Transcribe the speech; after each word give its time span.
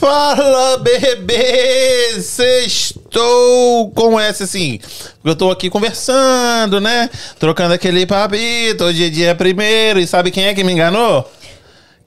Fala, 0.00 0.78
bebê! 0.78 2.14
Estou 2.16 3.90
com 3.90 4.18
essa 4.18 4.44
assim. 4.44 4.80
Eu 5.22 5.36
tô 5.36 5.50
aqui 5.50 5.68
conversando, 5.68 6.80
né? 6.80 7.10
Trocando 7.38 7.74
aquele 7.74 8.06
papito. 8.06 8.84
Hoje 8.84 9.04
é 9.04 9.10
dia 9.10 9.34
primeiro. 9.34 10.00
E 10.00 10.06
sabe 10.06 10.30
quem 10.30 10.46
é 10.46 10.54
que 10.54 10.64
me 10.64 10.72
enganou? 10.72 11.30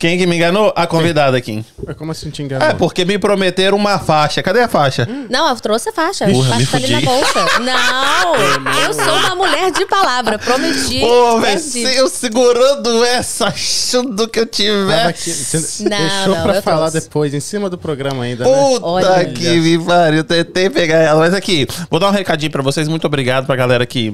Quem 0.03 0.17
que 0.17 0.27
me 0.27 0.35
enganou? 0.35 0.73
A 0.75 0.85
convidada 0.85 1.37
aqui. 1.37 1.63
Mas 1.87 1.95
como 1.95 2.11
assim 2.11 2.29
te 2.29 2.43
enganou? 2.43 2.67
É, 2.67 2.73
porque 2.73 3.05
me 3.05 3.17
prometeram 3.17 3.77
uma 3.77 3.97
faixa. 3.97 4.43
Cadê 4.43 4.59
a 4.59 4.67
faixa? 4.67 5.07
Não, 5.29 5.47
eu 5.47 5.55
trouxe 5.55 5.87
a 5.87 5.93
faixa. 5.93 6.25
Porra, 6.27 6.55
a 6.55 6.59
me 6.59 6.65
faixa 6.65 6.71
tá 6.89 6.93
ali 6.97 7.05
na 7.05 7.09
fudi. 7.09 7.23
bolsa. 7.33 7.59
Não, 7.59 8.35
eu 8.83 8.93
sou 8.93 9.13
uma 9.15 9.35
mulher 9.35 9.71
de 9.71 9.85
palavra. 9.85 10.37
Prometi. 10.37 10.99
Pô, 10.99 11.39
velho, 11.39 11.57
perdi. 11.57 11.95
eu 11.95 12.09
segurando 12.09 13.01
essa, 13.05 13.45
achando 13.47 14.27
que 14.27 14.41
eu 14.41 14.45
Tava 14.45 15.07
aqui, 15.07 15.21
tivesse. 15.21 15.57
você 15.61 15.83
Não, 15.87 15.97
deixou 15.97 16.35
não, 16.35 16.43
pra 16.43 16.55
eu 16.55 16.61
falar 16.61 16.91
trouxe. 16.91 17.07
depois, 17.07 17.33
em 17.33 17.39
cima 17.39 17.69
do 17.69 17.77
programa 17.77 18.25
ainda, 18.25 18.43
né? 18.43 18.51
Puta 18.73 18.85
Olha. 18.85 19.25
que 19.31 19.49
me 19.57 19.79
pariu, 19.85 20.17
eu 20.17 20.23
tentei 20.25 20.69
pegar 20.69 20.97
ela. 20.97 21.21
Mas 21.21 21.33
aqui, 21.33 21.65
vou 21.89 21.97
dar 21.97 22.09
um 22.09 22.11
recadinho 22.11 22.51
pra 22.51 22.61
vocês. 22.61 22.89
Muito 22.89 23.07
obrigado 23.07 23.45
pra 23.45 23.55
galera 23.55 23.85
que, 23.85 24.13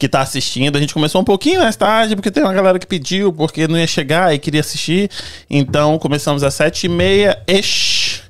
que 0.00 0.08
tá 0.08 0.22
assistindo. 0.22 0.76
A 0.76 0.80
gente 0.80 0.94
começou 0.94 1.20
um 1.20 1.24
pouquinho 1.24 1.60
mais 1.60 1.76
tarde, 1.76 2.16
porque 2.16 2.30
tem 2.30 2.42
uma 2.42 2.54
galera 2.54 2.78
que 2.78 2.86
pediu, 2.86 3.32
porque 3.32 3.68
não 3.68 3.78
ia 3.78 3.86
chegar 3.86 4.34
e 4.34 4.38
queria 4.38 4.62
assistir. 4.62 5.10
Então, 5.48 5.98
começamos 5.98 6.42
às 6.42 6.54
sete 6.54 6.84
e 6.84 6.88
meia. 6.88 7.38
Ish. 7.46 8.22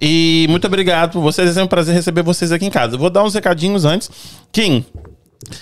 E 0.00 0.46
muito 0.48 0.66
obrigado 0.66 1.12
por 1.12 1.20
vocês. 1.20 1.56
É 1.58 1.62
um 1.62 1.66
prazer 1.66 1.94
receber 1.94 2.22
vocês 2.22 2.50
aqui 2.50 2.64
em 2.64 2.70
casa. 2.70 2.96
Vou 2.96 3.10
dar 3.10 3.22
uns 3.22 3.34
recadinhos 3.34 3.84
antes. 3.84 4.10
Kim, 4.50 4.84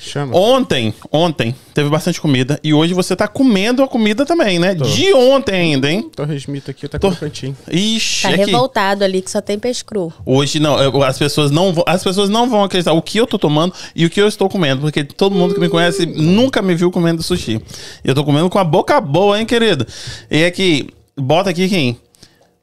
Chama. 0.00 0.36
ontem, 0.36 0.94
ontem, 1.10 1.54
teve 1.74 1.88
bastante 1.90 2.20
comida. 2.20 2.58
E 2.62 2.72
hoje 2.74 2.94
você 2.94 3.14
tá 3.16 3.26
comendo 3.28 3.82
a 3.82 3.88
comida 3.88 4.24
também, 4.26 4.58
né? 4.58 4.74
De 4.74 5.12
ontem 5.14 5.54
ainda, 5.54 5.90
hein? 5.90 6.10
Torresmito 6.14 6.70
aqui, 6.70 6.86
tá 6.88 6.98
Tô- 6.98 7.10
crocantinho. 7.10 7.56
Ixi, 7.70 8.22
Tá 8.22 8.28
aqui. 8.30 8.38
revoltado 8.44 9.04
ali 9.04 9.20
que 9.22 9.30
só 9.30 9.40
tem 9.40 9.58
peixe 9.58 9.84
cru. 9.84 10.12
Hoje 10.26 10.58
não, 10.60 10.78
eu- 10.82 11.02
as 11.02 11.18
pessoas 11.18 11.50
não 11.50 11.72
vão, 11.72 11.84
as 11.86 12.02
pessoas 12.02 12.28
não 12.28 12.48
vão 12.48 12.64
acreditar 12.64 12.92
o 12.92 13.02
que 13.02 13.18
eu 13.18 13.26
tô 13.26 13.38
tomando 13.38 13.72
e 13.94 14.04
o 14.06 14.10
que 14.10 14.20
eu 14.20 14.28
estou 14.28 14.48
comendo, 14.48 14.80
porque 14.82 15.04
todo 15.04 15.34
mundo 15.34 15.54
que 15.54 15.60
me 15.60 15.68
conhece 15.68 16.06
nunca 16.06 16.60
me 16.62 16.74
viu 16.74 16.90
comendo 16.90 17.22
sushi. 17.22 17.60
Eu 18.04 18.14
tô 18.14 18.24
comendo 18.24 18.48
com 18.50 18.58
a 18.58 18.64
boca 18.64 19.00
boa, 19.00 19.38
hein, 19.38 19.46
querido? 19.46 19.86
E 20.30 20.44
aqui, 20.44 20.88
bota 21.16 21.50
aqui 21.50 21.68
quem? 21.68 21.96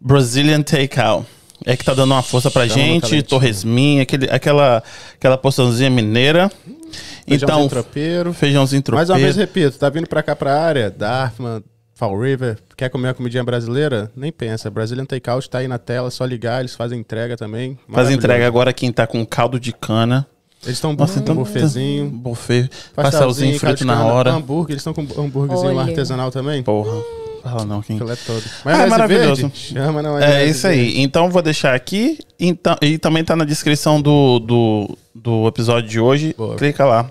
Brazilian 0.01 0.61
Takeout. 0.61 1.25
É 1.65 1.75
que 1.75 1.83
tá 1.83 1.93
dando 1.93 2.11
uma 2.13 2.21
força 2.21 2.49
pra 2.49 2.67
Chama 2.67 2.79
gente, 2.81 3.01
talentinho. 3.01 3.23
torresminha, 3.23 4.01
aquele, 4.03 4.29
aquela, 4.29 4.83
aquela 5.15 5.37
porçãozinha 5.37 5.89
mineira. 5.89 6.49
Feijãozinho 6.49 6.95
Então, 7.27 7.67
tropeiro. 7.69 8.33
feijãozinho 8.33 8.81
tropeiro. 8.81 8.97
Mais 9.07 9.09
uma 9.09 9.23
vez, 9.23 9.35
repito, 9.35 9.77
tá 9.77 9.89
vindo 9.89 10.07
pra 10.07 10.23
cá 10.23 10.35
pra 10.35 10.59
área, 10.59 10.89
Dartmouth, 10.89 11.63
Fall 11.93 12.17
River, 12.19 12.57
quer 12.77 12.89
comer 12.89 13.09
uma 13.09 13.13
comidinha 13.13 13.43
brasileira? 13.43 14.09
Nem 14.15 14.31
pensa, 14.31 14.69
Brazilian 14.71 15.05
Takeout 15.05 15.49
tá 15.49 15.59
aí 15.59 15.67
na 15.67 15.77
tela, 15.77 16.09
só 16.09 16.25
ligar, 16.25 16.61
eles 16.61 16.73
fazem 16.73 16.97
entrega 16.99 17.35
também. 17.37 17.77
Faz 17.91 18.09
entrega 18.09 18.47
agora 18.47 18.71
quem 18.73 18.91
tá 18.91 19.05
com 19.05 19.23
caldo 19.25 19.59
de 19.59 19.73
cana. 19.73 20.25
Eles 20.63 20.75
estão 20.77 20.93
Nossa, 20.93 21.19
então. 21.19 21.35
um 21.35 21.37
bufezinho, 21.37 22.09
Buffet. 22.09 22.69
Pastelzinho 22.95 23.57
frito 23.59 23.85
na 23.85 23.95
cana, 23.95 24.05
hora. 24.05 24.31
Hambúrguer, 24.31 24.71
eles 24.73 24.81
estão 24.85 24.93
com 24.93 25.01
hambúrguerzinho 25.21 25.79
artesanal 25.79 26.31
também. 26.31 26.63
Porra. 26.63 27.01
Fala 27.43 27.65
não, 27.65 27.81
Kim. 27.81 27.97
Filé 27.97 28.15
todo. 28.25 28.43
Ah, 28.65 28.83
é 28.83 28.85
maravilhoso. 28.87 29.41
verde? 29.43 29.57
Chama 29.73 30.01
na 30.01 30.09
É 30.09 30.11
maionese 30.19 30.51
isso 30.51 30.67
aí. 30.67 31.01
Então 31.01 31.29
vou 31.29 31.41
deixar 31.41 31.73
aqui. 31.73 32.19
Então, 32.39 32.75
e 32.81 32.97
também 32.97 33.23
tá 33.23 33.35
na 33.35 33.45
descrição 33.45 34.01
do, 34.01 34.39
do, 34.39 34.97
do 35.15 35.47
episódio 35.47 35.89
de 35.89 35.99
hoje. 35.99 36.33
Boa. 36.37 36.55
Clica 36.55 36.85
lá. 36.85 37.09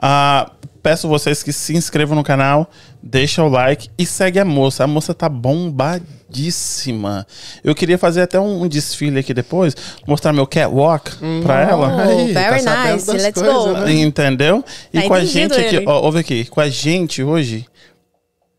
Ah, 0.00 0.50
peço 0.82 1.08
vocês 1.08 1.42
que 1.42 1.52
se 1.52 1.74
inscrevam 1.76 2.14
no 2.16 2.22
canal, 2.22 2.70
deixa 3.02 3.42
o 3.42 3.48
like 3.48 3.88
e 3.98 4.04
segue 4.04 4.38
a 4.38 4.44
moça. 4.44 4.84
A 4.84 4.86
moça 4.86 5.14
tá 5.14 5.28
bombadíssima. 5.28 7.26
Eu 7.62 7.74
queria 7.74 7.96
fazer 7.96 8.22
até 8.22 8.38
um, 8.38 8.62
um 8.64 8.68
desfile 8.68 9.18
aqui 9.20 9.32
depois, 9.32 9.74
mostrar 10.06 10.32
meu 10.32 10.46
catwalk 10.46 11.10
pra 11.42 11.62
ela. 11.62 12.02
Aí, 12.02 12.30
Oh, 12.30 12.34
tá 12.34 12.40
very 12.40 12.60
sabendo 12.62 12.92
nice. 12.94 13.12
Let's 13.12 13.40
coisas, 13.42 13.64
go. 13.64 13.72
né? 13.72 13.92
Entendeu? 13.94 14.64
E 14.92 15.00
Tá 15.00 15.08
com 15.08 15.14
a 15.14 15.24
gente 15.24 15.54
aqui, 15.54 15.76
ele. 15.76 15.86
ó, 15.88 16.00
ouve 16.02 16.18
aqui, 16.18 16.44
com 16.46 16.60
a 16.60 16.68
gente 16.68 17.22
hoje, 17.22 17.66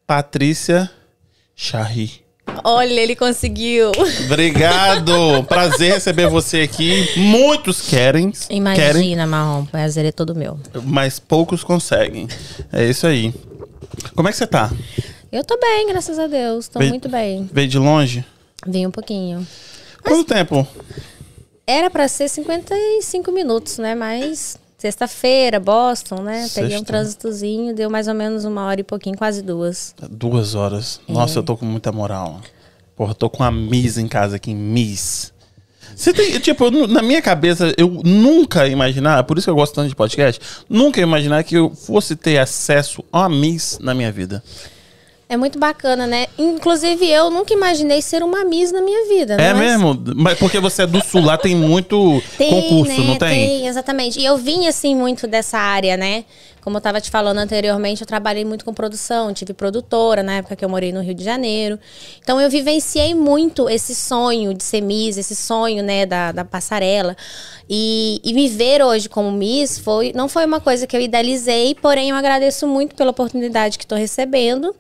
Patrícia 0.08 0.90
Charri. 1.56 2.24
Olha, 2.64 3.00
ele 3.00 3.16
conseguiu. 3.16 3.92
Obrigado! 4.26 5.44
Prazer 5.48 5.94
receber 5.94 6.30
você 6.30 6.62
aqui. 6.62 7.08
Muitos 7.18 7.82
querem, 7.82 8.32
querem, 8.32 8.58
Imagina, 8.58 9.26
Marrom. 9.26 9.64
O 9.64 9.66
prazer 9.68 10.06
é 10.06 10.12
todo 10.12 10.36
meu. 10.36 10.60
mas 10.84 11.20
poucos 11.20 11.64
conseguem. 11.64 12.28
É 12.72 12.86
isso 12.88 13.08
aí. 13.08 13.34
Como 14.16 14.28
é 14.28 14.32
que 14.32 14.38
você 14.38 14.48
tá? 14.48 14.72
Eu 15.32 15.44
tô 15.44 15.58
bem, 15.60 15.88
graças 15.88 16.20
a 16.20 16.28
Deus. 16.28 16.68
Tô 16.68 16.80
Veio- 16.80 16.92
muito 16.92 17.10
bem. 17.10 17.50
Veio 17.52 17.68
de 17.68 17.78
longe? 17.80 18.24
Vim 18.66 18.86
um 18.86 18.92
pouquinho. 18.92 19.46
Quanto 20.04 20.24
tempo? 20.24 20.68
Era 21.68 21.90
pra 21.90 22.08
ser 22.08 22.30
55 22.30 23.32
minutos, 23.32 23.80
né? 23.80 23.96
Mas 23.96 24.58
sexta-feira, 24.78 25.60
Boston, 25.60 26.22
né? 26.22 26.48
Peguei 26.54 26.72
Sexta. 26.72 26.82
um 26.82 26.84
trânsitozinho, 26.84 27.74
deu 27.76 27.90
mais 27.90 28.08
ou 28.08 28.14
menos 28.14 28.46
uma 28.46 28.66
hora 28.66 28.82
e 28.82 28.84
pouquinho, 28.84 29.18
quase 29.18 29.42
duas. 29.42 29.96
Duas 30.10 30.56
horas. 30.56 31.00
É. 31.08 31.12
Nossa, 31.14 31.40
eu 31.40 31.44
tô 31.44 31.56
com 31.58 31.66
muita 31.66 31.92
moral. 31.92 32.42
Porra, 32.96 33.14
tô 33.14 33.30
com 33.30 33.44
a 33.44 33.52
Miss 33.52 33.98
em 33.98 34.08
casa 34.08 34.38
aqui, 34.38 34.54
Miss. 34.54 35.34
Você 35.96 36.12
tem, 36.14 36.38
tipo, 36.40 36.70
na 36.88 37.02
minha 37.02 37.22
cabeça, 37.22 37.74
eu 37.78 37.88
nunca 38.04 38.68
imaginar, 38.68 39.24
por 39.24 39.38
isso 39.38 39.46
que 39.46 39.52
eu 39.52 39.56
gosto 39.56 39.76
tanto 39.76 39.88
de 39.88 39.96
podcast, 39.96 40.42
nunca 40.70 41.00
imaginar 41.00 41.44
que 41.44 41.56
eu 41.56 41.74
fosse 41.74 42.16
ter 42.16 42.38
acesso 42.38 43.04
a 43.12 43.30
Miss 43.30 43.80
na 43.80 43.94
minha 43.94 44.12
vida. 44.12 44.44
É 45.28 45.36
muito 45.36 45.58
bacana, 45.58 46.06
né? 46.06 46.28
Inclusive, 46.38 47.10
eu 47.10 47.32
nunca 47.32 47.52
imaginei 47.52 48.00
ser 48.02 48.22
uma 48.22 48.44
Miss 48.46 48.72
na 48.72 48.80
minha 48.82 49.08
vida. 49.08 49.34
É 49.36 49.54
mas- 49.54 49.58
mesmo? 49.66 50.00
Mas 50.16 50.38
porque 50.38 50.60
você 50.60 50.84
é 50.84 50.88
do 50.88 51.04
sul, 51.04 51.24
lá 51.24 51.36
tem 51.36 51.56
muito 51.56 52.22
concurso, 52.38 53.02
né? 53.02 53.08
não 53.08 53.18
tem? 53.18 53.30
Tem, 53.48 53.68
exatamente. 53.68 54.20
E 54.20 54.26
eu 54.26 54.38
vim, 54.38 54.68
assim, 54.68 54.96
muito 54.96 55.26
dessa 55.26 55.58
área, 55.58 55.98
né? 55.98 56.26
Como 56.66 56.78
eu 56.78 56.82
tava 56.82 57.00
te 57.00 57.12
falando 57.12 57.38
anteriormente, 57.38 58.02
eu 58.02 58.08
trabalhei 58.08 58.44
muito 58.44 58.66
com 58.66 58.74
produção, 58.74 59.32
tive 59.32 59.54
produtora 59.54 60.24
na 60.24 60.38
época 60.38 60.56
que 60.56 60.66
eu 60.66 60.68
morei 60.68 60.92
no 60.92 61.00
Rio 61.00 61.14
de 61.14 61.24
Janeiro. 61.24 61.78
Então 62.20 62.42
eu 62.42 62.50
vivenciei 62.50 63.14
muito 63.14 63.70
esse 63.70 63.94
sonho 63.94 64.52
de 64.52 64.64
ser 64.64 64.82
Miss, 64.82 65.16
esse 65.16 65.36
sonho, 65.36 65.84
né, 65.84 66.08
da, 66.08 66.32
da 66.32 66.44
passarela. 66.44 67.16
E, 67.70 68.20
e 68.24 68.34
me 68.34 68.50
ver 68.50 68.82
hoje 68.82 69.08
como 69.08 69.32
Miss 69.32 69.78
foi, 69.78 70.12
não 70.16 70.28
foi 70.28 70.44
uma 70.44 70.60
coisa 70.60 70.88
que 70.88 70.98
eu 70.98 71.02
idealizei, 71.02 71.76
porém 71.76 72.10
eu 72.10 72.16
agradeço 72.16 72.66
muito 72.66 72.96
pela 72.96 73.12
oportunidade 73.12 73.78
que 73.78 73.86
estou 73.86 73.96
recebendo. 73.96 74.76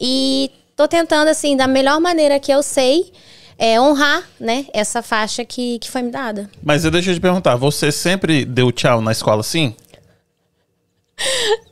E 0.00 0.50
tô 0.74 0.88
tentando, 0.88 1.28
assim, 1.28 1.54
da 1.54 1.66
melhor 1.66 2.00
maneira 2.00 2.40
que 2.40 2.50
eu 2.50 2.62
sei, 2.62 3.12
é, 3.58 3.80
honrar, 3.80 4.22
né, 4.38 4.66
essa 4.72 5.02
faixa 5.02 5.44
que, 5.44 5.78
que 5.80 5.90
foi 5.90 6.02
me 6.02 6.10
dada. 6.10 6.48
Mas 6.62 6.84
eu 6.84 6.90
deixa 6.90 7.10
eu 7.10 7.14
te 7.14 7.20
perguntar, 7.20 7.56
você 7.56 7.90
sempre 7.90 8.44
deu 8.44 8.70
tchau 8.72 9.00
na 9.00 9.12
escola 9.12 9.40
assim? 9.40 9.74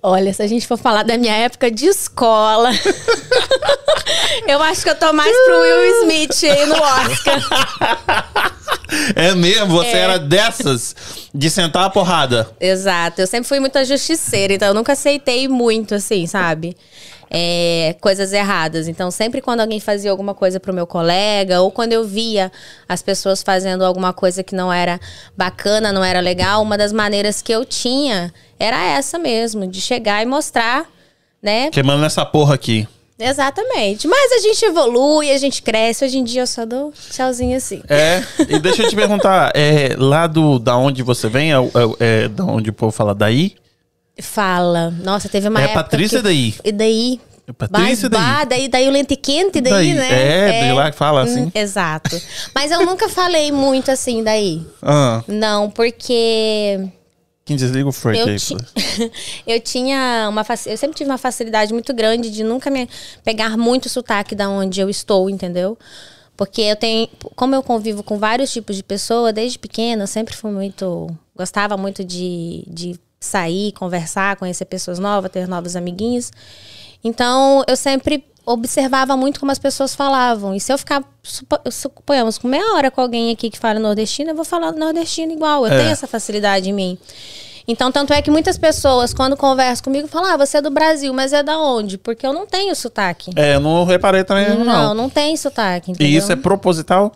Olha, 0.02 0.32
se 0.32 0.42
a 0.42 0.46
gente 0.46 0.66
for 0.66 0.76
falar 0.78 1.02
da 1.02 1.16
minha 1.18 1.34
época 1.34 1.70
de 1.70 1.86
escola, 1.86 2.70
eu 4.48 4.62
acho 4.62 4.82
que 4.82 4.90
eu 4.90 4.94
tô 4.94 5.12
mais 5.12 5.34
pro 5.44 5.60
Will 5.60 6.02
Smith 6.02 6.44
aí 6.44 6.66
no 6.66 6.74
Oscar. 6.76 8.54
É 9.16 9.34
mesmo? 9.34 9.68
Você 9.78 9.88
É. 9.88 9.96
era 9.98 10.18
dessas 10.18 10.94
de 11.34 11.50
sentar 11.50 11.84
a 11.84 11.90
porrada. 11.90 12.48
Exato. 12.60 13.20
Eu 13.22 13.26
sempre 13.26 13.48
fui 13.48 13.58
muito 13.58 13.82
justiceira, 13.84 14.52
então 14.54 14.68
eu 14.68 14.74
nunca 14.74 14.92
aceitei 14.92 15.48
muito, 15.48 15.96
assim, 15.96 16.26
sabe? 16.28 16.76
É, 17.36 17.96
coisas 18.00 18.32
erradas. 18.32 18.86
Então, 18.86 19.10
sempre 19.10 19.40
quando 19.40 19.58
alguém 19.58 19.80
fazia 19.80 20.08
alguma 20.08 20.34
coisa 20.34 20.60
pro 20.60 20.72
meu 20.72 20.86
colega, 20.86 21.60
ou 21.60 21.70
quando 21.72 21.92
eu 21.92 22.04
via 22.04 22.52
as 22.88 23.02
pessoas 23.02 23.42
fazendo 23.42 23.84
alguma 23.84 24.12
coisa 24.12 24.44
que 24.44 24.54
não 24.54 24.72
era 24.72 25.00
bacana, 25.36 25.92
não 25.92 26.04
era 26.04 26.20
legal, 26.20 26.62
uma 26.62 26.78
das 26.78 26.92
maneiras 26.92 27.42
que 27.42 27.50
eu 27.50 27.64
tinha 27.64 28.32
era 28.56 28.80
essa 28.84 29.18
mesmo, 29.18 29.66
de 29.66 29.80
chegar 29.80 30.22
e 30.22 30.26
mostrar, 30.26 30.88
né? 31.42 31.70
Queimando 31.70 32.02
nessa 32.02 32.24
porra 32.24 32.54
aqui. 32.54 32.86
Exatamente. 33.18 34.06
Mas 34.06 34.32
a 34.32 34.38
gente 34.38 34.64
evolui, 34.64 35.30
a 35.30 35.38
gente 35.38 35.62
cresce. 35.62 36.04
Hoje 36.04 36.18
em 36.18 36.24
dia 36.24 36.42
eu 36.42 36.46
só 36.46 36.64
dou 36.64 36.92
tchauzinho 37.10 37.56
assim. 37.56 37.82
É, 37.88 38.22
e 38.48 38.58
deixa 38.58 38.82
eu 38.82 38.88
te 38.88 38.96
perguntar, 38.96 39.52
é, 39.54 39.94
lá 39.96 40.26
do, 40.26 40.58
da 40.58 40.76
onde 40.76 41.02
você 41.02 41.28
vem, 41.28 41.52
é, 41.52 41.56
é, 41.56 42.24
é 42.24 42.28
da 42.28 42.44
onde 42.44 42.70
o 42.70 42.72
povo 42.72 42.92
fala 42.92 43.14
daí? 43.14 43.54
Fala. 44.20 44.90
Nossa, 44.90 45.28
teve 45.28 45.48
uma 45.48 45.60
É 45.60 45.64
época. 45.64 45.82
Patrícia 45.84 46.18
que... 46.18 46.22
daí? 46.24 46.54
E 46.64 46.72
daí? 46.72 47.20
É 47.46 47.52
Patrícia 47.52 48.08
Bah, 48.08 48.18
daí? 48.18 48.28
bah, 48.36 48.44
daí? 48.44 48.68
Daí 48.68 48.88
o 48.88 48.90
lente 48.90 49.16
quente, 49.16 49.60
daí, 49.60 49.72
Daí, 49.72 49.94
né? 49.94 50.60
é, 50.62 50.66
de 50.66 50.72
lá 50.72 50.90
que 50.90 50.96
fala 50.96 51.22
assim. 51.24 51.42
Hum, 51.42 51.50
exato. 51.54 52.20
Mas 52.54 52.70
eu 52.70 52.86
nunca 52.86 53.08
falei 53.08 53.52
muito 53.52 53.90
assim 53.90 54.22
daí. 54.24 54.62
Ah, 54.80 55.22
Não, 55.28 55.68
porque 55.68 56.88
quem 57.44 57.56
desliga 57.56 57.86
o 57.86 57.92
freak 57.92 58.20
eu, 58.20 58.28
aí? 58.28 58.36
ti- 58.38 58.56
eu 59.46 59.60
tinha 59.60 60.26
uma 60.30 60.42
faci- 60.44 60.70
eu 60.70 60.76
sempre 60.78 60.96
tive 60.96 61.10
uma 61.10 61.18
facilidade 61.18 61.74
muito 61.74 61.92
grande 61.92 62.30
de 62.30 62.42
nunca 62.42 62.70
me 62.70 62.88
pegar 63.22 63.58
muito 63.58 63.90
sotaque 63.90 64.34
da 64.34 64.48
onde 64.48 64.80
eu 64.80 64.88
estou, 64.88 65.28
entendeu? 65.28 65.76
Porque 66.36 66.62
eu 66.62 66.76
tenho, 66.76 67.06
como 67.36 67.54
eu 67.54 67.62
convivo 67.62 68.02
com 68.02 68.16
vários 68.18 68.50
tipos 68.50 68.74
de 68.74 68.82
pessoa 68.82 69.32
desde 69.34 69.58
pequena, 69.58 70.04
eu 70.04 70.06
sempre 70.06 70.34
fui 70.34 70.50
muito, 70.50 71.08
gostava 71.36 71.76
muito 71.76 72.02
de, 72.02 72.64
de 72.66 72.98
sair, 73.24 73.72
conversar, 73.72 74.36
conhecer 74.36 74.64
pessoas 74.66 74.98
novas, 74.98 75.30
ter 75.30 75.48
novos 75.48 75.74
amiguinhos. 75.76 76.30
Então, 77.02 77.62
eu 77.66 77.76
sempre 77.76 78.24
observava 78.46 79.16
muito 79.16 79.40
como 79.40 79.50
as 79.52 79.58
pessoas 79.58 79.94
falavam. 79.94 80.54
E 80.54 80.60
se 80.60 80.72
eu 80.72 80.76
ficar, 80.78 81.02
supo- 81.22 81.60
suponhamos, 81.70 82.36
com 82.38 82.46
meia 82.46 82.74
hora 82.74 82.90
com 82.90 83.00
alguém 83.00 83.32
aqui 83.32 83.48
que 83.50 83.58
fala 83.58 83.80
nordestino, 83.80 84.30
eu 84.30 84.34
vou 84.34 84.44
falar 84.44 84.72
nordestino 84.72 85.32
igual. 85.32 85.66
Eu 85.66 85.72
É. 85.72 85.78
tenho 85.78 85.90
essa 85.90 86.06
facilidade 86.06 86.68
em 86.68 86.72
mim. 86.72 86.98
Então, 87.66 87.90
tanto 87.90 88.12
é 88.12 88.20
que 88.20 88.30
muitas 88.30 88.58
pessoas, 88.58 89.14
quando 89.14 89.38
conversam 89.38 89.84
comigo, 89.84 90.06
falam: 90.06 90.30
Ah, 90.30 90.36
você 90.36 90.58
é 90.58 90.60
do 90.60 90.70
Brasil, 90.70 91.14
mas 91.14 91.32
é 91.32 91.42
da 91.42 91.58
onde? 91.58 91.96
Porque 91.96 92.26
eu 92.26 92.32
não 92.34 92.46
tenho 92.46 92.76
sotaque. 92.76 93.30
É, 93.36 93.54
eu 93.54 93.60
não 93.60 93.84
reparei 93.86 94.22
também, 94.22 94.50
não. 94.50 94.64
Não, 94.64 94.94
não 94.94 95.08
tem 95.08 95.34
sotaque. 95.34 95.92
Entendeu? 95.92 96.12
E 96.12 96.16
isso 96.16 96.30
é 96.30 96.36
proposital? 96.36 97.12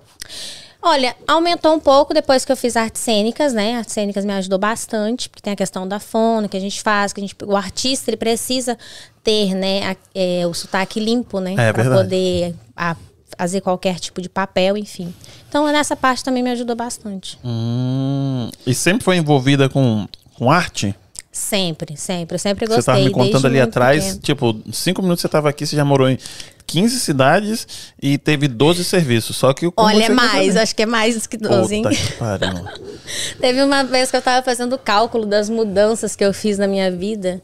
Olha, 0.80 1.14
aumentou 1.26 1.74
um 1.74 1.80
pouco 1.80 2.14
depois 2.14 2.44
que 2.44 2.52
eu 2.52 2.56
fiz 2.56 2.76
artes 2.76 3.02
cênicas, 3.02 3.52
né? 3.52 3.76
Artes 3.76 3.92
cênicas 3.92 4.24
me 4.24 4.32
ajudou 4.34 4.58
bastante, 4.58 5.28
porque 5.28 5.42
tem 5.42 5.52
a 5.52 5.56
questão 5.56 5.86
da 5.88 5.98
fono 5.98 6.48
que 6.48 6.56
a 6.56 6.60
gente 6.60 6.80
faz, 6.80 7.12
que 7.12 7.20
a 7.20 7.24
gente, 7.26 7.36
o 7.44 7.56
artista 7.56 8.10
ele 8.10 8.16
precisa 8.16 8.78
ter, 9.24 9.54
né, 9.54 9.90
a- 9.90 9.96
é, 10.14 10.46
o 10.46 10.54
sotaque 10.54 11.00
limpo, 11.00 11.40
né, 11.40 11.52
É 11.52 11.72
Pra 11.72 11.82
verdade. 11.82 12.02
poder 12.04 12.54
a- 12.76 12.96
fazer 13.36 13.60
qualquer 13.60 13.98
tipo 13.98 14.22
de 14.22 14.28
papel, 14.28 14.76
enfim. 14.76 15.12
Então 15.48 15.66
nessa 15.66 15.96
parte 15.96 16.22
também 16.24 16.42
me 16.42 16.50
ajudou 16.50 16.74
bastante. 16.76 17.38
Hum, 17.44 18.48
e 18.66 18.72
sempre 18.72 19.04
foi 19.04 19.16
envolvida 19.16 19.68
com, 19.68 20.06
com 20.34 20.50
arte? 20.50 20.94
Sempre, 21.30 21.96
sempre, 21.96 22.36
eu 22.36 22.38
sempre 22.38 22.66
Você 22.66 22.76
gostei. 22.76 22.94
tava 22.94 23.04
me 23.04 23.10
contando 23.10 23.46
ali 23.46 23.60
atrás, 23.60 24.04
pequena. 24.04 24.20
tipo, 24.22 24.56
cinco 24.72 25.02
minutos 25.02 25.22
você 25.22 25.28
tava 25.28 25.48
aqui, 25.50 25.66
você 25.66 25.76
já 25.76 25.84
morou 25.84 26.08
em 26.08 26.18
15 26.68 27.00
cidades 27.00 27.66
e 28.00 28.18
teve 28.18 28.46
12 28.46 28.84
serviços. 28.84 29.36
Só 29.36 29.54
que 29.54 29.66
o 29.66 29.72
Olha, 29.76 30.04
é 30.04 30.08
mais, 30.10 30.54
acho 30.54 30.76
que 30.76 30.82
é 30.82 30.86
mais 30.86 31.20
do 31.20 31.26
que 31.28 31.38
12, 31.38 31.74
hein? 31.74 31.82
Que. 31.82 31.96
Teve 33.40 33.62
uma 33.62 33.82
vez 33.82 34.10
que 34.10 34.16
eu 34.16 34.22
tava 34.22 34.44
fazendo 34.44 34.74
o 34.74 34.78
cálculo 34.78 35.24
das 35.24 35.48
mudanças 35.48 36.14
que 36.14 36.22
eu 36.22 36.32
fiz 36.32 36.58
na 36.58 36.68
minha 36.68 36.90
vida. 36.90 37.42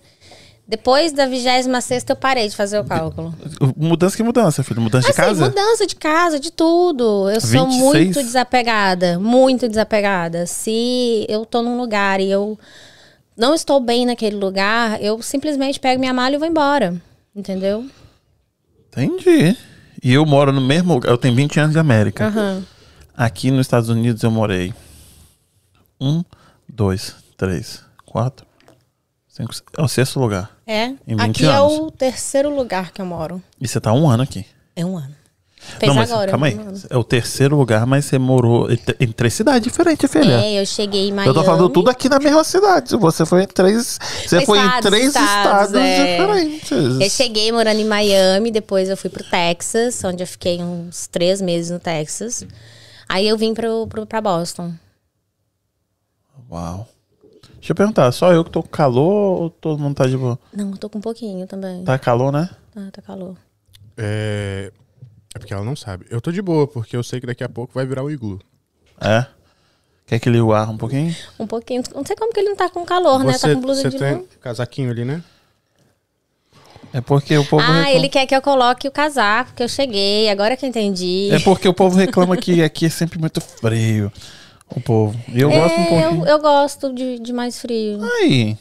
Depois 0.67 1.13
da 1.13 1.27
26 1.27 1.67
eu 2.09 2.17
parei 2.17 2.49
de 2.49 2.57
fazer 2.57 2.79
o 2.79 2.85
cálculo. 2.85 3.35
Mudança 3.77 4.17
que 4.17 4.23
mudança, 4.23 4.63
filho? 4.63 4.81
Mudança 4.81 5.07
de 5.07 5.13
Assim, 5.13 5.21
casa? 5.23 5.45
mudança 5.45 5.87
de 5.87 5.97
casa, 5.97 6.41
de 6.41 6.51
tudo. 6.51 7.31
Eu 7.31 7.41
sou 7.41 7.67
26? 7.67 7.81
muito 7.81 8.23
desapegada, 8.23 9.19
muito 9.19 9.69
desapegada. 9.69 10.47
Se 10.47 11.27
eu 11.29 11.45
tô 11.47 11.63
num 11.63 11.79
lugar 11.79 12.21
e 12.21 12.31
eu 12.31 12.59
não 13.37 13.55
estou 13.55 13.81
bem 13.81 14.07
naquele 14.07 14.37
lugar, 14.37 15.03
eu 15.03 15.21
simplesmente 15.23 15.81
pego 15.81 16.01
minha 16.01 16.15
mala 16.15 16.35
e 16.35 16.39
vou 16.39 16.49
embora. 16.49 16.95
Entendeu? 17.37 17.85
Entendi. 18.97 19.57
E 20.03 20.13
eu 20.13 20.25
moro 20.27 20.53
no 20.53 20.61
mesmo 20.61 20.95
lugar, 20.95 21.11
eu 21.11 21.19
tenho 21.19 21.35
20 21.35 21.61
anos 21.61 21.73
de 21.73 21.79
América. 21.79 22.27
Aham. 22.27 22.63
Aqui 23.17 23.51
nos 23.51 23.61
Estados 23.63 23.89
Unidos 23.89 24.23
eu 24.23 24.31
morei. 24.31 24.75
Um, 26.01 26.25
dois, 26.69 27.15
três, 27.37 27.83
quatro, 28.05 28.45
cinco. 29.29 29.53
É 29.77 29.83
o 29.83 29.89
sexto 29.89 30.19
lugar. 30.21 30.51
É. 30.67 30.87
Em 31.07 31.17
20 31.17 31.21
Aqui 31.21 31.45
anos. 31.45 31.57
é 31.57 31.61
o 31.83 31.91
terceiro 31.91 32.55
lugar 32.55 32.93
que 32.93 33.01
eu 33.01 33.07
moro. 33.07 33.43
E 33.61 33.67
você 33.69 33.81
tá 33.81 33.93
um 33.93 34.09
ano 34.09 34.23
aqui. 34.23 34.45
É 34.75 34.85
um 34.85 34.97
ano. 34.97 35.15
Fez 35.79 35.89
Não, 35.89 35.95
mas 35.95 36.11
agora. 36.11 36.31
calma 36.31 36.47
aí. 36.47 36.59
É 36.91 36.97
o 36.97 37.03
terceiro 37.03 37.57
lugar, 37.57 37.87
mas 37.87 38.05
você 38.05 38.19
morou 38.19 38.71
em, 38.71 38.79
em 39.01 39.11
três 39.11 39.35
cidades 39.35 39.63
diferentes, 39.63 40.11
filha. 40.11 40.41
É, 40.41 40.61
eu 40.61 40.67
cheguei 40.67 41.09
em 41.09 41.13
Miami. 41.13 41.29
Eu 41.29 41.35
tô 41.35 41.43
falando 41.43 41.69
tudo 41.69 41.91
aqui 41.91 42.09
na 42.09 42.19
mesma 42.19 42.45
cidade. 42.45 42.97
Você 42.97 43.27
foi 43.27 43.43
em 43.43 43.47
três. 43.47 43.99
Você 44.27 44.45
foi 44.45 44.59
em 44.59 44.65
Estados, 44.65 44.91
três 44.91 45.07
estados, 45.07 45.69
estados, 45.69 45.75
é. 45.75 46.17
diferentes. 46.19 47.01
Eu 47.01 47.11
cheguei 47.11 47.51
morando 47.51 47.81
em 47.81 47.85
Miami, 47.85 48.51
depois 48.51 48.89
eu 48.89 48.97
fui 48.97 49.11
pro 49.11 49.25
Texas, 49.25 50.03
onde 50.05 50.23
eu 50.23 50.27
fiquei 50.27 50.63
uns 50.63 51.07
três 51.07 51.41
meses 51.41 51.71
no 51.71 51.79
Texas. 51.79 52.47
Aí 53.09 53.27
eu 53.27 53.37
vim 53.37 53.55
pro, 53.55 53.87
pro, 53.87 54.07
pra 54.07 54.21
Boston. 54.21 54.73
Uau. 56.51 56.87
Deixa 57.55 57.73
eu 57.73 57.77
perguntar, 57.77 58.13
só 58.13 58.31
eu 58.31 58.45
que 58.45 58.51
tô 58.51 58.63
com 58.63 58.69
calor 58.69 59.41
ou 59.41 59.51
todo 59.51 59.79
mundo 59.79 59.95
tá 59.95 60.07
de 60.07 60.19
boa? 60.19 60.39
Não, 60.53 60.73
eu 60.73 60.77
tô 60.77 60.91
com 60.91 60.99
um 60.99 61.01
pouquinho 61.01 61.47
também. 61.47 61.83
Tá 61.83 61.99
calor, 61.99 62.31
né? 62.31 62.51
Tá, 62.75 62.91
tá 62.93 63.01
calor. 63.01 63.37
É... 63.97 64.71
é 65.35 65.39
porque 65.39 65.53
ela 65.53 65.65
não 65.65 65.75
sabe. 65.77 66.07
Eu 66.11 66.21
tô 66.21 66.31
de 66.31 66.41
boa, 66.41 66.67
porque 66.67 66.97
eu 66.97 67.03
sei 67.03 67.21
que 67.21 67.27
daqui 67.27 67.43
a 67.45 67.49
pouco 67.49 67.73
vai 67.75 67.85
virar 67.85 68.03
o 68.05 68.11
iglu. 68.11 68.41
É. 69.01 69.27
Quer 70.07 70.19
que 70.21 70.29
ligue 70.29 70.43
o 70.43 70.53
ar 70.53 70.69
um 70.71 70.77
pouquinho? 70.77 71.15
Um 71.39 71.47
pouquinho. 71.47 71.83
Não 71.95 72.05
sei 72.05 72.15
como 72.15 72.33
que 72.33 72.39
ele 72.41 72.51
não 72.51 72.57
tá 72.57 72.69
com 72.69 72.85
calor, 72.85 73.25
né? 73.25 73.37
Tá 73.39 73.53
com 73.55 73.61
blusa 73.61 73.83
você 73.83 73.91
de 73.91 73.99
tem 73.99 74.13
lã. 74.15 74.23
casaquinho 74.41 74.91
ali, 74.91 75.05
né? 75.05 75.23
É 76.93 77.01
porque 77.01 77.37
o 77.37 77.45
povo 77.45 77.63
Ah, 77.65 77.73
reclama. 77.79 77.91
ele 77.91 78.09
quer 78.09 78.25
que 78.27 78.37
eu 78.37 78.43
coloque 78.43 78.87
o 78.87 78.91
casaco, 78.93 79.53
que 79.55 79.63
eu 79.63 79.69
cheguei. 79.69 80.29
Agora 80.29 80.57
que 80.57 80.65
eu 80.65 80.69
entendi. 80.69 81.29
É 81.33 81.41
porque 81.41 81.67
o 81.67 81.75
povo 81.75 81.97
reclama 81.97 82.37
que 82.37 82.63
aqui 82.63 82.87
é 82.87 82.91
sempre 82.91 83.19
muito 83.19 83.41
frio. 83.41 84.13
O 84.69 84.81
povo. 84.81 85.19
E 85.29 85.41
eu 85.41 85.51
gosto 85.51 85.75
um 85.77 85.83
É, 85.83 85.89
pouquinho. 85.89 86.23
eu, 86.23 86.27
eu 86.29 86.39
gosto 86.41 86.93
de, 86.93 87.19
de 87.19 87.33
mais 87.33 87.59
frio. 87.61 88.01
Aí. 88.21 88.57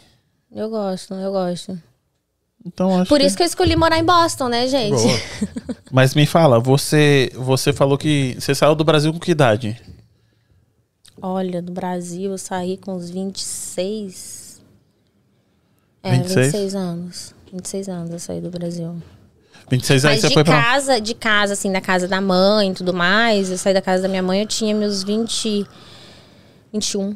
Eu 0.52 0.70
gosto, 0.70 1.14
eu 1.14 1.32
gosto. 1.32 1.78
Então 2.66 3.02
acho 3.02 3.10
Por 3.10 3.20
que- 3.20 3.26
isso 3.26 3.36
que 3.36 3.44
eu 3.44 3.48
escolhi 3.48 3.76
morar 3.76 3.98
em 4.00 4.06
Boston, 4.06 4.48
né, 4.48 4.68
gente? 4.68 4.96
Boa. 4.96 5.20
Mas 5.92 6.16
me 6.16 6.26
fala, 6.26 6.60
você, 6.60 7.30
você 7.36 7.74
falou 7.74 7.98
que 7.98 8.36
você 8.40 8.56
saiu 8.56 8.74
do 8.76 8.84
Brasil 8.84 9.12
com 9.12 9.20
que 9.20 9.32
idade? 9.32 9.80
Olha, 11.22 11.62
do 11.62 11.72
Brasil 11.72 12.32
eu 12.32 12.38
saí 12.38 12.78
com 12.78 12.94
uns 12.96 13.10
26. 13.10 14.62
É, 16.02 16.12
26? 16.18 16.46
26 16.48 16.76
anos. 16.76 17.36
26 17.52 17.90
anos 17.90 18.12
eu 18.12 18.20
saí 18.20 18.42
do 18.42 18.50
Brasil. 18.50 18.96
26 19.70 20.06
anos 20.06 20.16
Mas 20.16 20.22
você 20.22 20.28
de 20.30 20.34
foi 20.34 20.44
pra. 20.44 20.62
casa, 20.62 21.00
de 21.00 21.14
casa, 21.14 21.54
assim, 21.54 21.72
da 21.72 21.80
casa 21.80 22.08
da 22.08 22.20
mãe 22.20 22.72
e 22.72 22.74
tudo 22.74 22.94
mais. 22.94 23.50
Eu 23.52 23.58
saí 23.58 23.74
da 23.74 23.82
casa 23.82 24.04
da 24.04 24.10
minha 24.10 24.24
mãe, 24.24 24.42
eu 24.42 24.48
tinha 24.48 24.74
meus 24.76 25.04
20. 25.04 25.66
21, 26.74 27.16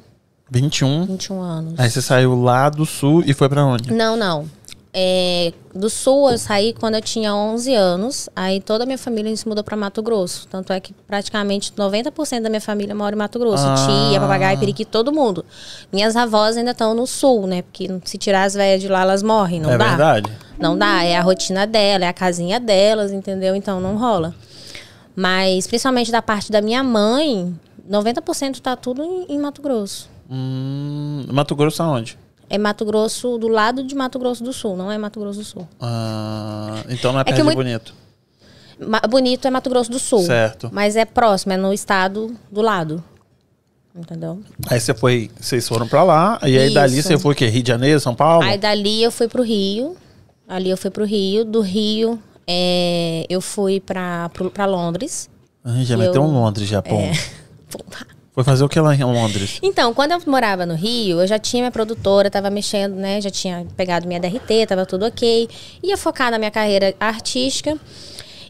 21. 0.49 1.05
21 1.05 1.41
anos. 1.41 1.79
Aí 1.79 1.89
você 1.89 2.01
saiu 2.01 2.39
lá 2.41 2.69
do 2.69 2.85
sul 2.85 3.23
e 3.25 3.33
foi 3.33 3.49
pra 3.49 3.65
onde? 3.65 3.91
Não, 3.91 4.15
não. 4.15 4.47
É, 4.93 5.53
do 5.75 5.89
sul 5.89 6.31
eu 6.31 6.37
saí 6.37 6.73
quando 6.73 6.95
eu 6.95 7.01
tinha 7.01 7.33
11 7.35 7.73
anos. 7.75 8.29
Aí 8.35 8.59
toda 8.59 8.83
a 8.83 8.85
minha 8.85 8.97
família 8.97 9.35
se 9.35 9.47
mudou 9.47 9.63
pra 9.63 9.75
Mato 9.75 10.01
Grosso. 10.01 10.47
Tanto 10.47 10.73
é 10.73 10.79
que 10.79 10.93
praticamente 11.05 11.71
90% 11.73 12.41
da 12.41 12.49
minha 12.49 12.61
família 12.61 12.95
mora 12.95 13.15
em 13.15 13.17
Mato 13.17 13.37
Grosso. 13.37 13.63
Ah. 13.65 13.75
Tia, 14.09 14.19
papagaio, 14.19 14.57
periquito, 14.59 14.89
todo 14.91 15.11
mundo. 15.11 15.45
Minhas 15.91 16.15
avós 16.15 16.57
ainda 16.57 16.71
estão 16.71 16.93
no 16.95 17.05
sul, 17.05 17.45
né? 17.47 17.61
Porque 17.61 17.89
se 18.05 18.17
tirar 18.17 18.43
as 18.43 18.53
velhas 18.53 18.81
de 18.81 18.87
lá, 18.87 19.01
elas 19.01 19.21
morrem. 19.21 19.59
Não 19.59 19.71
é 19.71 19.77
dá. 19.77 19.87
verdade? 19.89 20.31
Não 20.59 20.77
dá. 20.77 21.03
É 21.03 21.15
a 21.17 21.21
rotina 21.21 21.67
dela, 21.67 22.05
é 22.05 22.07
a 22.07 22.13
casinha 22.13 22.59
delas, 22.59 23.11
entendeu? 23.11 23.55
Então 23.55 23.79
não 23.79 23.97
rola. 23.97 24.33
Mas 25.15 25.67
principalmente 25.67 26.11
da 26.11 26.21
parte 26.21 26.51
da 26.51 26.61
minha 26.61 26.83
mãe, 26.83 27.55
90% 27.89 28.59
tá 28.59 28.75
tudo 28.75 29.03
em, 29.03 29.25
em 29.29 29.39
Mato 29.39 29.61
Grosso. 29.61 30.09
Hum, 30.29 31.25
Mato 31.31 31.55
Grosso 31.55 31.81
aonde? 31.81 32.17
É 32.49 32.57
Mato 32.57 32.85
Grosso, 32.85 33.37
do 33.37 33.47
lado 33.47 33.83
de 33.83 33.93
Mato 33.93 34.17
Grosso 34.17 34.43
do 34.43 34.53
Sul, 34.53 34.77
não 34.77 34.91
é 34.91 34.97
Mato 34.97 35.19
Grosso 35.19 35.39
do 35.39 35.45
Sul. 35.45 35.67
Ah, 35.81 36.81
então 36.89 37.11
não 37.11 37.19
é 37.19 37.23
que 37.23 37.31
perto 37.31 37.37
de 37.39 37.43
muito- 37.43 37.57
Bonito. 37.57 37.93
Ma- 38.79 39.01
Bonito 39.09 39.47
é 39.47 39.51
Mato 39.51 39.69
Grosso 39.69 39.89
do 39.91 39.99
Sul. 39.99 40.21
Certo. 40.23 40.69
Mas 40.71 40.95
é 40.95 41.03
próximo, 41.05 41.53
é 41.53 41.57
no 41.57 41.73
estado 41.73 42.33
do 42.51 42.61
lado. 42.61 43.03
Entendeu? 43.95 44.39
Aí 44.69 44.79
você 44.79 44.93
foi, 44.93 45.31
vocês 45.39 45.67
foram 45.67 45.87
pra 45.87 46.03
lá, 46.03 46.39
e 46.43 46.55
aí 46.57 46.71
dali 46.73 46.99
Isso. 46.99 47.07
você 47.07 47.17
foi 47.17 47.33
o 47.33 47.35
quê? 47.35 47.47
Rio 47.47 47.63
de 47.63 47.67
Janeiro, 47.69 47.99
São 47.99 48.13
Paulo? 48.13 48.45
Aí 48.45 48.57
dali 48.57 49.01
eu 49.01 49.11
fui 49.11 49.27
pro 49.27 49.41
Rio. 49.41 49.97
Ali 50.47 50.69
eu 50.69 50.77
fui 50.77 50.91
pro 50.91 51.03
Rio. 51.03 51.43
Do 51.43 51.61
Rio 51.61 52.21
é, 52.47 53.25
eu 53.27 53.41
fui 53.41 53.79
pra 53.81 54.29
Londres. 54.67 55.27
Ah, 55.65 55.81
já 55.83 55.95
eu- 55.95 55.99
meteu 55.99 56.21
um 56.21 56.31
Londres, 56.31 56.67
Japão. 56.69 56.99
É. 56.99 57.11
Foi 58.37 58.43
fazer 58.43 58.63
o 58.63 58.69
que 58.69 58.79
lá 58.79 58.93
em 58.93 59.03
Londres? 59.03 59.57
Então, 59.63 59.91
quando 59.95 60.11
eu 60.11 60.21
morava 60.27 60.63
no 60.63 60.75
Rio, 60.75 61.19
eu 61.21 61.25
já 61.25 61.39
tinha 61.39 61.63
minha 61.63 61.71
produtora, 61.71 62.29
tava 62.29 62.51
mexendo, 62.51 62.93
né? 62.93 63.19
Já 63.19 63.31
tinha 63.31 63.65
pegado 63.75 64.07
minha 64.07 64.19
DRT, 64.19 64.67
tava 64.67 64.85
tudo 64.85 65.07
ok. 65.07 65.49
Ia 65.81 65.97
focar 65.97 66.29
na 66.29 66.37
minha 66.37 66.51
carreira 66.51 66.93
artística. 66.99 67.75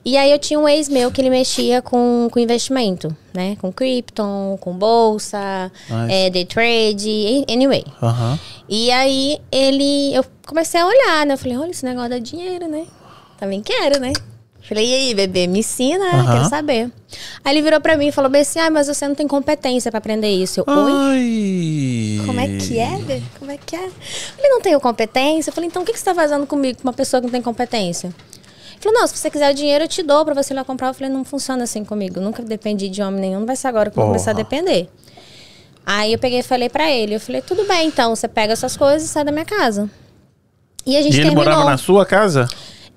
E 0.03 0.17
aí 0.17 0.29
eu 0.29 0.37
tinha 0.39 0.59
um 0.59 0.67
ex 0.67 0.89
meu 0.89 1.09
que 1.09 1.21
ele 1.21 1.29
mexia 1.29 1.81
com, 1.81 2.27
com 2.29 2.37
investimento, 2.37 3.15
né? 3.33 3.55
Com 3.61 3.71
Krypton, 3.71 4.57
com 4.59 4.73
bolsa, 4.73 5.71
Nice. 5.89 6.13
é, 6.13 6.29
day 6.31 6.43
trade, 6.43 7.45
anyway. 7.49 7.85
E 8.67 8.91
aí 8.91 9.39
ele. 9.49 10.13
Eu 10.13 10.25
comecei 10.45 10.81
a 10.81 10.85
olhar, 10.85 11.25
né? 11.25 11.35
Eu 11.35 11.37
falei, 11.37 11.57
olha, 11.57 11.71
esse 11.71 11.85
negócio 11.85 12.09
dá 12.09 12.19
dinheiro, 12.19 12.67
né? 12.67 12.85
Também 13.39 13.61
quero, 13.61 14.01
né? 14.01 14.11
Falei, 14.67 14.85
e 14.85 14.93
aí, 14.93 15.13
bebê, 15.13 15.47
me 15.47 15.59
ensina, 15.59 16.03
Aham. 16.05 16.33
quero 16.33 16.49
saber. 16.49 16.91
Aí 17.45 17.53
ele 17.55 17.61
virou 17.61 17.79
pra 17.79 17.95
mim 17.95 18.07
e 18.07 18.11
falou 18.11 18.29
bem 18.29 18.41
assim: 18.41 18.59
ah, 18.59 18.69
mas 18.69 18.87
você 18.87 19.07
não 19.07 19.15
tem 19.15 19.25
competência 19.27 19.89
pra 19.89 19.99
aprender 19.99 20.29
isso. 20.29 20.59
Eu, 20.59 20.65
oi? 20.67 20.91
Ai. 20.91 22.25
Como 22.25 22.39
é 22.39 22.47
que 22.57 22.77
é, 22.77 22.97
bebê? 22.97 23.21
Como 23.39 23.49
é 23.51 23.57
que 23.57 23.75
é? 23.75 23.85
Eu 23.85 23.91
falei, 24.35 24.51
não 24.51 24.61
tenho 24.61 24.79
competência. 24.81 25.49
Eu 25.49 25.53
falei, 25.53 25.69
então 25.69 25.83
o 25.83 25.85
que 25.85 25.93
que 25.93 25.99
você 25.99 26.03
tá 26.05 26.13
fazendo 26.13 26.45
comigo 26.45 26.77
com 26.81 26.87
uma 26.87 26.93
pessoa 26.93 27.21
que 27.21 27.27
não 27.27 27.31
tem 27.31 27.41
competência? 27.41 28.07
Ele 28.07 28.81
falou, 28.81 28.99
não, 28.99 29.07
se 29.07 29.17
você 29.17 29.29
quiser 29.29 29.51
o 29.51 29.55
dinheiro, 29.55 29.85
eu 29.85 29.87
te 29.87 30.03
dou 30.03 30.25
pra 30.25 30.33
você 30.33 30.53
ir 30.53 30.55
lá 30.55 30.63
comprar. 30.65 30.89
Eu 30.89 30.93
falei, 30.93 31.09
não 31.11 31.23
funciona 31.23 31.63
assim 31.63 31.85
comigo. 31.85 32.19
Nunca 32.19 32.43
dependi 32.43 32.89
de 32.89 33.01
homem 33.01 33.21
nenhum, 33.21 33.39
não 33.39 33.47
vai 33.47 33.55
ser 33.55 33.67
agora 33.69 33.89
que 33.89 33.97
eu 33.97 34.01
vou 34.03 34.11
começar 34.11 34.31
a 34.31 34.33
depender. 34.33 34.89
Aí 35.85 36.11
eu 36.11 36.19
peguei 36.19 36.39
e 36.39 36.43
falei 36.43 36.67
pra 36.67 36.91
ele, 36.91 37.15
eu 37.15 37.19
falei, 37.21 37.41
tudo 37.41 37.63
bem, 37.65 37.87
então, 37.87 38.13
você 38.13 38.27
pega 38.27 38.51
essas 38.51 38.75
coisas 38.75 39.07
e 39.07 39.11
sai 39.11 39.23
da 39.23 39.31
minha 39.31 39.45
casa. 39.45 39.89
E 40.85 40.97
a 40.97 41.01
gente 41.01 41.13
E 41.13 41.19
ele 41.21 41.29
terminou. 41.29 41.45
morava 41.45 41.69
na 41.69 41.77
sua 41.77 42.05
casa? 42.05 42.47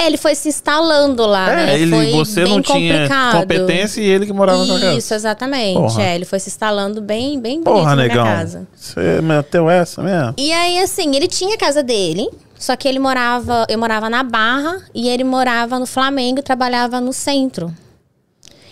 É, 0.01 0.07
ele 0.07 0.17
foi 0.17 0.35
se 0.35 0.49
instalando 0.49 1.27
lá, 1.27 1.47
né? 1.47 1.75
é, 1.75 1.79
ele, 1.79 1.91
foi 1.95 2.11
você 2.13 2.45
bem 2.45 2.53
não 2.55 2.63
tinha 2.63 2.95
complicado. 2.95 3.41
competência 3.41 4.01
e 4.01 4.05
ele 4.05 4.27
que 4.27 4.33
morava 4.33 4.59
na 4.59 4.65
sua 4.67 4.81
casa. 4.81 4.99
Isso, 4.99 5.15
exatamente. 5.15 6.01
É, 6.01 6.15
ele 6.15 6.25
foi 6.25 6.41
se 6.41 6.49
instalando 6.49 7.01
bem, 7.01 7.39
bem 7.39 7.63
bonito 7.63 7.81
Porra, 7.81 7.95
na 7.95 8.03
negão. 8.03 8.23
minha 8.23 8.37
casa. 8.37 8.67
Você 8.75 9.21
meteu 9.21 9.69
essa 9.69 10.03
mesmo? 10.03 10.35
E 10.39 10.53
aí, 10.53 10.79
assim, 10.79 11.15
ele 11.15 11.29
tinha 11.29 11.55
a 11.55 11.59
casa 11.59 11.83
dele, 11.83 12.29
Só 12.59 12.77
que 12.77 12.87
ele 12.87 12.99
morava, 12.99 13.67
eu 13.71 13.79
morava 13.79 14.11
na 14.11 14.23
Barra 14.23 14.83
e 14.95 15.09
ele 15.09 15.25
morava 15.25 15.79
no 15.79 15.87
Flamengo 15.87 16.41
e 16.41 16.43
trabalhava 16.43 17.01
no 17.01 17.13
centro. 17.13 17.73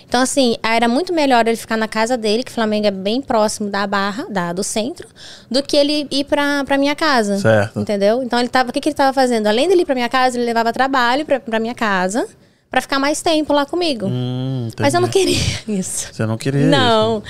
Então, 0.09 0.23
assim, 0.23 0.57
era 0.63 0.89
muito 0.89 1.13
melhor 1.13 1.47
ele 1.47 1.57
ficar 1.57 1.77
na 1.77 1.87
casa 1.87 2.17
dele, 2.17 2.43
que 2.43 2.51
Flamengo 2.51 2.87
é 2.87 2.91
bem 2.91 3.21
próximo 3.21 3.69
da 3.69 3.87
Barra, 3.87 4.25
da, 4.31 4.55
do 4.55 4.65
centro, 4.65 5.07
do 5.51 5.63
que 5.63 5.77
ele 5.77 6.09
ir 6.11 6.25
pra, 6.25 6.65
pra 6.65 6.79
minha 6.79 6.97
casa. 6.97 7.39
Certo. 7.39 7.79
Entendeu? 7.79 8.23
Então, 8.23 8.39
ele 8.39 8.49
tava, 8.49 8.71
o 8.71 8.73
que, 8.73 8.81
que 8.81 8.89
ele 8.89 8.97
tava 8.97 9.13
fazendo? 9.13 9.47
Além 9.47 9.69
dele 9.69 9.83
ir 9.83 9.85
pra 9.85 9.95
minha 9.95 10.09
casa, 10.09 10.39
ele 10.39 10.47
levava 10.47 10.73
trabalho 10.73 11.27
pra, 11.27 11.39
pra 11.39 11.61
minha 11.61 11.75
casa, 11.75 12.27
pra 12.71 12.81
ficar 12.81 12.99
mais 12.99 13.21
tempo 13.21 13.53
lá 13.53 13.67
comigo. 13.67 14.07
Hum, 14.07 14.71
Mas 14.81 14.95
eu 14.95 15.01
não 15.03 15.09
queria 15.11 15.39
isso. 15.69 16.09
Você 16.11 16.25
não 16.25 16.39
queria 16.39 16.67
Não. 16.67 17.23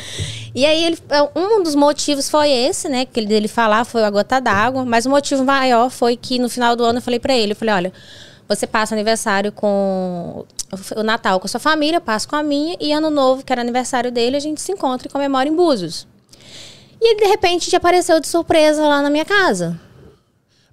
E 0.54 0.64
aí 0.64 0.84
ele, 0.84 0.98
um 1.34 1.60
dos 1.64 1.74
motivos 1.74 2.30
foi 2.30 2.48
esse, 2.48 2.88
né, 2.88 3.04
que 3.06 3.18
ele 3.18 3.26
dele 3.26 3.48
falar 3.48 3.84
foi 3.84 4.04
a 4.04 4.10
gota 4.10 4.40
d'água, 4.40 4.84
mas 4.84 5.04
o 5.04 5.10
motivo 5.10 5.44
maior 5.44 5.90
foi 5.90 6.16
que 6.16 6.38
no 6.38 6.48
final 6.48 6.76
do 6.76 6.84
ano 6.84 6.98
eu 6.98 7.02
falei 7.02 7.18
pra 7.18 7.36
ele, 7.36 7.52
eu 7.52 7.56
falei, 7.56 7.74
olha, 7.74 7.92
você 8.48 8.66
passa 8.66 8.94
aniversário 8.94 9.52
com 9.52 10.46
o 10.96 11.02
Natal 11.02 11.38
com 11.38 11.46
a 11.46 11.48
sua 11.48 11.60
família, 11.60 12.00
passa 12.00 12.26
com 12.26 12.36
a 12.36 12.42
minha 12.42 12.76
e 12.80 12.92
ano 12.92 13.10
novo, 13.10 13.44
que 13.44 13.52
era 13.52 13.60
aniversário 13.60 14.10
dele, 14.10 14.36
a 14.36 14.40
gente 14.40 14.60
se 14.60 14.72
encontra 14.72 15.06
e 15.06 15.10
comemora 15.10 15.48
em 15.48 15.54
Búzios. 15.54 16.06
E 17.00 17.12
ele 17.12 17.20
de 17.20 17.26
repente 17.28 17.74
apareceu 17.76 18.18
de 18.20 18.26
surpresa 18.26 18.82
lá 18.82 19.02
na 19.02 19.10
minha 19.10 19.24
casa. 19.24 19.78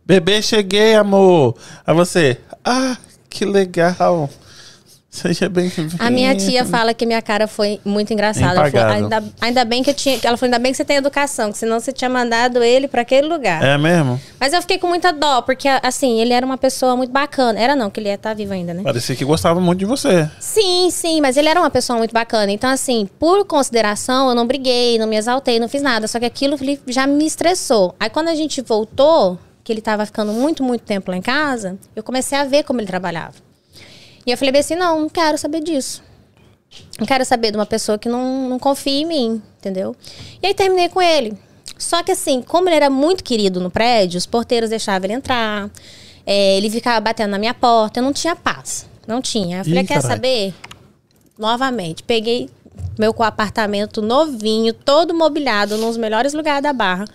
Bebê, 0.05 0.41
cheguei, 0.41 0.95
amor. 0.95 1.55
A 1.85 1.93
você. 1.93 2.39
Ah, 2.63 2.97
que 3.29 3.43
legal. 3.43 4.29
Seja 5.15 5.47
bem-vindo. 5.47 5.95
A 5.97 6.09
minha 6.09 6.35
tia 6.35 6.65
fala 6.65 6.93
que 6.93 7.05
minha 7.05 7.21
cara 7.21 7.47
foi 7.47 7.79
muito 7.85 8.11
engraçada. 8.11 8.59
Ela 8.59 8.69
falou, 8.69 8.87
ainda, 8.87 9.23
ainda 9.39 9.63
bem 9.63 9.81
que 9.81 9.89
eu 9.89 9.93
tinha. 9.93 10.19
Ela 10.21 10.35
falou, 10.35 10.47
ainda 10.47 10.59
bem 10.59 10.73
que 10.73 10.77
você 10.77 10.83
tem 10.83 10.97
educação, 10.97 11.53
que 11.53 11.57
senão 11.57 11.79
você 11.79 11.93
tinha 11.93 12.09
mandado 12.09 12.61
ele 12.61 12.85
pra 12.85 13.03
aquele 13.03 13.25
lugar. 13.25 13.63
É 13.63 13.77
mesmo? 13.77 14.19
Mas 14.37 14.51
eu 14.51 14.59
fiquei 14.59 14.77
com 14.77 14.87
muita 14.87 15.13
dó, 15.13 15.41
porque, 15.41 15.69
assim, 15.81 16.19
ele 16.19 16.33
era 16.33 16.45
uma 16.45 16.57
pessoa 16.57 16.97
muito 16.97 17.11
bacana. 17.11 17.57
Era 17.57 17.77
não, 17.77 17.89
que 17.89 18.01
ele 18.01 18.15
tá 18.17 18.33
vivo 18.33 18.51
ainda, 18.51 18.73
né? 18.73 18.83
Parecia 18.83 19.15
que 19.15 19.23
gostava 19.23 19.57
muito 19.61 19.79
de 19.79 19.85
você. 19.85 20.29
Sim, 20.37 20.89
sim, 20.91 21.21
mas 21.21 21.37
ele 21.37 21.47
era 21.47 21.61
uma 21.61 21.69
pessoa 21.69 21.97
muito 21.97 22.11
bacana. 22.11 22.51
Então, 22.51 22.69
assim, 22.69 23.07
por 23.17 23.45
consideração, 23.45 24.27
eu 24.27 24.35
não 24.35 24.45
briguei, 24.45 24.99
não 24.99 25.07
me 25.07 25.15
exaltei, 25.15 25.61
não 25.61 25.69
fiz 25.69 25.81
nada. 25.81 26.09
Só 26.09 26.19
que 26.19 26.25
aquilo 26.25 26.57
já 26.87 27.07
me 27.07 27.25
estressou. 27.25 27.95
Aí, 27.97 28.09
quando 28.09 28.27
a 28.27 28.35
gente 28.35 28.61
voltou, 28.61 29.39
que 29.63 29.71
ele 29.71 29.81
tava 29.81 30.05
ficando 30.05 30.33
muito, 30.33 30.61
muito 30.61 30.81
tempo 30.81 31.09
lá 31.09 31.15
em 31.15 31.21
casa, 31.21 31.77
eu 31.95 32.03
comecei 32.03 32.37
a 32.37 32.43
ver 32.43 32.63
como 32.63 32.81
ele 32.81 32.87
trabalhava. 32.87 33.44
E 34.25 34.31
eu 34.31 34.37
falei 34.37 34.59
assim, 34.59 34.75
não, 34.75 35.01
não 35.01 35.09
quero 35.09 35.37
saber 35.37 35.61
disso. 35.61 36.03
Não 36.99 37.05
quero 37.05 37.23
saber 37.23 37.51
de 37.51 37.57
uma 37.57 37.65
pessoa 37.65 37.97
que 37.97 38.09
não, 38.09 38.49
não 38.49 38.59
confia 38.59 39.01
em 39.01 39.05
mim, 39.05 39.41
entendeu? 39.59 39.95
E 40.41 40.47
aí 40.47 40.53
terminei 40.53 40.89
com 40.89 41.01
ele. 41.01 41.37
Só 41.77 42.01
que 42.01 42.11
assim, 42.11 42.41
como 42.41 42.69
ele 42.69 42.75
era 42.75 42.89
muito 42.89 43.23
querido 43.23 43.59
no 43.59 43.69
prédio, 43.69 44.17
os 44.17 44.25
porteiros 44.25 44.69
deixavam 44.69 45.05
ele 45.05 45.13
entrar, 45.13 45.69
é, 46.25 46.57
ele 46.57 46.69
ficava 46.69 46.99
batendo 46.99 47.31
na 47.31 47.37
minha 47.37 47.53
porta, 47.53 47.99
eu 47.99 48.03
não 48.03 48.13
tinha 48.13 48.35
paz. 48.35 48.87
Não 49.07 49.21
tinha. 49.21 49.59
Eu 49.59 49.65
falei, 49.65 49.83
Ih, 49.83 49.87
quer 49.87 50.01
carai. 50.01 50.17
saber? 50.17 50.53
Novamente, 51.37 52.01
peguei 52.01 52.49
meu 52.97 53.13
apartamento 53.19 54.01
novinho, 54.01 54.73
todo 54.73 55.13
mobiliado, 55.13 55.77
nos 55.77 55.97
melhores 55.97 56.33
lugares 56.33 56.63
da 56.63 56.73
Barra. 56.73 57.05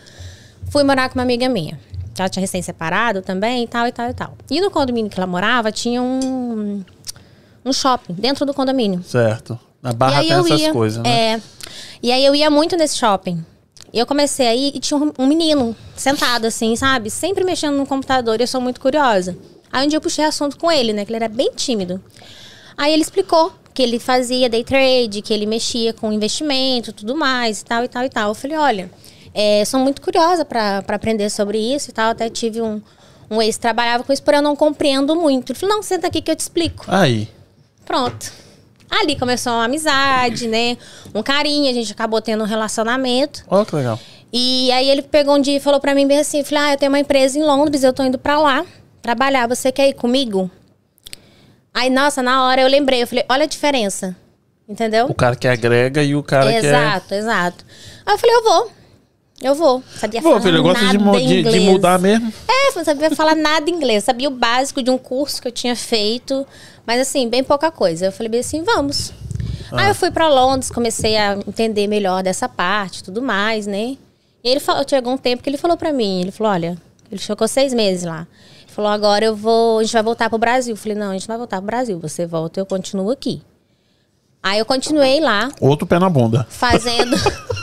Fui 0.70 0.84
morar 0.84 1.08
com 1.08 1.18
uma 1.18 1.22
amiga 1.22 1.48
minha. 1.48 1.80
Ela 2.18 2.28
tinha 2.28 2.42
recém-separado 2.42 3.22
também, 3.22 3.64
e 3.64 3.66
tal, 3.66 3.86
e 3.86 3.92
tal, 3.92 4.10
e 4.10 4.14
tal. 4.14 4.36
E 4.50 4.60
no 4.60 4.70
condomínio 4.70 5.10
que 5.10 5.18
ela 5.18 5.26
morava, 5.26 5.72
tinha 5.72 6.02
um, 6.02 6.84
um 7.64 7.72
shopping 7.72 8.14
dentro 8.14 8.44
do 8.46 8.54
condomínio. 8.54 9.02
Certo. 9.02 9.58
Na 9.82 9.92
barra 9.92 10.20
tem 10.20 10.32
essas 10.32 10.60
ia, 10.60 10.72
coisas, 10.72 11.02
né? 11.02 11.34
É. 11.34 11.40
E 12.02 12.12
aí 12.12 12.24
eu 12.24 12.34
ia 12.34 12.50
muito 12.50 12.76
nesse 12.76 12.96
shopping. 12.98 13.44
E 13.92 13.98
eu 13.98 14.06
comecei 14.06 14.46
aí 14.46 14.72
e 14.74 14.78
tinha 14.78 14.98
um, 14.98 15.12
um 15.18 15.26
menino 15.26 15.74
sentado 15.96 16.46
assim, 16.46 16.76
sabe? 16.76 17.10
Sempre 17.10 17.44
mexendo 17.44 17.76
no 17.76 17.86
computador 17.86 18.38
e 18.40 18.44
eu 18.44 18.46
sou 18.46 18.60
muito 18.60 18.80
curiosa. 18.80 19.36
Aí 19.72 19.84
um 19.84 19.88
dia 19.88 19.96
eu 19.96 20.00
puxei 20.00 20.24
assunto 20.24 20.58
com 20.58 20.70
ele, 20.70 20.92
né? 20.92 21.04
Que 21.04 21.10
ele 21.10 21.24
era 21.24 21.28
bem 21.28 21.50
tímido. 21.54 22.00
Aí 22.76 22.92
ele 22.92 23.02
explicou 23.02 23.52
que 23.72 23.82
ele 23.82 23.98
fazia 23.98 24.48
day 24.48 24.64
trade, 24.64 25.22
que 25.22 25.32
ele 25.32 25.46
mexia 25.46 25.92
com 25.92 26.12
investimento, 26.12 26.92
tudo 26.92 27.16
mais 27.16 27.60
e 27.60 27.64
tal 27.64 27.84
e 27.84 27.88
tal 27.88 28.04
e 28.04 28.08
tal. 28.08 28.28
Eu 28.30 28.34
falei, 28.34 28.56
olha, 28.56 28.90
é, 29.34 29.64
sou 29.64 29.80
muito 29.80 30.02
curiosa 30.02 30.44
para 30.44 30.78
aprender 30.88 31.30
sobre 31.30 31.58
isso 31.58 31.90
e 31.90 31.92
tal. 31.92 32.10
Até 32.10 32.28
tive 32.28 32.60
um, 32.60 32.80
um 33.30 33.40
ex 33.40 33.56
que 33.56 33.62
trabalhava 33.62 34.04
com 34.04 34.12
isso, 34.12 34.22
porém 34.22 34.38
eu 34.38 34.42
não 34.42 34.54
compreendo 34.54 35.16
muito. 35.16 35.52
Ele 35.52 35.58
falou, 35.58 35.76
não, 35.76 35.82
senta 35.82 36.06
aqui 36.06 36.20
que 36.20 36.30
eu 36.30 36.36
te 36.36 36.40
explico. 36.40 36.84
Aí. 36.88 37.28
Pronto. 37.90 38.32
Ali 38.88 39.18
começou 39.18 39.52
uma 39.52 39.64
amizade, 39.64 40.47
né? 40.47 40.76
Um 41.12 41.25
carinho, 41.25 41.68
a 41.68 41.75
gente 41.75 41.90
acabou 41.90 42.23
tendo 42.23 42.44
um 42.44 42.47
relacionamento. 42.47 43.42
Olha 43.49 43.66
que 43.66 43.75
legal. 43.75 43.99
E 44.32 44.70
aí 44.70 44.88
ele 44.88 45.02
pegou 45.02 45.35
um 45.35 45.40
dia 45.40 45.56
e 45.56 45.61
falou 45.61 45.80
pra 45.80 45.92
mim 45.92 46.06
bem 46.06 46.20
assim, 46.20 46.44
falei, 46.44 46.62
ah, 46.64 46.73
eu 46.75 46.76
tenho 46.78 46.92
uma 46.92 47.00
empresa 47.00 47.37
em 47.37 47.42
Londres, 47.42 47.82
eu 47.82 47.92
tô 47.92 48.04
indo 48.04 48.16
pra 48.16 48.38
lá 48.38 48.64
trabalhar, 49.02 49.49
você 49.49 49.73
quer 49.73 49.88
ir 49.88 49.94
comigo? 49.94 50.49
Aí, 51.75 51.90
nossa, 51.90 52.23
na 52.23 52.44
hora 52.44 52.61
eu 52.61 52.68
lembrei, 52.68 53.02
eu 53.02 53.09
falei, 53.09 53.25
olha 53.28 53.42
a 53.42 53.49
diferença, 53.49 54.14
entendeu? 54.68 55.06
O 55.06 55.14
cara 55.14 55.35
que 55.35 55.49
agrega 55.49 56.00
e 56.00 56.14
o 56.14 56.23
cara 56.23 56.54
exato, 56.54 57.12
exato. 57.12 57.64
Aí 58.06 58.14
eu 58.14 58.18
falei, 58.18 58.37
eu 58.37 58.44
vou, 58.44 58.70
eu 59.40 59.54
vou. 59.54 59.82
Sabia 59.97 60.20
falar 60.20 60.40
filho, 60.40 60.59
eu 60.59 60.62
gosto 60.62 60.87
de, 60.87 60.99
nada 60.99 61.18
de, 61.18 61.26
de 61.26 61.38
inglês. 61.40 61.62
mudar 61.64 61.99
mesmo. 61.99 62.32
É, 62.49 62.75
não 62.75 62.85
sabia 62.85 63.11
falar 63.11 63.35
nada 63.35 63.70
inglês. 63.70 64.04
Sabia 64.04 64.28
o 64.28 64.32
básico 64.32 64.82
de 64.82 64.90
um 64.90 64.99
curso 64.99 65.40
que 65.40 65.49
eu 65.49 65.52
tinha 65.52 65.75
feito. 65.75 66.47
Mas 66.87 67.00
assim, 67.00 67.28
bem 67.28 67.42
pouca 67.42 67.70
coisa. 67.70 68.06
Eu 68.06 68.12
falei 68.12 68.28
bem 68.28 68.40
assim, 68.40 68.62
vamos. 68.62 69.12
Aí 69.73 69.88
eu 69.88 69.94
fui 69.94 70.11
pra 70.11 70.28
Londres, 70.28 70.70
comecei 70.70 71.16
a 71.16 71.38
entender 71.47 71.87
melhor 71.87 72.23
dessa 72.23 72.49
parte 72.49 73.04
tudo 73.04 73.23
mais, 73.23 73.66
né? 73.66 73.97
E 74.42 74.49
ele 74.49 74.59
falou, 74.61 74.85
chegou 74.88 75.12
um 75.12 75.18
tempo 75.18 75.42
que 75.42 75.49
ele 75.50 75.56
falou 75.59 75.76
pra 75.76 75.92
mim, 75.92 76.23
ele 76.23 76.30
falou, 76.32 76.52
olha, 76.52 76.76
ele 77.11 77.20
ficou 77.20 77.47
seis 77.47 77.73
meses 77.73 78.04
lá. 78.04 78.26
Ele 78.62 78.73
falou, 78.73 78.90
agora 78.90 79.25
eu 79.25 79.37
vou, 79.37 79.78
a 79.78 79.82
gente 79.85 79.92
vai 79.92 80.02
voltar 80.02 80.28
pro 80.28 80.38
Brasil. 80.38 80.73
Eu 80.73 80.76
falei, 80.76 80.97
não, 80.99 81.11
a 81.11 81.12
gente 81.12 81.28
não 81.28 81.35
vai 81.35 81.38
voltar 81.38 81.59
pro 81.59 81.66
Brasil. 81.66 81.99
Você 82.00 82.26
volta 82.26 82.59
e 82.59 82.62
eu 82.62 82.66
continuo 82.66 83.11
aqui. 83.11 83.42
Aí 84.42 84.59
eu 84.59 84.64
continuei 84.64 85.20
lá, 85.20 85.50
Outro 85.61 85.87
pé 85.87 85.99
na 85.99 86.09
bunda. 86.09 86.47
fazendo. 86.49 87.14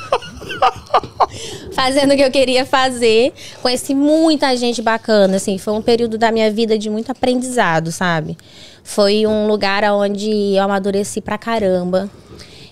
fazendo 1.74 2.14
o 2.14 2.16
que 2.16 2.24
eu 2.24 2.32
queria 2.32 2.66
fazer. 2.66 3.34
Conheci 3.62 3.94
muita 3.94 4.56
gente 4.56 4.82
bacana, 4.82 5.38
assim. 5.38 5.58
Foi 5.58 5.74
um 5.74 5.82
período 5.82 6.18
da 6.18 6.32
minha 6.32 6.52
vida 6.52 6.78
de 6.78 6.90
muito 6.90 7.12
aprendizado, 7.12 7.92
sabe? 7.92 8.38
Foi 8.84 9.26
um 9.26 9.48
lugar 9.48 9.84
onde 9.92 10.56
eu 10.56 10.64
amadureci 10.64 11.22
pra 11.22 11.38
caramba. 11.38 12.10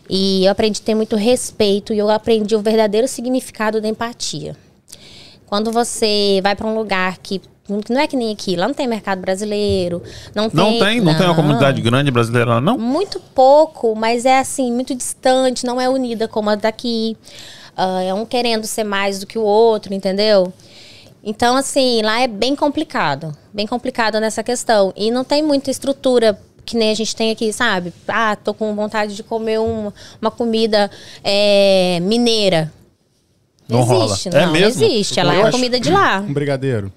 E 0.09 0.45
eu 0.45 0.51
aprendi 0.51 0.79
a 0.81 0.85
ter 0.85 0.95
muito 0.95 1.15
respeito 1.15 1.93
e 1.93 1.97
eu 1.97 2.09
aprendi 2.09 2.55
o 2.55 2.61
verdadeiro 2.61 3.07
significado 3.07 3.81
da 3.81 3.87
empatia. 3.87 4.55
Quando 5.45 5.71
você 5.71 6.39
vai 6.43 6.55
pra 6.55 6.67
um 6.67 6.75
lugar 6.75 7.17
que 7.17 7.41
não 7.67 7.99
é 7.99 8.05
que 8.05 8.15
nem 8.15 8.31
aqui, 8.31 8.55
lá 8.55 8.67
não 8.67 8.75
tem 8.75 8.87
mercado 8.87 9.21
brasileiro, 9.21 10.01
não 10.35 10.49
tem 10.49 10.57
Não 10.57 10.79
tem? 10.79 11.01
Não, 11.01 11.17
tem 11.17 11.25
uma 11.25 11.35
comunidade 11.35 11.81
grande 11.81 12.11
brasileira 12.11 12.51
lá, 12.51 12.61
não? 12.61 12.77
muito 12.77 13.19
pouco, 13.33 13.95
mas 13.95 14.23
é 14.23 14.37
assim, 14.37 14.71
muito 14.71 14.93
distante, 14.93 15.65
não 15.65 15.81
é 15.81 15.89
unida 15.89 16.27
como 16.27 16.51
a 16.51 16.55
daqui. 16.55 17.17
Ah, 17.75 18.01
é 18.01 18.13
um 18.13 18.25
querendo 18.25 18.65
ser 18.65 18.83
mais 18.83 19.19
do 19.19 19.27
que 19.27 19.37
o 19.37 19.43
outro, 19.43 19.93
entendeu? 19.93 20.51
Então, 21.23 21.55
assim, 21.57 22.01
lá 22.03 22.21
é 22.21 22.27
bem 22.27 22.55
complicado. 22.55 23.35
Bem 23.53 23.65
complicado 23.65 24.19
nessa 24.19 24.43
questão. 24.43 24.93
E 24.95 25.09
não 25.11 25.23
tem 25.23 25.41
muita 25.41 25.71
estrutura 25.71 26.39
que 26.63 26.77
nem 26.77 26.91
a 26.91 26.95
gente 26.95 27.15
tem 27.15 27.31
aqui, 27.31 27.51
sabe? 27.51 27.91
Ah, 28.07 28.35
tô 28.35 28.53
com 28.53 28.73
vontade 28.75 29.15
de 29.15 29.23
comer 29.23 29.59
um- 29.59 29.91
uma 30.21 30.31
comida 30.31 30.89
é, 31.23 31.99
mineira. 32.01 32.71
Não 33.67 33.81
rola. 33.81 34.05
existe, 34.05 34.29
É 34.29 34.45
não, 34.45 34.51
mesmo? 34.51 34.83
existe. 34.83 35.19
Ela 35.19 35.35
Eu 35.35 35.47
é 35.47 35.51
comida 35.51 35.79
de 35.79 35.89
lá. 35.91 36.19
Um 36.19 36.33
brigadeiro. 36.33 36.91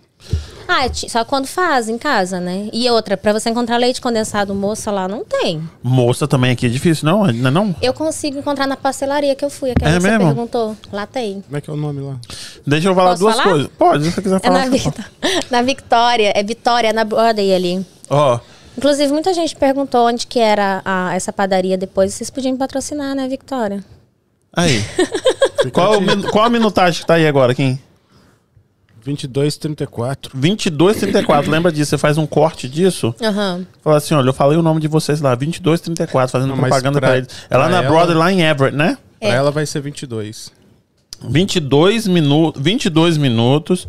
Ah, 0.71 0.85
é 0.85 0.93
só 0.93 1.25
quando 1.25 1.47
faz 1.47 1.89
em 1.89 1.97
casa, 1.97 2.39
né? 2.39 2.69
E 2.75 2.91
outra, 2.91 3.17
pra 3.17 3.33
você 3.33 3.49
encontrar 3.49 3.79
leite 3.79 4.03
condensado 4.03 4.55
moça 4.55 4.91
lá, 4.91 5.09
não 5.09 5.25
tem. 5.25 5.63
Moça 5.83 6.29
também 6.29 6.51
aqui 6.51 6.67
é 6.67 6.69
difícil, 6.69 7.07
não? 7.07 7.25
Não 7.33 7.49
é 7.49 7.51
não? 7.51 7.75
Eu 7.81 7.95
consigo 7.95 8.39
encontrar 8.39 8.67
na 8.67 8.77
pastelaria 8.77 9.35
que 9.35 9.43
eu 9.43 9.49
fui, 9.49 9.71
aquela 9.71 9.91
É 9.91 9.95
que 9.95 10.01
você 10.03 10.11
mesmo? 10.11 10.27
perguntou. 10.27 10.77
Lá 10.93 11.07
tem. 11.07 11.41
Como 11.41 11.57
é 11.57 11.61
que 11.63 11.71
é 11.71 11.73
o 11.73 11.77
nome 11.77 12.03
lá? 12.03 12.17
Deixa 12.67 12.87
eu 12.89 12.95
falar 12.95 13.11
Posso 13.13 13.21
duas 13.21 13.37
falar? 13.37 13.51
coisas. 13.51 13.69
Pode, 13.79 14.05
se 14.05 14.11
você 14.13 14.21
quiser 14.23 14.37
É 14.37 14.41
falar. 14.41 14.59
na, 14.59 14.71
você 14.71 14.79
fala. 14.79 14.95
Victo- 14.95 15.47
na 15.51 15.63
Victória. 15.63 16.33
É 16.37 16.43
Vitória, 16.43 16.93
na 16.93 17.05
Broadway 17.05 17.55
ali. 17.55 17.87
Ó, 18.11 18.39
Inclusive, 18.77 19.11
muita 19.13 19.33
gente 19.35 19.57
perguntou 19.57 20.07
onde 20.07 20.25
que 20.27 20.39
era 20.39 20.83
a- 20.85 21.13
essa 21.15 21.33
padaria 21.33 21.77
depois. 21.79 22.15
Vocês 22.15 22.31
podiam 22.31 22.53
me 22.53 22.59
patrocinar, 22.59 23.15
né, 23.17 23.27
Victória? 23.27 23.83
aí. 24.55 24.85
Qual, 25.73 25.95
qual 26.31 26.45
a 26.45 26.51
minutagem 26.51 27.01
que 27.01 27.07
tá 27.07 27.15
aí 27.15 27.27
agora, 27.27 27.53
Kim? 27.55 27.79
22,34. 29.09 30.31
22,34. 30.37 31.49
Lembra 31.49 31.73
disso? 31.73 31.91
Você 31.91 31.99
faz 31.99 32.19
um 32.19 32.27
corte 32.27 32.69
disso? 32.69 33.15
Aham. 33.23 33.67
Fala 33.83 33.97
assim, 33.97 34.15
olha, 34.15 34.29
eu 34.29 34.33
falei 34.35 34.59
o 34.59 34.63
nome 34.63 34.81
de 34.81 34.89
vocês 34.89 35.21
lá, 35.21 35.37
22,34, 35.37 36.29
fazendo 36.31 36.51
Não, 36.51 36.57
mas 36.57 36.69
propaganda 36.71 37.01
pra- 37.01 37.09
pra, 37.09 37.19
eles. 37.19 37.29
É 37.51 37.57
lá 37.57 37.65
pra 37.65 37.73
na 37.73 37.79
ela- 37.79 37.89
Broadway, 37.89 38.17
lá 38.19 38.33
em 38.33 38.43
Everett, 38.43 38.77
né? 38.77 38.99
Pra 39.21 39.29
ela 39.31 39.51
vai 39.51 39.67
ser 39.67 39.81
22. 39.81 40.51
22 41.23 42.07
minutos, 42.07 42.63
22 42.63 43.17
minutos. 43.17 43.89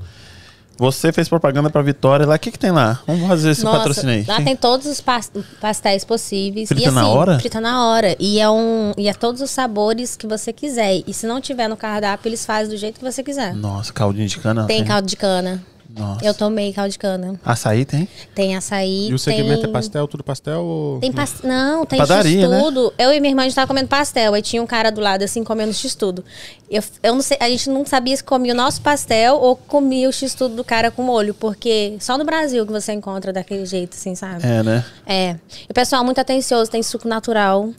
Você 0.80 1.12
fez 1.12 1.28
propaganda 1.28 1.70
pra 1.70 1.82
Vitória 1.82 2.26
lá. 2.26 2.36
O 2.36 2.40
que 2.40 2.52
que 2.52 2.58
tem 2.58 2.72
lá? 2.72 3.02
Vamos 3.06 3.28
fazer 3.28 3.52
esse 3.52 3.64
Nossa, 3.64 3.78
patrocínio 3.80 4.16
aí. 4.16 4.24
lá 4.26 4.38
Sim. 4.38 4.46
tem 4.46 4.56
todos 4.56 4.88
os 4.88 5.02
pas- 5.02 5.30
pastéis 5.60 6.06
possíveis. 6.06 6.70
Frita 6.70 6.84
e, 6.84 6.86
assim, 6.88 6.96
na 6.96 7.08
hora? 7.10 7.38
Frita 7.38 7.60
na 7.60 7.86
hora. 7.86 8.16
E 8.18 8.40
é, 8.40 8.50
um, 8.50 8.94
e 8.98 9.10
é 9.10 9.14
todos 9.14 9.42
os 9.42 9.52
sabores 9.52 10.16
que 10.16 10.26
você 10.26 10.54
quiser. 10.54 11.04
E 11.06 11.14
se 11.14 11.28
não 11.28 11.42
tiver 11.42 11.68
no 11.68 11.76
cardápio, 11.76 12.30
eles 12.30 12.46
fazem 12.46 12.70
do 12.74 12.78
jeito 12.78 12.98
que 13.00 13.04
você 13.06 13.22
quiser. 13.22 13.54
Nossa, 13.54 13.92
caldinho 13.92 14.28
de 14.28 14.38
cana. 14.40 14.66
Tem 14.66 14.84
caldo 14.86 15.06
de 15.08 15.18
cana. 15.18 15.62
Nossa. 15.98 16.24
Eu 16.24 16.36
tomei 16.36 16.72
caldo 16.72 16.92
de 16.92 17.00
cana. 17.00 17.40
Açaí 17.44 17.84
tem? 17.84 18.08
Tem 18.36 18.56
açaí. 18.56 19.10
E 19.10 19.14
o 19.14 19.18
segmento 19.18 19.62
tem... 19.62 19.70
é 19.70 19.74
pastel, 19.74 20.08
tudo 20.08 20.24
pastel 20.24 20.62
ou... 20.62 21.00
Tem 21.00 21.12
pas... 21.12 21.42
Não, 21.44 21.84
tem 21.84 21.98
Padaria, 21.98 22.48
né? 22.48 22.58
x-tudo. 22.58 22.94
Eu 22.98 23.12
e 23.12 23.20
minha 23.20 23.32
irmã 23.32 23.42
a 23.42 23.46
gente 23.46 23.56
tava 23.56 23.68
comendo 23.68 23.88
pastel. 23.88 24.36
Aí 24.36 24.42
tinha 24.42 24.62
um 24.62 24.68
cara 24.68 24.92
do 24.92 25.02
lado, 25.02 25.24
assim, 25.24 25.44
comendo 25.44 25.74
x-tudo. 25.74 26.24
Eu, 26.70 26.84
eu 27.02 27.16
não 27.16 27.22
sei, 27.24 27.38
a 27.40 27.50
gente 27.50 27.72
não 27.72 27.84
sabia 27.86 28.16
se 28.16 28.24
comia 28.24 28.54
o 28.54 28.56
nosso 28.56 28.82
pastel 28.82 29.38
ou 29.38 29.56
comia 29.56 30.08
o 30.08 30.14
x-tudo 30.14 30.56
do 30.56 30.64
cara 30.64 30.92
com 30.92 31.02
molho. 31.02 31.34
Porque 31.34 31.98
só 32.00 32.20
no 32.20 32.24
Brasil 32.24 32.66
que 32.68 32.72
você 32.72 32.94
encontra 32.94 33.34
daquele 33.34 33.66
jeito, 33.66 33.96
assim, 33.96 34.14
sabe? 34.14 34.46
É, 34.46 34.62
né? 34.62 34.86
É. 35.08 35.36
E 35.68 35.72
o 35.72 35.74
pessoal 35.74 36.04
muito 36.04 36.22
atencioso, 36.22 36.70
tem 36.70 36.84
suco 36.84 37.08
natural. 37.08 37.70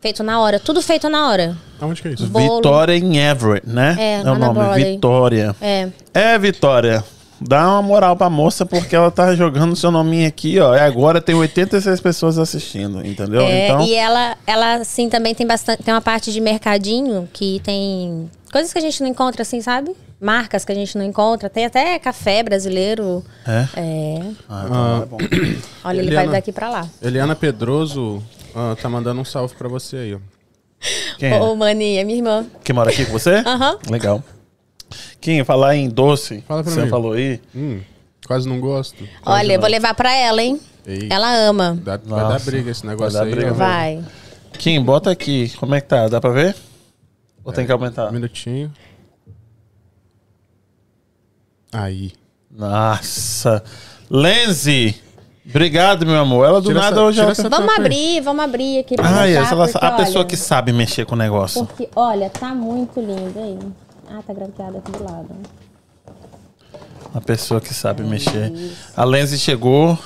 Feito 0.00 0.22
na 0.22 0.40
hora. 0.40 0.60
Tudo 0.60 0.80
feito 0.80 1.08
na 1.08 1.28
hora. 1.28 1.56
Aonde 1.80 2.00
que 2.00 2.06
é 2.06 2.12
isso? 2.12 2.28
Bolo. 2.28 2.56
Vitória 2.56 2.96
em 2.96 3.18
Everett, 3.18 3.68
né? 3.68 3.96
É, 3.98 4.20
o 4.20 4.26
lá 4.26 4.38
na 4.38 4.46
nome. 4.46 4.58
Broadway. 4.60 4.92
Vitória. 4.92 5.56
É. 5.60 5.88
É, 6.14 6.38
Vitória. 6.38 7.04
Dá 7.40 7.68
uma 7.68 7.82
moral 7.82 8.16
pra 8.16 8.28
moça 8.28 8.66
porque 8.66 8.96
ela 8.96 9.10
tá 9.10 9.34
jogando 9.34 9.76
seu 9.76 9.90
nominho 9.90 10.26
aqui, 10.26 10.58
ó. 10.58 10.74
E 10.74 10.80
agora 10.80 11.20
tem 11.20 11.34
86 11.34 12.00
pessoas 12.00 12.38
assistindo, 12.38 13.04
entendeu? 13.06 13.42
É, 13.42 13.68
então, 13.68 13.82
E 13.82 13.94
ela, 13.94 14.36
ela, 14.46 14.74
assim, 14.76 15.08
também 15.08 15.34
tem 15.34 15.46
bastante. 15.46 15.82
Tem 15.82 15.94
uma 15.94 16.00
parte 16.00 16.32
de 16.32 16.40
mercadinho 16.40 17.28
que 17.32 17.60
tem 17.64 18.28
coisas 18.52 18.72
que 18.72 18.78
a 18.78 18.82
gente 18.82 19.00
não 19.02 19.08
encontra, 19.08 19.42
assim, 19.42 19.60
sabe? 19.60 19.94
Marcas 20.20 20.64
que 20.64 20.72
a 20.72 20.74
gente 20.74 20.98
não 20.98 21.04
encontra. 21.04 21.48
Tem 21.48 21.64
até 21.64 21.98
café 21.98 22.42
brasileiro. 22.42 23.24
É? 23.46 23.68
É. 23.76 24.20
Ah, 24.48 24.64
então 24.66 25.02
é 25.02 25.06
bom. 25.06 25.18
Olha, 25.84 25.98
ele 26.00 26.08
Eliana. 26.08 26.26
vai 26.26 26.36
daqui 26.36 26.50
pra 26.52 26.68
lá. 26.68 26.88
Eliana 27.00 27.36
Pedroso 27.36 28.22
ah, 28.54 28.74
tá 28.80 28.88
mandando 28.88 29.20
um 29.20 29.24
salve 29.24 29.54
pra 29.54 29.68
você 29.68 29.96
aí, 29.96 30.14
ó. 30.14 30.18
Quem 31.18 31.30
é? 31.30 31.40
Ô, 31.40 31.54
Mani, 31.54 31.96
é 31.96 32.04
minha 32.04 32.18
irmã. 32.18 32.46
Que 32.64 32.72
mora 32.72 32.90
aqui 32.90 33.04
com 33.04 33.12
você? 33.12 33.36
Aham. 33.46 33.78
Legal. 33.88 34.22
Quem 35.20 35.42
falar 35.44 35.76
em 35.76 35.88
doce, 35.88 36.42
Fala 36.46 36.62
pra 36.62 36.72
você 36.72 36.82
mim. 36.82 36.88
falou 36.88 37.12
aí. 37.12 37.40
Hum, 37.54 37.80
quase 38.26 38.48
não 38.48 38.60
gosto. 38.60 38.96
Quase 39.22 39.40
Olha, 39.40 39.52
eu 39.52 39.56
não. 39.56 39.60
vou 39.62 39.70
levar 39.70 39.94
pra 39.94 40.14
ela, 40.14 40.42
hein? 40.42 40.60
Ei. 40.86 41.08
Ela 41.10 41.32
ama. 41.48 41.78
Dá- 41.82 41.96
vai 41.96 42.20
Nossa. 42.22 42.44
dar 42.44 42.50
briga 42.50 42.70
esse 42.70 42.86
negócio 42.86 43.12
Vai 43.18 43.20
dar 43.20 43.26
aí. 43.28 43.34
briga 43.34 43.50
ó. 43.52 43.54
Vai. 43.54 44.04
Kim, 44.58 44.82
bota 44.82 45.10
aqui. 45.10 45.52
Como 45.58 45.74
é 45.74 45.80
que 45.80 45.88
tá? 45.88 46.08
Dá 46.08 46.20
pra 46.20 46.30
ver? 46.30 46.54
Ou 47.44 47.52
tem 47.52 47.66
que 47.66 47.72
aumentar? 47.72 48.08
Um 48.08 48.12
minutinho. 48.12 48.72
Aí. 51.72 52.12
Nossa. 52.50 53.62
Lenzi! 54.10 54.96
Obrigado, 55.48 56.04
meu 56.06 56.16
amor. 56.18 56.46
Ela 56.46 56.60
do 56.60 56.68
Tira 56.68 56.80
nada 56.80 56.96
essa- 56.96 57.02
hoje 57.04 57.14
tira 57.16 57.24
ela... 57.24 57.32
essa- 57.32 57.48
Vamos 57.48 57.74
abrir, 57.78 58.20
vamos 58.20 58.44
abrir 58.44 58.78
aqui 58.80 58.96
pra 58.96 59.06
Ah, 59.06 59.10
mostrar, 59.10 59.28
essa, 59.28 59.56
porque, 59.56 59.86
a 59.86 59.90
pessoa 59.92 60.18
olha, 60.20 60.24
que 60.28 60.36
sabe 60.36 60.72
mexer 60.72 61.06
com 61.06 61.14
o 61.14 61.18
negócio. 61.18 61.64
Porque, 61.66 61.88
olha, 61.96 62.28
tá 62.30 62.54
muito 62.54 63.00
lindo 63.00 63.38
aí. 63.38 63.58
Ah, 64.10 64.22
tá 64.26 64.32
grampeado 64.32 64.78
aqui 64.78 64.90
do 64.92 65.04
lado. 65.04 65.28
A 67.14 67.20
pessoa 67.20 67.60
que 67.60 67.72
sabe 67.72 68.02
mexer. 68.02 68.52
A 68.96 69.04
Lenzi 69.04 69.38
chegou. 69.38 69.98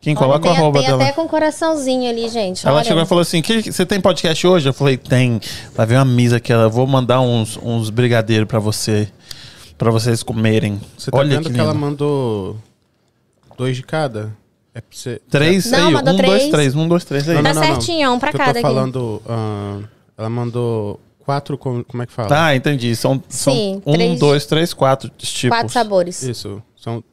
Quem 0.00 0.14
Olha, 0.16 0.24
coloca 0.24 0.46
o 0.48 0.50
tem, 0.52 0.56
arroba 0.60 0.78
tem 0.78 0.88
dela? 0.88 1.02
até 1.02 1.12
com 1.12 1.26
coraçãozinho 1.26 2.08
ali, 2.08 2.28
gente. 2.28 2.64
Ela 2.66 2.76
olha. 2.76 2.84
chegou 2.84 3.02
e 3.02 3.06
falou 3.06 3.22
assim: 3.22 3.42
que, 3.42 3.72
você 3.72 3.84
tem 3.84 4.00
podcast 4.00 4.46
hoje? 4.46 4.68
Eu 4.68 4.72
falei, 4.72 4.96
tem. 4.96 5.40
Vai 5.74 5.86
ver 5.86 5.96
uma 5.96 6.04
misa 6.04 6.36
aqui. 6.36 6.52
Eu 6.52 6.70
vou 6.70 6.86
mandar 6.86 7.20
uns, 7.20 7.58
uns 7.60 7.90
brigadeiros 7.90 8.46
pra 8.46 8.60
você. 8.60 9.08
Pra 9.76 9.90
vocês 9.90 10.22
comerem. 10.22 10.80
Você 10.96 11.10
tá 11.10 11.18
Olha 11.18 11.36
vendo 11.36 11.48
que 11.48 11.54
que, 11.54 11.60
ela 11.60 11.74
mandou 11.74 12.56
dois 13.58 13.76
de 13.76 13.82
cada? 13.82 14.32
É 14.74 14.80
pra 14.80 14.88
você... 14.90 15.20
Três 15.30 15.70
Não, 15.70 15.88
aí. 15.88 15.92
mandou 15.94 16.14
Um, 16.14 16.16
dois, 16.16 16.28
três. 16.28 16.50
três. 16.50 16.74
Um, 16.74 16.88
dois, 16.88 17.04
três 17.04 17.28
aí. 17.28 17.42
Tá 17.42 17.54
certinho, 17.54 18.12
um 18.12 18.18
pra 18.18 18.32
cada 18.32 18.50
Eu 18.50 18.52
tô 18.52 18.58
aqui. 18.58 18.62
falando... 18.62 19.22
ah, 19.28 19.80
ela 20.16 20.30
mandou 20.30 21.00
quatro... 21.26 21.58
com- 21.58 21.84
Como 21.84 22.02
é 22.02 22.06
que 22.06 22.12
fala? 22.12 22.28
Tá, 22.28 22.56
entendi. 22.56 22.94
São, 22.96 23.22
são 23.28 23.52
Sim, 23.52 23.82
um, 23.84 23.92
três- 23.92 24.18
dois, 24.18 24.46
três, 24.46 24.72
quatro 24.72 25.10
tipos. 25.18 25.58
Quatro 25.58 25.72
sabores. 25.72 26.22
Isso. 26.22 26.62
São... 26.76 27.04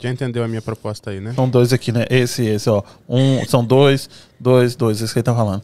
Já 0.00 0.10
entendeu 0.10 0.44
a 0.44 0.48
minha 0.48 0.62
proposta 0.62 1.10
aí, 1.10 1.20
né? 1.20 1.32
São 1.34 1.48
dois 1.48 1.72
aqui, 1.72 1.90
né? 1.90 2.06
Esse, 2.08 2.46
esse, 2.46 2.70
ó. 2.70 2.82
Um, 3.08 3.44
são 3.46 3.64
dois, 3.64 4.08
dois, 4.38 4.76
dois. 4.76 5.02
Esse 5.02 5.12
que 5.12 5.18
ele 5.18 5.24
tá 5.24 5.34
falando. 5.34 5.62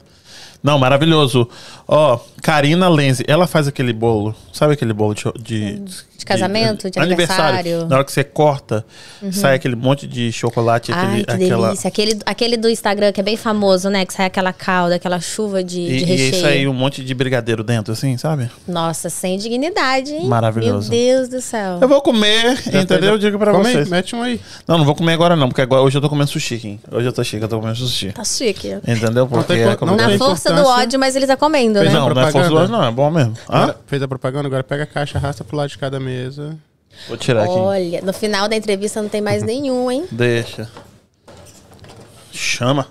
Não, 0.60 0.76
maravilhoso. 0.76 1.48
Ó, 1.86 2.18
Karina 2.42 2.88
Lenzi, 2.88 3.24
ela 3.26 3.46
faz 3.46 3.66
aquele 3.68 3.92
bolo. 3.92 4.34
Sabe 4.52 4.72
aquele 4.74 4.92
bolo 4.92 5.14
de. 5.14 5.24
De, 5.42 5.80
De 6.18 6.26
casamento, 6.26 6.90
de 6.90 6.98
aniversário. 6.98 7.86
Na 7.86 7.96
hora 7.96 8.04
que 8.04 8.10
você 8.12 8.24
corta, 8.24 8.84
sai 9.30 9.54
aquele 9.54 9.76
monte 9.76 10.06
de 10.06 10.32
chocolate, 10.32 10.92
Ai, 10.92 11.20
aquele, 11.20 11.24
que 11.24 11.44
aquela. 11.44 11.66
delícia. 11.68 11.88
Aquele, 11.88 12.18
aquele 12.26 12.56
do 12.56 12.68
Instagram 12.68 13.12
que 13.12 13.20
é 13.20 13.22
bem 13.22 13.36
famoso, 13.36 13.88
né? 13.88 14.04
Que 14.04 14.12
sai 14.12 14.26
aquela 14.26 14.52
calda, 14.52 14.96
aquela 14.96 15.20
chuva 15.20 15.62
de, 15.62 15.80
E, 15.80 15.88
de 15.88 15.94
e 15.96 16.04
recheio. 16.04 16.34
isso 16.34 16.46
aí, 16.46 16.68
um 16.68 16.72
monte 16.74 17.04
de 17.04 17.14
brigadeiro 17.14 17.62
dentro, 17.62 17.92
assim, 17.92 18.16
sabe? 18.18 18.50
Nossa, 18.66 19.08
sem 19.08 19.38
dignidade, 19.38 20.12
hein? 20.12 20.26
Maravilhoso. 20.26 20.90
Meu 20.90 20.98
Deus 20.98 21.28
do 21.28 21.40
céu. 21.40 21.78
Eu 21.80 21.88
vou 21.88 22.00
comer, 22.02 22.56
Já 22.70 22.80
entendeu? 22.82 23.10
Eu 23.12 23.18
digo 23.18 23.38
pra 23.38 23.52
Come 23.52 23.66
aí, 23.68 23.72
vocês. 23.74 23.88
mete 23.88 24.16
um 24.16 24.22
aí. 24.22 24.40
Não, 24.66 24.78
não 24.78 24.84
vou 24.84 24.94
comer 24.94 25.12
agora 25.12 25.36
não, 25.36 25.48
porque 25.48 25.62
agora, 25.62 25.82
hoje 25.82 25.96
eu 25.96 26.00
tô 26.02 26.08
comendo 26.08 26.28
sushi, 26.30 26.54
aqui. 26.56 26.80
Hoje 26.90 27.06
eu 27.06 27.12
tô 27.12 27.22
chique, 27.22 27.42
eu 27.42 27.48
tô 27.48 27.58
comendo 27.60 27.76
sushi. 27.78 28.12
Tá 28.12 28.24
chique. 28.24 28.76
Entendeu? 28.86 29.26
Porque 29.26 29.54
tem 29.54 29.62
é 29.62 29.76
não 29.80 29.96
Na 29.96 30.18
força 30.18 30.52
do 30.52 30.64
ódio, 30.64 30.98
mas 30.98 31.14
ele 31.14 31.26
tá 31.26 31.36
comendo, 31.36 31.80
né? 31.82 31.90
Não, 31.90 32.08
não 32.08 32.27
é 32.28 32.32
força 32.32 32.48
do 32.48 32.54
propaganda. 32.54 32.76
ódio, 32.76 32.84
não, 32.84 32.88
é 32.88 32.90
bom 32.90 33.10
mesmo. 33.10 33.34
Hã? 33.48 33.62
Agora, 33.62 33.80
fez 33.86 34.02
a 34.02 34.08
propaganda, 34.08 34.46
agora 34.46 34.64
pega 34.64 34.82
a 34.84 34.86
caixa, 34.86 35.18
arrasta 35.18 35.44
pro 35.44 35.56
lado 35.56 35.68
de 35.68 35.78
cada 35.78 35.98
mesa. 35.98 36.58
Vou 37.06 37.16
tirar 37.16 37.44
aqui. 37.44 37.52
Olha, 37.52 38.02
no 38.02 38.12
final 38.12 38.48
da 38.48 38.56
entrevista 38.56 39.00
não 39.00 39.08
tem 39.08 39.20
mais 39.20 39.42
nenhum, 39.42 39.90
hein? 39.90 40.06
Deixa. 40.10 40.70
Chama. 42.32 42.86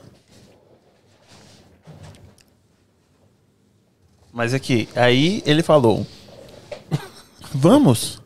Mas 4.31 4.53
aqui, 4.53 4.87
aí 4.95 5.41
ele 5.45 5.63
falou: 5.63 6.05
Vamos. 7.53 8.21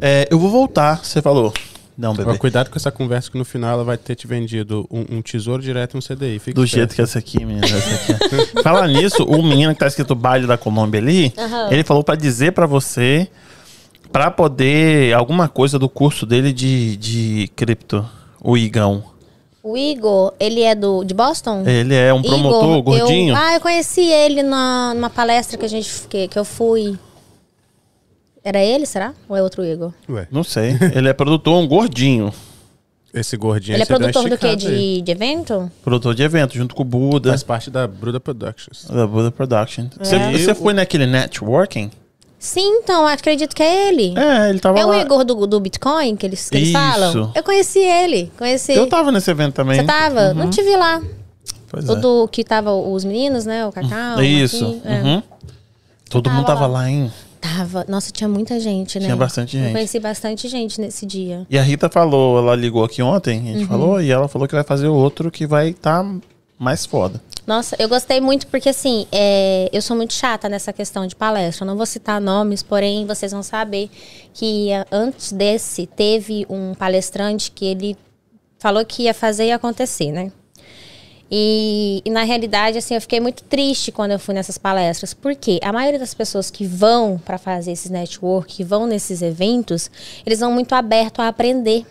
É, 0.00 0.28
eu 0.30 0.38
vou 0.38 0.50
voltar. 0.50 1.04
Você 1.04 1.22
falou: 1.22 1.52
Não, 2.00 2.14
bebê. 2.14 2.30
Ó, 2.30 2.36
cuidado 2.38 2.70
com 2.70 2.78
essa 2.78 2.90
conversa 2.90 3.30
que 3.30 3.36
no 3.36 3.44
final 3.44 3.74
ela 3.74 3.84
vai 3.84 3.98
ter 3.98 4.14
te 4.14 4.26
vendido 4.26 4.88
um, 4.90 5.18
um 5.18 5.22
tesouro 5.22 5.62
direto 5.62 5.94
e 5.94 5.98
um 5.98 6.00
CDI. 6.00 6.38
Fique 6.38 6.54
Do 6.54 6.64
esperto. 6.64 6.68
jeito 6.68 6.94
que 6.94 7.02
essa 7.02 7.18
aqui, 7.18 7.44
menina. 7.44 7.66
Essa 7.66 8.12
aqui. 8.12 8.46
Falar 8.64 8.88
nisso, 8.88 9.22
o 9.24 9.42
menino 9.42 9.74
que 9.74 9.80
tá 9.80 9.86
escrito 9.86 10.14
baile 10.14 10.46
da 10.46 10.56
Colômbia 10.56 10.98
ali, 10.98 11.30
Aham. 11.36 11.68
ele 11.70 11.84
falou 11.84 12.02
pra 12.02 12.14
dizer 12.14 12.52
pra 12.52 12.64
você, 12.64 13.28
pra 14.10 14.30
poder, 14.30 15.12
alguma 15.12 15.46
coisa 15.46 15.78
do 15.78 15.90
curso 15.90 16.24
dele 16.24 16.54
de, 16.54 16.96
de 16.96 17.50
cripto, 17.54 18.08
o 18.40 18.56
Igão. 18.56 19.04
O 19.62 19.76
Igor, 19.76 20.32
ele 20.40 20.62
é 20.62 20.74
do, 20.74 21.04
de 21.04 21.12
Boston? 21.12 21.64
Ele 21.66 21.94
é 21.94 22.14
um 22.14 22.22
promotor 22.22 22.78
Igor, 22.78 22.82
gordinho. 22.82 23.34
Eu, 23.34 23.36
ah, 23.36 23.54
eu 23.56 23.60
conheci 23.60 24.00
ele 24.00 24.42
na, 24.42 24.94
numa 24.94 25.10
palestra 25.10 25.58
que, 25.58 25.66
a 25.66 25.68
gente, 25.68 26.08
que, 26.08 26.28
que 26.28 26.38
eu 26.38 26.46
fui. 26.46 26.98
Era 28.42 28.62
ele, 28.62 28.86
será? 28.86 29.12
Ou 29.28 29.36
é 29.36 29.42
outro 29.42 29.64
Igor? 29.64 29.92
Ué, 30.08 30.26
Não 30.30 30.42
sei. 30.42 30.76
Ele 30.94 31.08
é 31.08 31.12
produtor, 31.12 31.62
um 31.62 31.66
gordinho. 31.68 32.32
esse 33.12 33.36
gordinho 33.36 33.76
ele 33.76 33.82
é 33.82 33.86
produtor 33.86 34.28
do 34.30 34.38
quê? 34.38 34.56
De, 34.56 35.02
de 35.02 35.12
evento? 35.12 35.70
Produtor 35.82 36.14
de 36.14 36.22
evento, 36.22 36.54
junto 36.56 36.74
com 36.74 36.82
o 36.82 36.84
Buda. 36.86 37.30
Faz 37.30 37.42
parte 37.42 37.70
da 37.70 37.86
Bruda 37.86 38.18
Productions. 38.20 38.86
Da 38.88 39.06
Buda 39.06 39.30
Production. 39.30 39.86
Você, 39.98 40.16
É. 40.16 40.32
você 40.32 40.54
foi 40.54 40.72
naquele 40.72 41.06
networking? 41.06 41.90
Sim, 42.38 42.78
então, 42.82 43.06
acredito 43.06 43.54
que 43.54 43.62
é 43.62 43.88
ele. 43.90 44.14
É, 44.18 44.48
ele 44.48 44.58
tava 44.60 44.78
É 44.80 44.84
o 44.86 44.88
lá. 44.88 45.00
Igor 45.02 45.22
do, 45.24 45.46
do 45.46 45.60
Bitcoin 45.60 46.16
que 46.16 46.24
eles, 46.24 46.48
que 46.48 46.56
eles 46.56 46.68
Isso. 46.68 46.78
falam? 46.78 47.32
Eu 47.34 47.42
conheci 47.42 47.80
ele. 47.80 48.32
Conheci. 48.38 48.72
Eu 48.72 48.86
tava 48.88 49.12
nesse 49.12 49.30
evento 49.30 49.52
também. 49.52 49.76
Você 49.76 49.84
tava? 49.84 50.32
Não 50.32 50.48
te 50.48 50.62
vi 50.62 50.74
lá. 50.74 51.02
Pois 51.68 51.86
O 51.86 51.92
é. 51.92 51.96
do 52.00 52.26
que 52.28 52.42
tava 52.42 52.72
os 52.72 53.04
meninos, 53.04 53.44
né? 53.44 53.66
O 53.66 53.70
Cacau. 53.70 54.16
o 54.16 54.22
Isso. 54.22 54.80
É. 54.86 55.02
Uhum. 55.02 55.22
Todo 56.08 56.24
tava 56.24 56.36
mundo 56.36 56.46
tava 56.46 56.66
lá. 56.66 56.78
lá, 56.78 56.90
hein? 56.90 57.12
Tava. 57.40 57.84
Nossa, 57.88 58.10
tinha 58.12 58.28
muita 58.28 58.60
gente, 58.60 58.98
né? 58.98 59.06
Tinha 59.06 59.16
bastante 59.16 59.56
Eu 59.56 59.62
gente. 59.64 59.72
conheci 59.72 59.98
bastante 59.98 60.46
gente 60.48 60.80
nesse 60.80 61.06
dia. 61.06 61.46
E 61.48 61.58
a 61.58 61.62
Rita 61.62 61.88
falou, 61.88 62.38
ela 62.38 62.54
ligou 62.54 62.84
aqui 62.84 63.00
ontem, 63.02 63.38
a 63.38 63.42
Uhum. 63.42 63.46
gente 63.58 63.66
falou, 63.66 64.00
e 64.02 64.10
ela 64.10 64.28
falou 64.28 64.46
que 64.46 64.54
vai 64.54 64.64
fazer 64.64 64.88
outro 64.88 65.30
que 65.30 65.46
vai 65.46 65.70
estar 65.70 66.04
mais 66.58 66.84
foda. 66.84 67.20
Nossa, 67.46 67.74
eu 67.78 67.88
gostei 67.88 68.20
muito 68.20 68.46
porque, 68.46 68.68
assim, 68.68 69.06
é, 69.10 69.68
eu 69.72 69.80
sou 69.80 69.96
muito 69.96 70.12
chata 70.12 70.48
nessa 70.48 70.72
questão 70.72 71.06
de 71.06 71.16
palestra. 71.16 71.64
Eu 71.64 71.68
não 71.68 71.76
vou 71.76 71.86
citar 71.86 72.20
nomes, 72.20 72.62
porém, 72.62 73.06
vocês 73.06 73.32
vão 73.32 73.42
saber 73.42 73.90
que 74.34 74.70
eh, 74.70 74.84
antes 74.92 75.32
desse, 75.32 75.86
teve 75.86 76.46
um 76.50 76.74
palestrante 76.74 77.50
que 77.50 77.64
ele 77.64 77.96
falou 78.58 78.84
que 78.84 79.04
ia 79.04 79.14
fazer 79.14 79.46
e 79.46 79.52
acontecer, 79.52 80.12
né? 80.12 80.30
E, 81.30 82.02
e, 82.04 82.10
na 82.10 82.24
realidade, 82.24 82.76
assim, 82.76 82.94
eu 82.94 83.00
fiquei 83.00 83.20
muito 83.20 83.44
triste 83.44 83.92
quando 83.92 84.10
eu 84.10 84.18
fui 84.18 84.34
nessas 84.34 84.58
palestras, 84.58 85.14
porque 85.14 85.60
a 85.62 85.72
maioria 85.72 85.98
das 85.98 86.12
pessoas 86.12 86.50
que 86.50 86.66
vão 86.66 87.20
para 87.24 87.38
fazer 87.38 87.70
esses 87.70 87.90
network, 87.90 88.56
que 88.56 88.64
vão 88.64 88.86
nesses 88.86 89.22
eventos, 89.22 89.88
eles 90.26 90.40
vão 90.40 90.52
muito 90.52 90.72
abertos 90.72 91.24
a 91.24 91.28
aprender. 91.28 91.86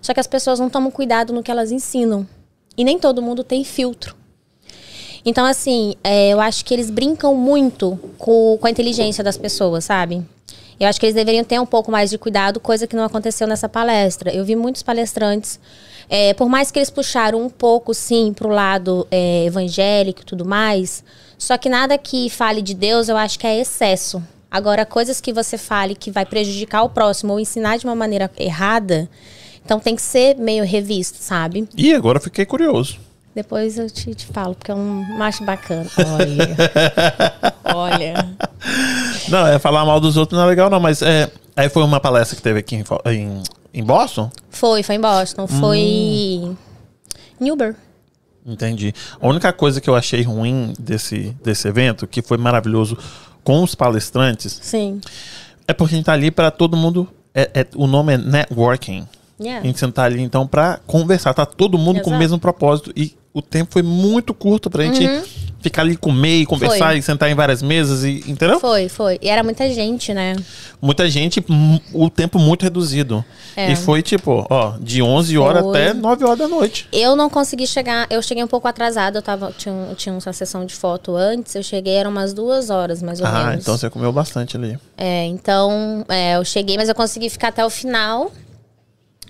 Só 0.00 0.14
que 0.14 0.20
as 0.20 0.26
pessoas 0.26 0.58
não 0.58 0.70
tomam 0.70 0.90
cuidado 0.90 1.32
no 1.32 1.42
que 1.42 1.50
elas 1.50 1.70
ensinam. 1.70 2.26
E 2.76 2.82
nem 2.82 2.98
todo 2.98 3.20
mundo 3.20 3.44
tem 3.44 3.62
filtro. 3.62 4.16
Então, 5.24 5.44
assim, 5.44 5.94
é, 6.02 6.30
eu 6.30 6.40
acho 6.40 6.64
que 6.64 6.72
eles 6.72 6.90
brincam 6.90 7.34
muito 7.34 7.98
com, 8.16 8.56
com 8.58 8.66
a 8.66 8.70
inteligência 8.70 9.22
das 9.22 9.36
pessoas, 9.36 9.84
sabe? 9.84 10.24
Eu 10.82 10.88
acho 10.88 10.98
que 10.98 11.06
eles 11.06 11.14
deveriam 11.14 11.44
ter 11.44 11.60
um 11.60 11.64
pouco 11.64 11.92
mais 11.92 12.10
de 12.10 12.18
cuidado, 12.18 12.58
coisa 12.58 12.88
que 12.88 12.96
não 12.96 13.04
aconteceu 13.04 13.46
nessa 13.46 13.68
palestra. 13.68 14.34
Eu 14.34 14.44
vi 14.44 14.56
muitos 14.56 14.82
palestrantes, 14.82 15.60
é, 16.10 16.34
por 16.34 16.48
mais 16.48 16.72
que 16.72 16.78
eles 16.80 16.90
puxaram 16.90 17.40
um 17.40 17.48
pouco, 17.48 17.94
sim, 17.94 18.32
pro 18.34 18.48
lado 18.48 19.06
é, 19.08 19.44
evangélico 19.44 20.22
e 20.22 20.24
tudo 20.24 20.44
mais, 20.44 21.04
só 21.38 21.56
que 21.56 21.68
nada 21.68 21.96
que 21.96 22.28
fale 22.28 22.60
de 22.60 22.74
Deus 22.74 23.08
eu 23.08 23.16
acho 23.16 23.38
que 23.38 23.46
é 23.46 23.60
excesso. 23.60 24.20
Agora, 24.50 24.84
coisas 24.84 25.20
que 25.20 25.32
você 25.32 25.56
fale 25.56 25.94
que 25.94 26.10
vai 26.10 26.26
prejudicar 26.26 26.82
o 26.82 26.88
próximo 26.88 27.34
ou 27.34 27.38
ensinar 27.38 27.78
de 27.78 27.84
uma 27.84 27.94
maneira 27.94 28.28
errada, 28.36 29.08
então 29.64 29.78
tem 29.78 29.94
que 29.94 30.02
ser 30.02 30.36
meio 30.36 30.64
revisto, 30.64 31.18
sabe? 31.20 31.68
E 31.76 31.94
agora 31.94 32.18
fiquei 32.18 32.44
curioso. 32.44 32.98
Depois 33.34 33.78
eu 33.78 33.88
te, 33.88 34.14
te 34.14 34.26
falo, 34.26 34.54
porque 34.54 34.70
é 34.70 34.74
um 34.74 35.16
macho 35.16 35.42
bacana. 35.44 35.88
Olha. 35.96 36.56
Olha. 37.74 38.36
Não, 39.28 39.46
é 39.46 39.58
falar 39.58 39.84
mal 39.86 39.98
dos 39.98 40.16
outros 40.18 40.36
não 40.38 40.44
é 40.44 40.48
legal, 40.50 40.68
não, 40.68 40.78
mas 40.80 41.00
é. 41.00 41.30
Aí 41.56 41.68
foi 41.68 41.82
uma 41.82 41.98
palestra 42.00 42.36
que 42.36 42.42
teve 42.42 42.58
aqui 42.58 42.76
em, 42.76 42.84
em, 43.10 43.42
em 43.72 43.84
Boston? 43.84 44.30
Foi, 44.50 44.82
foi 44.82 44.96
em 44.96 45.00
Boston. 45.00 45.46
Foi. 45.46 45.78
Hum. 46.42 46.56
Newber. 47.40 47.74
Entendi. 48.44 48.92
A 49.20 49.26
única 49.26 49.52
coisa 49.52 49.80
que 49.80 49.88
eu 49.88 49.94
achei 49.94 50.22
ruim 50.22 50.74
desse, 50.78 51.34
desse 51.42 51.66
evento, 51.68 52.06
que 52.06 52.20
foi 52.20 52.36
maravilhoso 52.36 52.98
com 53.44 53.62
os 53.62 53.74
palestrantes, 53.74 54.58
Sim. 54.62 55.00
é 55.66 55.72
porque 55.72 55.94
a 55.94 55.96
gente 55.96 56.06
tá 56.06 56.12
ali 56.12 56.30
para 56.30 56.50
todo 56.50 56.76
mundo. 56.76 57.08
É, 57.34 57.50
é- 57.54 57.66
o 57.76 57.86
nome 57.86 58.14
é 58.14 58.18
networking. 58.18 59.06
Yeah. 59.40 59.62
A 59.62 59.66
gente 59.66 59.78
sentar 59.78 60.06
ali 60.06 60.20
então 60.20 60.46
para 60.46 60.78
conversar, 60.86 61.34
tá 61.34 61.46
todo 61.46 61.78
mundo 61.78 62.00
com 62.00 62.10
o 62.10 62.12
Exato. 62.12 62.18
mesmo 62.18 62.38
propósito 62.38 62.92
e 62.94 63.16
o 63.34 63.40
tempo 63.42 63.72
foi 63.72 63.82
muito 63.82 64.34
curto 64.34 64.68
pra 64.68 64.84
gente 64.84 65.06
ficar 65.62 65.82
ali 65.82 65.96
comer 65.96 66.40
e 66.40 66.46
conversar 66.46 66.88
Foi. 66.88 66.98
e 66.98 67.02
sentar 67.02 67.30
em 67.30 67.34
várias 67.36 67.62
mesas 67.62 68.02
e 68.02 68.24
entendeu? 68.26 68.58
Foi, 68.58 68.88
foi. 68.88 69.16
E 69.22 69.28
era 69.28 69.44
muita 69.44 69.72
gente, 69.72 70.12
né? 70.12 70.34
Muita 70.80 71.08
gente, 71.08 71.42
o 71.94 72.10
tempo 72.10 72.36
muito 72.38 72.62
reduzido. 72.64 73.24
É. 73.56 73.70
E 73.70 73.76
foi 73.76 74.02
tipo, 74.02 74.44
ó, 74.50 74.74
de 74.80 75.00
11 75.00 75.38
horas 75.38 75.64
até 75.64 75.94
9 75.94 76.24
horas 76.24 76.38
da 76.38 76.48
noite. 76.48 76.88
Eu 76.92 77.14
não 77.14 77.30
consegui 77.30 77.64
chegar, 77.66 78.08
eu 78.10 78.20
cheguei 78.20 78.42
um 78.42 78.48
pouco 78.48 78.66
atrasada, 78.66 79.18
eu 79.18 79.22
tava, 79.22 79.52
tinha, 79.56 79.74
tinha 79.96 80.12
uma 80.12 80.32
sessão 80.32 80.66
de 80.66 80.74
foto 80.74 81.14
antes, 81.14 81.54
eu 81.54 81.62
cheguei, 81.62 81.94
eram 81.94 82.10
umas 82.10 82.34
duas 82.34 82.68
horas, 82.68 83.00
mais 83.00 83.20
ou 83.20 83.26
Ah, 83.26 83.44
menos. 83.50 83.62
então 83.62 83.78
você 83.78 83.88
comeu 83.88 84.12
bastante 84.12 84.56
ali. 84.56 84.76
É, 84.96 85.26
então, 85.26 86.04
é, 86.08 86.36
eu 86.36 86.44
cheguei, 86.44 86.76
mas 86.76 86.88
eu 86.88 86.94
consegui 86.94 87.30
ficar 87.30 87.48
até 87.48 87.64
o 87.64 87.70
final. 87.70 88.32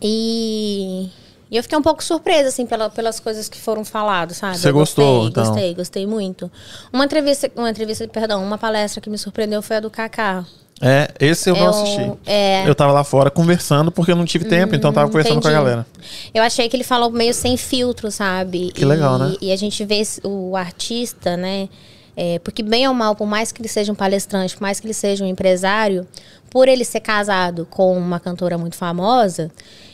E, 0.00 1.08
e 1.52 1.56
eu 1.58 1.62
fiquei 1.62 1.76
um 1.78 1.82
pouco 1.82 2.02
surpresa, 2.02 2.48
assim, 2.48 2.64
pela, 2.66 2.88
pelas 2.90 3.20
coisas 3.20 3.46
que 3.48 3.58
foram 3.60 3.84
faladas, 3.84 4.38
sabe? 4.38 4.56
Você 4.58 4.68
Eu 4.70 4.72
gostou, 4.72 5.04
Gostei, 5.24 5.28
então? 5.30 5.44
gostei, 5.52 5.74
gostei 5.74 6.06
muito. 6.06 6.50
Uma 6.92 7.04
entrevista, 7.04 7.48
uma 7.54 7.68
entrevista, 7.70 8.08
perdão, 8.08 8.42
uma 8.42 8.56
palestra 8.56 9.00
que 9.02 9.10
me 9.10 9.18
surpreendeu 9.18 9.60
foi 9.62 9.76
a 9.76 9.80
do 9.80 9.90
Kaká. 9.90 10.44
É, 10.80 11.12
esse 11.20 11.48
eu 11.48 11.54
não 11.54 11.66
É 11.66 11.68
assisti. 11.68 12.12
é. 12.26 12.68
Eu 12.68 12.74
tava 12.74 12.90
lá 12.92 13.04
fora 13.04 13.30
conversando 13.30 13.92
porque 13.92 14.10
eu 14.10 14.16
não 14.16 14.24
tive 14.24 14.46
tempo, 14.46 14.74
então 14.74 14.90
eu 14.90 14.94
tava 14.94 15.06
conversando 15.08 15.40
com 15.40 15.46
a 15.46 15.50
entendi. 15.52 15.64
galera. 15.64 15.86
Eu 16.34 16.42
achei 16.42 16.68
que 16.68 16.74
ele 16.74 16.82
falou 16.82 17.08
meio 17.10 17.32
sem 17.34 17.56
filtro, 17.56 18.10
sabe? 18.10 18.72
Que 18.72 18.84
legal, 18.84 19.16
E- 19.16 19.18
né? 19.20 19.36
E 19.42 19.52
a 19.52 19.56
gente 19.56 19.84
vê 19.84 20.02
o 20.24 20.56
artista, 20.56 21.36
né? 21.36 21.68
é, 22.16 22.38
porque 22.40 22.62
bem 22.62 22.86
ou 22.88 22.92
mal, 22.92 23.14
por 23.14 23.26
mais 23.26 23.52
que 23.52 23.62
ele 23.62 23.68
seja 23.68 23.90
um 23.90 23.94
palestrante, 23.94 24.54
por 24.54 24.62
mais 24.62 24.78
que 24.80 24.86
ele 24.86 24.92
seja 24.92 25.24
um 25.24 25.26
empresário, 25.26 26.06
por 26.50 26.68
ele 26.68 26.84
ser 26.84 27.00
casado 27.00 27.66
com 27.70 27.96
uma 27.96 28.20
cantora 28.20 28.58
muito 28.58 28.76
famosa, 28.76 29.50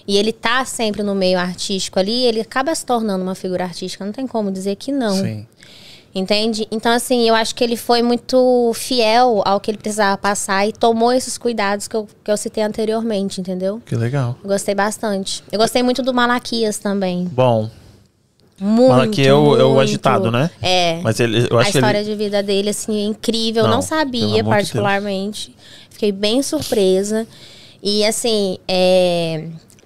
e 0.08 0.16
ele 0.16 0.32
tá 0.32 0.64
sempre 0.64 1.02
no 1.04 1.14
meio 1.14 1.38
artístico 1.38 1.98
ali, 2.00 2.24
ele 2.24 2.40
acaba 2.40 2.74
se 2.74 2.84
tornando 2.84 3.22
uma 3.22 3.34
figura 3.34 3.62
artística. 3.64 4.04
Não 4.04 4.12
tem 4.12 4.26
como 4.26 4.50
dizer 4.50 4.74
que 4.76 4.90
não. 4.90 5.14
Sim. 5.14 5.46
Entende? 6.14 6.66
Então, 6.70 6.90
assim, 6.90 7.28
eu 7.28 7.34
acho 7.34 7.54
que 7.54 7.62
ele 7.62 7.76
foi 7.76 8.00
muito 8.02 8.72
fiel 8.74 9.42
ao 9.44 9.60
que 9.60 9.70
ele 9.70 9.76
precisava 9.76 10.16
passar 10.16 10.66
e 10.66 10.72
tomou 10.72 11.12
esses 11.12 11.36
cuidados 11.36 11.86
que 11.86 11.94
eu, 11.94 12.08
que 12.24 12.30
eu 12.30 12.36
citei 12.38 12.64
anteriormente, 12.64 13.40
entendeu? 13.42 13.80
Que 13.84 13.94
legal. 13.94 14.34
Eu 14.42 14.48
gostei 14.48 14.74
bastante. 14.74 15.44
Eu 15.52 15.58
gostei 15.58 15.82
muito 15.82 16.02
do 16.02 16.14
Malaquias 16.14 16.78
também. 16.78 17.26
Bom, 17.30 17.68
Muito. 18.58 18.88
Malaquias 18.90 19.28
é 19.28 19.34
o- 19.34 19.56
é 19.60 19.64
o 19.64 19.78
agitado, 19.78 20.30
né? 20.32 20.50
É. 20.62 20.98
mas 21.02 21.20
ele, 21.20 21.46
eu 21.48 21.58
a 21.58 21.60
acho 21.60 21.72
que 21.72 21.78
história 21.78 21.98
ele... 21.98 22.10
de 22.10 22.16
vida 22.16 22.42
dele, 22.42 22.70
assim, 22.70 22.96
é 23.02 23.04
incrível. 23.04 23.64
Eu 23.64 23.68
Não, 23.68 23.76
não 23.76 23.86
pelo 23.86 23.98
sabia, 24.00 24.24
amor 24.26 24.42
de 24.42 24.48
particularmente. 24.48 25.54
Fiquei 25.90 26.10
bem 26.10 26.42
surpresa. 26.42 27.26
E, 27.82 28.04
assim, 28.04 28.58
é... 28.66 29.44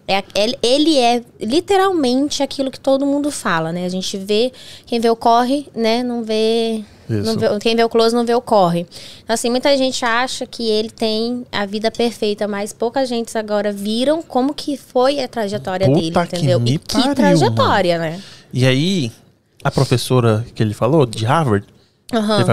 é- 0.09 0.25
ele- 0.63 0.99
é 0.99 1.23
literalmente 1.41 2.43
aquilo 2.43 2.71
que 2.71 2.81
todo 2.81 3.07
mundo 3.07 3.31
fala, 3.31 3.73
né? 3.73 3.85
A 3.85 3.89
gente 3.89 4.17
vê, 4.19 4.53
quem 4.87 5.01
vê 5.01 5.09
o 5.11 5.17
corre, 5.17 5.67
né? 5.75 6.03
Não 6.03 6.23
vê... 6.25 6.83
Não 7.09 7.37
vê- 7.37 7.59
quem 7.61 7.77
vê 7.77 7.85
o 7.85 7.89
close 7.91 8.15
não 8.15 8.25
vê 8.25 8.35
o 8.35 8.41
corre. 8.41 8.87
Então, 9.23 9.35
assim, 9.35 9.51
muita 9.51 9.77
gente 9.77 10.03
acha 10.05 10.47
que 10.47 10.67
ele 10.69 10.89
tem 10.89 11.45
a 11.53 11.67
vida 11.67 11.91
perfeita, 11.91 12.49
mas 12.49 12.73
pouca 12.73 13.05
gente 13.05 13.37
agora 13.37 13.71
viram 13.71 14.23
como 14.23 14.55
que 14.55 14.77
foi 14.79 15.21
a 15.21 15.29
trajetória 15.29 15.87
Puta 15.87 16.01
dele, 16.01 16.13
que 16.13 16.37
entendeu? 16.37 16.61
me 16.61 16.75
e 16.75 16.79
que 16.79 16.95
pariu, 16.95 17.15
trajetória, 17.15 17.99
né? 17.99 18.23
E 18.53 18.65
aí, 18.65 19.13
a 19.63 19.71
professora 19.71 20.47
que 20.55 20.63
ele 20.63 20.73
falou, 20.73 21.05
de 21.05 21.25
Harvard, 21.27 21.67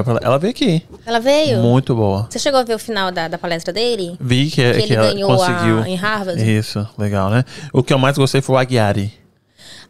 Pra 0.04 0.14
lá, 0.14 0.20
ela 0.24 0.38
veio 0.40 0.52
aqui. 0.52 0.82
Ela 1.06 1.20
veio? 1.20 1.60
Muito 1.60 1.94
boa. 1.94 2.28
Você 2.30 2.40
chegou 2.40 2.60
a 2.60 2.64
ver 2.64 2.76
o 2.76 2.80
final 2.80 3.12
da, 3.12 3.28
da 3.28 3.38
palestra 3.38 3.74
dele? 3.74 4.16
Vi 4.20 4.50
que, 4.50 4.56
Que 4.74 4.78
que, 4.80 4.84
ele 4.84 4.96
ela 4.96 5.14
ganhou 5.14 5.44
a- 5.44 5.88
em 5.88 5.96
Harvard? 5.96 6.42
Isso, 6.58 6.88
legal, 6.98 7.30
né? 7.30 7.44
O 7.74 7.84
que 7.84 7.94
eu 7.94 8.00
mais 8.00 8.18
gostei 8.18 8.42
foi 8.42 8.56
o 8.56 8.60
Aguiari. 8.60 9.12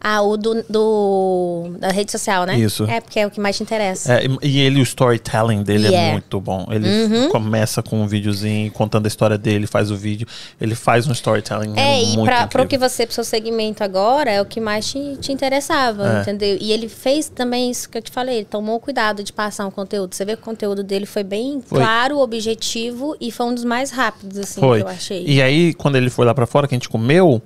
Ah, 0.02 0.22
o 0.22 0.36
do, 0.36 0.62
do- 0.68 1.72
da 1.78 1.88
rede 1.90 2.10
social, 2.10 2.44
né? 2.46 2.58
Isso. 2.58 2.84
É, 2.84 3.00
porque 3.00 3.20
é 3.20 3.26
o 3.26 3.30
que 3.30 3.38
mais 3.38 3.56
te 3.56 3.62
interessa. 3.62 4.14
É, 4.14 4.24
e 4.42 4.50
e 4.50 4.58
ele, 4.60 4.80
o 4.80 4.82
storytelling 4.82 5.62
dele 5.62 5.86
é 5.88 5.90
Yeah. 5.90 6.12
muito 6.12 6.40
bom. 6.40 6.66
Ele 6.70 7.28
começa 7.28 7.82
com 7.82 8.00
um 8.00 8.06
videozinho 8.06 8.70
contando 8.72 9.04
a 9.04 9.08
história 9.08 9.36
dele, 9.38 9.66
faz 9.66 9.90
o 9.90 9.96
vídeo. 9.96 10.26
Ele 10.60 10.74
faz 10.74 11.06
um 11.06 11.12
storytelling 11.12 11.74
É, 11.78 12.02
e 12.02 12.06
muito 12.16 12.24
pra, 12.24 12.46
pro 12.46 12.66
que 12.66 12.76
você, 12.78 13.04
pro 13.06 13.14
seu 13.14 13.24
segmento 13.24 13.84
agora, 13.84 14.30
é 14.30 14.40
o 14.40 14.44
que 14.44 14.60
mais 14.60 14.90
te, 14.90 15.16
te 15.18 15.32
interessava, 15.32 16.18
É. 16.18 16.20
entendeu? 16.22 16.56
E 16.60 16.72
ele 16.72 16.88
fez 16.88 17.28
também 17.28 17.70
isso 17.70 17.88
que 17.88 17.98
eu 17.98 18.02
te 18.02 18.10
falei, 18.10 18.36
ele 18.38 18.44
tomou 18.46 18.80
cuidado 18.80 19.22
de 19.22 19.32
passar 19.32 19.66
um 19.66 19.70
conteúdo. 19.70 20.14
Você 20.14 20.24
vê 20.24 20.34
que 20.34 20.42
o 20.42 20.44
conteúdo 20.44 20.82
dele 20.82 21.06
foi 21.06 21.22
bem 21.22 21.60
Foi. 21.64 21.78
claro, 21.78 22.18
objetivo 22.18 23.14
e 23.20 23.30
foi 23.30 23.46
um 23.46 23.54
dos 23.54 23.64
mais 23.64 23.90
rápidos, 23.90 24.38
assim, 24.38 24.60
Foi. 24.60 24.78
que 24.78 24.84
eu 24.84 24.88
achei. 24.88 25.24
E 25.26 25.40
aí, 25.42 25.74
quando 25.74 25.96
ele 25.96 26.10
foi 26.10 26.24
lá 26.24 26.34
pra 26.34 26.46
fora, 26.46 26.66
que 26.66 26.74
a 26.74 26.76
gente 26.78 26.88
comeu, 26.88 27.40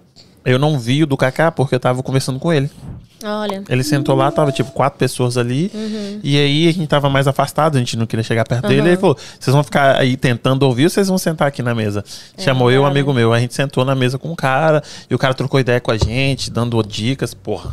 eu 0.45 0.59
não 0.59 0.79
vi 0.79 1.03
o 1.03 1.07
do 1.07 1.17
Kaká 1.17 1.51
porque 1.51 1.75
eu 1.75 1.81
tava 1.81 2.03
conversando 2.03 2.39
com 2.39 2.53
ele. 2.53 2.71
Olha. 3.25 3.63
Ele 3.69 3.83
sentou 3.83 4.15
lá, 4.15 4.31
tava 4.31 4.53
tipo 4.53 4.71
quatro 4.73 4.99
pessoas 4.99 5.39
ali. 5.39 5.71
Uhum. 5.73 6.21
E 6.23 6.37
aí 6.37 6.69
a 6.69 6.73
gente 6.73 6.87
tava 6.87 7.09
mais 7.09 7.27
afastado, 7.27 7.77
a 7.77 7.79
gente 7.79 7.97
não 7.97 8.07
queria 8.07 8.23
chegar 8.23 8.45
perto 8.47 8.69
dele. 8.69 8.89
Ele 8.89 8.97
falou: 8.99 9.17
vocês 9.41 9.55
vão 9.55 9.65
ficar 9.65 9.97
aí 9.97 10.17
tentando 10.17 10.65
ouvir 10.65 10.85
ou 10.85 10.91
vocês 10.91 11.09
vão 11.09 11.17
sentar 11.17 11.49
aqui 11.49 11.63
na 11.63 11.75
mesa? 11.75 12.05
Chamou 12.37 12.71
eu, 12.71 12.83
um 12.83 12.87
É, 12.87 12.91
amigo 12.91 13.15
meu. 13.15 13.33
A 13.33 13.41
gente 13.41 13.55
sentou 13.55 13.85
na 13.85 13.95
mesa 13.95 14.19
com 14.19 14.31
o 14.31 14.37
cara 14.37 14.83
e 15.09 15.15
o 15.15 15.19
cara 15.19 15.33
trocou 15.33 15.59
ideia 15.59 15.81
com 15.81 15.91
a 15.91 15.97
gente, 15.97 16.51
dando 16.51 16.83
dicas. 16.83 17.33
Porra, 17.33 17.71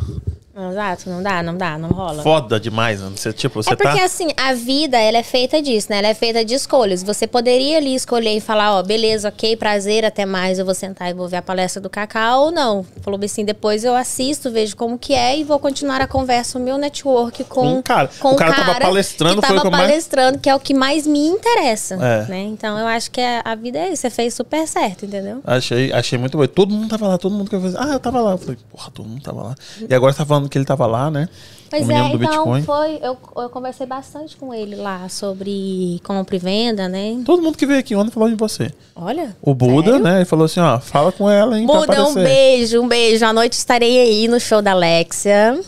Exato, 0.54 1.08
não 1.08 1.22
dá, 1.22 1.42
não 1.42 1.56
dá, 1.56 1.78
não 1.78 1.88
rola. 1.88 2.22
foda 2.22 2.60
demais, 2.60 3.00
né? 3.00 3.10
Você, 3.16 3.32
tipo, 3.32 3.62
você 3.62 3.72
é 3.72 3.76
porque 3.76 3.98
tá. 3.98 4.04
assim, 4.04 4.28
a 4.36 4.52
vida, 4.52 4.98
ela 4.98 5.16
é 5.16 5.22
feita 5.22 5.62
disso, 5.62 5.86
né? 5.90 5.98
Ela 5.98 6.08
é 6.08 6.14
feita 6.14 6.44
de 6.44 6.54
escolhas. 6.54 7.02
Você 7.02 7.26
poderia 7.26 7.78
ali 7.78 7.94
escolher 7.94 8.36
e 8.36 8.40
falar, 8.40 8.76
ó, 8.76 8.82
beleza, 8.82 9.28
ok, 9.28 9.56
prazer, 9.56 10.04
até 10.04 10.26
mais, 10.26 10.58
eu 10.58 10.64
vou 10.66 10.74
sentar 10.74 11.08
e 11.10 11.14
vou 11.14 11.26
ver 11.26 11.38
a 11.38 11.42
palestra 11.42 11.80
do 11.80 11.88
Cacau, 11.88 12.44
ou 12.46 12.50
não. 12.50 12.84
Falou 13.00 13.18
bem 13.18 13.26
assim, 13.26 13.44
depois 13.46 13.82
eu 13.82 13.94
assisto, 13.94 14.50
vejo 14.50 14.76
como 14.76 14.98
que 14.98 15.14
é 15.14 15.38
e 15.38 15.42
vou 15.44 15.58
continuar 15.58 16.02
a 16.02 16.06
conversa, 16.06 16.58
o 16.58 16.60
meu 16.62 16.76
network 16.76 17.44
com, 17.44 17.60
Com 17.62 17.78
o 17.78 17.82
cara. 17.82 18.10
com 18.20 18.32
O 18.32 18.36
cara 18.36 18.54
tava 18.54 18.80
palestrando, 18.80 19.40
que 19.40 19.46
foi 19.48 19.56
o 19.56 19.60
que 19.62 19.66
eu 19.66 19.70
mais- 19.70 19.86
palestrando, 19.86 20.38
que 20.38 20.50
é 20.50 20.54
o 20.54 20.60
que 20.60 20.74
mais 20.74 21.06
me 21.06 21.26
interessa, 21.28 21.94
É. 21.94 22.26
né? 22.28 22.40
Então 22.42 22.78
eu 22.78 22.86
acho 22.86 23.10
que 23.10 23.20
a, 23.22 23.40
a 23.44 23.54
vida 23.54 23.78
é 23.78 23.88
isso, 23.92 24.02
você 24.02 24.10
fez 24.10 24.34
super 24.34 24.66
certo, 24.68 25.06
entendeu? 25.06 25.40
Achei, 25.46 25.90
achei 25.92 26.18
muito 26.18 26.36
bom. 26.36 26.46
Todo 26.46 26.74
mundo 26.74 26.88
tava 26.90 27.08
lá, 27.08 27.16
todo 27.16 27.34
mundo 27.34 27.48
que 27.48 27.56
eu 27.56 27.60
falei, 27.60 27.76
ah, 27.78 27.92
eu 27.94 28.00
tava 28.00 28.20
lá. 28.20 28.32
Eu 28.32 28.38
falei, 28.38 28.58
porra, 28.70 28.90
todo 28.92 29.08
mundo 29.08 29.22
tava 29.22 29.42
lá. 29.42 29.54
E 29.88 29.94
agora 29.94 30.12
você 30.12 30.18
tá 30.18 30.26
falando 30.26 30.42
que 30.52 30.58
ele 30.58 30.64
tava 30.64 30.86
lá, 30.86 31.10
né? 31.10 31.28
Pois 31.70 31.88
é, 31.88 31.98
então 31.98 32.18
Bitcoin. 32.18 32.62
foi. 32.64 32.98
Eu, 33.02 33.16
eu 33.36 33.48
conversei 33.48 33.86
bastante 33.86 34.36
com 34.36 34.52
ele 34.52 34.76
lá 34.76 35.08
sobre 35.08 35.98
compra 36.04 36.36
e 36.36 36.38
venda, 36.38 36.86
né? 36.86 37.18
Todo 37.24 37.42
mundo 37.42 37.56
que 37.56 37.64
veio 37.64 37.80
aqui 37.80 37.96
ontem 37.96 38.10
falou 38.10 38.28
de 38.28 38.34
você. 38.34 38.70
Olha. 38.94 39.34
O 39.40 39.54
Buda, 39.54 39.92
sério? 39.92 40.04
né? 40.04 40.16
Ele 40.16 40.24
falou 40.26 40.44
assim, 40.44 40.60
ó, 40.60 40.78
fala 40.78 41.10
com 41.10 41.30
ela, 41.30 41.58
hein, 41.58 41.66
Buda, 41.66 42.06
um 42.06 42.12
beijo, 42.12 42.82
um 42.82 42.86
beijo. 42.86 43.24
À 43.24 43.32
noite 43.32 43.54
estarei 43.54 44.02
aí 44.02 44.28
no 44.28 44.38
show 44.38 44.60
da 44.60 44.72
Alexia. 44.72 45.58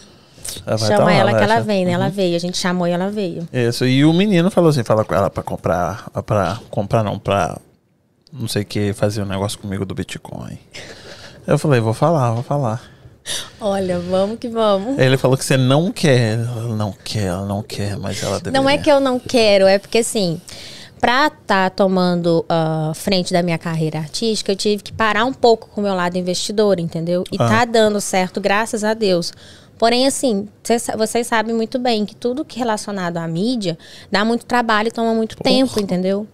Ela 0.66 0.77
Chama 0.79 0.97
tá 0.97 1.05
lá, 1.05 1.12
ela 1.12 1.35
que 1.35 1.42
ela 1.42 1.61
vem, 1.61 1.87
né? 1.87 1.92
Ela 1.92 2.11
veio. 2.11 2.37
A 2.37 2.38
gente 2.38 2.59
chamou 2.59 2.87
e 2.87 2.90
ela 2.90 3.11
veio. 3.11 3.49
Isso, 3.51 3.87
e 3.87 4.05
o 4.05 4.12
menino 4.12 4.51
falou 4.51 4.68
assim, 4.68 4.85
fala 4.85 5.07
com 5.07 5.14
ela 5.14 5.31
pra 5.31 5.42
comprar, 5.42 6.11
pra 6.27 6.61
comprar 6.70 7.03
não, 7.03 7.18
pra 7.18 7.59
não 8.31 8.47
sei 8.47 8.61
o 8.61 8.66
que, 8.66 8.92
fazer 8.92 9.23
um 9.23 9.27
negócio 9.27 9.59
comigo 9.59 9.87
do 9.87 9.94
Bitcoin. 9.94 10.59
Eu 11.47 11.59
falei, 11.59 11.81
vou 11.81 11.94
falar, 11.94 12.33
vou 12.33 12.42
falar. 12.42 12.94
Olha, 13.61 13.99
vamos 13.99 14.39
que 14.39 14.49
vamos. 14.49 14.99
Ele 14.99 15.17
falou 15.17 15.37
que 15.37 15.45
você 15.45 15.57
não 15.57 15.91
quer, 15.91 16.39
ela 16.39 16.75
não 16.77 16.93
quer, 16.93 17.25
ela 17.25 17.47
não 17.47 17.63
quer, 17.63 17.97
mas 17.97 18.23
ela 18.23 18.39
deveria. 18.39 18.61
Não 18.61 18.69
é 18.69 18.77
que 18.77 18.91
eu 18.91 19.01
não 19.01 19.19
quero, 19.19 19.67
é 19.67 19.79
porque 19.79 19.99
assim, 19.99 20.41
pra 21.01 21.29
estar 21.29 21.71
tomando 21.71 22.45
ah, 22.49 22.93
frente 22.95 23.33
da 23.33 23.43
minha 23.43 23.59
carreira 23.59 23.99
artística, 23.99 24.53
eu 24.53 24.57
tive 24.57 24.83
que 24.83 24.93
parar 24.93 25.25
um 25.25 25.33
pouco 25.33 25.69
com 25.69 25.81
o 25.81 25.85
meu 25.85 25.95
lado 25.95 26.17
investidor, 26.19 26.79
entendeu? 26.79 27.25
E 27.33 27.37
Ah. 27.39 27.49
tá 27.49 27.65
dando 27.65 28.01
certo, 28.01 28.41
graças 28.41 28.85
a 28.85 28.93
Deus. 28.93 29.33
Porém, 29.79 30.07
assim, 30.07 30.49
cês 30.63 30.87
vocês 30.97 31.27
sabem 31.27 31.55
muito 31.55 31.79
bem 31.79 32.05
que 32.07 32.15
tudo 32.15 32.45
que 32.45 32.59
é 32.59 32.61
relacionado 32.61 33.17
à 33.17 33.27
mídia 33.27 33.77
dá 34.11 34.25
muito 34.25 34.47
trabalho 34.47 34.89
e 34.89 34.93
toma 34.93 35.13
muito 35.15 35.37
tempo, 35.37 35.81
entendeu? 35.81 36.27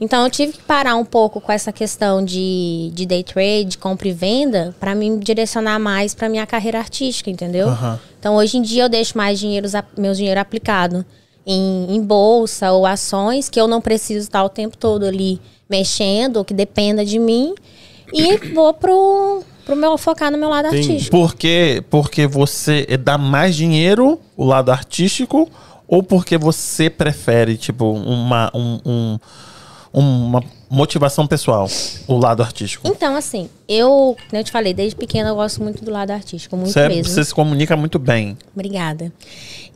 Então 0.00 0.24
eu 0.24 0.30
tive 0.30 0.52
que 0.52 0.62
parar 0.62 0.94
um 0.96 1.04
pouco 1.04 1.40
com 1.40 1.50
essa 1.52 1.72
questão 1.72 2.24
de, 2.24 2.90
de 2.94 3.06
day 3.06 3.22
trade, 3.22 3.78
compra 3.78 4.08
e 4.08 4.12
venda, 4.12 4.74
pra 4.78 4.94
me 4.94 5.18
direcionar 5.18 5.78
mais 5.78 6.14
pra 6.14 6.28
minha 6.28 6.46
carreira 6.46 6.78
artística, 6.78 7.30
entendeu? 7.30 7.68
Aham. 7.68 7.98
Então 8.18 8.36
hoje 8.36 8.56
em 8.58 8.62
dia 8.62 8.84
eu 8.84 8.88
deixo 8.88 9.16
mais 9.16 9.38
dinheiro, 9.38 9.68
meus 9.96 10.16
dinheiro 10.16 10.40
aplicado 10.40 11.04
em, 11.46 11.86
em 11.96 12.02
bolsa 12.02 12.72
ou 12.72 12.84
ações 12.84 13.48
que 13.48 13.60
eu 13.60 13.66
não 13.66 13.80
preciso 13.80 14.20
estar 14.26 14.44
o 14.44 14.48
tempo 14.48 14.76
todo 14.76 15.04
ali 15.06 15.40
mexendo, 15.68 16.38
ou 16.38 16.44
que 16.44 16.54
dependa 16.54 17.04
de 17.04 17.18
mim. 17.18 17.54
E 18.12 18.36
vou 18.54 18.72
pro, 18.74 19.42
pro 19.64 19.76
meu 19.76 19.96
focar 19.98 20.30
no 20.30 20.38
meu 20.38 20.48
lado 20.48 20.68
Entendi. 20.68 20.92
artístico. 20.92 21.16
Porque, 21.16 21.82
porque 21.90 22.26
você 22.26 22.86
dá 22.98 23.18
mais 23.18 23.54
dinheiro, 23.54 24.18
o 24.36 24.44
lado 24.44 24.70
artístico, 24.70 25.48
ou 25.86 26.02
porque 26.02 26.36
você 26.38 26.88
prefere, 26.90 27.56
tipo, 27.56 27.84
uma, 27.92 28.50
um, 28.54 28.80
um- 28.84 29.18
uma 29.98 30.42
motivação 30.70 31.26
pessoal, 31.26 31.68
o 32.06 32.16
lado 32.16 32.42
artístico? 32.42 32.86
Então, 32.86 33.16
assim, 33.16 33.48
eu, 33.68 34.16
como 34.28 34.40
eu 34.40 34.44
te 34.44 34.50
falei, 34.50 34.74
desde 34.74 34.96
pequena 34.96 35.30
eu 35.30 35.34
gosto 35.34 35.62
muito 35.62 35.84
do 35.84 35.90
lado 35.90 36.10
artístico, 36.10 36.56
muito 36.56 36.72
Você, 36.72 36.88
mesmo. 36.88 37.04
você 37.04 37.24
se 37.24 37.34
comunica 37.34 37.76
muito 37.76 37.98
bem. 37.98 38.36
Obrigada. 38.54 39.12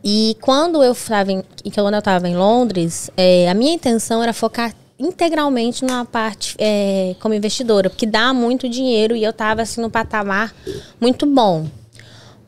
E 0.05 0.37
quando 0.41 0.83
eu 0.83 0.93
estava 0.93 1.33
em, 1.33 1.43
quando 1.75 1.95
eu 1.95 1.99
estava 1.99 2.29
em 2.29 2.37
Londres, 2.37 3.11
é, 3.17 3.49
a 3.49 3.55
minha 3.55 3.73
intenção 3.73 4.23
era 4.23 4.33
focar 4.33 4.75
integralmente 4.99 5.85
na 5.85 6.05
parte 6.05 6.55
é, 6.59 7.17
como 7.21 7.35
investidora, 7.35 7.91
porque 7.91 8.07
dá 8.07 8.33
muito 8.33 8.69
dinheiro 8.69 9.17
e 9.17 9.25
eu 9.25 9.31
estava 9.31 9.63
assim 9.63 9.81
no 9.81 9.91
patamar 9.91 10.55
muito 11.01 11.27
bom. 11.27 11.67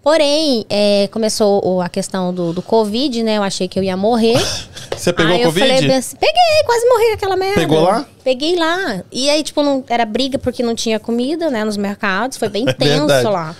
Porém, 0.04 0.66
é, 0.68 1.08
começou 1.10 1.80
a 1.80 1.88
questão 1.88 2.32
do, 2.32 2.52
do 2.52 2.60
Covid, 2.60 3.22
né? 3.22 3.38
Eu 3.38 3.42
achei 3.42 3.66
que 3.66 3.78
eu 3.78 3.82
ia 3.82 3.96
morrer. 3.96 4.36
Você 4.94 5.14
pegou 5.14 5.32
aí 5.32 5.40
eu 5.40 5.48
Covid? 5.48 5.66
falei 5.66 5.88
bem 5.88 5.96
assim, 5.96 6.16
peguei, 6.16 6.62
quase 6.66 6.86
morri 6.86 7.12
aquela 7.14 7.36
merda. 7.36 7.54
Pegou 7.60 7.80
lá? 7.80 8.06
Peguei 8.22 8.54
lá. 8.54 9.02
E 9.10 9.30
aí, 9.30 9.42
tipo, 9.42 9.62
não, 9.62 9.82
era 9.88 10.04
briga 10.04 10.38
porque 10.38 10.62
não 10.62 10.74
tinha 10.74 11.00
comida, 11.00 11.50
né, 11.50 11.64
nos 11.64 11.78
mercados. 11.78 12.36
Foi 12.36 12.50
bem 12.50 12.66
tenso 12.78 13.30
lá. 13.30 13.56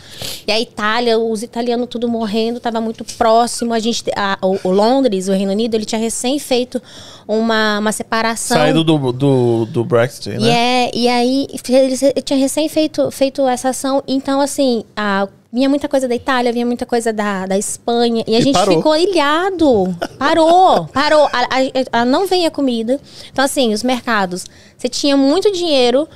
E 0.47 0.53
a 0.53 0.61
Itália, 0.61 1.19
os 1.19 1.43
italianos 1.43 1.89
tudo 1.89 2.09
morrendo, 2.09 2.61
tava 2.61 2.79
muito 2.79 3.05
próximo. 3.17 3.73
A 3.73 3.79
gente, 3.79 4.05
a- 4.15 4.39
o, 4.43 4.59
o 4.65 4.71
Londres, 4.71 5.29
o 5.29 5.33
Reino 5.33 5.53
Unido, 5.53 5.75
ele 5.75 5.87
tinha 5.87 6.01
recém 6.01 6.39
feito 6.39 6.81
uma, 7.27 7.79
uma 7.79 7.93
separação. 7.93 8.59
Saído 8.59 8.85
do, 8.85 9.13
do, 9.13 9.65
do 9.65 9.83
Brexit, 9.85 10.29
né? 10.29 10.37
E, 10.39 10.49
é, 10.51 10.91
e 10.95 11.09
aí, 11.09 11.47
eles 11.71 12.03
eu 12.03 12.23
tinha 12.23 12.39
recém 12.39 12.69
feito, 12.69 13.11
feito 13.11 13.49
essa 13.49 13.71
ação. 13.71 14.03
Então, 14.07 14.41
assim, 14.43 14.85
a, 14.95 15.27
vinha 15.55 15.69
muita 15.69 15.89
coisa 15.89 16.09
da 16.09 16.15
Itália, 16.17 16.53
vinha 16.53 16.67
muita 16.67 16.85
coisa 16.85 17.13
da, 17.13 17.47
da 17.47 17.57
Espanha. 17.57 18.25
E 18.27 18.35
a 18.35 18.41
E 18.41 18.43
gente 18.43 18.55
parou. 18.55 18.77
ficou 18.77 18.97
ilhado. 18.97 19.97
Parou, 20.19 20.87
parou. 20.87 21.27
A, 21.33 21.43
a- 21.43 22.01
a- 22.01 22.05
não 22.05 22.27
veio 22.27 22.49
a 22.49 22.51
comida. 22.51 23.01
Então, 23.33 23.45
assim, 23.45 23.73
os 23.73 23.85
mercados. 23.85 24.45
Você 24.77 24.89
tinha 24.89 25.17
muito 25.17 25.53
dinheiro 25.53 26.09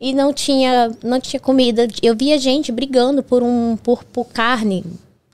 e 0.00 0.14
não 0.14 0.32
tinha, 0.32 0.90
não 1.04 1.20
tinha 1.20 1.38
comida. 1.38 1.86
Eu 2.02 2.16
via 2.16 2.38
gente 2.38 2.72
brigando 2.72 3.22
por, 3.22 3.42
um, 3.42 3.76
por, 3.76 4.02
por 4.04 4.24
carne. 4.26 4.82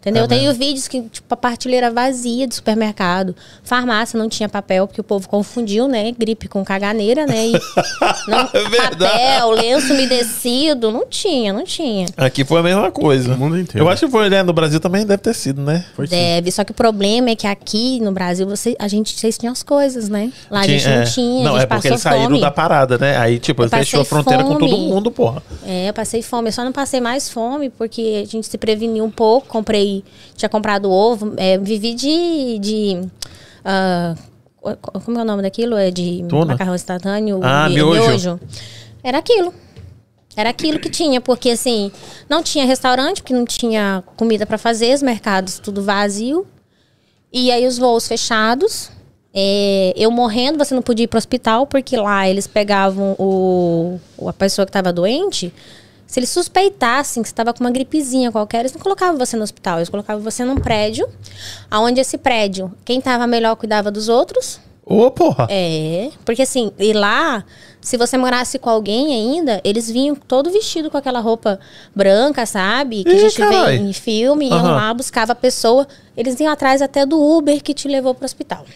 Entendeu? 0.02 0.22
É 0.22 0.24
Eu 0.24 0.28
tenho 0.28 0.52
vídeos 0.52 0.88
que, 0.88 1.00
tipo, 1.02 1.32
a 1.32 1.36
partilheira 1.36 1.88
vazia 1.88 2.48
do 2.48 2.52
supermercado. 2.52 3.36
Farmácia 3.62 4.18
não 4.18 4.28
tinha 4.28 4.48
papel, 4.48 4.88
porque 4.88 5.00
o 5.00 5.04
povo 5.04 5.28
confundiu, 5.28 5.86
né? 5.86 6.10
Gripe 6.10 6.48
com 6.48 6.64
caganeira, 6.64 7.24
né? 7.24 7.46
E 7.46 7.52
não, 8.26 8.48
É 8.52 8.68
verdade. 8.68 8.96
papel, 8.96 9.50
lenço 9.52 9.92
umedecido. 9.94 10.90
Não 10.90 11.06
tinha, 11.06 11.52
não 11.52 11.62
tinha. 11.62 12.06
Aqui 12.16 12.44
foi 12.44 12.58
a 12.58 12.62
mesma 12.64 12.90
coisa. 12.90 13.32
O 13.32 13.38
mundo 13.38 13.56
inteiro. 13.56 13.86
Eu 13.86 13.88
acho 13.88 14.06
que 14.06 14.10
foi, 14.10 14.28
né? 14.28 14.42
No 14.42 14.52
Brasil 14.52 14.80
também 14.80 15.06
deve 15.06 15.22
ter 15.22 15.34
sido, 15.34 15.62
né? 15.62 15.84
Foi 15.94 16.08
sim. 16.08 16.16
Deve. 16.16 16.50
Só 16.50 16.64
que 16.64 16.72
o 16.72 16.74
problema 16.74 17.30
é 17.30 17.36
que 17.36 17.46
aqui 17.46 18.00
no 18.00 18.10
Brasil, 18.10 18.44
você, 18.44 18.74
a 18.80 18.88
gente, 18.88 19.16
vocês 19.16 19.38
tinham 19.38 19.52
as 19.52 19.62
coisas, 19.62 20.08
né? 20.08 20.32
Lá 20.50 20.60
a 20.60 20.66
gente 20.66 20.84
é. 20.84 20.98
não 20.98 21.04
tinha. 21.04 21.44
Não, 21.44 21.54
a 21.54 21.60
gente 21.60 21.62
é 21.62 21.66
porque 21.66 21.88
eles 21.88 22.00
saíram 22.00 22.30
fome. 22.30 22.40
da 22.40 22.50
parada, 22.50 22.98
né? 22.98 23.16
Aí, 23.18 23.38
tipo, 23.38 23.68
fechou 23.68 24.00
a 24.00 24.04
fronteira 24.04 24.42
com 24.42 24.56
todo 24.56 24.68
fome. 24.68 24.88
mundo, 24.88 25.12
porra. 25.12 25.42
É, 25.64 25.88
eu 25.88 25.94
passei 25.94 26.22
fome. 26.22 26.48
Eu 26.48 26.52
só 26.52 26.64
não 26.64 26.72
passei 26.72 27.00
mais 27.00 27.28
fome 27.28 27.70
porque 27.70 28.24
a 28.26 28.28
gente 28.28 28.48
se 28.48 28.58
preveniu 28.58 29.04
um 29.04 29.10
pouco. 29.10 29.46
Comprei, 29.46 29.91
tinha 30.36 30.48
comprado 30.48 30.90
ovo. 30.90 31.34
é, 31.36 31.58
vivi 31.58 31.94
de. 31.94 32.58
de 32.58 33.08
ah, 33.64 34.14
como 35.04 35.18
é 35.18 35.22
o 35.22 35.24
nome 35.24 35.42
daquilo? 35.42 35.76
É 35.76 35.90
de 35.90 36.24
Tuna? 36.28 36.46
macarrão 36.52 36.74
instantâneo. 36.74 37.40
Ah, 37.42 37.68
mi- 37.68 37.74
miojo. 37.76 38.38
Era 39.02 39.18
aquilo. 39.18 39.52
Era 40.36 40.50
aquilo 40.50 40.78
que 40.78 40.88
tinha, 40.88 41.20
porque 41.20 41.50
assim, 41.50 41.90
não 42.28 42.42
tinha 42.42 42.64
restaurante, 42.64 43.20
porque 43.20 43.34
não 43.34 43.44
tinha 43.44 44.02
comida 44.16 44.46
para 44.46 44.56
fazer, 44.56 44.94
os 44.94 45.02
mercados 45.02 45.58
tudo 45.58 45.82
vazio. 45.82 46.46
E 47.32 47.50
aí 47.50 47.66
os 47.66 47.76
voos 47.78 48.06
fechados. 48.08 48.90
É, 49.34 49.94
eu 49.96 50.10
morrendo, 50.10 50.58
você 50.58 50.74
não 50.74 50.82
podia 50.82 51.04
ir 51.04 51.08
pro 51.08 51.16
hospital, 51.18 51.66
porque 51.66 51.96
lá 51.96 52.28
eles 52.28 52.46
pegavam 52.46 53.16
o, 53.18 53.98
o- 54.18 54.28
a 54.28 54.32
pessoa 54.32 54.64
que 54.66 54.70
estava 54.70 54.92
doente. 54.92 55.52
Se 56.12 56.20
eles 56.20 56.28
suspeitassem 56.28 57.22
que 57.22 57.28
você 57.30 57.32
estava 57.32 57.54
com 57.54 57.64
uma 57.64 57.70
gripezinha 57.70 58.30
qualquer, 58.30 58.60
eles 58.60 58.74
não 58.74 58.82
colocavam 58.82 59.16
você 59.16 59.34
no 59.34 59.42
hospital, 59.42 59.78
eles 59.78 59.88
colocavam 59.88 60.22
você 60.22 60.44
num 60.44 60.56
prédio, 60.56 61.08
aonde 61.70 62.02
esse 62.02 62.18
prédio, 62.18 62.70
quem 62.84 62.98
estava 62.98 63.26
melhor 63.26 63.56
cuidava 63.56 63.90
dos 63.90 64.10
outros. 64.10 64.60
Ô, 64.84 65.10
porra. 65.10 65.46
É, 65.48 66.10
porque 66.22 66.42
assim, 66.42 66.70
e 66.78 66.92
lá, 66.92 67.42
se 67.80 67.96
você 67.96 68.18
morasse 68.18 68.58
com 68.58 68.68
alguém 68.68 69.10
ainda, 69.10 69.58
eles 69.64 69.90
vinham 69.90 70.14
todo 70.14 70.50
vestido 70.50 70.90
com 70.90 70.98
aquela 70.98 71.18
roupa 71.18 71.58
branca, 71.96 72.44
sabe? 72.44 73.04
Que 73.04 73.10
a 73.10 73.14
Ih, 73.14 73.18
gente 73.20 73.38
carai. 73.38 73.78
vê 73.78 73.82
em 73.82 73.94
filme, 73.94 74.48
iam 74.50 74.58
Aham. 74.58 74.74
lá, 74.74 74.92
buscava 74.92 75.32
a 75.32 75.34
pessoa, 75.34 75.88
eles 76.14 76.38
iam 76.38 76.52
atrás 76.52 76.82
até 76.82 77.06
do 77.06 77.18
Uber 77.18 77.62
que 77.62 77.72
te 77.72 77.88
levou 77.88 78.14
pro 78.14 78.26
hospital. 78.26 78.66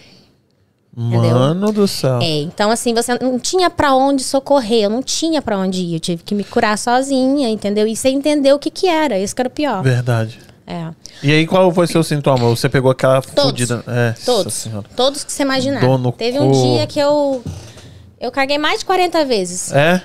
Entendeu? 0.96 1.30
Mano 1.30 1.72
do 1.72 1.86
céu. 1.86 2.18
É, 2.20 2.40
então 2.40 2.70
assim, 2.70 2.94
você 2.94 3.18
não 3.20 3.38
tinha 3.38 3.68
pra 3.68 3.94
onde 3.94 4.24
socorrer, 4.24 4.84
eu 4.84 4.90
não 4.90 5.02
tinha 5.02 5.42
pra 5.42 5.58
onde 5.58 5.82
ir, 5.82 5.94
eu 5.94 6.00
tive 6.00 6.22
que 6.22 6.34
me 6.34 6.44
curar 6.44 6.78
sozinha, 6.78 7.48
entendeu? 7.48 7.86
E 7.86 7.94
você 7.94 8.08
entendeu 8.08 8.56
o 8.56 8.58
que 8.58 8.70
que 8.70 8.88
era, 8.88 9.18
isso 9.18 9.34
que 9.34 9.42
era 9.42 9.48
o 9.48 9.52
pior. 9.52 9.82
Verdade. 9.82 10.38
É. 10.66 10.88
E 11.22 11.30
aí, 11.30 11.46
qual 11.46 11.70
foi 11.72 11.86
seu 11.86 12.02
sintoma? 12.02 12.48
Você 12.48 12.68
pegou 12.68 12.90
aquela 12.90 13.22
Todos. 13.22 13.44
fudida. 13.44 13.84
É, 13.86 14.14
Todos. 14.24 14.52
senhora. 14.52 14.84
Todos 14.96 15.22
que 15.22 15.32
você 15.32 15.42
imaginar. 15.42 15.80
Dor 15.80 15.96
no 15.96 16.10
Teve 16.10 16.40
um 16.40 16.50
dia 16.50 16.86
que 16.88 16.98
eu 16.98 17.40
eu 18.18 18.32
caguei 18.32 18.58
mais 18.58 18.80
de 18.80 18.84
40 18.84 19.24
vezes. 19.24 19.72
É? 19.72 20.02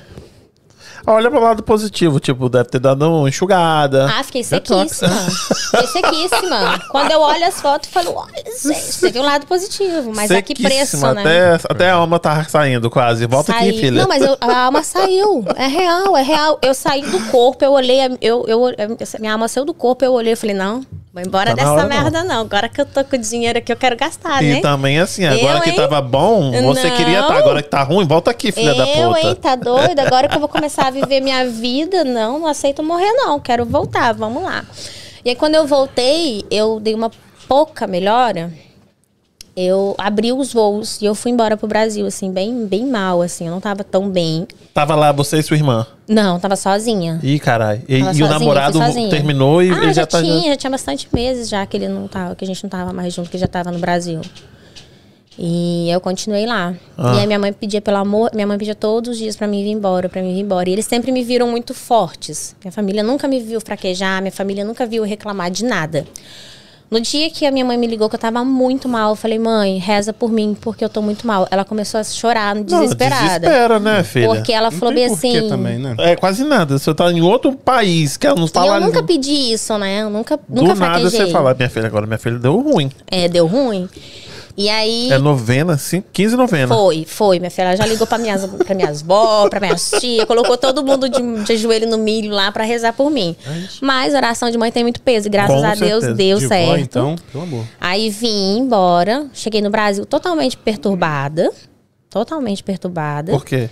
Olha 1.05 1.29
pro 1.31 1.39
lado 1.39 1.63
positivo, 1.63 2.19
tipo, 2.19 2.47
deve 2.47 2.69
ter 2.69 2.79
dado 2.79 3.01
uma 3.09 3.27
enxugada. 3.27 4.07
Ah, 4.13 4.23
fiquei 4.23 4.43
sequíssima. 4.43 5.09
Fiquei 5.71 5.87
sequíssima. 5.87 6.79
Quando 6.91 7.11
eu 7.11 7.19
olho 7.19 7.45
as 7.45 7.59
fotos, 7.59 7.89
eu 7.93 8.03
falo, 8.03 8.15
olha, 8.17 8.43
gente, 8.61 8.99
teve 8.99 9.19
um 9.19 9.23
lado 9.23 9.45
positivo, 9.47 10.11
mas 10.15 10.29
a 10.29 10.41
que 10.41 10.53
preço, 10.61 10.97
né? 11.13 11.21
Até, 11.21 11.67
até 11.69 11.89
a 11.89 11.95
alma 11.95 12.19
tá 12.19 12.43
saindo 12.43 12.89
quase. 12.89 13.25
Volta 13.25 13.51
aqui, 13.51 13.61
Saí- 13.71 13.79
filha. 13.79 14.01
Não, 14.01 14.07
mas 14.07 14.21
eu- 14.23 14.37
a 14.39 14.65
alma 14.65 14.83
saiu. 14.83 15.43
É 15.55 15.67
real, 15.67 16.15
é 16.15 16.21
real. 16.21 16.59
Eu 16.61 16.73
saí 16.73 17.01
do 17.01 17.19
corpo, 17.31 17.63
eu 17.65 17.71
olhei, 17.71 17.99
eu, 18.21 18.45
eu, 18.47 18.67
eu- 18.77 18.97
minha 19.19 19.33
alma 19.33 19.47
saiu 19.47 19.65
do 19.65 19.73
corpo, 19.73 20.05
eu 20.05 20.13
olhei 20.13 20.33
e 20.33 20.35
falei, 20.35 20.55
não, 20.55 20.85
vou 21.13 21.21
embora 21.21 21.49
Tá 21.51 21.55
dessa 21.55 21.71
hora, 21.73 21.81
não. 21.83 21.89
merda 21.89 22.23
não. 22.23 22.41
Agora 22.41 22.69
que 22.69 22.79
eu 22.79 22.85
tô 22.85 23.03
com 23.03 23.15
o 23.15 23.19
dinheiro 23.19 23.59
aqui, 23.59 23.71
eu 23.71 23.75
quero 23.77 23.95
gastar, 23.97 24.41
E 24.43 24.53
né? 24.55 24.61
também 24.61 24.99
assim, 24.99 25.25
agora 25.25 25.57
Eu, 25.57 25.61
que 25.61 25.69
hein? 25.71 25.75
tava 25.75 26.01
bom, 26.01 26.51
você 26.63 26.89
Não. 26.89 26.95
queria 26.97 27.19
estar. 27.21 27.37
Agora 27.37 27.61
que 27.61 27.69
tá 27.69 27.83
ruim, 27.83 28.05
volta 28.07 28.31
aqui, 28.31 28.51
filha 28.51 28.73
da 28.73 28.87
Eu, 28.87 29.09
puta. 29.09 29.19
hein, 29.27 29.35
tá 29.35 29.55
doido? 29.55 29.99
Agora 30.01 30.27
que 30.27 30.35
eu 30.35 30.39
vou 30.39 30.49
começar 30.49 30.87
a 30.87 30.91
viver 30.91 31.19
minha 31.21 31.45
vida, 31.47 32.03
não, 32.03 32.39
não 32.39 32.47
aceito 32.47 32.81
morrer, 32.83 33.11
não. 33.13 33.39
Quero 33.39 33.65
voltar, 33.65 34.13
vamos 34.13 34.43
lá. 34.43 34.63
E 35.23 35.29
aí, 35.29 35.35
quando 35.35 35.55
eu 35.55 35.67
voltei, 35.67 36.43
eu 36.49 36.79
dei 36.79 36.93
uma 36.95 37.11
pouca 37.47 37.85
melhora. 37.85 38.51
Eu 39.55 39.95
abri 39.97 40.31
os 40.31 40.53
voos 40.53 41.01
e 41.01 41.05
eu 41.05 41.13
fui 41.13 41.31
embora 41.31 41.57
pro 41.57 41.67
Brasil, 41.67 42.05
assim, 42.05 42.31
bem, 42.31 42.65
bem 42.65 42.85
mal, 42.85 43.21
assim. 43.21 43.47
Eu 43.47 43.51
não 43.51 43.59
tava 43.59 43.83
tão 43.83 44.09
bem. 44.09 44.47
Tava 44.73 44.95
lá 44.95 45.11
você 45.11 45.39
e 45.39 45.43
sua 45.43 45.57
irmã. 45.57 45.85
Não, 46.07 46.39
tava 46.39 46.55
sozinha. 46.55 47.19
Ih, 47.21 47.37
caralho. 47.37 47.81
E, 47.87 47.97
e 47.97 48.01
o 48.01 48.05
sozinha, 48.05 48.29
namorado 48.29 48.77
fui 48.77 48.87
sozinha. 48.87 49.09
terminou 49.09 49.61
e 49.61 49.69
ah, 49.69 49.77
ele 49.77 49.87
já, 49.87 50.01
já, 50.01 50.07
tá. 50.07 50.21
tinha, 50.21 50.51
já 50.51 50.55
tinha 50.55 50.71
bastante 50.71 51.07
meses 51.13 51.49
já 51.49 51.65
que 51.65 51.75
ele 51.75 51.89
não 51.89 52.07
tava, 52.07 52.33
que 52.33 52.45
a 52.45 52.47
gente 52.47 52.63
não 52.63 52.69
tava 52.69 52.93
mais 52.93 53.13
junto, 53.13 53.29
que 53.29 53.37
já 53.37 53.47
tava 53.47 53.71
no 53.71 53.79
Brasil. 53.79 54.21
E 55.37 55.89
eu 55.89 55.99
continuei 55.99 56.45
lá. 56.45 56.73
Ah. 56.97 57.15
E 57.15 57.19
aí 57.19 57.27
minha 57.27 57.39
mãe 57.39 57.51
pedia 57.51 57.81
pelo 57.81 57.97
amor, 57.97 58.31
minha 58.33 58.47
mãe 58.47 58.57
pedia 58.57 58.75
todos 58.75 59.11
os 59.11 59.17
dias 59.17 59.35
pra 59.35 59.47
mim 59.47 59.63
vir 59.63 59.71
embora, 59.71 60.07
pra 60.07 60.21
mim 60.21 60.33
vir 60.33 60.41
embora. 60.41 60.69
E 60.69 60.73
eles 60.73 60.85
sempre 60.85 61.11
me 61.11 61.23
viram 61.23 61.49
muito 61.49 61.73
fortes. 61.73 62.55
Minha 62.63 62.71
família 62.71 63.03
nunca 63.03 63.27
me 63.27 63.41
viu 63.41 63.59
fraquejar, 63.59 64.21
minha 64.21 64.31
família 64.31 64.63
nunca 64.63 64.85
viu 64.85 65.03
reclamar 65.03 65.51
de 65.51 65.65
nada. 65.65 66.05
No 66.91 66.99
dia 66.99 67.29
que 67.29 67.45
a 67.45 67.51
minha 67.51 67.63
mãe 67.63 67.77
me 67.77 67.87
ligou 67.87 68.09
que 68.09 68.15
eu 68.15 68.19
tava 68.19 68.43
muito 68.43 68.89
mal, 68.89 69.11
eu 69.11 69.15
falei: 69.15 69.39
"Mãe, 69.39 69.77
reza 69.77 70.11
por 70.11 70.29
mim, 70.29 70.57
porque 70.59 70.83
eu 70.83 70.89
tô 70.89 71.01
muito 71.01 71.25
mal". 71.25 71.47
Ela 71.49 71.63
começou 71.63 72.01
a 72.01 72.03
chorar, 72.03 72.53
Não, 72.53 72.63
desesperada. 72.65 73.39
desespera, 73.39 73.79
né, 73.79 74.03
filha? 74.03 74.27
porque 74.27 74.51
ela 74.51 74.69
Não 74.69 74.77
falou 74.77 74.93
bem 74.93 75.05
assim: 75.05 75.47
também, 75.47 75.79
né? 75.79 75.95
É 75.99 76.17
quase 76.17 76.43
nada. 76.43 76.77
Você 76.77 76.93
tá 76.93 77.09
em 77.09 77.21
outro 77.21 77.53
país, 77.53 78.17
que 78.17 78.27
ela 78.27 78.35
não 78.35 78.45
E 78.45 78.49
fala. 78.49 78.75
eu 78.75 78.81
nunca 78.81 79.01
pedi 79.01 79.53
isso, 79.53 79.77
né? 79.77 80.01
Eu 80.01 80.09
nunca, 80.09 80.35
Do 80.35 80.43
nunca 80.61 80.75
nada 80.75 80.99
fraquejei. 80.99 81.27
você 81.27 81.31
fala, 81.31 81.53
minha 81.53 81.69
filha, 81.69 81.87
agora 81.87 82.05
minha 82.05 82.19
filha 82.19 82.37
deu 82.37 82.59
ruim. 82.59 82.91
É, 83.09 83.29
deu 83.29 83.47
ruim. 83.47 83.87
E 84.61 84.69
aí. 84.69 85.11
É 85.11 85.17
novena, 85.17 85.75
sim, 85.75 86.03
15 86.13 86.35
novena. 86.35 86.67
Foi, 86.75 87.03
foi. 87.07 87.39
Minha 87.39 87.49
filha 87.49 87.65
ela 87.65 87.75
já 87.75 87.85
ligou 87.85 88.05
pra 88.05 88.19
minhas, 88.19 88.45
pra 88.45 88.75
minhas 88.75 89.01
vó, 89.01 89.49
pra 89.49 89.59
minhas 89.59 89.89
tia, 89.99 90.23
colocou 90.27 90.55
todo 90.55 90.83
mundo 90.83 91.09
de, 91.09 91.43
de 91.43 91.57
joelho 91.57 91.87
no 91.89 91.97
milho 91.97 92.31
lá 92.31 92.51
pra 92.51 92.63
rezar 92.63 92.93
por 92.93 93.09
mim. 93.09 93.35
Mas 93.81 94.13
oração 94.13 94.51
de 94.51 94.57
mãe 94.59 94.71
tem 94.71 94.83
muito 94.83 95.01
peso, 95.01 95.27
e 95.27 95.29
graças 95.31 95.59
Com 95.59 95.65
a 95.65 95.73
Deus 95.73 96.03
certeza. 96.03 96.13
deu 96.13 96.37
de 96.37 96.47
certo. 96.47 96.69
vó, 96.69 96.77
então, 96.77 97.15
pelo 97.31 97.43
amor. 97.43 97.65
Aí 97.79 98.09
vim 98.11 98.59
embora, 98.59 99.25
cheguei 99.33 99.61
no 99.61 99.71
Brasil 99.71 100.05
totalmente 100.05 100.55
perturbada. 100.57 101.49
Totalmente 102.09 102.61
perturbada. 102.63 103.31
Por 103.31 103.43
quê? 103.45 103.69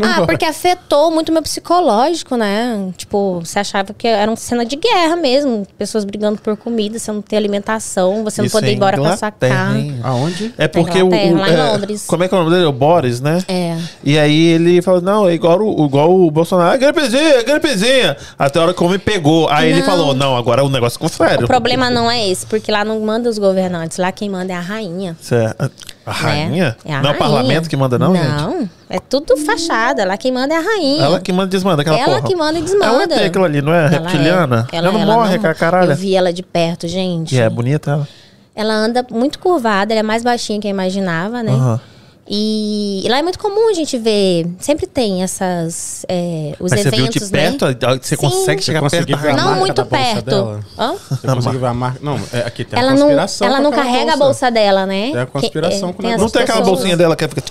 Ah, 0.00 0.24
porque 0.26 0.44
afetou 0.44 1.10
muito 1.10 1.32
meu 1.32 1.42
psicológico, 1.42 2.36
né? 2.36 2.92
Tipo, 2.96 3.40
você 3.44 3.58
achava 3.58 3.92
que 3.92 4.06
era 4.06 4.30
uma 4.30 4.36
cena 4.36 4.64
de 4.64 4.76
guerra 4.76 5.16
mesmo. 5.16 5.66
Pessoas 5.76 6.04
brigando 6.04 6.40
por 6.40 6.56
comida, 6.56 6.98
você 6.98 7.10
não 7.12 7.20
ter 7.20 7.36
alimentação, 7.36 8.24
você 8.24 8.40
não 8.40 8.46
Isso 8.46 8.56
poder 8.56 8.68
é 8.68 8.72
ir 8.72 8.76
embora 8.76 8.96
com 8.96 9.04
a 9.04 9.16
sua 9.16 9.30
casa. 9.30 9.78
hein? 9.78 10.00
Aonde? 10.02 10.54
É 10.56 10.68
porque 10.68 11.02
o. 11.02 11.10
Lá 11.10 11.50
em 11.50 11.54
é, 11.54 11.56
Londres. 11.56 12.04
Como 12.06 12.24
é 12.24 12.28
que 12.28 12.34
é 12.34 12.36
o 12.38 12.40
nome 12.40 12.54
dele? 12.54 12.66
O 12.66 12.72
Boris, 12.72 13.20
né? 13.20 13.42
É. 13.48 13.76
E 14.02 14.18
aí 14.18 14.46
ele 14.46 14.80
falou: 14.80 15.00
não, 15.00 15.28
é 15.28 15.34
igual 15.34 15.60
o, 15.60 15.86
igual 15.86 16.14
o 16.14 16.30
Bolsonaro. 16.30 16.72
Ah, 16.72 16.76
gripezinha, 16.76 17.42
gripezinha. 17.42 18.16
Até 18.38 18.58
a 18.58 18.62
hora 18.62 18.74
que 18.74 18.82
o 18.82 18.86
homem 18.86 18.98
pegou. 18.98 19.48
Aí 19.50 19.70
ele 19.70 19.80
Não. 19.80 19.86
falou: 19.86 20.14
não, 20.14 20.36
agora 20.36 20.64
o 20.64 20.68
negócio 20.68 20.94
ficou 20.94 21.08
sério. 21.08 21.44
O 21.44 21.48
problema 21.48 21.90
não 21.90 22.10
é 22.10 22.28
esse, 22.28 22.46
porque 22.46 22.70
lá 22.70 22.84
não 22.84 23.00
manda 23.00 23.28
os 23.28 23.38
governantes, 23.38 23.98
lá 23.98 24.12
quem 24.12 24.28
manda 24.30 24.52
é 24.52 24.56
a 24.56 24.60
rainha. 24.60 25.16
Certo. 25.20 25.70
A 26.04 26.10
né? 26.10 26.16
rainha? 26.20 26.76
É 26.84 26.94
a 26.94 27.00
não 27.02 27.10
é 27.10 27.12
o 27.12 27.18
rainha. 27.18 27.18
parlamento 27.18 27.68
que 27.68 27.76
manda, 27.76 27.98
não, 27.98 28.14
gente? 28.14 28.26
Não, 28.28 28.68
é 28.90 28.98
tudo 28.98 29.36
fachada. 29.36 30.04
Lá 30.04 30.16
quem 30.16 30.32
manda 30.32 30.52
é 30.54 30.56
a 30.58 30.60
rainha. 30.60 31.02
Ela 31.04 31.20
que 31.20 31.32
manda 31.32 31.46
e 31.46 31.50
desmanda 31.50 31.82
aquela 31.82 31.98
Ela 31.98 32.16
porra. 32.16 32.28
que 32.28 32.34
manda 32.34 32.58
e 32.58 32.62
É 32.62 32.64
desmanda. 32.64 33.14
o 33.14 33.18
ET 33.18 33.26
aquilo 33.26 33.44
ali, 33.44 33.62
não 33.62 33.72
é? 33.72 33.86
Ela 33.86 33.88
Reptiliana? 33.88 34.68
é. 34.72 34.76
Ela, 34.76 34.90
não 34.92 34.98
morre, 35.00 35.36
não- 35.36 35.42
cara, 35.42 35.54
caralho. 35.54 35.92
Eu 35.92 35.96
vi 35.96 36.14
ela 36.16 36.32
de 36.32 36.42
perto, 36.42 36.88
gente. 36.88 37.34
E 37.34 37.40
é 37.40 37.48
bonita 37.48 37.92
ela. 37.92 38.08
Ela 38.54 38.74
anda 38.74 39.06
muito 39.10 39.38
curvada, 39.38 39.92
ela 39.92 40.00
é 40.00 40.02
mais 40.02 40.22
baixinha 40.22 40.60
que 40.60 40.66
eu 40.66 40.70
imaginava, 40.70 41.42
né? 41.42 41.52
Aham. 41.52 41.80
E, 42.28 43.02
e 43.04 43.08
lá 43.08 43.18
é 43.18 43.22
muito 43.22 43.38
comum 43.38 43.68
a 43.68 43.72
gente 43.74 43.98
ver. 43.98 44.46
Sempre 44.60 44.86
tem 44.86 45.22
essas. 45.22 46.06
é, 46.08 46.54
os 46.60 46.70
Mas 46.70 46.80
você 46.80 46.88
eventos, 46.88 47.14
viu 47.14 47.26
de 47.28 47.32
né? 47.32 47.56
perto? 47.58 47.98
Você 48.02 48.16
Sim. 48.16 48.22
consegue 48.22 48.62
chegar 48.62 48.80
Você 48.80 48.96
perto 48.98 49.06
da? 49.08 49.36
Não 49.36 49.44
marca 49.44 49.58
muito 49.60 49.74
da 49.76 49.84
bolsa 49.84 50.04
perto. 50.14 50.24
dela? 50.26 50.60
Hã? 50.78 50.94
Você 51.10 51.26
conseguiu 51.26 51.60
ver 51.60 51.66
a 51.66 51.74
marca? 51.74 51.98
Não, 52.00 52.20
é, 52.32 52.38
aqui 52.46 52.64
tem 52.64 52.78
Ela 52.78 52.90
a 52.90 52.94
não, 52.94 53.00
conspiração. 53.02 53.46
ela 53.48 53.56
com 53.56 53.62
não 53.64 53.70
carrega 53.72 54.12
a 54.12 54.16
bolsa 54.16 54.50
dela, 54.50 54.86
né? 54.86 55.10
Tem 55.10 55.20
a 55.20 55.26
conspiração 55.26 55.88
Que- 55.92 55.96
com 55.96 56.02
o 56.02 56.06
tem. 56.10 56.18
Não 56.18 56.30
tem 56.30 56.42
aquela 56.42 56.60
bolsinha 56.60 56.96
dela 56.96 57.16
que 57.16 57.26
fica... 57.28 57.42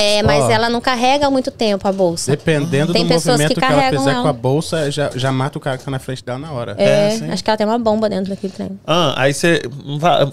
É, 0.00 0.22
mas 0.22 0.44
Ó. 0.44 0.50
ela 0.50 0.68
não 0.70 0.80
carrega 0.80 1.26
há 1.26 1.30
muito 1.30 1.50
tempo 1.50 1.86
a 1.88 1.92
bolsa. 1.92 2.30
Dependendo 2.30 2.92
Tem 2.92 3.02
do 3.02 3.08
pessoas 3.08 3.32
movimento 3.40 3.54
que 3.54 3.60
que, 3.60 3.64
ela 3.64 3.74
carregam 3.74 3.98
fizer 4.00 4.12
ela. 4.12 4.22
com 4.22 4.28
a 4.28 4.32
bolsa, 4.32 4.90
já, 4.90 5.10
já 5.14 5.32
mata 5.32 5.58
o 5.58 5.60
cara 5.60 5.76
que 5.76 5.84
tá 5.84 5.90
na 5.90 5.98
frente 5.98 6.24
dela 6.24 6.38
na 6.38 6.52
hora. 6.52 6.74
É, 6.78 7.08
É, 7.08 7.10
sim. 7.10 7.30
acho 7.30 7.42
que 7.42 7.50
ela 7.50 7.56
tem 7.56 7.66
uma 7.66 7.78
bomba 7.78 8.08
dentro 8.08 8.30
daquele 8.30 8.52
trem. 8.52 8.78
Ah, 8.86 9.14
aí 9.16 9.34
você... 9.34 9.62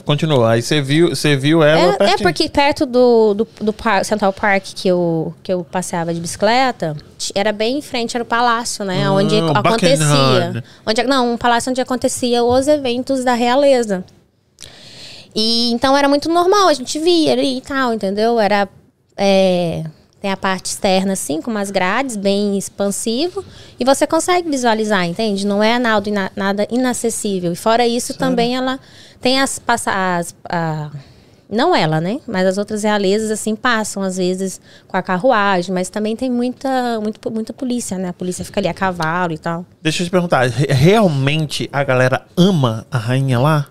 Continua. 0.06 0.52
Aí 0.52 0.62
você 0.62 0.82
viu, 0.82 1.10
você 1.10 1.36
viu 1.36 1.64
ela 1.64 1.98
É, 2.00 2.12
é 2.12 2.18
porque 2.18 2.48
perto 2.50 2.86
do, 2.86 3.34
do, 3.34 3.48
do 3.62 3.76
Central 4.04 4.32
Park 4.32 4.64
que 4.76 4.88
eu, 4.88 5.34
que 5.42 5.52
eu 5.52 5.64
passeava 5.64 6.14
de 6.14 6.20
bicicleta, 6.20 6.96
era 7.34 7.52
bem 7.52 7.80
em 7.80 7.82
frente, 7.82 8.16
era 8.16 8.24
o 8.24 8.28
palácio, 8.28 8.86
né? 8.86 9.04
Ah, 9.06 9.12
onde 9.12 9.36
acontecia. 9.38 9.98
Buckingham. 9.98 10.64
Onde, 10.86 11.04
não, 11.04 11.34
um 11.34 11.38
palácio 11.38 11.70
onde 11.72 11.82
acontecia 11.82 12.44
os 12.44 12.68
eventos 12.68 13.24
da 13.24 13.34
realeza. 13.34 14.04
E 15.36 15.72
então 15.72 15.98
era 15.98 16.08
muito 16.08 16.30
normal, 16.30 16.68
a 16.68 16.74
gente 16.74 16.98
via 17.00 17.34
ali 17.34 17.58
e 17.58 17.62
tal, 17.62 17.94
entendeu? 17.94 18.40
Era. 18.40 18.68
É, 19.18 19.84
tem 20.22 20.32
a 20.32 20.38
parte 20.38 20.66
externa, 20.68 21.14
assim, 21.14 21.42
com 21.42 21.52
umas 21.52 21.70
grades, 21.72 22.16
bem 22.16 22.58
expansivo. 22.58 23.44
E 23.80 23.86
você 23.86 24.08
consegue 24.08 24.50
visualizar, 24.50 25.06
entende? 25.06 25.46
Não 25.46 25.62
é 25.62 25.78
nada, 25.78 26.10
ina- 26.10 26.32
nada 26.36 26.68
inacessível. 26.72 27.52
E 27.52 27.56
fora 27.56 27.86
isso, 27.88 28.14
também 28.18 28.56
ela 28.56 28.80
tem 29.22 29.40
as, 29.40 29.62
as 29.68 30.36
a- 30.50 30.90
não 31.48 31.76
ela, 31.76 32.02
né? 32.02 32.20
Mas 32.28 32.48
as 32.48 32.58
outras 32.58 32.82
realezas, 32.82 33.30
assim, 33.30 33.56
passam, 33.56 34.02
às 34.02 34.18
vezes, 34.18 34.60
com 34.88 34.98
a 34.98 35.02
carruagem. 35.04 35.72
Mas 35.74 35.90
também 35.90 36.16
tem 36.16 36.30
muita, 36.32 37.00
muito, 37.00 37.30
muita 37.32 37.54
polícia, 37.54 38.00
né? 38.00 38.10
A 38.10 38.14
polícia 38.14 38.44
fica 38.44 38.60
ali 38.60 38.68
a 38.68 38.74
cavalo 38.74 39.32
e 39.32 39.38
tal. 39.38 39.64
Deixa 39.80 40.02
eu 40.02 40.08
te 40.08 40.10
perguntar. 40.12 40.48
re- 40.50 40.66
Realmente 40.74 41.70
a 41.72 41.84
galera 41.84 42.26
ama 42.36 42.88
a 42.90 42.98
rainha 42.98 43.40
lá? 43.40 43.68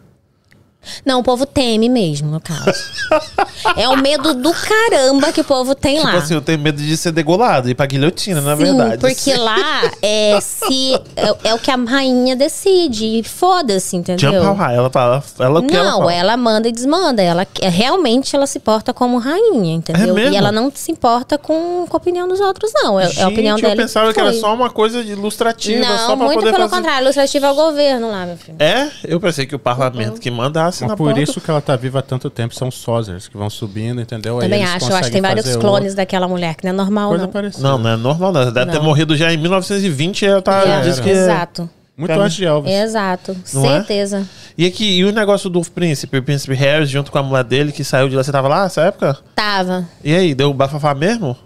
Não, 1.04 1.20
o 1.20 1.22
povo 1.22 1.46
teme 1.46 1.88
mesmo, 1.88 2.30
no 2.30 2.40
caso. 2.40 2.72
é 3.76 3.88
o 3.88 3.96
medo 3.96 4.34
do 4.34 4.52
caramba 4.52 5.32
que 5.32 5.40
o 5.40 5.44
povo 5.44 5.74
tem 5.74 5.96
Tipo 5.96 6.06
lá. 6.08 6.16
assim, 6.16 6.34
eu 6.34 6.40
tenho 6.40 6.58
medo 6.58 6.80
de 6.82 6.96
ser 6.96 7.12
degolado, 7.12 7.68
ir 7.68 7.74
pra 7.74 7.86
guilhotina, 7.86 8.40
na 8.40 8.56
Sim, 8.56 8.64
verdade. 8.64 8.98
porque 8.98 9.34
lá 9.34 9.56
é, 10.02 10.38
se, 10.40 10.94
é, 11.16 11.48
é 11.50 11.54
o 11.54 11.58
que 11.58 11.70
a 11.70 11.76
rainha 11.76 12.34
decide. 12.36 13.04
E 13.04 13.22
Foda-se, 13.24 13.96
entendeu? 13.96 14.32
Jump 14.32 14.46
how 14.46 14.54
high. 14.54 14.74
Ela 14.76 14.90
fala, 14.90 15.22
ela 15.38 15.60
o 15.60 15.62
que 15.66 15.74
ela 15.76 15.90
Não, 15.90 15.98
fala. 16.00 16.12
ela 16.14 16.36
manda 16.36 16.68
e 16.68 16.72
desmanda. 16.72 17.22
Ela 17.22 17.46
é- 17.60 17.68
realmente 17.68 18.34
ela 18.34 18.46
se 18.46 18.58
porta 18.58 18.92
como 18.92 19.18
rainha, 19.18 19.74
entendeu? 19.74 20.16
É? 20.18 20.30
E 20.30 20.36
ela 20.36 20.50
não 20.52 20.70
se 20.74 20.90
importa 20.92 21.36
com, 21.38 21.86
com 21.88 21.96
a 21.96 21.98
opinião 21.98 22.26
dos 22.28 22.40
outros, 22.40 22.70
não. 22.74 22.98
É, 22.98 23.10
é 23.16 23.22
a 23.22 23.28
opinião 23.28 23.56
Gente, 23.56 23.64
eu 23.64 23.70
dela. 23.70 23.80
e 23.82 23.84
pensava 23.84 24.12
que 24.12 24.20
era 24.20 24.30
foi. 24.30 24.40
só 24.40 24.54
uma 24.54 24.70
coisa 24.70 25.00
ilustrativa, 25.00 25.80
Não, 25.84 25.98
só 25.98 26.16
pra 26.16 26.26
muito 26.26 26.38
poder 26.40 26.52
pelo 26.54 26.68
fazer... 26.68 26.76
contrário. 26.82 27.04
Ilustrativo 27.04 27.46
é 27.46 27.50
o 27.50 27.54
governo 27.54 28.10
lá, 28.10 28.26
meu 28.26 28.36
filho. 28.36 28.56
É? 28.58 28.90
Eu 29.04 29.20
pensei 29.20 29.46
que 29.46 29.54
o 29.54 29.58
parlamento 29.58 30.20
que 30.20 30.30
mandasse 30.30 30.73
Mas 30.82 30.90
na 30.90 30.96
por 30.96 31.04
porta. 31.06 31.20
isso 31.20 31.40
que 31.40 31.50
ela 31.50 31.60
tá 31.60 31.76
viva 31.76 31.98
há 31.98 32.02
tanto 32.02 32.28
tempo, 32.30 32.54
são 32.54 32.70
sócios 32.70 33.28
que 33.28 33.36
vão 33.36 33.48
subindo, 33.50 34.00
entendeu? 34.00 34.36
Aí 34.38 34.42
Também 34.44 34.62
eles 34.62 34.74
acho. 34.74 34.90
Eu 34.90 34.96
acho 34.96 35.04
que 35.06 35.12
tem 35.12 35.22
vários 35.22 35.56
clones 35.56 35.94
daquela 35.94 36.26
mulher, 36.28 36.54
que 36.54 36.64
não 36.64 36.70
é 36.70 36.76
normal, 36.76 37.08
Coisa 37.10 37.24
não. 37.24 37.32
parecida. 37.32 37.62
Não, 37.68 37.78
não 37.78 37.90
é 37.90 37.96
normal, 37.96 38.32
não. 38.32 38.40
Ela 38.42 38.52
Deve 38.52 38.70
ter 38.72 38.78
Não. 38.78 38.84
morrido 38.84 39.16
já 39.16 39.32
em 39.32 39.36
1920 39.36 40.22
e 40.22 40.26
ela 40.26 40.42
tá, 40.42 40.60
É, 40.66 40.80
diz 40.82 40.98
que... 41.00 41.08
Exato. 41.10 41.68
Muito 41.96 42.10
Cara, 42.10 42.24
antes 42.24 42.36
de 42.36 42.44
Elvis. 42.44 42.72
Exato. 42.72 43.36
Não 43.52 43.64
é? 43.66 43.68
Certeza. 43.76 44.28
E 44.58 44.66
aqui, 44.66 44.96
e 44.98 45.04
o 45.04 45.12
negócio 45.12 45.48
do 45.48 45.60
príncipe, 45.62 46.18
o 46.18 46.22
príncipe 46.24 46.52
Harris, 46.54 46.90
junto 46.90 47.12
com 47.12 47.18
a 47.18 47.22
mulher 47.22 47.44
dele, 47.44 47.70
que 47.70 47.84
saiu 47.84 48.08
de 48.08 48.16
lá, 48.16 48.24
você 48.24 48.32
tava 48.32 48.48
lá 48.48 48.64
nessa 48.64 48.82
época? 48.82 49.16
Tava. 49.36 49.88
E 50.02 50.12
aí, 50.12 50.34
deu 50.34 50.52
bafafá 50.52 50.92
mesmo? 50.92 51.36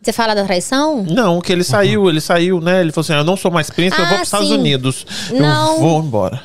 Você 0.00 0.12
fala 0.14 0.34
da 0.34 0.44
traição? 0.44 1.02
Não, 1.02 1.40
que 1.42 1.52
ele 1.52 1.64
saiu, 1.64 2.08
ele 2.08 2.20
saiu, 2.20 2.60
né? 2.60 2.80
Ele 2.80 2.92
falou 2.92 3.02
assim: 3.04 3.12
eu 3.12 3.24
não 3.24 3.36
sou 3.36 3.50
mais 3.50 3.68
príncipe, 3.68 4.00
eu 4.00 4.06
Ah, 4.06 4.08
vou 4.08 4.16
pros 4.18 4.28
Estados. 4.28 4.50
Unidos. 4.50 5.04
Não. 5.32 5.74
Eu 5.74 5.80
vou 5.80 6.00
embora. 6.00 6.40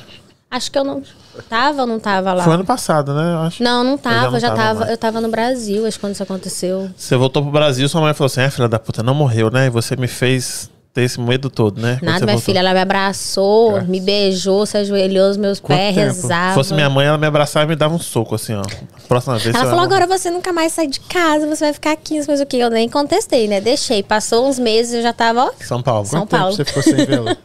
Acho 0.50 0.70
que 0.70 0.78
eu 0.78 0.84
não. 0.84 1.02
Tava 1.48 1.82
ou 1.82 1.86
não 1.86 1.98
tava 1.98 2.32
lá? 2.32 2.44
Foi 2.44 2.54
ano 2.54 2.64
passado, 2.64 3.14
né? 3.14 3.34
Eu 3.34 3.38
acho. 3.40 3.62
Não, 3.62 3.82
não 3.82 3.96
já 3.96 3.98
tava. 4.02 4.26
não 4.28 4.34
Eu 4.34 4.40
já 4.40 4.48
tava 4.48 4.62
tava. 4.62 4.78
mais. 4.80 4.90
Eu 4.90 4.96
tava 4.98 5.20
no 5.20 5.28
Brasil, 5.28 5.86
acho 5.86 5.96
que 5.98 6.00
quando 6.04 6.14
isso 6.14 6.22
aconteceu. 6.22 6.90
Você 6.96 7.16
voltou 7.16 7.42
pro 7.42 7.50
Brasil, 7.50 7.88
sua 7.88 8.00
mãe 8.00 8.12
falou 8.14 8.26
assim: 8.26 8.40
é, 8.42 8.50
filha 8.50 8.68
da 8.68 8.78
puta, 8.78 9.02
não 9.02 9.14
morreu, 9.14 9.50
né? 9.50 9.66
E 9.66 9.70
você 9.70 9.96
me 9.96 10.06
fez 10.08 10.70
ter 10.94 11.02
esse 11.02 11.18
medo 11.18 11.48
todo, 11.48 11.80
né? 11.80 11.96
Quando 12.00 12.02
Nada, 12.10 12.26
minha 12.26 12.34
voltou. 12.36 12.40
filha, 12.42 12.58
ela 12.58 12.74
me 12.74 12.80
abraçou, 12.80 13.80
me 13.84 13.98
beijou, 13.98 14.66
se 14.66 14.76
ajoelhou 14.76 15.30
os 15.30 15.38
meus 15.38 15.58
Quanto 15.58 15.78
pés, 15.78 15.94
tempo? 15.94 16.06
rezava. 16.06 16.48
Se 16.50 16.54
fosse 16.54 16.74
minha 16.74 16.90
mãe, 16.90 17.06
ela 17.06 17.16
me 17.16 17.26
abraçava 17.26 17.64
e 17.64 17.68
me 17.68 17.76
dava 17.76 17.94
um 17.94 17.98
soco, 17.98 18.34
assim, 18.34 18.54
ó. 18.54 18.62
Próxima 19.08 19.38
vez. 19.38 19.54
Ela 19.54 19.64
você 19.64 19.70
falou: 19.70 19.84
agora 19.84 20.06
você 20.06 20.30
nunca 20.30 20.52
mais 20.52 20.72
sai 20.74 20.86
de 20.86 21.00
casa, 21.00 21.46
você 21.46 21.64
vai 21.64 21.72
ficar 21.72 21.92
aqui, 21.92 22.20
mas 22.28 22.42
o 22.42 22.46
que? 22.46 22.58
Eu 22.58 22.68
nem 22.68 22.90
contestei, 22.90 23.48
né? 23.48 23.58
Deixei. 23.58 24.02
Passou 24.02 24.46
uns 24.46 24.58
meses, 24.58 24.92
eu 24.92 25.02
já 25.02 25.14
tava, 25.14 25.44
ó. 25.44 25.50
São 25.60 25.82
Paulo. 25.82 26.04
São 26.04 26.20
Quanto 26.20 26.28
tempo 26.30 26.40
Paulo. 26.42 26.56
você 26.56 26.64
ficou 26.66 26.82
sem 26.82 27.06
vê-la? 27.06 27.36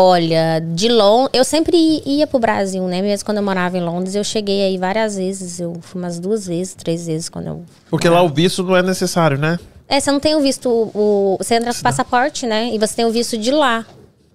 Olha, 0.00 0.60
de 0.60 0.88
Londres. 0.88 1.30
Eu 1.32 1.42
sempre 1.42 1.76
ia 2.06 2.24
pro 2.24 2.38
Brasil, 2.38 2.84
né? 2.84 3.02
Mesmo 3.02 3.26
quando 3.26 3.38
eu 3.38 3.42
morava 3.42 3.76
em 3.76 3.80
Londres, 3.80 4.14
eu 4.14 4.22
cheguei 4.22 4.62
aí 4.62 4.78
várias 4.78 5.16
vezes. 5.16 5.58
Eu 5.58 5.76
fui 5.82 6.00
umas 6.00 6.20
duas 6.20 6.46
vezes, 6.46 6.72
três 6.74 7.08
vezes 7.08 7.28
quando 7.28 7.48
eu. 7.48 7.64
Porque 7.90 8.08
lá 8.08 8.22
o 8.22 8.28
visto 8.28 8.62
não 8.62 8.76
é 8.76 8.82
necessário, 8.82 9.36
né? 9.36 9.58
É, 9.88 9.98
você 9.98 10.12
não 10.12 10.20
tem 10.20 10.36
o 10.36 10.40
visto. 10.40 10.68
O, 10.70 11.36
você 11.40 11.56
entra 11.56 11.74
com 11.74 11.80
passaporte, 11.80 12.46
né? 12.46 12.72
E 12.72 12.78
você 12.78 12.94
tem 12.94 13.06
o 13.06 13.10
visto 13.10 13.36
de 13.36 13.50
lá. 13.50 13.84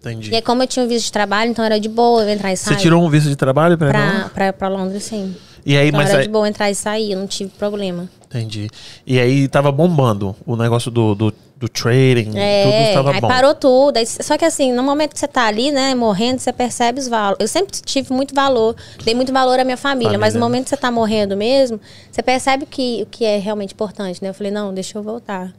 Entendi. 0.01 0.31
E 0.31 0.35
aí, 0.35 0.41
como 0.41 0.63
eu 0.63 0.67
tinha 0.67 0.83
o 0.83 0.87
visto 0.87 1.05
de 1.05 1.13
trabalho, 1.13 1.51
então 1.51 1.63
era 1.63 1.79
de 1.79 1.87
boa 1.87 2.23
eu 2.23 2.29
entrar 2.29 2.51
e 2.51 2.57
sair. 2.57 2.75
Você 2.75 2.81
tirou 2.81 3.01
um 3.01 3.09
visto 3.09 3.29
de 3.29 3.37
trabalho 3.37 3.77
pra, 3.77 3.89
pra, 3.89 4.13
não? 4.13 4.29
pra, 4.29 4.51
pra 4.51 4.67
Londres, 4.67 5.03
sim. 5.03 5.33
E 5.65 5.77
aí, 5.77 5.87
Então 5.87 6.01
mas 6.01 6.09
era 6.09 6.19
aí... 6.19 6.25
de 6.25 6.29
boa 6.29 6.45
entrar 6.45 6.69
e 6.69 6.75
sair, 6.75 7.13
eu 7.13 7.19
não 7.19 7.27
tive 7.27 7.51
problema. 7.51 8.09
Entendi. 8.25 8.69
E 9.07 9.17
aí 9.17 9.47
tava 9.47 9.71
bombando 9.71 10.35
o 10.45 10.57
negócio 10.57 10.91
do, 10.91 11.15
do, 11.15 11.33
do 11.63 11.69
trading, 11.69 12.25
tudo 12.25 12.37
É, 12.37 12.89
estava 12.89 13.11
aí 13.13 13.21
bom. 13.21 13.27
parou 13.29 13.55
tudo. 13.55 13.97
Só 14.05 14.37
que 14.37 14.43
assim, 14.43 14.73
no 14.73 14.83
momento 14.83 15.13
que 15.13 15.19
você 15.19 15.29
tá 15.29 15.45
ali, 15.47 15.71
né, 15.71 15.95
morrendo, 15.95 16.39
você 16.39 16.51
percebe 16.51 16.99
os 16.99 17.07
valores. 17.07 17.37
Eu 17.39 17.47
sempre 17.47 17.71
tive 17.85 18.11
muito 18.11 18.35
valor, 18.35 18.75
dei 19.05 19.15
muito 19.15 19.31
valor 19.31 19.57
à 19.59 19.63
minha 19.63 19.77
família, 19.77 20.17
mas 20.19 20.33
Família, 20.33 20.39
no 20.39 20.39
né? 20.39 20.45
momento 20.45 20.63
que 20.65 20.69
você 20.71 20.77
tá 20.77 20.91
morrendo 20.91 21.37
mesmo, 21.37 21.79
você 22.11 22.21
percebe 22.21 22.65
que, 22.65 23.03
o 23.03 23.05
que 23.05 23.23
é 23.23 23.37
realmente 23.37 23.73
importante, 23.73 24.21
né? 24.21 24.27
Eu 24.29 24.33
falei, 24.33 24.51
não, 24.51 24.73
deixa 24.73 24.97
eu 24.97 25.01
voltar. 25.03 25.53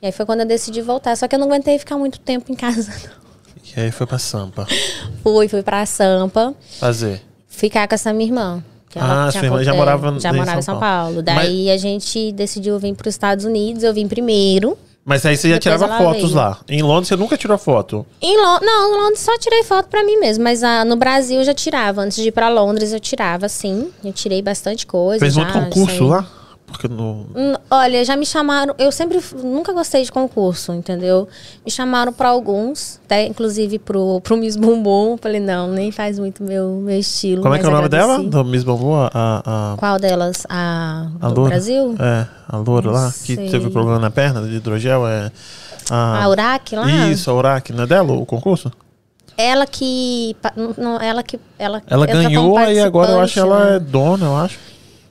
E 0.00 0.06
aí 0.06 0.12
foi 0.12 0.24
quando 0.24 0.40
eu 0.40 0.46
decidi 0.46 0.80
voltar. 0.80 1.16
Só 1.16 1.26
que 1.26 1.34
eu 1.34 1.38
não 1.40 1.48
aguentei 1.48 1.76
ficar 1.80 1.96
muito 1.98 2.20
tempo 2.20 2.52
em 2.52 2.54
casa, 2.54 2.92
não. 3.04 3.24
E 3.76 3.80
aí 3.80 3.90
foi 3.90 4.06
pra 4.06 4.18
Sampa 4.18 4.68
Fui, 5.22 5.48
fui 5.48 5.62
pra 5.64 5.84
Sampa, 5.84 6.54
fazer. 6.78 7.20
ficar 7.48 7.88
com 7.88 7.94
essa 7.96 8.12
minha 8.12 8.28
irmã. 8.28 8.62
Ah, 8.94 9.28
sua 9.32 9.42
irmã 9.42 9.64
já 9.64 9.74
é, 9.74 9.76
morava 9.76 10.20
já 10.20 10.32
morava 10.32 10.60
em 10.60 10.62
São 10.62 10.78
Paulo. 10.78 11.14
Paulo. 11.14 11.22
Daí 11.22 11.68
a 11.70 11.76
gente 11.76 12.30
decidiu 12.30 12.78
vir 12.78 12.94
para 12.94 13.08
os 13.08 13.14
Estados 13.14 13.44
Unidos. 13.44 13.82
Eu 13.82 13.92
vim 13.92 14.06
primeiro. 14.06 14.78
Mas 15.04 15.26
aí 15.26 15.36
você 15.36 15.48
já 15.50 15.58
Depois 15.58 15.78
tirava 15.80 15.98
fotos 15.98 16.32
veio. 16.32 16.34
lá. 16.36 16.58
Em 16.68 16.82
Londres 16.82 17.08
você 17.08 17.16
nunca 17.16 17.36
tirou 17.36 17.58
foto. 17.58 18.06
Em 18.22 18.36
Lon 18.36 18.58
não, 18.62 18.94
em 18.94 19.00
Londres 19.02 19.20
só 19.20 19.36
tirei 19.36 19.62
foto 19.62 19.88
pra 19.88 20.02
mim 20.02 20.16
mesmo, 20.16 20.42
mas 20.42 20.62
ah, 20.62 20.84
no 20.84 20.96
Brasil 20.96 21.38
eu 21.40 21.44
já 21.44 21.52
tirava. 21.52 22.00
Antes 22.00 22.22
de 22.22 22.28
ir 22.28 22.32
pra 22.32 22.48
Londres 22.48 22.92
eu 22.92 22.98
tirava, 23.00 23.48
sim. 23.48 23.90
Eu 24.02 24.12
tirei 24.12 24.40
bastante 24.40 24.86
coisa. 24.86 25.20
Fez 25.20 25.34
já, 25.34 25.42
muito 25.42 25.52
concurso 25.52 25.98
saí. 25.98 26.08
lá? 26.08 26.26
Porque. 26.78 26.88
Hum, 26.92 27.54
Olha, 27.70 28.04
já 28.04 28.16
me 28.16 28.26
chamaram. 28.26 28.74
Eu 28.78 28.90
sempre 28.92 29.20
nunca 29.42 29.72
gostei 29.72 30.02
de 30.02 30.10
concurso, 30.12 30.72
entendeu? 30.72 31.28
Me 31.64 31.70
chamaram 31.70 32.12
pra 32.12 32.28
alguns, 32.28 33.00
até 33.04 33.26
inclusive 33.26 33.78
pro, 33.78 34.20
pro 34.20 34.36
Miss 34.36 34.56
Bumbum. 34.56 35.16
Falei, 35.16 35.40
não, 35.40 35.68
nem 35.68 35.90
faz 35.92 36.18
muito 36.18 36.42
meu, 36.42 36.68
meu 36.84 36.98
estilo. 36.98 37.42
Como 37.42 37.54
é 37.54 37.58
que 37.58 37.64
é 37.64 37.68
o 37.68 37.72
nome 37.72 37.88
dela? 37.88 38.18
Do 38.22 38.44
Miss 38.44 38.64
Bambu? 38.64 38.94
A, 38.94 39.10
a, 39.14 39.76
Qual 39.76 39.98
delas? 39.98 40.46
A, 40.48 41.08
a 41.20 41.28
do 41.28 41.34
loura? 41.36 41.50
Brasil? 41.50 41.94
É, 41.98 42.26
a 42.48 42.56
loura 42.56 42.90
lá, 42.90 43.04
Não 43.04 43.10
que 43.12 43.34
sei. 43.34 43.48
teve 43.48 43.70
problema 43.70 43.98
na 43.98 44.10
perna 44.10 44.42
de 44.42 44.56
hidrogel. 44.56 45.06
É. 45.06 45.30
A 45.90 46.24
A, 46.24 46.28
Urac 46.28 46.74
lá? 46.74 46.86
Isso, 47.08 47.30
a 47.30 47.34
Urac, 47.34 47.72
não 47.72 47.84
é 47.84 47.86
dela 47.86 48.12
o 48.12 48.24
concurso? 48.26 48.72
Ela 49.36 49.66
que. 49.66 50.36
Não, 50.78 51.00
ela 51.00 51.22
que. 51.22 51.38
Ela, 51.58 51.82
Ela 51.88 52.06
ganhou 52.06 52.58
e 52.60 52.78
agora 52.80 53.12
eu 53.12 53.20
acho 53.20 53.34
que 53.34 53.40
ela 53.40 53.56
é 53.56 53.60
participante, 53.80 53.90
dona, 53.90 54.26
eu 54.26 54.36
acho. 54.36 54.58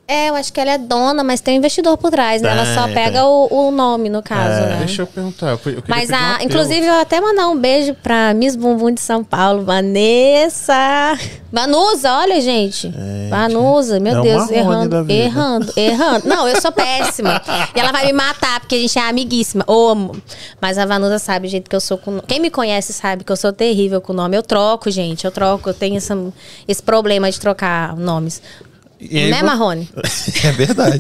É, 0.06 0.30
eu 0.30 0.36
acho 0.36 0.52
que 0.52 0.60
ela 0.60 0.72
é 0.72 0.78
dona, 0.78 1.24
mas 1.24 1.40
tem 1.40 1.54
um 1.54 1.58
investidor 1.58 1.98
por 1.98 2.12
trás, 2.12 2.42
né? 2.42 2.52
ela 2.52 2.66
só 2.76 2.94
pega 2.94 3.24
o, 3.26 3.48
o 3.50 3.72
nome, 3.72 4.10
no 4.10 4.22
caso, 4.22 4.68
né? 4.68 4.76
Deixa 4.80 5.04
eu 5.04 5.08
perguntar. 5.08 5.52
Eu, 5.52 5.72
eu 5.72 5.84
Mas, 5.88 6.10
um 6.10 6.14
a, 6.14 6.34
apelo. 6.34 6.44
inclusive, 6.50 6.86
eu 6.86 7.00
até 7.00 7.22
mandar 7.22 7.48
um 7.48 7.58
beijo 7.58 7.96
pra 8.04 8.34
Miss 8.34 8.58
Bumbum 8.58 8.92
de 8.92 9.00
São 9.00 9.24
Paulo, 9.24 9.64
Vanessa. 9.64 11.18
Vanusa, 11.50 12.12
olha, 12.18 12.42
gente. 12.42 12.94
Vanusa, 13.30 13.98
meu 13.98 14.20
é 14.20 14.22
Deus, 14.22 14.52
errando, 14.52 15.10
errando, 15.10 15.74
errando. 15.78 16.28
Não, 16.28 16.50
eu 16.50 16.60
sou 16.60 16.72
péssima. 16.74 17.42
e 17.74 17.80
ela 17.80 17.94
vai 17.94 18.06
me 18.06 18.14
matar, 18.14 18.60
porque 18.60 18.76
a 18.76 18.80
gente 18.80 19.00
é 19.00 19.08
amiguíssima. 19.08 19.64
Amo. 19.70 20.22
Mas 20.60 20.78
a 20.78 20.86
Vanusa 20.86 21.18
sabe 21.18 21.48
o 21.48 21.50
jeito 21.50 21.70
que 21.70 21.76
eu 21.76 21.82
sou 21.82 21.98
com. 21.98 22.20
Quem 22.20 22.42
me 22.42 22.50
conhece 22.50 22.92
sabe 22.92 23.24
que 23.24 23.32
eu 23.32 23.38
sou 23.38 23.54
terrível 23.54 24.02
com 24.02 24.12
nome. 24.12 24.36
Eu 24.36 24.44
troco, 24.44 24.92
gente, 24.92 25.24
eu 25.24 25.32
troco. 25.32 25.70
Eu 25.70 25.74
tenho 25.74 25.96
essa, 25.96 26.18
esse 26.68 26.84
problema 26.84 27.32
de 27.32 27.40
trocar 27.40 27.96
nomes. 27.96 28.42
E 29.10 29.18
aí 29.18 29.32
né, 29.32 29.40
vo- 29.40 29.46
Marrone? 29.46 29.90
É 30.44 30.52
verdade. 30.52 31.00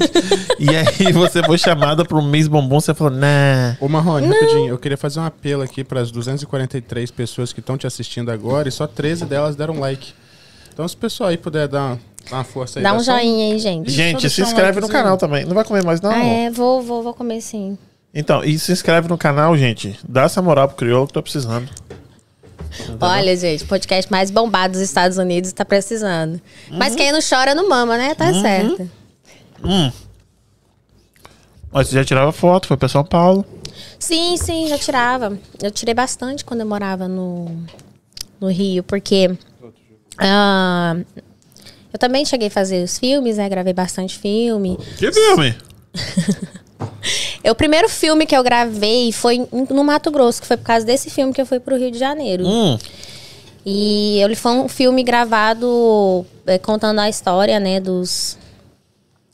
e 0.60 0.70
aí 0.76 1.12
você 1.12 1.43
foi 1.43 1.58
chamada 1.58 2.06
pro 2.06 2.22
Miss 2.22 2.47
Bombom, 2.47 2.80
você 2.80 2.93
falou, 2.93 3.14
nah. 3.14 3.76
Ô 3.80 3.88
Marrone, 3.88 4.28
rapidinho, 4.28 4.70
eu 4.70 4.78
queria 4.78 4.97
fazer 4.97 5.20
um 5.20 5.26
apelo 5.26 5.62
aqui 5.64 5.84
para 5.84 5.99
as 6.01 6.12
243 6.12 7.12
pessoas 7.12 7.51
que 7.51 7.60
estão 7.60 7.78
te 7.78 7.86
assistindo 7.86 8.32
agora 8.32 8.70
e 8.70 8.72
só 8.72 8.88
13 8.88 9.26
delas 9.26 9.56
deram 9.56 9.80
like. 9.80 10.14
Então, 10.74 10.88
se 10.88 10.95
o 10.95 10.97
pessoal 10.97 11.30
aí 11.30 11.38
puder 11.38 11.68
dar 11.68 11.97
uma, 12.32 12.43
força 12.43 12.80
aí. 12.80 12.84
Dá 12.84 12.93
um 12.93 12.99
só 12.99 13.18
joinha 13.18 13.54
aí, 13.54 13.60
gente. 13.60 13.91
Gente, 13.91 14.30
se 14.30 14.41
um 14.41 14.45
inscreve 14.45 14.80
no 14.80 14.88
canal 14.89 15.18
também. 15.18 15.45
Não 15.45 15.54
vai 15.54 15.64
comer 15.64 15.84
mais, 15.84 16.01
não? 16.01 16.12
Ah, 16.12 16.24
é, 16.24 16.49
vou, 16.49 16.82
vou, 16.82 17.04
vou 17.04 17.14
comer 17.14 17.41
sim. 17.41 17.78
Então, 18.14 18.43
e 18.43 18.58
se 18.58 18.72
inscreve 18.72 19.08
no 19.08 19.18
canal, 19.18 19.58
gente. 19.58 19.97
Dá 20.08 20.24
essa 20.24 20.41
moral 20.41 20.68
pro 20.68 20.78
crioulo 20.78 21.08
que 21.08 21.14
tô 21.14 21.22
precisando. 21.22 21.68
Olha, 22.99 23.36
gente, 23.36 23.63
o 23.63 23.67
podcast 23.67 24.11
mais 24.11 24.32
bombado 24.32 24.74
dos 24.74 24.82
Estados 24.82 25.17
Unidos 25.17 25.53
tá 25.53 25.65
precisando. 25.65 26.41
Mas 26.71 26.95
quem 26.95 27.11
não 27.11 27.19
chora 27.21 27.53
não 27.53 27.69
mama, 27.69 27.97
né? 27.97 28.15
Tá 28.15 28.34
certo. 28.34 28.89
Mas 31.71 31.88
você 31.88 31.95
já 31.95 32.05
tirava 32.05 32.32
foto, 32.32 32.67
foi 32.67 32.78
pra 32.78 32.88
São 32.88 33.03
Paulo. 33.03 33.45
Sim, 33.97 34.38
sim, 34.38 34.67
já 34.67 34.78
tirava. 34.78 35.38
Eu 35.61 35.71
tirei 35.71 35.93
bastante 35.93 36.45
quando 36.45 36.61
eu 36.61 36.67
morava 36.67 37.07
no, 37.07 37.63
no 38.39 38.47
Rio, 38.47 38.84
porque 38.84 39.32
ah, 40.17 40.95
eu 41.91 41.99
também 41.99 42.26
cheguei 42.26 42.47
a 42.47 42.51
fazer 42.51 42.84
os 42.84 42.99
filmes, 42.99 43.38
né? 43.38 43.49
Gravei 43.49 43.74
bastante 43.74 44.17
filme. 44.17 44.78
Que 44.97 45.11
filme? 45.11 45.55
É, 47.43 47.51
O 47.51 47.55
primeiro 47.55 47.89
filme 47.89 48.25
que 48.25 48.36
eu 48.36 48.41
gravei 48.43 49.11
foi 49.11 49.45
no 49.69 49.84
Mato 49.84 50.09
Grosso, 50.09 50.39
que 50.41 50.47
foi 50.47 50.55
por 50.57 50.63
causa 50.63 50.86
desse 50.86 51.09
filme 51.09 51.34
que 51.34 51.41
eu 51.41 51.45
fui 51.45 51.59
pro 51.59 51.75
Rio 51.77 51.91
de 51.91 51.97
Janeiro. 51.99 52.45
Hum, 52.47 52.77
E 53.65 54.19
ele 54.21 54.36
foi 54.36 54.51
um 54.53 54.67
filme 54.69 55.03
gravado 55.03 56.25
é, 56.47 56.57
contando 56.57 56.99
a 56.99 57.09
história, 57.09 57.59
né, 57.59 57.79
dos 57.81 58.38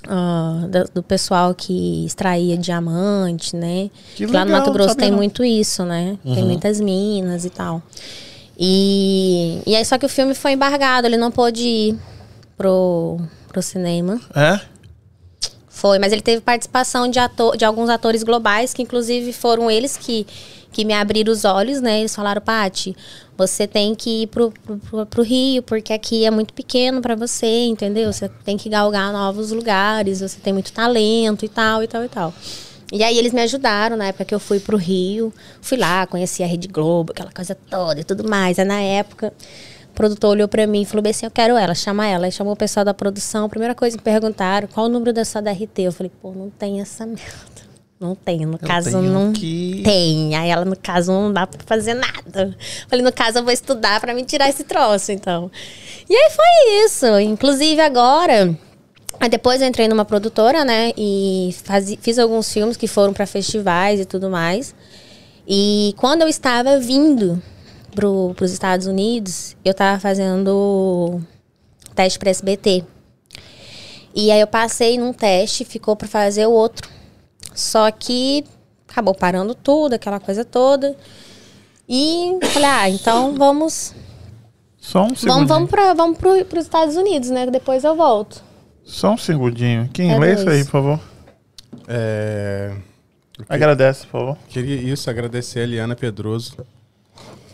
ah, 0.07 0.65
da- 0.69 0.85
do, 0.93 1.03
pessoal 1.03 1.53
que 1.53 2.05
extraía 2.05 2.57
diamante, 2.57 3.55
né? 3.55 3.91
Que 4.15 4.25
lá 4.25 4.39
no 4.39 4.45
legal, 4.45 4.59
Mato 4.59 4.71
Grosso 4.71 4.95
tem 4.95 5.11
não. 5.11 5.17
muito 5.17 5.43
isso, 5.43 5.83
né? 5.85 6.17
Tem 6.23 6.43
muitas 6.43 6.79
minas 6.79 7.45
e 7.45 7.49
tal. 7.51 7.81
E, 8.57 9.61
e 9.65 9.75
aí 9.75 9.85
só 9.85 9.97
que 9.97 10.05
o 10.05 10.09
filme 10.09 10.33
foi 10.33 10.53
embargado, 10.53 11.05
ele 11.07 11.17
não 11.17 11.29
pôde 11.31 11.63
ir 11.63 11.95
pro, 12.57 13.19
pro 13.49 13.61
cinema. 13.61 14.19
é? 14.35 14.59
Foi, 15.79 15.97
mas 15.97 16.11
ele 16.11 16.21
teve 16.21 16.41
participação 16.41 17.07
de, 17.07 17.19
ator, 17.19 17.55
de 17.55 17.63
alguns 17.63 17.89
atores 17.89 18.21
globais, 18.21 18.73
que 18.73 18.81
inclusive 18.81 19.31
foram 19.31 19.71
eles 19.71 19.95
que, 19.95 20.27
que 20.73 20.83
me 20.83 20.93
abriram 20.93 21.31
os 21.31 21.45
olhos, 21.45 21.79
né? 21.79 22.01
Eles 22.01 22.13
falaram, 22.13 22.41
Pati, 22.41 22.93
você 23.37 23.65
tem 23.65 23.95
que 23.95 24.23
ir 24.23 24.27
pro, 24.27 24.51
pro, 24.51 25.05
pro- 25.05 25.23
Rio, 25.23 25.63
porque 25.63 25.93
aqui 25.93 26.25
é 26.25 26.31
muito 26.31 26.53
pequeno 26.53 27.01
pra 27.01 27.15
você, 27.15 27.63
entendeu? 27.63 28.11
Você 28.11 28.27
tem 28.43 28.57
que 28.57 28.67
galgar 28.67 29.13
novos 29.13 29.53
lugares, 29.53 30.19
você 30.19 30.37
tem 30.41 30.51
muito 30.51 30.73
talento 30.73 31.45
e 31.45 31.49
tal, 31.49 31.81
e 31.81 31.87
tal, 31.87 32.03
e 32.03 32.09
tal. 32.09 32.33
E 32.91 33.01
aí 33.01 33.17
eles 33.17 33.31
me 33.31 33.41
ajudaram 33.41 33.95
na 33.95 34.07
época 34.07 34.25
que 34.25 34.35
eu 34.35 34.39
fui 34.39 34.59
pro 34.59 34.75
Rio. 34.75 35.31
Fui 35.61 35.77
lá, 35.77 36.05
conheci 36.07 36.43
a 36.43 36.47
Rede 36.47 36.67
Globo, 36.67 37.13
aquela 37.13 37.31
coisa 37.31 37.55
toda 37.55 38.01
e 38.01 38.03
tudo 38.03 38.27
mais. 38.27 38.59
Aí 38.59 38.65
na 38.65 38.81
época, 38.81 39.31
produtor 39.99 40.29
olhou 40.31 40.47
pra 40.47 40.65
mim 40.65 40.83
e 40.83 40.85
falou 40.85 41.03
bem 41.03 41.09
assim, 41.11 41.25
eu 41.25 41.31
quero 41.31 41.57
ela, 41.57 41.75
chama 41.75 42.07
ela. 42.07 42.25
Aí 42.25 42.31
chamou 42.31 42.53
o 42.53 42.55
pessoal 42.55 42.85
da 42.85 42.93
produção. 42.93 43.45
A 43.45 43.49
primeira 43.49 43.75
coisa 43.75 43.97
que 43.97 44.03
perguntaram, 44.03 44.65
qual 44.67 44.85
o 44.85 44.89
número 44.89 45.11
da 45.11 45.25
sua 45.25 45.41
da 45.41 45.51
RT? 45.51 45.79
Eu 45.79 45.91
falei, 45.91 46.09
pô, 46.21 46.31
não 46.31 46.49
tem 46.49 46.79
essa 46.79 47.05
merda. 47.05 47.59
Não 47.99 48.15
tem, 48.15 48.45
no 48.45 48.57
caso 48.57 48.91
tenho 48.91 49.03
não 49.11 49.33
que- 49.33 49.81
tem. 49.83 50.33
Aí 50.37 50.49
ela, 50.49 50.63
no 50.63 50.77
caso, 50.77 51.11
não 51.11 51.33
dá 51.33 51.45
pra 51.45 51.59
fazer 51.65 51.95
nada. 51.95 52.55
Falei, 52.87 53.03
no 53.03 53.11
caso, 53.11 53.39
eu 53.39 53.43
vou 53.43 53.51
estudar 53.51 53.99
pra 53.99 54.13
me 54.13 54.23
tirar 54.23 54.47
esse 54.47 54.63
troço, 54.63 55.11
então. 55.11 55.51
E 56.09 56.15
aí 56.15 56.31
foi 56.31 56.85
isso. 56.85 57.19
Inclusive, 57.19 57.81
agora... 57.81 58.57
Aí 59.19 59.27
depois 59.27 59.61
eu 59.61 59.67
entrei 59.67 59.89
numa 59.89 60.05
produtora, 60.05 60.63
né? 60.63 60.93
E 60.97 61.53
fazi- 61.65 61.99
fiz 62.01 62.17
alguns 62.17 62.49
filmes 62.53 62.77
que 62.77 62.87
foram 62.87 63.11
pra 63.11 63.25
festivais 63.27 63.99
e 63.99 64.05
tudo 64.05 64.29
mais. 64.29 64.73
E 65.45 65.93
quando 65.97 66.21
eu 66.21 66.29
estava 66.29 66.79
vindo 66.79 67.41
pro, 67.89 68.33
pros 68.35 68.51
Estados 68.51 68.87
Unidos, 68.87 69.55
eu 69.63 69.73
tava 69.73 69.99
fazendo 69.99 71.21
teste 71.95 72.17
pra 72.19 72.29
SBT. 72.29 72.83
E 74.15 74.31
aí 74.31 74.39
eu 74.39 74.47
passei 74.47 74.97
num 74.97 75.13
teste, 75.13 75.63
ficou 75.63 75.95
pra 75.95 76.07
fazer 76.07 76.45
o 76.47 76.51
outro. 76.51 76.89
Só 77.53 77.89
que 77.91 78.43
acabou 78.87 79.13
parando 79.13 79.53
tudo, 79.53 79.93
aquela 79.93 80.19
coisa 80.19 80.43
toda. 80.43 80.95
E 81.87 82.37
falei, 82.53 82.69
ah, 82.69 82.89
então 82.89 83.35
vamos. 83.35 83.93
Só 84.79 85.03
um 85.03 85.15
segundinho. 85.15 85.33
Vamos, 85.33 85.49
vamos, 85.49 85.69
pra, 85.69 85.93
vamos 85.93 86.17
pro, 86.17 86.45
pros 86.45 86.63
Estados 86.63 86.95
Unidos, 86.95 87.29
né? 87.29 87.45
Depois 87.47 87.83
eu 87.83 87.95
volto. 87.95 88.43
Só 88.83 89.11
um 89.13 89.17
segundinho. 89.17 89.89
Quem 89.93 90.11
É 90.11 90.17
lê 90.17 90.33
isso 90.33 90.49
aí, 90.49 90.63
por 90.63 90.71
favor? 90.71 90.99
É, 91.87 92.75
Agradece, 93.47 94.05
por 94.05 94.19
favor. 94.19 94.37
queria 94.47 94.75
isso, 94.75 95.09
agradecer 95.09 95.59
a 95.59 95.63
Eliana 95.63 95.95
Pedroso, 95.95 96.55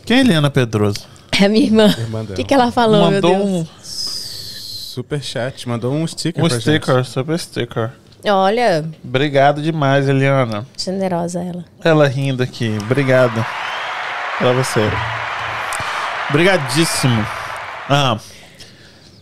Quem 0.06 0.18
é 0.18 0.20
Eliana 0.20 0.50
Pedroso? 0.50 1.00
É 1.38 1.44
a 1.44 1.48
minha 1.48 1.64
irmã. 1.66 1.94
irmã 1.98 2.22
O 2.22 2.34
que, 2.34 2.44
que 2.44 2.54
ela 2.54 2.70
falou, 2.70 3.10
Mandou 3.10 3.36
meu 3.36 3.44
Deus? 3.44 3.50
um, 3.50 3.66
Super 3.82 5.20
chat, 5.22 5.68
mandou 5.68 5.92
um 5.92 6.06
sticker 6.06 6.42
um 6.42 6.48
pra 6.48 6.58
sticker, 6.60 7.04
super 7.04 7.38
sticker. 7.38 7.90
Olha, 8.24 8.84
Obrigado 9.04 9.60
demais, 9.60 10.08
Eliana. 10.08 10.66
generosa 10.78 11.42
ela. 11.42 11.64
Ela 11.84 12.08
rindo 12.08 12.42
aqui. 12.42 12.78
Obrigado. 12.82 13.44
Pra 14.38 14.52
você. 14.52 14.80
Obrigadíssimo. 16.30 17.24
Ah, 17.88 18.18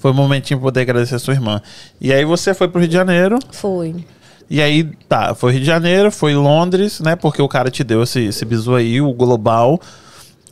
foi 0.01 0.11
um 0.11 0.15
momentinho 0.15 0.59
pra 0.61 0.67
poder 0.67 0.83
agradecer 0.83 1.15
a 1.17 1.19
sua 1.19 1.35
irmã. 1.35 1.61
E 2.01 2.13
aí 2.13 2.25
você 2.25 2.55
foi 2.55 2.69
pro 2.69 2.79
Rio 2.81 2.89
de 2.89 2.95
Janeiro. 2.95 3.39
Fui. 3.51 4.05
E 4.49 4.61
aí, 4.63 4.85
tá, 5.09 5.35
foi 5.35 5.53
Rio 5.53 5.61
de 5.61 5.67
Janeiro, 5.67 6.11
foi 6.13 6.35
Londres, 6.35 7.01
né? 7.01 7.17
Porque 7.17 7.43
o 7.43 7.49
cara 7.49 7.71
te 7.71 7.83
deu 7.83 8.03
esse, 8.03 8.21
esse 8.21 8.45
bisu 8.45 8.75
aí, 8.75 9.01
o 9.01 9.13
global. 9.13 9.81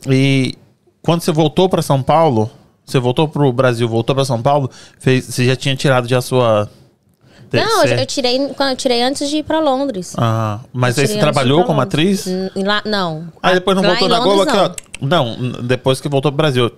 E 0.09 0.55
quando 1.01 1.21
você 1.21 1.31
voltou 1.31 1.67
pra 1.69 1.81
São 1.81 2.01
Paulo, 2.01 2.49
você 2.85 2.99
voltou 2.99 3.27
pro 3.27 3.51
Brasil, 3.51 3.87
voltou 3.87 4.15
pra 4.15 4.25
São 4.25 4.41
Paulo, 4.41 4.69
fez, 4.99 5.25
você 5.25 5.45
já 5.45 5.55
tinha 5.55 5.75
tirado 5.75 6.07
já 6.07 6.17
a 6.17 6.21
sua. 6.21 6.69
Não, 7.51 7.83
eu, 7.85 7.97
eu 7.99 8.05
tirei 8.07 8.39
quando 8.55 8.69
eu 8.71 8.75
tirei 8.75 9.03
antes 9.03 9.29
de 9.29 9.37
ir 9.37 9.43
pra 9.43 9.59
Londres. 9.59 10.15
Ah, 10.17 10.59
mas 10.73 10.97
aí 10.97 11.05
você 11.07 11.19
trabalhou 11.19 11.63
como 11.65 11.79
atriz? 11.81 12.25
Lá, 12.55 12.81
não. 12.83 13.27
Aí 13.43 13.53
depois 13.53 13.75
não 13.77 13.83
Lá 13.83 13.89
voltou 13.89 14.09
na 14.09 14.19
Globo. 14.19 14.75
Não, 14.99 15.35
n- 15.37 15.61
depois 15.63 16.01
que 16.01 16.09
voltou 16.09 16.31
pro 16.31 16.37
Brasil. 16.37 16.71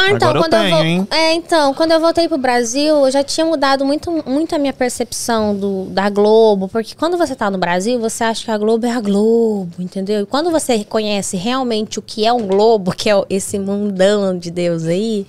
Ah, 0.00 0.10
então, 0.12 0.28
Agora 0.30 0.38
eu 0.38 0.42
quando 0.42 0.54
eu, 0.54 0.60
tenho, 0.60 0.76
vol- 0.76 0.84
hein? 0.84 1.08
É, 1.10 1.32
então, 1.34 1.74
quando 1.74 1.90
eu 1.90 1.98
voltei 1.98 2.28
pro 2.28 2.38
Brasil, 2.38 2.94
eu 3.04 3.10
já 3.10 3.24
tinha 3.24 3.44
mudado 3.44 3.84
muito, 3.84 4.12
muito 4.24 4.54
a 4.54 4.58
minha 4.58 4.72
percepção 4.72 5.56
do, 5.56 5.86
da 5.86 6.08
Globo, 6.08 6.68
porque 6.68 6.94
quando 6.94 7.18
você 7.18 7.34
tá 7.34 7.50
no 7.50 7.58
Brasil, 7.58 7.98
você 7.98 8.22
acha 8.22 8.44
que 8.44 8.50
a 8.50 8.56
Globo 8.56 8.86
é 8.86 8.92
a 8.92 9.00
Globo, 9.00 9.72
entendeu? 9.80 10.20
E 10.22 10.26
quando 10.26 10.52
você 10.52 10.76
reconhece 10.76 11.36
realmente 11.36 11.98
o 11.98 12.02
que 12.02 12.24
é 12.24 12.32
um 12.32 12.46
Globo, 12.46 12.92
que 12.94 13.10
é 13.10 13.14
esse 13.28 13.58
mundão 13.58 14.38
de 14.38 14.52
Deus 14.52 14.84
aí, 14.84 15.26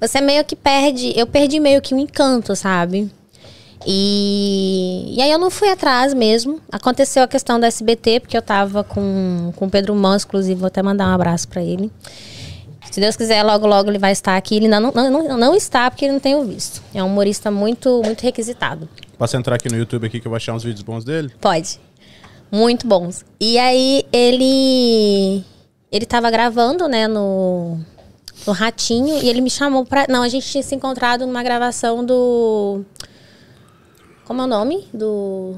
você 0.00 0.20
meio 0.20 0.44
que 0.44 0.54
perde, 0.54 1.12
eu 1.16 1.26
perdi 1.26 1.58
meio 1.58 1.82
que 1.82 1.92
o 1.92 1.98
encanto, 1.98 2.54
sabe? 2.54 3.10
E, 3.86 5.14
e 5.16 5.20
aí 5.22 5.30
eu 5.30 5.38
não 5.38 5.50
fui 5.50 5.68
atrás 5.68 6.14
mesmo. 6.14 6.58
Aconteceu 6.72 7.22
a 7.22 7.28
questão 7.28 7.60
da 7.60 7.66
SBT, 7.66 8.20
porque 8.20 8.36
eu 8.36 8.42
tava 8.42 8.82
com, 8.82 9.52
com 9.56 9.66
o 9.66 9.70
Pedro 9.70 9.94
Mans, 9.94 10.24
inclusive, 10.24 10.58
vou 10.58 10.66
até 10.68 10.82
mandar 10.82 11.08
um 11.08 11.14
abraço 11.14 11.48
pra 11.48 11.62
ele. 11.62 11.90
Se 12.90 13.00
Deus 13.00 13.16
quiser, 13.16 13.42
logo, 13.42 13.66
logo 13.66 13.90
ele 13.90 13.98
vai 13.98 14.12
estar 14.12 14.36
aqui. 14.36 14.56
Ele 14.56 14.68
não, 14.68 14.80
não, 14.80 15.10
não, 15.10 15.36
não 15.36 15.54
está, 15.54 15.90
porque 15.90 16.04
ele 16.04 16.12
não 16.12 16.20
tem 16.20 16.34
o 16.34 16.44
visto. 16.44 16.82
É 16.94 17.02
um 17.02 17.06
humorista 17.06 17.50
muito, 17.50 18.02
muito 18.04 18.22
requisitado. 18.22 18.88
Posso 19.18 19.36
entrar 19.36 19.56
aqui 19.56 19.68
no 19.68 19.76
YouTube 19.76 20.06
aqui 20.06 20.20
que 20.20 20.26
eu 20.26 20.30
vou 20.30 20.36
achar 20.36 20.54
uns 20.54 20.62
vídeos 20.62 20.82
bons 20.82 21.04
dele? 21.04 21.32
Pode. 21.40 21.80
Muito 22.50 22.86
bons. 22.86 23.24
E 23.40 23.58
aí 23.58 24.04
ele. 24.12 25.44
Ele 25.90 26.06
tava 26.06 26.30
gravando, 26.30 26.88
né, 26.88 27.08
no. 27.08 27.78
No 28.46 28.52
Ratinho, 28.52 29.22
e 29.22 29.28
ele 29.28 29.40
me 29.40 29.48
chamou 29.48 29.86
pra. 29.86 30.06
Não, 30.08 30.22
a 30.22 30.28
gente 30.28 30.46
tinha 30.46 30.62
se 30.62 30.74
encontrado 30.74 31.26
numa 31.26 31.42
gravação 31.42 32.04
do. 32.04 32.84
Como 34.24 34.40
é 34.40 34.44
o 34.44 34.48
nome? 34.48 34.86
Do. 34.92 35.56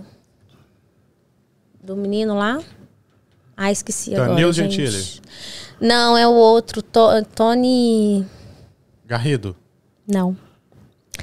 Do 1.82 1.96
menino 1.96 2.36
lá? 2.36 2.60
Ah, 3.56 3.72
esqueci 3.72 4.14
agora. 4.14 4.30
Danilo 4.30 4.52
gente. 4.52 5.22
Não, 5.80 6.16
é 6.16 6.26
o 6.26 6.32
outro. 6.32 6.82
To- 6.82 7.22
Tony. 7.34 8.24
Garrido. 9.06 9.54
Não. 10.06 10.36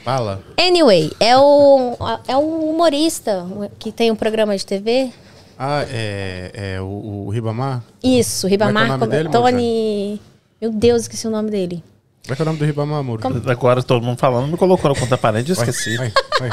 Fala. 0.03 0.41
Anyway, 0.59 1.11
é 1.19 1.37
o, 1.37 1.95
é 2.27 2.35
o 2.35 2.69
humorista 2.71 3.45
que 3.79 3.91
tem 3.91 4.11
um 4.11 4.15
programa 4.15 4.55
de 4.57 4.65
TV. 4.65 5.11
Ah, 5.57 5.85
é, 5.89 6.51
é 6.75 6.81
o, 6.81 7.25
o 7.27 7.29
Ribamar? 7.29 7.83
Isso, 8.03 8.47
Ribamar. 8.47 8.87
Como 8.99 9.05
é 9.05 9.07
que 9.07 9.15
é 9.15 9.19
o 9.19 9.23
nome 9.23 9.23
dele, 9.23 9.29
Tony. 9.29 10.21
Meu 10.61 10.71
Deus, 10.71 11.03
esqueci 11.03 11.27
o 11.27 11.31
nome 11.31 11.49
dele. 11.51 11.83
Como 12.23 12.33
é 12.33 12.35
que 12.35 12.41
é 12.41 12.43
o 12.43 12.45
nome 12.45 12.57
do 12.59 12.65
Ribamar, 12.65 12.99
amor? 12.99 13.19
Agora 13.47 13.83
todo 13.83 14.03
mundo 14.03 14.17
falando, 14.17 14.47
me 14.47 14.57
colocou 14.57 14.93
na 14.93 14.99
conta 14.99 15.17
parede, 15.17 15.51
eu 15.51 15.53
esqueci. 15.53 15.95
Vai, 15.97 16.11
vai. 16.39 16.49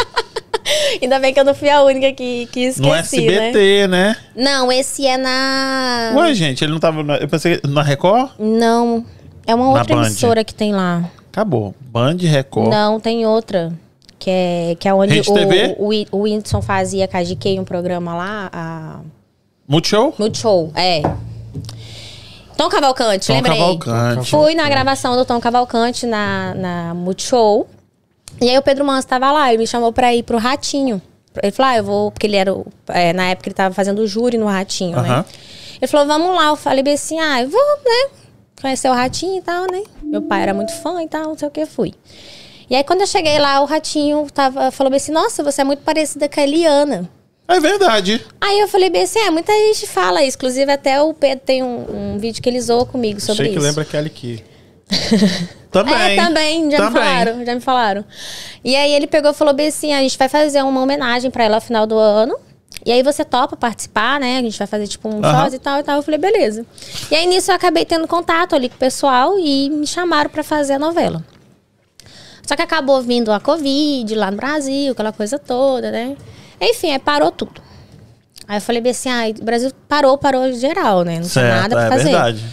Ainda 1.00 1.18
bem 1.18 1.32
que 1.32 1.40
eu 1.40 1.44
não 1.44 1.54
fui 1.54 1.68
a 1.68 1.82
única 1.82 2.12
que, 2.12 2.46
que 2.46 2.60
esqueci, 2.60 2.80
No 2.82 2.88
né? 2.90 2.98
SBT, 3.00 3.86
né? 3.88 4.16
Não, 4.34 4.72
esse 4.72 5.06
é 5.06 5.16
na. 5.16 6.12
Ué, 6.16 6.34
gente, 6.34 6.64
ele 6.64 6.72
não 6.72 6.80
tava. 6.80 7.02
Na, 7.02 7.16
eu 7.16 7.28
pensei. 7.28 7.60
Na 7.68 7.82
Record? 7.82 8.30
Não. 8.38 9.04
É 9.46 9.54
uma 9.54 9.64
Na 9.64 9.78
outra 9.80 9.94
Band. 9.96 10.06
emissora 10.06 10.44
que 10.44 10.54
tem 10.54 10.72
lá. 10.72 11.08
Acabou. 11.30 11.74
Band, 11.80 12.16
Record. 12.20 12.68
Não, 12.68 12.98
tem 13.00 13.26
outra. 13.26 13.72
Que 14.18 14.30
é, 14.30 14.76
que 14.78 14.86
é 14.86 14.92
onde 14.92 15.14
Rede 15.14 15.32
TV? 15.32 15.76
o, 15.78 15.88
o, 15.88 16.06
o 16.12 16.22
Whindersson 16.24 16.60
fazia 16.60 17.08
com 17.08 17.16
a 17.16 17.22
GK 17.22 17.58
um 17.58 17.64
programa 17.64 18.14
lá. 18.14 18.50
A... 18.52 19.00
Multishow? 19.66 20.14
Multishow, 20.18 20.70
é. 20.74 21.00
Tom 22.56 22.68
Cavalcante, 22.68 23.28
Tom 23.28 23.32
lembrei. 23.32 23.56
Cavalcante. 23.56 24.30
Fui 24.30 24.54
na 24.54 24.68
gravação 24.68 25.16
do 25.16 25.24
Tom 25.24 25.40
Cavalcante 25.40 26.04
na, 26.04 26.54
na 26.54 26.94
Multishow. 26.94 27.66
E 28.40 28.48
aí 28.48 28.56
o 28.58 28.62
Pedro 28.62 28.84
Manso 28.84 29.06
tava 29.06 29.30
lá, 29.30 29.48
ele 29.48 29.58
me 29.58 29.66
chamou 29.66 29.92
pra 29.92 30.14
ir 30.14 30.22
pro 30.22 30.38
Ratinho. 30.38 31.00
Ele 31.42 31.52
falou, 31.52 31.72
ah, 31.72 31.76
eu 31.76 31.84
vou... 31.84 32.10
Porque 32.10 32.26
ele 32.26 32.36
era... 32.36 32.52
o- 32.54 32.66
é, 32.88 33.12
na 33.12 33.26
época 33.28 33.48
ele 33.48 33.54
tava 33.54 33.74
fazendo 33.74 34.00
o 34.00 34.06
júri 34.06 34.36
no 34.38 34.46
Ratinho, 34.46 35.00
né? 35.00 35.24
Ele 35.80 35.86
falou, 35.86 36.06
vamos 36.06 36.34
lá. 36.34 36.46
Eu 36.48 36.56
falei 36.56 36.82
bem 36.82 36.94
assim, 36.94 37.18
ah, 37.20 37.42
eu 37.42 37.48
vou, 37.48 37.60
né? 37.84 38.10
Conhecer 38.60 38.88
o 38.90 38.92
Ratinho 38.94 39.38
e 39.38 39.42
tal, 39.42 39.62
né? 39.70 39.82
Meu 40.02 40.22
pai 40.22 40.42
era 40.42 40.52
muito 40.54 40.72
fã 40.72 41.02
e 41.02 41.08
tal, 41.08 41.24
não 41.28 41.38
sei 41.38 41.48
o 41.48 41.50
que, 41.50 41.64
fui. 41.66 41.94
E 42.68 42.74
aí 42.76 42.82
quando 42.84 43.00
eu 43.02 43.06
cheguei 43.06 43.38
lá, 43.38 43.60
o 43.60 43.64
Ratinho 43.64 44.26
tava, 44.32 44.70
falou 44.70 44.90
bem 44.90 44.96
assim, 44.98 45.12
nossa, 45.12 45.42
você 45.42 45.60
é 45.60 45.64
muito 45.64 45.82
parecida 45.82 46.28
com 46.28 46.40
a 46.40 46.42
Eliana. 46.42 47.08
É 47.48 47.58
verdade. 47.58 48.24
Aí 48.40 48.60
eu 48.60 48.68
falei 48.68 48.90
bem 48.90 49.02
assim, 49.02 49.18
é, 49.18 49.30
muita 49.30 49.52
gente 49.52 49.86
fala 49.86 50.22
isso. 50.22 50.36
Inclusive, 50.36 50.70
até 50.70 51.00
o 51.02 51.12
Pedro 51.14 51.44
tem 51.44 51.62
um, 51.62 52.14
um 52.14 52.18
vídeo 52.18 52.40
que 52.42 52.48
ele 52.48 52.60
zoou 52.60 52.86
comigo 52.86 53.20
sobre 53.20 53.42
Achei 53.42 53.52
que 53.52 53.58
isso. 53.58 53.66
lembra 53.66 53.84
Kelly 53.84 54.10
Key. 54.10 54.44
Também. 55.70 55.94
É, 55.94 56.16
também, 56.16 56.70
já 56.70 56.78
me 56.78 56.84
Também. 56.86 56.92
falaram, 57.02 57.44
já 57.44 57.54
me 57.54 57.60
falaram. 57.60 58.04
E 58.64 58.74
aí 58.74 58.92
ele 58.92 59.06
pegou 59.06 59.30
e 59.30 59.34
falou 59.34 59.54
bem 59.54 59.68
assim, 59.68 59.92
a 59.94 60.00
gente 60.00 60.18
vai 60.18 60.28
fazer 60.28 60.62
uma 60.62 60.80
homenagem 60.80 61.30
pra 61.30 61.44
ela 61.44 61.56
no 61.56 61.60
final 61.60 61.86
do 61.86 61.96
ano. 61.96 62.36
E 62.84 62.90
aí 62.90 63.02
você 63.02 63.24
topa 63.24 63.56
participar, 63.56 64.18
né? 64.18 64.38
A 64.38 64.42
gente 64.42 64.58
vai 64.58 64.66
fazer 64.66 64.86
tipo 64.88 65.06
um 65.08 65.22
shows 65.22 65.52
e 65.52 65.58
tal 65.58 65.80
e 65.80 65.82
tal. 65.82 65.96
Eu 65.96 66.02
falei, 66.02 66.18
beleza. 66.18 66.64
E 67.10 67.14
aí 67.14 67.26
nisso 67.26 67.50
eu 67.50 67.54
acabei 67.54 67.84
tendo 67.84 68.08
contato 68.08 68.54
ali 68.54 68.68
com 68.68 68.74
o 68.76 68.78
pessoal 68.78 69.38
e 69.38 69.68
me 69.70 69.86
chamaram 69.86 70.30
pra 70.30 70.42
fazer 70.42 70.72
a 70.74 70.78
novela. 70.78 71.22
Só 72.46 72.56
que 72.56 72.62
acabou 72.62 73.00
vindo 73.02 73.30
a 73.30 73.38
Covid 73.38 74.12
lá 74.14 74.30
no 74.30 74.36
Brasil, 74.36 74.92
aquela 74.92 75.12
coisa 75.12 75.38
toda, 75.38 75.90
né? 75.90 76.16
Enfim, 76.60 76.90
aí 76.92 76.98
parou 76.98 77.30
tudo. 77.30 77.62
Aí 78.48 78.56
eu 78.56 78.60
falei 78.60 78.82
assim, 78.90 79.08
ah, 79.08 79.28
o 79.40 79.44
Brasil 79.44 79.70
parou, 79.86 80.18
parou 80.18 80.50
geral, 80.52 81.04
né? 81.04 81.20
Não 81.20 81.28
tinha 81.28 81.44
Certo, 81.44 81.54
nada 81.62 81.76
pra 81.76 81.84
é 81.84 81.88
fazer. 81.90 82.04
verdade. 82.04 82.44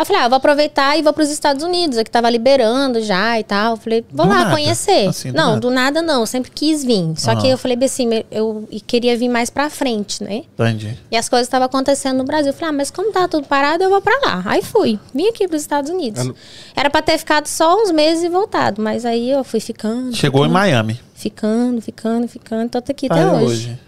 Aí 0.00 0.02
eu 0.02 0.06
falei, 0.06 0.22
ah, 0.22 0.24
eu 0.24 0.30
vou 0.30 0.36
aproveitar 0.38 0.96
e 0.98 1.02
vou 1.02 1.12
pros 1.12 1.28
Estados 1.28 1.62
Unidos, 1.62 1.98
aqui 1.98 2.10
tava 2.10 2.30
liberando 2.30 3.02
já 3.02 3.38
e 3.38 3.44
tal. 3.44 3.72
Eu 3.72 3.76
falei, 3.76 4.02
vou 4.10 4.24
Do 4.24 4.32
lá 4.32 4.38
nada? 4.38 4.50
conhecer. 4.52 5.08
Assim, 5.08 5.30
do 5.30 5.36
não, 5.36 5.48
nada. 5.48 5.60
do 5.60 5.70
nada 5.70 6.00
não, 6.00 6.20
eu 6.20 6.26
sempre 6.26 6.50
quis 6.50 6.82
vir. 6.82 7.12
Só 7.18 7.32
Aham. 7.32 7.40
que 7.42 7.48
eu 7.48 7.58
falei 7.58 7.76
bem 7.76 7.84
assim, 7.84 8.08
eu 8.30 8.66
queria 8.86 9.14
vir 9.14 9.28
mais 9.28 9.50
pra 9.50 9.68
frente, 9.68 10.24
né? 10.24 10.44
Entendi. 10.54 10.96
E 11.10 11.16
as 11.18 11.28
coisas 11.28 11.46
estavam 11.46 11.66
acontecendo 11.66 12.16
no 12.16 12.24
Brasil. 12.24 12.48
Eu 12.50 12.54
falei, 12.54 12.70
ah, 12.70 12.72
mas 12.78 12.90
como 12.90 13.12
tá 13.12 13.28
tudo 13.28 13.46
parado, 13.46 13.84
eu 13.84 13.90
vou 13.90 14.00
pra 14.00 14.18
lá. 14.24 14.42
Aí 14.46 14.62
fui, 14.62 14.98
vim 15.14 15.28
aqui 15.28 15.46
pros 15.46 15.60
Estados 15.60 15.90
Unidos. 15.90 16.20
Eu 16.20 16.28
não- 16.28 16.34
Era 16.74 16.88
pra 16.88 17.02
ter 17.02 17.18
ficado 17.18 17.46
só 17.46 17.76
uns 17.82 17.90
meses 17.90 18.24
e 18.24 18.30
voltado, 18.30 18.80
mas 18.80 19.04
aí 19.04 19.30
eu 19.30 19.44
fui 19.44 19.60
ficando. 19.60 20.16
Chegou 20.16 20.46
em 20.46 20.48
ficando, 20.48 20.52
Miami. 20.54 21.00
Ficando, 21.14 21.82
ficando, 21.82 22.26
ficando. 22.26 22.70
Tô 22.70 22.78
aqui 22.78 23.06
Tá 23.06 23.16
até 23.16 23.24
aí 23.36 23.44
hoje. 23.44 23.78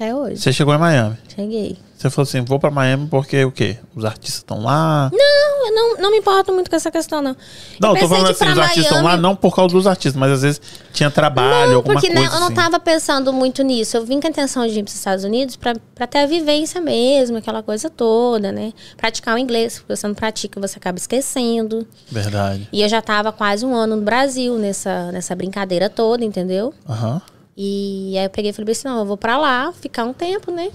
Até 0.00 0.14
hoje. 0.14 0.38
Você 0.38 0.50
chegou 0.50 0.72
em 0.74 0.78
Miami. 0.78 1.14
Cheguei. 1.36 1.76
Você 1.94 2.08
falou 2.08 2.22
assim, 2.26 2.40
vou 2.40 2.58
pra 2.58 2.70
Miami 2.70 3.06
porque 3.08 3.44
o 3.44 3.52
quê? 3.52 3.76
Os 3.94 4.06
artistas 4.06 4.36
estão 4.36 4.62
lá? 4.62 5.10
Não, 5.12 5.66
eu 5.66 5.74
não, 5.74 5.96
não 5.98 6.10
me 6.10 6.16
importo 6.16 6.50
muito 6.54 6.70
com 6.70 6.76
essa 6.76 6.90
questão, 6.90 7.20
não. 7.20 7.36
Não, 7.78 7.94
eu 7.94 8.00
tô 8.00 8.08
falando 8.08 8.30
assim, 8.30 8.48
os 8.48 8.56
artistas 8.56 8.84
estão 8.84 8.96
lá 9.02 9.10
Miami- 9.10 9.22
não 9.22 9.36
por 9.36 9.54
causa 9.54 9.74
dos 9.74 9.86
artistas, 9.86 10.18
mas 10.18 10.32
às 10.32 10.40
vezes 10.40 10.58
tinha 10.94 11.10
trabalho, 11.10 11.68
Não, 11.72 11.76
alguma 11.76 11.92
porque 12.00 12.10
coisa 12.10 12.34
eu 12.34 12.40
não 12.40 12.46
assim. 12.46 12.54
tava 12.54 12.80
pensando 12.80 13.30
muito 13.30 13.62
nisso. 13.62 13.94
Eu 13.98 14.06
vim 14.06 14.18
com 14.18 14.26
a 14.26 14.30
intenção 14.30 14.66
de 14.66 14.72
ir 14.78 14.82
para 14.82 14.88
os 14.88 14.94
Estados 14.94 15.22
Unidos 15.22 15.56
pra 15.56 15.74
pra 15.94 16.06
ter 16.06 16.20
a 16.20 16.26
vivência 16.26 16.80
mesmo, 16.80 17.36
aquela 17.36 17.62
coisa 17.62 17.90
toda, 17.90 18.50
né? 18.50 18.72
Praticar 18.96 19.34
o 19.34 19.38
inglês, 19.38 19.80
porque 19.80 19.94
você 19.94 20.08
não 20.08 20.14
pratica, 20.14 20.58
você 20.58 20.78
acaba 20.78 20.96
esquecendo. 20.96 21.86
Verdade. 22.10 22.66
E 22.72 22.80
eu 22.80 22.88
já 22.88 23.02
tava 23.02 23.30
quase 23.32 23.66
um 23.66 23.74
ano 23.74 23.96
no 23.96 24.02
Brasil 24.02 24.56
nessa, 24.56 25.12
nessa 25.12 25.36
brincadeira 25.36 25.90
toda, 25.90 26.24
entendeu? 26.24 26.72
Aham. 26.88 27.20
E 27.56 28.16
aí 28.16 28.24
eu 28.24 28.30
peguei 28.30 28.50
e 28.50 28.54
falei 28.54 28.72
assim, 28.72 28.88
não, 28.88 29.00
eu 29.00 29.04
vou 29.04 29.16
pra 29.16 29.36
lá, 29.36 29.72
ficar 29.72 30.04
um 30.04 30.12
tempo, 30.12 30.50
né? 30.50 30.70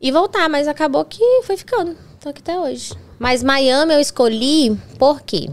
E 0.00 0.12
voltar, 0.12 0.48
mas 0.48 0.68
acabou 0.68 1.04
que 1.04 1.42
foi 1.42 1.56
ficando. 1.56 1.96
Tô 2.20 2.28
aqui 2.28 2.40
até 2.40 2.58
hoje. 2.58 2.92
Mas 3.18 3.42
Miami 3.42 3.94
eu 3.94 4.00
escolhi 4.00 4.78
por 4.98 5.20
quê? 5.22 5.50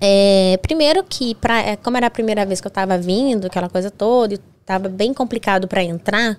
É, 0.00 0.58
primeiro 0.62 1.02
que, 1.02 1.34
pra, 1.34 1.58
é, 1.60 1.76
como 1.76 1.96
era 1.96 2.06
a 2.06 2.10
primeira 2.10 2.44
vez 2.46 2.60
que 2.60 2.66
eu 2.66 2.70
tava 2.70 2.96
vindo, 2.98 3.46
aquela 3.46 3.68
coisa 3.68 3.90
toda, 3.90 4.34
e 4.34 4.38
tava 4.64 4.88
bem 4.88 5.12
complicado 5.12 5.66
pra 5.66 5.82
entrar, 5.82 6.38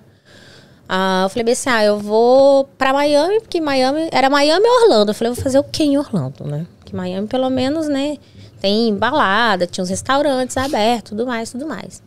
ah, 0.88 1.22
eu 1.24 1.28
falei 1.28 1.52
assim, 1.52 1.70
ah, 1.70 1.84
eu 1.84 1.98
vou 1.98 2.64
pra 2.78 2.92
Miami, 2.92 3.40
porque 3.40 3.60
Miami, 3.60 4.08
era 4.10 4.28
Miami 4.30 4.64
e 4.64 4.82
Orlando. 4.82 5.10
Eu 5.10 5.14
falei, 5.14 5.30
eu 5.30 5.34
vou 5.34 5.44
fazer 5.44 5.58
o 5.58 5.64
quê 5.64 5.84
em 5.84 5.98
Orlando, 5.98 6.44
né? 6.44 6.66
Porque 6.78 6.96
Miami, 6.96 7.28
pelo 7.28 7.48
menos, 7.50 7.86
né, 7.86 8.16
tem 8.60 8.94
balada, 8.96 9.66
tinha 9.66 9.82
uns 9.82 9.90
restaurantes 9.90 10.56
abertos, 10.56 11.10
tudo 11.10 11.26
mais, 11.26 11.50
tudo 11.50 11.66
mais. 11.66 12.02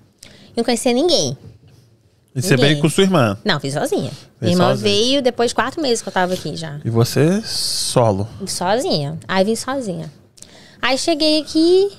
Não 0.56 0.64
conhecia 0.64 0.94
ninguém. 0.94 1.38
E 2.36 2.42
você 2.42 2.58
veio 2.58 2.80
com 2.80 2.90
sua 2.90 3.04
irmã. 3.04 3.38
Não, 3.46 3.60
fiz 3.60 3.74
sozinha. 3.74 4.10
Fez 4.12 4.22
Minha 4.42 4.52
irmã 4.54 4.70
sozinha. 4.70 4.84
veio 4.92 5.22
depois 5.22 5.52
de 5.52 5.56
quatro 5.56 5.82
meses 5.82 6.02
que 6.02 6.10
eu 6.10 6.14
tava 6.14 6.34
aqui 6.34 6.56
já. 6.56 6.80
E 6.84 6.90
você 6.90 7.42
solo. 7.44 8.28
Sozinha. 8.48 9.20
Aí 9.28 9.44
vim 9.46 9.56
sozinha. 9.56 10.12
Aí 10.82 10.98
cheguei 10.98 11.42
aqui. 11.42 11.92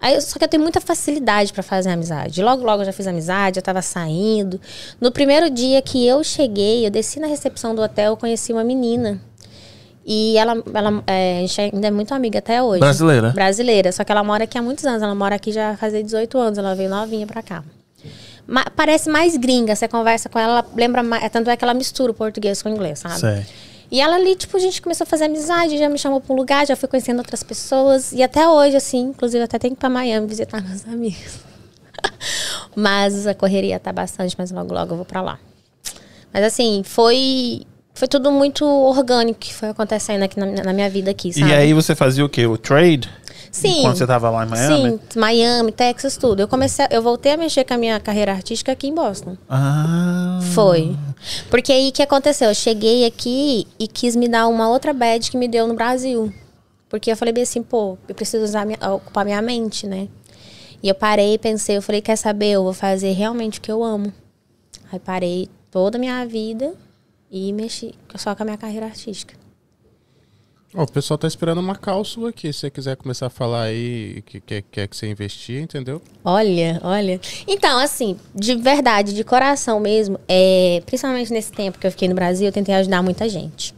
Aí, 0.00 0.18
só 0.20 0.38
que 0.38 0.44
eu 0.44 0.48
tenho 0.48 0.62
muita 0.62 0.80
facilidade 0.80 1.52
pra 1.52 1.62
fazer 1.62 1.90
amizade. 1.90 2.42
Logo, 2.42 2.64
logo 2.64 2.82
eu 2.82 2.86
já 2.86 2.92
fiz 2.92 3.06
amizade, 3.06 3.58
eu 3.58 3.62
tava 3.62 3.82
saindo. 3.82 4.58
No 5.00 5.10
primeiro 5.10 5.50
dia 5.50 5.80
que 5.82 6.06
eu 6.06 6.22
cheguei, 6.24 6.86
eu 6.86 6.90
desci 6.90 7.20
na 7.20 7.26
recepção 7.26 7.74
do 7.74 7.82
hotel, 7.82 8.12
eu 8.12 8.16
conheci 8.16 8.52
uma 8.52 8.64
menina. 8.64 9.20
E 10.04 10.36
ela, 10.38 10.62
ela 10.72 11.02
é, 11.06 11.38
a 11.38 11.40
gente 11.40 11.60
ainda 11.60 11.86
é 11.86 11.90
muito 11.90 12.14
amiga 12.14 12.38
até 12.38 12.62
hoje. 12.62 12.80
Brasileira? 12.80 13.30
Brasileira. 13.30 13.92
Só 13.92 14.02
que 14.04 14.10
ela 14.12 14.24
mora 14.24 14.44
aqui 14.44 14.56
há 14.56 14.62
muitos 14.62 14.84
anos. 14.86 15.02
Ela 15.02 15.14
mora 15.14 15.34
aqui 15.36 15.52
já 15.52 15.76
faz 15.76 15.92
18 15.92 16.38
anos. 16.38 16.58
Ela 16.58 16.74
veio 16.74 16.88
novinha 16.88 17.26
pra 17.26 17.42
cá. 17.42 17.62
Ma- 18.50 18.66
parece 18.74 19.08
mais 19.08 19.36
gringa. 19.36 19.76
Você 19.76 19.86
conversa 19.86 20.28
com 20.28 20.36
ela, 20.38 20.58
ela 20.58 20.66
lembra 20.76 21.04
mais. 21.04 21.30
Tanto 21.30 21.48
é 21.48 21.56
que 21.56 21.64
ela 21.64 21.72
mistura 21.72 22.10
o 22.10 22.14
português 22.14 22.60
com 22.60 22.68
o 22.68 22.72
inglês, 22.72 22.98
sabe? 22.98 23.20
Sei. 23.20 23.46
E 23.92 24.00
ela 24.00 24.16
ali, 24.16 24.34
tipo, 24.34 24.56
a 24.56 24.60
gente 24.60 24.82
começou 24.82 25.04
a 25.04 25.06
fazer 25.06 25.24
amizade, 25.24 25.78
já 25.78 25.88
me 25.88 25.98
chamou 25.98 26.20
pra 26.20 26.32
um 26.32 26.36
lugar, 26.36 26.66
já 26.66 26.74
fui 26.74 26.88
conhecendo 26.88 27.18
outras 27.18 27.44
pessoas. 27.44 28.12
E 28.12 28.22
até 28.22 28.48
hoje, 28.48 28.76
assim, 28.76 29.06
inclusive 29.10 29.42
até 29.44 29.56
tenho 29.58 29.74
que 29.74 29.78
ir 29.78 29.80
pra 29.80 29.88
Miami 29.88 30.26
visitar 30.26 30.60
meus 30.62 30.84
amigos. 30.86 31.38
mas 32.74 33.26
a 33.26 33.34
correria 33.34 33.78
tá 33.78 33.92
bastante, 33.92 34.34
mas 34.36 34.50
logo, 34.50 34.74
logo 34.74 34.92
eu 34.92 34.96
vou 34.96 35.04
pra 35.04 35.20
lá. 35.20 35.38
Mas 36.32 36.44
assim, 36.44 36.82
foi. 36.84 37.62
Foi 37.94 38.08
tudo 38.08 38.32
muito 38.32 38.64
orgânico 38.64 39.40
que 39.40 39.52
foi 39.52 39.68
acontecendo 39.68 40.22
aqui 40.22 40.38
na, 40.38 40.46
na 40.46 40.72
minha 40.72 40.88
vida 40.88 41.10
aqui, 41.10 41.32
sabe? 41.32 41.50
E 41.50 41.54
aí 41.54 41.72
você 41.74 41.94
fazia 41.94 42.24
o 42.24 42.28
quê? 42.28 42.46
O 42.46 42.56
trade? 42.56 43.10
Sim. 43.52 43.82
Quando 43.82 43.96
você 43.96 44.06
tava 44.06 44.30
lá 44.30 44.44
em 44.44 44.48
Miami? 44.48 44.90
Sim, 44.90 45.18
Miami, 45.18 45.72
Texas, 45.72 46.16
tudo. 46.16 46.40
Eu 46.40 46.46
comecei, 46.48 46.84
a- 46.84 46.88
eu 46.92 47.02
voltei 47.02 47.32
a 47.32 47.36
mexer 47.36 47.64
com 47.64 47.74
a 47.74 47.76
minha 47.76 47.98
carreira 47.98 48.32
artística 48.32 48.70
aqui 48.70 48.86
em 48.88 48.94
Boston. 48.94 49.36
Ah. 49.48 50.38
Foi. 50.54 50.96
Porque 51.50 51.72
aí 51.72 51.88
o 51.88 51.92
que 51.92 52.02
aconteceu? 52.02 52.48
Eu 52.48 52.54
cheguei 52.54 53.04
aqui 53.04 53.66
e 53.78 53.88
quis 53.88 54.14
me 54.14 54.28
dar 54.28 54.46
uma 54.46 54.68
outra 54.68 54.92
badge 54.92 55.30
que 55.30 55.36
me 55.36 55.48
deu 55.48 55.66
no 55.66 55.74
Brasil. 55.74 56.32
Porque 56.88 57.10
eu 57.10 57.16
falei 57.16 57.32
bem 57.34 57.42
assim, 57.42 57.62
pô, 57.62 57.98
eu 58.08 58.14
preciso 58.14 58.44
usar 58.44 58.64
minha, 58.64 58.78
ocupar 58.94 59.24
minha 59.24 59.40
mente, 59.42 59.86
né? 59.86 60.08
E 60.82 60.88
eu 60.88 60.94
parei 60.94 61.34
e 61.34 61.38
pensei, 61.38 61.76
eu 61.76 61.82
falei, 61.82 62.00
quer 62.00 62.16
saber, 62.16 62.50
eu 62.52 62.62
vou 62.64 62.72
fazer 62.72 63.12
realmente 63.12 63.58
o 63.58 63.62
que 63.62 63.70
eu 63.70 63.82
amo. 63.84 64.12
Aí 64.92 64.98
parei 64.98 65.48
toda 65.70 65.98
a 65.98 66.00
minha 66.00 66.24
vida 66.26 66.72
e 67.30 67.52
mexi 67.52 67.94
só 68.16 68.34
com 68.34 68.42
a 68.42 68.46
minha 68.46 68.56
carreira 68.58 68.86
artística. 68.86 69.34
Ó, 70.74 70.84
o 70.84 70.86
pessoal 70.86 71.18
tá 71.18 71.26
esperando 71.26 71.58
uma 71.58 71.74
cal 71.74 72.04
sua 72.04 72.30
aqui. 72.30 72.52
Se 72.52 72.60
você 72.60 72.70
quiser 72.70 72.96
começar 72.96 73.26
a 73.26 73.30
falar 73.30 73.62
aí 73.62 74.22
que 74.24 74.40
quer, 74.40 74.62
quer 74.62 74.86
que 74.86 74.96
você 74.96 75.10
investir, 75.10 75.60
entendeu? 75.60 76.00
Olha, 76.24 76.80
olha. 76.84 77.20
Então, 77.46 77.78
assim, 77.78 78.16
de 78.34 78.54
verdade, 78.54 79.12
de 79.12 79.24
coração 79.24 79.80
mesmo, 79.80 80.18
é, 80.28 80.80
principalmente 80.86 81.32
nesse 81.32 81.50
tempo 81.50 81.78
que 81.78 81.86
eu 81.86 81.90
fiquei 81.90 82.08
no 82.08 82.14
Brasil, 82.14 82.46
eu 82.46 82.52
tentei 82.52 82.74
ajudar 82.74 83.02
muita 83.02 83.28
gente. 83.28 83.74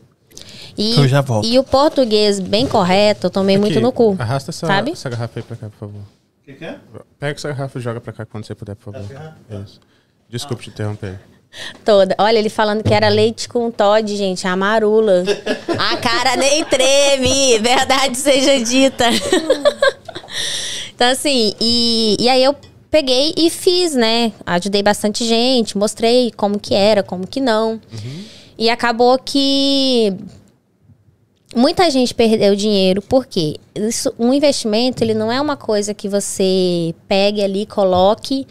E, 0.77 0.97
Eu 0.97 1.09
já 1.09 1.21
volto. 1.21 1.47
E 1.47 1.59
o 1.59 1.65
português 1.65 2.39
bem 2.41 2.67
correto, 2.67 3.27
eu 3.27 3.31
tomei 3.31 3.57
muito 3.57 3.73
Aqui, 3.73 3.83
no 3.83 3.93
cu. 3.93 4.17
Arrasta 4.19 4.51
essa, 4.51 4.67
sabe? 4.67 4.93
essa 4.93 5.09
garrafa 5.09 5.39
aí 5.39 5.43
pra 5.43 5.57
cá, 5.57 5.69
por 5.71 5.79
favor. 5.79 6.01
O 6.01 6.45
que, 6.45 6.55
que 6.55 6.65
é? 6.65 6.79
Pega 7.19 7.37
essa 7.39 7.49
garrafa 7.49 7.79
e 7.79 7.83
joga 7.83 8.01
pra 8.01 8.13
cá 8.13 8.27
quando 8.27 8.45
você 8.45 8.55
puder, 8.55 8.75
por 8.77 8.93
favor. 8.93 9.35
Isso. 9.65 9.81
Desculpe 10.29 10.65
te 10.65 10.71
interromper. 10.71 11.21
Toda. 11.85 12.15
Olha, 12.19 12.39
ele 12.39 12.49
falando 12.49 12.83
que 12.83 12.95
era 12.95 13.09
leite 13.09 13.49
com 13.49 13.71
Todd, 13.71 14.17
gente, 14.17 14.47
a 14.47 14.57
marula. 14.57 15.25
A 15.79 15.97
cara 15.99 16.37
nem 16.37 16.65
treme, 16.65 17.59
verdade 17.59 18.17
seja 18.17 18.59
dita. 18.63 19.07
Então, 20.95 21.11
assim, 21.11 21.53
e, 21.61 22.17
e 22.21 22.29
aí 22.29 22.43
eu 22.43 22.55
peguei 22.91 23.35
e 23.37 23.51
fiz, 23.51 23.95
né? 23.95 24.33
Ajudei 24.47 24.83
bastante 24.83 25.25
gente, 25.25 25.77
mostrei 25.77 26.31
como 26.37 26.61
que 26.61 26.75
era, 26.75 27.03
como 27.03 27.27
que 27.27 27.41
não. 27.41 27.81
E 28.57 28.71
acabou 28.71 29.19
que 29.19 30.15
muita 31.55 31.91
gente 31.91 32.15
perdeu 32.15 32.55
dinheiro, 32.55 33.03
porque 33.03 33.59
isso, 33.75 34.15
um 34.19 34.33
investimento, 34.33 35.03
ele 35.03 35.15
não 35.15 35.33
é 35.33 35.41
uma 35.41 35.57
coisa 35.57 35.93
que 35.93 36.09
você 36.09 36.95
pegue 37.09 37.43
ali, 37.43 37.67
coloque 37.67 38.47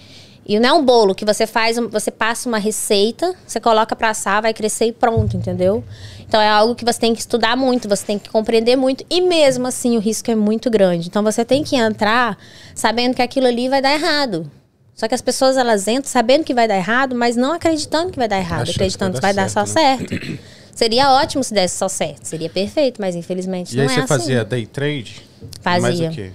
e 0.55 0.59
não 0.59 0.69
é 0.69 0.73
um 0.73 0.83
bolo 0.83 1.15
que 1.15 1.23
você 1.23 1.47
faz, 1.47 1.77
você 1.77 2.11
passa 2.11 2.49
uma 2.49 2.57
receita, 2.57 3.33
você 3.45 3.59
coloca 3.59 3.95
pra 3.95 4.09
assar, 4.09 4.41
vai 4.41 4.53
crescer 4.53 4.85
e 4.85 4.91
pronto, 4.91 5.37
entendeu? 5.37 5.83
Então 6.27 6.41
é 6.41 6.49
algo 6.49 6.75
que 6.75 6.83
você 6.83 6.99
tem 6.99 7.13
que 7.13 7.21
estudar 7.21 7.55
muito, 7.55 7.87
você 7.87 8.05
tem 8.05 8.19
que 8.19 8.29
compreender 8.29 8.75
muito 8.75 9.05
e 9.09 9.21
mesmo 9.21 9.67
assim 9.67 9.97
o 9.97 9.99
risco 9.99 10.29
é 10.31 10.35
muito 10.35 10.69
grande. 10.69 11.07
Então 11.07 11.23
você 11.23 11.45
tem 11.45 11.63
que 11.63 11.75
entrar 11.75 12.37
sabendo 12.75 13.15
que 13.15 13.21
aquilo 13.21 13.47
ali 13.47 13.69
vai 13.69 13.81
dar 13.81 13.93
errado. 13.93 14.49
Só 14.93 15.07
que 15.07 15.15
as 15.15 15.21
pessoas 15.21 15.57
elas 15.57 15.87
entram 15.87 16.09
sabendo 16.11 16.43
que 16.43 16.53
vai 16.53 16.67
dar 16.67 16.75
errado, 16.77 17.15
mas 17.15 17.35
não 17.35 17.53
acreditando 17.53 18.11
que 18.11 18.19
vai 18.19 18.27
dar 18.27 18.37
errado, 18.37 18.61
Achando 18.63 18.73
que 18.73 18.79
acreditando 18.79 19.13
que 19.15 19.21
vai 19.21 19.33
vai 19.33 19.45
dar 19.45 19.53
dar 19.53 19.65
só 19.65 19.65
certo. 19.65 20.13
Seria 20.75 21.11
ótimo 21.11 21.43
se 21.43 21.53
desse 21.53 21.77
só 21.77 21.89
certo, 21.89 22.25
seria 22.25 22.49
perfeito, 22.49 22.99
mas 23.01 23.15
infelizmente 23.15 23.73
E 23.73 23.77
não 23.77 23.83
aí 23.83 23.89
é 23.89 23.93
você 23.93 23.99
assim. 23.99 24.07
fazia 24.07 24.45
day 24.45 24.65
trade? 24.65 25.21
Fazia. 25.61 25.81
Mais 25.81 25.99
o 25.99 26.09
quê? 26.09 26.31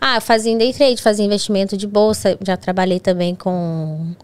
Ah, 0.00 0.20
fazia 0.20 0.56
day 0.56 0.72
trade, 0.72 1.02
fazia 1.02 1.24
investimento 1.24 1.76
de 1.76 1.86
bolsa. 1.86 2.38
Já 2.44 2.56
trabalhei 2.56 3.00
também 3.00 3.34
com, 3.34 4.14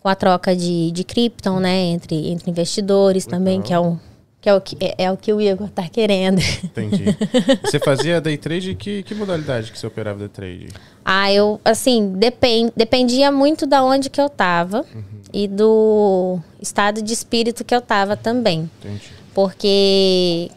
com 0.00 0.08
a 0.08 0.14
troca 0.14 0.54
de, 0.54 0.90
de 0.90 1.04
Krypton, 1.04 1.60
né? 1.60 1.76
Entre, 1.76 2.30
entre 2.30 2.50
investidores 2.50 3.26
também, 3.26 3.62
que 3.62 3.72
é 3.72 3.78
o 3.78 3.98
que, 4.42 4.48
é, 4.48 4.54
o 4.54 4.60
que, 4.60 4.76
é, 4.80 4.94
é 5.04 5.12
o 5.12 5.16
que 5.16 5.32
o 5.32 5.40
Igor 5.40 5.68
tá 5.68 5.88
querendo. 5.88 6.40
Entendi. 6.64 7.04
você 7.64 7.78
fazia 7.78 8.20
day 8.20 8.36
trade? 8.36 8.74
Que, 8.74 9.04
que 9.04 9.14
modalidade 9.14 9.70
que 9.70 9.78
você 9.78 9.86
operava 9.86 10.18
day 10.18 10.28
trade? 10.28 10.68
Ah, 11.04 11.32
eu, 11.32 11.60
assim, 11.64 12.12
depend, 12.16 12.72
dependia 12.76 13.30
muito 13.30 13.66
da 13.66 13.84
onde 13.84 14.10
que 14.10 14.20
eu 14.20 14.28
tava 14.28 14.84
e 15.32 15.46
do 15.46 16.40
estado 16.60 17.00
de 17.00 17.12
espírito 17.12 17.64
que 17.64 17.74
eu 17.74 17.80
tava 17.80 18.16
também. 18.16 18.68
Entendi. 18.80 19.10
Porque 19.32 20.50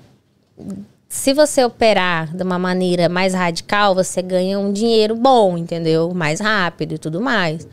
se 1.16 1.34
você 1.34 1.64
operar 1.64 2.36
de 2.36 2.44
uma 2.44 2.60
maneira 2.60 3.08
mais 3.08 3.34
radical, 3.34 3.96
você 3.96 4.22
ganha 4.22 4.60
um 4.60 4.72
dinheiro 4.72 5.16
bom, 5.16 5.58
entendeu? 5.58 6.12
Mais 6.14 6.42
rápido 6.42 6.96
e 6.96 6.98
tudo 6.98 7.22
mais. 7.22 7.66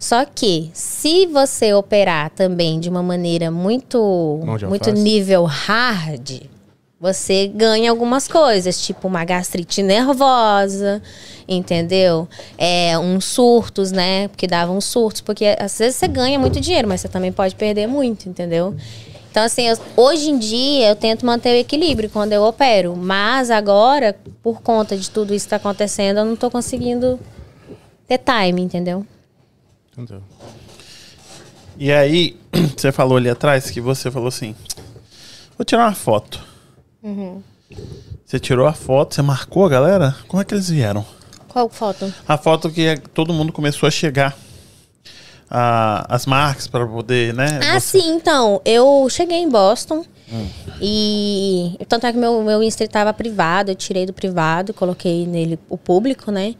Só 0.00 0.24
que 0.24 0.70
se 0.72 1.26
você 1.26 1.74
operar 1.74 2.30
também 2.30 2.80
de 2.80 2.88
uma 2.88 3.02
maneira 3.02 3.50
muito 3.50 4.40
muito 4.66 4.90
nível 4.90 5.44
hard, 5.44 6.40
você 6.98 7.46
ganha 7.46 7.90
algumas 7.90 8.26
coisas, 8.26 8.80
tipo 8.80 9.06
uma 9.06 9.24
gastrite 9.24 9.82
nervosa, 9.82 11.02
entendeu? 11.46 12.26
É, 12.56 12.98
uns 12.98 13.26
surtos, 13.26 13.92
né? 13.92 14.28
Porque 14.28 14.46
davam 14.46 14.80
surtos, 14.80 15.20
porque 15.20 15.56
às 15.60 15.78
vezes 15.78 15.96
você 15.96 16.08
ganha 16.08 16.38
muito 16.38 16.58
dinheiro, 16.58 16.88
mas 16.88 17.02
você 17.02 17.08
também 17.08 17.30
pode 17.30 17.54
perder 17.54 17.86
muito, 17.86 18.28
entendeu? 18.28 18.74
Então, 19.30 19.42
assim, 19.44 19.68
eu- 19.68 19.78
hoje 19.96 20.30
em 20.30 20.38
dia 20.38 20.88
eu 20.90 20.96
tento 20.96 21.24
manter 21.24 21.50
o 21.50 21.56
equilíbrio 21.56 22.08
quando 22.10 22.32
eu 22.32 22.42
opero, 22.42 22.96
mas 22.96 23.50
agora, 23.50 24.16
por 24.42 24.60
conta 24.62 24.96
de 24.96 25.10
tudo 25.10 25.34
isso 25.34 25.46
que 25.46 25.50
tá 25.50 25.56
acontecendo, 25.56 26.18
eu 26.18 26.24
não 26.24 26.34
tô 26.36 26.50
conseguindo 26.50 27.20
ter 28.06 28.18
time, 28.18 28.62
entendeu? 28.62 29.06
Entendeu? 29.92 30.22
E 31.78 31.92
aí, 31.92 32.36
você 32.76 32.90
falou 32.90 33.16
ali 33.18 33.28
atrás 33.28 33.70
que 33.70 33.80
você 33.80 34.10
falou 34.10 34.28
assim: 34.28 34.54
vou 35.56 35.64
tirar 35.64 35.84
uma 35.86 35.94
foto. 35.94 36.40
Você 38.24 38.38
tirou 38.38 38.66
a 38.66 38.72
foto, 38.72 39.14
você 39.14 39.22
marcou 39.22 39.64
a 39.64 39.68
galera? 39.68 40.16
Como 40.26 40.40
é 40.40 40.44
que 40.44 40.54
eles 40.54 40.68
vieram? 40.68 41.04
Qual 41.48 41.68
foto? 41.68 42.12
A 42.26 42.36
foto 42.36 42.70
que 42.70 42.86
é- 42.86 42.96
todo 42.96 43.32
mundo 43.32 43.52
começou 43.52 43.86
a 43.86 43.90
chegar. 43.90 44.36
A- 45.50 46.06
as 46.08 46.26
marcas 46.26 46.66
para 46.66 46.86
poder, 46.86 47.32
né? 47.34 47.60
Ah, 47.70 47.78
você- 47.80 48.00
sim, 48.00 48.10
então. 48.16 48.60
Eu 48.64 49.06
cheguei 49.10 49.38
em 49.38 49.48
Boston. 49.48 50.04
E 50.80 51.76
tanto 51.88 52.06
é 52.06 52.12
que 52.12 52.18
meu, 52.18 52.42
meu 52.42 52.62
Insta 52.62 52.84
estava 52.84 53.12
privado, 53.12 53.70
eu 53.70 53.74
tirei 53.74 54.06
do 54.06 54.12
privado, 54.12 54.72
coloquei 54.74 55.26
nele 55.26 55.58
o 55.68 55.76
público, 55.78 56.30
né? 56.30 56.54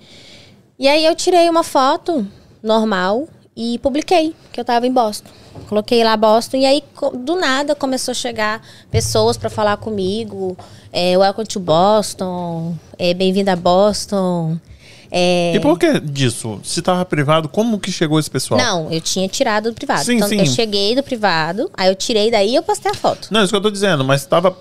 E 0.78 0.88
aí 0.88 1.04
eu 1.04 1.14
tirei 1.14 1.48
uma 1.48 1.62
foto 1.62 2.26
normal 2.62 3.28
e 3.56 3.78
publiquei 3.78 4.34
que 4.52 4.60
eu 4.60 4.64
tava 4.64 4.86
em 4.86 4.92
Boston. 4.92 5.28
Coloquei 5.68 6.02
lá 6.04 6.16
Boston 6.16 6.56
e 6.58 6.66
aí 6.66 6.82
do 7.14 7.36
nada 7.36 7.74
começou 7.74 8.12
a 8.12 8.14
chegar 8.14 8.62
pessoas 8.90 9.36
para 9.36 9.50
falar 9.50 9.76
comigo. 9.76 10.56
É, 10.92 11.16
Welcome 11.18 11.46
to 11.46 11.60
Boston, 11.60 12.74
é, 12.98 13.12
bem-vindo 13.12 13.50
a 13.50 13.56
Boston. 13.56 14.56
É, 15.10 15.52
E 15.56 15.60
por 15.60 15.78
que 15.78 15.98
disso? 16.00 16.60
Se 16.62 16.82
tava 16.82 17.04
privado, 17.04 17.48
como 17.48 17.78
que 17.78 17.90
chegou 17.90 18.18
esse 18.18 18.30
pessoal? 18.30 18.60
Não, 18.60 18.90
eu 18.92 19.00
tinha 19.00 19.26
tirado 19.28 19.70
do 19.70 19.74
privado. 19.74 20.04
Sim, 20.04 20.16
então 20.16 20.28
sim. 20.28 20.38
eu 20.38 20.46
cheguei 20.46 20.94
do 20.94 21.02
privado, 21.02 21.70
aí 21.74 21.88
eu 21.88 21.94
tirei 21.94 22.30
daí 22.30 22.50
e 22.50 22.54
eu 22.56 22.62
postei 22.62 22.90
a 22.90 22.94
foto. 22.94 23.28
Não, 23.30 23.42
isso 23.42 23.50
que 23.52 23.56
eu 23.56 23.60
tô 23.62 23.70
dizendo, 23.70 24.04
mas 24.04 24.24
tava. 24.26 24.56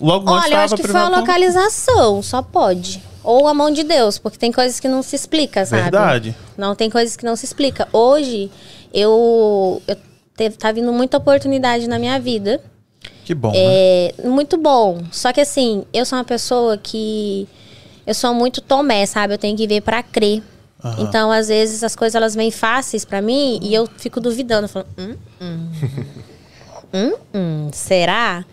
Logo 0.00 0.28
antes 0.30 0.44
Olha, 0.46 0.48
eu 0.48 0.50
tava 0.52 0.64
acho 0.64 0.76
que 0.76 0.82
foi 0.82 0.90
a 0.90 0.92
privado. 0.92 1.10
como- 1.10 1.20
localização, 1.22 2.22
só 2.22 2.42
pode. 2.42 3.02
Ou 3.22 3.48
a 3.48 3.54
mão 3.54 3.70
de 3.70 3.82
Deus, 3.84 4.18
porque 4.18 4.36
tem 4.38 4.52
coisas 4.52 4.78
que 4.78 4.86
não 4.88 5.02
se 5.02 5.16
explica, 5.16 5.64
sabe? 5.64 5.82
Verdade. 5.82 6.36
Não, 6.56 6.74
tem 6.74 6.88
coisas 6.90 7.16
que 7.16 7.24
não 7.24 7.34
se 7.34 7.44
explica. 7.44 7.88
Hoje, 7.92 8.50
eu, 8.92 9.82
eu 9.86 9.96
te, 10.36 10.50
tá 10.50 10.70
vindo 10.72 10.92
muita 10.92 11.16
oportunidade 11.16 11.88
na 11.88 11.98
minha 11.98 12.18
vida. 12.20 12.60
Que 13.24 13.34
bom. 13.34 13.50
né? 13.50 13.58
É 13.58 14.14
muito 14.24 14.56
bom. 14.56 15.02
Só 15.10 15.32
que 15.32 15.40
assim, 15.40 15.84
eu 15.92 16.04
sou 16.04 16.18
uma 16.18 16.24
pessoa 16.24 16.76
que. 16.76 17.48
Eu 18.06 18.14
sou 18.14 18.32
muito 18.32 18.60
tomé, 18.60 19.04
sabe? 19.06 19.34
Eu 19.34 19.38
tenho 19.38 19.56
que 19.56 19.66
ver 19.66 19.80
pra 19.80 20.02
crer. 20.02 20.42
Aham. 20.84 20.96
Então, 21.02 21.32
às 21.32 21.48
vezes, 21.48 21.82
as 21.82 21.96
coisas 21.96 22.14
elas 22.14 22.34
vêm 22.34 22.50
fáceis 22.50 23.04
pra 23.04 23.20
mim 23.20 23.58
e 23.62 23.74
eu 23.74 23.88
fico 23.98 24.20
duvidando. 24.20 24.68
Falando, 24.68 24.88
hum, 24.98 25.16
hum. 25.40 25.68
hum, 26.92 27.12
hum, 27.34 27.68
será? 27.72 28.44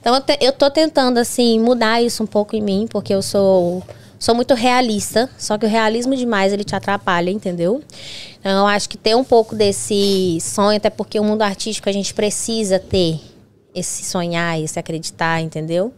Então, 0.00 0.14
eu, 0.14 0.20
te- 0.20 0.38
eu 0.40 0.52
tô 0.52 0.70
tentando, 0.70 1.18
assim, 1.18 1.58
mudar 1.58 2.00
isso 2.00 2.22
um 2.22 2.26
pouco 2.26 2.54
em 2.54 2.62
mim, 2.62 2.86
porque 2.88 3.12
eu 3.12 3.20
sou, 3.22 3.82
sou 4.18 4.34
muito 4.34 4.54
realista. 4.54 5.28
Só 5.36 5.58
que 5.58 5.66
o 5.66 5.68
realismo 5.68 6.14
demais, 6.14 6.52
ele 6.52 6.62
te 6.62 6.76
atrapalha, 6.76 7.30
entendeu? 7.30 7.82
Então, 8.38 8.52
eu 8.60 8.66
acho 8.68 8.88
que 8.88 8.96
ter 8.96 9.16
um 9.16 9.24
pouco 9.24 9.56
desse 9.56 10.38
sonho, 10.40 10.76
até 10.76 10.90
porque 10.90 11.18
o 11.18 11.24
mundo 11.24 11.42
artístico 11.42 11.88
a 11.88 11.92
gente 11.92 12.14
precisa 12.14 12.78
ter 12.78 13.18
esse 13.74 14.04
sonhar, 14.04 14.60
esse 14.60 14.78
acreditar, 14.78 15.40
entendeu? 15.40 15.92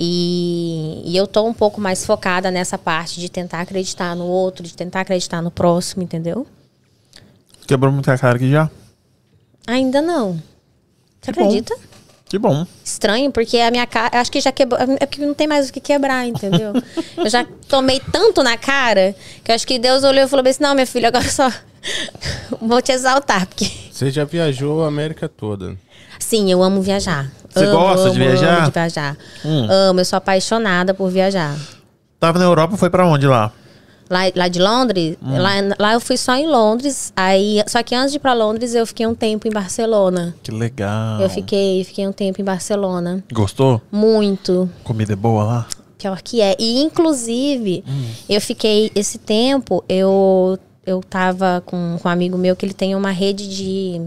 E, 0.00 1.02
e 1.04 1.16
eu 1.16 1.26
tô 1.26 1.44
um 1.44 1.52
pouco 1.52 1.80
mais 1.80 2.06
focada 2.06 2.52
nessa 2.52 2.78
parte 2.78 3.18
de 3.18 3.28
tentar 3.28 3.62
acreditar 3.62 4.14
no 4.14 4.26
outro, 4.26 4.62
de 4.62 4.72
tentar 4.72 5.00
acreditar 5.00 5.42
no 5.42 5.50
próximo, 5.50 6.04
entendeu? 6.04 6.46
Quebrou 7.66 7.92
muita 7.92 8.16
cara 8.16 8.36
aqui 8.36 8.48
já? 8.48 8.70
Ainda 9.66 10.00
não. 10.00 10.40
Você 11.20 11.32
Que 11.32 11.40
bom. 11.40 11.46
acredita? 11.46 11.76
Que 12.28 12.38
bom. 12.38 12.64
Estranho, 12.84 13.32
porque 13.32 13.58
a 13.58 13.70
minha 13.72 13.86
cara. 13.86 14.20
Acho 14.20 14.30
que 14.30 14.40
já 14.40 14.52
quebrou. 14.52 14.78
É 15.00 15.06
porque 15.06 15.24
não 15.24 15.34
tem 15.34 15.48
mais 15.48 15.68
o 15.68 15.72
que 15.72 15.80
quebrar, 15.80 16.26
entendeu? 16.28 16.74
eu 17.16 17.28
já 17.28 17.44
tomei 17.66 18.00
tanto 18.12 18.42
na 18.42 18.56
cara 18.56 19.16
que 19.42 19.50
eu 19.50 19.54
acho 19.54 19.66
que 19.66 19.78
Deus 19.78 20.04
olhou 20.04 20.24
e 20.24 20.28
falou 20.28 20.46
assim: 20.48 20.62
não, 20.62 20.74
minha 20.74 20.86
filha, 20.86 21.08
agora 21.08 21.28
só. 21.28 21.50
Vou 22.62 22.80
te 22.80 22.92
exaltar, 22.92 23.46
porque. 23.46 23.66
Você 23.90 24.10
já 24.10 24.24
viajou 24.24 24.84
a 24.84 24.88
América 24.88 25.28
toda. 25.28 25.76
Sim, 26.20 26.52
eu 26.52 26.62
amo 26.62 26.82
viajar. 26.82 27.32
Você 27.48 27.64
Amo, 27.64 27.78
gosta 27.78 28.10
de 28.10 28.16
amo, 28.20 28.30
viajar? 28.30 28.56
Amo 28.58 28.66
de 28.66 28.72
viajar. 28.72 29.16
Hum. 29.44 29.66
Amo, 29.70 30.00
eu 30.00 30.04
sou 30.04 30.16
apaixonada 30.16 30.92
por 30.94 31.10
viajar. 31.10 31.56
Tava 32.20 32.38
na 32.38 32.44
Europa, 32.44 32.76
foi 32.76 32.90
pra 32.90 33.06
onde 33.06 33.26
lá? 33.26 33.52
Lá, 34.10 34.20
lá 34.34 34.48
de 34.48 34.58
Londres, 34.58 35.16
Hum. 35.22 35.38
lá, 35.38 35.50
lá 35.78 35.92
eu 35.92 36.00
fui 36.00 36.16
só 36.16 36.34
em 36.34 36.46
Londres. 36.46 37.12
Aí, 37.14 37.62
só 37.66 37.82
que 37.82 37.94
antes 37.94 38.10
de 38.12 38.16
ir 38.16 38.20
pra 38.20 38.32
Londres, 38.32 38.74
eu 38.74 38.86
fiquei 38.86 39.06
um 39.06 39.14
tempo 39.14 39.46
em 39.46 39.50
Barcelona. 39.50 40.34
Que 40.42 40.50
legal. 40.50 41.20
Eu 41.20 41.28
fiquei, 41.28 41.84
fiquei 41.84 42.06
um 42.06 42.12
tempo 42.12 42.40
em 42.40 42.44
Barcelona. 42.44 43.22
Gostou? 43.32 43.82
Muito. 43.92 44.68
Comida 44.82 45.12
é 45.12 45.16
boa 45.16 45.44
lá? 45.44 45.66
Pior 45.98 46.20
que 46.22 46.40
é. 46.40 46.56
E, 46.58 46.80
inclusive, 46.82 47.84
Hum. 47.86 48.04
eu 48.28 48.40
fiquei... 48.40 48.90
Esse 48.94 49.18
tempo, 49.18 49.84
eu, 49.88 50.58
eu 50.86 51.00
tava 51.02 51.62
com, 51.66 51.98
com 52.00 52.08
um 52.08 52.12
amigo 52.12 52.38
meu 52.38 52.56
que 52.56 52.64
ele 52.64 52.72
tem 52.74 52.94
uma 52.94 53.10
rede 53.10 53.46
de, 53.48 54.00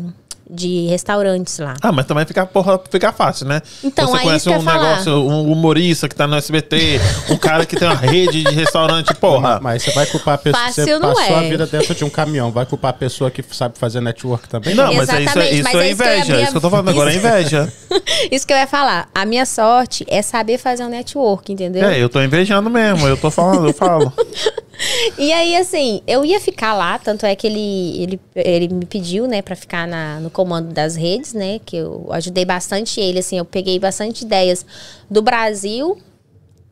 de 0.52 0.88
restaurantes 0.88 1.58
lá. 1.60 1.76
Ah, 1.82 1.92
mas 1.94 2.06
também 2.06 2.26
fica, 2.26 2.46
porra, 2.46 2.80
fica 2.90 3.14
fácil, 3.14 3.48
né? 3.48 3.62
Então, 3.82 4.08
Você 4.08 4.18
aí 4.18 4.24
conhece 4.24 4.38
isso 4.38 4.50
que 4.50 4.56
eu 4.56 4.60
um 4.60 4.64
ia 4.64 4.72
falar. 4.72 4.90
negócio, 4.90 5.14
um 5.14 5.52
humorista 5.52 6.10
que 6.10 6.16
tá 6.16 6.28
no 6.28 6.36
SBT, 6.36 7.00
um 7.30 7.38
cara 7.38 7.66
que 7.66 7.78
tem 7.78 7.88
uma 7.88 7.96
rede 7.96 8.44
de 8.44 8.54
restaurante, 8.54 9.14
porra. 9.14 9.60
Mas 9.62 9.84
você 9.84 9.92
vai 9.92 10.06
culpar 10.06 10.36
a 10.36 10.38
pessoa. 10.38 10.64
Fácil 10.66 10.84
você 10.84 11.00
não 11.00 11.14
passou 11.14 11.36
é. 11.36 11.40
a 11.40 11.50
vida 11.50 11.66
dentro 11.66 11.96
de 11.96 12.04
um 12.04 12.10
caminhão. 12.10 12.52
Vai 12.52 12.66
culpar 12.66 12.90
a 12.92 12.94
pessoa 12.94 13.32
que 13.32 13.42
sabe 13.52 13.78
fazer 13.78 14.02
network 14.02 14.50
também? 14.50 14.76
Não, 14.76 14.94
mas 14.94 15.08
é 15.10 15.22
isso, 15.22 15.40
é- 15.40 15.52
Exatamente, 15.52 15.56
isso 15.56 15.64
mas 15.64 15.76
é 15.76 15.78
é 15.78 15.90
isso 15.92 15.98
que 15.98 16.04
inveja. 16.04 16.22
abrir 16.34 16.44
Isso 16.44 16.52
que 16.52 16.58
eu 16.58 16.62
tô 16.62 16.70
falando 16.70 16.90
agora 16.90 17.14
é 17.14 17.16
inveja. 17.16 17.74
Isso 18.32 18.48
que 18.48 18.54
eu 18.54 18.58
ia 18.58 18.68
falar. 18.68 19.10
A 19.14 19.26
minha 19.26 19.46
sorte 19.46 20.06
é 20.08 20.22
saber 20.22 20.58
fazer 20.58 20.84
um 20.84 20.90
network, 20.90 21.52
entendeu? 21.52 21.88
É, 21.88 22.02
eu 22.02 22.08
tô 22.10 22.22
invejando 22.22 22.70
mesmo, 22.70 23.08
eu 23.08 23.18
tô 23.18 23.30
falando, 23.30 23.68
eu 23.68 23.74
falo. 23.74 24.12
E 25.18 25.32
aí, 25.32 25.56
assim, 25.56 26.02
eu 26.08 26.26
ia 26.26 26.40
ficar 26.40 26.74
lá, 26.74 26.98
tanto 26.98 27.26
é 27.26 27.36
que 27.36 27.46
ele, 27.48 28.04
ele, 28.04 28.22
ele 28.36 28.68
me 28.74 28.86
pediu, 28.86 29.28
né, 29.28 29.42
pra 29.42 29.56
ficar 29.56 29.88
na, 29.88 30.20
no 30.20 30.30
comando 30.30 30.74
das 30.74 30.96
redes, 30.96 31.34
né, 31.34 31.60
que 31.66 31.78
eu 31.78 32.08
ajudei 32.12 32.46
bastante 32.46 33.00
ele, 33.00 33.20
assim, 33.20 33.38
eu 33.38 33.46
peguei 33.46 33.78
bastante 33.80 34.24
ideias 34.24 34.66
do 35.10 35.22
Brasil 35.22 35.98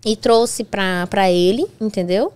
e 0.05 0.15
trouxe 0.15 0.63
pra, 0.63 1.07
pra 1.07 1.29
ele, 1.31 1.65
entendeu? 1.79 2.33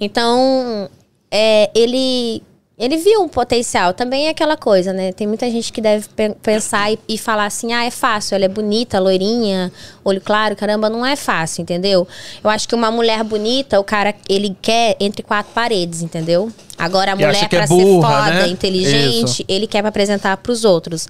Então, 0.00 0.88
é, 1.30 1.70
ele 1.74 2.42
ele 2.78 2.96
viu 2.98 3.22
um 3.22 3.28
potencial. 3.28 3.94
Também 3.94 4.26
é 4.26 4.30
aquela 4.30 4.56
coisa, 4.56 4.92
né? 4.92 5.10
Tem 5.12 5.26
muita 5.26 5.50
gente 5.50 5.72
que 5.72 5.80
deve 5.80 6.08
pe- 6.08 6.34
pensar 6.42 6.92
e, 6.92 6.98
e 7.08 7.16
falar 7.16 7.46
assim: 7.46 7.72
ah, 7.72 7.84
é 7.84 7.90
fácil, 7.90 8.34
ela 8.34 8.44
é 8.44 8.48
bonita, 8.48 8.98
loirinha, 8.98 9.72
olho 10.04 10.20
claro, 10.20 10.54
caramba, 10.54 10.90
não 10.90 11.04
é 11.04 11.16
fácil, 11.16 11.62
entendeu? 11.62 12.06
Eu 12.44 12.50
acho 12.50 12.68
que 12.68 12.74
uma 12.74 12.90
mulher 12.90 13.24
bonita, 13.24 13.80
o 13.80 13.84
cara, 13.84 14.14
ele 14.28 14.54
quer 14.60 14.96
entre 15.00 15.22
quatro 15.22 15.52
paredes, 15.54 16.02
entendeu? 16.02 16.50
Agora, 16.78 17.12
a 17.12 17.14
E 17.14 17.24
mulher, 17.24 17.48
que 17.48 17.56
é 17.56 17.58
pra 17.60 17.66
burra, 17.66 18.08
ser 18.08 18.16
foda, 18.24 18.34
né? 18.42 18.48
inteligente, 18.48 19.24
Isso. 19.40 19.44
ele 19.48 19.66
quer 19.66 19.80
pra 19.80 19.88
apresentar 19.88 20.36
pros 20.36 20.62
outros. 20.64 21.08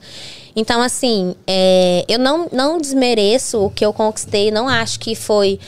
Então, 0.55 0.81
assim, 0.81 1.35
é, 1.47 2.05
eu 2.09 2.19
não, 2.19 2.49
não 2.53 2.79
desmereço 2.81 3.59
o 3.65 3.71
que 3.71 3.85
eu 3.85 3.93
conquistei, 3.93 4.51
não 4.53 4.69
acho 4.69 4.99
que 5.01 5.15
foi. 5.17 5.59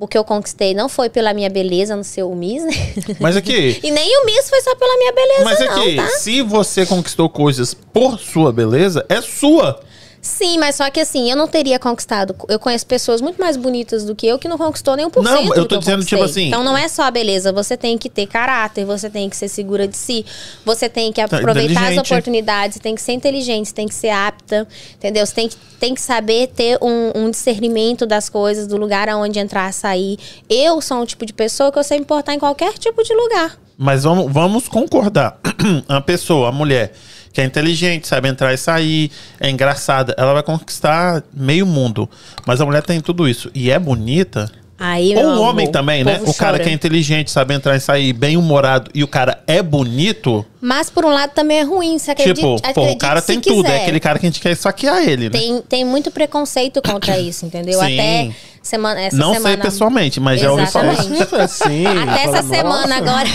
O 0.00 0.06
que 0.06 0.16
eu 0.16 0.22
conquistei 0.22 0.74
não 0.74 0.88
foi 0.88 1.10
pela 1.10 1.34
minha 1.34 1.50
beleza 1.50 1.96
no 1.96 2.04
seu 2.04 2.32
Miss, 2.32 2.64
né? 2.64 2.72
Mas 3.18 3.36
aqui, 3.36 3.80
E 3.82 3.90
nem 3.90 4.22
o 4.22 4.26
Miss 4.26 4.48
foi 4.48 4.60
só 4.60 4.74
pela 4.76 4.96
minha 4.96 5.12
beleza, 5.12 5.44
mas 5.44 5.58
não, 5.58 5.82
aqui, 5.82 5.96
tá? 5.96 6.08
se 6.10 6.40
você 6.40 6.86
conquistou 6.86 7.28
coisas 7.28 7.74
por 7.74 8.18
sua 8.18 8.52
beleza, 8.52 9.04
é 9.08 9.20
sua. 9.20 9.80
Sim, 10.28 10.58
mas 10.58 10.74
só 10.76 10.90
que 10.90 11.00
assim, 11.00 11.30
eu 11.30 11.36
não 11.36 11.48
teria 11.48 11.78
conquistado. 11.78 12.36
Eu 12.48 12.58
conheço 12.58 12.86
pessoas 12.86 13.20
muito 13.22 13.40
mais 13.40 13.56
bonitas 13.56 14.04
do 14.04 14.14
que 14.14 14.26
eu 14.26 14.38
que 14.38 14.46
não 14.46 14.58
conquistou 14.58 14.94
nem 14.94 15.06
um 15.06 15.10
por 15.10 15.22
Não, 15.24 15.38
cento 15.38 15.54
eu 15.56 15.62
do 15.62 15.68
tô 15.68 15.78
dizendo, 15.78 16.04
tipo 16.04 16.22
assim- 16.22 16.48
Então 16.48 16.62
não 16.62 16.76
é 16.76 16.86
só 16.86 17.04
a 17.04 17.10
beleza, 17.10 17.50
você 17.50 17.76
tem 17.76 17.96
que 17.96 18.10
ter 18.10 18.26
caráter, 18.26 18.84
você 18.84 19.08
tem 19.08 19.28
que 19.30 19.36
ser 19.36 19.48
segura 19.48 19.88
de 19.88 19.96
si, 19.96 20.26
você 20.66 20.86
tem 20.88 21.10
que 21.12 21.20
aproveitar 21.20 21.92
as 21.92 21.96
oportunidades, 21.98 22.74
você 22.76 22.80
tem 22.80 22.94
que 22.94 23.00
ser 23.00 23.12
inteligente, 23.12 23.72
tem 23.72 23.88
que 23.88 23.94
ser 23.94 24.10
apta, 24.10 24.68
entendeu? 24.94 25.24
Você 25.24 25.34
tem 25.34 25.48
que, 25.48 25.56
tem 25.80 25.94
que 25.94 26.00
saber 26.00 26.48
ter 26.48 26.78
um, 26.82 27.10
um 27.24 27.30
discernimento 27.30 28.04
das 28.06 28.28
coisas, 28.28 28.66
do 28.66 28.76
lugar 28.76 29.08
aonde 29.08 29.38
entrar, 29.38 29.72
sair. 29.72 30.18
Eu 30.48 30.80
sou 30.82 30.98
um 30.98 31.06
tipo 31.06 31.24
de 31.24 31.32
pessoa 31.32 31.72
que 31.72 31.78
eu 31.78 31.84
sei 31.84 31.98
me 31.98 32.02
importar 32.04 32.34
em 32.34 32.38
qualquer 32.38 32.74
tipo 32.74 33.02
de 33.02 33.14
lugar. 33.14 33.58
Mas 33.76 34.02
vamos, 34.02 34.30
vamos 34.32 34.68
concordar. 34.68 35.38
a 35.88 36.00
pessoa, 36.00 36.48
a 36.48 36.52
mulher, 36.52 36.92
que 37.38 37.42
é 37.42 37.44
inteligente, 37.44 38.08
sabe 38.08 38.28
entrar 38.28 38.52
e 38.52 38.58
sair, 38.58 39.12
é 39.38 39.48
engraçada, 39.48 40.12
ela 40.18 40.32
vai 40.32 40.42
conquistar 40.42 41.22
meio 41.32 41.64
mundo. 41.64 42.10
Mas 42.44 42.60
a 42.60 42.66
mulher 42.66 42.82
tem 42.82 43.00
tudo 43.00 43.28
isso 43.28 43.48
e 43.54 43.70
é 43.70 43.78
bonita. 43.78 44.50
Aí, 44.78 45.16
Ou 45.16 45.24
o 45.24 45.28
amor, 45.32 45.48
homem 45.48 45.70
também, 45.72 46.04
né? 46.04 46.20
O 46.24 46.32
cara 46.32 46.52
chora. 46.52 46.62
que 46.64 46.70
é 46.70 46.72
inteligente, 46.72 47.30
sabe 47.32 47.52
entrar 47.52 47.74
e 47.74 47.80
sair, 47.80 48.12
bem 48.12 48.36
humorado, 48.36 48.88
e 48.94 49.02
o 49.02 49.08
cara 49.08 49.42
é 49.46 49.60
bonito. 49.60 50.44
Mas 50.60 50.88
por 50.88 51.04
um 51.04 51.08
lado 51.10 51.30
também 51.34 51.58
é 51.58 51.62
ruim, 51.62 51.98
você 51.98 52.12
acredita? 52.12 52.34
tipo, 52.36 52.48
pô, 52.48 52.58
o 52.58 52.70
acredite 52.70 52.98
cara 52.98 53.20
tem 53.20 53.40
tudo. 53.40 53.66
É 53.66 53.70
quiser. 53.70 53.82
aquele 53.82 53.98
cara 54.00 54.18
que 54.20 54.26
a 54.26 54.28
gente 54.30 54.40
quer 54.40 54.54
saquear 54.56 54.98
ele, 55.08 55.24
né? 55.28 55.30
Tem, 55.38 55.60
tem 55.62 55.84
muito 55.84 56.10
preconceito 56.12 56.80
contra 56.80 57.18
isso, 57.20 57.44
entendeu? 57.44 57.78
Sim. 57.80 57.94
Até 57.98 58.30
semana, 58.62 59.00
essa 59.00 59.16
Não 59.16 59.32
semana. 59.34 59.54
sei 59.54 59.62
pessoalmente, 59.70 60.20
mas 60.20 60.40
já 60.40 60.52
ouvi 60.52 60.66
falar. 60.66 60.92
Exatamente. 60.92 61.34
assim. 61.34 61.86
Até 61.86 62.22
essa 62.22 62.42
fala, 62.42 62.42
semana 62.42 62.86
"Nossa, 62.86 62.94
agora. 62.96 63.28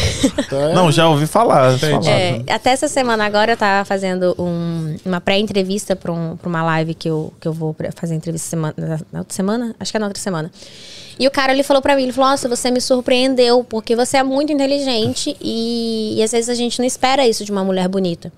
tá- 0.49 0.69
Não, 0.73 0.91
já 0.93 1.09
ouvi 1.09 1.27
falar. 1.27 1.73
É, 2.07 2.41
até 2.53 2.69
essa 2.71 2.87
semana 2.87 3.25
agora 3.25 3.51
eu 3.53 3.57
tava 3.57 3.83
fazendo 3.83 4.33
um- 4.39 4.95
uma 5.05 5.19
pré-entrevista 5.19 5.93
pra, 5.95 6.11
um, 6.11 6.37
pra 6.37 6.47
uma 6.47 6.63
live 6.63 6.93
que 6.93 7.09
eu, 7.09 7.33
que 7.41 7.47
eu 7.47 7.53
vou 7.53 7.75
fazer 7.95 8.15
entrevista 8.15 8.49
semana, 8.49 8.73
na, 8.77 8.99
na 9.11 9.19
outra 9.19 9.33
semana? 9.35 9.75
Acho 9.79 9.91
que 9.91 9.97
é 9.97 9.99
na 9.99 10.05
outra 10.07 10.21
semana. 10.21 10.49
E 11.19 11.27
o 11.27 11.31
cara 11.31 11.53
ele 11.53 11.63
falou 11.63 11.81
pra 11.81 11.95
mim, 11.95 12.03
ele 12.03 12.11
falou, 12.11 12.31
nossa, 12.31 12.49
você 12.49 12.71
me 12.71 12.81
surpreendeu, 12.81 13.63
porque 13.63 13.95
você 13.95 14.17
é 14.17 14.23
muito 14.23 14.51
inteligente 14.51 15.35
e, 15.39 16.15
e 16.17 16.23
às 16.23 16.31
vezes 16.31 16.49
a 16.49 16.55
gente 16.55 16.79
não 16.79 16.85
espera 16.85 17.27
isso 17.27 17.45
de 17.45 17.51
uma 17.51 17.63
mulher 17.63 17.87
bonita. 17.87 18.31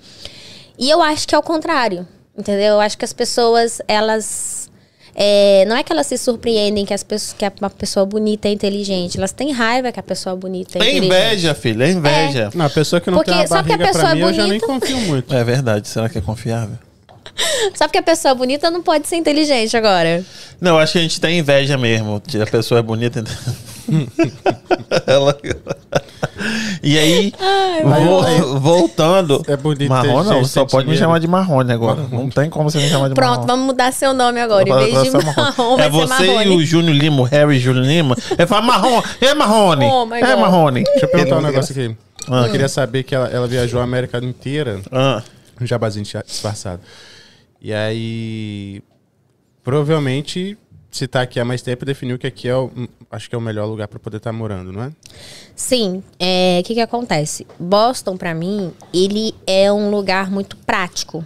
E 0.77 0.89
eu 0.89 1.01
acho 1.01 1.27
que 1.27 1.33
é 1.33 1.37
o 1.37 1.41
contrário, 1.43 2.05
entendeu? 2.37 2.73
Eu 2.73 2.79
acho 2.81 2.97
que 2.97 3.05
as 3.05 3.13
pessoas, 3.13 3.81
elas. 3.87 4.69
é, 5.15 5.63
não 5.69 5.77
é 5.77 5.83
que 5.83 5.93
elas 5.93 6.05
se 6.07 6.17
surpreendem 6.17 6.85
que, 6.85 6.93
as 6.93 7.01
pessoas, 7.01 7.31
que 7.33 7.45
uma 7.61 7.69
pessoa 7.69 8.05
bonita 8.05 8.49
é 8.49 8.51
inteligente. 8.51 9.17
Elas 9.17 9.31
têm 9.31 9.53
raiva 9.53 9.89
que 9.93 9.99
a 10.01 10.03
pessoa 10.03 10.35
bonita 10.35 10.77
é 10.77 10.81
É 10.81 10.89
inteligente. 10.91 11.05
inveja, 11.05 11.53
filho, 11.55 11.81
é 11.81 11.91
inveja. 11.91 12.49
Não, 12.53 12.65
a 12.65 12.69
pessoa 12.69 12.99
que 12.99 13.09
não 13.09 13.19
Porque 13.19 13.31
tem 13.31 13.39
uma 13.39 13.47
só 13.47 13.63
que 13.63 13.71
a 13.71 13.77
barriga 13.77 13.85
pessoa 13.87 14.03
pra 14.03 14.11
é 14.11 14.15
mim, 14.15 14.21
eu 14.21 14.33
já 14.33 14.43
nem 14.47 14.59
bonita- 14.59 14.67
confio 14.67 14.97
muito. 14.97 15.33
É. 15.33 15.43
verdade, 15.45 15.87
será 15.87 16.09
que 16.09 16.17
é 16.17 16.21
confiável? 16.21 16.77
Só 17.73 17.85
porque 17.87 17.97
a 17.97 18.03
pessoa 18.03 18.31
é 18.31 18.35
bonita 18.35 18.69
não 18.71 18.81
pode 18.81 19.07
ser 19.07 19.15
inteligente 19.17 19.75
agora. 19.75 20.23
Não, 20.61 20.71
eu 20.71 20.79
acho 20.79 20.93
que 20.93 20.99
a 20.99 21.01
gente 21.01 21.19
tem 21.19 21.39
inveja 21.39 21.77
mesmo. 21.77 22.21
A 22.41 22.45
pessoa 22.45 22.79
é 22.79 22.83
bonita. 22.83 23.23
Ela... 25.05 25.37
E 26.83 26.97
aí, 26.97 27.33
vo- 27.83 28.59
voltando. 28.59 29.41
É 29.47 29.55
bonito, 29.57 29.89
Marrone, 29.89 30.29
não, 30.29 30.35
gente, 30.37 30.49
só 30.49 30.65
pode 30.65 30.87
me 30.87 30.97
chamar 30.97 31.19
de 31.19 31.27
Marrone 31.27 31.71
agora. 31.71 32.01
Não 32.11 32.29
tem 32.29 32.49
como 32.49 32.69
você 32.69 32.77
me 32.77 32.89
chamar 32.89 33.09
de 33.09 33.15
Pronto, 33.15 33.29
Marrone. 33.31 33.47
vamos 33.47 33.65
mudar 33.67 33.91
seu 33.91 34.13
nome 34.13 34.39
agora. 34.39 34.67
Em 34.67 34.73
vez 34.91 35.03
de 35.03 35.11
marrom, 35.11 35.79
É 35.79 35.89
você 35.89 36.23
e 36.23 36.27
marrone. 36.27 36.55
o 36.55 36.65
Júnior 36.65 36.95
Lima, 36.95 37.21
o 37.21 37.23
Harry 37.23 37.59
Júnior 37.59 37.85
Lima. 37.85 38.15
Ele 38.37 38.47
fala 38.47 38.61
Marrone, 38.61 39.03
é 39.21 39.33
Marrone. 39.33 39.85
Oh 39.85 40.15
é. 40.15 40.35
Marrone. 40.35 40.83
Deixa 40.83 41.05
eu 41.05 41.09
perguntar 41.09 41.37
um 41.37 41.41
negócio 41.41 41.71
aqui. 41.71 41.95
Ah. 42.29 42.45
Eu 42.45 42.51
queria 42.51 42.69
saber 42.69 43.03
que 43.03 43.13
ela, 43.15 43.27
ela 43.29 43.47
viajou 43.47 43.79
a 43.79 43.83
América 43.83 44.17
inteira, 44.17 44.79
Ah, 44.91 45.21
um 45.61 45.65
jabazinho 45.65 46.05
disfarçado. 46.25 46.81
E 47.65 47.73
aí, 47.73 48.83
provavelmente, 49.63 50.55
se 50.91 51.07
tá 51.07 51.23
aqui 51.23 51.39
há 51.39 51.43
mais 51.43 51.63
tempo, 51.63 51.83
definiu 51.83 52.15
que 52.19 52.27
aqui 52.27 52.47
é 52.47 52.55
o, 52.55 52.71
acho 53.09 53.27
que 53.27 53.33
é 53.33 53.37
o 53.39 53.41
melhor 53.41 53.65
lugar 53.65 53.87
pra 53.87 53.97
poder 53.97 54.17
estar 54.17 54.31
morando, 54.31 54.71
não 54.71 54.83
é? 54.83 54.91
Sim, 55.55 56.03
é, 56.19 56.59
o 56.61 56.63
que 56.63 56.75
que 56.75 56.79
acontece? 56.79 57.47
Boston, 57.59 58.17
pra 58.17 58.35
mim, 58.35 58.71
ele 58.93 59.33
é 59.47 59.73
um 59.73 59.89
lugar 59.89 60.29
muito 60.29 60.55
prático. 60.57 61.25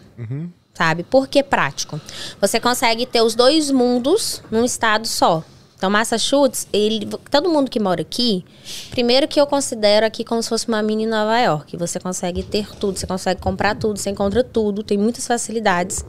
Sabe? 0.74 1.04
Por 1.04 1.28
que 1.28 1.44
prático? 1.44 2.00
Você 2.40 2.58
consegue 2.58 3.06
ter 3.06 3.22
os 3.22 3.36
dois 3.36 3.70
mundos 3.70 4.42
num 4.50 4.64
estado 4.64 5.06
só. 5.10 5.44
Então, 5.80 5.90
Massachusetts, 5.90 6.68
ele, 6.74 7.08
todo 7.32 7.50
mundo 7.50 7.72
que 7.72 7.80
mora 7.80 8.02
aqui, 8.02 8.44
primeiro 8.92 9.30
que 9.30 9.40
eu 9.40 9.48
considero 9.48 10.06
aqui 10.06 10.26
como 10.26 10.44
se 10.44 10.50
fosse 10.50 10.68
uma 10.68 10.84
mini 10.84 11.06
Nova 11.06 11.40
York. 11.40 11.78
Você 11.78 12.02
consegue 12.02 12.44
ter 12.44 12.68
tudo, 12.76 13.00
você 13.00 13.08
consegue 13.08 13.40
comprar 13.40 13.78
tudo, 13.78 13.98
você 13.98 14.10
encontra 14.10 14.44
tudo, 14.44 14.84
tem 14.84 14.98
muitas 14.98 15.26
facilidades. 15.26 16.04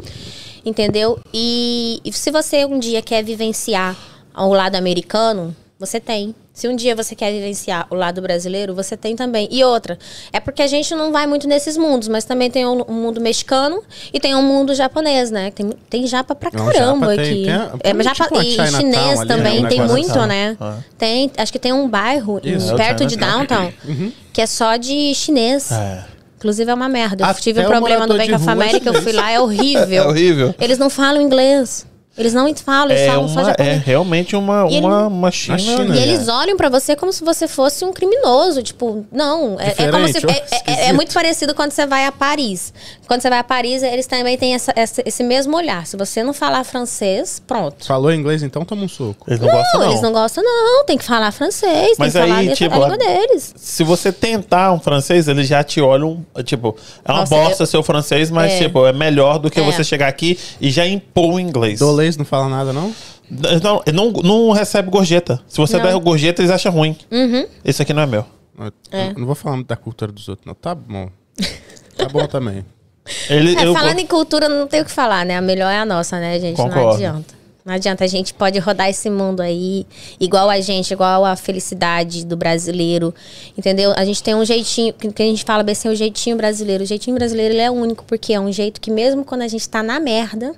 Entendeu? 0.67 1.21
E, 1.33 2.01
e 2.05 2.13
se 2.13 2.33
você 2.33 2.65
um 2.65 2.81
dia 2.81 3.01
quer 3.01 3.23
vivenciar 3.23 3.97
ao 4.35 4.53
lado 4.53 4.75
americano, 4.75 5.55
você 5.81 5.99
tem. 5.99 6.35
Se 6.53 6.69
um 6.69 6.77
dia 6.77 6.95
você 6.95 7.15
quer 7.15 7.33
vivenciar 7.33 7.87
o 7.91 7.95
lado 7.95 8.21
brasileiro, 8.21 8.75
você 8.75 8.97
tem 8.99 9.17
também. 9.17 9.49
E 9.51 9.65
outra, 9.65 9.99
é 10.31 10.39
porque 10.39 10.61
a 10.61 10.67
gente 10.67 10.95
não 10.95 11.11
vai 11.11 11.27
muito 11.27 11.49
nesses 11.49 11.75
mundos, 11.79 12.07
mas 12.07 12.25
também 12.25 12.51
tem 12.51 12.67
um, 12.67 12.85
um 12.87 12.93
mundo 12.93 13.19
mexicano 13.21 13.83
e 14.13 14.21
tem 14.21 14.35
um 14.35 14.43
mundo 14.43 14.75
japonês, 14.75 15.31
né? 15.31 15.51
Tem, 15.53 15.71
tem 15.89 16.07
japa 16.07 16.35
pra 16.35 16.51
Não, 16.53 16.67
caramba 16.67 17.07
japa 17.17 17.23
tem- 17.23 17.33
aqui. 17.33 17.45
tem 17.45 17.53
a- 17.55 17.73
é, 17.83 17.93
mas 17.95 18.07
tipo 18.09 18.19
japa, 18.19 18.35
uma 18.35 18.45
e 18.45 18.51
chinês 18.71 19.19
ali, 19.21 19.29
também, 19.29 19.61
né? 19.63 19.67
Um 19.67 19.71
tem 19.71 19.81
muito, 19.87 20.19
assim. 20.19 20.29
né? 20.29 20.57
Ah. 20.61 20.77
Tem, 20.99 21.31
acho 21.39 21.51
que 21.51 21.59
tem 21.59 21.73
um 21.73 21.89
bairro 21.89 22.39
em- 22.45 22.57
Isso. 22.57 22.77
perto 22.77 23.03
É 23.03 23.07
de. 23.07 23.17
Downtown 23.17 23.73
que 24.33 24.41
é 24.43 24.47
só 24.47 24.77
de 24.77 25.15
chinês. 25.15 25.73
é. 25.73 26.05
Inclusive 26.37 26.71
é 26.71 26.75
uma 26.75 26.89
merda. 26.89 27.23
Eu 27.23 27.29
Até 27.29 27.41
tive 27.41 27.61
um 27.61 27.65
o 27.65 27.67
problema 27.67 28.07
no 28.07 28.17
Bank 28.17 28.33
of 28.33 28.49
é 28.49 28.51
America, 28.51 28.89
eu 28.89 29.03
fui 29.03 29.13
lá, 29.13 29.31
é 29.31 29.39
horrível. 29.41 30.03
É 30.05 30.07
horrível. 30.07 30.55
Eles 30.59 30.79
não 30.79 30.89
falam 30.89 31.21
inglês. 31.21 31.87
Eles 32.21 32.35
não 32.35 32.55
falam, 32.57 32.91
eles 32.91 33.03
É, 33.03 33.07
falam 33.07 33.29
só 33.29 33.35
uma, 33.41 33.43
é 33.43 33.47
japonês. 33.51 33.83
realmente 33.85 34.37
uma, 34.37 34.67
E 34.71 34.77
ele- 34.77 34.87
uma, 34.87 35.07
uma 35.07 35.31
China. 35.31 35.59
China, 35.59 35.85
E 35.85 35.89
né? 35.89 36.03
eles 36.03 36.29
olham 36.29 36.57
pra 36.57 36.69
você 36.69 36.95
como 36.95 37.13
se 37.13 37.25
você 37.25 37.49
fosse 37.49 37.85
um 37.85 37.93
criminoso. 37.93 38.63
Tipo, 38.63 39.05
não. 39.11 39.59
É, 39.59 39.75
é 39.79 39.91
como 39.91 40.07
se. 40.09 40.19
É, 40.19 40.45
é- 40.67 40.89
é 40.89 40.93
muito 40.93 41.13
parecido 41.15 41.55
quando 41.55 41.73
você 41.73 41.87
vai 41.87 42.07
a 42.07 42.13
Paris. 42.13 42.73
Quando 43.07 43.23
você 43.23 43.31
vai 43.31 43.39
a 43.39 43.45
Paris, 43.45 43.83
eles 43.83 44.07
também 44.07 44.37
têm 44.39 44.55
essa- 44.55 44.73
essa- 44.77 45.03
esse 45.05 45.23
mesmo 45.25 45.57
olhar. 45.57 45.87
Se 45.87 45.97
você 45.97 46.23
não 46.23 46.33
falar 46.33 46.63
francês, 46.65 47.43
pronto. 47.47 47.85
Falou 47.87 48.13
inglês, 48.13 48.43
então 48.43 48.65
toma 48.65 48.85
um 48.85 48.89
soco. 48.89 49.25
Eles 49.29 49.41
não, 49.41 49.49
gostam, 49.49 49.73
Não, 49.73 49.81
não. 49.81 49.91
eles 49.93 50.03
não 50.03 50.13
gostam, 50.13 50.45
não. 50.45 50.85
Tem 50.85 50.97
que 50.99 51.05
falar 51.05 51.33
francês, 51.33 51.97
Mas 51.99 52.13
tem 52.13 52.23
que 52.23 52.29
falar 52.29 52.41
aí, 52.41 52.47
letra- 52.49 52.57
tipo, 52.69 52.75
a 52.75 52.79
língua 52.89 52.99
deles. 52.99 53.55
Se 53.57 53.83
você 53.83 54.13
tentar 54.13 54.73
um 54.73 54.79
francês, 54.81 55.27
eles 55.29 55.47
já 55.49 55.63
te 55.65 55.81
olham, 55.81 56.25
tipo, 56.45 56.77
é 57.05 57.11
uma 57.13 57.21
Nossa, 57.21 57.35
bosta 57.35 57.67
seu 57.67 57.83
francês, 57.83 58.31
mas, 58.31 58.53
É. 58.53 58.59
tipo, 58.59 58.87
é 58.87 58.93
melhor 58.93 59.39
do 59.39 59.51
que 59.51 59.61
É. 59.61 59.65
você 59.65 59.83
chegar 59.83 60.09
aqui 60.09 60.39
e 60.61 60.71
já 60.71 60.87
impor 60.87 61.35
o 61.35 61.41
inglês. 61.41 61.81
Não 62.17 62.25
fala 62.25 62.49
nada, 62.49 62.73
não? 62.73 62.95
Não, 63.31 63.83
não, 63.93 64.11
não 64.23 64.51
recebe 64.53 64.91
gorjeta. 64.91 65.41
Se 65.47 65.59
você 65.59 65.77
Não. 65.77 65.85
der 65.85 65.99
gorjeta, 65.99 66.41
eles 66.43 66.51
acham 66.51 66.73
ruim. 66.73 66.97
Uhum. 67.11 67.47
Esse 67.65 67.83
aqui 67.83 67.93
não 67.93 68.03
é 68.03 68.07
meu. 68.07 68.25
Eu- 68.59 68.73
É. 68.91 69.13
Não 69.15 69.27
vou 69.27 69.35
falar 69.35 69.57
muito 69.57 69.69
da 69.69 69.77
cultura 69.77 70.11
dos 70.13 70.29
outros, 70.29 70.47
não. 70.47 70.55
Tá 70.55 70.75
bom. 70.75 71.09
Tá 71.97 72.09
bom 72.09 72.27
também. 72.27 72.65
Ele, 73.29 73.57
É, 73.57 73.65
eu, 73.67 73.73
falando 73.75 73.99
em 73.99 74.07
cultura, 74.07 74.49
não 74.49 74.67
tem 74.67 74.83
o 74.83 74.85
que 74.85 74.91
falar, 74.91 75.25
né? 75.25 75.37
A 75.37 75.41
melhor 75.41 75.71
é 75.71 75.79
a 75.79 75.85
nossa, 75.87 76.19
né, 76.21 76.39
gente? 76.39 76.59
Não 76.59 76.67
Concordo. 76.69 76.95
adianta. 76.95 77.41
Não 77.65 77.75
adianta, 77.75 78.05
a 78.05 78.07
gente 78.07 78.33
pode 78.33 78.59
rodar 78.59 78.89
esse 78.89 79.11
mundo 79.11 79.41
aí 79.41 79.87
igual 80.19 80.49
a 80.49 80.61
gente, 80.61 80.93
igual 80.93 81.25
a 81.27 81.37
felicidade 81.37 82.25
do 82.25 82.35
brasileiro, 82.37 83.15
entendeu? 83.57 83.93
A 83.97 84.05
gente 84.05 84.23
tem 84.23 84.35
um 84.35 84.45
jeitinho, 84.45 84.95
que 84.95 85.13
que 85.13 85.23
a 85.23 85.27
gente 85.27 85.45
fala 85.45 85.63
bem 85.63 85.73
assim, 85.73 85.89
o 85.89 85.95
jeitinho 85.95 86.37
brasileiro. 86.37 86.83
O 86.85 86.87
jeitinho 86.87 87.15
brasileiro 87.17 87.53
ele 87.55 87.61
é 87.61 87.71
único, 87.71 88.03
porque 88.07 88.33
é 88.33 88.41
um 88.41 88.51
jeito 88.51 88.81
que 88.81 88.91
mesmo 88.91 89.25
quando 89.25 89.43
a 89.43 89.49
gente 89.49 89.69
tá 89.69 89.83
na 89.83 90.01
merda, 90.01 90.55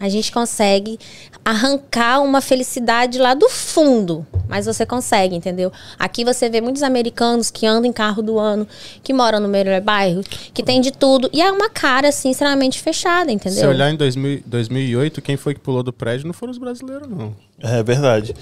a 0.00 0.08
gente 0.08 0.30
consegue 0.32 0.98
arrancar 1.44 2.20
uma 2.20 2.40
felicidade 2.40 3.18
lá 3.18 3.34
do 3.34 3.48
fundo. 3.48 4.26
Mas 4.48 4.66
você 4.66 4.84
consegue, 4.86 5.34
entendeu? 5.34 5.72
Aqui 5.98 6.24
você 6.24 6.48
vê 6.48 6.60
muitos 6.60 6.82
americanos 6.82 7.50
que 7.50 7.66
andam 7.66 7.88
em 7.88 7.92
carro 7.92 8.22
do 8.22 8.38
ano, 8.38 8.66
que 9.02 9.12
moram 9.12 9.40
no 9.40 9.48
melhor 9.48 9.80
bairro, 9.80 10.22
que 10.54 10.62
tem 10.62 10.80
de 10.80 10.90
tudo. 10.90 11.28
E 11.32 11.40
é 11.42 11.50
uma 11.50 11.68
cara, 11.68 12.08
assim, 12.08 12.30
extremamente 12.30 12.80
fechada, 12.80 13.30
entendeu? 13.30 13.58
Se 13.60 13.66
olhar 13.66 13.90
em 13.90 13.96
2000, 13.96 14.42
2008, 14.46 15.20
quem 15.22 15.36
foi 15.36 15.54
que 15.54 15.60
pulou 15.60 15.82
do 15.82 15.92
prédio 15.92 16.26
não 16.26 16.32
foram 16.34 16.50
os 16.52 16.58
brasileiros, 16.58 17.08
não. 17.08 17.34
É 17.60 17.82
verdade. 17.82 18.34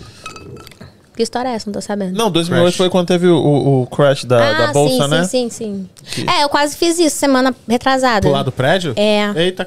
Que 1.17 1.23
história 1.23 1.49
é 1.49 1.55
essa? 1.55 1.67
Não 1.67 1.73
tô 1.73 1.81
sabendo. 1.81 2.15
Não, 2.17 2.31
2008 2.31 2.65
Crash. 2.67 2.77
foi 2.77 2.91
quando 2.91 3.07
teve 3.09 3.27
o, 3.27 3.37
o- 3.39 3.83
o 3.83 3.87
crash 3.87 4.25
da, 4.27 4.67
da 4.67 4.73
bolsa, 4.73 5.05
sim, 5.05 5.09
né? 5.11 5.25
sim, 5.25 5.49
sim, 5.49 5.89
sim. 6.05 6.27
É, 6.29 6.45
eu 6.45 6.49
quase 6.51 6.77
fiz 6.77 6.99
isso 6.99 7.17
semana 7.17 7.55
retrasada. 7.67 8.21
Pular 8.29 8.43
do 8.43 8.53
prédio? 8.53 8.93
É. 8.97 9.33
Eita. 9.35 9.67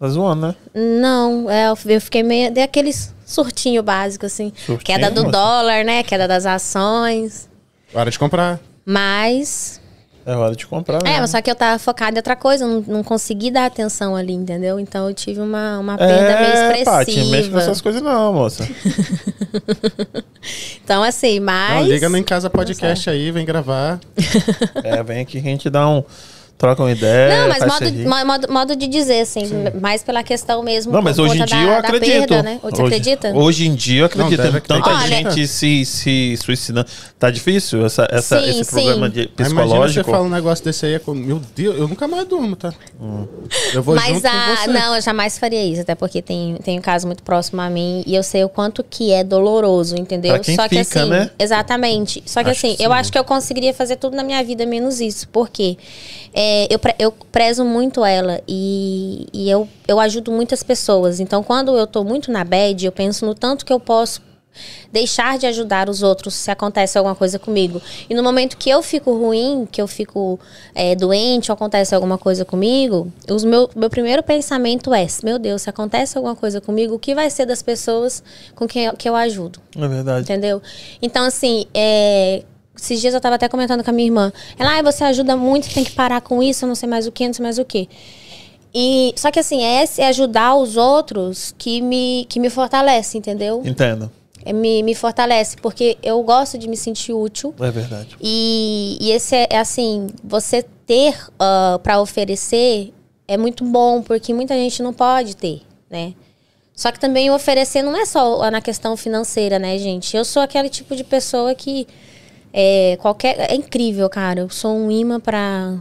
Tá 0.00 0.08
zoando, 0.08 0.46
né? 0.46 0.54
Não, 0.74 1.50
é, 1.50 1.66
eu 1.68 2.00
fiquei 2.00 2.22
meio. 2.22 2.50
Dei 2.50 2.64
aquele 2.64 2.90
surtinho 3.26 3.82
básico, 3.82 4.24
assim. 4.24 4.50
Surtinho, 4.56 4.78
Queda 4.98 5.10
do 5.10 5.30
dólar, 5.30 5.84
né? 5.84 6.02
Queda 6.02 6.26
das 6.26 6.46
ações. 6.46 7.50
Hora 7.92 8.10
de 8.10 8.18
comprar. 8.18 8.58
Mas. 8.82 9.78
É 10.24 10.34
hora 10.34 10.54
de 10.56 10.66
comprar, 10.66 11.00
É, 11.00 11.04
né? 11.04 11.20
mas 11.20 11.30
só 11.30 11.42
que 11.42 11.50
eu 11.50 11.54
tava 11.54 11.78
focada 11.78 12.12
em 12.16 12.18
outra 12.18 12.36
coisa, 12.36 12.66
não, 12.66 12.84
não 12.86 13.02
consegui 13.02 13.50
dar 13.50 13.66
atenção 13.66 14.14
ali, 14.14 14.32
entendeu? 14.34 14.78
Então 14.78 15.08
eu 15.08 15.14
tive 15.14 15.40
uma, 15.40 15.78
uma 15.78 15.96
perda 15.98 16.40
meio 16.40 16.84
Paty, 16.84 17.10
mexe 17.10 17.14
com 17.14 17.34
expressiva. 17.34 17.60
essas 17.60 17.80
coisas 17.80 18.00
não, 18.02 18.32
moça. 18.32 18.66
Então, 20.82 21.02
assim, 21.02 21.38
mas. 21.40 21.74
Não, 21.74 21.82
liga 21.92 22.08
no 22.08 22.16
Em 22.16 22.22
Casa 22.22 22.48
Podcast 22.48 23.08
aí, 23.10 23.30
vem 23.30 23.44
gravar. 23.44 24.00
é, 24.82 25.02
vem 25.02 25.20
aqui 25.20 25.40
que 25.40 25.46
a 25.46 25.50
gente 25.50 25.68
dá 25.70 25.86
um... 25.88 26.02
Troca 26.60 26.82
uma 26.82 26.92
ideia, 26.92 27.38
Não, 27.40 27.48
mas 27.48 27.64
modo, 27.64 28.26
modo, 28.26 28.52
modo 28.52 28.76
de 28.76 28.86
dizer, 28.86 29.20
assim, 29.22 29.48
mais 29.80 30.02
pela 30.02 30.22
questão 30.22 30.62
mesmo. 30.62 30.92
Não, 30.92 31.00
mas 31.00 31.18
hoje 31.18 31.40
em 31.40 31.44
dia 31.46 31.56
da- 31.56 31.62
eu 31.62 31.74
acredito. 31.78 32.28
Perda, 32.28 32.42
né? 32.42 32.60
Você 32.62 32.74
hoje, 32.82 32.82
acredita? 32.82 33.32
Hoje 33.34 33.66
em 33.66 33.74
dia 33.74 34.00
eu 34.02 34.04
acredito. 34.04 34.42
Não, 34.42 34.60
Tanta 34.60 34.90
acreditar. 34.90 35.30
gente 35.30 35.48
se, 35.48 35.86
se 35.86 36.36
suicidando. 36.36 36.86
Tá 37.18 37.30
difícil 37.30 37.86
essa, 37.86 38.06
essa, 38.10 38.38
Sim, 38.38 38.50
esse 38.50 38.64
sim. 38.64 38.70
problema 38.72 39.08
de 39.08 39.30
Mas 39.38 39.50
Imagina 39.50 39.64
você 39.64 39.70
psicológico. 39.70 40.10
fala 40.10 40.24
um 40.24 40.28
negócio 40.28 40.62
desse 40.62 40.84
aí. 40.84 40.94
é 40.96 41.00
Meu 41.14 41.40
Deus, 41.56 41.78
eu 41.78 41.88
nunca 41.88 42.06
mais 42.06 42.26
durmo, 42.28 42.54
tá? 42.56 42.74
Eu 43.72 43.82
vou 43.82 43.94
Mas 43.94 44.16
junto 44.16 44.26
a, 44.26 44.30
com 44.30 44.56
você. 44.56 44.66
não, 44.70 44.94
eu 44.96 45.00
jamais 45.00 45.38
faria 45.38 45.64
isso, 45.64 45.80
até 45.80 45.94
porque 45.94 46.20
tem, 46.20 46.56
tem 46.62 46.78
um 46.78 46.82
caso 46.82 47.06
muito 47.06 47.22
próximo 47.22 47.62
a 47.62 47.70
mim 47.70 48.02
e 48.06 48.14
eu 48.14 48.22
sei 48.22 48.44
o 48.44 48.50
quanto 48.50 48.84
que 48.84 49.12
é 49.12 49.24
doloroso, 49.24 49.96
entendeu? 49.96 50.34
Pra 50.34 50.40
quem 50.40 50.56
Só 50.56 50.68
que 50.68 50.84
fica, 50.84 51.00
assim, 51.00 51.08
né? 51.10 51.30
exatamente. 51.38 52.22
Só 52.26 52.44
que 52.44 52.50
Acho 52.50 52.66
assim, 52.66 52.76
que 52.76 52.82
eu 52.82 52.90
sim. 52.90 52.96
acho 52.96 53.10
que 53.12 53.18
eu 53.18 53.24
conseguiria 53.24 53.72
fazer 53.72 53.96
tudo 53.96 54.14
na 54.14 54.22
minha 54.22 54.44
vida 54.44 54.66
menos 54.66 55.00
isso. 55.00 55.26
Por 55.28 55.48
quê? 55.48 55.78
É, 56.52 56.66
eu, 56.68 56.80
eu 56.98 57.12
prezo 57.12 57.64
muito 57.64 58.04
ela 58.04 58.40
e, 58.48 59.28
e 59.32 59.48
eu, 59.48 59.68
eu 59.86 60.00
ajudo 60.00 60.32
muitas 60.32 60.64
pessoas. 60.64 61.20
Então, 61.20 61.44
quando 61.44 61.78
eu 61.78 61.86
tô 61.86 62.02
muito 62.02 62.32
na 62.32 62.42
bad, 62.42 62.84
eu 62.84 62.90
penso 62.90 63.24
no 63.24 63.36
tanto 63.36 63.64
que 63.64 63.72
eu 63.72 63.78
posso 63.78 64.20
deixar 64.92 65.38
de 65.38 65.46
ajudar 65.46 65.88
os 65.88 66.02
outros 66.02 66.34
se 66.34 66.50
acontece 66.50 66.98
alguma 66.98 67.14
coisa 67.14 67.38
comigo. 67.38 67.80
E 68.08 68.14
no 68.16 68.22
momento 68.24 68.56
que 68.56 68.68
eu 68.68 68.82
fico 68.82 69.16
ruim, 69.16 69.64
que 69.70 69.80
eu 69.80 69.86
fico 69.86 70.40
é, 70.74 70.96
doente 70.96 71.52
ou 71.52 71.54
acontece 71.54 71.94
alguma 71.94 72.18
coisa 72.18 72.44
comigo, 72.44 73.12
os 73.30 73.44
meu, 73.44 73.70
meu 73.76 73.88
primeiro 73.88 74.20
pensamento 74.20 74.92
é: 74.92 75.06
meu 75.22 75.38
Deus, 75.38 75.62
se 75.62 75.70
acontece 75.70 76.18
alguma 76.18 76.34
coisa 76.34 76.60
comigo, 76.60 76.96
o 76.96 76.98
que 76.98 77.14
vai 77.14 77.30
ser 77.30 77.46
das 77.46 77.62
pessoas 77.62 78.24
com 78.56 78.66
quem 78.66 78.86
eu, 78.86 78.94
que 78.94 79.08
eu 79.08 79.14
ajudo? 79.14 79.60
É 79.76 79.86
verdade. 79.86 80.22
Entendeu? 80.22 80.60
Então, 81.00 81.24
assim, 81.24 81.66
é, 81.72 82.42
esses 82.76 83.00
dias 83.00 83.14
eu 83.14 83.20
tava 83.20 83.34
até 83.34 83.48
comentando 83.48 83.84
com 83.84 83.90
a 83.90 83.92
minha 83.92 84.08
irmã. 84.08 84.32
Ela, 84.58 84.70
ai, 84.72 84.82
você 84.82 85.04
ajuda 85.04 85.36
muito, 85.36 85.72
tem 85.72 85.84
que 85.84 85.92
parar 85.92 86.20
com 86.20 86.42
isso, 86.42 86.64
eu 86.64 86.68
não 86.68 86.74
sei 86.74 86.88
mais 86.88 87.06
o 87.06 87.12
que, 87.12 87.26
não 87.26 87.34
sei 87.34 87.42
mais 87.42 87.58
o 87.58 87.64
que. 87.64 87.88
E, 88.74 89.12
só 89.16 89.30
que 89.30 89.38
assim, 89.38 89.62
é 89.62 89.82
esse 89.82 90.00
ajudar 90.00 90.54
os 90.54 90.76
outros 90.76 91.54
que 91.58 91.80
me, 91.80 92.26
que 92.28 92.38
me 92.38 92.48
fortalece, 92.48 93.18
entendeu? 93.18 93.62
Entendo. 93.64 94.10
É, 94.44 94.52
me, 94.52 94.82
me 94.82 94.94
fortalece, 94.94 95.56
porque 95.56 95.98
eu 96.02 96.22
gosto 96.22 96.56
de 96.56 96.68
me 96.68 96.76
sentir 96.76 97.12
útil. 97.12 97.54
É 97.60 97.70
verdade. 97.70 98.16
E, 98.20 98.96
e 99.00 99.10
esse 99.10 99.34
é, 99.34 99.48
é 99.50 99.58
assim, 99.58 100.06
você 100.22 100.62
ter 100.86 101.16
para 101.82 102.00
oferecer 102.00 102.92
é 103.28 103.36
muito 103.36 103.64
bom, 103.64 104.02
porque 104.02 104.32
muita 104.32 104.54
gente 104.54 104.82
não 104.82 104.92
pode 104.92 105.36
ter, 105.36 105.62
né? 105.90 106.14
Só 106.74 106.90
que 106.90 106.98
também 106.98 107.30
oferecer 107.30 107.82
não 107.82 107.94
é 107.94 108.06
só 108.06 108.50
na 108.50 108.60
questão 108.60 108.96
financeira, 108.96 109.58
né, 109.58 109.76
gente? 109.76 110.16
Eu 110.16 110.24
sou 110.24 110.40
aquele 110.40 110.70
tipo 110.70 110.96
de 110.96 111.04
pessoa 111.04 111.54
que 111.54 111.86
é, 112.52 112.96
qualquer. 113.00 113.50
É 113.50 113.54
incrível, 113.54 114.08
cara. 114.08 114.40
Eu 114.40 114.50
sou 114.50 114.76
um 114.76 114.90
imã 114.90 115.20
pra, 115.20 115.76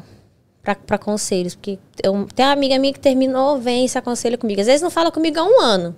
pra, 0.61 0.75
pra 0.75 0.97
conselhos. 0.97 1.55
Porque 1.55 1.79
eu, 2.03 2.27
tem 2.35 2.45
uma 2.45 2.51
amiga 2.53 2.77
minha 2.77 2.93
que 2.93 2.99
terminou, 2.99 3.59
vem 3.59 3.85
e 3.85 3.89
se 3.89 3.97
aconselha 3.97 4.37
comigo. 4.37 4.61
Às 4.61 4.67
vezes 4.67 4.81
não 4.81 4.89
fala 4.91 5.11
comigo 5.11 5.39
há 5.39 5.43
um 5.43 5.59
ano. 5.61 5.95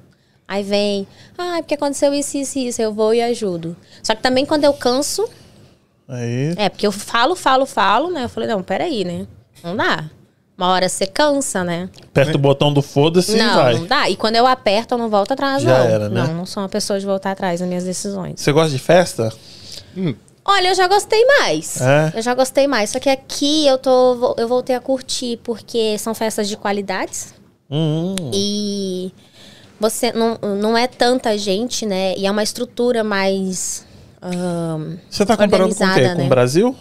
Aí 0.48 0.64
vem, 0.64 1.08
ah, 1.38 1.58
porque 1.60 1.76
aconteceu 1.76 2.14
isso, 2.14 2.38
isso, 2.38 2.60
isso. 2.60 2.82
Eu 2.82 2.94
vou 2.94 3.14
e 3.14 3.22
ajudo. 3.22 3.76
Só 4.04 4.14
que 4.14 4.22
também 4.22 4.46
quando 4.46 4.66
eu 4.66 4.74
canso, 4.74 5.28
Aí. 6.10 6.54
é, 6.58 6.68
porque 6.68 6.86
eu 6.86 6.92
falo, 6.92 7.36
falo, 7.36 7.66
falo, 7.66 8.10
né? 8.12 8.26
Eu 8.26 8.30
falei, 8.30 8.50
não, 8.50 8.62
peraí, 8.62 9.06
né? 9.06 9.26
Não 9.64 9.76
dá. 9.76 10.10
Uma 10.58 10.68
hora 10.74 10.90
você 10.90 11.08
cansa, 11.08 11.64
né? 11.64 11.90
Aperta 12.04 12.36
o 12.36 12.40
botão 12.40 12.72
do 12.74 12.82
foda-se 12.82 13.36
e 13.36 13.40
não, 13.40 13.56
vai. 13.56 13.74
não 13.76 13.86
dá. 13.88 14.10
E 14.10 14.16
quando 14.18 14.36
eu 14.36 14.46
aperto, 14.46 14.94
eu 14.94 14.98
não 14.98 15.10
volto 15.10 15.32
atrás, 15.32 15.64
Já 15.64 15.70
não. 15.80 15.86
era, 15.86 16.10
né? 16.10 16.24
Não, 16.28 16.34
não 16.34 16.46
sou 16.46 16.62
uma 16.62 16.70
pessoa 16.70 17.00
de 17.00 17.06
voltar 17.06 17.32
atrás 17.32 17.62
nas 17.62 17.70
minhas 17.70 17.84
decisões. 17.84 18.40
Você 18.40 18.52
gosta 18.52 18.70
de 18.70 18.78
festa? 18.78 19.34
Olha, 20.44 20.70
eu 20.70 20.76
já 20.76 20.88
gostei 20.88 21.24
mais. 21.40 21.80
É? 21.80 22.14
Eu 22.16 22.22
já 22.22 22.34
gostei 22.34 22.68
mais. 22.68 22.90
Só 22.90 23.00
que 23.00 23.10
aqui 23.10 23.68
eu 23.68 23.78
tô. 23.78 24.36
Eu 24.38 24.48
voltei 24.48 24.76
a 24.76 24.80
curtir, 24.80 25.38
porque 25.44 25.98
são 26.00 26.14
festas 26.16 26.48
de 26.50 26.58
qualidades. 26.58 27.34
Hum, 27.70 28.16
E 28.34 29.12
você 29.80 30.12
não, 30.12 30.38
não 30.56 30.78
é 30.78 30.88
tanta 30.88 31.38
gente, 31.38 31.86
né? 31.86 32.16
E 32.18 32.26
é 32.26 32.32
uma 32.32 32.44
estrutura 32.44 33.04
mais. 33.04 33.86
ahn, 34.22 34.98
Você 35.10 35.26
tá 35.26 35.38
comparando 35.38 35.76
com 35.76 35.84
o 35.84 35.88
quê? 35.88 35.92
Organizada, 35.94 36.16
Com 36.16 36.22
né? 36.22 36.26
o 36.26 36.30
Brasil? 36.30 36.76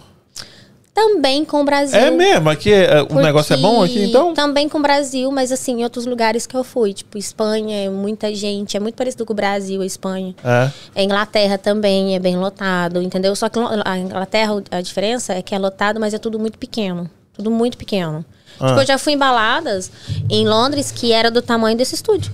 Também 0.93 1.45
com 1.45 1.61
o 1.61 1.63
Brasil. 1.63 1.97
É 1.97 2.11
mesmo? 2.11 2.49
Aqui 2.49 2.71
é- 2.71 3.01
o 3.01 3.15
negócio 3.15 3.53
é 3.53 3.57
bom 3.57 3.83
aqui, 3.83 4.03
então? 4.03 4.33
Também 4.33 4.67
com 4.67 4.77
o 4.77 4.81
Brasil, 4.81 5.31
mas 5.31 5.51
assim, 5.51 5.79
em 5.79 5.83
outros 5.83 6.05
lugares 6.05 6.45
que 6.45 6.55
eu 6.55 6.63
fui. 6.63 6.93
Tipo, 6.93 7.17
Espanha, 7.17 7.85
é 7.85 7.89
muita 7.89 8.33
gente. 8.35 8.75
É 8.75 8.79
muito 8.79 8.95
parecido 8.95 9.25
com 9.25 9.33
o 9.33 9.35
Brasil, 9.35 9.81
a 9.81 9.85
Espanha. 9.85 10.35
É. 10.43 10.69
A 10.95 11.03
Inglaterra 11.03 11.57
também 11.57 12.15
é 12.15 12.19
bem 12.19 12.37
lotado, 12.37 13.01
entendeu? 13.01 13.35
Só 13.35 13.47
que 13.49 13.57
a 13.85 13.97
Inglaterra, 13.97 14.61
a 14.69 14.81
diferença 14.81 15.33
é 15.33 15.41
que 15.41 15.55
é 15.55 15.59
lotado, 15.59 15.99
mas 15.99 16.13
é 16.13 16.17
tudo 16.17 16.37
muito 16.37 16.57
pequeno. 16.57 17.09
Tudo 17.33 17.49
muito 17.49 17.77
pequeno. 17.77 18.25
Ah. 18.59 18.67
Tipo, 18.67 18.81
eu 18.81 18.85
já 18.85 18.97
fui 18.97 19.13
em 19.13 19.17
baladas 19.17 19.89
em 20.29 20.47
Londres 20.47 20.91
que 20.91 21.11
era 21.13 21.31
do 21.31 21.41
tamanho 21.41 21.77
desse 21.77 21.95
estúdio. 21.95 22.33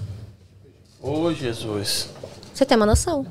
Ô, 1.02 1.32
Jesus. 1.32 2.10
Você 2.54 2.66
tem 2.66 2.76
uma 2.76 2.88
noção. 2.88 3.26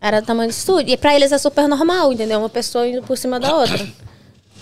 Era 0.00 0.20
do 0.20 0.26
tamanho 0.26 0.48
desse 0.48 0.60
estúdio. 0.60 0.92
E 0.92 0.96
pra 0.96 1.14
eles 1.14 1.32
é 1.32 1.38
super 1.38 1.66
normal, 1.68 2.12
entendeu? 2.12 2.38
Uma 2.38 2.48
pessoa 2.48 2.86
indo 2.86 3.02
por 3.02 3.16
cima 3.16 3.40
da 3.40 3.54
outra. 3.54 3.86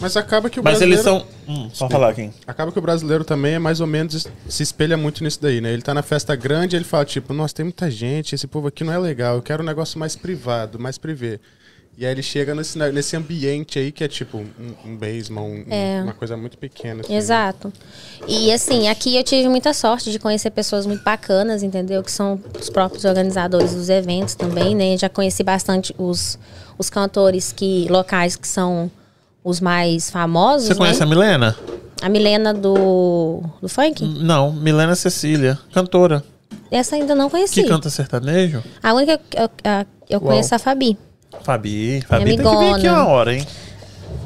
Mas 0.00 0.16
acaba 0.16 0.50
que 0.50 0.58
o 0.58 0.64
Mas 0.64 0.78
brasileiro... 0.78 0.94
eles 0.94 1.04
são. 1.04 1.26
Hum, 1.48 1.70
pode 1.78 1.92
falar 1.92 2.08
aqui. 2.10 2.30
Acaba 2.46 2.72
que 2.72 2.78
o 2.78 2.82
brasileiro 2.82 3.24
também 3.24 3.54
é 3.54 3.58
mais 3.58 3.80
ou 3.80 3.86
menos 3.86 4.26
se 4.48 4.62
espelha 4.62 4.96
muito 4.96 5.22
nisso 5.22 5.40
daí, 5.40 5.60
né? 5.60 5.72
Ele 5.72 5.82
tá 5.82 5.94
na 5.94 6.02
festa 6.02 6.34
grande, 6.34 6.74
ele 6.74 6.84
fala 6.84 7.04
tipo, 7.04 7.32
nossa, 7.32 7.54
tem 7.54 7.64
muita 7.64 7.88
gente, 7.90 8.34
esse 8.34 8.46
povo 8.46 8.68
aqui 8.68 8.82
não 8.82 8.92
é 8.92 8.98
legal, 8.98 9.36
eu 9.36 9.42
quero 9.42 9.62
um 9.62 9.66
negócio 9.66 9.98
mais 9.98 10.16
privado, 10.16 10.80
mais 10.80 10.98
privê. 10.98 11.38
E 11.96 12.04
aí 12.04 12.10
ele 12.12 12.22
chega 12.22 12.54
nesse, 12.54 12.76
nesse 12.76 13.16
ambiente 13.16 13.78
aí 13.78 13.92
que 13.92 14.02
é 14.02 14.08
tipo 14.08 14.38
um, 14.38 14.46
um 14.84 14.96
basement, 14.96 15.42
um- 15.42 15.64
É. 15.70 16.02
uma 16.02 16.12
coisa 16.12 16.36
muito 16.36 16.58
pequena. 16.58 17.02
assim. 17.02 17.14
Exato. 17.14 17.72
E 18.26 18.52
assim, 18.52 18.88
aqui 18.88 19.16
eu 19.16 19.22
tive 19.22 19.48
muita 19.48 19.72
sorte 19.72 20.10
de 20.10 20.18
conhecer 20.18 20.50
pessoas 20.50 20.86
muito 20.86 21.04
bacanas, 21.04 21.62
entendeu? 21.62 22.02
Que 22.02 22.10
são 22.10 22.40
os 22.60 22.68
próprios 22.68 23.04
organizadores 23.04 23.72
dos 23.74 23.88
eventos 23.88 24.34
também, 24.34 24.74
né? 24.74 24.96
Já 24.98 25.08
conheci 25.08 25.44
bastante 25.44 25.94
os, 25.96 26.36
os 26.76 26.90
cantores 26.90 27.52
que 27.52 27.86
locais 27.88 28.34
que 28.34 28.48
são 28.48 28.90
os 29.44 29.60
mais 29.60 30.10
famosos. 30.10 30.66
Você 30.66 30.74
conhece 30.74 30.98
né? 31.00 31.06
a 31.06 31.08
Milena? 31.08 31.56
a 32.02 32.08
Milena 32.08 32.52
do, 32.52 33.40
do 33.62 33.68
funk? 33.68 34.04
Não, 34.04 34.52
Milena 34.52 34.94
Cecília, 34.96 35.58
cantora. 35.72 36.24
Essa 36.70 36.96
ainda 36.96 37.14
não 37.14 37.30
conheci. 37.30 37.54
Que 37.62 37.68
canta 37.68 37.88
sertanejo? 37.88 38.62
A 38.82 38.92
única 38.94 39.16
que 39.18 39.38
eu, 39.38 39.48
a- 39.64 39.86
eu 40.10 40.18
Uau. 40.18 40.28
conheço 40.30 40.52
é 40.52 40.56
a 40.56 40.58
Fabi. 40.58 40.98
Fabi. 41.42 42.02
Fabi 42.08 42.24
tem 42.24 42.36
que 42.38 42.56
vir 42.56 42.74
aqui 42.74 42.88
uma 42.88 43.06
hora, 43.08 43.34
hein? 43.34 43.46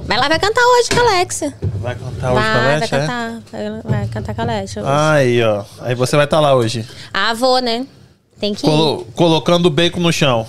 Mas 0.07 0.19
ela 0.19 0.29
vai 0.29 0.39
cantar 0.39 0.63
hoje 0.63 0.89
com 0.89 1.01
a 1.01 1.13
Alexia. 1.13 1.55
Vai 1.81 1.95
cantar 1.95 2.33
hoje 2.33 2.43
com 2.43 2.49
a 2.49 2.61
vai 2.63 2.79
Leste, 2.79 2.95
é? 2.95 2.99
cantar. 2.99 3.41
Vai, 3.85 4.07
cantar 4.09 4.35
com 4.35 4.41
a 4.41 4.45
Alexia 4.45 4.83
hoje. 4.83 4.91
Aí, 4.93 5.43
ó. 5.43 5.65
Aí 5.81 5.95
você 5.95 6.17
vai 6.17 6.25
estar 6.25 6.41
lá 6.41 6.55
hoje. 6.55 6.87
Ah, 7.13 7.35
vou, 7.35 7.61
né? 7.61 7.87
Tem 8.41 8.55
que 8.55 8.65
ir. 8.67 8.71
Colo- 8.71 9.07
colocando 9.15 9.67
o 9.67 9.71
bacon 9.71 10.01
no 10.01 10.13
chão. 10.13 10.47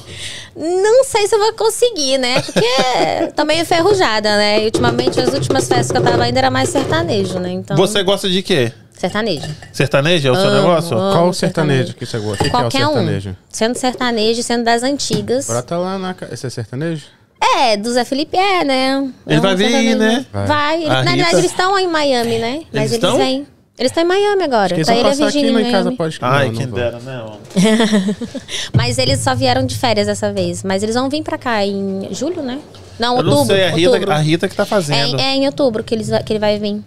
Não 0.55 1.03
sei 1.03 1.28
se 1.28 1.36
eu 1.36 1.39
vou 1.39 1.53
conseguir, 1.53 2.18
né? 2.20 2.41
Porque 2.41 2.62
tô 3.36 3.43
meio 3.43 3.62
enferrujada, 3.62 4.38
né? 4.38 4.62
E 4.62 4.66
ultimamente, 4.66 5.20
as 5.20 5.34
últimas 5.34 5.68
festas 5.68 5.91
que 5.91 5.97
eu 5.97 6.03
tava 6.03 6.24
ainda 6.24 6.39
era 6.39 6.51
mais 6.51 6.70
sertanejo, 6.70 7.39
né? 7.39 7.51
Então. 7.51 7.76
Você 7.76 8.03
gosta 8.03 8.30
de 8.30 8.41
quê? 8.41 8.72
Sertanejo. 9.00 9.47
Sertanejo 9.72 10.28
é 10.28 10.32
o 10.32 10.36
seu 10.36 10.43
Amo, 10.50 10.56
negócio? 10.58 10.97
amo. 10.97 11.12
Qual 11.14 11.30
o 11.30 11.34
sertanejo. 11.34 11.78
sertanejo 11.88 11.95
que 11.97 12.06
você 12.06 12.20
gosta? 12.20 12.43
O 12.43 12.50
que, 12.50 12.56
é 12.56 12.60
o 12.60 12.62
Qualquer 12.64 12.86
um. 12.88 12.93
sertanejo? 12.93 13.36
Sendo 13.50 13.76
sertanejo, 13.78 14.43
sendo 14.43 14.64
das 14.66 14.84
antigas. 14.84 15.47
Brota 15.47 15.78
lá 15.78 15.97
na. 15.97 16.16
Esse 16.32 16.47
é 16.47 16.50
sertanejo? 16.50 17.06
É, 17.41 17.78
do 17.78 17.89
Zé 17.93 18.04
Felipe 18.04 18.36
é, 18.36 18.66
né? 18.66 18.97
Ele 19.26 19.36
É 19.36 19.39
um 19.39 19.41
vai 19.41 19.56
vir, 19.56 19.70
sertanejo. 19.70 19.97
né? 19.97 20.26
Vai. 20.34 20.47
Vai. 20.47 20.78
Ele- 20.82 20.88
na 20.89 21.02
verdade, 21.04 21.36
eles 21.36 21.45
estão 21.52 21.80
em 21.80 21.88
Miami, 21.88 22.39
né? 22.39 22.62
Mas 22.74 22.74
Eles 22.74 22.91
eles, 22.91 22.93
estão? 22.95 23.18
vêm. 23.18 23.47
Eles 23.78 23.91
estão 23.91 24.04
em 24.04 24.08
Miami 24.08 24.43
agora. 24.43 24.74
Eles 24.76 24.86
Tá 24.86 24.93
ele 24.93 25.08
e 25.08 25.50
a 25.50 25.52
no 25.54 25.60
em 25.62 25.72
Casa. 25.72 25.91
Pode 25.93 26.18
Ai, 26.20 26.47
não, 26.50 26.56
quem 26.56 26.66
não 26.68 26.74
dera, 26.76 27.00
né? 27.00 27.24
Mas 28.76 28.97
eles 28.97 29.20
só 29.20 29.34
vieram 29.34 29.66
de 29.66 29.78
férias 29.78 30.08
dessa 30.08 30.34
vez. 30.34 30.64
Mas 30.64 30.84
eles 30.84 30.95
vão 30.95 31.10
vir 31.10 31.24
pra 31.24 31.38
cá 31.38 31.66
em 31.66 32.10
julho, 32.12 32.41
né? 32.43 32.60
Não, 33.00 33.14
Eu 33.14 33.18
outubro. 33.20 33.38
não 33.38 33.45
sei, 33.45 33.64
a 33.64 33.70
Rita, 33.70 33.89
outubro. 33.91 34.12
a 34.12 34.18
Rita 34.18 34.50
que 34.50 34.56
tá 34.56 34.66
fazendo. 34.66 35.18
É, 35.18 35.24
é 35.24 35.36
em 35.36 35.45
outubro 35.45 35.82
que, 35.82 35.95
eles, 35.95 36.10
que 36.26 36.34
ele 36.34 36.39
vai 36.39 36.60
vir. 36.60 36.82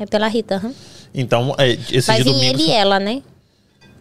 É 0.00 0.04
pela 0.06 0.26
Rita. 0.26 0.56
aham. 0.56 0.72
Então, 1.16 1.54
é, 1.58 1.70
esse 1.90 2.12
de 2.12 2.22
vir 2.22 2.24
domingo. 2.32 2.44
ele 2.60 2.62
e 2.64 2.70
ela, 2.72 3.00
né? 3.00 3.22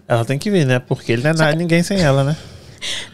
Ela 0.07 0.25
tem 0.25 0.37
que 0.37 0.51
vir, 0.51 0.65
né? 0.65 0.77
Porque 0.79 1.13
ele 1.13 1.23
não 1.23 1.31
é 1.31 1.33
nada, 1.33 1.55
ninguém 1.55 1.81
sem 1.81 1.99
ela, 2.01 2.23
né? 2.23 2.35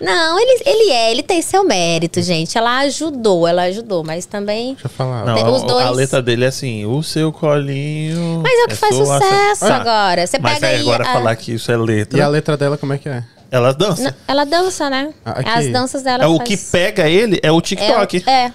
Não, 0.01 0.37
ele, 0.37 0.61
ele 0.65 0.91
é, 0.91 1.11
ele 1.11 1.23
tem 1.23 1.41
seu 1.41 1.63
mérito, 1.63 2.21
gente. 2.21 2.57
Ela 2.57 2.79
ajudou, 2.79 3.47
ela 3.47 3.61
ajudou, 3.63 4.03
mas 4.03 4.25
também. 4.25 4.73
Deixa 4.73 4.87
eu 4.87 4.89
falar. 4.91 5.23
Não, 5.23 5.53
os 5.55 5.63
a- 5.63 5.65
dois. 5.67 5.85
a 5.87 5.91
letra 5.91 6.21
dele 6.21 6.43
é 6.43 6.47
assim, 6.49 6.85
o 6.85 7.01
seu 7.01 7.31
colinho. 7.31 8.41
Mas 8.43 8.51
é 8.59 8.63
o 8.65 8.67
que 8.67 8.75
faz 8.75 8.95
sua 8.95 9.05
laça- 9.05 9.25
sucesso 9.25 9.65
Ah, 9.65 9.75
agora. 9.77 10.27
Você 10.27 10.39
Mas 10.39 10.55
pega 10.55 10.67
aí 10.67 10.75
aí. 10.75 10.81
agora 10.81 11.07
a- 11.07 11.13
falar 11.13 11.35
que 11.37 11.53
isso 11.53 11.71
é 11.71 11.77
letra. 11.77 12.19
E 12.19 12.21
a 12.21 12.27
letra 12.27 12.57
dela, 12.57 12.77
como 12.77 12.91
é 12.91 12.97
que 12.97 13.07
é? 13.07 13.23
Ela 13.49 13.71
dança. 13.73 14.03
Não, 14.03 14.13
ela 14.27 14.43
dança, 14.45 14.89
né? 14.89 15.13
Ah, 15.23 15.31
aqui. 15.39 15.49
As 15.49 15.67
danças 15.71 16.03
dela 16.03 16.23
É 16.23 16.27
o 16.27 16.35
faz- 16.37 16.49
que 16.49 16.57
pega 16.57 17.07
ele 17.07 17.39
é 17.41 17.51
o 17.51 17.57
é, 17.57 17.61
TikTok. 17.61 18.23
é. 18.29 18.51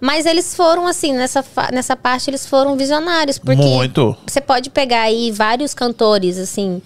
Mas 0.00 0.26
eles 0.26 0.54
foram, 0.54 0.86
assim, 0.86 1.12
nessa, 1.12 1.44
nessa 1.72 1.96
parte, 1.96 2.30
eles 2.30 2.46
foram 2.46 2.76
visionários. 2.76 3.38
Porque 3.38 3.62
Muito. 3.62 4.16
você 4.26 4.40
pode 4.40 4.70
pegar 4.70 5.02
aí 5.02 5.30
vários 5.30 5.74
cantores, 5.74 6.38
assim, 6.38 6.80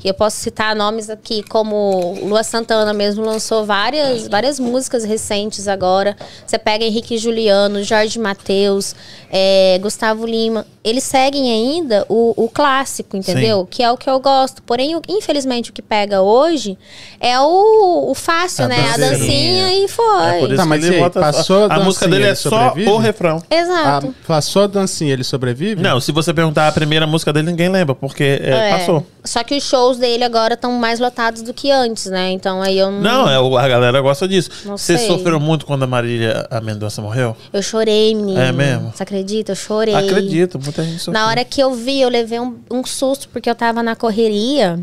que 0.00 0.08
eu 0.08 0.14
posso 0.14 0.38
citar 0.38 0.74
nomes 0.74 1.10
aqui, 1.10 1.42
como 1.42 2.18
Lua 2.22 2.42
Santana 2.42 2.92
mesmo 2.94 3.22
lançou 3.24 3.64
várias, 3.66 4.26
várias 4.26 4.58
músicas 4.58 5.04
recentes 5.04 5.68
agora. 5.68 6.16
Você 6.46 6.58
pega 6.58 6.84
Henrique 6.84 7.18
Juliano, 7.18 7.82
Jorge 7.84 8.18
Mateus, 8.18 8.94
é, 9.30 9.78
Gustavo 9.82 10.24
Lima. 10.26 10.66
Eles 10.82 11.04
seguem 11.04 11.50
ainda 11.52 12.06
o, 12.08 12.32
o 12.44 12.48
clássico, 12.48 13.14
entendeu? 13.14 13.66
Que 13.70 13.82
é 13.82 13.92
o 13.92 13.98
que 13.98 14.08
eu 14.08 14.18
gosto. 14.18 14.62
Porém, 14.62 14.96
o- 14.96 15.02
infelizmente, 15.06 15.68
o 15.68 15.72
que 15.74 15.82
pega 15.82 16.22
hoje 16.22 16.78
é 17.20 17.38
o, 17.38 18.10
o 18.10 18.14
fácil, 18.14 18.64
A 18.64 18.68
né? 18.68 18.76
A 18.94 18.96
dancinha. 18.96 19.74
e 19.84 19.86
foi. 19.88 20.24
É 20.26 20.38
por 20.40 20.48
isso 20.48 20.56
Tá, 20.56 20.62
que 20.62 20.68
mas 20.70 20.82
ele 20.84 20.96
e 20.96 20.98
bota 21.00 21.20
passou 21.20 21.64
a 21.70 21.74
a 21.74 21.80
música 21.80 22.08
dele 22.08 22.24
é 22.24 22.34
só 22.34 22.48
sobrevive? 22.68 22.90
o 22.90 22.96
refrão. 22.96 23.42
Exato. 23.50 24.14
A, 24.24 24.26
passou 24.26 24.62
a 24.62 24.66
dancinha, 24.66 25.12
ele 25.12 25.22
sobrevive? 25.24 25.82
Não, 25.82 26.00
se 26.00 26.10
você 26.12 26.32
perguntar 26.32 26.66
a 26.68 26.72
primeira 26.72 27.06
música 27.06 27.30
dele, 27.30 27.50
ninguém 27.50 27.68
lembra, 27.68 27.94
porque 27.94 28.40
é, 28.42 28.70
É. 28.70 28.78
passou. 28.78 29.06
Só 29.22 29.44
que 29.44 29.54
os 29.54 29.62
shows 29.64 29.89
dele 29.98 30.24
agora 30.24 30.54
estão 30.54 30.72
mais 30.72 30.98
lotados 31.00 31.42
do 31.42 31.52
que 31.54 31.70
antes, 31.70 32.06
né? 32.06 32.30
Então 32.30 32.62
aí 32.62 32.78
eu 32.78 32.90
Não, 32.90 33.28
é, 33.28 33.38
o- 33.40 33.56
a 33.56 33.66
galera 33.68 34.00
gosta 34.00 34.26
disso. 34.28 34.50
Não 34.64 34.76
Você 34.76 34.96
sei. 34.98 35.06
sofreu 35.06 35.38
muito 35.40 35.66
quando 35.66 35.82
a 35.82 35.86
Marília 35.86 36.46
a 36.50 36.60
Mendonça 36.60 37.00
morreu? 37.02 37.36
Eu 37.52 37.62
chorei, 37.62 38.14
menino. 38.14 38.40
É 38.40 38.52
mesmo? 38.52 38.92
Você 38.94 39.02
acredita? 39.02 39.52
Eu 39.52 39.56
chorei. 39.56 39.94
Acredito, 39.94 40.58
muita 40.62 40.82
gente 40.84 40.98
sofreu. 40.98 41.14
Na 41.20 41.28
hora 41.28 41.44
que 41.44 41.60
eu 41.60 41.72
vi, 41.74 42.00
eu 42.00 42.08
levei 42.08 42.38
um, 42.40 42.58
um 42.70 42.84
susto, 42.84 43.28
porque 43.28 43.48
eu 43.50 43.54
tava 43.54 43.82
na 43.82 43.94
correria 43.96 44.78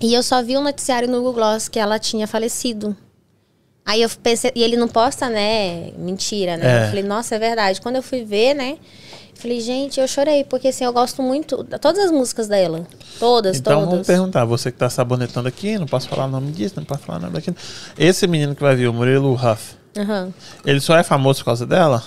e 0.00 0.12
eu 0.14 0.22
só 0.22 0.42
vi 0.42 0.56
um 0.56 0.62
noticiário 0.62 1.08
no 1.08 1.18
Google 1.18 1.32
Gloss 1.34 1.68
que 1.68 1.78
ela 1.78 1.98
tinha 1.98 2.26
falecido. 2.26 2.96
Aí 3.84 4.00
eu 4.02 4.08
pensei, 4.22 4.52
e 4.54 4.62
ele 4.62 4.76
não 4.76 4.86
posta, 4.86 5.28
né? 5.28 5.90
Mentira, 5.98 6.56
né? 6.56 6.64
É. 6.64 6.84
Eu 6.84 6.88
falei, 6.90 7.02
nossa, 7.02 7.34
é 7.34 7.38
verdade. 7.38 7.80
Quando 7.80 7.96
eu 7.96 8.02
fui 8.02 8.24
ver, 8.24 8.54
né? 8.54 8.76
Falei, 9.34 9.60
gente, 9.60 9.98
eu 9.98 10.06
chorei, 10.06 10.44
porque 10.44 10.68
assim, 10.68 10.84
eu 10.84 10.92
gosto 10.92 11.20
muito. 11.22 11.64
Todas 11.80 12.04
as 12.04 12.10
músicas 12.12 12.46
dela. 12.46 12.86
Todas, 13.18 13.56
Então 13.58 13.74
todas. 13.80 13.90
vamos 13.90 14.06
perguntar, 14.06 14.44
você 14.44 14.70
que 14.70 14.78
tá 14.78 14.88
sabonetando 14.88 15.48
aqui, 15.48 15.78
não 15.78 15.86
posso 15.86 16.08
falar 16.08 16.26
o 16.26 16.28
nome 16.30 16.52
disso, 16.52 16.74
não 16.76 16.84
posso 16.84 17.00
falar 17.02 17.18
o 17.18 17.22
nome 17.22 17.34
daquilo. 17.34 17.56
Esse 17.98 18.26
menino 18.28 18.54
que 18.54 18.62
vai 18.62 18.76
vir, 18.76 18.86
o 18.88 18.92
Murilo 18.92 19.34
Ruff, 19.34 19.74
Aham. 19.96 20.32
ele 20.64 20.80
só 20.80 20.96
é 20.96 21.02
famoso 21.02 21.40
por 21.40 21.46
causa 21.46 21.66
dela? 21.66 22.04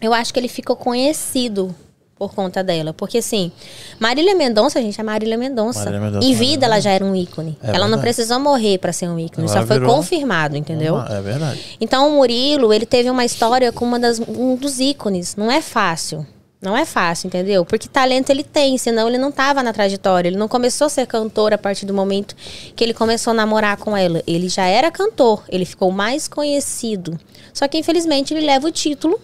Eu 0.00 0.14
acho 0.14 0.32
que 0.32 0.40
ele 0.40 0.48
ficou 0.48 0.76
conhecido 0.76 1.74
por 2.16 2.32
conta 2.34 2.62
dela. 2.62 2.92
Porque, 2.92 3.18
assim, 3.18 3.50
Marília 3.98 4.34
Mendonça, 4.34 4.80
gente, 4.80 5.00
é 5.00 5.04
Marília 5.04 5.36
Mendonça. 5.36 5.80
Marília 5.80 6.00
Mendonça, 6.00 6.26
em 6.26 6.32
Marília 6.32 6.48
vida 6.48 6.66
ela 6.66 6.80
já 6.80 6.90
era 6.90 7.04
um 7.04 7.14
ícone. 7.14 7.58
É 7.62 7.68
ela 7.68 7.78
não 7.80 7.84
verdade. 7.98 8.02
precisou 8.02 8.38
morrer 8.40 8.78
pra 8.78 8.92
ser 8.92 9.08
um 9.08 9.18
ícone. 9.18 9.46
Agora 9.48 9.60
só 9.60 9.66
foi 9.66 9.80
confirmado, 9.80 10.56
entendeu? 10.56 10.94
Uma- 10.94 11.08
É 11.08 11.20
verdade. 11.20 11.76
Então, 11.80 12.08
o 12.08 12.16
Murilo, 12.16 12.72
ele 12.72 12.86
teve 12.86 13.10
uma 13.10 13.24
história 13.24 13.72
com 13.72 13.84
uma 13.84 13.98
das, 13.98 14.20
um 14.20 14.56
dos 14.56 14.78
ícones. 14.80 15.34
Não 15.36 15.50
é 15.50 15.60
fácil. 15.60 16.26
Não 16.62 16.74
é 16.74 16.86
fácil, 16.86 17.26
entendeu? 17.26 17.62
Porque 17.62 17.88
talento 17.88 18.30
ele 18.30 18.42
tem, 18.42 18.78
senão 18.78 19.06
ele 19.06 19.18
não 19.18 19.30
tava 19.30 19.62
na 19.62 19.70
trajetória. 19.70 20.28
Ele 20.30 20.38
não 20.38 20.48
começou 20.48 20.86
a 20.86 20.88
ser 20.88 21.06
cantor 21.06 21.52
a 21.52 21.58
partir 21.58 21.84
do 21.84 21.92
momento 21.92 22.34
que 22.74 22.82
ele 22.82 22.94
começou 22.94 23.32
a 23.32 23.34
namorar 23.34 23.76
com 23.76 23.94
ela. 23.94 24.22
Ele 24.26 24.48
já 24.48 24.64
era 24.64 24.90
cantor, 24.90 25.42
ele 25.50 25.66
ficou 25.66 25.90
mais 25.90 26.26
conhecido. 26.26 27.20
Só 27.52 27.68
que, 27.68 27.76
infelizmente, 27.76 28.32
ele 28.32 28.46
leva 28.46 28.66
o 28.66 28.70
título 28.72 29.20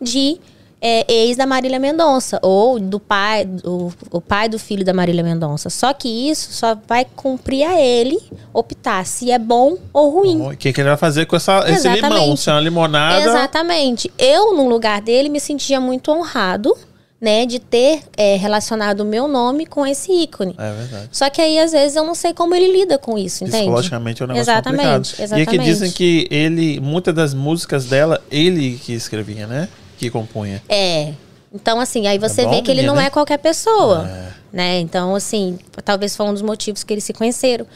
de 0.00 0.38
é, 0.80 1.04
ex 1.12 1.36
da 1.36 1.46
Marília 1.46 1.78
Mendonça, 1.78 2.38
ou 2.42 2.78
do 2.78 3.00
pai, 3.00 3.44
do, 3.44 3.92
o 4.10 4.20
pai 4.20 4.48
do 4.48 4.58
filho 4.58 4.84
da 4.84 4.94
Marília 4.94 5.24
Mendonça. 5.24 5.68
Só 5.70 5.92
que 5.92 6.08
isso 6.08 6.52
só 6.52 6.76
vai 6.86 7.04
cumprir 7.04 7.64
a 7.64 7.80
ele 7.80 8.18
optar 8.52 9.04
se 9.04 9.30
é 9.30 9.38
bom 9.38 9.76
ou 9.92 10.10
ruim. 10.10 10.40
O 10.40 10.56
que, 10.56 10.72
que 10.72 10.80
ele 10.80 10.88
vai 10.88 10.96
fazer 10.96 11.26
com 11.26 11.36
essa, 11.36 11.64
esse 11.68 11.88
limão? 11.88 12.36
Se 12.36 12.48
é 12.48 12.52
uma 12.52 12.60
limonada. 12.60 13.22
Exatamente. 13.22 14.10
Eu, 14.16 14.54
no 14.54 14.68
lugar 14.68 15.00
dele, 15.00 15.28
me 15.28 15.40
sentia 15.40 15.80
muito 15.80 16.12
honrado, 16.12 16.76
né, 17.20 17.44
de 17.44 17.58
ter 17.58 18.02
é, 18.16 18.36
relacionado 18.36 19.00
o 19.00 19.04
meu 19.04 19.26
nome 19.26 19.66
com 19.66 19.84
esse 19.84 20.12
ícone. 20.12 20.54
É 20.56 20.72
verdade. 20.72 21.08
Só 21.10 21.28
que 21.28 21.40
aí, 21.40 21.58
às 21.58 21.72
vezes, 21.72 21.96
eu 21.96 22.04
não 22.04 22.14
sei 22.14 22.32
como 22.32 22.54
ele 22.54 22.72
lida 22.72 22.96
com 22.96 23.18
isso, 23.18 23.42
entende? 23.42 23.62
Psicologicamente 23.62 24.22
é 24.22 24.24
um 24.24 24.28
negócio 24.28 24.52
Exatamente, 24.52 24.76
complicado. 24.84 25.24
exatamente. 25.24 25.50
E 25.50 25.56
aqui 25.56 25.58
dizem 25.58 25.90
que 25.90 26.28
ele, 26.30 26.78
muitas 26.78 27.12
das 27.12 27.34
músicas 27.34 27.86
dela, 27.86 28.22
ele 28.30 28.80
que 28.80 28.92
escrevia, 28.92 29.48
né? 29.48 29.68
Que 29.98 30.10
compunha. 30.10 30.62
É. 30.68 31.12
Então, 31.52 31.80
assim, 31.80 32.06
aí 32.06 32.18
você 32.18 32.42
É 32.42 32.48
vê 32.48 32.62
que 32.62 32.70
ele 32.70 32.80
menino, 32.80 32.94
não 32.94 33.00
hein? 33.00 33.06
é 33.06 33.10
qualquer 33.10 33.38
pessoa. 33.38 34.08
É. 34.08 34.28
Né? 34.52 34.78
Então, 34.80 35.14
assim, 35.14 35.58
talvez 35.84 36.14
foi 36.16 36.26
um 36.26 36.32
dos 36.32 36.42
motivos 36.42 36.84
que 36.84 36.92
eles 36.92 37.04
se 37.04 37.12
conheceram. 37.12 37.66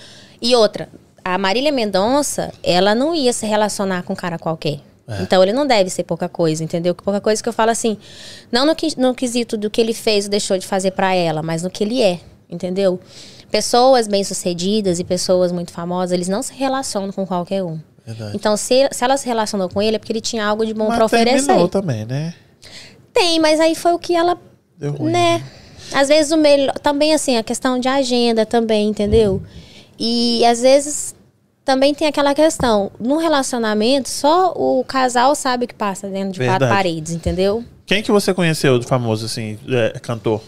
E 0.41 0.55
outra, 0.55 0.89
a 1.25 1.37
Marília 1.39 1.73
Mendonça, 1.73 2.53
ela 2.63 2.95
não 2.95 3.15
ia 3.15 3.33
se 3.33 3.47
relacionar 3.47 4.03
com 4.03 4.13
um 4.13 4.17
cara 4.17 4.39
qualquer. 4.39 4.81
É. 5.09 5.23
Então 5.23 5.43
ele 5.43 5.53
não 5.53 5.67
deve 5.67 5.91
ser 5.91 6.05
pouca 6.05 6.29
coisa, 6.29 6.63
entendeu? 6.63 6.95
Que 6.95 7.03
pouca 7.03 7.21
coisa 7.21 7.43
que 7.43 7.49
eu 7.49 7.53
falo 7.53 7.71
assim, 7.71 7.99
não 8.51 8.65
no, 8.65 8.75
no 8.99 9.15
quesito 9.15 9.57
do 9.57 9.69
que 9.69 9.81
ele 9.81 9.93
fez 9.93 10.25
ou 10.27 10.31
deixou 10.31 10.57
de 10.57 10.67
fazer 10.67 10.93
pra 10.93 11.15
ela, 11.15 11.43
mas 11.43 11.63
no 11.63 11.71
que 11.71 11.83
ele 11.85 12.01
é, 12.01 12.21
entendeu? 12.49 13.01
Pessoas 13.51 14.07
bem-sucedidas 14.09 14.99
e 14.99 15.05
pessoas 15.05 15.53
muito 15.53 15.73
famosas, 15.73 16.13
eles 16.13 16.29
não 16.29 16.43
se 16.43 16.55
relacionam 16.55 17.13
com 17.13 17.27
qualquer 17.27 17.63
um. 17.63 17.79
Verdade. 18.07 18.37
Então, 18.37 18.57
se, 18.57 18.89
se 18.91 19.05
ela 19.05 19.17
se 19.17 19.27
relacionou 19.27 19.69
com 19.69 19.81
ele, 19.81 19.97
é 19.97 19.99
porque 19.99 20.13
ele 20.13 20.21
tinha 20.21 20.45
algo 20.45 20.67
de 20.67 20.75
bom 20.75 20.89
Mas 20.89 20.97
pra 20.97 21.05
oferecer. 21.05 21.69
também, 21.69 22.05
né? 22.05 22.35
Tem, 23.13 23.39
mas 23.39 23.61
aí 23.61 23.75
foi 23.75 23.93
o 23.93 23.99
que 23.99 24.15
ela 24.17 24.39
Deu 24.77 24.93
ruim. 24.93 25.13
né? 25.13 25.45
Às 25.93 26.09
vezes 26.09 26.33
o 26.33 26.37
melhor. 26.37 26.73
Também, 26.79 27.13
assim, 27.15 27.37
a 27.37 27.43
questão 27.43 27.79
de 27.79 27.87
agenda 27.89 28.47
também, 28.47 28.89
entendeu? 28.89 29.43
E 29.99 30.45
às 30.47 30.63
vezes 30.63 31.15
também 31.65 31.95
tem 31.95 32.09
aquela 32.09 32.35
questão. 32.35 32.91
No 32.99 33.19
relacionamento, 33.19 34.09
só 34.09 34.53
o 34.57 34.83
casal 34.85 35.35
sabe 35.35 35.65
o 35.67 35.69
que 35.69 35.75
passa 35.75 36.09
dentro 36.09 36.33
de 36.33 36.41
quatro 36.41 36.61
Verdade. 36.61 36.73
paredes, 36.73 37.13
entendeu? 37.13 37.63
Quem 37.87 38.03
que 38.03 38.11
você 38.11 38.33
conheceu 38.33 38.79
de 38.79 38.87
famoso, 38.87 39.27
assim, 39.27 39.59
é, 39.69 39.99
cantor? 40.01 40.41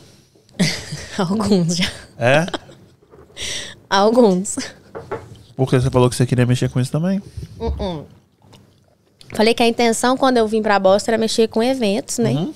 Alguns 1.18 1.76
já. 1.76 1.90
É? 2.18 2.46
Alguns. 3.90 4.56
Porque 5.56 5.80
você 5.80 5.90
falou 5.90 6.10
que 6.10 6.16
você 6.16 6.26
queria 6.26 6.46
mexer 6.46 6.68
com 6.68 6.80
isso 6.80 6.90
também? 6.90 7.22
Falei 9.34 9.54
que 9.54 9.62
a 9.62 9.66
intenção 9.66 10.16
quando 10.16 10.36
eu 10.36 10.46
vim 10.46 10.62
pra 10.62 10.78
Boston 10.78 11.12
era 11.12 11.18
mexer 11.18 11.48
com 11.48 11.62
eventos, 11.62 12.18
né? 12.18 12.32
Uhum. 12.32 12.54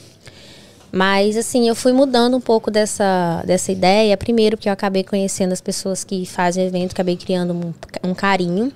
Mas 0.90 1.36
assim, 1.36 1.68
eu 1.68 1.74
fui 1.74 1.92
mudando 1.92 2.36
um 2.36 2.40
pouco 2.40 2.70
dessa, 2.70 3.42
dessa 3.46 3.70
ideia. 3.70 4.16
Primeiro, 4.16 4.56
porque 4.56 4.68
eu 4.68 4.72
acabei 4.72 5.04
conhecendo 5.04 5.52
as 5.52 5.60
pessoas 5.60 6.02
que 6.02 6.24
fazem 6.24 6.66
evento, 6.66 6.92
acabei 6.92 7.16
criando 7.16 7.52
um, 7.52 7.74
um 8.10 8.14
carinho. 8.14 8.72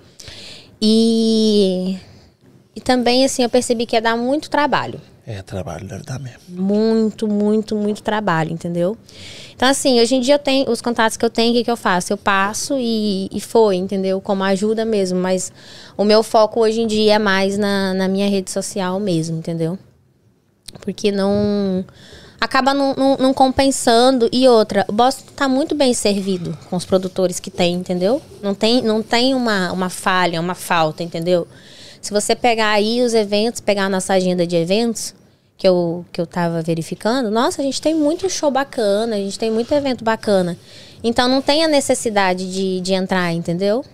E, 0.80 1.96
e 2.74 2.80
também, 2.80 3.24
assim, 3.24 3.42
eu 3.42 3.48
percebi 3.48 3.86
que 3.86 3.96
ia 3.96 4.02
dar 4.02 4.16
muito 4.16 4.50
trabalho. 4.50 5.00
É, 5.24 5.40
trabalho 5.40 5.86
deve 5.86 6.02
dar 6.02 6.18
mesmo. 6.18 6.40
Muito, 6.48 7.28
muito, 7.28 7.76
muito 7.76 8.02
trabalho, 8.02 8.52
entendeu? 8.52 8.96
Então, 9.54 9.68
assim, 9.68 10.00
hoje 10.00 10.16
em 10.16 10.20
dia 10.20 10.34
eu 10.34 10.38
tenho 10.38 10.68
os 10.68 10.82
contatos 10.82 11.16
que 11.16 11.24
eu 11.24 11.30
tenho, 11.30 11.52
o 11.52 11.54
que, 11.54 11.62
que 11.62 11.70
eu 11.70 11.76
faço? 11.76 12.12
Eu 12.12 12.16
passo 12.16 12.74
e, 12.76 13.28
e 13.30 13.40
foi, 13.40 13.76
entendeu? 13.76 14.20
Como 14.20 14.42
ajuda 14.42 14.84
mesmo. 14.84 15.20
Mas 15.20 15.52
o 15.96 16.02
meu 16.02 16.24
foco 16.24 16.60
hoje 16.60 16.80
em 16.80 16.86
dia 16.88 17.14
é 17.14 17.18
mais 17.20 17.56
na, 17.56 17.94
na 17.94 18.08
minha 18.08 18.28
rede 18.28 18.50
social 18.50 18.98
mesmo, 18.98 19.38
entendeu? 19.38 19.78
Porque 20.80 21.12
não. 21.12 21.84
Acaba 22.40 22.74
não, 22.74 23.16
não- 23.16 23.32
compensando. 23.32 24.28
E 24.32 24.48
outra, 24.48 24.84
o 24.88 24.92
Boston 24.92 25.30
tá 25.36 25.46
muito 25.46 25.76
bem 25.76 25.94
servido 25.94 26.58
com 26.68 26.74
os 26.74 26.84
produtores 26.84 27.38
que 27.38 27.52
tem, 27.52 27.74
entendeu? 27.74 28.20
Não 28.42 28.52
tem, 28.52 28.82
não 28.82 29.00
tem 29.00 29.32
uma, 29.32 29.70
uma 29.70 29.88
falha, 29.88 30.40
uma 30.40 30.56
falta, 30.56 31.04
entendeu? 31.04 31.46
Se 32.02 32.12
você 32.12 32.34
pegar 32.34 32.70
aí 32.72 33.00
os 33.00 33.14
eventos, 33.14 33.60
pegar 33.60 33.84
a 33.84 33.88
nossa 33.88 34.12
agenda 34.12 34.44
de 34.46 34.56
eventos, 34.56 35.14
que 35.56 35.66
eu, 35.68 36.04
que 36.12 36.20
eu 36.20 36.26
tava 36.26 36.60
verificando, 36.60 37.30
nossa, 37.30 37.62
a 37.62 37.64
gente 37.64 37.80
tem 37.80 37.94
muito 37.94 38.28
show 38.28 38.50
bacana, 38.50 39.14
a 39.14 39.18
gente 39.18 39.38
tem 39.38 39.50
muito 39.50 39.72
evento 39.72 40.02
bacana. 40.04 40.58
Então 41.04 41.28
não 41.28 41.40
tem 41.40 41.64
a 41.64 41.68
necessidade 41.68 42.52
de, 42.52 42.80
de 42.80 42.92
entrar, 42.92 43.32
entendeu? 43.32 43.84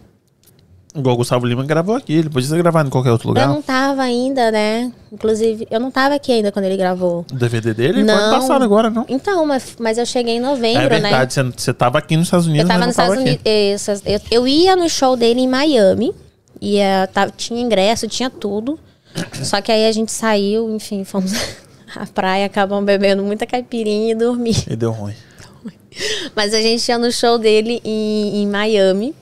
Igual 0.97 1.15
o 1.15 1.19
Gustavo 1.19 1.45
Lima 1.45 1.63
gravou 1.67 1.95
aqui, 1.95 2.15
ele 2.15 2.31
podia 2.31 2.49
ter 2.49 2.57
gravado 2.57 2.89
em 2.89 2.91
qualquer 2.91 3.11
outro 3.13 3.29
Eu 3.29 3.35
lugar. 3.35 3.47
não 3.47 3.61
tava 3.61 4.01
ainda, 4.03 4.51
né? 4.51 4.91
Inclusive, 5.13 5.69
eu 5.71 5.79
não 5.79 5.91
tava 5.91 6.15
aqui 6.15 6.33
ainda 6.33 6.51
quando 6.51 6.65
ele 6.65 6.79
gravou. 6.79 7.27
O 7.31 7.35
DVD 7.35 7.75
dele 7.75 7.95
foi 7.97 8.03
Não. 8.05 8.15
ano 8.15 8.41
passado 8.41 8.65
agora, 8.65 8.89
não? 8.89 9.05
Então, 9.07 9.45
mas, 9.45 9.77
mas 9.79 9.99
eu 9.99 10.07
cheguei 10.07 10.37
em 10.37 10.41
novembro, 10.41 10.81
é 10.81 10.89
né? 10.89 11.01
verdade, 11.01 11.35
você, 11.35 11.43
você 11.43 11.75
tava 11.75 11.99
aqui 11.99 12.17
nos 12.17 12.29
Estados 12.29 12.47
Unidos, 12.47 12.63
Eu 12.65 12.69
tava 12.69 12.87
nos 12.87 12.95
Estados. 12.95 13.19
Unidos. 13.19 13.43
eu, 14.07 14.21
eu 14.31 14.49
ia 14.49 14.75
no 14.75 14.89
show 14.89 15.15
dele 15.15 15.43
em 15.43 15.47
Miami. 15.49 16.15
Ia, 16.61 17.09
tava- 17.13 17.31
tinha 17.37 17.61
ingresso, 17.61 18.07
tinha 18.09 18.29
tudo. 18.31 18.79
Só 19.43 19.61
que 19.61 19.73
aí 19.73 19.87
a 19.87 19.93
gente 19.93 20.13
saiu, 20.13 20.75
enfim, 20.75 21.05
fomos 21.05 21.33
à 21.97 22.07
praia, 22.07 22.47
acabamos 22.47 22.85
bebendo 22.85 23.23
muita 23.25 23.47
caipirinha 23.47 24.13
e 24.13 24.15
dormir. 24.15 24.65
E 24.69 24.77
deu 24.77 24.93
ruim. 24.93 25.15
Mas 26.35 26.55
a 26.55 26.61
gente 26.61 26.87
ia 26.89 26.99
no 26.99 27.11
show 27.11 27.39
dele 27.39 27.81
em, 27.85 28.43
em 28.43 28.47
Miami. 28.47 29.15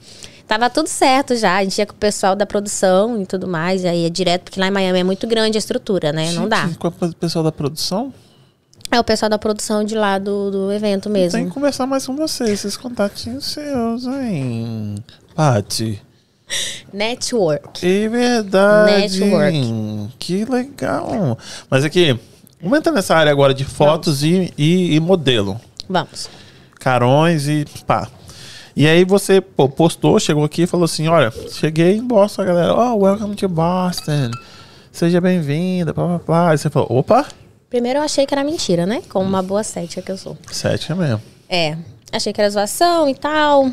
Tava 0.47 0.71
tudo 0.71 0.87
certo 0.89 1.35
já. 1.35 1.57
A 1.57 1.65
gente 1.65 1.79
ia 1.79 1.87
com 1.87 1.93
o 1.95 1.97
pessoal 1.97 2.37
da 2.37 2.47
produção 2.47 3.21
e 3.21 3.27
tudo 3.27 3.49
mais. 3.49 3.85
Aí 3.85 4.03
ia 4.03 4.11
direto, 4.11 4.45
porque 4.45 4.61
lá 4.61 4.69
em 4.69 4.71
Miami 4.71 5.01
é 5.01 5.05
muito 5.05 5.27
grande 5.27 5.57
a 5.57 5.61
estrutura, 5.61 6.13
né? 6.13 6.31
Não 6.33 6.49
dá. 6.49 6.67
Gente, 6.67 6.79
Com 6.79 6.89
o 6.89 7.15
pessoal 7.15 7.43
da 7.45 7.51
produção? 7.53 8.13
É 8.91 9.01
o 9.01 9.05
pessoal 9.05 9.29
da 9.29 9.39
produção 9.39 9.83
de 9.83 9.97
lá 9.97 10.17
do, 10.19 10.51
do 10.51 10.73
evento 10.73 11.11
mesmo. 11.11 11.37
Tem 11.39 11.49
que 11.49 11.55
conversar 11.55 11.87
mais 11.89 12.07
com 12.07 12.15
vocês, 12.15 12.51
esses 12.51 12.77
contatinhos 12.77 13.47
seus, 13.47 14.05
hein? 14.07 14.95
Paty. 15.35 16.01
Network. 16.93 17.87
É 17.87 18.09
verdade. 18.09 19.21
Network. 19.21 20.13
Que 20.19 20.45
legal. 20.45 21.39
Mas 21.69 21.85
aqui, 21.85 22.19
vamos 22.61 22.79
entrar 22.79 22.93
nessa 22.93 23.15
área 23.15 23.33
agora 23.33 23.53
de 23.53 23.65
fotos 23.65 24.23
e, 24.23 24.53
e, 24.57 24.95
e 24.95 25.01
modelo. 25.01 25.61
Vamos. 25.89 26.29
Carões 26.79 27.49
e 27.49 27.65
pá. 27.87 28.09
E 28.75 28.87
aí 28.87 29.05
você 29.05 29.41
pô, 29.41 29.69
postou, 29.69 30.21
chegou 30.21 30.45
aqui 30.45 30.63
e 30.63 30.67
falou 30.67 30.85
assim: 30.85 31.09
olha, 31.09 31.33
cheguei 31.51 31.97
em 31.97 32.03
Boston, 32.07 32.45
galera. 32.45 32.75
Oh, 32.75 32.97
welcome 32.97 33.35
to 33.35 33.49
Boston. 33.49 34.31
Seja 34.93 35.21
bem-vinda, 35.21 35.93
blá 35.93 36.07
blá 36.07 36.19
blá. 36.19 36.51
Aí 36.51 36.59
você 36.59 36.71
falou, 36.71 36.89
opa, 36.91 37.27
Primeiro 37.69 37.99
eu 37.99 38.03
achei 38.03 38.25
que 38.25 38.33
era 38.33 38.45
mentira, 38.45 38.87
né? 38.87 39.03
Como 39.09 39.27
uma 39.29 39.43
boa 39.43 39.65
cética 39.65 40.01
que 40.01 40.13
eu 40.13 40.17
sou. 40.17 40.39
sete 40.51 40.93
é 40.93 40.95
mesmo. 40.95 41.21
É, 41.49 41.77
achei 42.13 42.33
que 42.33 42.41
era 42.41 42.49
zoação 42.49 43.09
e 43.09 43.15
tal. 43.15 43.71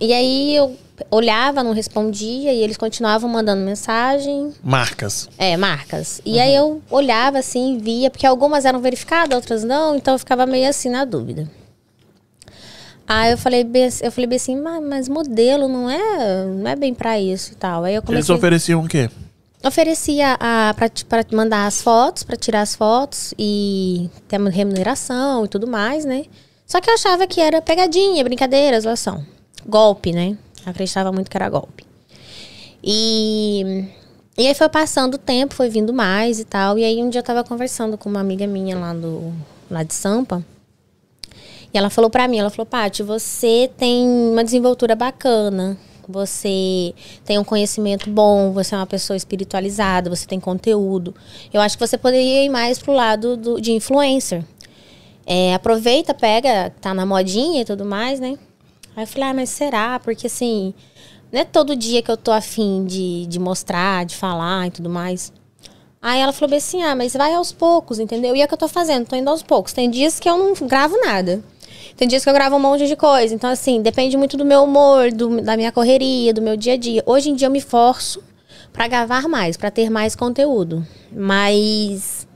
E 0.00 0.12
aí 0.12 0.54
eu 0.54 0.76
olhava, 1.10 1.62
não 1.62 1.72
respondia, 1.72 2.52
e 2.52 2.60
eles 2.62 2.76
continuavam 2.76 3.28
mandando 3.30 3.62
mensagem. 3.64 4.52
Marcas. 4.62 5.28
É, 5.38 5.56
marcas. 5.56 6.20
E 6.24 6.38
aí 6.40 6.54
eu 6.54 6.82
olhava 6.90 7.38
assim, 7.38 7.78
via, 7.78 8.10
porque 8.10 8.26
algumas 8.26 8.64
eram 8.64 8.80
verificadas, 8.80 9.36
outras 9.36 9.62
não, 9.64 9.96
então 9.96 10.14
eu 10.14 10.18
ficava 10.18 10.46
meio 10.46 10.68
assim 10.68 10.88
na 10.88 11.04
dúvida. 11.04 11.48
Aí 13.06 13.32
eu 13.32 13.38
falei, 13.38 13.66
eu 14.02 14.12
falei 14.12 14.26
bem 14.28 14.36
assim, 14.36 14.56
mas, 14.56 14.82
mas 14.84 15.08
modelo 15.08 15.66
não 15.66 15.90
é, 15.90 16.44
não 16.44 16.70
é 16.70 16.76
bem 16.76 16.94
pra 16.94 17.18
isso 17.18 17.52
e 17.52 17.56
tal. 17.56 17.82
Aí 17.84 17.94
eu 17.94 17.98
Eles 17.98 18.06
comecei 18.06 18.34
ofereciam 18.34 18.84
o 18.84 18.88
quê? 18.88 19.10
oferecia 19.62 20.36
a, 20.40 20.72
pra, 20.74 20.88
ti- 20.88 21.04
pra 21.04 21.22
mandar 21.32 21.66
as 21.66 21.82
fotos, 21.82 22.22
pra 22.22 22.34
tirar 22.36 22.62
as 22.62 22.74
fotos 22.74 23.34
e 23.38 24.08
ter 24.26 24.40
remuneração 24.40 25.44
e 25.44 25.48
tudo 25.48 25.66
mais, 25.66 26.04
né? 26.04 26.24
Só 26.66 26.80
que 26.80 26.88
eu 26.88 26.94
achava 26.94 27.26
que 27.26 27.40
era 27.40 27.60
pegadinha, 27.60 28.22
brincadeira, 28.24 28.80
zoação. 28.80 29.22
Golpe, 29.66 30.12
né? 30.12 30.38
Acreditava 30.66 31.10
muito 31.12 31.30
que 31.30 31.36
era 31.36 31.48
golpe. 31.48 31.84
E, 32.82 33.84
e 34.38 34.46
aí 34.46 34.54
foi 34.54 34.68
passando 34.68 35.14
o 35.14 35.18
tempo, 35.18 35.54
foi 35.54 35.68
vindo 35.68 35.92
mais 35.92 36.40
e 36.40 36.44
tal. 36.44 36.78
E 36.78 36.84
aí 36.84 37.02
um 37.02 37.08
dia 37.08 37.20
eu 37.20 37.24
tava 37.24 37.44
conversando 37.44 37.98
com 37.98 38.08
uma 38.08 38.20
amiga 38.20 38.46
minha 38.46 38.78
lá, 38.78 38.92
do, 38.92 39.32
lá 39.70 39.82
de 39.82 39.94
Sampa. 39.94 40.44
E 41.72 41.78
ela 41.78 41.88
falou 41.90 42.10
pra 42.10 42.26
mim, 42.26 42.38
ela 42.38 42.50
falou, 42.50 42.66
Paty, 42.66 43.02
você 43.02 43.70
tem 43.76 44.04
uma 44.06 44.42
desenvoltura 44.42 44.96
bacana, 44.96 45.78
você 46.08 46.92
tem 47.24 47.38
um 47.38 47.44
conhecimento 47.44 48.10
bom, 48.10 48.50
você 48.52 48.74
é 48.74 48.78
uma 48.78 48.86
pessoa 48.86 49.16
espiritualizada, 49.16 50.10
você 50.10 50.26
tem 50.26 50.40
conteúdo. 50.40 51.14
Eu 51.52 51.60
acho 51.60 51.78
que 51.78 51.86
você 51.86 51.96
poderia 51.96 52.44
ir 52.44 52.48
mais 52.48 52.78
pro 52.80 52.92
lado 52.92 53.36
do- 53.36 53.60
de 53.60 53.70
influencer. 53.70 54.44
É, 55.24 55.54
aproveita, 55.54 56.12
pega, 56.12 56.70
tá 56.80 56.92
na 56.92 57.06
modinha 57.06 57.62
e 57.62 57.64
tudo 57.64 57.84
mais, 57.84 58.18
né? 58.18 58.36
Aí 58.96 59.04
eu 59.04 59.06
falei, 59.06 59.28
ah, 59.30 59.34
mas 59.34 59.48
será? 59.50 59.98
Porque 59.98 60.26
assim, 60.26 60.74
não 61.32 61.40
é 61.40 61.44
todo 61.44 61.76
dia 61.76 62.02
que 62.02 62.10
eu 62.10 62.16
tô 62.16 62.32
afim 62.32 62.84
de, 62.84 63.26
de 63.26 63.38
mostrar, 63.38 64.04
de 64.04 64.16
falar 64.16 64.66
e 64.66 64.70
tudo 64.70 64.90
mais. 64.90 65.32
Aí 66.02 66.20
ela 66.20 66.32
falou 66.32 66.56
assim, 66.56 66.82
ah, 66.82 66.96
mas 66.96 67.12
vai 67.14 67.34
aos 67.34 67.52
poucos, 67.52 67.98
entendeu? 67.98 68.34
E 68.34 68.40
é 68.40 68.44
o 68.44 68.48
que 68.48 68.54
eu 68.54 68.58
tô 68.58 68.68
fazendo, 68.68 69.06
tô 69.06 69.16
indo 69.16 69.28
aos 69.28 69.42
poucos. 69.42 69.72
Tem 69.72 69.90
dias 69.90 70.18
que 70.18 70.28
eu 70.28 70.36
não 70.36 70.54
gravo 70.66 70.96
nada. 71.04 71.42
Tem 71.96 72.08
dias 72.08 72.24
que 72.24 72.30
eu 72.30 72.34
gravo 72.34 72.56
um 72.56 72.60
monte 72.60 72.86
de 72.86 72.96
coisa. 72.96 73.34
Então, 73.34 73.50
assim, 73.50 73.82
depende 73.82 74.16
muito 74.16 74.36
do 74.36 74.44
meu 74.44 74.64
humor, 74.64 75.12
do- 75.12 75.42
da 75.42 75.56
minha 75.56 75.70
correria, 75.70 76.32
do 76.32 76.40
meu 76.40 76.56
dia 76.56 76.72
a 76.72 76.76
dia. 76.76 77.02
Hoje 77.04 77.28
em 77.30 77.34
dia 77.34 77.46
eu 77.48 77.50
me 77.50 77.60
forço 77.60 78.22
pra 78.72 78.88
gravar 78.88 79.28
mais, 79.28 79.56
pra 79.58 79.70
ter 79.70 79.90
mais 79.90 80.16
conteúdo. 80.16 80.86
Mas 81.12 82.26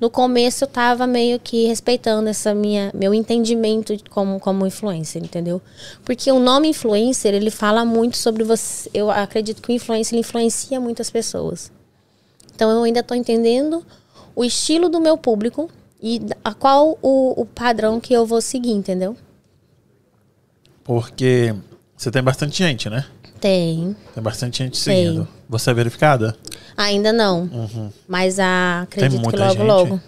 no 0.00 0.08
começo 0.08 0.64
eu 0.64 0.68
tava 0.68 1.06
meio 1.06 1.40
que 1.40 1.66
respeitando 1.66 2.28
essa 2.28 2.54
minha 2.54 2.90
meu 2.94 3.12
entendimento 3.12 3.96
como 4.10 4.38
como 4.38 4.66
influencer, 4.66 5.22
entendeu? 5.22 5.60
Porque 6.04 6.30
o 6.30 6.38
nome 6.38 6.68
influencer, 6.68 7.34
ele 7.34 7.50
fala 7.50 7.84
muito 7.84 8.16
sobre 8.16 8.44
você. 8.44 8.88
Eu 8.94 9.10
acredito 9.10 9.60
que 9.60 9.70
o 9.70 9.74
influencer 9.74 10.18
influencia 10.18 10.80
muitas 10.80 11.10
pessoas. 11.10 11.72
Então 12.54 12.70
eu 12.70 12.82
ainda 12.82 13.02
tô 13.02 13.14
entendendo 13.14 13.84
o 14.34 14.44
estilo 14.44 14.88
do 14.88 15.00
meu 15.00 15.16
público 15.16 15.68
e 16.00 16.20
a 16.44 16.54
qual 16.54 16.96
o, 17.02 17.40
o 17.40 17.44
padrão 17.44 17.98
que 17.98 18.12
eu 18.12 18.24
vou 18.24 18.40
seguir, 18.40 18.70
entendeu? 18.70 19.16
Porque 20.84 21.54
você 21.96 22.10
tem 22.10 22.22
bastante 22.22 22.58
gente, 22.58 22.88
né? 22.88 23.04
Tem. 23.40 23.96
Tem 24.14 24.22
bastante 24.22 24.58
gente 24.58 24.82
Tem. 24.82 25.06
seguindo. 25.06 25.28
Você 25.48 25.70
é 25.70 25.74
verificada? 25.74 26.36
Ainda 26.76 27.12
não. 27.12 27.48
Mas 28.06 28.38
ah, 28.38 28.82
acredito 28.82 29.20
que 29.30 29.36
Uhum. 29.36 29.42
logo, 29.42 29.52
gente? 29.54 29.66
logo. 29.66 30.00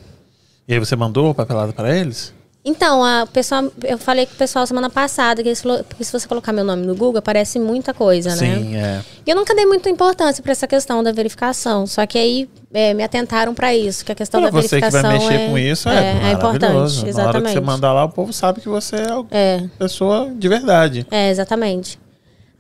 E 0.68 0.74
aí 0.74 0.78
você 0.78 0.95
mandou 0.95 1.30
o 1.30 1.34
papelado 1.34 1.72
pra 1.72 1.97
eles? 1.97 2.32
Então, 2.62 3.03
a 3.03 3.26
pessoa, 3.26 3.72
eu 3.84 3.97
falei 3.97 4.26
com 4.26 4.34
o 4.34 4.36
pessoal 4.36 4.66
semana 4.66 4.91
passada 4.91 5.43
que 5.43 5.49
eles 5.49 5.62
falou, 5.62 5.82
porque 5.82 6.05
se 6.05 6.12
você 6.12 6.28
colocar 6.28 6.53
meu 6.53 6.62
nome 6.62 6.86
no 6.86 6.95
Google, 6.95 7.18
aparece 7.18 7.59
muita 7.59 7.95
coisa, 7.95 8.28
né? 8.30 8.36
Sim, 8.36 8.76
é. 8.76 9.01
E 9.26 9.30
eu 9.30 9.34
nunca 9.34 9.55
dei 9.55 9.64
muita 9.64 9.88
importância 9.88 10.43
pra 10.43 10.53
essa 10.53 10.66
questão 10.68 11.03
da 11.03 11.11
verificação. 11.11 11.86
Só 11.86 12.05
que 12.07 12.18
aí 12.18 12.51
é, 12.72 12.93
me 12.93 13.03
atentaram 13.03 13.55
pra 13.55 13.74
isso, 13.74 14.05
que 14.05 14.12
a 14.12 14.14
questão 14.14 14.43
Pra 14.43 14.51
da 14.51 14.61
você 14.61 14.68
que 14.76 14.80
verificação 14.82 15.11
vai 15.11 15.18
mexer 15.18 15.41
é, 15.43 15.49
com 15.49 15.59
isso, 15.59 15.88
é, 15.88 15.95
é, 15.95 16.28
é 16.28 16.32
importante. 16.32 16.74
Na 16.74 16.76
hora 16.82 16.91
que 17.01 17.09
Exatamente. 17.09 17.53
você 17.55 17.61
mandar 17.61 17.95
lá, 17.95 18.05
o 18.05 18.11
povo 18.11 18.30
sabe 18.30 18.61
que 18.61 18.68
você 18.68 18.97
é 18.97 19.14
uma 19.14 19.26
É, 19.30 19.64
pessoa 19.78 20.30
de 20.30 20.47
verdade. 20.49 21.07
é, 21.11 21.30
exatamente. 21.30 21.99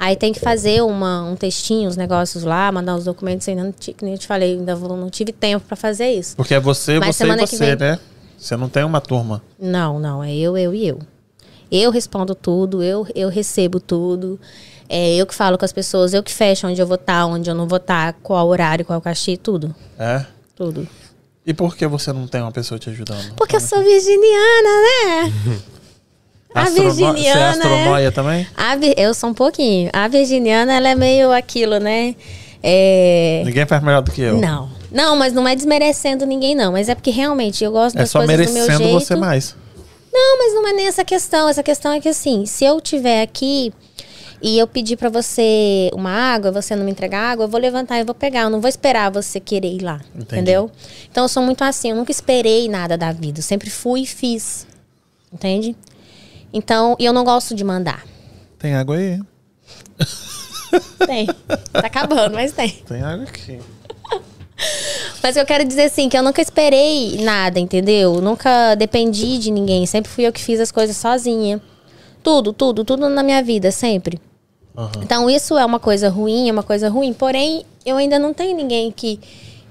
Aí 0.00 0.16
tem 0.16 0.32
que 0.32 0.40
fazer 0.40 0.80
uma, 0.82 1.22
um 1.24 1.36
textinho, 1.36 1.86
os 1.86 1.94
negócios 1.94 2.42
lá, 2.42 2.72
mandar 2.72 2.96
os 2.96 3.04
documentos. 3.04 3.46
Ainda 3.46 3.64
não, 3.64 3.70
que 3.72 3.94
nem 4.00 4.14
eu 4.14 4.18
te 4.18 4.26
falei, 4.26 4.54
ainda 4.54 4.74
não 4.74 5.10
tive 5.10 5.30
tempo 5.30 5.62
pra 5.66 5.76
fazer 5.76 6.10
isso. 6.10 6.34
Porque 6.34 6.54
é 6.54 6.58
você, 6.58 6.98
Mas 6.98 7.16
você 7.16 7.26
e 7.26 7.36
você, 7.36 7.56
vem- 7.58 7.76
né? 7.76 7.98
Você 8.38 8.56
não 8.56 8.70
tem 8.70 8.82
uma 8.82 8.98
turma. 9.02 9.42
Não, 9.60 10.00
não, 10.00 10.24
é 10.24 10.34
eu, 10.34 10.56
eu 10.56 10.74
e 10.74 10.88
eu. 10.88 11.00
Eu 11.70 11.90
respondo 11.90 12.34
tudo, 12.34 12.82
eu, 12.82 13.06
eu 13.14 13.28
recebo 13.28 13.78
tudo. 13.78 14.40
É 14.88 15.16
eu 15.16 15.26
que 15.26 15.34
falo 15.34 15.58
com 15.58 15.66
as 15.66 15.72
pessoas, 15.72 16.14
eu 16.14 16.22
que 16.22 16.32
fecho 16.32 16.66
onde 16.66 16.80
eu 16.80 16.86
vou 16.86 16.94
estar, 16.94 17.26
onde 17.26 17.50
eu 17.50 17.54
não 17.54 17.68
vou 17.68 17.76
estar, 17.76 18.14
qual 18.22 18.48
horário, 18.48 18.86
qual 18.86 19.02
cachê, 19.02 19.36
tudo. 19.36 19.74
É? 19.98 20.24
Tudo. 20.56 20.88
E 21.44 21.52
por 21.52 21.76
que 21.76 21.86
você 21.86 22.10
não 22.10 22.26
tem 22.26 22.40
uma 22.40 22.50
pessoa 22.52 22.78
te 22.78 22.88
ajudando? 22.88 23.34
Porque 23.34 23.56
eu 23.56 23.60
sou 23.60 23.80
virginiana, 23.82 24.70
né? 24.80 25.32
A 26.54 26.62
Astrono- 26.62 26.90
Você 26.90 27.02
é 27.04 27.06
virginiana 27.12 27.40
é- 27.40 27.48
astronóia 27.50 28.12
também? 28.12 28.46
A 28.56 28.76
eu 28.96 29.14
sou 29.14 29.30
um 29.30 29.34
pouquinho. 29.34 29.88
A 29.92 30.08
virginiana, 30.08 30.74
ela 30.74 30.88
é 30.88 30.94
meio 30.94 31.30
aquilo, 31.32 31.78
né? 31.78 32.14
É... 32.62 33.42
Ninguém 33.44 33.66
faz 33.66 33.82
melhor 33.82 34.02
do 34.02 34.10
que 34.10 34.20
eu. 34.20 34.38
Não. 34.38 34.68
Não, 34.90 35.16
mas 35.16 35.32
não 35.32 35.46
é 35.46 35.54
desmerecendo 35.54 36.26
ninguém, 36.26 36.54
não. 36.54 36.72
Mas 36.72 36.88
é 36.88 36.94
porque 36.94 37.10
realmente 37.10 37.62
eu 37.62 37.70
gosto 37.70 37.96
É 37.96 38.00
das 38.00 38.10
só 38.10 38.18
coisas 38.18 38.46
do 38.46 38.52
meu 38.52 38.62
merecendo 38.64 38.84
jeito. 38.88 39.00
você 39.00 39.14
mais. 39.16 39.54
Não, 40.12 40.38
mas 40.38 40.52
não 40.54 40.66
é 40.68 40.72
nem 40.72 40.86
essa 40.88 41.04
questão. 41.04 41.48
Essa 41.48 41.62
questão 41.62 41.92
é 41.92 42.00
que 42.00 42.08
assim, 42.08 42.44
se 42.44 42.64
eu 42.64 42.80
tiver 42.80 43.22
aqui 43.22 43.72
e 44.42 44.58
eu 44.58 44.66
pedir 44.66 44.96
pra 44.96 45.08
você 45.08 45.88
uma 45.94 46.10
água, 46.10 46.50
você 46.50 46.74
não 46.74 46.84
me 46.84 46.90
entregar 46.90 47.30
água, 47.30 47.44
eu 47.44 47.48
vou 47.48 47.60
levantar 47.60 48.00
e 48.00 48.04
vou 48.04 48.14
pegar. 48.14 48.42
Eu 48.42 48.50
não 48.50 48.60
vou 48.60 48.68
esperar 48.68 49.10
você 49.12 49.38
querer 49.38 49.72
ir 49.72 49.82
lá. 49.82 50.00
Entendi. 50.12 50.24
Entendeu? 50.34 50.70
Então 51.10 51.24
eu 51.24 51.28
sou 51.28 51.42
muito 51.44 51.62
assim, 51.62 51.90
eu 51.90 51.96
nunca 51.96 52.10
esperei 52.10 52.68
nada 52.68 52.98
da 52.98 53.12
vida. 53.12 53.38
Eu 53.38 53.44
sempre 53.44 53.70
fui 53.70 54.00
e 54.02 54.06
fiz. 54.06 54.66
Entende? 55.32 55.76
Então, 56.52 56.96
e 56.98 57.04
eu 57.04 57.12
não 57.12 57.24
gosto 57.24 57.54
de 57.54 57.64
mandar. 57.64 58.04
Tem 58.58 58.74
água 58.74 58.96
aí? 58.96 59.20
Tem. 61.06 61.26
Tá 61.26 61.86
acabando, 61.86 62.34
mas 62.34 62.52
tem. 62.52 62.70
Tem 62.70 63.02
água 63.02 63.24
aqui. 63.24 63.58
Mas 65.22 65.36
eu 65.36 65.44
quero 65.44 65.64
dizer 65.64 65.84
assim, 65.84 66.08
que 66.08 66.16
eu 66.16 66.22
nunca 66.22 66.40
esperei 66.40 67.18
nada, 67.22 67.58
entendeu? 67.58 68.20
Nunca 68.20 68.74
dependi 68.74 69.38
de 69.38 69.50
ninguém. 69.50 69.86
Sempre 69.86 70.10
fui 70.10 70.26
eu 70.26 70.32
que 70.32 70.42
fiz 70.42 70.60
as 70.60 70.70
coisas 70.70 70.96
sozinha. 70.96 71.60
Tudo, 72.22 72.52
tudo, 72.52 72.84
tudo 72.84 73.08
na 73.08 73.22
minha 73.22 73.42
vida, 73.42 73.70
sempre. 73.70 74.20
Aham. 74.76 74.90
Então 75.02 75.30
isso 75.30 75.56
é 75.56 75.64
uma 75.64 75.80
coisa 75.80 76.08
ruim, 76.08 76.48
é 76.48 76.52
uma 76.52 76.62
coisa 76.62 76.88
ruim. 76.88 77.12
Porém, 77.12 77.64
eu 77.84 77.96
ainda 77.96 78.18
não 78.18 78.32
tenho 78.32 78.56
ninguém 78.56 78.90
que, 78.90 79.18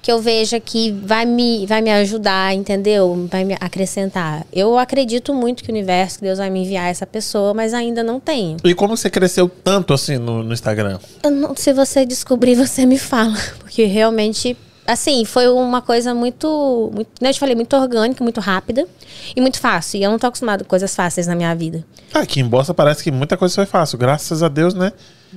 que 0.02 0.12
eu 0.12 0.20
veja 0.22 0.60
que 0.60 0.92
vai 0.92 1.26
me, 1.26 1.66
vai 1.66 1.82
me 1.82 1.92
ajudar, 1.92 2.54
entendeu? 2.54 3.28
Vai 3.30 3.44
me 3.44 3.56
acrescentar. 3.60 4.46
Eu 4.52 4.78
acredito 4.78 5.34
muito 5.34 5.64
que 5.64 5.70
o 5.70 5.74
universo, 5.74 6.20
que 6.20 6.26
Deus 6.26 6.38
vai 6.38 6.50
me 6.50 6.62
enviar 6.64 6.90
essa 6.90 7.06
pessoa, 7.06 7.54
mas 7.54 7.74
ainda 7.74 8.02
não 8.04 8.20
tenho. 8.20 8.58
E 8.64 8.74
como 8.74 8.96
você 8.96 9.10
cresceu 9.10 9.50
tanto 9.50 9.94
assim 9.94 10.18
no, 10.18 10.44
no 10.44 10.54
Instagram? 10.54 11.00
Não- 11.24 11.56
se 11.56 11.74
você 11.74 12.06
descobrir, 12.06 12.56
você 12.56 12.86
me 12.86 12.98
fala. 12.98 13.38
Porque 13.60 13.84
realmente, 13.86 14.56
assim, 14.92 15.24
foi 15.26 15.48
uma 15.48 15.82
coisa 15.82 16.14
muito, 16.14 16.92
muito 16.94 17.10
né, 17.22 17.30
eu 17.30 17.34
te 17.34 17.40
falei, 17.40 17.56
muito 17.56 17.76
orgânica, 17.76 18.24
muito 18.24 18.40
rápida 18.40 18.86
e 19.36 19.42
muito 19.42 19.60
fácil. 19.60 20.00
E 20.00 20.04
eu 20.04 20.12
não 20.12 20.20
tô 20.20 20.28
acostumada 20.28 20.64
com 20.64 20.70
coisas 20.70 20.96
fáceis 20.96 21.28
na 21.28 21.36
minha 21.36 21.54
vida. 21.56 21.86
Ah, 22.14 22.20
Aqui 22.20 22.40
em 22.40 22.46
Bosta 22.46 22.74
parece 22.74 23.04
que 23.04 23.12
muita 23.12 23.38
coisa 23.38 23.54
foi 23.56 23.66
fácil. 23.66 23.98
Graças 23.98 24.42
a 24.44 24.48
Deus, 24.48 24.74
né? 24.74 24.92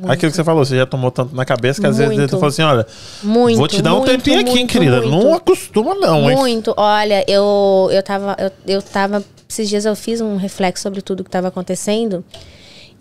Aquilo 0.04 0.30
que 0.30 0.36
você 0.36 0.42
falou, 0.42 0.64
você 0.64 0.76
já 0.76 0.86
tomou 0.86 1.10
tanto 1.10 1.36
na 1.36 1.44
cabeça 1.44 1.78
que 1.78 1.86
às 1.86 1.98
vezes 1.98 2.16
Muito. 2.16 2.30
tu 2.30 2.36
falou 2.36 2.48
assim: 2.48 2.62
olha, 2.62 2.86
Muito, 3.22 3.58
vou 3.58 3.68
te 3.68 3.82
dar 3.82 3.92
um 3.92 3.98
muito, 3.98 4.10
tempinho 4.10 4.40
aqui, 4.40 4.48
hein, 4.48 4.56
muito, 4.56 4.70
querida. 4.72 5.02
muito. 5.02 5.26
Não 5.26 5.34
acostuma, 5.34 5.94
não, 5.94 6.30
hein? 6.30 6.36
Muito. 6.36 6.72
Olha, 6.78 7.22
eu, 7.28 7.90
eu 7.92 8.02
tava. 8.02 8.34
Eu, 8.38 8.50
eu 8.76 8.82
tava. 8.82 9.22
Esses 9.46 9.68
dias 9.68 9.84
eu 9.84 9.94
fiz 9.94 10.22
um 10.22 10.36
reflexo 10.36 10.82
sobre 10.82 11.02
tudo 11.02 11.22
que 11.22 11.28
estava 11.28 11.48
acontecendo. 11.48 12.24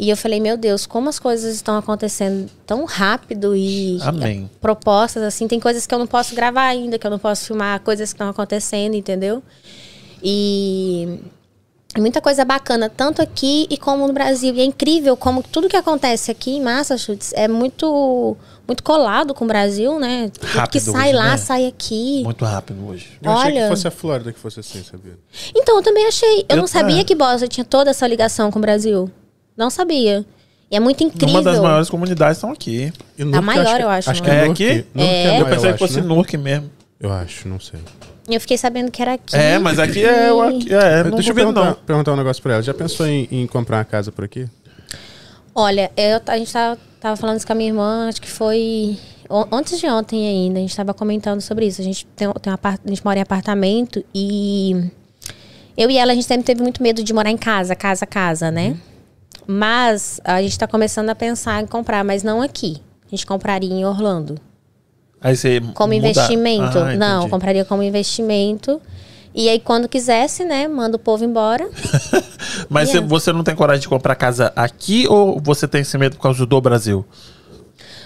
E 0.04 0.10
eu 0.10 0.18
falei, 0.18 0.40
meu 0.40 0.58
Deus, 0.58 0.88
como 0.88 1.10
as 1.10 1.20
coisas 1.20 1.54
estão 1.54 1.78
acontecendo 1.78 2.50
tão 2.66 2.86
rápido 2.86 3.56
e 3.56 4.00
Amém. 4.02 4.50
e 4.52 4.58
propostas 4.58 5.22
assim, 5.22 5.48
tem 5.48 5.60
coisas 5.60 5.86
que 5.86 5.94
eu 5.94 6.00
não 6.00 6.08
posso 6.08 6.34
gravar 6.34 6.64
ainda, 6.66 6.98
que 6.98 7.06
eu 7.06 7.12
não 7.12 7.20
posso 7.20 7.46
filmar, 7.46 7.80
coisas 7.82 8.12
que 8.12 8.16
estão 8.16 8.28
acontecendo, 8.28 8.96
entendeu? 8.96 9.44
E 10.24 11.20
muita 12.00 12.20
coisa 12.20 12.44
bacana, 12.44 12.90
tanto 12.90 13.22
aqui 13.22 13.68
e 13.70 13.78
como 13.78 14.08
no 14.08 14.14
Brasil. 14.14 14.56
E 14.56 14.62
é 14.62 14.66
incrível 14.66 15.16
como 15.16 15.44
tudo 15.44 15.70
que 15.70 15.78
acontece 15.78 16.32
aqui 16.32 16.52
em 16.58 16.62
Massachusetts 16.64 17.32
é 17.36 17.48
muito 17.48 18.36
muito 18.68 18.84
colado 18.84 19.34
com 19.36 19.46
o 19.46 19.48
Brasil, 19.48 20.00
né? 20.00 20.30
Tudo 20.34 20.48
que 20.48 20.58
Rápido 20.58 20.92
sai 20.94 21.10
hoje, 21.10 21.18
lá, 21.18 21.30
né? 21.32 21.38
sai 21.38 21.66
aqui. 21.68 22.24
Muito 22.24 22.44
rápido 22.44 22.88
hoje. 22.88 23.20
Eu 23.22 23.32
achei 23.34 23.52
Olha. 23.52 23.62
que 23.64 23.70
fosse 23.70 23.88
a 23.88 23.92
Flórida 23.92 24.32
que 24.34 24.40
fosse 24.40 24.62
assim, 24.62 24.82
sabia? 24.84 25.20
Então, 25.54 25.76
eu 25.76 25.84
também 25.84 26.08
achei. 26.08 26.40
Eu, 26.50 26.56
Eu- 26.56 26.58
não 26.58 26.68
sabia 26.68 27.02
é. 27.02 27.04
que 27.04 27.14
Boston 27.14 27.48
tinha 27.48 27.66
toda 27.66 27.90
essa 27.92 28.08
ligação 28.08 28.50
com 28.50 28.58
o 28.58 28.62
Brasil. 28.62 29.12
Não 29.62 29.70
sabia. 29.70 30.26
E 30.72 30.76
é 30.76 30.80
muito 30.80 31.04
incrível. 31.04 31.30
Uma 31.30 31.44
das 31.44 31.60
maiores 31.60 31.88
comunidades 31.88 32.38
estão 32.38 32.52
aqui. 32.52 32.92
E 33.16 33.22
A 33.22 33.42
maior, 33.42 33.80
eu 33.80 33.90
acho, 33.90 34.10
Acho 34.10 34.24
né? 34.24 34.28
que 34.30 34.32
É 34.32 34.38
é 34.38 34.42
Newark. 34.42 34.64
aqui? 34.64 34.86
É. 34.96 35.40
Eu 35.40 35.46
pensei 35.46 35.60
que 35.62 35.68
acho, 35.68 35.78
fosse 35.78 36.02
né? 36.02 36.08
Newark 36.08 36.38
mesmo. 36.38 36.72
Eu 37.00 37.12
acho, 37.14 37.48
não 37.48 37.60
sei. 37.60 37.80
Eu 38.28 38.42
fiquei 38.42 38.58
sabendo 38.58 38.90
que 38.90 39.02
era 39.04 39.14
aqui. 39.14 39.36
É, 39.36 39.60
mas 39.60 39.78
aqui 39.78 40.04
é. 40.04 40.34
o 40.34 40.42
aqui- 40.42 40.74
é 40.74 41.04
não 41.04 41.12
Deixa 41.12 41.30
eu 41.30 41.36
perguntar, 41.36 41.66
não. 41.66 41.74
perguntar 41.76 42.14
um 42.14 42.16
negócio 42.16 42.42
pra 42.42 42.54
ela. 42.54 42.64
Já 42.64 42.74
pensou 42.74 43.06
em, 43.06 43.28
em 43.32 43.46
comprar 43.46 43.78
uma 43.78 43.86
casa 43.86 44.12
por 44.12 44.24
aqui? 44.26 44.48
Olha, 45.54 45.92
eu, 45.96 46.20
a 46.26 46.38
gente 46.40 46.52
tava, 46.52 46.80
tava 47.00 47.16
falando 47.18 47.38
isso 47.38 47.46
com 47.46 47.54
a 47.54 47.56
minha 47.56 47.70
irmã, 47.70 48.08
acho 48.10 48.22
que 48.22 48.30
foi 48.30 48.98
antes 49.52 49.80
de 49.80 49.86
ontem 49.88 50.28
ainda, 50.28 50.58
a 50.60 50.62
gente 50.62 50.76
tava 50.76 50.94
comentando 50.94 51.42
sobre 51.42 51.68
isso. 51.68 51.82
A 51.82 51.84
gente 51.84 52.06
tem, 52.16 52.28
tem 52.42 52.52
um 52.52 52.56
apart- 52.56 52.82
a 52.84 52.90
gente 52.90 53.04
mora 53.06 53.20
em 53.20 53.22
apartamento 53.22 54.04
e 54.16 54.90
eu 55.78 55.90
e 55.92 55.98
ela 55.98 56.12
a 56.14 56.16
gente 56.16 56.26
sempre 56.26 56.44
teve 56.46 56.62
muito 56.62 56.82
medo 56.82 57.04
de 57.04 57.14
morar 57.14 57.30
em 57.32 57.38
casa, 57.38 57.76
casa, 57.76 58.06
casa, 58.06 58.50
né? 58.50 58.78
Mas 59.48 60.20
a 60.24 60.42
gente 60.42 60.58
tá 60.58 60.68
começando 60.68 61.10
a 61.10 61.16
pensar 61.16 61.62
em 61.64 61.68
comprar, 61.68 62.04
mas 62.04 62.24
não 62.24 62.42
aqui. 62.42 62.78
A 63.06 63.10
gente 63.10 63.26
compraria 63.26 63.72
em 63.74 63.86
Orlando. 63.86 64.38
Aí 65.20 65.36
você. 65.36 65.62
Como 65.74 65.94
muda- 65.94 66.08
investimento. 66.10 66.80
Ah, 66.80 66.96
não, 66.96 67.30
compraria 67.30 67.66
como 67.66 67.84
investimento. 67.84 68.82
E 69.34 69.48
aí, 69.48 69.60
quando 69.60 69.88
quisesse, 69.88 70.44
né, 70.44 70.68
manda 70.68 70.98
o 70.98 71.00
povo 71.00 71.24
embora. 71.24 71.70
Mas 72.70 72.90
Yeah. 72.90 73.08
você- 73.08 73.30
você 73.30 73.34
não 73.34 73.44
tem 73.44 73.56
coragem 73.56 73.82
de 73.82 73.88
comprar 73.88 74.16
casa 74.16 74.52
aqui 74.56 75.08
ou 75.08 75.40
você 75.42 75.68
tem 75.68 75.82
esse 75.82 75.98
medo 75.98 76.18
por 76.18 76.24
causa 76.24 76.46
do 76.46 76.62
Brasil? 76.62 77.06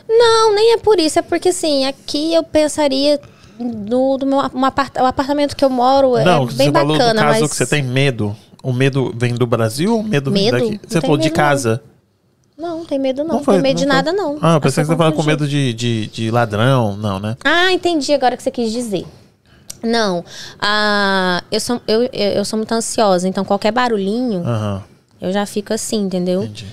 Não, 0.08 0.54
nem 0.54 0.74
é 0.74 0.78
por 0.78 1.00
isso. 1.00 1.18
É 1.18 1.22
porque, 1.24 1.50
assim, 1.50 1.86
aqui 1.86 2.34
eu 2.34 2.44
pensaria 2.44 3.20
no, 3.58 4.18
do 4.18 4.26
meu 4.26 4.38
um 4.54 4.66
apart, 4.66 4.96
o 4.98 5.06
apartamento 5.06 5.56
que 5.56 5.66
eu 5.66 5.70
moro 5.70 6.12
não, 6.24 6.44
é 6.44 6.46
bem 6.54 6.68
você 6.68 6.72
falou 6.72 6.98
bacana, 6.98 7.14
no 7.22 7.28
caso 7.28 7.42
mas... 7.42 7.50
que 7.50 7.56
você 7.56 7.66
tem 7.66 7.82
medo. 7.82 8.36
O 8.66 8.74
medo 8.74 9.14
vem 9.16 9.36
do 9.36 9.46
Brasil 9.46 9.94
ou 9.94 10.00
o 10.00 10.04
medo, 10.04 10.32
vem 10.32 10.46
Medo? 10.46 10.58
daqui? 10.58 10.72
Não 10.72 10.80
Você 10.90 11.02
falou 11.02 11.18
de 11.18 11.26
medo, 11.26 11.36
não. 11.38 11.44
casa. 11.44 11.84
Não, 12.58 12.78
não 12.80 12.86
tem 12.86 12.98
medo 12.98 13.24
não. 13.24 13.36
Não, 13.36 13.44
foi- 13.44 13.56
tem 13.56 13.64
medo 13.64 13.78
de 13.78 13.84
foi- 13.86 13.94
nada, 13.94 14.12
não. 14.12 14.38
Ah, 14.42 14.54
eu 14.54 14.58
É 14.58 14.60
pensei 14.60 14.84
que 14.84 14.88
você 14.90 14.96
falava 14.98 15.16
com 15.16 15.22
medo 15.24 15.48
de, 15.48 15.74
de, 15.74 16.08
de 16.08 16.32
ladrão. 16.32 16.98
Não, 16.98 17.20
né? 17.20 17.38
Ah, 17.44 17.72
entendi 17.72 18.12
agora 18.14 18.34
o 18.34 18.38
que 18.38 18.44
você 18.44 18.50
quis 18.52 18.72
dizer. 18.72 19.06
Não, 19.84 20.26
ah, 20.60 21.44
eu, 21.52 21.60
sou, 21.60 21.80
eu, 21.88 22.10
eu, 22.12 22.44
sou 22.44 22.58
muito 22.58 22.72
ansiosa, 22.74 23.28
então 23.28 23.46
qualquer 23.46 23.72
barulhinho, 23.72 24.42
Aham, 24.44 24.82
eu 25.22 25.32
já 25.32 25.46
fico 25.46 25.72
assim, 25.74 26.02
entendeu? 26.02 26.44
entendi. 26.44 26.66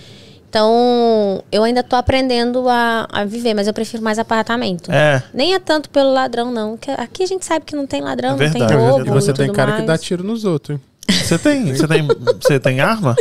Então, 0.48 1.42
eu 1.50 1.62
ainda 1.64 1.82
tô 1.82 1.96
aprendendo 1.96 2.68
a, 2.68 3.06
a 3.10 3.24
viver, 3.24 3.52
mas 3.54 3.66
eu 3.66 3.72
prefiro 3.74 4.02
mais 4.02 4.18
apartamento. 4.18 4.90
É, 4.92 5.22
Nem 5.34 5.54
é 5.54 5.58
tanto 5.58 5.90
pelo 5.90 6.12
ladrão, 6.12 6.50
não. 6.50 6.76
que 6.76 6.90
Aqui 6.90 7.22
a 7.22 7.26
gente 7.26 7.44
sabe 7.44 7.64
que 7.66 7.74
não 7.76 7.86
tem 7.86 8.00
ladrão, 8.02 8.30
É 8.30 8.44
não 8.46 8.52
tem 8.52 8.62
é 8.62 8.66
roubo 8.74 8.96
verdade. 8.96 9.08
E 9.08 9.12
você 9.12 9.30
e 9.30 9.34
tem 9.34 9.46
tudo 9.46 9.56
cara 9.56 9.72
que 9.72 9.78
mais. 9.78 9.86
dá 9.86 9.98
tiro 9.98 10.22
nos 10.22 10.44
outros, 10.44 10.76
hein? 10.78 10.82
Você 11.08 11.38
tem, 11.38 11.74
você 11.74 11.86
tem, 11.86 12.08
você 12.40 12.60
tem 12.60 12.80
arma? 12.80 13.14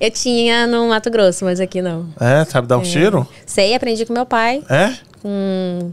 Eu 0.00 0.10
tinha 0.10 0.66
no 0.66 0.88
Mato 0.88 1.10
Grosso, 1.10 1.44
mas 1.44 1.60
aqui 1.60 1.80
não. 1.82 2.08
É, 2.18 2.44
sabe 2.44 2.66
dar 2.66 2.78
um 2.78 2.82
tiro? 2.82 3.26
Sei, 3.46 3.74
aprendi 3.74 4.04
com 4.06 4.12
meu 4.12 4.26
pai. 4.26 4.62
É? 4.68 4.94
Com 5.20 5.92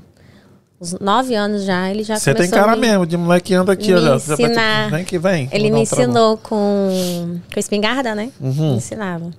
uns 0.82 0.94
nove 1.00 1.36
anos 1.36 1.64
já, 1.66 1.92
ele 1.92 2.04
já 2.04 2.18
Você 2.18 2.34
tem 2.34 2.50
cara 2.50 2.76
me- 2.76 2.88
mesmo 2.88 3.06
de 3.06 3.18
moleque 3.18 3.48
que 3.48 3.54
anda 3.54 3.74
aqui, 3.74 3.94
olha. 3.94 4.16
Ensinar. 4.16 4.90
Vem 4.90 5.04
que 5.04 5.20
vem. 5.20 5.50
Ele 5.52 5.70
me 5.70 5.82
ensinou 5.82 6.38
com, 6.38 7.40
com 7.54 7.60
espingarda, 7.60 8.16
né? 8.16 8.32
Uhum. 8.40 8.72
Me 8.72 8.78
ensinava. 8.78 9.30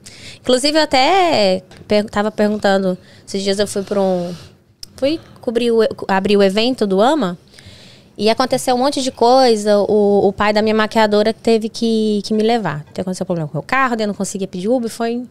Inclusive, 0.41 0.79
eu 0.79 0.83
até 0.83 1.63
per 1.89 2.05
tava 2.05 2.31
perguntando, 2.31 2.97
esses 3.27 3.43
dias 3.43 3.59
eu 3.59 3.67
fui 3.67 3.83
para 3.83 4.01
um... 4.01 4.35
Fui 4.97 5.19
cobrir 5.41 5.71
o, 5.71 5.81
abrir 6.07 6.37
o 6.37 6.43
evento 6.43 6.87
do 6.87 7.01
AMA 7.01 7.39
e 8.21 8.29
aconteceu 8.29 8.75
um 8.75 8.79
monte 8.79 9.01
de 9.01 9.11
coisa. 9.11 9.79
O, 9.79 10.29
o 10.29 10.33
pai 10.33 10.53
da 10.53 10.61
minha 10.61 10.75
maquiadora 10.75 11.33
teve 11.33 11.71
que, 11.71 12.21
que 12.23 12.35
me 12.35 12.43
levar. 12.43 12.85
Então, 12.93 13.01
aconteceu 13.01 13.25
problema 13.25 13.49
com 13.49 13.55
o 13.55 13.57
meu 13.61 13.67
carro, 13.67 13.97
eu 13.99 14.07
não 14.07 14.13
conseguia 14.13 14.47
pedir 14.47 14.69
Uber, 14.69 14.91
foi, 14.91 15.23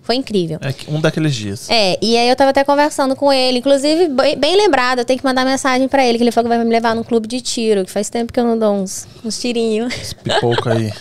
foi 0.00 0.14
incrível. 0.14 0.60
É 0.62 0.72
um 0.88 1.00
daqueles 1.00 1.34
dias. 1.34 1.68
É, 1.68 1.98
e 2.00 2.16
aí 2.16 2.28
eu 2.28 2.36
tava 2.36 2.50
até 2.50 2.62
conversando 2.62 3.16
com 3.16 3.32
ele, 3.32 3.58
inclusive, 3.58 4.06
bem, 4.06 4.38
bem 4.38 4.56
lembrado, 4.56 5.00
eu 5.00 5.04
tenho 5.04 5.18
que 5.18 5.24
mandar 5.24 5.44
mensagem 5.44 5.88
pra 5.88 6.06
ele, 6.06 6.18
que 6.18 6.22
ele 6.22 6.30
falou 6.30 6.48
que 6.48 6.56
vai 6.56 6.64
me 6.64 6.70
levar 6.70 6.94
num 6.94 7.02
clube 7.02 7.26
de 7.26 7.40
tiro, 7.40 7.84
que 7.84 7.90
faz 7.90 8.08
tempo 8.08 8.32
que 8.32 8.38
eu 8.38 8.44
não 8.44 8.56
dou 8.56 8.74
uns, 8.74 9.08
uns 9.24 9.40
tirinhos. 9.40 10.12
Pipoca 10.22 10.72
aí. 10.72 10.92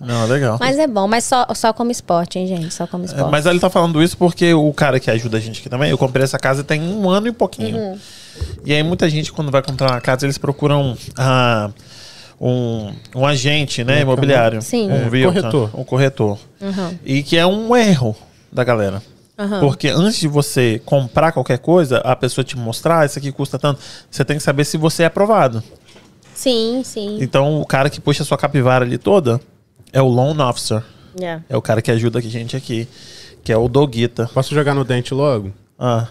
Não, 0.00 0.26
legal. 0.26 0.56
Mas 0.58 0.78
é 0.78 0.86
bom, 0.86 1.06
mas 1.06 1.24
só, 1.24 1.46
só 1.54 1.72
como 1.72 1.90
esporte, 1.90 2.38
hein, 2.38 2.46
gente? 2.46 2.72
Só 2.72 2.86
como 2.86 3.04
É, 3.04 3.06
esporte. 3.08 3.30
Mas 3.30 3.44
ele 3.44 3.60
tá 3.60 3.68
falando 3.68 4.02
isso 4.02 4.16
porque 4.16 4.54
o 4.54 4.72
cara 4.72 4.98
que 4.98 5.10
ajuda 5.10 5.36
a 5.36 5.40
gente 5.40 5.60
aqui 5.60 5.68
também, 5.68 5.90
eu 5.90 5.98
comprei 5.98 6.24
essa 6.24 6.38
casa 6.38 6.64
tem 6.64 6.80
um 6.80 7.08
ano 7.10 7.28
e 7.28 7.32
pouquinho. 7.32 7.76
Uhum. 7.76 7.98
E 8.64 8.72
aí 8.72 8.82
muita 8.82 9.08
gente, 9.08 9.32
quando 9.32 9.50
vai 9.50 9.62
comprar 9.62 9.90
uma 9.92 10.00
casa, 10.00 10.26
eles 10.26 10.38
procuram 10.38 10.96
ah, 11.16 11.70
um, 12.40 12.92
um 13.14 13.26
agente, 13.26 13.84
né, 13.84 14.00
imobiliário. 14.02 14.60
Sim. 14.62 14.90
Um 14.90 14.94
É, 14.94 15.08
realtor, 15.08 15.32
corretor. 15.32 15.70
Um 15.80 15.84
corretor. 15.84 16.38
Uhum. 16.60 16.98
E 17.04 17.22
que 17.22 17.36
é 17.36 17.46
um 17.46 17.74
erro 17.76 18.16
da 18.52 18.64
galera. 18.64 19.02
Aham. 19.38 19.60
Porque 19.60 19.88
antes 19.88 20.18
de 20.20 20.28
você 20.28 20.80
comprar 20.84 21.32
qualquer 21.32 21.58
coisa, 21.58 21.98
a 21.98 22.14
pessoa 22.14 22.44
te 22.44 22.56
mostrar, 22.56 23.00
"Ah, 23.00 23.04
isso 23.06 23.18
aqui 23.18 23.32
custa 23.32 23.58
tanto, 23.58 23.80
você 24.10 24.24
tem 24.24 24.36
que 24.36 24.42
saber 24.42 24.64
se 24.64 24.76
você 24.76 25.02
é 25.02 25.06
aprovado. 25.06 25.62
Sim, 26.34 26.82
sim. 26.84 27.18
Então, 27.20 27.60
o 27.60 27.66
cara 27.66 27.88
que 27.90 28.00
puxa 28.00 28.22
a 28.22 28.26
sua 28.26 28.36
capivara 28.38 28.84
ali 28.84 28.98
toda 28.98 29.40
é 29.92 30.00
o 30.02 30.06
loan 30.08 30.36
officer. 30.48 30.82
Yeah. 31.18 31.44
É 31.48 31.56
o 31.56 31.62
cara 31.62 31.80
que 31.80 31.90
ajuda 31.90 32.18
a 32.18 32.22
gente 32.22 32.56
aqui, 32.56 32.88
que 33.44 33.52
é 33.52 33.56
o 33.56 33.68
Doguita. 33.68 34.28
Posso 34.34 34.52
jogar 34.54 34.74
no 34.74 34.84
dente 34.84 35.14
logo? 35.14 35.52
Ah, 35.78 36.08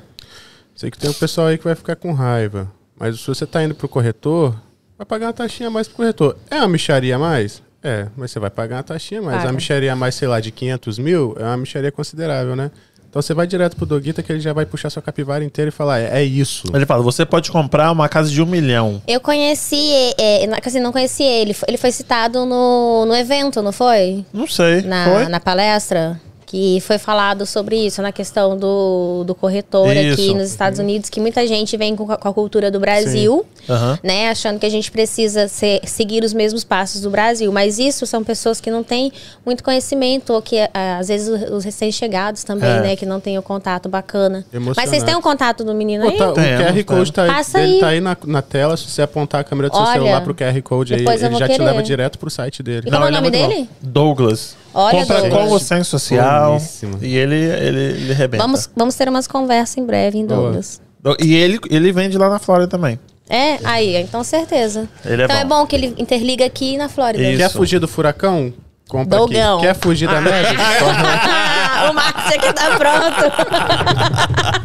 Sei 0.75 0.89
que 0.89 0.97
tem 0.97 1.09
um 1.09 1.13
pessoal 1.13 1.47
aí 1.47 1.57
que 1.57 1.63
vai 1.63 1.75
ficar 1.75 1.95
com 1.95 2.13
raiva. 2.13 2.71
Mas 2.99 3.19
se 3.19 3.27
você 3.27 3.45
tá 3.45 3.63
indo 3.63 3.75
pro 3.75 3.87
corretor, 3.87 4.55
vai 4.97 5.05
pagar 5.05 5.27
uma 5.27 5.33
taxinha 5.33 5.67
a 5.67 5.71
mais 5.71 5.87
pro 5.87 5.97
corretor. 5.97 6.37
É 6.49 6.57
uma 6.57 6.67
micharia 6.67 7.15
a 7.15 7.19
mais? 7.19 7.61
É, 7.83 8.07
mas 8.15 8.31
você 8.31 8.39
vai 8.39 8.49
pagar 8.49 8.77
uma 8.77 8.83
taxinha 8.83 9.19
a 9.19 9.23
mais. 9.23 9.37
Paga. 9.37 9.49
A 9.49 9.53
micharia 9.53 9.93
a 9.93 9.95
mais, 9.95 10.15
sei 10.15 10.27
lá, 10.27 10.39
de 10.39 10.51
500 10.51 10.99
mil, 10.99 11.35
é 11.37 11.43
uma 11.43 11.57
micharia 11.57 11.91
considerável, 11.91 12.55
né? 12.55 12.71
Então 13.13 13.21
você 13.21 13.31
vai 13.31 13.45
direto 13.45 13.75
pro 13.75 13.85
Doguita 13.85 14.23
que 14.23 14.31
ele 14.31 14.39
já 14.39 14.53
vai 14.53 14.65
puxar 14.65 14.89
sua 14.89 14.99
capivara 14.99 15.43
inteira 15.43 15.69
e 15.69 15.71
falar, 15.71 15.99
é, 15.99 16.21
é 16.21 16.23
isso. 16.23 16.65
ele 16.73 16.83
fala, 16.83 17.03
você 17.03 17.23
pode 17.23 17.51
comprar 17.51 17.91
uma 17.91 18.09
casa 18.09 18.31
de 18.31 18.41
um 18.41 18.45
milhão. 18.45 19.03
Eu 19.07 19.19
conheci, 19.19 19.91
é, 20.17 20.47
assim, 20.65 20.79
não 20.79 20.91
conheci 20.91 21.21
ele. 21.21 21.55
Ele 21.67 21.77
foi 21.77 21.91
citado 21.91 22.43
no, 22.43 23.05
no 23.05 23.15
evento, 23.15 23.61
não 23.61 23.71
foi? 23.71 24.25
Não 24.33 24.47
sei, 24.47 24.81
Na, 24.81 25.05
foi? 25.05 25.27
na 25.27 25.39
palestra. 25.39 26.19
Que 26.53 26.79
foi 26.81 26.99
falado 26.99 27.47
sobre 27.47 27.75
isso, 27.83 27.99
na 27.99 28.11
questão 28.11 28.55
do, 28.55 29.23
do 29.25 29.33
corretor 29.33 29.89
aqui 29.89 30.09
Isso. 30.27 30.35
nos 30.35 30.51
Estados 30.51 30.77
Unidos, 30.77 31.09
que 31.09 31.19
muita 31.19 31.47
gente 31.47 31.75
vem 31.75 31.95
com, 31.95 32.11
a- 32.11 32.15
com 32.15 32.29
a 32.29 32.33
cultura 32.33 32.69
do 32.69 32.79
Brasil, 32.79 33.43
Aham. 33.67 33.97
né? 34.03 34.29
Achando 34.29 34.59
que 34.59 34.65
a 34.67 34.69
gente 34.69 34.91
precisa 34.91 35.47
ser- 35.47 35.81
seguir 35.83 36.23
os 36.23 36.31
mesmos 36.31 36.63
passos 36.63 37.01
do 37.01 37.09
Brasil. 37.09 37.51
Mas 37.51 37.79
isso 37.79 38.05
são 38.05 38.23
pessoas 38.23 38.61
que 38.61 38.69
não 38.69 38.83
têm 38.83 39.11
muito 39.43 39.63
conhecimento, 39.63 40.31
ou 40.31 40.43
que 40.43 40.59
ah, 40.75 40.99
às 40.99 41.07
vezes 41.07 41.27
os- 41.27 41.49
os 41.49 41.63
recém-chegados 41.65 42.43
também, 42.43 42.69
É. 42.69 42.81
né? 42.81 42.95
Que 42.95 43.05
não 43.07 43.19
têm 43.19 43.35
o 43.35 43.41
contato 43.41 43.89
bacana. 43.89 44.45
Mas 44.77 44.89
vocês 44.91 45.01
têm 45.01 45.15
o 45.15 45.21
contato 45.23 45.63
do 45.63 45.73
menino 45.73 46.03
Pô, 46.05 46.11
aí? 46.11 46.17
tá- 46.19 46.29
o 46.29 46.35
QR 46.35 46.83
Code 46.83 47.11
tá 47.13 47.23
aí, 47.23 47.29
Passa 47.31 47.57
dele 47.57 47.73
aí. 47.73 47.79
tá 47.79 47.87
aí 47.87 47.99
na, 47.99 48.15
na 48.27 48.43
tela. 48.43 48.77
Se 48.77 48.87
você 48.91 49.01
apontar 49.01 49.41
a 49.41 49.43
câmera 49.43 49.69
do 49.69 49.75
seu 49.75 49.81
Olha, 49.83 49.93
celular 49.93 50.21
pro 50.21 50.35
QR 50.35 50.61
Code 50.61 50.93
aí, 50.93 50.99
ele 50.99 51.17
já 51.35 51.47
te 51.47 51.53
querer. 51.53 51.63
leva 51.63 51.81
direto 51.81 52.19
pro 52.19 52.29
site 52.29 52.61
dele. 52.61 52.83
E 52.85 52.91
como 52.91 53.03
é 53.05 53.05
o 53.05 53.09
ele 53.09 53.15
nome 53.15 53.31
dele? 53.31 53.67
bom. 53.81 53.89
Douglas. 53.89 54.61
Olha, 54.73 54.99
Compra 54.99 55.21
Douglas. 55.21 55.49
com 55.49 55.53
o 55.55 55.59
senso 55.59 55.89
social 55.91 56.51
Boníssimo. 56.53 56.97
e 57.01 57.15
ele, 57.15 57.35
ele, 57.35 57.79
ele 57.79 58.11
arrebenta. 58.11 58.43
Vamos, 58.43 58.69
vamos 58.75 58.95
ter 58.95 59.07
umas 59.07 59.27
conversas 59.27 59.77
em 59.77 59.85
breve, 59.85 60.17
em 60.17 60.25
Boa. 60.25 60.41
Douglas. 60.41 60.81
E 61.19 61.35
ele, 61.35 61.59
ele 61.69 61.91
vende 61.91 62.17
lá 62.17 62.29
na 62.29 62.39
Flórida 62.39 62.67
também. 62.67 62.99
É, 63.29 63.57
aí, 63.63 63.95
então 63.97 64.23
certeza. 64.23 64.87
Ele 65.05 65.21
é 65.21 65.25
então 65.25 65.37
é 65.37 65.43
bom. 65.43 65.61
bom 65.61 65.67
que 65.67 65.75
ele 65.75 65.93
interliga 65.97 66.45
aqui 66.45 66.77
na 66.77 66.89
Flórida. 66.89 67.23
Isso. 67.23 67.37
Quer 67.37 67.49
fugir 67.49 67.79
do 67.79 67.87
furacão? 67.87 68.53
Compra 68.87 69.17
Dogão. 69.17 69.57
aqui. 69.57 69.67
Quer 69.67 69.75
fugir 69.75 70.07
da 70.07 70.21
neve? 70.21 70.55
Ah, 70.59 71.87
o 71.91 71.93
Márcio 71.93 72.39
aqui 72.39 72.53
tá 72.53 72.77
pronto. 72.77 73.23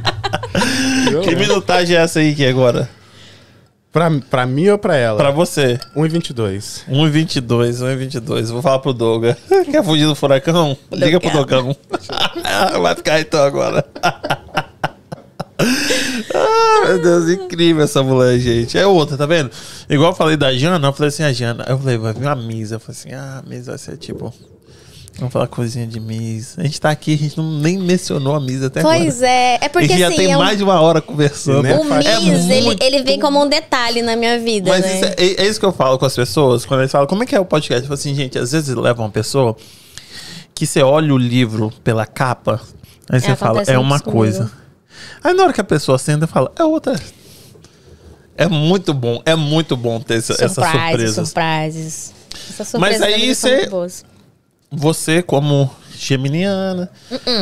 Que 1.22 1.36
minutagem 1.36 1.96
é 1.96 2.00
essa 2.00 2.18
aí 2.18 2.34
que 2.34 2.44
é 2.44 2.48
agora? 2.48 2.88
Pra, 3.92 4.10
pra 4.30 4.46
mim 4.46 4.68
ou 4.68 4.78
pra 4.78 4.96
ela? 4.96 5.16
Pra 5.16 5.30
você. 5.30 5.78
1,22. 5.96 6.84
1,22, 6.88 7.72
1,22. 7.82 8.46
Vou 8.52 8.62
falar 8.62 8.78
pro 8.78 8.92
Doga. 8.92 9.36
Quer 9.70 9.84
fugir 9.84 10.06
do 10.06 10.14
furacão? 10.14 10.76
Liga 10.92 11.20
pro 11.20 11.30
Dogão. 11.30 11.76
Vai 12.80 12.94
ficar 12.94 13.20
então 13.20 13.42
agora. 13.42 13.84
ah, 16.34 16.86
meu 16.86 17.02
Deus, 17.02 17.28
incrível 17.28 17.84
essa 17.84 18.02
mulher, 18.02 18.38
gente. 18.38 18.78
É 18.78 18.86
outra, 18.86 19.16
tá 19.16 19.26
vendo? 19.26 19.50
Igual 19.88 20.12
eu 20.12 20.16
falei 20.16 20.36
da 20.36 20.52
Jana, 20.52 20.88
eu 20.88 20.92
falei 20.92 21.08
assim, 21.08 21.22
a 21.22 21.32
Jana. 21.32 21.64
Eu 21.68 21.78
falei, 21.78 21.98
vai 21.98 22.12
vir 22.12 22.22
uma 22.22 22.36
Misa. 22.36 22.76
Eu 22.76 22.80
falei 22.80 22.98
assim, 22.98 23.12
ah, 23.12 23.42
a 23.44 23.48
Misa 23.48 23.72
vai 23.72 23.78
ser 23.78 23.96
tipo. 23.96 24.32
Vamos 25.18 25.32
falar 25.32 25.48
coisinha 25.48 25.84
de 25.84 25.98
Miss. 25.98 26.56
A 26.58 26.62
gente 26.62 26.80
tá 26.80 26.90
aqui, 26.90 27.14
a 27.14 27.16
gente 27.18 27.36
não, 27.36 27.58
nem 27.58 27.76
mencionou 27.76 28.36
a 28.36 28.40
Miss 28.40 28.62
até 28.62 28.80
agora. 28.80 28.98
Pois 28.98 29.20
é, 29.20 29.58
é 29.60 29.66
a 29.66 29.68
porque 29.68 29.88
gente 29.88 29.98
já 29.98 30.06
assim, 30.08 30.16
tem 30.16 30.30
é 30.32 30.36
um- 30.36 30.38
mais 30.38 30.56
de 30.58 30.62
uma 30.62 30.80
hora 30.80 31.00
conversando. 31.00 31.62
Né? 31.64 31.74
o 31.76 31.82
Miss, 31.84 32.06
É 32.06 32.16
ele, 32.54 32.60
muito- 32.66 32.82
ele 32.84 33.02
vem 33.02 33.18
como 33.18 33.42
um 33.42 33.48
detalhe 33.48 34.00
na 34.00 34.14
minha 34.14 34.38
vida, 34.38 34.70
Mas 34.70 34.84
né? 34.84 34.94
isso 34.94 35.04
é, 35.04 35.14
é- 35.18 35.44
é 35.44 35.48
isso 35.48 35.58
que 35.58 35.66
eu 35.66 35.72
falo 35.72 35.98
com 35.98 36.06
as 36.06 36.14
pessoas, 36.14 36.64
quando 36.64 36.80
eles 36.82 36.92
falam, 36.92 37.08
como 37.08 37.24
é 37.24 37.26
que 37.26 37.34
é 37.34 37.40
o 37.40 37.44
podcast? 37.44 37.82
Eu 37.82 37.88
falo 37.88 37.94
assim, 37.98 38.14
gente, 38.14 38.38
às 38.38 38.52
vezes 38.52 38.72
leva 38.76 39.02
uma 39.02 39.10
pessoa 39.10 39.56
que 40.54 40.64
você 40.64 40.82
olha 40.82 41.12
o 41.12 41.18
livro 41.18 41.72
pela 41.82 42.06
capa, 42.06 42.60
aí 43.10 43.20
você 43.20 43.34
fala, 43.34 43.62
é 43.66 43.76
uma 43.76 43.98
comigo. 43.98 44.18
coisa. 44.18 44.50
Aí 45.24 45.34
na 45.34 45.42
hora 45.42 45.52
que 45.52 45.60
a 45.60 45.64
pessoa 45.64 45.98
senta, 45.98 46.28
fala, 46.28 46.52
é 46.56 46.62
outra. 46.62 46.94
É 48.36 48.46
muito 48.46 48.94
bom, 48.94 49.20
é 49.26 49.34
muito 49.34 49.76
bom 49.76 49.98
ter 49.98 50.18
essa, 50.18 50.32
essas 50.34 50.52
surprises, 50.52 51.14
surpresas. 51.14 51.28
surprises. 51.28 52.12
Essas 52.50 52.80
Mas 52.80 52.96
surpresas 52.96 53.00
da 53.00 53.06
aí 53.06 53.34
você-. 53.34 53.68
Você, 54.70 55.22
como 55.22 55.70
geminiana, 55.96 56.90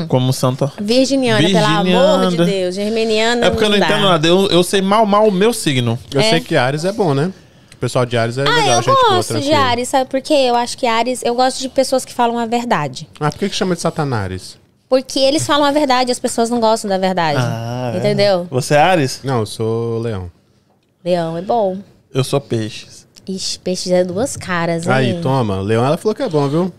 como 0.09 0.33
santa. 0.33 0.73
Virginiana, 0.81 1.41
pelo 1.47 1.59
amor 1.59 1.85
de 2.31 2.37
Virginiana. 2.37 2.45
Deus. 2.47 2.75
Germaniana 2.75 3.47
É 3.47 3.51
porque 3.51 3.65
eu 3.65 3.69
não 3.71 3.79
dá. 3.79 3.87
entendo 3.87 4.03
nada, 4.05 4.27
eu, 4.27 4.47
eu 4.49 4.63
sei 4.63 4.81
mal, 4.81 5.05
mal 5.05 5.27
o 5.29 5.33
meu 5.33 5.53
signo. 5.53 5.99
Eu 6.13 6.21
É. 6.21 6.31
sei 6.31 6.41
que 6.41 6.57
Ares 6.57 6.85
é 6.85 6.93
bom, 6.93 7.13
né? 7.15 7.33
O 7.75 7.77
pessoal 7.79 8.07
de 8.07 8.17
Ares 8.17 8.39
é 8.39 8.43
Ah, 8.43 8.45
legal, 8.45 8.77
eu 8.77 8.83
gente 8.83 8.95
boa, 8.95 9.17
gosto 9.17 9.41
de. 9.41 9.53
Ares, 9.53 9.89
sabe 9.89 10.09
por 10.09 10.23
quê? 10.23 10.33
Eu 10.33 10.55
acho 10.55 10.79
que 10.79 10.87
Ares, 10.87 11.21
eu 11.23 11.35
gosto 11.35 11.61
de 11.61 11.69
pessoas 11.69 12.05
que 12.07 12.15
falam 12.15 12.39
a 12.39 12.47
verdade. 12.47 13.07
Ah, 13.21 13.31
por 13.31 13.39
que, 13.39 13.49
que 13.51 13.55
chama 13.55 13.75
de 13.75 13.83
Satanares? 13.83 14.57
Porque 14.89 15.19
eles 15.19 15.45
falam 15.47 15.65
a 15.67 15.73
verdade, 15.73 16.11
as 16.13 16.19
pessoas 16.19 16.49
não 16.49 16.59
gostam 16.61 16.89
da 16.89 16.97
verdade. 16.97 17.39
Ah, 17.41 17.91
é. 17.95 17.99
entendeu? 17.99 18.47
Você 18.51 18.75
é 18.75 18.79
Ares? 18.79 19.21
Não, 19.25 19.41
eu 19.41 19.47
sou 19.47 19.99
leão. 19.99 20.31
Leão 21.05 21.37
é 21.37 21.43
bom. 21.43 21.77
Eu 22.15 22.25
sou 22.25 22.41
peixes. 22.41 23.07
Ixi, 23.29 23.59
peixes 23.59 23.93
é 23.93 24.03
duas 24.05 24.37
caras, 24.37 24.87
hein? 24.87 24.93
Aí, 24.93 25.21
toma. 25.21 25.61
Leão, 25.61 25.85
ela 25.85 25.97
falou 25.99 26.15
que 26.15 26.23
é 26.23 26.29
bom, 26.29 26.49
viu? 26.49 26.73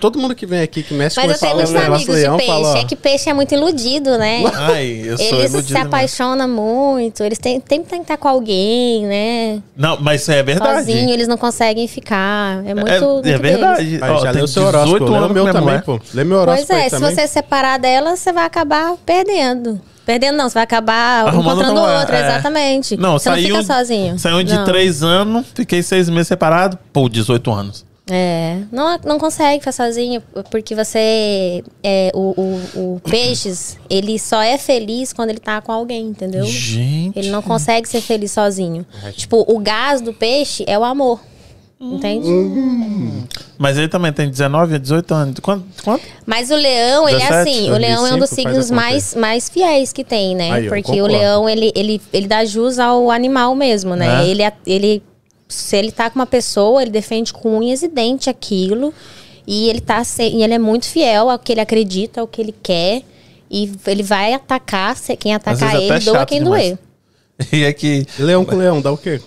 Todo 0.00 0.18
mundo 0.18 0.34
que 0.34 0.46
vem 0.46 0.62
aqui, 0.62 0.82
que 0.82 0.94
mexe 0.94 1.16
Mas 1.16 1.26
com 1.26 1.32
eu 1.32 1.38
tenho 1.38 1.60
esse 1.60 1.72
muitos 1.72 1.82
negócio 1.88 2.12
leão, 2.12 2.36
de 2.36 2.44
peixe. 2.44 2.62
fala... 2.62 2.78
É 2.78 2.84
que 2.84 2.94
peixe 2.96 3.30
é 3.30 3.34
muito 3.34 3.52
iludido, 3.52 4.16
né? 4.16 4.44
Ai, 4.54 5.02
eu 5.04 5.18
sou 5.18 5.26
Eles 5.26 5.50
iludido 5.52 5.66
se 5.68 5.74
mesmo. 5.74 5.88
apaixonam 5.88 6.48
muito. 6.48 7.22
Eles 7.24 7.38
têm, 7.38 7.58
têm 7.58 7.82
que 7.82 7.94
estar 7.96 8.16
com 8.16 8.28
alguém, 8.28 9.04
né? 9.06 9.62
Não, 9.76 9.98
mas 10.00 10.28
é 10.28 10.40
verdade. 10.42 10.84
Sozinho, 10.86 11.10
eles 11.10 11.26
não 11.26 11.36
conseguem 11.36 11.88
ficar. 11.88 12.64
É 12.64 12.74
muito. 12.74 12.88
é, 12.88 13.00
muito 13.00 13.18
é 13.18 13.22
deles. 13.22 13.40
verdade. 13.40 14.00
Ó, 14.02 14.18
já 14.18 14.30
tem 14.30 14.32
leu 14.40 14.46
seu 14.46 14.62
horóscopo, 14.64 15.04
18 15.04 15.04
lê 15.04 15.10
o 15.10 15.22
anos 15.24 15.32
meu 15.34 15.44
também, 15.46 15.62
mulher. 15.62 15.82
pô. 15.82 16.00
Lê 16.14 16.24
meu 16.24 16.36
Pois 16.38 16.48
horóscopo 16.48 16.72
é, 16.74 16.76
aí 16.76 16.90
se 16.90 16.96
também. 16.96 17.14
você 17.14 17.26
separar 17.26 17.78
dela, 17.78 18.14
você 18.16 18.32
vai 18.32 18.44
acabar 18.46 18.94
perdendo. 19.04 19.80
Perdendo 20.06 20.36
não, 20.36 20.48
você 20.48 20.54
vai 20.54 20.64
acabar 20.64 21.26
Arrumando 21.28 21.62
encontrando 21.62 21.80
outra 21.80 22.16
é. 22.18 22.20
exatamente. 22.28 22.96
Não, 22.96 23.18
você 23.18 23.28
não 23.30 23.36
saiu, 23.36 23.56
fica 23.56 23.62
sozinho. 23.74 24.18
Saiu 24.18 24.42
de 24.42 24.54
Não. 24.54 24.64
3 24.64 25.02
anos, 25.02 25.46
fiquei 25.54 25.82
6 25.82 26.08
meses 26.08 26.28
separado, 26.28 26.78
pô, 26.92 27.08
18 27.08 27.50
anos. 27.52 27.84
É, 28.14 28.58
não, 28.70 28.98
não 29.06 29.18
consegue 29.18 29.60
ficar 29.60 29.72
sozinho, 29.72 30.22
porque 30.50 30.74
você. 30.74 31.64
É, 31.82 32.10
o, 32.14 32.34
o, 32.76 32.94
o 32.96 33.00
peixes, 33.00 33.78
ele 33.88 34.18
só 34.18 34.42
é 34.42 34.58
feliz 34.58 35.14
quando 35.14 35.30
ele 35.30 35.40
tá 35.40 35.62
com 35.62 35.72
alguém, 35.72 36.08
entendeu? 36.08 36.44
Gente. 36.44 37.18
Ele 37.18 37.30
não 37.30 37.40
consegue 37.40 37.88
ser 37.88 38.02
feliz 38.02 38.30
sozinho. 38.32 38.84
Tipo, 39.12 39.42
o 39.48 39.58
gás 39.58 40.02
do 40.02 40.12
peixe 40.12 40.62
é 40.66 40.78
o 40.78 40.84
amor. 40.84 41.20
Entende? 41.80 42.28
Mas 43.58 43.76
ele 43.76 43.88
também 43.88 44.12
tem 44.12 44.30
19 44.30 44.76
a 44.76 44.78
18 44.78 45.14
anos. 45.14 45.40
Quanto? 45.40 45.64
quanto? 45.82 46.04
Mas 46.24 46.50
o 46.50 46.54
leão, 46.54 47.08
ele 47.08 47.20
é 47.20 47.28
17, 47.28 47.50
assim, 47.50 47.70
o 47.70 47.76
leão 47.76 48.06
é 48.06 48.14
um 48.14 48.18
dos 48.18 48.30
25, 48.30 48.42
faz 48.42 48.66
signos 48.66 48.70
mais, 48.70 49.14
mais 49.16 49.48
fiéis 49.48 49.92
que 49.92 50.04
tem, 50.04 50.36
né? 50.36 50.52
Aí, 50.52 50.68
Porque 50.68 51.02
o 51.02 51.06
leão, 51.06 51.48
ele, 51.48 51.72
ele, 51.74 52.00
ele 52.12 52.28
dá 52.28 52.44
jus 52.44 52.78
ao 52.78 53.10
animal 53.10 53.56
mesmo, 53.56 53.96
né? 53.96 54.22
É. 54.22 54.28
Ele, 54.28 54.42
ele, 54.64 55.02
se 55.52 55.76
ele 55.76 55.92
tá 55.92 56.08
com 56.10 56.18
uma 56.18 56.26
pessoa, 56.26 56.82
ele 56.82 56.90
defende 56.90 57.32
com 57.32 57.58
unhas 57.58 57.82
e 57.82 57.88
dente 57.88 58.28
aquilo. 58.30 58.92
E 59.46 59.68
ele 59.68 59.80
tá 59.80 60.02
se- 60.04 60.22
e 60.28 60.42
ele 60.42 60.54
é 60.54 60.58
muito 60.58 60.86
fiel 60.86 61.28
ao 61.28 61.38
que 61.38 61.52
ele 61.52 61.60
acredita, 61.60 62.20
ao 62.20 62.26
que 62.26 62.40
ele 62.40 62.54
quer. 62.62 63.02
E 63.50 63.70
ele 63.86 64.02
vai 64.02 64.32
atacar, 64.32 64.96
se- 64.96 65.16
quem 65.16 65.34
atacar 65.34 65.74
ele, 65.74 65.88
doa 65.88 66.00
chato 66.00 66.28
quem 66.28 66.42
demais. 66.42 66.68
doer. 66.70 66.78
E 67.52 67.66
aqui, 67.66 68.06
E 68.18 68.22
leão 68.22 68.44
com 68.44 68.54
leão, 68.56 68.80
dá 68.80 68.92
o 68.92 68.96
quê? 68.96 69.20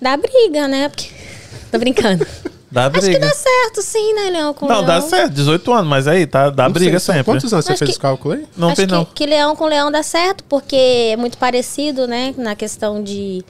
Dá 0.00 0.16
briga, 0.16 0.68
né? 0.68 0.88
Porque... 0.88 1.08
Tô 1.72 1.78
brincando. 1.78 2.26
dá 2.70 2.82
Acho 2.86 2.92
que 2.94 3.00
briga. 3.00 3.18
dá 3.20 3.32
certo, 3.32 3.82
sim, 3.82 4.12
né, 4.14 4.30
leão 4.30 4.52
com 4.52 4.66
Não, 4.66 4.76
leão. 4.76 4.86
dá 4.86 5.00
certo, 5.00 5.32
18 5.32 5.72
anos, 5.72 5.88
mas 5.88 6.06
aí 6.06 6.26
tá, 6.26 6.50
dá 6.50 6.64
Não 6.64 6.72
briga 6.72 6.98
sei, 7.00 7.14
sempre. 7.14 7.24
Quantos 7.32 7.52
anos 7.52 7.64
você 7.64 7.76
fez 7.76 7.88
que- 7.88 7.90
esse 7.92 7.98
cálculo 7.98 8.34
aí? 8.34 8.46
Não 8.56 8.68
Acho 8.68 8.76
que, 8.82 8.86
não. 8.86 9.04
que 9.06 9.24
leão 9.26 9.56
com 9.56 9.64
leão 9.66 9.90
dá 9.90 10.02
certo, 10.02 10.44
porque 10.44 10.76
é 10.76 11.16
muito 11.16 11.38
parecido, 11.38 12.06
né? 12.06 12.34
Na 12.36 12.54
questão 12.54 13.02
de 13.02 13.42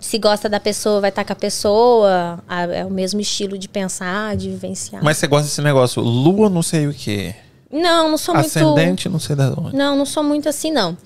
se 0.00 0.18
gosta 0.18 0.48
da 0.48 0.58
pessoa, 0.58 1.00
vai 1.00 1.10
estar 1.10 1.24
com 1.24 1.32
a 1.32 1.36
pessoa. 1.36 2.42
É 2.72 2.84
o 2.84 2.90
mesmo 2.90 3.20
estilo 3.20 3.58
de 3.58 3.68
pensar, 3.68 4.36
de 4.36 4.48
vivenciar. 4.48 5.04
Mas 5.04 5.18
você 5.18 5.26
gosta 5.26 5.46
desse 5.46 5.62
negócio, 5.62 6.02
lua 6.02 6.48
não 6.48 6.62
sei 6.62 6.86
o 6.86 6.94
que, 6.94 7.34
não, 7.70 8.10
não 8.10 8.18
sou 8.18 8.34
muito. 8.34 8.46
ascendente 8.48 9.08
não 9.08 9.20
sei 9.20 9.36
da 9.36 9.50
onde. 9.50 9.76
Não, 9.76 9.96
não 9.96 10.04
sou 10.04 10.24
muito 10.24 10.48
assim, 10.48 10.72
não. 10.72 10.98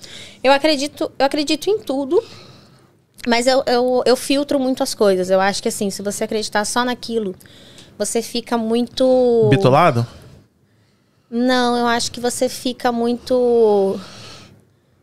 Eu 0.43 0.51
acredito, 0.51 1.11
eu 1.17 1.25
acredito 1.25 1.69
em 1.69 1.77
tudo, 1.77 2.23
mas 3.27 3.45
eu, 3.45 3.63
eu, 3.67 4.03
eu 4.05 4.15
filtro 4.15 4.59
muito 4.59 4.81
as 4.81 4.95
coisas. 4.95 5.29
Eu 5.29 5.39
acho 5.39 5.61
que 5.61 5.69
assim, 5.69 5.91
se 5.91 6.01
você 6.01 6.23
acreditar 6.23 6.65
só 6.65 6.83
naquilo, 6.83 7.35
você 7.99 8.21
fica 8.21 8.57
muito. 8.57 9.47
Bitolado? 9.49 10.07
Não, 11.29 11.77
eu 11.77 11.85
acho 11.85 12.11
que 12.11 12.19
você 12.19 12.49
fica 12.49 12.91
muito 12.91 13.99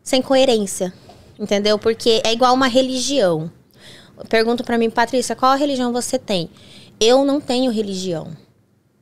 sem 0.02 0.20
coerência, 0.20 0.92
entendeu? 1.38 1.78
Porque 1.78 2.20
é 2.24 2.32
igual 2.32 2.54
uma 2.54 2.66
religião. 2.66 3.50
Pergunto 4.28 4.64
pra 4.64 4.78
mim, 4.78 4.88
Patrícia, 4.90 5.34
qual 5.36 5.56
religião 5.56 5.92
você 5.92 6.18
tem? 6.18 6.48
Eu 7.00 7.24
não 7.24 7.40
tenho 7.40 7.70
religião. 7.70 8.28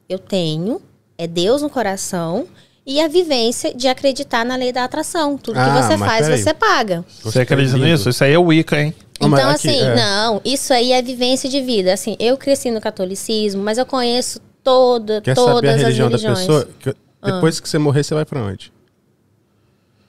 Eu 0.09 0.19
tenho 0.19 0.81
é 1.19 1.27
Deus 1.27 1.61
no 1.63 1.69
coração 1.69 2.47
e 2.87 3.01
a 3.01 3.07
vivência 3.09 3.75
de 3.75 3.87
acreditar 3.89 4.45
na 4.45 4.57
lei 4.57 4.73
da 4.73 4.85
atração. 4.85 5.37
Tudo 5.37 5.55
que 5.55 5.61
Ah, 5.61 5.83
você 5.83 5.97
mas 5.97 6.11
faz, 6.11 6.27
peraí. 6.27 6.43
você 6.43 6.55
paga. 6.55 7.05
Você 7.23 7.41
acredita 7.41 7.77
nisso? 7.79 8.09
Isso 8.09 8.25
aí 8.25 8.33
é 8.33 8.39
Wicca, 8.39 8.81
hein? 8.81 8.95
Então, 9.21 9.35
aqui, 9.51 9.69
assim, 9.69 9.81
é. 9.83 9.95
não, 9.95 10.41
isso 10.43 10.73
aí 10.73 10.93
é 10.93 11.03
vivência 11.03 11.47
de 11.49 11.61
vida. 11.61 11.93
Assim, 11.93 12.17
eu 12.19 12.39
cresci 12.39 12.71
no 12.71 12.81
catolicismo, 12.81 13.63
mas 13.63 13.77
eu 13.77 13.85
conheço 13.85 14.41
toda, 14.65 15.21
Quer 15.21 15.35
todas 15.35 15.57
saber 15.57 15.69
a 15.69 15.77
religião 15.77 16.07
as 16.07 16.13
da 16.23 16.29
religiões. 16.29 16.47
pessoa? 16.47 16.69
Que- 16.81 16.97
Depois 17.23 17.61
que 17.61 17.69
você 17.69 17.77
morrer, 17.79 18.03
você 18.03 18.15
vai 18.15 18.25
pra 18.25 18.43
onde? 18.43 18.73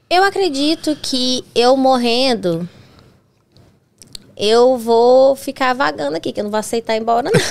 Eu 0.09 0.23
acredito 0.23 0.95
que 1.01 1.43
eu 1.53 1.75
morrendo, 1.75 2.67
eu 4.37 4.77
vou 4.77 5.35
ficar 5.35 5.73
vagando 5.73 6.17
aqui, 6.17 6.31
que 6.31 6.39
eu 6.39 6.43
não 6.43 6.51
vou 6.51 6.59
aceitar 6.59 6.95
ir 6.95 7.01
embora, 7.01 7.29
não. 7.31 7.41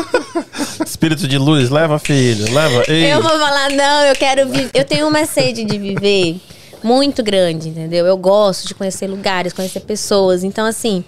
Espírito 0.84 1.26
de 1.26 1.38
luz, 1.38 1.70
leva 1.70 1.98
filho, 1.98 2.52
leva. 2.52 2.84
Ei. 2.88 3.12
Eu 3.12 3.22
vou 3.22 3.30
falar, 3.30 3.70
não, 3.70 4.04
eu 4.04 4.14
quero 4.14 4.48
viver. 4.48 4.70
Eu 4.74 4.84
tenho 4.84 5.08
uma 5.08 5.24
sede 5.26 5.64
de 5.64 5.78
viver 5.78 6.40
muito 6.82 7.22
grande, 7.22 7.68
entendeu? 7.68 8.06
Eu 8.06 8.16
gosto 8.16 8.66
de 8.68 8.74
conhecer 8.74 9.06
lugares, 9.06 9.52
conhecer 9.52 9.80
pessoas. 9.80 10.42
Então, 10.44 10.66
assim, 10.66 11.04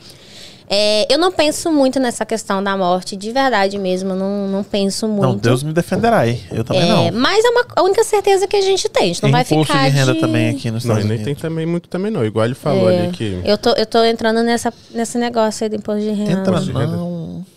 é, 0.74 1.06
eu 1.12 1.18
não 1.18 1.30
penso 1.30 1.70
muito 1.70 2.00
nessa 2.00 2.24
questão 2.24 2.64
da 2.64 2.74
morte, 2.76 3.14
de 3.14 3.30
verdade 3.30 3.78
mesmo. 3.78 4.14
Não, 4.14 4.48
não 4.48 4.64
penso 4.64 5.06
muito. 5.06 5.22
Não, 5.22 5.36
Deus 5.36 5.62
me 5.62 5.72
defenderá 5.72 6.20
aí. 6.20 6.40
Eu 6.50 6.64
também 6.64 6.82
É, 6.82 7.10
não. 7.10 7.20
mas 7.20 7.44
é 7.44 7.48
uma, 7.50 7.64
a 7.76 7.82
única 7.82 8.02
certeza 8.04 8.46
que 8.46 8.56
a 8.56 8.62
gente 8.62 8.88
tem. 8.88 9.02
A 9.02 9.06
gente 9.08 9.22
não 9.22 9.30
vai 9.30 9.42
Imposto 9.42 9.66
ficar 9.72 9.90
de 9.90 9.94
renda 9.96 10.14
de... 10.14 10.20
também 10.20 10.48
aqui 10.48 10.70
nos 10.70 10.84
Não, 10.84 10.96
Estados 10.96 11.04
e 11.04 11.14
nem 11.16 11.24
tem 11.24 11.34
também 11.34 11.66
muito 11.66 11.88
também 11.90 12.10
não. 12.10 12.24
Igual 12.24 12.46
ele 12.46 12.54
falou 12.54 12.88
É, 12.90 13.00
ali 13.02 13.12
que... 13.12 13.40
eu, 13.44 13.58
tô, 13.58 13.70
eu 13.70 13.84
tô 13.84 14.02
entrando 14.02 14.42
nessa, 14.42 14.72
nesse 14.94 15.18
negócio 15.18 15.62
aí 15.64 15.68
do 15.68 15.76
imposto 15.76 16.00
de 16.00 16.10
renda. 16.10 16.32
Entra 16.32 16.58
de 16.60 16.72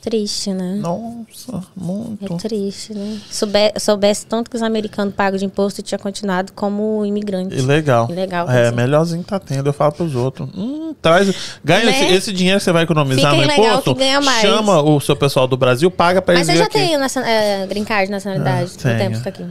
Triste, 0.02 0.52
né? 0.54 0.76
Nossa, 0.82 1.64
muito. 1.76 2.34
É 2.34 2.38
triste, 2.38 2.94
né? 2.94 3.20
Souber, 3.30 3.74
soubesse 3.80 4.26
tanto 4.26 4.50
que 4.50 4.56
os 4.56 4.62
americanos 4.64 5.14
pagam 5.14 5.38
de 5.38 5.46
imposto, 5.46 5.82
eu 5.82 5.86
tinha 5.86 5.98
continuado 6.00 6.52
como 6.54 7.06
imigrante. 7.06 7.56
Ilegal. 7.56 8.08
Ilegal, 8.10 8.50
É, 8.50 8.68
assim. 8.68 8.76
melhorzinho 8.76 9.24
tá 9.24 9.40
tendo. 9.40 9.68
Eu 9.68 9.74
falo 9.74 9.92
pros 9.92 10.16
outros. 10.16 10.50
Hum, 10.56 10.94
traz. 11.02 11.34
Ganha 11.64 11.86
Né? 11.86 11.92
esse, 12.04 12.14
esse 12.14 12.34
dinheiro 12.34 12.60
que 12.60 12.64
você 12.66 12.72
vai 12.72 12.84
economizar 12.84 13.34
Fica 13.36 13.46
no 13.48 13.52
imposto. 13.54 13.94
que 13.94 14.00
ganha 14.00 14.22
mais. 14.22 14.42
Chama 14.42 14.82
o 14.82 15.00
seu 15.00 15.16
pessoal 15.16 15.48
do 15.48 15.58
Brasil, 15.58 15.90
paga 15.90 16.22
pra 16.22 16.36
Mas 16.36 16.48
eles 16.48 16.60
você 16.62 16.64
vir 16.68 16.74
já 16.74 16.82
aqui. 16.82 16.90
tem 16.90 16.98
nacion- 16.98 17.24
é, 17.24 17.66
green 17.68 17.84
card 17.84 18.12
nacionalidade 18.12 18.72
Ah, 18.84 18.90
no 18.90 18.98
tempo 18.98 18.98
tenho. 18.98 19.12
que 19.14 19.24
tá 19.24 19.30
aqui. 19.30 19.46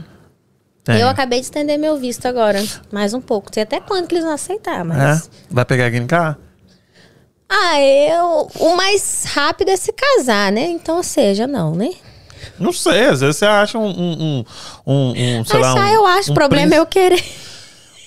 Tem. 0.83 0.99
Eu 0.99 1.07
acabei 1.07 1.39
de 1.39 1.45
estender 1.45 1.79
meu 1.79 1.97
visto 1.97 2.27
agora. 2.27 2.63
Mais 2.91 3.13
um 3.13 3.19
pouco. 3.19 3.49
Sei 3.51 3.63
até 3.63 3.79
quando 3.79 4.05
que 4.07 4.13
eles 4.13 4.23
vão 4.23 4.33
aceitar, 4.33 4.85
mas. 4.85 5.25
É? 5.25 5.29
Vai 5.49 5.65
pegar 5.65 5.89
green 5.89 6.05
card? 6.05 6.37
Ah, 7.49 7.79
eu. 7.79 8.47
O 8.59 8.75
mais 8.75 9.25
rápido 9.27 9.69
é 9.69 9.75
se 9.77 9.93
casar, 9.93 10.51
né? 10.51 10.65
Então, 10.67 10.97
ou 10.97 11.03
seja, 11.03 11.45
não, 11.47 11.75
né? 11.75 11.91
Não 12.59 12.71
sei, 12.71 13.05
às 13.05 13.21
vezes 13.21 13.37
você 13.37 13.45
acha 13.45 13.77
um, 13.77 13.87
um, 13.87 14.13
um, 14.13 14.45
um, 14.93 15.39
um, 15.39 15.45
sei 15.45 15.59
lá, 15.59 15.71
Achar 15.73 15.85
um, 15.85 15.93
eu 15.93 16.05
acho. 16.05 16.29
um 16.29 16.31
o 16.31 16.35
problema 16.35 16.75
é 16.75 16.79
eu 16.79 16.85
querer. 16.85 17.23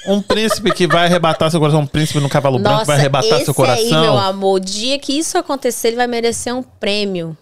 um 0.07 0.23
príncipe 0.23 0.73
que 0.73 0.87
vai 0.87 1.05
arrebatar 1.07 1.51
seu 1.51 1.61
coração, 1.61 1.81
um 1.81 1.87
príncipe 1.87 2.19
no 2.21 2.29
cavalo 2.29 2.59
branco 2.59 2.75
Nossa, 2.79 2.87
vai 2.87 2.97
arrebatar 2.97 3.41
seu 3.45 3.53
coração. 3.55 3.85
aí, 3.85 3.91
meu 3.91 4.17
amor, 4.17 4.55
o 4.55 4.61
dia 4.61 4.99
que 4.99 5.19
isso 5.19 5.37
acontecer, 5.37 5.89
ele 5.89 5.97
vai 5.97 6.07
merecer 6.07 6.55
um 6.55 6.63
prêmio. 6.63 7.37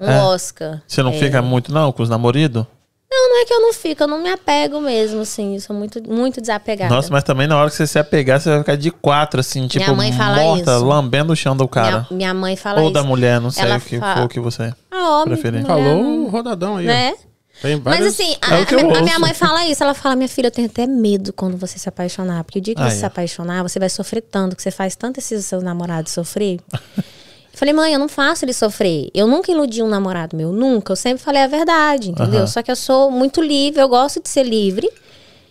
Um 0.00 0.10
É. 0.10 0.22
Oscar. 0.24 0.82
Você 0.86 1.02
não 1.02 1.12
É. 1.12 1.18
fica 1.18 1.40
muito, 1.40 1.72
não, 1.72 1.92
com 1.92 2.02
os 2.02 2.08
namoridos? 2.08 2.66
Não, 3.10 3.30
não 3.30 3.40
é 3.40 3.44
que 3.44 3.54
eu 3.54 3.60
não 3.60 3.72
fico, 3.72 4.02
eu 4.02 4.08
não 4.08 4.20
me 4.22 4.28
apego 4.30 4.80
mesmo, 4.80 5.20
assim. 5.20 5.54
Eu 5.54 5.60
sou 5.60 5.74
muito, 5.76 6.02
muito 6.10 6.40
desapegada. 6.40 6.92
Nossa, 6.94 7.08
mas 7.10 7.22
também 7.22 7.46
na 7.46 7.56
hora 7.56 7.70
que 7.70 7.76
você 7.76 7.86
se 7.86 7.98
apegar, 7.98 8.40
você 8.40 8.50
vai 8.50 8.58
ficar 8.58 8.76
de 8.76 8.90
quatro, 8.90 9.40
assim, 9.40 9.66
tipo, 9.68 9.94
mãe 9.94 10.12
fala 10.12 10.36
morta, 10.42 10.72
isso. 10.76 10.84
lambendo 10.84 11.32
o 11.32 11.36
chão 11.36 11.56
do 11.56 11.68
cara. 11.68 12.06
minha, 12.10 12.16
minha 12.16 12.34
mãe 12.34 12.56
fala 12.56 12.80
Ou 12.80 12.86
isso. 12.86 12.94
da 12.94 13.02
mulher, 13.04 13.40
não 13.40 13.50
sei 13.50 13.64
Ela 13.64 13.76
o 13.76 13.80
que 13.80 13.98
fala- 13.98 14.22
for 14.22 14.28
que 14.28 14.40
você. 14.40 14.72
Ah, 14.90 15.10
homem, 15.22 15.26
Preferir. 15.34 15.60
mulher 15.62 15.66
Falou 15.66 16.04
o 16.24 16.28
rodadão 16.28 16.76
aí. 16.78 16.86
Né? 16.86 17.14
Tem 17.62 17.76
Mas 17.76 17.84
vários... 17.84 18.08
assim, 18.08 18.36
a, 18.42 18.56
É 18.58 18.62
o 18.62 18.66
que 18.66 18.74
eu 18.74 18.80
a 18.80 18.82
minha- 18.82 18.98
a 18.98 19.02
minha 19.02 19.18
mãe 19.18 19.32
fala 19.32 19.64
isso. 19.66 19.82
Ela 19.82 19.94
fala, 19.94 20.14
minha 20.14 20.28
filha, 20.28 20.48
eu 20.48 20.50
tenho 20.50 20.66
até 20.66 20.86
medo 20.86 21.32
quando 21.32 21.56
você 21.56 21.78
se 21.78 21.88
apaixonar. 21.88 22.44
Porque 22.44 22.58
o 22.58 22.62
dia 22.62 22.74
que 22.74 22.82
Ah, 22.82 22.90
você 22.90 22.96
é. 22.96 22.98
se 22.98 23.06
apaixonar, 23.06 23.62
você 23.62 23.78
vai 23.78 23.88
sofrer 23.88 24.20
tanto, 24.20 24.54
que 24.56 24.62
você 24.62 24.70
faz 24.70 24.94
tanto 24.94 25.18
esses 25.20 25.46
seus 25.46 25.62
namorados 25.62 26.12
sofrer. 26.12 26.58
falei, 27.56 27.72
mãe, 27.74 27.92
eu 27.94 27.98
não 27.98 28.08
faço 28.08 28.44
ele 28.44 28.52
sofrer. 28.52 29.10
Eu 29.14 29.26
nunca 29.26 29.50
iludi 29.50 29.82
um 29.82 29.88
namorado 29.88 30.36
meu, 30.36 30.52
nunca. 30.52 30.92
Eu 30.92 30.96
sempre 30.96 31.22
falei 31.22 31.42
a 31.42 31.46
verdade, 31.46 32.10
entendeu? 32.10 32.40
Aham. 32.40 32.46
Só 32.46 32.62
que 32.62 32.70
eu 32.70 32.76
sou 32.76 33.10
muito 33.10 33.40
livre, 33.40 33.80
eu 33.80 33.88
gosto 33.88 34.22
de 34.22 34.28
ser 34.28 34.44
livre. 34.44 34.88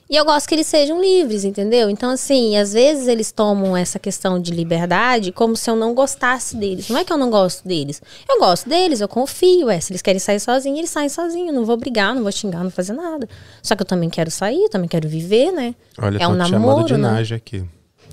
E 0.07 0.15
eu 0.15 0.23
gosto 0.23 0.47
que 0.47 0.53
eles 0.53 0.67
sejam 0.67 1.01
livres, 1.01 1.43
entendeu? 1.43 1.89
Então, 1.89 2.11
assim, 2.11 2.55
às 2.57 2.73
vezes 2.73 3.07
eles 3.07 3.31
tomam 3.31 3.75
essa 3.75 3.97
questão 3.97 4.39
de 4.39 4.51
liberdade 4.51 5.31
como 5.31 5.57
se 5.57 5.67
eu 5.67 5.75
não 5.75 5.95
gostasse 5.95 6.55
deles. 6.55 6.89
Não 6.89 6.99
é 6.99 7.03
que 7.03 7.11
eu 7.11 7.17
não 7.17 7.31
gosto 7.31 7.67
deles. 7.67 8.03
Eu 8.29 8.37
gosto 8.37 8.69
deles, 8.69 9.01
eu 9.01 9.07
confio. 9.07 9.67
É, 9.67 9.79
se 9.79 9.91
eles 9.91 10.03
querem 10.03 10.19
sair 10.19 10.39
sozinhos, 10.39 10.77
eles 10.77 10.91
saem 10.91 11.09
sozinhos. 11.09 11.55
Não 11.55 11.65
vou 11.65 11.75
brigar, 11.75 12.13
não 12.13 12.21
vou 12.21 12.31
xingar, 12.31 12.59
não 12.59 12.65
vou 12.65 12.71
fazer 12.71 12.93
nada. 12.93 13.27
Só 13.63 13.75
que 13.75 13.81
eu 13.81 13.87
também 13.87 14.11
quero 14.11 14.29
sair, 14.29 14.61
eu 14.61 14.69
também 14.69 14.87
quero 14.87 15.09
viver, 15.09 15.51
né? 15.51 15.73
Olha, 15.97 16.19
é 16.21 16.27
um 16.27 16.37
te 16.37 16.49
chamando 16.49 16.51
namoro, 16.51 16.85
de 16.85 16.93
né? 16.97 17.11
Naja 17.11 17.35
aqui. 17.37 17.65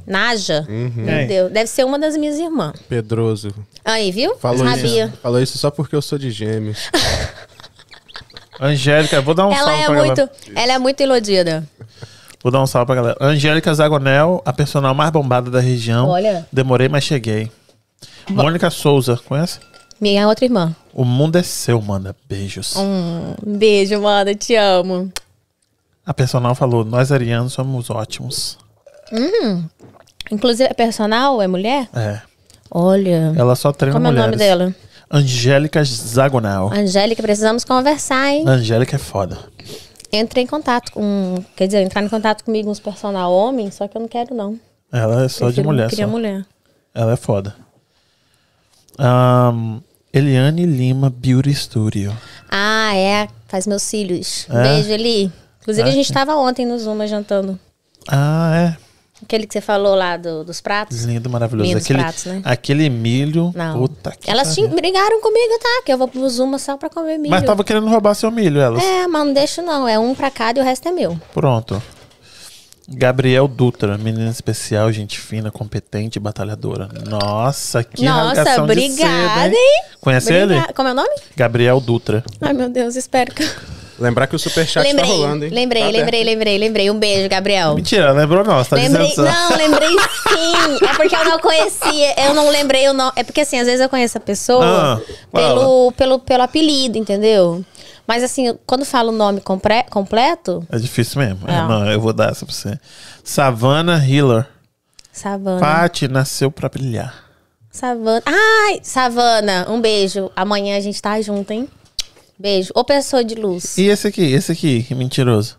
Naja. 0.06 0.64
Quem? 0.66 0.90
Meu 0.90 1.26
Deus. 1.26 1.52
Deve 1.52 1.66
ser 1.68 1.84
uma 1.84 1.98
das 1.98 2.16
minhas 2.16 2.38
irmãs. 2.38 2.74
Pedroso. 2.88 3.54
Aí, 3.84 4.10
viu? 4.10 4.36
Falou 4.36 4.66
Sabia. 4.66 5.06
isso, 5.06 5.16
falou 5.22 5.40
isso 5.42 5.58
só 5.58 5.70
porque 5.70 5.94
eu 5.96 6.02
sou 6.02 6.18
de 6.18 6.30
gêmeos. 6.30 6.90
Angélica, 8.60 9.20
vou 9.20 9.34
dar 9.34 9.48
um 9.48 9.52
Ela 9.52 9.64
salve 9.64 9.82
é 9.82 9.86
pra 9.86 9.94
muito, 9.94 10.16
galera. 10.16 10.32
ela 10.54 10.72
é 10.74 10.78
muito 10.78 11.02
iludida. 11.02 11.66
Vou 12.42 12.52
dar 12.52 12.62
um 12.62 12.66
salve 12.66 12.86
pra 12.86 12.94
galera. 12.94 13.16
Angélica 13.20 13.72
Zagonel, 13.74 14.42
a 14.44 14.52
personal 14.52 14.94
mais 14.94 15.10
bombada 15.10 15.50
da 15.50 15.60
região. 15.60 16.08
Olha. 16.08 16.46
Demorei, 16.52 16.88
mas 16.88 17.04
cheguei. 17.04 17.50
Mônica 18.28 18.70
Souza, 18.70 19.18
conhece? 19.26 19.58
Minha 20.00 20.26
outra 20.28 20.44
irmã. 20.44 20.74
O 20.92 21.04
mundo 21.04 21.36
é 21.36 21.42
seu, 21.42 21.80
manda. 21.80 22.14
Beijos. 22.28 22.74
Um 22.76 23.34
beijo, 23.44 24.00
mano. 24.00 24.34
Te 24.34 24.54
amo. 24.56 25.12
A 26.04 26.12
personal 26.12 26.54
falou: 26.54 26.84
Nós 26.84 27.12
arianos 27.12 27.52
somos 27.52 27.88
ótimos. 27.90 28.58
Inclusive, 30.30 30.70
a 30.70 30.74
personal 30.74 31.40
é 31.42 31.46
mulher? 31.46 31.88
É. 31.94 32.20
Olha. 32.70 33.32
Ela 33.36 33.54
só 33.54 33.72
treina 33.72 33.94
Como 33.94 34.06
é 34.06 34.10
o 34.10 34.12
mulheres. 34.12 34.30
nome 34.30 34.38
dela? 34.38 34.74
Angélica 35.10 35.84
Zagonel. 35.84 36.70
Angélica, 36.72 37.22
precisamos 37.22 37.64
conversar, 37.64 38.28
hein? 38.32 38.44
Angélica 38.46 38.96
é 38.96 38.98
foda. 38.98 39.38
Entrei 40.12 40.44
em 40.44 40.46
contato 40.46 40.90
com. 40.92 41.36
Quer 41.56 41.66
dizer, 41.66 41.82
entrar 41.82 42.02
em 42.02 42.08
contato 42.08 42.44
comigo 42.44 42.70
uns 42.70 42.80
personal 42.80 43.32
homem, 43.32 43.70
só 43.70 43.86
que 43.88 43.96
eu 43.96 44.00
não 44.00 44.08
quero, 44.08 44.34
não. 44.34 44.58
Ela 44.90 45.24
é 45.24 45.28
só 45.28 45.46
de 45.46 45.54
Prefiro- 45.54 45.68
mulher. 45.68 45.88
Queria 45.90 46.04
Só. 46.06 46.10
mulher. 46.10 46.44
Ela 46.94 47.12
é 47.12 47.16
foda. 47.16 47.54
Ahn, 48.98 49.80
Eliane 50.12 50.66
Lima 50.66 51.10
Beauty 51.10 51.54
Studio. 51.54 52.16
Ah, 52.50 52.94
é. 52.94 53.28
Faz 53.48 53.66
meus 53.66 53.82
cílios. 53.82 54.46
É? 54.50 54.62
Beijo, 54.62 54.90
Eli. 54.90 55.32
Inclusive, 55.60 55.88
a 55.88 55.92
Ah, 55.92 55.94
gente 55.94 56.08
sim. 56.08 56.14
tava 56.14 56.34
ontem 56.36 56.66
no 56.66 56.78
Zuma 56.78 57.06
jantando. 57.06 57.58
Ah, 58.08 58.76
Aquele 59.22 59.46
que 59.46 59.52
você 59.54 59.60
falou 59.60 59.94
lá 59.94 60.16
do- 60.16 60.44
dos 60.44 60.60
pratos. 60.60 61.04
Lindo, 61.04 61.30
maravilhoso. 61.30 61.68
Lindos 61.68 61.84
aquele, 61.84 61.98
pratos, 62.00 62.24
né? 62.26 62.42
aquele 62.44 62.90
milho. 62.90 63.52
Não. 63.54 63.78
Puta 63.78 64.12
que 64.20 64.30
Elas 64.30 64.54
tinham- 64.54 64.70
brigaram 64.70 65.20
comigo, 65.20 65.58
tá? 65.62 65.82
Que 65.86 65.92
eu 65.92 65.98
vou 65.98 66.08
pro 66.08 66.28
Zuma 66.28 66.58
só 66.58 66.76
pra 66.76 66.90
comer 66.90 67.18
milho. 67.18 67.30
Mas 67.30 67.44
tava 67.44 67.62
querendo 67.64 67.88
roubar 67.88 68.14
seu 68.14 68.30
milho, 68.30 68.60
elas. 68.60 68.82
É, 68.82 69.06
mas 69.06 69.26
não 69.26 69.32
deixo 69.32 69.62
não. 69.62 69.86
É 69.88 69.98
um 69.98 70.14
pra 70.14 70.30
cada 70.30 70.58
e 70.58 70.62
o 70.62 70.64
resto 70.64 70.88
é 70.88 70.92
meu. 70.92 71.18
Pronto. 71.32 71.80
Gabriel 72.88 73.46
Dutra, 73.46 73.96
menina 73.96 74.28
especial, 74.28 74.90
gente 74.92 75.18
fina, 75.18 75.50
competente, 75.52 76.18
batalhadora. 76.18 76.88
Nossa, 77.08 77.82
que 77.84 78.04
Nossa, 78.04 78.60
obrigada, 78.62 79.44
seda, 79.44 79.54
hein? 79.56 79.82
Conhece 80.00 80.32
ele? 80.32 80.44
Obrigada. 80.54 80.72
Como 80.74 80.88
é 80.88 80.92
o 80.92 80.94
nome? 80.94 81.14
Gabriel 81.36 81.80
Dutra. 81.80 82.24
Ai, 82.40 82.52
meu 82.52 82.68
Deus, 82.68 82.96
espero 82.96 83.32
que. 83.32 83.48
Lembrar 84.02 84.26
que 84.26 84.34
o 84.36 84.38
superchat 84.38 84.86
lembrei, 84.86 85.08
tá 85.08 85.14
rolando, 85.16 85.44
hein? 85.44 85.50
lembrei, 85.52 85.82
Tá 85.84 85.88
lembrei, 85.90 86.24
lembrei, 86.24 86.58
lembrei. 86.58 86.90
Um 86.90 86.98
beijo, 86.98 87.28
Gabriel. 87.28 87.74
Mentira, 87.74 88.12
lembrou 88.12 88.44
não, 88.44 88.56
você 88.62 88.70
tá 88.70 88.76
Lembrei, 88.76 89.08
dizendo 89.08 89.26
só. 89.26 89.32
não, 89.50 89.56
lembrei 89.56 89.88
sim. 89.90 90.78
É 90.84 90.94
porque 90.94 91.14
eu 91.16 91.24
não 91.24 91.38
conhecia, 91.38 92.14
eu 92.26 92.34
não 92.34 92.48
lembrei 92.50 92.88
o 92.88 92.92
nome. 92.92 93.12
É 93.16 93.22
porque 93.24 93.40
assim, 93.42 93.58
às 93.58 93.66
vezes 93.66 93.80
eu 93.80 93.88
conheço 93.88 94.18
a 94.18 94.20
pessoa 94.20 94.64
Ah, 94.64 95.00
pelo, 95.32 95.92
pelo, 95.92 96.18
pelo 96.18 96.42
apelido, 96.42 96.98
entendeu? 96.98 97.64
Mas 98.06 98.22
assim, 98.24 98.58
quando 98.66 98.84
falo 98.84 99.10
o 99.10 99.16
nome 99.16 99.40
compre- 99.40 99.84
completo, 99.88 100.66
É 100.70 100.76
difícil 100.76 101.20
mesmo. 101.20 101.40
É, 101.48 101.52
É. 101.54 101.62
não, 101.62 101.90
eu 101.90 102.00
vou 102.00 102.12
dar 102.12 102.30
essa 102.32 102.44
pra 102.44 102.54
você. 102.54 102.78
Savannah 103.22 103.98
Hiller. 104.04 104.46
Savana. 105.12 105.60
Paty 105.60 106.08
nasceu 106.08 106.50
pra 106.50 106.68
brilhar. 106.68 107.14
Savana. 107.70 108.22
Ai, 108.26 108.80
Savana, 108.82 109.66
um 109.70 109.80
beijo. 109.80 110.30
Amanhã 110.34 110.76
a 110.76 110.80
gente 110.80 111.00
tá 111.00 111.20
junto, 111.22 111.50
hein? 111.52 111.68
Beijo. 112.38 112.70
Ô, 112.74 112.84
pessoa 112.84 113.24
de 113.24 113.34
luz. 113.34 113.76
E 113.78 113.88
esse 113.88 114.06
aqui, 114.08 114.32
esse 114.32 114.50
aqui, 114.52 114.82
que 114.82 114.94
mentiroso. 114.94 115.56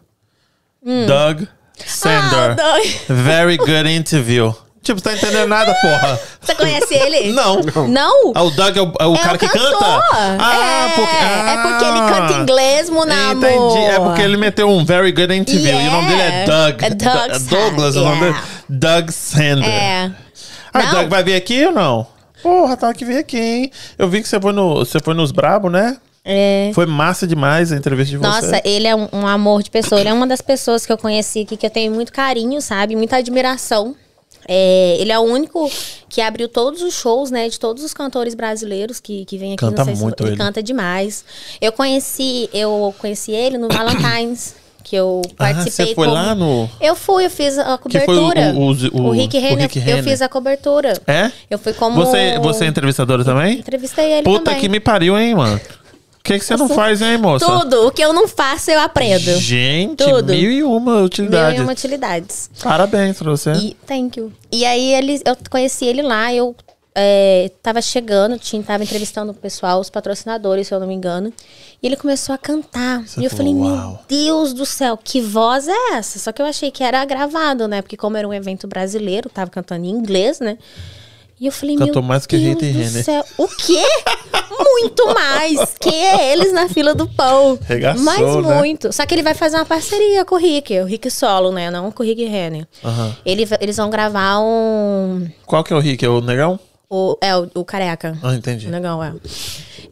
Doug 1.07 1.43
Sander. 1.85 2.51
Hum. 2.51 2.55
Ah, 2.59 2.73
Doug. 2.73 2.85
Very 3.23 3.57
good 3.57 3.89
interview. 3.89 4.53
Tipo, 4.81 4.99
você 4.99 5.11
tá 5.11 5.13
entendendo 5.15 5.47
nada, 5.47 5.73
porra. 5.75 6.19
Você 6.41 6.55
conhece 6.55 6.93
ele? 6.93 7.31
Não. 7.31 7.61
Não? 7.87 8.33
Ah, 8.35 8.43
o 8.43 8.51
Doug 8.51 8.75
é 8.75 8.81
o, 8.81 8.93
é 8.99 9.05
o 9.05 9.15
É 9.15 9.17
cara 9.17 9.35
o 9.35 9.39
que 9.39 9.47
canta? 9.47 9.85
Ah, 9.85 10.57
é, 10.57 10.89
porque, 10.89 11.15
ah, 11.21 11.51
é 11.53 11.61
porque 11.61 11.85
ele 11.85 11.99
canta 11.99 12.33
inglês, 12.41 12.89
Monamo. 12.89 13.45
Entendi. 13.45 13.85
É 13.85 13.99
porque 13.99 14.21
ele 14.21 14.35
meteu 14.35 14.67
um 14.67 14.83
very 14.83 15.13
good 15.13 15.33
interview. 15.33 15.79
E 15.79 15.87
o 15.87 15.91
nome 15.91 16.07
dele 16.09 16.21
é 16.21 16.33
Yeah. 16.33 16.45
Doug. 16.45 16.83
É 16.83 16.89
Doug 16.89 17.31
É 17.31 17.39
Douglas, 17.39 17.95
o 17.95 18.03
nome 18.03 18.19
dele. 18.19 18.37
Doug 18.67 19.09
Sander. 19.09 19.69
É. 19.69 20.11
Ah. 20.73 20.81
Doug 20.91 21.07
vai 21.07 21.23
vir 21.23 21.35
aqui 21.35 21.65
ou 21.65 21.71
não? 21.71 22.05
Porra, 22.41 22.75
tá 22.75 22.93
que 22.93 23.05
vir 23.05 23.19
aqui, 23.19 23.39
hein? 23.39 23.71
Eu 23.97 24.09
vi 24.09 24.21
que 24.21 24.27
você 24.27 24.37
foi, 24.37 24.51
no, 24.51 24.79
você 24.79 24.99
foi 24.99 25.13
nos 25.13 25.31
Brabo, 25.31 25.69
né? 25.69 25.95
É. 26.25 26.71
Foi 26.73 26.85
massa 26.85 27.27
demais 27.27 27.71
a 27.71 27.75
entrevista 27.75 28.11
de 28.11 28.17
você. 28.17 28.27
Nossa, 28.27 28.61
ele 28.63 28.87
é 28.87 28.95
um, 28.95 29.07
um 29.11 29.27
amor 29.27 29.61
de 29.61 29.69
pessoa. 29.69 29.99
Ele 29.99 30.09
é 30.09 30.13
uma 30.13 30.25
das 30.27 30.39
pessoas 30.41 30.85
que 30.85 30.91
eu 30.91 30.97
conheci 30.97 31.41
aqui 31.41 31.57
que 31.57 31.65
eu 31.65 31.69
tenho 31.69 31.91
muito 31.93 32.13
carinho, 32.13 32.61
sabe? 32.61 32.95
Muita 32.95 33.17
admiração. 33.17 33.93
É, 34.47 34.97
ele 34.99 35.11
é 35.11 35.17
o 35.19 35.21
único 35.21 35.69
que 36.09 36.19
abriu 36.21 36.47
todos 36.49 36.81
os 36.81 36.93
shows, 36.93 37.29
né? 37.31 37.47
De 37.49 37.59
todos 37.59 37.83
os 37.83 37.93
cantores 37.93 38.35
brasileiros 38.35 38.99
que, 38.99 39.25
que 39.25 39.37
vem 39.37 39.53
aqui. 39.53 39.59
Canta 39.59 39.77
não 39.79 39.85
sei 39.85 39.95
se- 39.95 40.01
muito 40.01 40.25
ele. 40.25 40.35
canta 40.37 40.61
demais. 40.63 41.23
Eu 41.61 41.71
conheci, 41.71 42.49
eu 42.53 42.93
conheci 42.99 43.31
ele 43.31 43.57
no 43.57 43.67
Valentine's, 43.69 44.55
que 44.83 44.95
eu 44.97 45.21
Ah, 45.25 45.33
participei. 45.37 45.87
você 45.87 45.95
foi 45.95 46.05
como- 46.07 46.13
lá 46.17 46.35
no... 46.35 46.69
Eu 46.81 46.93
fui, 46.95 47.25
eu 47.25 47.29
fiz 47.29 47.57
a 47.57 47.77
cobertura. 47.77 48.53
o- 48.53 48.71
o- 48.71 49.07
o- 49.07 49.11
Rick 49.11 49.37
Renner, 49.37 49.59
Rick 49.63 49.77
eu 49.79 49.83
Renner. 49.85 50.03
fiz 50.03 50.21
a 50.21 50.27
cobertura. 50.29 50.93
É? 51.07 51.31
Eu 51.49 51.57
fui 51.57 51.71
como. 51.73 51.95
Você, 51.95 52.37
você 52.39 52.65
é 52.65 52.67
entrevistadora 52.67 53.23
também? 53.23 53.59
Entrevistei 53.59 54.11
ele 54.11 54.23
Puta 54.23 54.43
também. 54.45 54.59
que 54.59 54.67
me 54.69 54.79
pariu, 54.81 55.17
hein, 55.17 55.35
mano? 55.35 55.59
O 56.23 56.25
que, 56.25 56.39
que 56.39 56.45
você 56.45 56.55
não 56.55 56.67
sou- 56.67 56.75
faz, 56.77 57.01
hein, 57.01 57.17
moça? 57.17 57.45
Tudo. 57.45 57.85
O 57.85 57.91
que 57.91 58.01
eu 58.01 58.13
não 58.13 58.29
faço, 58.29 58.71
eu 58.71 58.79
aprendo. 58.79 59.37
Gente, 59.41 60.05
Tudo. 60.05 60.31
mil 60.31 60.49
e 60.49 60.63
uma 60.63 60.95
Mil 60.95 61.03
utilidades. 61.03 61.59
e 61.59 61.61
uma 61.61 61.73
utilidades. 61.73 62.49
Parabéns 62.63 63.17
pra 63.17 63.29
você. 63.29 63.51
E, 63.51 63.75
thank 63.85 64.17
you. 64.17 64.31
E 64.49 64.63
aí 64.63 64.93
ele, 64.93 65.21
eu 65.25 65.35
conheci 65.49 65.83
ele 65.83 66.01
lá, 66.01 66.33
eu 66.33 66.55
é, 66.95 67.51
tava 67.61 67.81
chegando, 67.81 68.39
tinha, 68.39 68.63
tava 68.63 68.83
entrevistando 68.85 69.33
o 69.33 69.35
pessoal, 69.35 69.81
os 69.81 69.89
patrocinadores, 69.89 70.65
se 70.69 70.73
eu 70.73 70.79
não 70.79 70.87
me 70.87 70.93
engano. 70.93 71.33
E 71.81 71.87
ele 71.87 71.97
começou 71.97 72.33
a 72.33 72.37
cantar. 72.37 73.05
Você 73.05 73.19
e 73.19 73.25
eu 73.25 73.29
falou, 73.29 73.45
falei, 73.53 73.53
meu 73.53 73.99
Deus 74.07 74.53
do 74.53 74.65
céu, 74.65 74.95
que 74.95 75.19
voz 75.19 75.67
é 75.67 75.93
essa? 75.95 76.19
Só 76.19 76.31
que 76.31 76.41
eu 76.41 76.45
achei 76.45 76.71
que 76.71 76.85
era 76.85 77.03
gravado, 77.03 77.67
né? 77.67 77.81
Porque 77.81 77.97
como 77.97 78.15
era 78.15 78.25
um 78.25 78.33
evento 78.33 78.65
brasileiro, 78.65 79.29
tava 79.29 79.51
cantando 79.51 79.85
em 79.85 79.89
inglês, 79.89 80.39
né? 80.39 80.57
E 81.43 81.47
eu 81.47 81.51
falei, 81.51 81.75
Cantou 81.75 82.01
meu 82.01 82.07
mais 82.07 82.25
que 82.25 82.37
Deus 82.37 82.49
Rita 82.51 82.65
e 82.65 82.71
do 82.71 82.79
Renner. 82.79 83.03
céu. 83.03 83.25
O 83.37 83.49
quê? 83.49 83.83
Muito 84.57 85.05
mais. 85.13 85.75
Quem 85.77 86.05
é 86.07 86.31
eles 86.31 86.53
na 86.53 86.69
fila 86.69 86.95
do 86.95 87.05
pão? 87.05 87.59
Regaçou, 87.61 88.01
Mas 88.05 88.45
né? 88.45 88.57
muito. 88.59 88.93
Só 88.93 89.05
que 89.05 89.13
ele 89.13 89.21
vai 89.23 89.33
fazer 89.33 89.57
uma 89.57 89.65
parceria 89.65 90.23
com 90.23 90.35
o 90.35 90.37
Rick. 90.37 90.79
O 90.79 90.85
Rick 90.85 91.11
solo, 91.11 91.51
né? 91.51 91.69
Não 91.69 91.91
com 91.91 92.01
o 92.01 92.05
Rick 92.05 92.23
Renner. 92.23 92.65
Aham. 92.81 93.13
Ele, 93.25 93.45
eles 93.59 93.75
vão 93.75 93.89
gravar 93.89 94.39
um... 94.39 95.29
Qual 95.45 95.65
que 95.65 95.73
é 95.73 95.75
o 95.75 95.79
Rick? 95.79 96.05
É 96.05 96.07
o 96.07 96.21
negão? 96.21 96.57
O, 96.89 97.17
é, 97.19 97.35
o, 97.35 97.49
o 97.55 97.65
careca. 97.65 98.17
Ah, 98.23 98.33
entendi. 98.35 98.69
Legal, 98.69 99.03
é. 99.03 99.13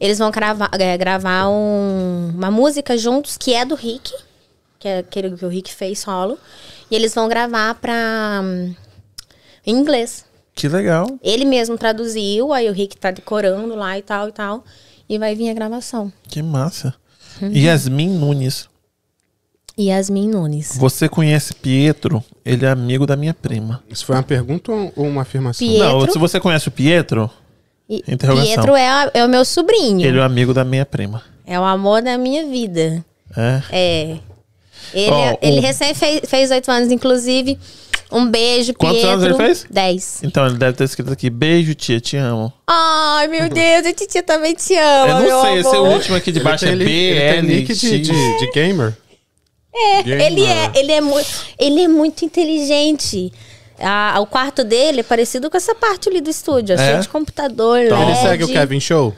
Eles 0.00 0.18
vão 0.18 0.30
gravar, 0.30 0.70
é, 0.78 0.96
gravar 0.96 1.48
um- 1.50 2.30
uma 2.34 2.50
música 2.50 2.96
juntos 2.96 3.36
que 3.36 3.52
é 3.52 3.64
do 3.66 3.74
Rick, 3.74 4.10
que 4.78 4.88
é 4.88 4.98
aquele 5.00 5.36
que 5.36 5.44
o 5.44 5.48
Rick 5.48 5.70
fez 5.74 5.98
solo. 5.98 6.38
E 6.90 6.94
eles 6.96 7.14
vão 7.14 7.28
gravar 7.28 7.74
pra. 7.74 8.40
hum, 8.42 8.74
em 9.66 9.74
inglês. 9.76 10.24
Que 10.54 10.68
legal. 10.68 11.06
Ele 11.22 11.44
mesmo 11.44 11.76
traduziu, 11.78 12.52
aí 12.52 12.68
o 12.68 12.72
Rick 12.72 12.96
tá 12.96 13.10
decorando 13.10 13.74
lá 13.74 13.98
e 13.98 14.02
tal 14.02 14.28
e 14.28 14.32
tal. 14.32 14.64
E 15.08 15.18
vai 15.18 15.34
vir 15.34 15.50
a 15.50 15.54
gravação. 15.54 16.12
Que 16.28 16.42
massa. 16.42 16.94
Uhum. 17.40 17.50
Yasmin 17.52 18.08
Nunes. 18.10 18.68
Yasmin 19.78 20.28
Nunes. 20.28 20.76
Você 20.76 21.08
conhece 21.08 21.54
Pietro? 21.54 22.22
Ele 22.44 22.66
é 22.66 22.68
amigo 22.68 23.06
da 23.06 23.16
minha 23.16 23.32
prima. 23.32 23.82
Isso 23.88 24.04
foi 24.04 24.14
uma 24.16 24.22
pergunta 24.22 24.70
ou 24.70 24.92
uma 25.06 25.22
afirmação? 25.22 25.66
Pietro? 25.66 25.88
Não, 25.88 26.10
se 26.10 26.18
você 26.18 26.38
conhece 26.38 26.68
o 26.68 26.70
Pietro, 26.70 27.30
E. 27.88 28.02
Pietro 28.02 28.76
é, 28.76 28.88
a- 28.88 29.10
é 29.14 29.24
o 29.24 29.28
meu 29.28 29.44
sobrinho. 29.44 30.06
ele 30.06 30.18
é 30.18 30.20
o 30.20 30.24
amigo 30.24 30.52
da 30.52 30.64
minha 30.64 30.84
prima. 30.84 31.22
É 31.46 31.58
o 31.58 31.64
amor 31.64 32.02
da 32.02 32.16
minha 32.18 32.46
vida. 32.46 33.04
É. 33.36 33.62
É. 33.72 34.18
Ele, 34.92 35.10
Ó, 35.10 35.38
ele 35.40 35.58
o- 35.58 35.62
recém 35.62 35.94
fez 35.94 36.50
oito 36.50 36.70
anos, 36.70 36.92
inclusive. 36.92 37.58
Um 38.12 38.26
beijo, 38.30 38.74
Quantos 38.74 38.98
Pietro. 39.00 39.10
anos 39.12 39.24
ele 39.24 39.34
fez? 39.34 39.66
10. 39.70 40.20
Então 40.24 40.46
ele 40.46 40.56
deve 40.58 40.76
ter 40.76 40.84
escrito 40.84 41.12
aqui: 41.12 41.30
beijo, 41.30 41.74
tia, 41.74 41.98
te 42.00 42.16
amo. 42.16 42.52
Ai, 42.66 43.26
meu 43.28 43.48
Deus, 43.48 43.86
a 43.86 43.92
titia 43.92 44.22
também 44.22 44.54
te 44.54 44.74
ama, 44.76 45.08
Eu 45.24 45.28
não 45.30 45.42
sei, 45.42 45.58
esse 45.58 45.74
é 45.74 45.78
o 45.78 45.84
amor. 45.84 45.94
último 45.96 46.16
aqui 46.16 46.30
de 46.30 46.38
Ele 46.38 46.44
baixo 46.44 46.66
é 46.66 46.76
B, 46.76 46.84
ele 46.84 47.18
L, 47.20 47.46
nick 47.48 47.74
de, 47.74 47.98
de, 48.00 48.38
de 48.38 48.50
gamer. 48.52 48.96
É, 49.74 50.00
ele 50.00 50.12
é, 50.12 50.28
Gamer. 50.66 50.70
ele 50.74 50.92
é 50.92 51.00
muito, 51.00 51.28
ele 51.58 51.80
é 51.82 51.88
muito 51.88 52.24
inteligente. 52.24 53.32
Ah, 53.80 54.18
o 54.20 54.26
quarto 54.26 54.62
dele 54.62 55.00
é 55.00 55.02
parecido 55.02 55.50
com 55.50 55.56
essa 55.56 55.74
parte 55.74 56.08
ali 56.08 56.20
do 56.20 56.30
estúdio, 56.30 56.74
é? 56.74 56.78
Cheio 56.78 57.00
de 57.00 57.08
computador, 57.08 57.78
Ele 57.80 57.90
LED. 57.94 58.18
segue 58.20 58.44
o 58.44 58.48
Kevin 58.48 58.78
Show? 58.78 59.14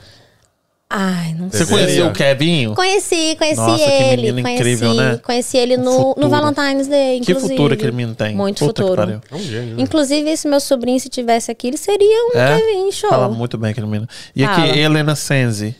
Ai, 0.87 1.33
não 1.33 1.49
Você 1.49 1.65
sei. 1.65 1.75
conheceu 1.75 2.07
o 2.07 2.13
Kevinho? 2.13 2.75
Conheci, 2.75 3.35
conheci 3.37 3.55
Nossa, 3.59 3.83
que 3.83 3.91
ele. 3.91 4.15
menino 4.31 4.41
conheci, 4.43 4.61
incrível, 4.61 4.93
né? 4.93 5.17
Conheci 5.23 5.57
ele 5.57 5.77
no, 5.77 6.13
no 6.15 6.29
Valentine's 6.29 6.87
Day, 6.87 7.19
Que 7.21 7.31
inclusive. 7.31 7.53
futuro 7.53 7.73
aquele 7.73 7.91
menino 7.91 8.15
tem? 8.15 8.35
Muito 8.35 8.59
Puta 8.59 8.81
que 8.83 8.87
futuro. 8.89 9.01
pariu. 9.01 9.21
É 9.31 9.35
um 9.35 9.39
gênio. 9.39 9.75
né? 9.75 9.81
Inclusive, 9.81 10.29
esse 10.29 10.47
meu 10.47 10.59
sobrinho, 10.59 10.99
se 10.99 11.09
tivesse 11.09 11.49
aqui, 11.51 11.67
ele 11.67 11.77
seria 11.77 12.27
um 12.27 12.37
É? 12.39 12.59
Kevin 12.59 12.91
Show. 12.91 13.09
Fala 13.09 13.27
muito 13.29 13.57
bem 13.57 13.71
aquele 13.71 13.87
menino. 13.87 14.07
E 14.35 14.45
Fala. 14.45 14.57
aqui, 14.67 14.79
Helena 14.79 15.15
Senzi. 15.15 15.75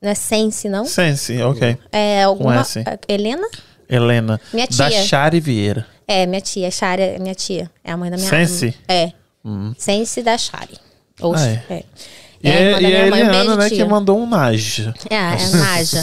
Não 0.00 0.10
é 0.10 0.14
Sense, 0.14 0.68
não? 0.68 0.86
Sense, 0.86 1.40
ok. 1.42 1.76
É 1.92 2.22
alguma... 2.24 2.64
Helena? 3.08 3.46
Helena. 3.88 4.40
Minha 4.52 4.66
Da 4.66 4.88
tia. 4.90 5.02
Chari 5.04 5.40
Vieira. 5.40 5.86
É, 6.08 6.24
minha 6.26 6.40
tia. 6.40 6.70
Shari 6.70 7.02
é 7.02 7.18
minha 7.18 7.34
tia. 7.34 7.70
É 7.84 7.92
a 7.92 7.96
mãe 7.96 8.10
da 8.10 8.16
minha 8.16 8.28
Sense? 8.28 8.74
É. 8.88 9.12
Sense 9.76 10.22
da 10.22 10.36
Shari. 10.38 10.74
Ou, 11.20 11.34
Ah, 11.34 11.46
é. 11.46 11.62
é. 11.70 11.84
E, 12.46 12.50
É, 12.50 12.72
é, 12.72 12.72
irmã 12.72 12.80
da 12.80 12.88
e 12.88 12.94
a 12.96 13.04
um 13.24 13.28
Eliana, 13.28 13.56
né, 13.56 13.70
que 13.70 13.84
mandou 13.84 14.18
um 14.18 14.26
Naja. 14.26 14.94
É, 15.10 15.14
é 15.14 15.46
Naja. 15.56 15.98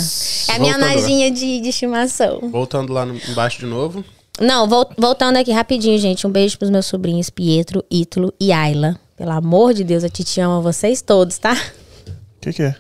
É 0.50 0.56
a 0.56 0.60
minha 0.60 0.74
Voltando. 0.74 0.96
Najinha 0.96 1.32
de, 1.32 1.62
de 1.62 1.70
estimação. 1.70 2.50
Voltando 2.50 2.92
lá 2.94 3.06
no- 3.06 3.16
embaixo 3.30 3.60
de 3.60 3.66
novo. 3.66 4.04
Não, 4.42 4.68
vol- 4.68 4.90
voltando 4.98 5.38
aqui 5.38 5.52
rapidinho, 5.52 5.98
gente. 6.00 6.26
Um 6.26 6.32
beijo 6.32 6.58
pros 6.58 6.70
meus 6.72 6.86
sobrinhos 6.86 7.30
Pietro, 7.30 7.84
Ítalo 7.90 8.34
e 8.40 8.52
Ayla. 8.52 9.00
Pelo 9.16 9.32
amor 9.32 9.74
de 9.74 9.84
Deus, 9.84 10.04
a 10.04 10.10
Titi 10.10 10.42
ama 10.42 10.60
vocês 10.60 11.02
todos, 11.02 11.38
tá? 11.38 11.54
O 11.54 12.42
que, 12.42 12.52
que 12.52 12.64
é? 12.64 12.76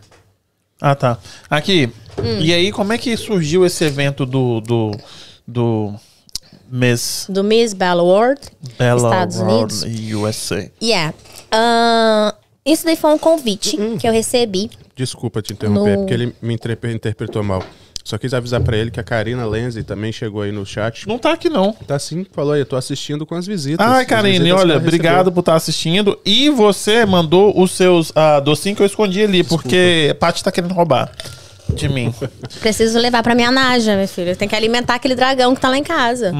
Ah, 0.81 0.95
tá. 0.95 1.18
Aqui. 1.49 1.90
Hum. 2.18 2.40
E 2.41 2.53
aí, 2.53 2.72
como 2.72 2.91
é 2.91 2.98
que 2.98 3.15
surgiu 3.15 3.65
esse 3.65 3.84
evento 3.85 4.26
do. 4.26 4.60
do, 4.61 4.91
do 5.48 5.94
Miss 6.69 7.27
Do 7.30 7.44
Miss 7.44 7.73
Bella 7.73 8.02
World, 8.02 8.41
Bella 8.80 9.10
Estados 9.10 9.38
World 9.38 9.73
Unidos. 9.85 10.14
USA? 10.14 10.69
Yeah. 10.81 11.14
Ahn, 11.52 12.34
isso 12.65 12.85
daí 12.85 12.95
foi 12.95 13.11
um 13.14 13.18
convite 13.18 13.77
que 13.99 14.07
eu 14.07 14.11
recebi. 14.11 14.69
Desculpa 14.95 15.41
te 15.41 15.53
interromper, 15.53 15.91
No- 15.94 15.98
porque 15.99 16.14
ele 16.14 16.34
me 16.41 16.53
interpre- 16.53 16.94
interpretou 16.94 17.44
mal. 17.44 17.64
Só 18.06 18.18
quis 18.18 18.34
avisar 18.34 18.60
pra 18.61 18.76
ele 18.76 18.91
que 18.91 18.99
a 18.99 19.03
Karina 19.03 19.45
Lenzi 19.45 19.81
também 19.81 20.11
chegou 20.11 20.41
aí 20.41 20.52
no 20.52 20.65
chat. 20.65 21.07
Não 21.07 21.18
tá 21.18 21.31
aqui, 21.31 21.48
não. 21.49 21.72
Tá 21.72 21.98
sim, 21.98 22.26
falou 22.34 22.52
aí, 22.52 22.60
eu 22.60 22.65
tô 22.65 22.76
assistindo 22.76 23.26
com 23.26 23.34
as 23.34 23.48
visitas. 23.48 23.85
Ai, 23.85 24.02
As 24.02 24.07
Karine, 24.10 24.52
olha, 24.52 24.76
obrigado 24.76 25.31
por 25.31 25.40
estar 25.40 25.56
assistindo. 25.56 26.19
E 26.26 26.49
você 26.49 27.06
mandou 27.06 27.57
os 27.57 27.72
seus 27.72 28.11
ah, 28.14 28.41
docinhos 28.41 28.76
que 28.76 28.84
eu 28.84 28.88
escondi 28.88 29.23
ali, 29.23 29.41
porque 29.44 30.10
a 30.11 30.15
Paty 30.15 30.44
tá 30.44 30.52
querendo 30.52 30.73
roubar 30.73 31.10
de 31.69 31.88
mim. 31.88 32.14
Preciso 32.60 32.99
levar 32.99 33.23
pra 33.23 33.34
minha 33.34 33.49
Naja, 33.52 33.95
meu 33.95 34.07
filho. 34.07 34.35
Tem 34.35 34.49
que 34.49 34.56
alimentar 34.56 34.95
aquele 34.95 35.15
dragão 35.15 35.56
que 35.56 35.61
tá 35.61 35.69
lá 35.69 35.77
em 35.77 35.84
casa. 35.84 36.34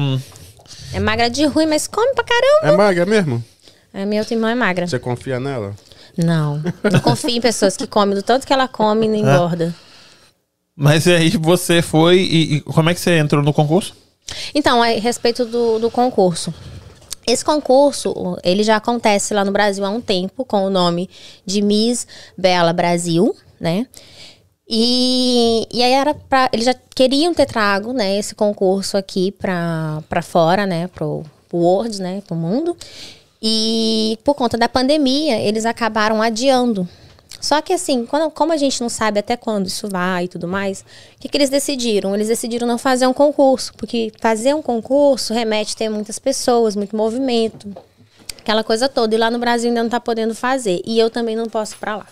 É 0.92 1.00
magra 1.00 1.30
de 1.30 1.46
ruim, 1.46 1.66
mas 1.66 1.86
come 1.86 2.12
pra 2.14 2.24
caramba. 2.24 2.74
É 2.74 2.76
magra 2.76 3.06
mesmo? 3.06 3.42
A 3.94 4.04
minha 4.04 4.20
outra 4.20 4.34
irmã 4.34 4.50
é 4.50 4.54
magra. 4.54 4.86
Você 4.86 4.98
confia 4.98 5.40
nela? 5.40 5.74
Não. 6.16 6.62
Não 6.90 7.00
confio 7.00 7.30
em 7.30 7.40
pessoas 7.40 7.76
que 7.76 7.86
comem 7.86 8.14
do 8.14 8.22
tanto 8.22 8.46
que 8.46 8.52
ela 8.52 8.68
come 8.68 9.06
e 9.06 9.08
não 9.08 9.16
engorda. 9.16 9.74
Mas 10.76 11.06
aí 11.06 11.30
você 11.30 11.80
foi 11.82 12.18
e, 12.18 12.54
e 12.54 12.60
como 12.60 12.90
é 12.90 12.94
que 12.94 13.00
você 13.00 13.18
entrou 13.18 13.42
no 13.42 13.52
concurso? 13.52 13.94
Então, 14.54 14.82
a 14.82 14.86
respeito 14.86 15.44
do, 15.44 15.78
do 15.78 15.90
concurso. 15.90 16.52
Esse 17.26 17.44
concurso, 17.44 18.36
ele 18.42 18.62
já 18.62 18.76
acontece 18.76 19.32
lá 19.32 19.44
no 19.44 19.52
Brasil 19.52 19.84
há 19.84 19.90
um 19.90 20.00
tempo, 20.00 20.44
com 20.44 20.66
o 20.66 20.70
nome 20.70 21.08
de 21.46 21.62
Miss 21.62 22.06
Bela 22.36 22.72
Brasil, 22.72 23.34
né? 23.58 23.86
E, 24.68 25.66
e 25.72 25.82
aí 25.82 25.92
era 25.92 26.14
pra. 26.14 26.50
Eles 26.52 26.66
já 26.66 26.74
queriam 26.94 27.32
ter 27.34 27.46
trago, 27.46 27.92
né, 27.92 28.18
esse 28.18 28.34
concurso 28.34 28.96
aqui 28.96 29.32
pra, 29.32 30.02
pra 30.08 30.22
fora, 30.22 30.66
né? 30.66 30.88
Pro, 30.88 31.22
pro 31.48 31.58
World, 31.58 32.00
né? 32.00 32.22
Pro 32.26 32.36
mundo. 32.36 32.76
E 33.46 34.18
por 34.24 34.34
conta 34.34 34.56
da 34.56 34.70
pandemia, 34.70 35.38
eles 35.38 35.66
acabaram 35.66 36.22
adiando. 36.22 36.88
Só 37.38 37.60
que 37.60 37.74
assim, 37.74 38.06
quando- 38.06 38.30
como 38.30 38.54
a 38.54 38.56
gente 38.56 38.80
não 38.80 38.88
sabe 38.88 39.18
até 39.20 39.36
quando 39.36 39.66
isso 39.66 39.86
vai 39.86 40.24
e 40.24 40.28
tudo 40.28 40.48
mais, 40.48 40.80
o 40.80 41.20
que, 41.20 41.28
que 41.28 41.36
eles 41.36 41.50
decidiram? 41.50 42.14
Eles 42.14 42.28
decidiram 42.28 42.66
não 42.66 42.78
fazer 42.78 43.06
um 43.06 43.12
concurso, 43.12 43.74
porque 43.76 44.10
fazer 44.18 44.54
um 44.54 44.62
concurso 44.62 45.34
remete 45.34 45.74
a 45.74 45.76
ter 45.76 45.88
muitas 45.90 46.18
pessoas, 46.18 46.74
muito 46.74 46.96
movimento, 46.96 47.70
aquela 48.38 48.64
coisa 48.64 48.88
toda. 48.88 49.14
E 49.14 49.18
lá 49.18 49.30
no 49.30 49.38
Brasil 49.38 49.68
ainda 49.68 49.82
não 49.82 49.90
tá 49.90 50.00
podendo 50.00 50.34
fazer. 50.34 50.80
E 50.86 50.98
eu 50.98 51.10
também 51.10 51.36
não 51.36 51.44
posso 51.46 51.76
pra 51.76 51.96
lá. 51.96 52.06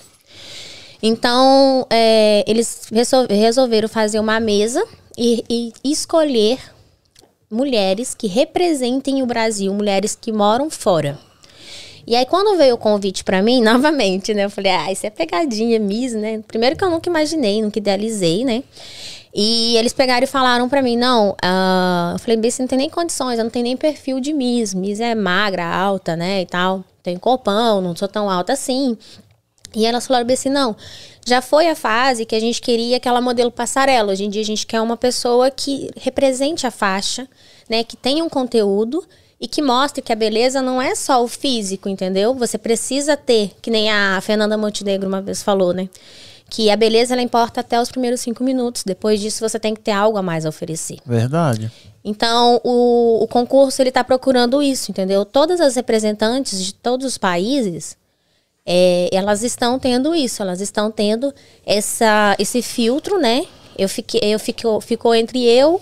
Então, 1.02 1.86
é, 1.88 2.44
eles 2.46 2.82
resol- 2.92 3.26
resolveram 3.28 3.88
fazer 3.88 4.20
uma 4.20 4.38
mesa 4.38 4.84
e, 5.16 5.72
e 5.82 5.90
escolher 5.92 6.58
mulheres 7.52 8.14
que 8.14 8.26
representem 8.26 9.22
o 9.22 9.26
Brasil, 9.26 9.72
mulheres 9.74 10.16
que 10.18 10.32
moram 10.32 10.70
fora. 10.70 11.18
E 12.06 12.16
aí, 12.16 12.26
quando 12.26 12.56
veio 12.56 12.74
o 12.74 12.78
convite 12.78 13.22
pra 13.22 13.42
mim, 13.42 13.60
novamente, 13.62 14.34
né? 14.34 14.46
Eu 14.46 14.50
falei, 14.50 14.72
ah, 14.72 14.90
isso 14.90 15.06
é 15.06 15.10
pegadinha, 15.10 15.78
Miss, 15.78 16.14
né? 16.14 16.40
Primeiro 16.48 16.76
que 16.76 16.82
eu 16.82 16.90
nunca 16.90 17.08
imaginei, 17.08 17.62
nunca 17.62 17.78
idealizei, 17.78 18.44
né? 18.44 18.64
E 19.34 19.76
eles 19.76 19.92
pegaram 19.92 20.24
e 20.24 20.26
falaram 20.26 20.68
pra 20.68 20.82
mim, 20.82 20.96
não, 20.96 21.36
ah, 21.42 22.10
eu 22.14 22.18
falei, 22.18 22.50
você 22.50 22.62
não 22.62 22.68
tem 22.68 22.78
nem 22.78 22.90
condições, 22.90 23.38
eu 23.38 23.44
não 23.44 23.50
tenho 23.50 23.64
nem 23.64 23.76
perfil 23.76 24.20
de 24.20 24.32
Miss. 24.32 24.74
Miss 24.74 25.00
é 25.00 25.14
magra, 25.14 25.64
alta, 25.64 26.16
né, 26.16 26.42
e 26.42 26.46
tal. 26.46 26.84
Tenho 27.02 27.20
corpão, 27.20 27.80
não 27.80 27.94
sou 27.94 28.08
tão 28.08 28.28
alta 28.28 28.52
assim. 28.52 28.96
E 29.74 29.86
elas 29.86 30.06
falaram 30.06 30.30
assim, 30.32 30.50
não, 30.50 30.76
já 31.26 31.40
foi 31.40 31.68
a 31.68 31.74
fase 31.74 32.24
que 32.24 32.34
a 32.34 32.40
gente 32.40 32.60
queria 32.60 32.96
aquela 32.96 33.20
modelo 33.20 33.50
passarela. 33.50 34.12
Hoje 34.12 34.24
em 34.24 34.30
dia 34.30 34.42
a 34.42 34.44
gente 34.44 34.66
quer 34.66 34.80
uma 34.80 34.96
pessoa 34.96 35.50
que 35.50 35.90
represente 35.96 36.66
a 36.66 36.70
faixa, 36.70 37.28
né? 37.68 37.84
Que 37.84 37.96
tenha 37.96 38.24
um 38.24 38.28
conteúdo 38.28 39.04
e 39.40 39.46
que 39.48 39.60
mostre 39.60 40.02
que 40.02 40.12
a 40.12 40.16
beleza 40.16 40.62
não 40.62 40.80
é 40.80 40.94
só 40.94 41.22
o 41.22 41.28
físico, 41.28 41.88
entendeu? 41.88 42.34
Você 42.34 42.56
precisa 42.56 43.16
ter, 43.16 43.52
que 43.60 43.70
nem 43.70 43.90
a 43.90 44.20
Fernanda 44.20 44.56
Montenegro 44.56 45.08
uma 45.08 45.20
vez 45.20 45.42
falou, 45.42 45.72
né? 45.72 45.88
Que 46.48 46.70
a 46.70 46.76
beleza 46.76 47.14
ela 47.14 47.22
importa 47.22 47.60
até 47.60 47.80
os 47.80 47.90
primeiros 47.90 48.20
cinco 48.20 48.44
minutos. 48.44 48.84
Depois 48.84 49.20
disso 49.20 49.40
você 49.40 49.58
tem 49.58 49.74
que 49.74 49.80
ter 49.80 49.92
algo 49.92 50.18
a 50.18 50.22
mais 50.22 50.44
a 50.44 50.48
oferecer. 50.48 50.98
Verdade. 51.04 51.72
Então, 52.04 52.60
o, 52.64 53.22
o 53.22 53.28
concurso 53.28 53.80
ele 53.80 53.88
está 53.88 54.02
procurando 54.02 54.62
isso, 54.62 54.90
entendeu? 54.90 55.24
Todas 55.24 55.60
as 55.60 55.76
representantes 55.76 56.62
de 56.62 56.74
todos 56.74 57.06
os 57.06 57.16
países, 57.16 57.96
é, 58.64 59.08
elas 59.12 59.42
estão 59.42 59.78
tendo 59.78 60.14
isso, 60.14 60.42
elas 60.42 60.60
estão 60.60 60.90
tendo 60.90 61.34
essa, 61.66 62.36
esse 62.38 62.62
filtro, 62.62 63.18
né? 63.18 63.44
Eu 63.76 63.88
fiquei, 63.88 64.20
eu 64.22 64.38
fico, 64.38 64.80
ficou 64.80 65.14
entre 65.14 65.42
eu, 65.44 65.80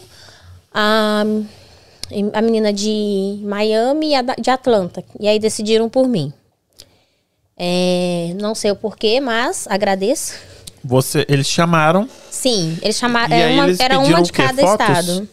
a, 0.72 1.24
a 2.32 2.42
menina 2.42 2.72
de 2.72 3.40
Miami 3.42 4.10
e 4.10 4.14
a 4.14 4.22
de 4.22 4.50
Atlanta. 4.50 5.04
E 5.18 5.28
aí 5.28 5.38
decidiram 5.38 5.88
por 5.88 6.08
mim. 6.08 6.32
É, 7.56 8.34
não 8.40 8.54
sei 8.54 8.70
o 8.70 8.76
porquê, 8.76 9.20
mas 9.20 9.66
agradeço. 9.68 10.34
Você, 10.82 11.26
eles 11.28 11.46
chamaram. 11.46 12.08
Sim, 12.30 12.78
eles 12.80 12.96
chamaram. 12.96 13.34
Era 13.34 13.52
uma, 13.52 13.64
eles 13.64 13.80
era 13.80 13.98
uma 13.98 14.22
de 14.22 14.32
cada 14.32 14.62
Fotos? 14.62 14.88
estado. 14.88 15.28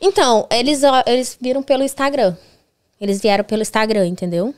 Então, 0.00 0.46
eles, 0.50 0.80
eles 1.06 1.36
viram 1.38 1.62
pelo 1.62 1.84
Instagram. 1.84 2.34
Eles 2.98 3.20
vieram 3.20 3.44
pelo 3.44 3.60
Instagram, 3.60 4.06
entendeu? 4.06 4.54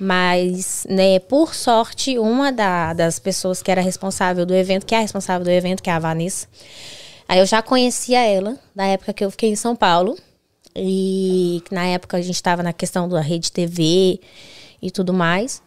Mas, 0.00 0.86
né, 0.88 1.18
por 1.18 1.54
sorte, 1.54 2.18
uma 2.18 2.50
da- 2.50 2.94
das 2.94 3.18
pessoas 3.18 3.62
que 3.62 3.70
era 3.70 3.82
responsável 3.82 4.46
do 4.46 4.54
evento, 4.54 4.86
que 4.86 4.94
é 4.94 4.98
a 4.98 5.02
responsável 5.02 5.44
do 5.44 5.50
evento, 5.50 5.82
que 5.82 5.90
é 5.90 5.92
a 5.92 5.98
Vanessa, 5.98 6.48
aí 7.28 7.38
eu 7.38 7.44
já 7.46 7.60
conhecia 7.60 8.20
ela, 8.20 8.58
da 8.74 8.86
época 8.86 9.12
que 9.12 9.22
eu 9.22 9.30
fiquei 9.30 9.50
em 9.50 9.56
São 9.56 9.76
Paulo. 9.76 10.16
E 10.74 11.62
na 11.70 11.84
época 11.84 12.16
a 12.16 12.20
gente 12.22 12.36
estava 12.36 12.62
na 12.62 12.72
questão 12.72 13.08
da 13.08 13.20
rede 13.20 13.52
TV 13.52 14.20
e 14.80 14.90
tudo 14.90 15.12
mais. 15.12 15.60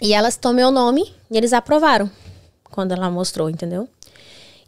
E 0.00 0.12
ela 0.12 0.30
citou 0.30 0.52
meu 0.52 0.70
nome 0.70 1.14
e 1.30 1.36
eles 1.36 1.52
aprovaram 1.52 2.10
quando 2.64 2.92
ela 2.92 3.10
mostrou, 3.10 3.48
entendeu? 3.48 3.88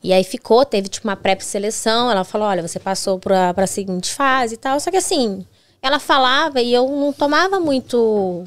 E 0.03 0.12
aí 0.12 0.23
ficou, 0.23 0.65
teve 0.66 0.89
tipo 0.89 1.09
uma 1.09 1.16
pré-seleção. 1.16 2.11
Ela 2.11 2.25
falou: 2.25 2.47
olha, 2.47 2.62
você 2.66 2.79
passou 2.79 3.19
pra, 3.19 3.53
pra 3.55 3.66
seguinte 3.66 4.12
fase 4.12 4.55
e 4.55 4.59
tal. 4.59 4.79
Só 4.79 4.91
que 4.91 4.99
assim, 4.99 5.45
ela 5.83 5.99
falava 5.99 6.61
e 6.61 6.73
eu 6.73 6.87
não 6.89 7.12
tomava 7.12 7.59
muito. 7.59 8.45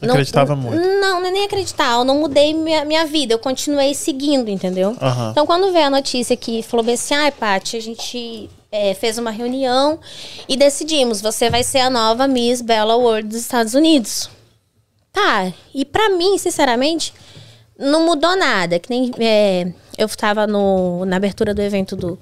Não- 0.00 0.10
Acreditava 0.14 0.56
muito. 0.56 0.80
Não, 1.00 1.20
nem 1.20 1.44
acreditar. 1.44 1.92
Eu 1.98 2.04
não 2.04 2.18
mudei 2.20 2.54
minha, 2.54 2.84
minha 2.84 3.04
vida. 3.06 3.34
Eu 3.34 3.38
continuei 3.38 3.94
seguindo, 3.94 4.48
entendeu? 4.50 4.96
Então, 5.30 5.46
quando 5.46 5.72
veio 5.72 5.86
a 5.86 5.90
notícia 5.90 6.36
que 6.36 6.62
falou 6.62 6.84
bem 6.84 6.94
assim, 6.94 7.14
ai, 7.14 7.30
Paty, 7.30 7.76
a 7.76 7.80
gente 7.82 8.48
é, 8.72 8.94
fez 8.94 9.18
uma 9.18 9.30
reunião 9.30 9.98
e 10.48 10.56
decidimos, 10.56 11.20
você 11.20 11.50
vai 11.50 11.62
ser 11.62 11.80
a 11.80 11.90
nova 11.90 12.26
Miss 12.26 12.62
Bella 12.62 12.96
World 12.96 13.28
dos 13.28 13.38
Estados 13.40 13.74
Unidos. 13.74 14.30
Tá, 15.12 15.52
e 15.74 15.84
pra 15.84 16.08
mim, 16.10 16.38
sinceramente, 16.38 17.12
não 17.78 18.06
mudou 18.06 18.36
nada. 18.36 18.78
Que 18.78 18.88
nem 18.90 19.10
é, 19.18 19.72
eu 19.98 20.08
tava 20.08 20.46
no, 20.46 21.04
na 21.04 21.16
abertura 21.16 21.52
do 21.52 21.60
evento 21.60 21.96
do, 21.96 22.18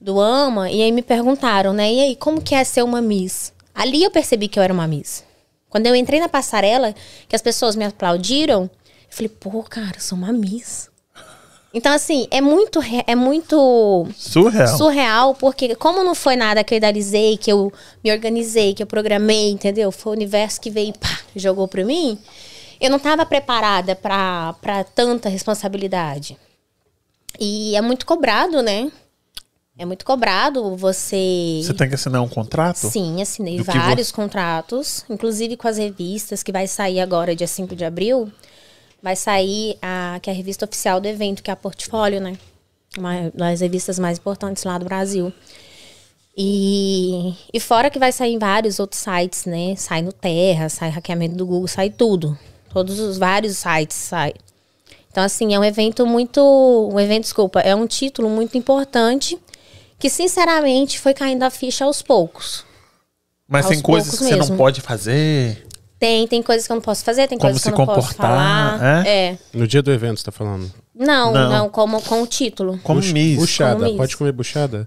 do 0.00 0.20
AMA, 0.20 0.70
e 0.70 0.82
aí 0.82 0.90
me 0.92 1.02
perguntaram, 1.02 1.72
né? 1.72 1.92
E 1.92 2.00
aí, 2.00 2.16
como 2.16 2.40
que 2.42 2.54
é 2.54 2.64
ser 2.64 2.82
uma 2.82 3.00
Miss? 3.00 3.52
Ali 3.74 4.02
eu 4.02 4.10
percebi 4.10 4.48
que 4.48 4.58
eu 4.58 4.62
era 4.62 4.72
uma 4.72 4.86
Miss. 4.88 5.24
Quando 5.70 5.86
eu 5.86 5.94
entrei 5.94 6.20
na 6.20 6.28
passarela, 6.28 6.94
que 7.28 7.36
as 7.36 7.42
pessoas 7.42 7.76
me 7.76 7.84
aplaudiram, 7.84 8.62
eu 8.62 8.70
falei, 9.10 9.28
pô, 9.28 9.62
cara, 9.62 9.96
eu 9.96 10.00
sou 10.00 10.16
uma 10.16 10.32
Miss. 10.32 10.88
Então, 11.74 11.92
assim, 11.92 12.26
é 12.30 12.40
muito, 12.40 12.80
é 13.06 13.14
muito 13.14 14.08
Surreal. 14.16 14.78
surreal, 14.78 15.34
porque 15.34 15.74
como 15.74 16.02
não 16.02 16.14
foi 16.14 16.34
nada 16.34 16.64
que 16.64 16.72
eu 16.72 16.78
idealizei, 16.78 17.36
que 17.36 17.52
eu 17.52 17.70
me 18.02 18.10
organizei, 18.10 18.72
que 18.72 18.82
eu 18.82 18.86
programei, 18.86 19.50
entendeu? 19.50 19.92
Foi 19.92 20.12
o 20.12 20.16
universo 20.16 20.60
que 20.60 20.70
veio 20.70 20.88
e 20.88 20.98
pá, 20.98 21.20
jogou 21.36 21.68
pra 21.68 21.84
mim. 21.84 22.18
Eu 22.80 22.88
não 22.88 22.96
estava 22.96 23.26
preparada 23.26 23.94
pra 23.94 24.84
tanta 24.94 25.28
responsabilidade. 25.28 26.38
E 27.38 27.76
é 27.76 27.80
muito 27.82 28.06
cobrado, 28.06 28.62
né? 28.62 28.90
É 29.78 29.84
muito 29.84 30.04
cobrado 30.04 30.74
você. 30.76 31.60
Você 31.62 31.72
tem 31.72 31.88
que 31.88 31.94
assinar 31.94 32.20
um 32.20 32.28
contrato? 32.28 32.90
Sim, 32.90 33.22
assinei 33.22 33.58
Do 33.58 33.64
vários 33.64 34.10
contratos, 34.10 35.04
inclusive 35.08 35.56
com 35.56 35.68
as 35.68 35.78
revistas, 35.78 36.42
que 36.42 36.50
vai 36.50 36.66
sair 36.66 36.98
agora, 36.98 37.36
dia 37.36 37.46
5 37.46 37.76
de 37.76 37.84
abril. 37.84 38.28
Vai 39.00 39.14
sair 39.14 39.78
a, 39.80 40.18
que 40.20 40.28
é 40.28 40.32
a 40.32 40.36
revista 40.36 40.64
oficial 40.64 41.00
do 41.00 41.06
evento, 41.06 41.44
que 41.44 41.50
é 41.50 41.52
a 41.52 41.56
Portfólio, 41.56 42.20
né? 42.20 42.36
Uma 42.98 43.30
das 43.32 43.60
revistas 43.60 44.00
mais 44.00 44.18
importantes 44.18 44.64
lá 44.64 44.76
do 44.78 44.84
Brasil. 44.84 45.32
E, 46.36 47.32
e 47.54 47.60
fora 47.60 47.88
que 47.88 48.00
vai 48.00 48.10
sair 48.10 48.34
em 48.34 48.38
vários 48.38 48.80
outros 48.80 49.00
sites, 49.00 49.44
né? 49.44 49.76
Sai 49.76 50.02
no 50.02 50.12
Terra, 50.12 50.68
sai 50.68 50.90
hackeamento 50.90 51.36
do 51.36 51.46
Google, 51.46 51.68
sai 51.68 51.88
tudo. 51.88 52.36
Todos 52.70 52.98
os 52.98 53.16
vários 53.16 53.56
sites 53.58 53.96
sai. 53.96 54.34
Então, 55.08 55.22
assim, 55.22 55.54
é 55.54 55.58
um 55.58 55.64
evento 55.64 56.04
muito. 56.04 56.40
Um 56.92 56.98
evento, 56.98 57.22
desculpa, 57.22 57.60
é 57.60 57.76
um 57.76 57.86
título 57.86 58.28
muito 58.28 58.58
importante 58.58 59.38
que, 59.98 60.08
sinceramente, 60.10 61.00
foi 61.00 61.12
caindo 61.14 61.42
a 61.42 61.50
ficha 61.50 61.84
aos 61.84 62.02
poucos. 62.02 62.64
Mas 63.48 63.64
Aos 63.66 63.74
tem 63.74 63.82
coisas 63.82 64.18
que 64.18 64.24
você 64.24 64.36
não 64.36 64.56
pode 64.56 64.80
fazer. 64.80 65.66
Tem, 65.98 66.26
tem 66.28 66.42
coisas 66.42 66.66
que 66.66 66.72
eu 66.72 66.76
não 66.76 66.82
posso 66.82 67.02
fazer, 67.04 67.26
tem 67.26 67.36
Como 67.38 67.50
coisas 67.50 67.62
que 67.62 67.68
se 67.68 67.74
eu 67.74 67.78
não 67.78 67.86
posso 67.86 68.08
comportar, 68.14 68.78
falar. 68.78 69.06
é? 69.06 69.08
É. 69.32 69.38
No 69.52 69.66
dia 69.66 69.82
do 69.82 69.90
evento, 69.90 70.18
você 70.18 70.24
tá 70.26 70.30
falando? 70.30 70.70
Não, 70.94 71.32
Não. 71.32 71.50
não, 71.50 71.68
como 71.68 72.00
com 72.02 72.22
o 72.22 72.26
título. 72.26 72.78
Como 72.84 73.00
Buch- 73.00 73.12
Miss. 73.12 73.38
Buchada. 73.38 73.74
Como 73.76 73.86
Miss. 73.88 73.96
Pode 73.96 74.16
comer 74.16 74.32
buchada? 74.32 74.86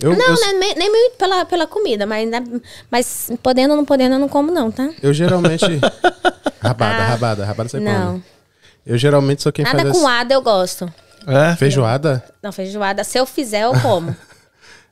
Eu, 0.00 0.16
Não, 0.16 0.26
eu, 0.26 0.34
né, 0.40 0.52
nem, 0.58 0.74
nem 0.74 0.90
muito 0.90 1.16
pela, 1.16 1.44
pela 1.44 1.66
comida, 1.66 2.04
mas, 2.04 2.18
ainda- 2.24 2.60
mas 2.90 3.30
podendo 3.42 3.70
ou 3.70 3.76
não 3.76 3.84
podendo, 3.84 4.16
eu 4.16 4.18
não 4.18 4.28
como, 4.28 4.50
não, 4.50 4.70
tá? 4.70 4.90
eu 5.00 5.14
geralmente. 5.14 5.64
rabada, 6.60 7.02
Ah, 7.02 7.06
rabada, 7.06 7.44
rabada 7.44 7.68
você 7.68 7.78
não. 7.80 8.06
come. 8.12 8.24
Eu 8.84 8.98
geralmente 8.98 9.42
sou 9.42 9.52
quem 9.52 9.64
Nada 9.64 9.80
faz 9.80 9.92
com 9.96 10.06
as... 10.08 10.14
ada 10.20 10.34
eu 10.34 10.42
gosto. 10.42 10.92
É? 11.26 11.54
feijoada. 11.56 12.22
Não, 12.42 12.50
feijoada, 12.50 13.04
se 13.04 13.16
eu 13.16 13.24
fizer, 13.24 13.62
eu 13.62 13.72
como. 13.80 14.14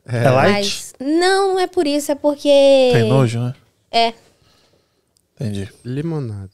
É, 0.06 0.28
light? 0.30 0.52
Mas 0.52 0.92
não, 1.00 1.54
não 1.54 1.60
é 1.60 1.66
por 1.66 1.86
isso, 1.86 2.10
é 2.12 2.14
porque. 2.14 2.90
Tem 2.92 3.08
nojo, 3.08 3.38
né? 3.40 3.54
É. 3.90 4.12
Entendi. 5.34 5.68
Limonada. 5.84 6.50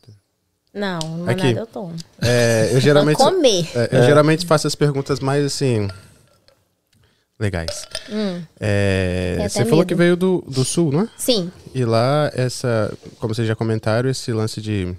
Não, 0.72 0.98
não 1.00 1.28
Aqui. 1.28 1.52
eu 1.52 1.66
tomo. 1.66 1.94
É, 2.20 2.70
eu 2.72 2.80
geralmente. 2.80 3.16
Pra 3.16 3.26
comer. 3.26 3.66
é, 3.74 3.88
eu 3.92 4.02
geralmente 4.04 4.44
faço 4.46 4.66
as 4.66 4.74
perguntas 4.74 5.20
mais 5.20 5.44
assim. 5.44 5.88
Legais. 7.38 7.86
É, 8.58 9.34
Tem 9.36 9.44
até 9.44 9.48
você 9.50 9.64
falou 9.64 9.78
medo. 9.80 9.88
que 9.88 9.94
veio 9.94 10.16
do, 10.16 10.42
do 10.48 10.64
sul, 10.64 10.90
não 10.90 11.02
é? 11.02 11.08
Sim, 11.18 11.52
E 11.74 11.84
lá, 11.84 12.30
essa, 12.34 12.90
como 13.18 13.34
vocês 13.34 13.46
já 13.46 13.54
comentaram, 13.54 14.08
esse 14.08 14.32
lance 14.32 14.60
de. 14.60 14.94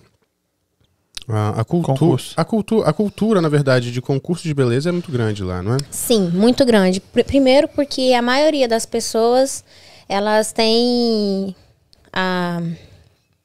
A, 1.30 1.60
a, 1.62 1.66
cultu 1.66 1.88
Concurso. 1.88 2.34
a, 2.38 2.46
cultu 2.46 2.82
a 2.84 2.94
cultura, 2.94 3.42
na 3.42 3.50
verdade, 3.50 3.92
de 3.92 4.02
concurso 4.02 4.44
de 4.44 4.54
beleza 4.54 4.88
é 4.90 4.92
muito 4.94 5.12
grande 5.12 5.44
lá, 5.44 5.62
não 5.62 5.74
é? 5.74 5.78
sim, 5.92 6.30
muito 6.30 6.64
grande. 6.66 7.02
Pr- 7.02 7.24
Primeiro 7.26 7.68
porque 7.68 8.14
a 8.18 8.22
maioria 8.22 8.66
das 8.68 8.86
pessoas, 8.86 9.62
elas 10.08 10.54
têm 10.54 11.54
a, 12.14 12.62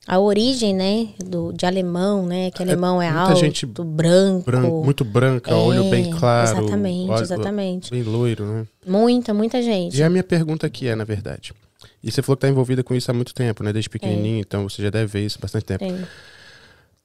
a 0.07 0.19
origem, 0.21 0.73
né, 0.75 1.09
do, 1.25 1.53
de 1.53 1.67
alemão, 1.67 2.25
né, 2.25 2.53
que 2.53 2.63
alemão 2.63 3.03
é, 3.03 3.11
muita 3.11 3.31
alto, 3.31 3.41
gente 3.41 3.67
branco. 3.67 4.45
Branco, 4.49 4.85
muito 4.85 5.05
branca, 5.05 5.51
É, 5.51 5.55
olho 5.55 5.83
bem 5.91 6.09
claro. 6.09 6.51
exatamente, 6.51 7.11
olho- 7.11 7.23
exatamente. 7.23 7.91
Bem 7.91 8.03
loiro, 8.05 8.45
né? 8.47 8.67
Muita, 8.87 9.35
muita 9.35 9.61
gente. 9.61 9.97
E 9.97 10.03
a 10.05 10.09
minha 10.09 10.23
pergunta 10.23 10.69
aqui 10.69 10.87
é, 10.87 10.95
na 10.95 11.05
verdade. 11.05 11.53
E 12.01 12.13
você 12.13 12.23
falou 12.23 12.37
que 12.37 12.43
tá 12.43 12.49
envolvida 12.49 12.85
com 12.85 12.95
isso 12.95 13.11
há 13.11 13.15
muito 13.15 13.35
tempo, 13.35 13.65
né? 13.65 13.73
Desde 13.73 13.91
pequenininho, 13.91 14.39
então 14.41 14.69
você 14.69 14.83
já 14.83 14.91
deve 14.91 15.07
ver 15.07 15.27
isso 15.27 15.39
há 15.39 15.43
bastante 15.43 15.65
tempo. 15.65 15.81
Tem. 15.85 15.99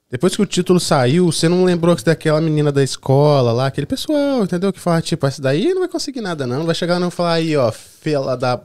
Depois 0.10 0.34
que 0.36 0.42
o 0.42 0.46
título 0.46 0.80
saiu, 0.80 1.30
você 1.30 1.50
não 1.50 1.66
lembrou 1.66 1.94
que 1.94 2.04
daquela 2.04 2.40
menina 2.40 2.72
da 2.72 2.82
escola 2.82 3.52
lá, 3.52 3.68
aquele 3.68 3.86
pessoal, 3.86 4.44
entendeu? 4.44 4.72
Que 4.72 4.80
fala, 4.80 5.02
tipo, 5.02 5.28
essa 5.28 5.42
daí 5.42 5.74
não 5.74 5.80
vai 5.80 5.90
conseguir 5.90 6.22
nada, 6.22 6.48
não. 6.48 6.60
Não 6.60 6.66
vai 6.66 6.76
chegar 6.76 6.98
não 6.98 7.10
e 7.10 7.12
falar 7.12 7.34
aí, 7.34 7.58
ó, 7.58 7.70
fela 7.72 8.38
da 8.38 8.60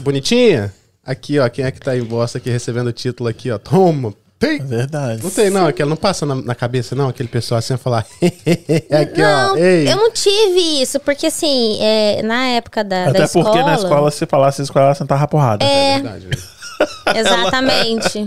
bonitinha. 0.00 0.74
Aqui, 1.04 1.38
ó, 1.38 1.48
quem 1.48 1.64
é 1.64 1.70
que 1.70 1.80
tá 1.80 1.96
em 1.96 2.02
bosta 2.02 2.38
aqui 2.38 2.50
recebendo 2.50 2.88
o 2.88 2.92
título 2.92 3.28
aqui, 3.28 3.48
ó. 3.50 3.58
Toma. 3.58 4.12
Tem. 4.40 4.60
É 4.60 4.64
verdade. 4.64 5.22
Não 5.22 5.30
tem, 5.30 5.50
não. 5.50 5.68
Aquela 5.68 5.88
não 5.88 5.96
passa 5.96 6.26
na, 6.26 6.34
na 6.34 6.54
cabeça, 6.54 6.96
não, 6.96 7.08
aquele 7.08 7.28
pessoal 7.28 7.60
assim 7.60 7.74
a 7.74 7.78
falar. 7.78 8.04
aqui, 8.20 9.20
não, 9.20 9.52
ó. 9.52 9.56
Ei. 9.56 9.88
eu 9.88 9.96
não 9.96 10.10
tive 10.10 10.82
isso, 10.82 10.98
porque 10.98 11.26
assim, 11.26 11.78
é, 11.80 12.22
na 12.24 12.48
época 12.48 12.82
da, 12.82 13.04
Até 13.04 13.18
da 13.20 13.24
escola... 13.26 13.44
porque 13.44 13.62
na 13.62 13.74
escola, 13.76 14.10
se 14.10 14.26
falasse 14.26 14.62
escola, 14.62 14.86
ela 14.86 14.94
sentava 14.96 15.22
a 15.22 15.28
porrada. 15.28 15.64
É 15.64 16.00
verdade, 16.00 16.26
né? 16.26 16.36
Exatamente. 17.14 18.24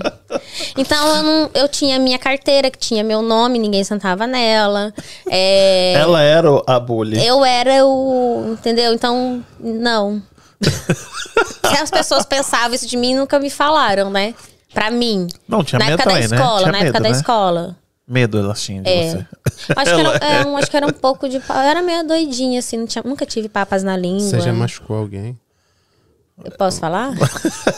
Então 0.78 1.16
eu, 1.18 1.24
não, 1.24 1.50
eu 1.54 1.68
tinha 1.68 2.00
minha 2.00 2.20
carteira, 2.20 2.70
que 2.70 2.78
tinha 2.78 3.04
meu 3.04 3.22
nome, 3.22 3.60
ninguém 3.60 3.84
sentava 3.84 4.26
nela. 4.28 4.94
É, 5.30 5.94
Ela 5.94 6.22
era 6.22 6.50
a 6.68 6.80
bully. 6.80 7.24
Eu 7.26 7.44
era 7.44 7.86
o. 7.86 8.52
Entendeu? 8.54 8.94
Então, 8.94 9.44
não. 9.60 10.22
Se 10.62 11.78
as 11.82 11.90
pessoas 11.92 12.26
pensavam 12.26 12.74
isso 12.74 12.88
de 12.88 12.98
mim, 12.98 13.16
nunca 13.16 13.40
me 13.40 13.50
falaram, 13.50 14.10
né? 14.10 14.34
Pra 14.74 14.92
mim. 14.92 15.28
Não, 15.48 15.64
tinha 15.64 15.80
na 15.80 15.86
medo 15.86 15.96
época 16.02 16.10
da 16.10 16.16
também, 16.16 16.28
né? 16.30 16.36
escola, 16.36 16.60
Tinha 16.60 16.72
na 16.72 16.78
época 16.80 16.94
medo, 16.94 17.04
da 17.04 17.10
né? 17.10 17.16
escola. 17.18 17.76
Medo 18.08 18.38
elas 18.38 18.62
tinham 18.62 18.84
de 18.84 18.90
É. 18.90 19.10
você. 19.12 19.26
Acho 19.76 19.96
que, 19.96 20.00
era, 20.02 20.10
é, 20.26 20.46
um, 20.46 20.58
acho 20.58 20.70
que 20.70 20.78
era 20.78 20.86
um 20.88 20.92
pouco 20.94 21.28
de. 21.28 21.38
Eu 21.38 21.56
era 21.56 21.82
meio 21.82 22.06
doidinha, 22.08 22.60
assim, 22.60 22.78
não 22.78 22.86
tinha- 22.86 23.04
nunca 23.04 23.26
tive 23.26 23.50
papas 23.50 23.84
na 23.84 23.98
língua. 23.98 24.20
Você 24.20 24.40
já 24.42 24.54
machucou 24.54 24.98
alguém? 24.98 25.38
Eu 26.44 26.52
posso 26.52 26.82
falar? 26.82 27.14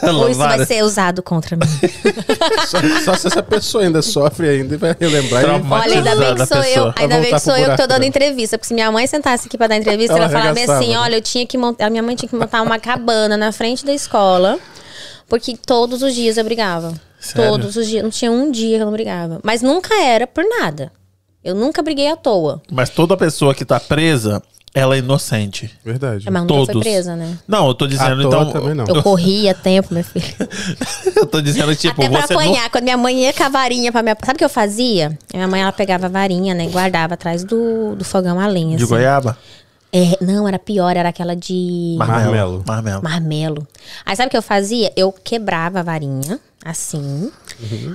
Ela 0.01 0.17
Ou 0.17 0.29
isso 0.29 0.39
vai 0.39 0.65
ser 0.65 0.83
usado 0.83 1.21
contra 1.21 1.55
mim? 1.55 1.65
Só, 2.67 2.79
só 3.05 3.15
se 3.15 3.27
essa 3.27 3.43
pessoa 3.43 3.83
ainda 3.83 4.01
sofre 4.01 4.49
ainda 4.49 4.73
e 4.73 4.77
vai 4.77 4.95
relembrar. 4.99 5.45
Olha, 5.71 5.97
ainda 5.97 6.15
bem 6.15 6.35
que 6.35 6.45
sou 6.45 6.63
eu, 6.63 6.93
ainda 6.95 7.19
bem 7.19 7.31
que 7.31 7.39
sou 7.39 7.55
eu 7.55 7.69
que 7.71 7.77
tô 7.77 7.87
dando 7.87 8.01
né? 8.01 8.07
entrevista. 8.07 8.57
Porque 8.57 8.67
se 8.67 8.73
minha 8.73 8.91
mãe 8.91 9.05
sentasse 9.05 9.47
aqui 9.47 9.57
pra 9.57 9.67
dar 9.67 9.77
entrevista, 9.77 10.17
Ela 10.17 10.25
ela 10.25 10.51
assim: 10.51 10.95
olha, 10.95 11.15
eu 11.15 11.21
tinha 11.21 11.45
que 11.45 11.57
montar. 11.57 11.85
A 11.85 11.89
minha 11.89 12.01
mãe 12.01 12.15
tinha 12.15 12.27
que 12.27 12.35
montar 12.35 12.61
uma 12.63 12.79
cabana 12.79 13.37
na 13.37 13.51
frente 13.51 13.85
da 13.85 13.93
escola. 13.93 14.59
Porque 15.29 15.55
todos 15.55 16.01
os 16.01 16.15
dias 16.15 16.37
eu 16.37 16.43
brigava. 16.43 16.93
Sério? 17.19 17.51
Todos 17.51 17.75
os 17.75 17.87
dias. 17.87 18.03
Não 18.03 18.09
tinha 18.09 18.31
um 18.31 18.49
dia 18.49 18.77
que 18.77 18.81
eu 18.81 18.85
não 18.85 18.93
brigava. 18.93 19.39
Mas 19.43 19.61
nunca 19.61 19.93
era 20.01 20.25
por 20.25 20.43
nada. 20.43 20.91
Eu 21.43 21.53
nunca 21.53 21.81
briguei 21.81 22.09
à 22.09 22.15
toa. 22.15 22.61
Mas 22.71 22.89
toda 22.89 23.15
pessoa 23.15 23.53
que 23.53 23.63
tá 23.63 23.79
presa, 23.79 24.41
ela 24.77 24.95
é 24.95 24.99
inocente. 24.99 25.71
Verdade. 25.83 26.25
Mas 26.29 26.41
nunca 26.43 26.53
Todos. 26.53 26.73
foi 26.73 26.81
presa, 26.81 27.15
né? 27.15 27.37
Não, 27.47 27.67
eu 27.67 27.73
tô 27.73 27.87
dizendo, 27.87 28.21
então. 28.21 28.51
também 28.51 28.73
não. 28.73 28.85
Eu 28.87 29.01
corria 29.03 29.51
a 29.51 29.53
tempo, 29.53 29.93
meu 29.93 30.03
filho. 30.03 30.25
Eu 31.15 31.25
tô 31.25 31.41
dizendo, 31.41 31.75
tipo, 31.75 31.99
Até 32.01 32.09
pra 32.11 32.27
você 32.27 32.33
não. 32.33 32.39
apanhar, 32.41 32.69
quando 32.69 32.83
minha 32.83 32.97
mãe 32.97 33.23
ia 33.23 33.33
com 33.33 33.43
a 33.43 33.49
varinha 33.49 33.91
pra 33.91 34.03
me 34.03 34.11
ap- 34.11 34.23
Sabe 34.23 34.35
o 34.35 34.37
que 34.37 34.45
eu 34.45 34.49
fazia? 34.49 35.17
A 35.33 35.37
minha 35.37 35.47
mãe, 35.47 35.61
ela 35.61 35.71
pegava 35.71 36.05
a 36.05 36.09
varinha, 36.09 36.53
né? 36.53 36.65
e 36.65 36.69
Guardava 36.69 37.15
atrás 37.15 37.43
do, 37.43 37.95
do 37.95 38.05
fogão 38.05 38.39
a 38.39 38.45
lenha. 38.47 38.77
De 38.77 38.83
assim. 38.83 38.93
goiaba? 38.93 39.37
É, 39.91 40.17
não, 40.23 40.47
era 40.47 40.59
pior, 40.59 40.95
era 40.95 41.09
aquela 41.09 41.35
de 41.35 41.95
Marmelo. 41.97 42.63
Marmelo. 42.67 43.01
marmelo. 43.03 43.67
Aí 44.05 44.15
sabe 44.15 44.27
o 44.27 44.29
que 44.31 44.37
eu 44.37 44.41
fazia? 44.43 44.91
Eu 44.95 45.11
quebrava 45.11 45.79
a 45.79 45.83
varinha, 45.83 46.39
assim, 46.63 47.31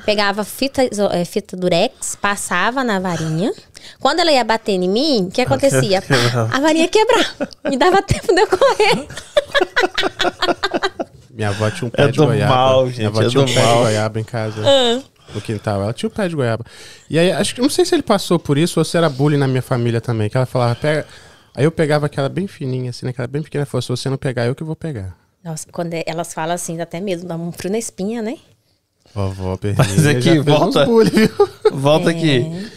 pegava 0.05 0.44
fita, 0.44 0.82
eh, 1.12 1.24
fita 1.24 1.56
durex, 1.56 2.14
passava 2.16 2.82
na 2.84 2.98
varinha. 2.98 3.52
Quando 4.01 4.20
ela 4.20 4.30
ia 4.32 4.44
bater 4.44 4.72
em 4.72 4.89
mim, 4.89 5.26
o 5.28 5.30
que 5.30 5.40
acontecia? 5.40 6.02
A 6.52 6.60
varinha 6.60 6.89
quebrava. 6.89 7.48
Me 7.68 7.76
dava 7.76 8.02
tempo 8.02 8.34
de 8.34 8.40
eu 8.40 8.47
correr. 8.47 9.06
Minha 11.30 11.48
avó 11.48 11.70
tinha 11.70 11.86
um 11.89 11.90
pé 11.90 12.02
É 12.02 12.06
de 12.09 12.12
do 12.18 12.26
goiaba. 12.26 12.55
mal, 12.55 12.86
gente, 12.89 12.97
Minha 12.98 13.09
avó 13.09 13.22
é 13.22 13.28
tinha 13.28 13.43
um 13.43 13.47
pé 13.47 13.55
mal. 13.62 13.76
de 13.76 13.82
goiaba 13.82 14.20
em 14.20 14.24
casa. 14.24 14.62
Ah. 14.64 15.02
No 15.34 15.40
quintal. 15.40 15.82
Ela 15.82 15.93
tinha 15.93 16.09
um 16.09 16.12
pé 16.12 16.28
de 16.28 16.36
goiaba. 16.36 16.64
E 17.09 17.18
aí, 17.18 17.32
acho 17.32 17.55
que 17.55 17.60
não 17.62 17.70
sei 17.70 17.84
se 17.84 17.94
ele 17.94 18.02
passou 18.02 18.39
por 18.39 18.59
isso 18.59 18.78
ou 18.78 18.84
se 18.84 18.97
era 18.97 19.09
bullying 19.09 19.39
na 19.39 19.48
minha 19.48 19.62
família 19.62 20.01
também. 20.01 20.28
Que 20.28 20.36
ela 20.36 20.47
falava, 20.47 20.74
pega. 20.74 21.06
Aí 21.55 21.64
eu 21.64 21.72
pegava 21.72 22.06
aquela 22.06 22.28
bem 22.28 22.47
fininha, 22.47 22.90
assim, 22.90 23.09
aquela 23.09 23.28
bem 23.28 23.43
pequena. 23.43 23.62
Ela 23.62 23.66
falou, 23.66 23.82
se 23.82 23.89
você 23.89 24.10
não 24.10 24.16
pegar, 24.18 24.47
eu 24.47 24.55
que 24.55 24.62
vou 24.64 24.76
pegar. 24.76 25.16
Nossa, 25.43 25.66
quando 25.72 25.94
é- 25.94 26.05
elas 26.06 26.32
falam 26.34 26.55
assim, 26.55 26.76
dá 26.76 26.82
até 26.84 27.01
mesmo, 27.01 27.28
dá 27.28 27.36
um 27.36 27.51
frio 27.51 27.72
na 27.72 27.78
espinha, 27.78 28.22
né? 28.22 28.36
Vovó, 29.14 29.59
Mas 29.76 30.06
aqui, 30.06 30.39
uns 30.40 30.44
volta. 30.47 30.84
bullying, 30.86 31.10
viu? 31.10 31.48
Volta 31.72 32.10
É. 32.10 32.16
aqui. 32.16 32.70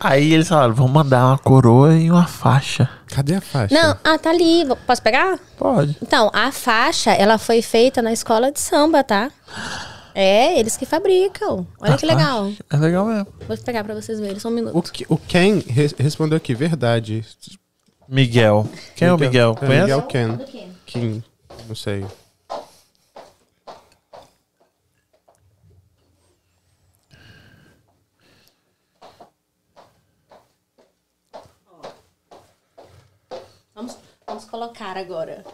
Aí 0.00 0.32
eles 0.32 0.48
falaram, 0.48 0.74
vamos 0.74 0.92
mandar 0.92 1.26
uma 1.26 1.38
coroa 1.38 1.94
e 1.94 2.10
uma 2.10 2.26
faixa. 2.26 2.88
Cadê 3.08 3.34
a 3.36 3.40
faixa? 3.40 3.74
Não, 3.74 3.96
ah, 4.04 4.18
tá 4.18 4.30
ali. 4.30 4.64
Posso 4.86 5.02
pegar? 5.02 5.38
Pode. 5.58 5.96
Então, 6.02 6.30
a 6.32 6.50
faixa, 6.52 7.10
ela 7.12 7.38
foi 7.38 7.60
feita 7.62 8.00
na 8.02 8.12
escola 8.12 8.50
de 8.52 8.60
samba, 8.60 9.02
tá? 9.04 9.30
É, 10.14 10.58
eles 10.58 10.76
que 10.76 10.86
fabricam. 10.86 11.66
Olha 11.80 11.94
A 11.94 11.98
que 11.98 12.06
legal. 12.06 12.44
faixa. 12.46 12.64
É 12.70 12.76
legal 12.76 13.06
mesmo. 13.06 13.26
Vou 13.48 13.56
pegar 13.58 13.84
pra 13.84 13.94
vocês 13.94 14.20
verem, 14.20 14.38
só 14.38 14.48
um 14.48 14.52
minuto. 14.52 14.76
O, 14.78 14.82
que- 14.82 15.06
o 15.08 15.16
Ken 15.18 15.58
re- 15.66 15.94
respondeu 15.98 16.36
aqui, 16.36 16.54
verdade. 16.54 17.24
Miguel. 18.08 18.66
Quem 18.94 19.08
é 19.08 19.12
o 19.12 19.18
Miguel? 19.18 19.52
É, 19.60 19.66
Conhece? 19.66 19.80
Miguel 19.82 20.02
Ken. 20.02 20.28
Do 20.28 20.44
quê? 20.44 20.64
em. 20.98 21.24
Não 21.68 21.74
sei. 21.74 22.04
Vamos, 33.74 33.96
vamos 34.26 34.42
colocar 34.54 34.96
agora. 34.96 35.44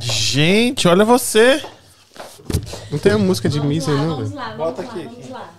Gente, 0.00 0.88
olha 0.88 1.04
você. 1.04 1.62
Não 2.90 2.98
tem 2.98 3.12
a 3.12 3.18
música 3.18 3.50
de 3.50 3.58
Vamos 3.58 3.74
Miss 3.74 3.86
lá, 3.86 3.92
aí, 3.92 3.98
não, 4.00 4.08
vamos 4.16 4.30
velho? 4.30 4.34
lá, 4.34 4.44
vamos 4.48 4.56
Bota 4.56 4.82
lá, 4.82 4.88
aqui, 4.88 5.04
vamos 5.04 5.28
lá. 5.28 5.54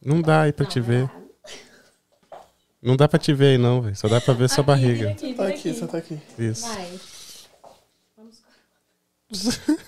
Não 0.00 0.22
dá 0.22 0.42
aí 0.42 0.52
pra 0.52 0.64
te 0.64 0.80
ver. 0.80 1.10
Não 2.80 2.94
dá 2.96 3.08
pra 3.08 3.18
te 3.18 3.32
ver 3.34 3.46
aí, 3.52 3.58
não, 3.58 3.82
velho. 3.82 3.96
Só 3.96 4.06
dá 4.06 4.20
pra 4.20 4.34
ver 4.34 4.48
sua 4.48 4.60
Aqui, 4.60 4.66
barriga. 4.66 5.10
Aqui, 5.10 5.32
vira 5.32 5.48
aqui, 5.48 5.70
aqui. 5.70 5.86
tá 5.86 5.98
aqui. 5.98 6.20
Isso. 6.38 6.68
Vai. 6.68 7.00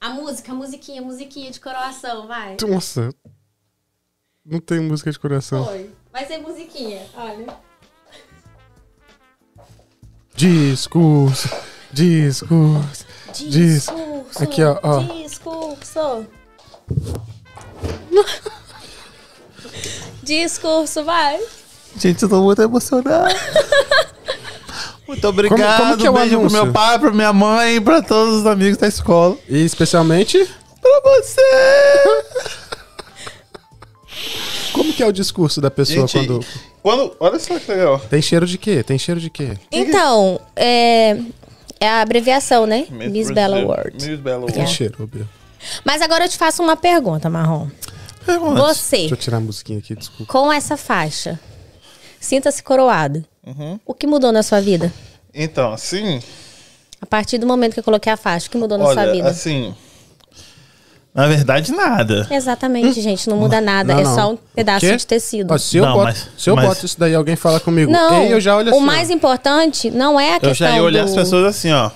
A 0.00 0.10
música, 0.10 0.52
a 0.52 0.54
musiquinha, 0.54 1.02
musiquinha 1.02 1.50
de 1.50 1.58
coração, 1.58 2.28
vai. 2.28 2.56
Nossa. 2.66 3.12
Não 4.44 4.60
tem 4.60 4.78
música 4.78 5.10
de 5.10 5.18
coração. 5.18 5.64
Foi. 5.64 5.90
Vai 6.12 6.24
ser 6.24 6.38
musiquinha, 6.38 7.04
olha. 7.16 7.67
Discurso. 10.38 11.48
Discurso. 11.92 13.04
Discurso. 13.34 14.42
Aqui, 14.42 14.62
ó, 14.62 14.78
ó. 14.84 14.98
Discurso. 15.00 16.26
Discurso, 20.22 21.04
vai. 21.04 21.38
Gente, 21.96 22.22
eu 22.22 22.28
tô 22.28 22.40
muito 22.42 22.62
emocionado. 22.62 23.34
Muito 25.08 25.26
obrigado. 25.26 25.58
Como- 25.58 25.76
como 25.78 25.96
que 25.96 26.06
é 26.06 26.10
um 26.10 26.14
beijo 26.14 26.30
pro 26.36 26.40
anúncio? 26.40 26.62
meu 26.64 26.72
pai, 26.72 26.98
pra 26.98 27.10
minha 27.10 27.32
mãe, 27.32 27.80
pra 27.80 28.02
todos 28.02 28.40
os 28.40 28.46
amigos 28.46 28.76
da 28.76 28.86
escola. 28.86 29.36
E 29.48 29.64
especialmente, 29.64 30.38
Pra 30.80 31.00
você! 31.04 31.42
como 34.72 34.92
que 34.92 35.02
é 35.02 35.06
o 35.06 35.12
discurso 35.12 35.60
da 35.60 35.70
pessoa 35.70 36.06
Gente, 36.06 36.12
quando. 36.26 36.44
Quando. 36.82 37.16
Olha 37.20 37.38
só 37.38 37.58
que 37.58 37.70
legal. 37.70 37.98
Tem 38.00 38.20
cheiro 38.22 38.46
de 38.46 38.58
quê? 38.58 38.82
Tem 38.82 38.98
cheiro 38.98 39.20
de 39.20 39.30
quê? 39.30 39.56
Então, 39.70 40.40
é, 40.56 41.16
é 41.80 41.88
a 41.88 42.00
abreviação, 42.00 42.66
né? 42.66 42.86
Miss 42.90 43.30
Bella 43.30 43.56
Brasil. 43.56 43.68
World. 43.68 44.06
Miss 44.10 44.20
Bella 44.20 44.46
Tem 44.46 44.56
World. 44.62 44.74
cheiro, 44.74 45.06
Bia. 45.06 45.26
Mas 45.84 46.02
agora 46.02 46.24
eu 46.24 46.28
te 46.28 46.38
faço 46.38 46.62
uma 46.62 46.76
pergunta, 46.76 47.28
Marrom. 47.28 47.68
Pergunta. 48.24 48.60
Você, 48.62 48.96
Deixa 48.98 49.14
eu 49.14 49.18
tirar 49.18 49.36
a 49.38 49.40
musiquinha 49.40 49.78
aqui, 49.78 49.94
desculpa. 49.94 50.30
com 50.32 50.52
essa 50.52 50.76
faixa, 50.76 51.38
sinta-se 52.20 52.62
coroado. 52.62 53.24
Uhum. 53.46 53.80
O 53.86 53.94
que 53.94 54.06
mudou 54.06 54.30
na 54.30 54.42
sua 54.42 54.60
vida? 54.60 54.92
Então, 55.34 55.72
assim. 55.72 56.20
A 57.00 57.06
partir 57.06 57.38
do 57.38 57.46
momento 57.46 57.74
que 57.74 57.80
eu 57.80 57.84
coloquei 57.84 58.12
a 58.12 58.16
faixa, 58.16 58.48
o 58.48 58.50
que 58.50 58.58
mudou 58.58 58.76
na 58.76 58.84
sua 58.84 59.02
Olha, 59.02 59.12
vida? 59.12 59.28
assim. 59.30 59.74
Na 61.18 61.26
verdade, 61.26 61.72
nada. 61.72 62.26
Exatamente, 62.30 63.00
gente, 63.00 63.28
não 63.28 63.36
muda 63.36 63.60
nada. 63.60 63.92
Não, 63.92 64.00
é 64.00 64.04
não. 64.04 64.14
só 64.14 64.32
um 64.32 64.38
pedaço 64.54 64.86
de 64.96 65.04
tecido. 65.06 65.52
Ó, 65.52 65.58
se 65.58 65.76
eu, 65.78 65.84
Não, 65.84 65.92
boto, 65.94 66.04
mas- 66.04 66.28
se 66.38 66.48
eu 66.48 66.54
mas- 66.54 66.68
boto 66.68 66.86
isso 66.86 66.98
daí 67.00 67.12
alguém 67.14 67.34
fala 67.34 67.58
comigo, 67.58 67.90
Não, 67.90 68.22
ei, 68.22 68.32
eu 68.32 68.40
já 68.40 68.56
olho 68.56 68.70
o 68.70 68.76
assim. 68.76 68.84
mais 68.84 69.10
ó. 69.10 69.12
importante 69.12 69.90
não 69.90 70.20
é 70.20 70.32
a 70.32 70.36
Eu 70.36 70.40
questão 70.40 70.68
já 70.68 70.76
ia 70.76 70.82
olhar 70.82 71.02
do... 71.04 71.08
as 71.10 71.16
pessoas 71.16 71.44
assim, 71.44 71.72
ó. 71.72 71.90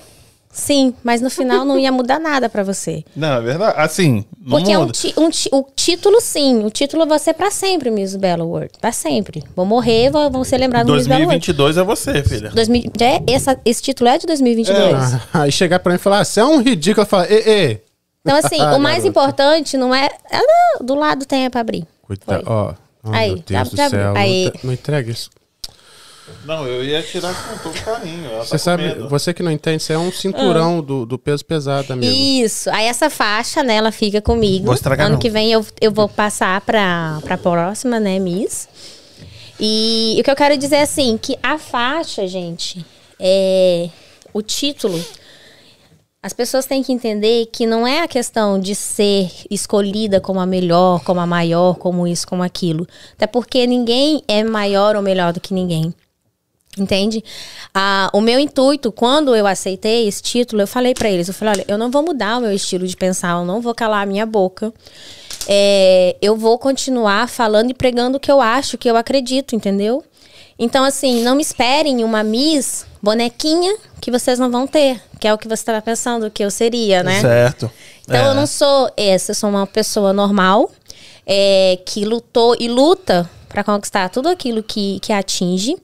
Sim, 0.51 0.93
mas 1.03 1.19
no 1.21 1.29
final 1.31 1.63
não 1.65 1.79
ia 1.79 1.91
mudar 1.91 2.19
nada 2.19 2.47
pra 2.47 2.61
você. 2.63 3.03
Não, 3.15 3.37
é 3.37 3.41
verdade. 3.41 3.73
Assim, 3.77 4.23
não 4.39 4.57
Porque 4.59 4.71
é 4.71 4.77
um, 4.77 4.81
muda. 4.81 4.91
ti- 4.93 5.13
um 5.17 5.29
ti- 5.31 5.49
o 5.51 5.65
título, 5.75 6.21
sim. 6.21 6.63
O 6.63 6.69
título 6.69 7.07
vai 7.07 7.17
ser 7.17 7.33
pra 7.33 7.49
sempre, 7.49 7.89
Miss 7.89 8.15
Bella 8.15 8.43
World. 8.43 8.69
Pra 8.79 8.91
sempre. 8.91 9.43
Vou 9.55 9.65
morrer, 9.65 10.11
vou, 10.11 10.29
vou 10.29 10.43
ser 10.43 10.57
lembrado 10.59 10.85
do 10.87 10.93
Miss 10.93 11.07
Bella 11.07 11.21
World. 11.25 11.39
2022 11.39 11.77
é 11.77 11.83
você, 11.83 12.21
filha. 12.23 12.51
2000, 12.53 12.91
já 12.99 13.05
é- 13.07 13.21
essa, 13.29 13.59
esse 13.65 13.81
título 13.81 14.09
é 14.09 14.17
de 14.19 14.27
2022. 14.27 14.93
Ah, 14.93 15.19
aí 15.41 15.51
chegar 15.51 15.79
pra 15.79 15.91
mim 15.93 15.95
e 15.95 15.99
falar, 15.99 16.19
ah, 16.19 16.25
você 16.25 16.39
é 16.41 16.45
um 16.45 16.61
ridículo, 16.61 17.01
eu 17.01 17.07
falo, 17.09 17.25
ei, 17.29 17.43
ei. 17.47 17.81
Então, 18.25 18.35
assim, 18.37 18.57
Ah, 18.61 18.75
o 18.75 18.79
mais 18.79 19.05
importante 19.05 19.77
não 19.77 19.93
é... 19.93 20.09
Ah, 20.31 20.41
não, 20.79 20.85
do 20.85 20.95
lado 20.95 21.25
tem 21.25 21.45
é 21.45 21.49
pra 21.49 21.61
abrir. 21.61 21.85
Coitado, 22.03 22.43
ó. 22.45 22.73
Oh, 23.03 23.11
Aí, 23.11 23.33
meu 23.35 23.43
Deus 23.45 23.69
já- 23.71 23.87
do 23.87 23.89
céu. 23.91 24.13
aí. 24.15 24.51
Não, 24.63 24.71
entrega 24.73 25.11
isso. 25.11 25.29
Não, 26.45 26.65
eu 26.65 26.83
ia 26.85 27.03
tirar 27.03 27.33
com 27.35 27.57
todo 27.69 27.81
carinho. 27.83 28.25
Ela 28.29 28.39
tá 28.39 28.45
Você 28.45 28.57
sabe, 28.57 28.83
medo. 28.83 29.09
você 29.09 29.33
que 29.33 29.43
não 29.43 29.51
entende, 29.51 29.83
isso 29.83 29.91
é 29.91 29.97
um 29.97 30.09
cinturão 30.09 30.81
do, 30.81 31.05
do 31.05 31.19
peso 31.19 31.43
pesado, 31.43 31.91
amigo. 31.91 32.13
Isso. 32.13 32.69
Aí 32.69 32.85
essa 32.85 33.09
faixa, 33.09 33.61
né, 33.61 33.75
ela 33.75 33.91
fica 33.91 34.21
comigo. 34.21 34.65
Vou 34.65 34.73
estragar 34.73 35.07
ano 35.07 35.15
não. 35.15 35.19
que 35.19 35.29
vem 35.29 35.51
eu, 35.51 35.65
eu 35.81 35.91
vou 35.91 36.07
passar 36.07 36.61
pra, 36.61 37.19
pra 37.23 37.37
próxima, 37.37 37.99
né, 37.99 38.19
Miss. 38.19 38.69
E 39.59 40.15
o 40.19 40.23
que 40.23 40.31
eu 40.31 40.35
quero 40.35 40.57
dizer 40.57 40.77
é 40.77 40.81
assim, 40.83 41.17
que 41.21 41.37
a 41.43 41.57
faixa, 41.57 42.25
gente, 42.25 42.85
é 43.19 43.89
o 44.33 44.41
título. 44.41 45.03
As 46.23 46.31
pessoas 46.31 46.65
têm 46.65 46.81
que 46.81 46.93
entender 46.93 47.47
que 47.51 47.65
não 47.65 47.85
é 47.85 48.01
a 48.01 48.07
questão 48.07 48.57
de 48.57 48.73
ser 48.73 49.29
escolhida 49.51 50.21
como 50.21 50.39
a 50.39 50.45
melhor, 50.45 51.03
como 51.03 51.19
a 51.19 51.27
maior, 51.27 51.75
como 51.75 52.07
isso, 52.07 52.25
como 52.25 52.41
aquilo. 52.41 52.87
Até 53.13 53.27
porque 53.27 53.67
ninguém 53.67 54.23
é 54.25 54.41
maior 54.41 54.95
ou 54.95 55.01
melhor 55.01 55.33
do 55.33 55.41
que 55.41 55.53
ninguém. 55.53 55.93
Entende? 56.77 57.21
Ah, 57.73 58.09
o 58.13 58.21
meu 58.21 58.39
intuito, 58.39 58.89
quando 58.89 59.35
eu 59.35 59.45
aceitei 59.45 60.07
esse 60.07 60.23
título, 60.23 60.61
eu 60.61 60.67
falei 60.67 60.93
pra 60.93 61.09
eles, 61.09 61.27
eu 61.27 61.33
falei, 61.33 61.55
olha, 61.55 61.65
eu 61.67 61.77
não 61.77 61.91
vou 61.91 62.01
mudar 62.01 62.37
o 62.37 62.41
meu 62.41 62.53
estilo 62.53 62.87
de 62.87 62.95
pensar, 62.95 63.37
eu 63.37 63.45
não 63.45 63.59
vou 63.59 63.75
calar 63.75 64.03
a 64.03 64.05
minha 64.05 64.25
boca. 64.25 64.73
É, 65.45 66.15
eu 66.21 66.37
vou 66.37 66.57
continuar 66.57 67.27
falando 67.27 67.71
e 67.71 67.73
pregando 67.73 68.15
o 68.15 68.19
que 68.19 68.31
eu 68.31 68.39
acho, 68.39 68.77
o 68.77 68.79
que 68.79 68.89
eu 68.89 68.95
acredito, 68.95 69.57
entendeu? 69.57 70.01
Então, 70.57 70.83
assim, 70.83 71.23
não 71.23 71.35
me 71.35 71.41
esperem 71.41 72.03
uma 72.03 72.23
Miss 72.23 72.85
bonequinha 73.01 73.75
que 73.99 74.11
vocês 74.11 74.37
não 74.39 74.51
vão 74.51 74.67
ter, 74.67 75.01
que 75.19 75.27
é 75.27 75.33
o 75.33 75.37
que 75.37 75.47
você 75.47 75.61
estava 75.61 75.81
pensando 75.81 76.29
que 76.29 76.43
eu 76.43 76.51
seria, 76.51 77.03
né? 77.03 77.19
Certo. 77.21 77.71
Então 78.03 78.15
É. 78.17 78.27
eu 78.29 78.33
não 78.33 78.45
sou 78.45 78.91
essa, 78.95 79.31
eu 79.31 79.35
sou 79.35 79.49
uma 79.49 79.65
pessoa 79.65 80.11
normal 80.13 80.71
é, 81.25 81.79
que 81.85 82.05
lutou 82.05 82.55
e 82.59 82.67
luta 82.67 83.29
para 83.49 83.63
conquistar 83.63 84.09
tudo 84.09 84.27
aquilo 84.29 84.61
que, 84.61 84.99
que 84.99 85.13
atinge. 85.13 85.77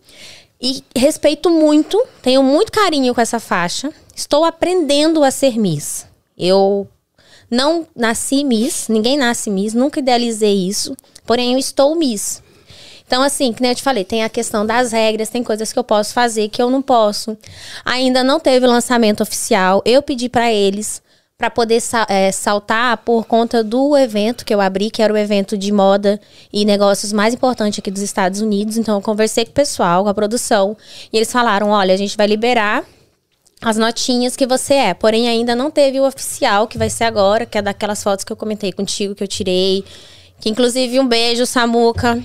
E 0.62 0.84
respeito 0.96 1.50
muito, 1.50 2.02
tenho 2.22 2.44
muito 2.44 2.72
carinho 2.72 3.16
com 3.16 3.22
essa 3.22 3.40
faixa. 3.40 3.92
Estou 4.14 4.44
aprendendo 4.44 5.24
a 5.24 5.32
ser 5.32 5.58
Miss. 5.58 6.06
Eu 6.38 6.86
não 7.50 7.88
nasci 7.96 8.44
Miss, 8.44 8.88
ninguém 8.90 9.18
nasce 9.18 9.50
Miss, 9.50 9.74
nunca 9.74 10.00
idealizei 10.00 10.68
isso. 10.68 10.96
Porém, 11.26 11.54
eu 11.54 11.60
estou 11.60 11.96
Miss. 11.96 12.44
Então, 13.10 13.24
assim, 13.24 13.52
que 13.52 13.60
nem 13.60 13.72
eu 13.72 13.76
te 13.76 13.82
falei, 13.82 14.06
tem 14.06 14.24
a 14.24 14.30
questão 14.30 14.64
das 14.64 14.92
regras, 14.92 15.30
tem 15.30 15.44
coisas 15.44 15.74
que 15.74 15.80
eu 15.80 15.84
posso 15.84 16.14
fazer 16.14 16.48
que 16.48 16.62
eu 16.62 16.70
não 16.70 16.80
posso. 16.80 17.36
Ainda 17.84 18.24
não 18.24 18.40
teve 18.40 18.68
lançamento 18.68 19.22
oficial. 19.24 19.82
Eu 19.84 20.04
pedi 20.04 20.30
pra 20.30 20.54
eles 20.54 21.02
para 21.36 21.50
poder 21.50 21.82
é, 22.08 22.32
saltar 22.32 22.98
por 22.98 23.26
conta 23.26 23.64
do 23.64 23.98
evento 23.98 24.46
que 24.46 24.54
eu 24.54 24.62
abri, 24.62 24.92
que 24.92 25.02
era 25.02 25.12
o 25.12 25.18
evento 25.18 25.58
de 25.58 25.72
moda 25.72 26.22
e 26.54 26.64
negócios 26.64 27.12
mais 27.12 27.34
importante 27.34 27.80
aqui 27.80 27.90
dos 27.90 28.04
Estados 28.04 28.42
Unidos. 28.42 28.78
Então, 28.78 28.94
eu 28.98 29.02
conversei 29.02 29.44
com 29.44 29.50
o 29.50 29.56
pessoal, 29.56 30.04
com 30.04 30.10
a 30.10 30.14
produção, 30.14 30.78
e 31.12 31.18
eles 31.18 31.32
falaram: 31.32 31.70
olha, 31.70 31.96
a 31.96 31.98
gente 31.98 32.16
vai 32.16 32.28
liberar 32.28 32.86
as 33.60 33.76
notinhas 33.76 34.36
que 34.36 34.46
você 34.46 34.76
é. 34.76 34.94
Porém, 34.94 35.28
ainda 35.28 35.56
não 35.56 35.72
teve 35.72 36.00
o 36.00 36.06
oficial, 36.06 36.68
que 36.68 36.78
vai 36.78 36.92
ser 36.92 37.06
agora, 37.06 37.48
que 37.48 37.58
é 37.58 37.62
daquelas 37.64 38.04
fotos 38.04 38.24
que 38.24 38.32
eu 38.32 38.38
comentei 38.38 38.72
contigo, 38.72 39.16
que 39.16 39.24
eu 39.24 39.28
tirei. 39.28 39.84
Que 40.40 40.48
inclusive 40.48 41.00
um 41.00 41.08
beijo, 41.08 41.48
Samuca. 41.48 42.24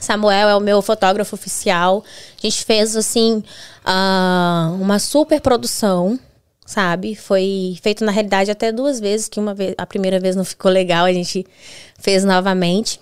Samuel 0.00 0.48
é 0.48 0.56
o 0.56 0.60
meu 0.60 0.80
fotógrafo 0.82 1.34
oficial. 1.34 2.02
A 2.38 2.46
gente 2.46 2.64
fez, 2.64 2.96
assim, 2.96 3.42
ah, 3.84 4.70
uma 4.80 4.98
super 4.98 5.40
produção, 5.40 6.18
sabe? 6.66 7.14
Foi 7.14 7.78
feito, 7.82 8.04
na 8.04 8.12
realidade, 8.12 8.50
até 8.50 8.72
duas 8.72 8.98
vezes, 8.98 9.28
que 9.28 9.38
uma 9.38 9.54
vez, 9.54 9.74
a 9.76 9.86
primeira 9.86 10.18
vez 10.18 10.34
não 10.34 10.44
ficou 10.44 10.70
legal, 10.70 11.04
a 11.04 11.12
gente 11.12 11.46
fez 11.98 12.24
novamente. 12.24 13.00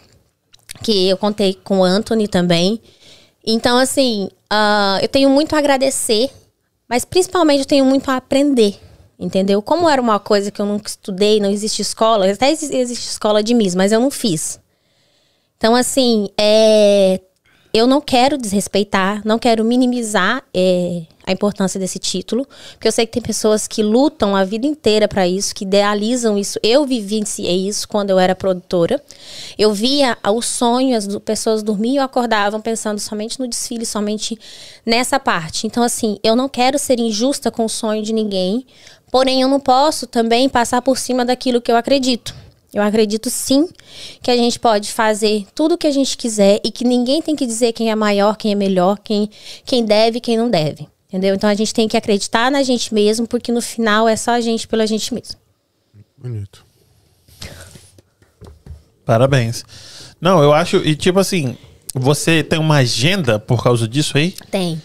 Que 0.83 1.09
eu 1.09 1.17
contei 1.17 1.55
com 1.55 1.81
o 1.81 1.85
Anthony 1.85 2.29
também. 2.29 2.81
Então, 3.45 3.79
assim, 3.79 4.29
ah, 4.51 4.99
eu 5.01 5.09
tenho 5.09 5.31
muito 5.31 5.55
a 5.55 5.59
agradecer, 5.59 6.31
mas 6.89 7.05
principalmente 7.05 7.61
eu 7.61 7.67
tenho 7.67 7.85
muito 7.85 8.11
a 8.11 8.17
aprender. 8.17 8.79
Entendeu? 9.21 9.61
Como 9.61 9.89
era 9.89 10.01
uma 10.01 10.21
coisa 10.21 10.49
que 10.51 10.61
eu 10.63 10.67
nunca 10.67 10.89
estudei, 10.89 11.41
não 11.41 11.51
existe 11.51 11.83
escola, 11.83 12.31
até 12.31 12.53
exi- 12.53 12.73
existe 12.77 13.09
escola 13.09 13.43
de 13.43 13.53
Miss, 13.53 13.75
mas 13.75 13.91
eu 13.91 13.99
não 13.99 14.13
fiz. 14.13 14.61
Então, 15.59 15.75
assim, 15.75 16.29
é, 16.39 17.21
eu 17.75 17.87
não 17.87 18.01
quero 18.01 18.39
desrespeitar, 18.39 19.21
não 19.25 19.41
quero 19.41 19.65
minimizar 19.65 20.43
é, 20.55 21.03
a 21.27 21.33
importância 21.33 21.79
desse 21.79 21.99
título, 21.99 22.47
porque 22.73 22.87
eu 22.87 22.93
sei 22.93 23.05
que 23.05 23.13
tem 23.13 23.23
pessoas 23.23 23.67
que 23.67 23.83
lutam 23.83 24.37
a 24.37 24.45
vida 24.45 24.69
inteira 24.69 25.09
para 25.09 25.27
isso, 25.27 25.53
que 25.53 25.65
idealizam 25.65 26.39
isso. 26.39 26.61
Eu 26.63 26.87
vivenciei 26.87 27.69
isso 27.69 27.89
quando 27.89 28.11
eu 28.11 28.21
era 28.21 28.37
produtora. 28.37 29.03
Eu 29.59 29.73
via 29.73 30.17
o 30.25 30.41
sonho, 30.41 30.97
as 30.97 31.07
pessoas 31.19 31.63
dormiam 31.63 32.03
e 32.03 32.05
acordavam 32.05 32.61
pensando 32.61 33.01
somente 33.01 33.41
no 33.41 33.49
desfile, 33.49 33.85
somente 33.85 34.39
nessa 34.87 35.19
parte. 35.19 35.67
Então, 35.67 35.83
assim, 35.83 36.19
eu 36.23 36.37
não 36.37 36.49
quero 36.49 36.79
ser 36.79 37.01
injusta 37.01 37.51
com 37.51 37.65
o 37.65 37.69
sonho 37.69 38.03
de 38.03 38.13
ninguém, 38.13 38.65
porém 39.11 39.43
eu 39.43 39.49
não 39.49 39.59
posso 39.59 40.07
também 40.07 40.49
passar 40.49 40.81
por 40.83 40.97
cima 40.97 41.25
daquilo 41.25 41.61
que 41.61 41.73
eu 41.73 41.77
acredito. 41.77 42.48
Eu 42.79 42.85
acredito 42.85 43.29
sim 43.29 43.69
que 44.23 44.31
a 44.31 44.37
gente 44.37 44.59
pode 44.59 44.93
fazer 44.93 45.47
tudo 45.55 45.75
o 45.75 45.79
que 45.79 45.87
a 45.87 45.91
gente 45.91 46.17
quiser 46.17 46.61
e 46.65 46.71
que 46.71 46.85
ninguém 46.85 47.21
tem 47.21 47.35
que 47.35 47.45
dizer 47.47 47.73
quem 47.73 47.91
é 47.91 47.95
maior, 47.95 48.37
quem 48.37 48.53
é 48.53 48.55
melhor, 48.55 48.99
quem, 48.99 49.29
quem 49.65 49.85
deve 49.85 50.19
e 50.19 50.21
quem 50.21 50.37
não 50.37 50.49
deve. 50.51 50.87
Entendeu? 51.09 51.35
Então 51.35 51.49
a 51.49 51.55
gente 51.55 51.73
tem 51.75 51.89
que 51.89 51.97
acreditar 51.97 52.51
na 52.51 52.63
gente 52.63 52.93
mesmo, 52.93 53.27
porque 53.27 53.51
no 53.51 53.61
final 53.63 54.09
é 54.09 54.15
só 54.15 54.33
a 54.33 54.41
gente 54.41 54.69
pela 54.69 54.87
gente 54.87 55.13
mesmo. 55.15 55.37
Bonito. 56.17 56.65
Parabéns. 59.05 59.65
Não, 60.21 60.43
eu 60.43 60.53
acho. 60.53 60.77
E 60.79 60.95
tipo 60.95 61.19
assim, 61.19 61.57
você 61.95 62.43
tem 62.43 62.59
uma 62.59 62.77
agenda 62.79 63.39
por 63.39 63.63
causa 63.63 63.89
disso 63.89 64.19
aí? 64.19 64.35
Tem, 64.51 64.81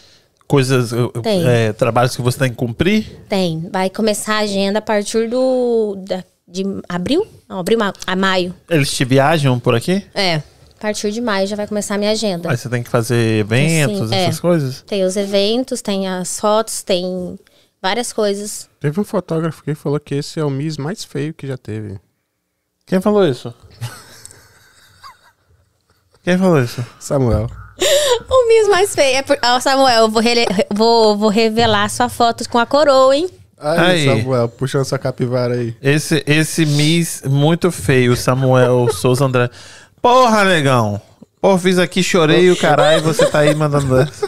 Coisas, 0.48 0.92
Tem. 1.24 1.48
é, 1.48 1.74
trabalhos 1.74 2.16
que 2.16 2.22
você 2.22 2.38
tem 2.38 2.50
que 2.50 2.56
cumprir? 2.56 3.20
tem. 3.28 3.68
Vai 3.72 3.90
começar 3.90 4.36
a 4.36 4.40
agenda 4.40 4.80
a 4.80 4.82
partir 4.82 5.28
do. 5.30 5.96
da- 6.06 6.24
de 6.48 6.64
abril? 6.90 7.26
Não, 7.48 7.60
abril 7.60 7.80
a 8.06 8.16
maio. 8.16 8.54
Eles 8.70 8.92
te 8.92 9.06
viajam 9.06 9.60
por 9.60 9.76
aqui? 9.76 10.06
É. 10.14 10.36
A 10.36 10.82
partir 10.82 11.12
de 11.12 11.22
maio 11.22 11.48
já 11.48 11.56
vai 11.56 11.66
começar 11.68 11.96
a 11.96 11.98
minha 11.98 12.12
agenda. 12.12 12.52
Aí 12.52 12.58
você 12.58 12.68
tem 12.70 12.84
que 12.84 12.90
fazer 12.90 13.40
eventos, 13.40 14.10
Sim, 14.10 14.16
é. 14.16 14.24
essas 14.26 14.40
coisas? 14.40 14.82
Tem 14.82 15.04
os 15.06 15.16
eventos, 15.16 15.82
tem 15.82 16.08
as 16.08 16.40
fotos, 16.40 16.84
tem 16.84 17.40
várias 17.82 18.12
coisas. 18.12 18.70
Teve 18.82 19.00
um 19.00 19.04
fotógrafo 19.06 19.64
que 19.64 19.74
falou 19.76 20.00
que 20.00 20.16
esse 20.16 20.40
é 20.40 20.44
o 20.44 20.50
Miss 20.50 20.78
mais 20.78 21.04
feio 21.04 21.34
que 21.34 21.48
já 21.48 21.58
teve. 21.58 21.98
Quem 22.86 23.00
falou 23.00 23.26
isso? 23.26 23.54
Quem 26.24 26.38
falou 26.38 26.62
isso? 26.62 26.86
Samuel. 27.00 27.48
O 28.30 28.48
Miss 28.48 28.68
mais 28.70 28.94
feio. 28.96 29.18
É 29.18 29.22
por... 29.22 29.38
Ó, 29.44 29.60
Samuel, 29.60 30.04
eu 30.04 30.10
vou, 30.10 30.22
rele- 30.22 30.46
vou, 30.74 31.18
vou 31.18 31.30
revelar 31.30 31.90
sua 31.90 32.08
foto 32.08 32.48
com 32.48 32.58
a 32.58 32.66
coroa, 32.66 33.16
hein? 33.16 33.28
Aí, 33.64 33.80
Aí. 33.80 34.06
Samuel, 34.06 34.50
puxando 34.50 34.84
sua 34.84 35.00
capivara 35.00 35.54
aí. 35.54 35.74
Esse, 35.82 36.22
esse 36.28 36.66
Miss 36.66 37.24
muito 37.26 37.72
feio, 37.72 38.16
Samuel 38.18 38.90
Souza 38.92 39.24
André. 39.24 39.50
Porra, 40.02 40.44
negão! 40.44 41.02
Pô, 41.40 41.58
fiz 41.58 41.78
aqui, 41.78 42.04
chorei 42.04 42.52
o 42.52 42.58
caralho 42.58 43.00
e 43.00 43.02
você 43.02 43.26
tá 43.26 43.40
aí 43.40 43.54
mandando 43.54 44.00
essa. 44.00 44.26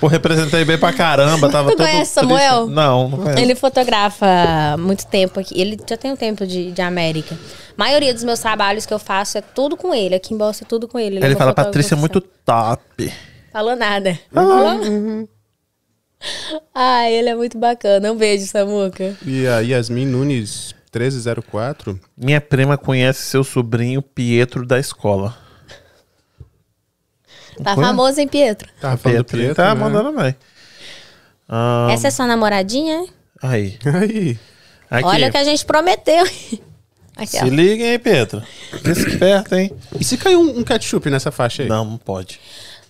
Pô, 0.00 0.06
representei 0.06 0.64
bem 0.64 0.78
pra 0.78 0.90
caramba, 0.92 1.50
tava 1.50 1.70
Tu 1.70 1.76
todo 1.76 1.86
conhece 1.86 2.14
triste. 2.14 2.14
Samuel? 2.14 2.66
Não, 2.66 3.08
não 3.08 3.18
conheço. 3.18 3.38
Ele 3.40 3.54
fotografa 3.54 4.26
há 4.26 4.76
muito 4.78 5.06
tempo 5.06 5.38
aqui. 5.38 5.60
Ele 5.60 5.78
já 5.86 5.98
tem 5.98 6.12
um 6.12 6.16
tempo 6.16 6.46
de, 6.46 6.72
de 6.72 6.80
América. 6.80 7.34
A 7.34 7.82
maioria 7.82 8.14
dos 8.14 8.24
meus 8.24 8.40
trabalhos 8.40 8.86
que 8.86 8.94
eu 8.94 8.98
faço 8.98 9.36
é 9.36 9.42
tudo 9.42 9.76
com 9.76 9.94
ele. 9.94 10.14
Aqui 10.14 10.32
em 10.32 10.38
Bolsa 10.38 10.64
é 10.64 10.66
tudo 10.66 10.88
com 10.88 10.98
ele. 10.98 11.16
Ele 11.16 11.26
é 11.26 11.28
meu 11.28 11.36
fala, 11.36 11.50
fotógrafo 11.50 11.68
Patrícia 11.68 11.94
é 11.94 11.98
muito 11.98 12.20
top. 12.22 13.12
Falou 13.52 13.76
nada. 13.76 14.18
Falou? 14.32 15.28
Ai, 16.74 17.12
ele 17.14 17.28
é 17.28 17.34
muito 17.34 17.58
bacana. 17.58 18.12
Um 18.12 18.16
beijo, 18.16 18.46
Samuca. 18.46 19.16
E 19.24 19.46
a 19.46 19.60
Yasmin 19.60 20.06
Nunes 20.06 20.74
1304. 20.92 21.98
Minha 22.16 22.40
prima 22.40 22.76
conhece 22.76 23.22
seu 23.22 23.44
sobrinho 23.44 24.02
Pietro 24.02 24.66
da 24.66 24.78
escola. 24.78 25.36
Tá 27.62 27.74
famoso, 27.74 28.20
hein, 28.20 28.28
Pietro? 28.28 28.68
Tava 28.80 28.96
falando 28.96 29.18
do 29.18 29.24
Pietro, 29.24 29.38
Pietro, 29.38 29.54
tá 29.56 29.74
né? 29.74 29.80
mandando 29.80 30.12
bem. 30.12 30.34
Ah, 31.48 31.88
Essa 31.90 32.08
é 32.08 32.10
sua 32.10 32.26
namoradinha? 32.26 33.04
aí. 33.42 33.78
Aí. 33.84 34.38
Aqui. 34.90 35.04
Olha 35.06 35.28
o 35.28 35.30
que 35.30 35.36
a 35.36 35.44
gente 35.44 35.64
prometeu. 35.64 36.24
Aqui, 37.16 37.26
Se 37.26 37.44
ó. 37.44 37.44
liga, 37.44 37.84
hein, 37.84 37.98
Pietro. 37.98 38.42
Fica 38.70 38.90
esperto, 38.90 39.54
hein? 39.54 39.70
E 39.98 40.04
se 40.04 40.16
caiu 40.16 40.40
um, 40.40 40.60
um 40.60 40.64
ketchup 40.64 41.08
nessa 41.10 41.30
faixa 41.30 41.62
aí? 41.62 41.68
Não, 41.68 41.84
não 41.84 41.98
pode. 41.98 42.40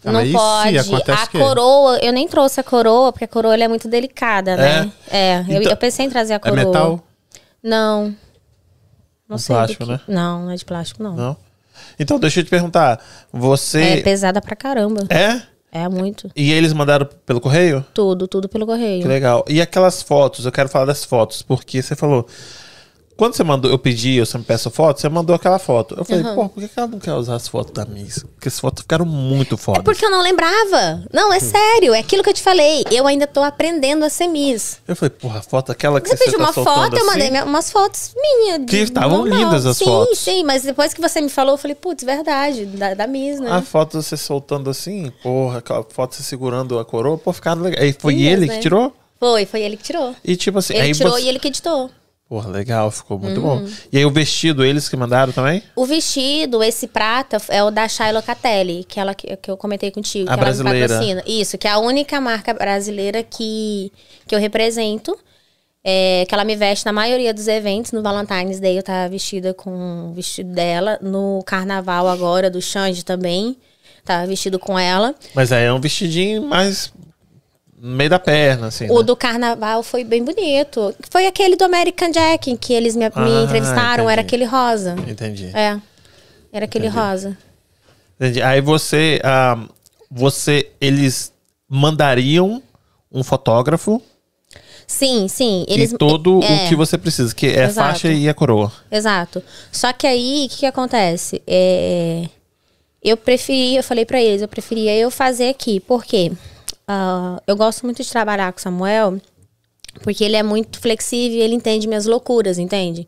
Ah, 0.04 0.12
Não 0.12 0.32
pode. 0.32 0.78
A 0.78 0.82
o 0.82 1.28
quê? 1.28 1.38
coroa, 1.38 1.98
eu 2.02 2.12
nem 2.12 2.26
trouxe 2.26 2.58
a 2.60 2.62
coroa, 2.64 3.12
porque 3.12 3.24
a 3.24 3.28
coroa 3.28 3.54
é 3.56 3.68
muito 3.68 3.86
delicada, 3.88 4.56
né? 4.56 4.90
É, 5.10 5.40
eu, 5.48 5.60
Então, 5.60 5.72
eu 5.72 5.76
pensei 5.76 6.06
em 6.06 6.10
trazer 6.10 6.32
a 6.34 6.36
É 6.36 6.38
coroa. 6.38 6.56
metal? 6.64 7.00
Não. 7.62 8.14
Não 9.28 9.36
Um 9.36 9.38
sei 9.38 9.54
plástico, 9.54 9.84
que. 9.84 9.90
né? 9.90 10.00
Não, 10.08 10.44
não 10.44 10.50
é 10.50 10.56
de 10.56 10.64
plástico, 10.64 11.02
não. 11.02 11.14
Não? 11.14 11.36
Então, 11.98 12.18
deixa 12.18 12.40
eu 12.40 12.44
te 12.44 12.50
perguntar. 12.50 12.98
É 12.98 13.38
Você. 13.38 14.00
pesada 14.02 14.40
pra 14.40 14.56
caramba. 14.56 15.02
É? 15.10 15.42
É 15.72 15.88
muito. 15.88 16.30
E 16.34 16.50
eles 16.50 16.72
mandaram 16.72 17.06
pelo 17.24 17.40
correio? 17.40 17.84
Tudo, 17.94 18.26
tudo 18.26 18.48
pelo 18.48 18.66
correio. 18.66 19.02
Que 19.02 19.08
legal. 19.08 19.44
E 19.48 19.60
aquelas 19.60 20.02
fotos, 20.02 20.44
eu 20.44 20.50
quero 20.50 20.68
falar 20.68 20.86
das 20.86 21.04
fotos, 21.04 21.42
porque 21.42 21.80
você 21.80 21.94
falou. 21.94 22.26
Quando 23.20 23.34
você 23.34 23.44
mandou, 23.44 23.70
eu 23.70 23.78
pedi, 23.78 24.14
eu 24.16 24.24
sempre 24.24 24.46
peço 24.46 24.70
foto, 24.70 24.98
você 24.98 25.06
mandou 25.10 25.36
aquela 25.36 25.58
foto. 25.58 25.94
Eu 25.98 26.06
falei, 26.06 26.24
pô, 26.34 26.48
por 26.48 26.62
que 26.66 26.70
ela 26.74 26.86
não 26.86 26.98
quer 26.98 27.12
usar 27.12 27.34
as 27.34 27.46
fotos 27.46 27.70
da 27.74 27.84
Miss? 27.84 28.24
Porque 28.34 28.48
as 28.48 28.58
fotos 28.58 28.80
ficaram 28.80 29.04
muito 29.04 29.56
É 29.56 29.58
fodas. 29.58 29.84
porque 29.84 30.02
eu 30.06 30.10
não 30.10 30.22
lembrava. 30.22 31.04
Não, 31.12 31.30
é 31.30 31.38
sério. 31.38 31.92
É 31.92 31.98
aquilo 31.98 32.22
que 32.22 32.30
eu 32.30 32.32
te 32.32 32.40
falei. 32.40 32.82
Eu 32.90 33.06
ainda 33.06 33.26
tô 33.26 33.42
aprendendo 33.42 34.06
a 34.06 34.08
ser 34.08 34.26
Miss. 34.26 34.78
Eu 34.88 34.96
falei, 34.96 35.10
porra, 35.10 35.40
a 35.40 35.42
foto 35.42 35.70
aquela 35.70 36.00
que 36.00 36.08
Você 36.08 36.16
você, 36.16 36.24
pediu 36.24 36.38
tá 36.38 36.44
uma 36.46 36.52
foto, 36.54 36.94
eu 36.94 36.96
assim? 36.96 37.06
mandei 37.06 37.28
minha- 37.28 37.44
umas 37.44 37.70
fotos 37.70 38.14
minhas. 38.16 38.64
Que 38.64 38.76
estavam 38.78 39.26
lindas 39.26 39.66
as 39.66 39.76
sim, 39.76 39.84
fotos. 39.84 40.18
Sim, 40.18 40.36
sim, 40.38 40.44
mas 40.44 40.62
depois 40.62 40.94
que 40.94 41.00
você 41.02 41.20
me 41.20 41.28
falou, 41.28 41.52
eu 41.52 41.58
falei, 41.58 41.74
putz, 41.74 42.02
verdade, 42.02 42.64
da, 42.64 42.94
da 42.94 43.06
Miss, 43.06 43.38
né? 43.38 43.50
A 43.52 43.60
foto 43.60 44.00
você 44.00 44.16
soltando 44.16 44.70
assim, 44.70 45.12
porra, 45.22 45.58
aquela 45.58 45.84
foto 45.84 46.14
você 46.14 46.22
segurando 46.22 46.78
a 46.78 46.86
coroa, 46.86 47.18
pô, 47.18 47.34
ficaram 47.34 47.60
legal. 47.60 47.84
E 47.84 47.92
foi 47.92 48.14
Lindas, 48.14 48.32
ele 48.32 48.46
né? 48.46 48.54
que 48.54 48.60
tirou? 48.62 48.94
Foi, 49.20 49.44
foi 49.44 49.60
ele 49.60 49.76
que 49.76 49.82
tirou. 49.82 50.16
E 50.24 50.34
tipo 50.34 50.58
assim, 50.58 50.72
Ele 50.74 50.94
tirou 50.94 51.12
você... 51.12 51.20
e 51.24 51.28
ele 51.28 51.38
que 51.38 51.48
editou. 51.48 51.90
Porra, 52.30 52.48
legal, 52.48 52.92
ficou 52.92 53.18
muito 53.18 53.40
Uhum. 53.40 53.64
bom. 53.66 53.68
E 53.92 53.98
aí 53.98 54.06
o 54.06 54.10
vestido, 54.12 54.64
eles 54.64 54.88
que 54.88 54.96
mandaram 54.96 55.32
também? 55.32 55.64
O 55.74 55.84
vestido, 55.84 56.62
esse 56.62 56.86
prata, 56.86 57.38
é 57.48 57.60
o 57.64 57.72
da 57.72 57.88
Shai 57.88 58.12
Locatelli, 58.12 58.84
que, 58.84 59.00
ela, 59.00 59.16
que 59.16 59.36
que 59.36 59.50
eu 59.50 59.56
comentei 59.56 59.90
contigo. 59.90 60.30
A 60.30 60.34
que 60.34 60.40
ela 60.40 60.52
me 60.52 60.62
brasileira. 60.62 60.88
patrocina. 60.88 61.24
Isso, 61.26 61.58
que 61.58 61.66
é 61.66 61.72
a 61.72 61.78
única 61.80 62.20
marca 62.20 62.54
brasileira 62.54 63.24
que, 63.24 63.90
que 64.28 64.34
eu 64.34 64.38
represento. 64.38 65.18
É, 65.82 66.24
que 66.28 66.32
ela 66.34 66.44
me 66.44 66.54
veste 66.54 66.86
na 66.86 66.92
maioria 66.92 67.34
dos 67.34 67.48
eventos. 67.48 67.90
No 67.90 68.00
Valentine's 68.00 68.60
Day 68.60 68.78
eu 68.78 68.82
tava 68.84 69.08
vestida 69.08 69.52
com 69.52 70.10
o 70.10 70.14
vestido 70.14 70.52
dela. 70.52 71.00
No 71.02 71.42
carnaval 71.44 72.06
agora, 72.06 72.48
do 72.48 72.62
Xande 72.62 73.04
também. 73.04 73.56
Tava 74.04 74.24
vestido 74.26 74.56
com 74.56 74.78
ela. 74.78 75.16
Mas 75.34 75.50
aí 75.50 75.64
é 75.64 75.72
um 75.72 75.80
vestidinho 75.80 76.42
mais 76.42 76.92
no 77.80 77.96
meio 77.96 78.10
da 78.10 78.18
perna, 78.18 78.66
assim. 78.66 78.90
O 78.90 78.98
né? 78.98 79.04
do 79.04 79.16
carnaval 79.16 79.82
foi 79.82 80.04
bem 80.04 80.22
bonito. 80.22 80.94
Foi 81.10 81.26
aquele 81.26 81.56
do 81.56 81.64
American 81.64 82.10
Jack, 82.10 82.56
que 82.58 82.72
eles 82.72 82.94
me, 82.94 83.04
me 83.04 83.12
Ah, 83.14 83.42
entrevistaram. 83.44 84.08
Era 84.08 84.22
entendi. 84.22 84.44
aquele 84.44 84.44
rosa. 84.44 84.96
Entendi. 85.08 85.50
É. 85.54 85.80
Era 86.52 86.64
aquele 86.66 86.88
rosa. 86.88 87.36
Entendi. 88.16 88.42
Aí 88.42 88.60
você, 88.60 89.20
ah, 89.24 89.58
você, 90.10 90.70
eles 90.80 91.32
mandariam 91.68 92.62
um 93.10 93.22
fotógrafo 93.22 94.02
Sim, 94.90 95.28
sim. 95.28 95.64
Eles, 95.68 95.92
e 95.92 95.96
todo 95.96 96.42
é, 96.42 96.64
o 96.64 96.68
que 96.68 96.74
você 96.74 96.98
precisa, 96.98 97.32
que 97.32 97.46
é 97.46 97.66
a 97.66 97.70
faixa 97.70 98.08
e 98.08 98.28
a 98.28 98.34
coroa. 98.34 98.72
Exato. 98.90 99.40
Só 99.70 99.92
que 99.92 100.04
aí, 100.04 100.46
o 100.46 100.48
que, 100.48 100.58
que 100.58 100.66
acontece? 100.66 101.40
É, 101.46 102.28
eu 103.00 103.16
preferi, 103.16 103.76
eu 103.76 103.84
falei 103.84 104.04
pra 104.04 104.20
eles, 104.20 104.42
eu 104.42 104.48
preferia 104.48 104.92
eu 104.96 105.08
fazer 105.08 105.50
aqui. 105.50 105.78
Por 105.78 106.04
quê? 106.04 106.32
Ah, 106.92 107.40
eu 107.46 107.54
gosto 107.54 107.84
muito 107.84 108.02
de 108.02 108.10
trabalhar 108.10 108.52
com 108.52 108.58
o 108.58 108.60
Samuel, 108.60 109.20
porque 110.02 110.24
ele 110.24 110.34
é 110.34 110.42
muito 110.42 110.80
flexível 110.80 111.38
ele 111.40 111.54
entende 111.54 111.86
minhas 111.86 112.04
loucuras, 112.04 112.58
entende? 112.58 113.06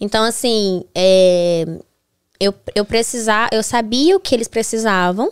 Então, 0.00 0.24
assim, 0.24 0.82
é, 0.94 1.66
eu, 2.40 2.54
eu 2.74 2.82
precisar, 2.82 3.50
eu 3.52 3.62
sabia 3.62 4.16
o 4.16 4.20
que 4.20 4.34
eles 4.34 4.48
precisavam. 4.48 5.30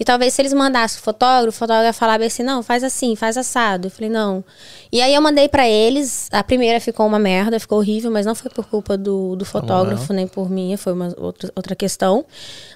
E 0.00 0.04
talvez 0.04 0.32
se 0.32 0.40
eles 0.40 0.54
mandassem 0.54 0.98
o 0.98 1.02
fotógrafo, 1.02 1.48
o 1.48 1.52
fotógrafo 1.52 1.98
falava 1.98 2.24
assim, 2.24 2.42
não, 2.42 2.62
faz 2.62 2.82
assim, 2.82 3.14
faz 3.14 3.36
assado. 3.36 3.88
Eu 3.88 3.90
falei, 3.90 4.08
não. 4.08 4.42
E 4.90 5.02
aí 5.02 5.14
eu 5.14 5.20
mandei 5.20 5.46
pra 5.46 5.68
eles, 5.68 6.26
a 6.32 6.42
primeira 6.42 6.80
ficou 6.80 7.06
uma 7.06 7.18
merda, 7.18 7.60
ficou 7.60 7.76
horrível, 7.76 8.10
mas 8.10 8.24
não 8.24 8.34
foi 8.34 8.50
por 8.50 8.66
culpa 8.66 8.96
do, 8.96 9.36
do 9.36 9.44
fotógrafo, 9.44 10.10
nem 10.14 10.26
por 10.26 10.48
mim, 10.48 10.74
foi 10.78 10.94
uma 10.94 11.14
outra, 11.18 11.52
outra 11.54 11.76
questão. 11.76 12.24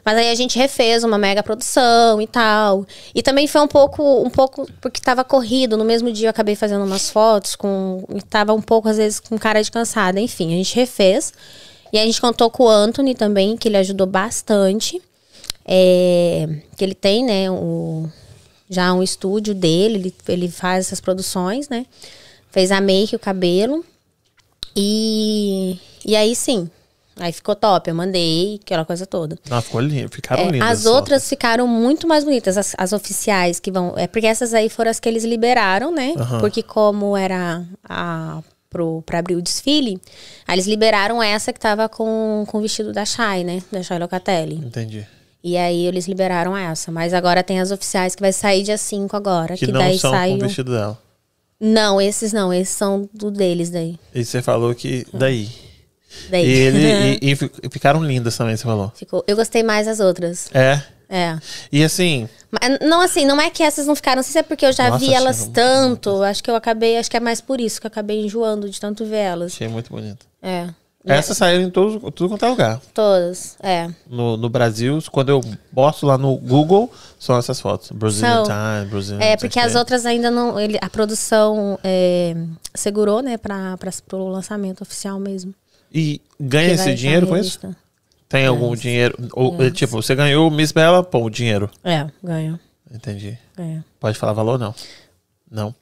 Mas 0.05 0.19
aí 0.19 0.31
a 0.31 0.35
gente 0.35 0.59
refez 0.59 1.03
uma 1.03 1.17
mega 1.17 1.43
produção 1.43 2.21
e 2.21 2.27
tal. 2.27 2.85
E 3.15 3.23
também 3.23 3.49
foi 3.49 3.63
um 3.63 3.69
pouco, 3.69 4.23
um 4.23 4.29
pouco, 4.29 4.69
porque 4.79 5.01
tava 5.01 5.25
corrido, 5.25 5.79
no 5.79 5.85
mesmo 5.85 6.13
dia 6.13 6.27
eu 6.27 6.31
acabei 6.31 6.55
fazendo 6.55 6.85
umas 6.85 7.09
fotos, 7.09 7.57
com, 7.57 8.05
e 8.15 8.21
tava 8.21 8.53
um 8.53 8.61
pouco, 8.61 8.87
às 8.87 8.99
vezes, 8.99 9.19
com 9.19 9.39
cara 9.39 9.63
de 9.63 9.73
cansada. 9.73 10.21
Enfim, 10.21 10.53
a 10.53 10.57
gente 10.57 10.77
refez. 10.77 11.33
E 11.91 11.99
a 11.99 12.05
gente 12.05 12.21
contou 12.21 12.51
com 12.51 12.65
o 12.65 12.69
Anthony 12.69 13.15
também, 13.15 13.57
que 13.57 13.67
ele 13.67 13.79
ajudou 13.79 14.07
bastante. 14.07 15.01
É, 15.67 16.47
que 16.77 16.85
ele 16.85 16.95
tem, 16.95 17.25
né, 17.25 17.51
o, 17.51 18.09
já 18.69 18.93
um 18.93 19.03
estúdio 19.03 19.55
dele, 19.55 19.95
ele, 19.97 20.15
ele 20.29 20.49
faz 20.51 20.87
essas 20.87 21.01
produções, 21.01 21.69
né? 21.69 21.87
Fez 22.51 22.71
a 22.71 22.81
make, 22.81 23.17
o 23.17 23.19
cabelo. 23.19 23.85
E, 24.77 25.79
e 26.05 26.17
aí 26.17 26.35
sim, 26.35 26.69
aí 27.19 27.33
ficou 27.33 27.55
top, 27.55 27.89
eu 27.89 27.95
mandei, 27.95 28.61
aquela 28.63 28.85
coisa 28.85 29.07
toda. 29.07 29.39
Não, 29.49 29.63
ficou 29.63 29.81
lindo, 29.81 30.09
ficaram 30.11 30.43
É, 30.45 30.51
lindas. 30.51 30.69
as 30.69 30.87
outras 30.87 31.29
ficaram 31.29 31.67
muito 31.67 32.07
mais 32.09 32.25
bonitas, 32.25 32.57
as, 32.59 32.75
as 32.77 32.93
oficiais 32.93 33.61
que 33.61 33.71
vão. 33.71 33.95
É 33.97 34.07
porque 34.07 34.27
essas 34.27 34.53
aí 34.53 34.69
foram 34.69 34.91
as 34.91 34.99
que 35.01 35.09
eles 35.09 35.25
liberaram, 35.25 35.93
né? 35.93 36.15
Aham. 36.19 36.41
Porque 36.41 36.63
como 36.63 37.17
era 37.17 37.65
a 37.89 38.43
pro, 38.69 39.03
pra 39.07 39.21
abrir 39.21 39.37
o 39.37 39.43
desfile, 39.43 40.01
aí 40.47 40.57
eles 40.57 40.67
liberaram 40.67 41.23
essa 41.23 41.53
que 41.53 41.61
tava 41.61 41.89
com, 41.89 42.45
com 42.49 42.59
o 42.59 42.61
vestido 42.61 42.93
da 42.93 43.05
Shai, 43.05 43.45
né? 43.45 43.63
Da 43.71 43.83
Shai 43.83 43.99
Locatelli. 44.01 44.57
Entendi. 44.57 45.07
E 45.47 45.59
aí 45.59 45.85
eles 45.87 46.09
liberaram 46.09 46.57
essa. 46.57 46.91
Mas 46.91 47.13
agora 47.13 47.43
tem 47.43 47.61
as 47.61 47.71
oficiais 47.71 48.15
que 48.15 48.23
vai 48.23 48.33
sair 48.33 48.63
dia 48.63 48.79
5 48.79 49.15
agora. 49.15 49.55
Que, 49.59 49.67
Que, 49.67 49.73
não 49.73 49.79
daí 49.81 49.99
são 49.99 50.11
sai. 50.11 50.31
com 50.31 50.37
o 50.37 50.41
vestido 50.41 50.73
dela. 50.73 50.99
Não, 51.61 52.01
esses 52.01 52.33
não, 52.33 52.53
esses 52.53 52.75
são 52.75 53.09
do 53.13 53.31
deles 53.31 53.69
daí. 53.71 53.99
E 54.15 54.25
você 54.25 54.41
falou 54.41 54.75
que 54.75 55.07
daí. 55.13 55.49
daí. 56.31 56.47
E, 56.47 56.51
ele, 56.51 57.19
e, 57.23 57.31
e 57.33 57.37
fi- 57.37 57.51
ficaram 57.71 58.03
lindas 58.03 58.37
também, 58.37 58.57
você 58.57 58.65
falou. 58.65 58.91
Ficou. 58.97 59.23
Eu 59.27 59.37
gostei 59.37 59.63
mais 59.63 59.87
das 59.87 60.01
outras. 60.01 60.49
É. 60.55 60.81
É. 61.09 61.39
E 61.71 61.85
assim, 61.85 62.27
Mas, 62.51 62.79
Não, 62.81 63.01
assim, 63.03 63.27
não 63.27 63.39
é 63.39 63.51
que 63.51 63.63
essas 63.63 63.87
não 63.87 63.95
ficaram, 63.95 64.17
não 64.17 64.23
sei 64.23 64.33
se 64.33 64.39
é 64.39 64.43
porque 64.43 64.65
eu 64.65 64.73
já 64.73 64.89
Nossa, 64.89 65.05
vi 65.05 65.13
elas 65.13 65.47
tanto. 65.49 66.23
Acho 66.23 66.43
que 66.43 66.51
eu 66.51 66.57
acabei, 66.57 66.97
acho 66.97 67.11
que 67.11 67.17
é 67.19 67.21
mais 67.21 67.43
por 67.43 67.61
isso 67.61 67.79
que 67.79 67.87
eu 67.87 67.89
acabei 67.89 68.25
enjoando 68.25 68.69
de 68.69 68.81
tanto 68.81 69.05
ver 69.05 69.19
elas. 69.19 69.53
Achei 69.53 69.69
muito 69.69 69.91
bonito. 69.91 70.27
É. 70.43 70.69
Essas 71.07 71.37
saíram 71.37 71.65
em 71.65 71.71
todo, 71.71 72.11
tudo 72.13 72.31
quanto 72.31 72.45
é 72.47 72.49
lugar. 72.49 72.81
Todas. 72.95 73.59
É. 73.63 73.91
No, 74.09 74.39
no 74.39 74.49
Brasil, 74.49 74.99
quando 75.13 75.29
eu 75.29 75.41
boto 75.71 76.07
lá 76.07 76.17
no 76.17 76.35
Google, 76.37 76.91
são 77.19 77.37
essas 77.37 77.61
fotos. 77.61 77.91
Brazilian 77.91 78.45
São. 78.45 78.45
Time, 78.45 78.91
Brazilian 78.91 79.21
É, 79.21 79.37
porque 79.37 79.61
as 79.61 79.75
outras 79.75 80.07
ainda 80.07 80.31
não. 80.31 80.59
Ele, 80.59 80.79
a 80.81 80.89
produção 80.89 81.79
é, 81.85 82.35
segurou, 82.75 83.21
né, 83.21 83.37
para 83.37 83.77
o 84.13 84.29
lançamento 84.29 84.81
oficial 84.81 85.21
mesmo. 85.21 85.55
E 85.93 86.23
ganha 86.41 86.73
esse 86.73 86.95
dinheiro 86.95 87.27
com 87.27 87.37
isso? 87.37 87.61
Tem 88.27 88.47
algum 88.47 88.75
dinheiro? 88.75 89.17
Ou, 89.35 89.63
é, 89.63 89.71
tipo, 89.71 89.93
você 89.93 90.15
ganhou 90.15 90.49
o 90.49 90.51
Miss 90.51 90.73
Bela, 90.73 91.05
pô, 91.05 91.23
o 91.23 91.31
dinheiro. 91.31 91.71
É, 91.85 92.07
ganha. 92.23 92.59
Entendi. 92.91 93.39
Pode 94.01 94.19
falar 94.19 94.33
valor, 94.33 94.59
não? 94.59 94.75
Não. 95.51 95.75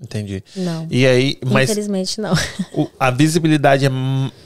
Entendi. 0.00 0.42
Não. 0.56 0.86
E 0.90 1.06
aí, 1.06 1.38
mas 1.46 1.70
Infelizmente, 1.70 2.20
não. 2.20 2.34
o- 2.74 2.88
a 2.98 3.10
visibilidade 3.10 3.86
é, 3.86 3.90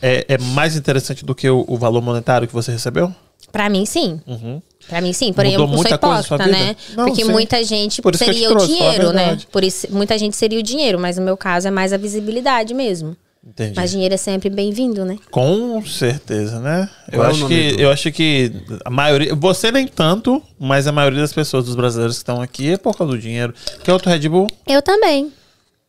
é, 0.02 0.24
é 0.34 0.38
mais 0.38 0.76
interessante 0.76 1.24
do 1.24 1.34
que 1.34 1.48
o, 1.48 1.64
o 1.66 1.76
valor 1.76 2.02
monetário 2.02 2.46
que 2.46 2.54
você 2.54 2.70
recebeu? 2.72 3.12
pra 3.50 3.70
mim, 3.70 3.86
sim. 3.86 4.20
Uhum. 4.26 4.60
Pra 4.88 5.00
mim, 5.00 5.12
sim. 5.14 5.32
Porém, 5.32 5.52
Mudou 5.52 5.66
eu 5.66 5.70
não 5.70 5.82
sou 5.82 5.94
hipócrita, 5.94 6.46
né? 6.46 6.76
Não, 6.94 7.06
Porque 7.06 7.24
sim. 7.24 7.30
muita 7.32 7.64
gente 7.64 8.02
seria 8.14 8.48
o 8.48 8.50
trouxe, 8.50 8.72
a 8.72 8.76
dinheiro, 8.76 9.12
né? 9.12 9.38
Por 9.50 9.64
isso, 9.64 9.86
muita 9.90 10.18
gente 10.18 10.36
seria 10.36 10.58
o 10.58 10.62
dinheiro, 10.62 10.98
mas 10.98 11.16
no 11.16 11.24
meu 11.24 11.36
caso 11.36 11.66
é 11.66 11.70
mais 11.70 11.92
a 11.92 11.96
visibilidade 11.96 12.74
mesmo. 12.74 13.16
Entendi. 13.48 13.72
Mas 13.76 13.90
dinheiro 13.90 14.14
é 14.14 14.18
sempre 14.18 14.50
bem-vindo, 14.50 15.06
né? 15.06 15.18
Com 15.30 15.82
certeza, 15.86 16.60
né? 16.60 16.88
Eu 17.10 17.24
é 17.24 17.26
acho 17.28 17.48
que 17.48 17.72
do- 17.72 17.80
eu 17.80 17.90
acho 17.90 18.12
que 18.12 18.52
a 18.84 18.90
maioria, 18.90 19.34
você 19.34 19.72
nem 19.72 19.88
tanto, 19.88 20.42
mas 20.58 20.86
a 20.86 20.92
maioria 20.92 21.20
das 21.22 21.32
pessoas 21.32 21.64
dos 21.64 21.74
brasileiros 21.74 22.16
que 22.16 22.20
estão 22.20 22.42
aqui 22.42 22.72
é 22.72 22.76
por 22.76 22.94
causa 22.96 23.14
do 23.14 23.18
dinheiro. 23.18 23.54
Quer 23.82 23.92
outro 23.94 24.10
Red 24.10 24.28
Bull? 24.28 24.46
Eu 24.66 24.82
também. 24.82 25.32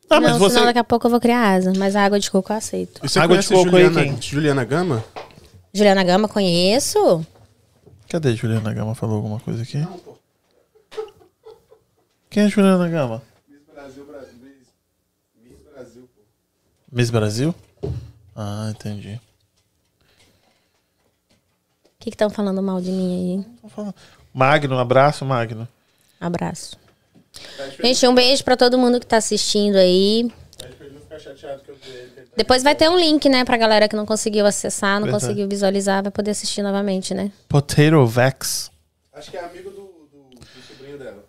Ah, 0.09 0.19
não, 0.21 0.29
mas 0.31 0.37
você 0.39 0.53
senão 0.53 0.65
daqui 0.67 0.79
a 0.79 0.83
pouco 0.85 1.05
eu 1.05 1.11
vou 1.11 1.19
criar 1.19 1.51
asa. 1.53 1.73
Mas 1.77 1.95
a 1.97 2.03
água 2.05 2.17
de 2.19 2.31
coco 2.31 2.51
eu 2.53 2.57
aceito. 2.57 3.01
E 3.03 3.09
você 3.09 3.19
Água 3.19 3.37
de 3.37 3.45
conhece 3.47 3.63
coco 3.65 3.75
aí, 3.75 3.83
Juliana, 3.85 4.03
quem? 4.13 4.21
Juliana 4.21 4.65
Gama? 4.65 5.05
Juliana 5.73 6.03
Gama, 6.03 6.27
conheço. 6.29 7.25
Cadê 8.07 8.35
Juliana 8.35 8.73
Gama? 8.73 8.95
Falou 8.95 9.17
alguma 9.17 9.39
coisa 9.41 9.61
aqui? 9.63 9.85
Quem 12.29 12.43
é 12.43 12.49
Juliana 12.49 12.87
Gama? 12.87 13.21
Miss 13.47 13.59
Brasil, 13.71 14.05
Brasil. 14.05 14.35
Miss 15.43 15.57
Brasil, 15.75 16.09
pô. 16.15 16.21
Miss 16.91 17.09
Brasil? 17.09 17.53
Ah, 18.35 18.67
entendi. 18.71 19.19
O 21.85 21.89
que 21.99 22.09
estão 22.09 22.29
falando 22.29 22.61
mal 22.61 22.81
de 22.81 22.91
mim 22.91 23.45
aí? 23.45 23.93
Magno, 24.33 24.75
um 24.75 24.79
abraço, 24.79 25.25
Magno. 25.25 25.67
Abraço. 26.19 26.77
Gente, 27.81 28.07
um 28.07 28.15
beijo 28.15 28.43
pra 28.43 28.57
todo 28.57 28.77
mundo 28.77 28.99
que 28.99 29.05
tá 29.05 29.17
assistindo 29.17 29.75
aí. 29.75 30.31
Depois 32.35 32.63
vai 32.63 32.73
ter 32.73 32.89
um 32.89 32.97
link, 32.97 33.27
né, 33.27 33.43
pra 33.43 33.57
galera 33.57 33.87
que 33.87 33.95
não 33.95 34.05
conseguiu 34.05 34.45
acessar, 34.45 34.99
não 34.99 35.07
Verdade. 35.07 35.23
conseguiu 35.25 35.47
visualizar, 35.47 36.01
vai 36.01 36.11
poder 36.11 36.31
assistir 36.31 36.61
novamente, 36.61 37.13
né? 37.13 37.31
Potato 37.49 38.05
Vex. 38.05 38.71
Acho 39.13 39.29
que 39.29 39.37
é 39.37 39.43
amigo 39.43 39.69
do, 39.69 40.07
do, 40.09 40.39
do 40.39 40.61
sobrinho 40.65 40.97
dela. 40.97 41.25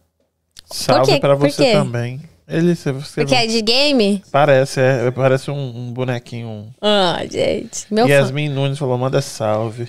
Salve 0.66 1.18
pra 1.18 1.34
você 1.34 1.72
também. 1.72 2.22
Ele 2.52 2.74
você, 2.74 2.90
você 2.90 3.20
Porque 3.20 3.34
é 3.34 3.46
de 3.46 3.62
game? 3.62 4.22
parece, 4.32 4.80
é, 4.80 5.10
parece 5.12 5.50
um, 5.52 5.54
um 5.88 5.92
bonequinho. 5.92 6.74
Ah, 6.80 7.22
gente. 7.30 7.86
Meu 7.88 8.06
fã. 8.08 8.12
Yasmin 8.12 8.48
Nunes 8.48 8.76
falou: 8.78 8.98
manda 8.98 9.22
salve. 9.22 9.88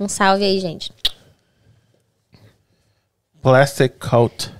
Um 0.00 0.08
salve 0.08 0.42
aí, 0.44 0.58
gente. 0.58 0.90
Plastic 3.42 3.92
Coat. 3.98 4.50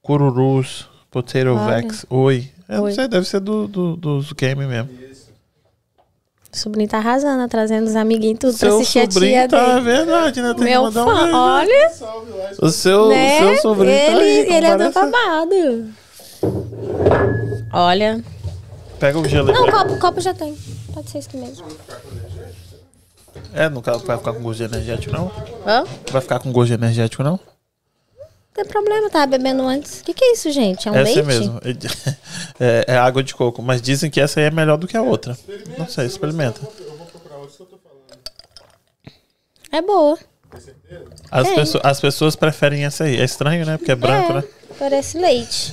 Cururus. 0.00 0.88
Potato 1.10 1.48
Olha. 1.48 1.82
Vex. 1.82 2.06
Oi. 2.08 2.50
Eu 2.68 2.76
não 2.76 2.84
Oi. 2.84 2.92
sei, 2.92 3.06
deve 3.08 3.26
ser 3.26 3.40
do, 3.40 3.68
do- 3.68 3.96
dos 3.96 4.32
games 4.32 4.66
mesmo. 4.66 4.88
O 6.52 6.56
sobrinho 6.56 6.88
tá 6.88 6.98
arrasando, 6.98 7.48
trazendo 7.48 7.86
os 7.86 7.96
amiguinhos 7.96 8.38
tudo 8.38 8.58
pra 8.58 8.68
Seu 8.68 8.76
assistir 8.76 8.98
a 8.98 9.06
tia 9.08 9.48
tá 9.48 9.68
dele. 9.74 9.80
verdade, 9.80 10.42
né? 10.42 10.54
Tem 10.54 10.64
Meu 10.64 10.80
que 10.80 10.86
mandar 10.98 11.04
fã, 11.04 11.26
um 11.26 11.34
olha. 11.34 11.92
O 12.60 12.68
seu, 12.68 13.08
né? 13.08 13.36
o 13.36 13.48
seu 13.48 13.62
sobrinho 13.62 13.94
ele, 13.94 14.12
tá 14.12 14.18
aí. 14.18 14.56
ele 14.56 14.66
é 14.66 14.76
do 14.76 14.92
babado. 14.92 15.86
Olha. 17.72 18.22
Pega 19.00 19.18
o 19.18 19.26
gelo 19.26 19.48
aí. 19.48 19.54
Não, 19.54 19.66
o 19.66 19.70
copo, 19.72 19.98
copo 19.98 20.20
já 20.20 20.34
tem. 20.34 20.54
Pode 20.92 21.10
ser 21.10 21.20
isso 21.20 21.28
aqui 21.28 21.38
mesmo. 21.38 21.66
É, 23.54 23.70
não 23.70 23.80
vai 23.80 23.98
ficar 24.18 24.32
com 24.34 24.42
gosto 24.42 24.58
de 24.58 24.64
energético, 24.64 25.14
não? 25.14 25.30
Hã? 25.66 25.84
Vai 26.10 26.20
ficar 26.20 26.38
com 26.38 26.52
gosto 26.52 26.68
de 26.68 26.74
energético, 26.74 27.22
não? 27.22 27.40
Não 28.54 28.64
tem 28.64 28.72
problema, 28.72 29.08
tava 29.08 29.26
bebendo 29.28 29.62
antes. 29.62 30.00
O 30.00 30.04
que, 30.04 30.12
que 30.12 30.22
é 30.24 30.32
isso, 30.34 30.50
gente? 30.50 30.86
É 30.86 30.90
um 30.90 30.94
essa 30.94 31.04
leite? 31.04 31.18
é 31.20 31.22
mesmo. 31.22 31.60
É, 32.60 32.84
é 32.88 32.96
água 32.98 33.22
de 33.22 33.34
coco. 33.34 33.62
Mas 33.62 33.80
dizem 33.80 34.10
que 34.10 34.20
essa 34.20 34.38
aí 34.38 34.46
é 34.46 34.50
melhor 34.50 34.76
do 34.76 34.86
que 34.86 34.96
a 34.96 35.02
outra. 35.02 35.36
Não 35.78 35.88
sei, 35.88 36.06
experimenta. 36.06 36.60
Eu 36.78 36.96
vou 36.96 37.06
procurar 37.06 37.36
outro 37.36 37.56
que 37.56 37.62
eu 37.62 37.66
tô 37.66 37.78
falando. 37.78 38.22
É 39.72 39.80
boa. 39.82 40.18
As, 41.30 41.48
É. 41.48 41.54
pessoas, 41.54 41.84
as 41.84 42.00
pessoas 42.00 42.36
preferem 42.36 42.84
essa 42.84 43.04
aí. 43.04 43.18
É 43.18 43.24
estranho, 43.24 43.64
né? 43.64 43.78
Porque 43.78 43.90
é 43.92 43.96
branco, 43.96 44.32
é, 44.32 44.34
né? 44.36 44.44
parece 44.78 45.18
leite. 45.18 45.72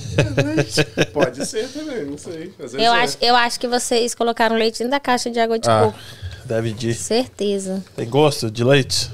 Pode 1.12 1.44
ser 1.46 1.68
também, 1.68 2.06
não 2.06 2.16
sei. 2.16 2.52
Eu 2.72 2.94
é. 2.94 3.02
acho, 3.02 3.18
eu 3.20 3.36
acho 3.36 3.60
que 3.60 3.68
vocês 3.68 4.14
colocaram 4.14 4.56
leite 4.56 4.78
dentro 4.78 4.90
da 4.92 5.00
caixa 5.00 5.30
de 5.30 5.38
água 5.38 5.58
de 5.58 5.68
Ah, 5.68 5.82
coco. 5.84 5.98
deve 6.46 6.72
de. 6.72 6.94
Certeza. 6.94 7.84
Tem 7.94 8.08
gosto 8.08 8.50
de 8.50 8.64
leite? 8.64 9.10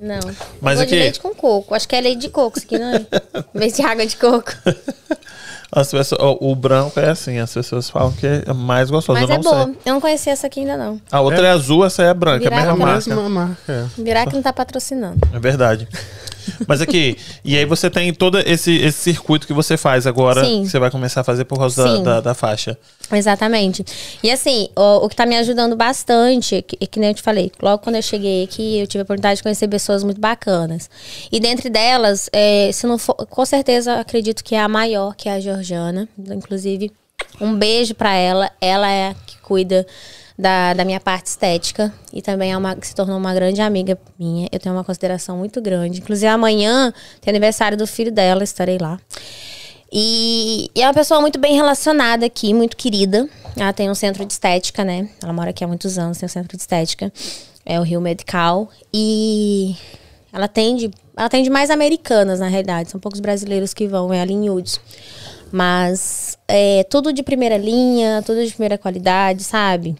Não. 0.00 0.18
Mas 0.60 0.76
Vou 0.76 0.82
aqui- 0.84 0.94
de 0.94 0.98
leite 0.98 1.20
com 1.20 1.34
coco. 1.34 1.74
Acho 1.74 1.86
que 1.86 1.94
é 1.94 2.00
leite 2.00 2.20
de 2.22 2.28
coco 2.30 2.56
isso 2.58 2.66
aqui, 2.66 2.78
não 2.78 2.94
é? 2.94 3.06
Em 3.54 3.58
vez 3.58 3.74
de 3.74 3.82
água 3.82 4.06
de 4.06 4.16
coco. 4.16 4.50
As 5.72 5.88
pessoas, 5.88 6.20
ó, 6.20 6.36
o 6.40 6.52
branco 6.56 6.98
é 6.98 7.10
assim, 7.10 7.38
as 7.38 7.54
pessoas 7.54 7.88
falam 7.88 8.10
que 8.10 8.26
é 8.26 8.52
mais 8.52 8.90
gostoso. 8.90 9.20
Mas 9.20 9.28
eu 9.30 9.34
é 9.36 9.38
não 9.38 9.44
boa. 9.44 9.64
sei. 9.66 9.76
Eu 9.84 9.92
não 9.94 10.00
conhecia 10.00 10.32
essa 10.32 10.48
aqui 10.48 10.58
ainda, 10.60 10.76
não. 10.76 11.00
A 11.12 11.20
outra 11.20 11.46
é, 11.46 11.50
azul, 11.52 11.84
essa 11.86 12.02
aí 12.02 12.08
é 12.08 12.14
branca, 12.14 12.44
é 12.44 12.48
a 12.48 12.50
mesma 12.50 12.74
marca. 12.76 13.14
mesma 13.14 13.28
marca. 13.28 13.56
é. 13.68 13.84
Virar 14.02 14.26
que 14.26 14.34
não 14.34 14.42
tá 14.42 14.52
patrocinando. 14.52 15.18
É 15.32 15.38
verdade. 15.38 15.86
Mas 16.66 16.80
aqui, 16.80 17.16
e 17.44 17.56
aí 17.56 17.64
você 17.64 17.90
tem 17.90 18.12
todo 18.12 18.38
esse, 18.38 18.76
esse 18.76 18.98
circuito 18.98 19.46
que 19.46 19.52
você 19.52 19.76
faz 19.76 20.06
agora, 20.06 20.44
Sim. 20.44 20.62
que 20.62 20.70
você 20.70 20.78
vai 20.78 20.90
começar 20.90 21.22
a 21.22 21.24
fazer 21.24 21.44
por 21.44 21.58
causa 21.58 21.82
da, 21.82 21.96
da, 21.98 22.20
da 22.20 22.34
faixa. 22.34 22.78
Exatamente. 23.12 23.84
E 24.22 24.30
assim, 24.30 24.68
o, 24.76 25.04
o 25.04 25.08
que 25.08 25.16
tá 25.16 25.26
me 25.26 25.36
ajudando 25.36 25.74
bastante, 25.76 26.62
que, 26.62 26.76
que 26.86 27.00
nem 27.00 27.10
eu 27.10 27.14
te 27.14 27.22
falei, 27.22 27.50
logo 27.60 27.82
quando 27.82 27.96
eu 27.96 28.02
cheguei 28.02 28.44
aqui, 28.44 28.78
eu 28.78 28.86
tive 28.86 29.00
a 29.00 29.04
oportunidade 29.04 29.36
de 29.36 29.42
conhecer 29.42 29.68
pessoas 29.68 30.04
muito 30.04 30.20
bacanas. 30.20 30.88
E 31.30 31.40
dentre 31.40 31.68
delas, 31.68 32.28
é, 32.32 32.70
se 32.72 32.86
não 32.86 32.98
for, 32.98 33.14
com 33.14 33.44
certeza 33.44 33.98
acredito 33.98 34.44
que 34.44 34.54
é 34.54 34.60
a 34.60 34.68
maior, 34.68 35.14
que 35.14 35.28
é 35.28 35.32
a 35.32 35.40
Georgiana. 35.40 36.08
Inclusive, 36.18 36.92
um 37.40 37.54
beijo 37.54 37.94
pra 37.94 38.14
ela. 38.14 38.50
Ela 38.60 38.90
é 38.90 39.08
a 39.08 39.14
que 39.14 39.38
cuida 39.38 39.86
da, 40.40 40.74
da 40.74 40.84
minha 40.84 40.98
parte 40.98 41.26
estética 41.26 41.92
e 42.12 42.22
também 42.22 42.52
é 42.52 42.56
uma 42.56 42.76
se 42.80 42.94
tornou 42.94 43.16
uma 43.16 43.34
grande 43.34 43.60
amiga 43.60 43.98
minha. 44.18 44.48
Eu 44.50 44.58
tenho 44.58 44.74
uma 44.74 44.82
consideração 44.82 45.36
muito 45.36 45.60
grande. 45.60 46.00
Inclusive, 46.00 46.26
amanhã 46.26 46.92
tem 47.20 47.30
aniversário 47.30 47.76
do 47.76 47.86
filho 47.86 48.10
dela, 48.10 48.42
estarei 48.42 48.78
lá. 48.78 48.98
E, 49.92 50.70
e 50.74 50.82
é 50.82 50.86
uma 50.86 50.94
pessoa 50.94 51.20
muito 51.20 51.38
bem 51.38 51.54
relacionada 51.54 52.24
aqui, 52.24 52.54
muito 52.54 52.76
querida. 52.76 53.28
Ela 53.56 53.72
tem 53.72 53.90
um 53.90 53.94
centro 53.94 54.24
de 54.24 54.32
estética, 54.32 54.84
né? 54.84 55.08
Ela 55.22 55.32
mora 55.32 55.50
aqui 55.50 55.62
há 55.62 55.68
muitos 55.68 55.98
anos, 55.98 56.18
tem 56.18 56.26
um 56.26 56.30
centro 56.30 56.56
de 56.56 56.62
estética. 56.62 57.12
É 57.66 57.78
o 57.78 57.82
Rio 57.82 58.00
Medical. 58.00 58.70
E 58.94 59.76
ela 60.32 60.46
atende, 60.46 60.90
ela 61.16 61.26
atende 61.26 61.50
mais 61.50 61.70
americanas, 61.70 62.40
na 62.40 62.46
realidade. 62.46 62.90
São 62.90 63.00
poucos 63.00 63.20
brasileiros 63.20 63.74
que 63.74 63.86
vão, 63.86 64.12
é 64.12 64.20
ali 64.20 64.32
em 64.32 64.48
Hudson. 64.48 64.80
Mas 65.52 66.38
é 66.46 66.84
tudo 66.84 67.12
de 67.12 67.22
primeira 67.24 67.58
linha, 67.58 68.22
tudo 68.24 68.44
de 68.44 68.52
primeira 68.52 68.78
qualidade, 68.78 69.42
sabe? 69.42 69.96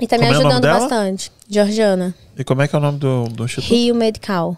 E 0.00 0.06
tá 0.06 0.16
me 0.16 0.24
Como 0.24 0.32
é 0.32 0.34
nome 0.34 0.46
ajudando 0.46 0.62
dela? 0.62 0.80
bastante. 0.80 1.32
Georgiana. 1.48 2.14
E 2.36 2.44
como 2.44 2.62
é 2.62 2.68
que 2.68 2.74
é 2.74 2.78
o 2.78 2.82
nome 2.82 2.98
do, 2.98 3.24
do 3.24 3.44
instituto? 3.44 3.70
Rio 3.70 3.94
Medical. 3.94 4.56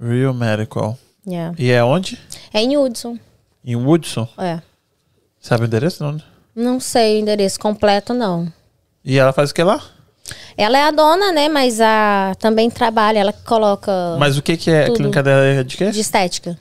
Real 0.00 0.34
Medical. 0.34 0.98
Yeah. 1.26 1.54
E 1.58 1.70
é 1.70 1.82
onde? 1.82 2.18
É 2.52 2.60
em 2.60 2.76
Hudson. 2.76 3.18
Em 3.64 3.76
Woodson. 3.76 4.28
É. 4.36 4.60
Sabe 5.40 5.64
o 5.64 5.66
endereço? 5.66 6.02
Não? 6.04 6.20
Não 6.54 6.80
sei 6.80 7.16
o 7.16 7.20
endereço 7.20 7.58
completo, 7.58 8.12
não. 8.12 8.52
E 9.04 9.18
ela 9.18 9.32
faz 9.32 9.50
o 9.50 9.54
que 9.54 9.62
lá? 9.62 9.80
Ela 10.56 10.78
é 10.78 10.82
a 10.82 10.90
dona, 10.90 11.32
né? 11.32 11.48
Mas 11.48 11.80
a 11.80 12.34
também 12.38 12.70
trabalha, 12.70 13.18
ela 13.18 13.32
coloca 13.32 13.90
Mas 14.18 14.38
o 14.38 14.42
que, 14.42 14.56
que 14.56 14.70
é? 14.70 14.82
A 14.82 14.86
Tudo. 14.86 14.96
clínica 14.96 15.22
dela 15.22 15.44
é 15.44 15.62
de 15.62 15.76
quê? 15.76 15.90
de 15.90 16.00
estética. 16.00 16.58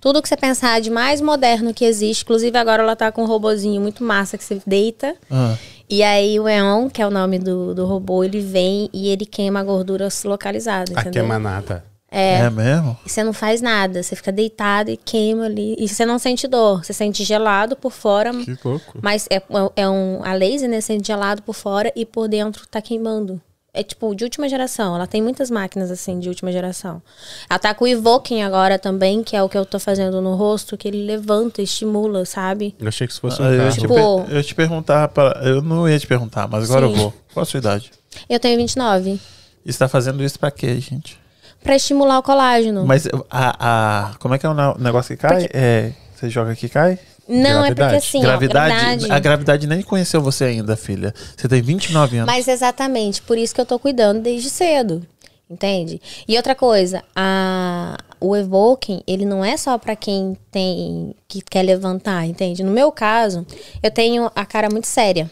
Tudo 0.00 0.20
que 0.20 0.28
você 0.28 0.36
pensar 0.36 0.80
de 0.80 0.90
mais 0.90 1.20
moderno 1.20 1.72
que 1.72 1.84
existe. 1.84 2.24
Inclusive, 2.24 2.56
agora 2.58 2.82
ela 2.82 2.94
tá 2.94 3.10
com 3.10 3.22
um 3.22 3.26
robozinho 3.26 3.80
muito 3.80 4.04
massa 4.04 4.36
que 4.36 4.44
você 4.44 4.60
deita. 4.66 5.14
Ah, 5.30 5.56
E 5.88 6.02
aí 6.02 6.38
o 6.40 6.48
Eon, 6.48 6.88
que 6.88 7.00
é 7.02 7.06
o 7.06 7.10
nome 7.10 7.38
do, 7.38 7.74
do 7.74 7.84
robô, 7.86 8.24
ele 8.24 8.40
vem 8.40 8.88
e 8.92 9.08
ele 9.08 9.26
queima 9.26 9.60
a 9.60 9.64
gordura 9.64 10.08
localizada, 10.24 10.92
Aqui 10.92 11.08
é 11.08 11.10
entendeu? 11.10 11.26
manata. 11.28 11.84
é. 12.10 12.48
mesmo? 12.50 12.96
E 13.04 13.10
você 13.10 13.22
não 13.24 13.32
faz 13.32 13.60
nada, 13.60 14.02
você 14.02 14.14
fica 14.16 14.30
deitado 14.32 14.90
e 14.90 14.96
queima 14.96 15.44
ali. 15.46 15.74
E 15.78 15.88
você 15.88 16.06
não 16.06 16.18
sente 16.18 16.46
dor, 16.48 16.84
você 16.84 16.92
sente 16.92 17.24
gelado 17.24 17.76
por 17.76 17.90
fora, 17.92 18.32
Que 18.32 18.56
louco. 18.64 18.98
mas 19.02 19.26
é, 19.30 19.42
é 19.76 19.88
um 19.88 20.20
a 20.24 20.32
laser, 20.32 20.68
né? 20.68 20.80
Sente 20.80 21.06
gelado 21.08 21.42
por 21.42 21.54
fora 21.54 21.92
e 21.96 22.06
por 22.06 22.28
dentro 22.28 22.66
tá 22.68 22.80
queimando. 22.80 23.40
É 23.74 23.82
tipo 23.82 24.14
de 24.14 24.22
última 24.24 24.48
geração. 24.48 24.94
Ela 24.94 25.06
tem 25.06 25.20
muitas 25.20 25.50
máquinas 25.50 25.90
assim 25.90 26.18
de 26.20 26.28
última 26.28 26.52
geração. 26.52 27.02
Ela 27.50 27.58
tá 27.58 27.74
com 27.74 27.84
o 27.84 27.88
Evoking 27.88 28.42
agora 28.42 28.78
também, 28.78 29.22
que 29.24 29.34
é 29.36 29.42
o 29.42 29.48
que 29.48 29.58
eu 29.58 29.66
tô 29.66 29.78
fazendo 29.80 30.22
no 30.22 30.34
rosto, 30.36 30.76
que 30.76 30.86
ele 30.88 31.04
levanta, 31.04 31.60
estimula, 31.60 32.24
sabe? 32.24 32.74
Eu 32.78 32.86
achei 32.88 33.06
que 33.06 33.12
isso 33.12 33.20
fosse 33.20 33.42
Ah, 33.42 33.46
um 33.46 33.52
eu, 33.52 33.58
carro. 33.58 33.72
te 33.74 33.80
Tipo- 33.80 33.94
per- 34.24 34.36
eu 34.36 34.42
te 34.44 34.54
perguntar, 34.54 35.08
pra- 35.08 35.40
eu 35.42 35.60
não 35.60 35.88
ia 35.88 35.98
te 35.98 36.06
perguntar, 36.06 36.46
mas 36.48 36.64
agora 36.70 36.86
Sim. 36.86 36.92
eu 36.92 36.98
vou. 36.98 37.14
Qual 37.34 37.42
a 37.42 37.46
sua 37.46 37.58
idade? 37.58 37.90
Eu 38.30 38.38
tenho 38.38 38.56
29. 38.56 39.20
E 39.66 39.72
você 39.72 39.78
tá 39.78 39.88
fazendo 39.88 40.22
isso 40.22 40.38
pra 40.38 40.50
quê, 40.52 40.78
gente? 40.78 41.18
Pra 41.62 41.74
estimular 41.74 42.18
o 42.18 42.22
colágeno. 42.22 42.84
Mas 42.86 43.08
a, 43.30 44.10
a. 44.10 44.14
Como 44.18 44.34
é 44.34 44.38
que 44.38 44.46
é 44.46 44.48
o 44.48 44.54
ne- 44.54 44.74
negócio 44.78 45.16
que 45.16 45.20
cai? 45.20 45.48
É, 45.52 45.92
você 46.14 46.28
joga 46.30 46.54
que 46.54 46.68
cai? 46.68 46.98
Não, 47.28 47.64
é 47.64 47.68
porque 47.68 47.74
Gravidade. 47.74 47.96
assim, 47.96 48.18
ó, 48.18 48.22
gravidade, 48.22 48.74
gravidade. 48.74 49.12
A 49.12 49.18
gravidade 49.18 49.66
nem 49.66 49.82
conheceu 49.82 50.20
você 50.20 50.44
ainda, 50.44 50.76
filha. 50.76 51.14
Você 51.36 51.48
tem 51.48 51.62
29 51.62 52.18
anos. 52.18 52.26
Mas 52.26 52.46
exatamente, 52.48 53.22
por 53.22 53.38
isso 53.38 53.54
que 53.54 53.60
eu 53.60 53.66
tô 53.66 53.78
cuidando 53.78 54.20
desde 54.20 54.50
cedo. 54.50 55.06
Entende? 55.48 56.00
E 56.26 56.36
outra 56.38 56.54
coisa, 56.54 57.02
a, 57.14 57.98
o 58.18 58.34
Evoking, 58.34 59.02
ele 59.06 59.26
não 59.26 59.44
é 59.44 59.56
só 59.58 59.76
pra 59.76 59.94
quem 59.94 60.36
tem 60.50 61.14
que 61.28 61.42
quer 61.42 61.62
levantar, 61.62 62.24
entende? 62.26 62.62
No 62.62 62.72
meu 62.72 62.90
caso, 62.90 63.46
eu 63.82 63.90
tenho 63.90 64.30
a 64.34 64.46
cara 64.46 64.68
muito 64.70 64.86
séria. 64.86 65.30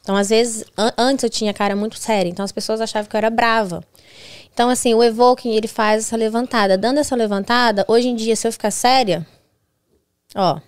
Então, 0.00 0.16
às 0.16 0.28
vezes, 0.30 0.64
an- 0.76 0.92
antes 0.96 1.24
eu 1.24 1.28
tinha 1.28 1.50
a 1.50 1.54
cara 1.54 1.74
muito 1.74 1.98
séria, 1.98 2.30
então 2.30 2.44
as 2.44 2.52
pessoas 2.52 2.80
achavam 2.80 3.10
que 3.10 3.16
eu 3.16 3.18
era 3.18 3.28
brava. 3.30 3.82
Então, 4.54 4.70
assim, 4.70 4.94
o 4.94 5.02
Evoking, 5.02 5.50
ele 5.54 5.68
faz 5.68 6.04
essa 6.06 6.16
levantada. 6.16 6.78
Dando 6.78 6.98
essa 6.98 7.14
levantada, 7.16 7.84
hoje 7.88 8.08
em 8.08 8.14
dia, 8.16 8.34
se 8.36 8.46
eu 8.46 8.52
ficar 8.52 8.70
séria, 8.70 9.26
ó. 10.34 10.60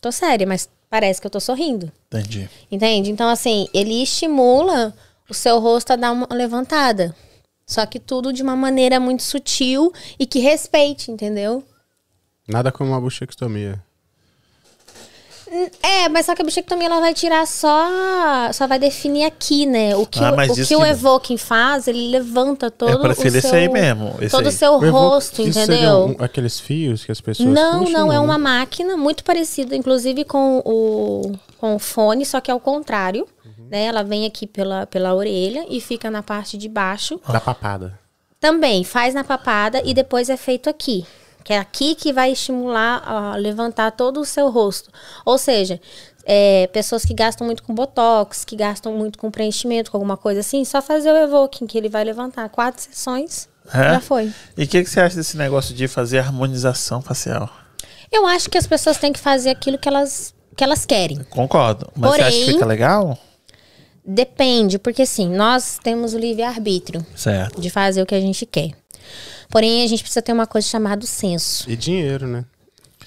Tô 0.00 0.10
séria, 0.10 0.46
mas 0.46 0.68
parece 0.88 1.20
que 1.20 1.26
eu 1.26 1.30
tô 1.30 1.40
sorrindo. 1.40 1.90
Entendi. 2.06 2.48
Entende? 2.70 3.10
Então, 3.10 3.28
assim, 3.28 3.68
ele 3.72 4.02
estimula 4.02 4.94
o 5.28 5.34
seu 5.34 5.58
rosto 5.58 5.92
a 5.92 5.96
dar 5.96 6.12
uma 6.12 6.26
levantada. 6.30 7.14
Só 7.66 7.86
que 7.86 8.00
tudo 8.00 8.32
de 8.32 8.42
uma 8.42 8.56
maneira 8.56 8.98
muito 8.98 9.22
sutil 9.22 9.92
e 10.18 10.26
que 10.26 10.40
respeite, 10.40 11.10
entendeu? 11.10 11.62
Nada 12.48 12.72
como 12.72 12.90
uma 12.90 13.00
buchectomia. 13.00 13.80
É, 15.82 16.08
mas 16.08 16.26
só 16.26 16.34
que 16.34 16.42
a 16.42 16.44
bichectomia 16.44 16.86
ela 16.86 17.00
vai 17.00 17.12
tirar 17.12 17.46
só. 17.46 17.88
Só 18.52 18.66
vai 18.66 18.78
definir 18.78 19.24
aqui, 19.24 19.66
né? 19.66 19.96
O 19.96 20.06
que, 20.06 20.20
Ah, 20.22 20.30
o, 20.32 20.52
o, 20.52 20.66
que 20.66 20.76
o 20.76 20.84
Evoking 20.86 21.36
faz, 21.36 21.88
ele 21.88 22.08
levanta 22.10 22.70
todo 22.70 23.06
É 23.06 23.14
ser 23.14 23.24
o 23.24 23.26
esse 23.36 23.40
seu. 23.48 23.54
aí 23.54 23.68
mesmo, 23.68 24.14
esse 24.20 24.30
todo 24.30 24.44
o 24.44 24.48
aí. 24.48 24.54
seu 24.54 24.72
Eu 24.74 24.92
vou- 24.92 25.08
rosto, 25.10 25.42
isso 25.42 25.58
entendeu? 25.58 26.16
um- 26.18 26.24
aqueles 26.24 26.60
fios 26.60 27.04
que 27.04 27.10
as 27.10 27.20
pessoas 27.20 27.48
Não, 27.48 27.80
puxam, 27.80 27.92
não, 28.06 28.12
é 28.12 28.14
né? 28.14 28.20
uma 28.20 28.38
máquina 28.38 28.96
muito 28.96 29.24
parecida, 29.24 29.74
inclusive 29.74 30.24
com 30.24 30.62
o, 30.64 31.32
com 31.58 31.74
o 31.74 31.78
fone, 31.78 32.24
só 32.24 32.40
que 32.40 32.50
é 32.50 32.54
o 32.54 32.60
contrário. 32.60 33.26
Uhum. 33.44 33.66
Né? 33.70 33.84
Ela 33.86 34.02
vem 34.04 34.26
aqui 34.26 34.46
pela, 34.46 34.86
pela 34.86 35.14
orelha 35.14 35.64
e 35.68 35.80
fica 35.80 36.10
na 36.10 36.22
parte 36.22 36.56
de 36.56 36.68
baixo. 36.68 37.20
Da 37.28 37.40
papada. 37.40 37.98
Também 38.38 38.84
faz 38.84 39.12
na 39.14 39.22
papada 39.24 39.82
e 39.84 39.92
depois 39.92 40.30
é 40.30 40.36
feito 40.36 40.70
aqui. 40.70 41.04
Que 41.44 41.52
é 41.52 41.58
aqui 41.58 41.94
que 41.94 42.12
vai 42.12 42.32
estimular 42.32 43.02
a 43.06 43.36
levantar 43.36 43.90
todo 43.92 44.20
o 44.20 44.24
seu 44.24 44.50
rosto. 44.50 44.90
Ou 45.24 45.38
seja, 45.38 45.80
é, 46.24 46.66
pessoas 46.68 47.04
que 47.04 47.14
gastam 47.14 47.46
muito 47.46 47.62
com 47.62 47.74
botox, 47.74 48.44
que 48.44 48.54
gastam 48.56 48.92
muito 48.92 49.18
com 49.18 49.30
preenchimento, 49.30 49.90
com 49.90 49.96
alguma 49.96 50.16
coisa 50.16 50.40
assim, 50.40 50.64
só 50.64 50.80
fazer 50.82 51.10
o 51.12 51.16
Evoking, 51.16 51.66
que 51.66 51.78
ele 51.78 51.88
vai 51.88 52.04
levantar. 52.04 52.48
Quatro 52.50 52.82
sessões, 52.82 53.48
É? 53.72 53.94
já 53.94 54.00
foi. 54.00 54.32
E 54.56 54.64
o 54.64 54.68
que, 54.68 54.84
que 54.84 54.90
você 54.90 55.00
acha 55.00 55.16
desse 55.16 55.36
negócio 55.36 55.74
de 55.74 55.88
fazer 55.88 56.18
harmonização 56.18 57.00
facial? 57.00 57.48
Eu 58.12 58.26
acho 58.26 58.50
que 58.50 58.58
as 58.58 58.66
pessoas 58.66 58.98
têm 58.98 59.12
que 59.12 59.20
fazer 59.20 59.50
aquilo 59.50 59.78
que 59.78 59.88
elas, 59.88 60.34
que 60.56 60.62
elas 60.64 60.84
querem. 60.84 61.18
Concordo. 61.30 61.88
Mas 61.96 62.10
você 62.16 62.20
acha 62.22 62.30
que 62.32 62.38
Porém- 62.40 62.52
fica 62.54 62.66
legal? 62.66 63.18
Depende, 64.04 64.78
porque 64.78 65.02
assim, 65.02 65.28
nós 65.28 65.78
temos 65.82 66.14
o 66.14 66.18
livre-arbítrio 66.18 67.04
de 67.58 67.70
fazer 67.70 68.02
o 68.02 68.06
que 68.06 68.14
a 68.14 68.20
gente 68.20 68.44
quer. 68.46 68.70
Porém, 69.48 69.84
a 69.84 69.88
gente 69.88 70.02
precisa 70.02 70.22
ter 70.22 70.32
uma 70.32 70.46
coisa 70.46 70.66
chamada 70.68 71.04
senso. 71.06 71.68
E 71.70 71.76
dinheiro, 71.76 72.26
né? 72.26 72.44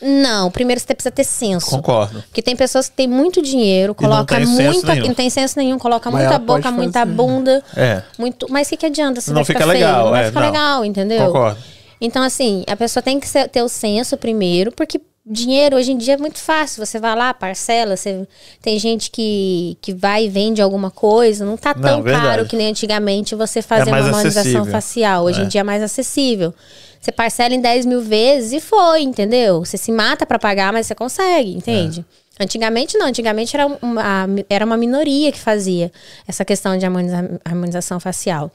Não, 0.01 0.51
primeiro 0.51 0.81
você 0.81 0.93
precisa 0.93 1.11
ter 1.11 1.23
senso. 1.23 1.69
Concordo. 1.69 2.21
Porque 2.23 2.41
tem 2.41 2.55
pessoas 2.57 2.89
que 2.89 2.95
têm 2.95 3.07
muito 3.07 3.41
dinheiro, 3.41 3.89
não 3.89 4.09
coloca 4.09 4.35
senso 4.37 4.51
muita. 4.61 4.93
nenhum. 4.95 5.07
Não 5.07 5.13
tem 5.13 5.29
senso 5.29 5.57
nenhum, 5.57 5.79
coloca 5.79 6.11
Mas 6.11 6.21
muita 6.21 6.35
ela 6.35 6.45
pode 6.45 6.63
boca, 6.63 6.71
muita 6.75 6.99
fazer. 7.01 7.11
bunda. 7.13 7.63
É. 7.75 8.03
Muito, 8.17 8.47
mas 8.49 8.67
o 8.67 8.69
que, 8.71 8.77
que 8.77 8.85
adianta 8.87 9.21
se 9.21 9.29
Não 9.29 9.35
vai 9.35 9.45
fica 9.45 9.59
ficar 9.59 9.71
feio? 9.71 9.85
legal, 9.85 10.03
Não 10.05 10.11
vai 10.11 10.23
é, 10.23 10.27
ficar 10.27 10.39
não. 10.41 10.47
legal, 10.47 10.85
entendeu? 10.85 11.25
Concordo. 11.27 11.57
Então, 12.01 12.21
assim, 12.21 12.65
a 12.67 12.75
pessoa 12.75 13.01
tem 13.01 13.17
que 13.17 13.27
ser- 13.27 13.47
ter 13.47 13.61
o 13.61 13.69
senso 13.69 14.17
primeiro, 14.17 14.73
porque 14.73 14.99
dinheiro 15.25 15.77
hoje 15.77 15.91
em 15.91 15.97
dia 15.97 16.13
é 16.15 16.17
muito 16.17 16.37
fácil. 16.39 16.85
Você 16.85 16.99
vai 16.99 17.15
lá, 17.15 17.33
parcela, 17.33 17.95
você 17.95 18.27
tem 18.61 18.77
gente 18.77 19.09
que, 19.09 19.77
que 19.81 19.93
vai 19.93 20.25
e 20.25 20.29
vende 20.29 20.61
alguma 20.61 20.91
coisa, 20.91 21.45
não 21.45 21.57
tá 21.57 21.73
tão 21.73 22.03
caro 22.03 22.45
que 22.45 22.55
nem 22.55 22.69
antigamente 22.69 23.35
você 23.35 23.61
fazer 23.61 23.89
mais 23.91 24.05
uma 24.05 24.11
harmonização 24.17 24.41
acessível. 24.41 24.71
facial. 24.71 25.23
Hoje 25.25 25.41
É. 25.41 25.43
em 25.45 25.47
dia 25.47 25.61
é 25.61 25.63
mais 25.63 25.81
acessível. 25.81 26.53
Você 26.99 27.11
parcela 27.11 27.53
em 27.53 27.59
10 27.61 27.85
mil 27.85 28.01
vezes 28.01 28.53
e 28.53 28.59
foi, 28.61 29.01
entendeu? 29.01 29.63
Você 29.65 29.77
se 29.77 29.91
mata 29.91 30.25
pra 30.25 30.39
pagar, 30.39 30.71
mas 30.71 30.87
você 30.87 30.95
consegue, 30.95 31.53
entende? 31.53 32.05
Antigamente 32.39 32.97
não, 32.97 33.07
antigamente 33.07 33.55
era 33.55 33.67
uma, 33.81 34.25
era 34.49 34.65
uma 34.65 34.75
minoria 34.77 35.31
que 35.31 35.39
fazia 35.39 35.91
essa 36.27 36.43
questão 36.45 36.77
de 36.77 36.85
harmoniza- 36.85 37.39
harmonização 37.45 37.99
facial. 37.99 38.49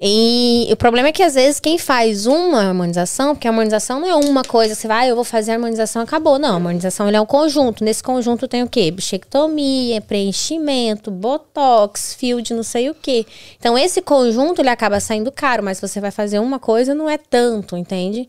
E 0.00 0.68
o 0.72 0.76
problema 0.76 1.08
é 1.08 1.12
que 1.12 1.22
às 1.22 1.34
vezes 1.34 1.60
quem 1.60 1.78
faz 1.78 2.26
uma 2.26 2.60
harmonização, 2.60 3.34
porque 3.34 3.46
a 3.46 3.50
harmonização 3.50 4.00
não 4.00 4.08
é 4.08 4.14
uma 4.16 4.42
coisa, 4.42 4.74
você 4.74 4.88
vai, 4.88 5.06
ah, 5.06 5.08
eu 5.10 5.14
vou 5.14 5.24
fazer 5.24 5.52
a 5.52 5.54
harmonização, 5.54 6.02
acabou. 6.02 6.40
Não, 6.40 6.50
a 6.50 6.54
harmonização 6.54 7.08
é 7.08 7.20
um 7.20 7.26
conjunto. 7.26 7.84
Nesse 7.84 8.02
conjunto 8.02 8.48
tem 8.48 8.64
o 8.64 8.68
quê? 8.68 8.90
Bichectomia, 8.90 10.00
preenchimento, 10.00 11.10
botox, 11.10 12.14
fio 12.14 12.42
de 12.42 12.52
não 12.52 12.64
sei 12.64 12.90
o 12.90 12.94
quê. 12.94 13.24
Então 13.58 13.78
esse 13.78 14.02
conjunto 14.02 14.60
ele 14.60 14.70
acaba 14.70 14.98
saindo 14.98 15.30
caro, 15.30 15.62
mas 15.62 15.80
você 15.80 16.00
vai 16.00 16.10
fazer 16.10 16.40
uma 16.40 16.58
coisa, 16.58 16.94
não 16.94 17.08
é 17.08 17.16
tanto, 17.16 17.76
entende? 17.76 18.28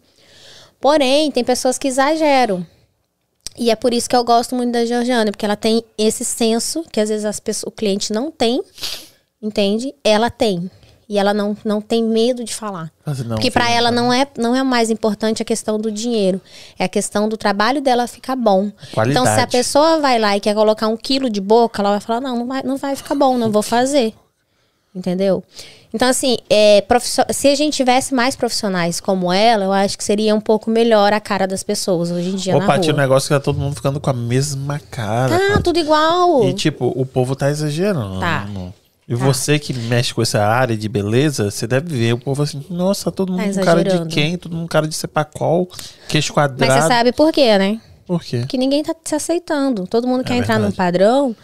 Porém, 0.79 1.31
tem 1.31 1.43
pessoas 1.43 1.79
que 1.79 1.87
exageram. 1.87 2.65
E 3.57 3.69
é 3.71 3.75
por 3.75 3.93
isso 3.93 4.09
que 4.09 4.15
eu 4.15 4.23
gosto 4.23 4.55
muito 4.55 4.71
da 4.71 4.85
Georgiana, 4.85 5.31
porque 5.31 5.45
ela 5.45 5.55
tem 5.55 5.83
esse 5.97 6.25
senso 6.25 6.83
que 6.91 6.99
às 6.99 7.09
vezes 7.09 7.25
as 7.25 7.39
pessoas, 7.39 7.71
o 7.71 7.75
cliente 7.75 8.11
não 8.11 8.31
tem, 8.31 8.61
entende? 9.41 9.93
Ela 10.03 10.29
tem. 10.29 10.69
E 11.13 11.17
ela 11.19 11.31
não, 11.31 11.55
não 11.63 11.79
tem 11.79 12.03
medo 12.03 12.43
de 12.43 12.55
falar. 12.55 12.91
Não, 13.05 13.35
porque 13.35 13.51
pra 13.51 13.65
filha, 13.65 13.75
ela 13.77 13.91
não 13.91 14.11
é, 14.11 14.25
não 14.35 14.55
é 14.55 14.63
mais 14.63 14.89
importante 14.89 15.43
a 15.43 15.45
questão 15.45 15.79
do 15.79 15.91
dinheiro. 15.91 16.41
É 16.79 16.85
a 16.85 16.89
questão 16.89 17.29
do 17.29 17.37
trabalho 17.37 17.81
dela 17.81 18.07
ficar 18.07 18.35
bom. 18.35 18.71
Qualidade. 18.91 19.11
Então, 19.11 19.35
se 19.35 19.39
a 19.39 19.45
pessoa 19.45 19.99
vai 19.99 20.17
lá 20.17 20.35
e 20.35 20.39
quer 20.39 20.55
colocar 20.55 20.87
um 20.87 20.97
quilo 20.97 21.29
de 21.29 21.39
boca, 21.39 21.83
ela 21.83 21.91
vai 21.91 21.99
falar, 21.99 22.19
não, 22.19 22.37
não 22.37 22.47
vai, 22.47 22.63
não 22.63 22.77
vai 22.77 22.95
ficar 22.95 23.13
bom, 23.13 23.37
não 23.37 23.51
vou 23.51 23.61
fazer. 23.61 24.15
Entendeu? 24.95 25.43
Então, 25.93 26.07
assim, 26.07 26.37
é, 26.49 26.83
se 27.31 27.47
a 27.47 27.53
gente 27.53 27.75
tivesse 27.75 28.15
mais 28.15 28.35
profissionais 28.35 28.99
como 28.99 29.31
ela, 29.31 29.65
eu 29.65 29.71
acho 29.71 29.95
que 29.95 30.03
seria 30.03 30.33
um 30.33 30.41
pouco 30.41 30.71
melhor 30.71 31.13
a 31.13 31.19
cara 31.19 31.45
das 31.45 31.61
pessoas 31.61 32.09
hoje 32.09 32.29
em 32.29 32.35
dia 32.35 32.55
Ô, 32.55 32.59
na 32.59 32.65
Paty, 32.65 32.89
o 32.89 32.91
rua. 32.91 33.01
negócio 33.03 33.27
que 33.27 33.35
tá 33.35 33.39
todo 33.39 33.59
mundo 33.59 33.75
ficando 33.75 33.99
com 33.99 34.09
a 34.09 34.13
mesma 34.13 34.81
cara. 34.89 35.37
Tá, 35.37 35.47
Paty. 35.49 35.63
tudo 35.63 35.77
igual. 35.77 36.43
E 36.45 36.53
tipo, 36.53 36.91
o 36.95 37.05
povo 37.05 37.35
tá 37.35 37.51
exagerando. 37.51 38.19
Tá. 38.19 38.47
E 39.07 39.15
você 39.15 39.59
que 39.59 39.73
mexe 39.73 40.13
com 40.13 40.21
essa 40.21 40.41
área 40.45 40.77
de 40.77 40.87
beleza, 40.87 41.51
você 41.51 41.67
deve 41.67 41.95
ver 41.95 42.13
o 42.13 42.17
povo 42.17 42.41
assim, 42.41 42.63
nossa, 42.69 43.11
todo 43.11 43.31
mundo 43.33 43.43
Tá 43.53 43.59
com 43.59 43.65
cara 43.65 43.83
de 43.83 44.05
quem? 44.07 44.37
Todo 44.37 44.53
mundo 44.53 44.61
com 44.63 44.67
cara 44.69 44.87
de 44.87 44.95
cepacol, 44.95 45.69
queixo 46.07 46.31
quadrado. 46.33 46.59
Mas 46.73 46.83
você 46.83 46.87
sabe 46.87 47.11
por 47.11 47.31
quê, 47.33 47.57
né? 47.57 47.81
Por 48.05 48.21
quê? 48.21 48.45
que 48.47 48.57
ninguém 48.57 48.83
tá 48.83 48.93
se 49.03 49.15
aceitando. 49.15 49.87
Todo 49.87 50.05
mundo 50.07 50.23
quer 50.23 50.35
entrar 50.35 50.55
num 50.59 50.67
É 50.67 50.69
verdade. 50.69 50.75
padrão. 50.77 51.35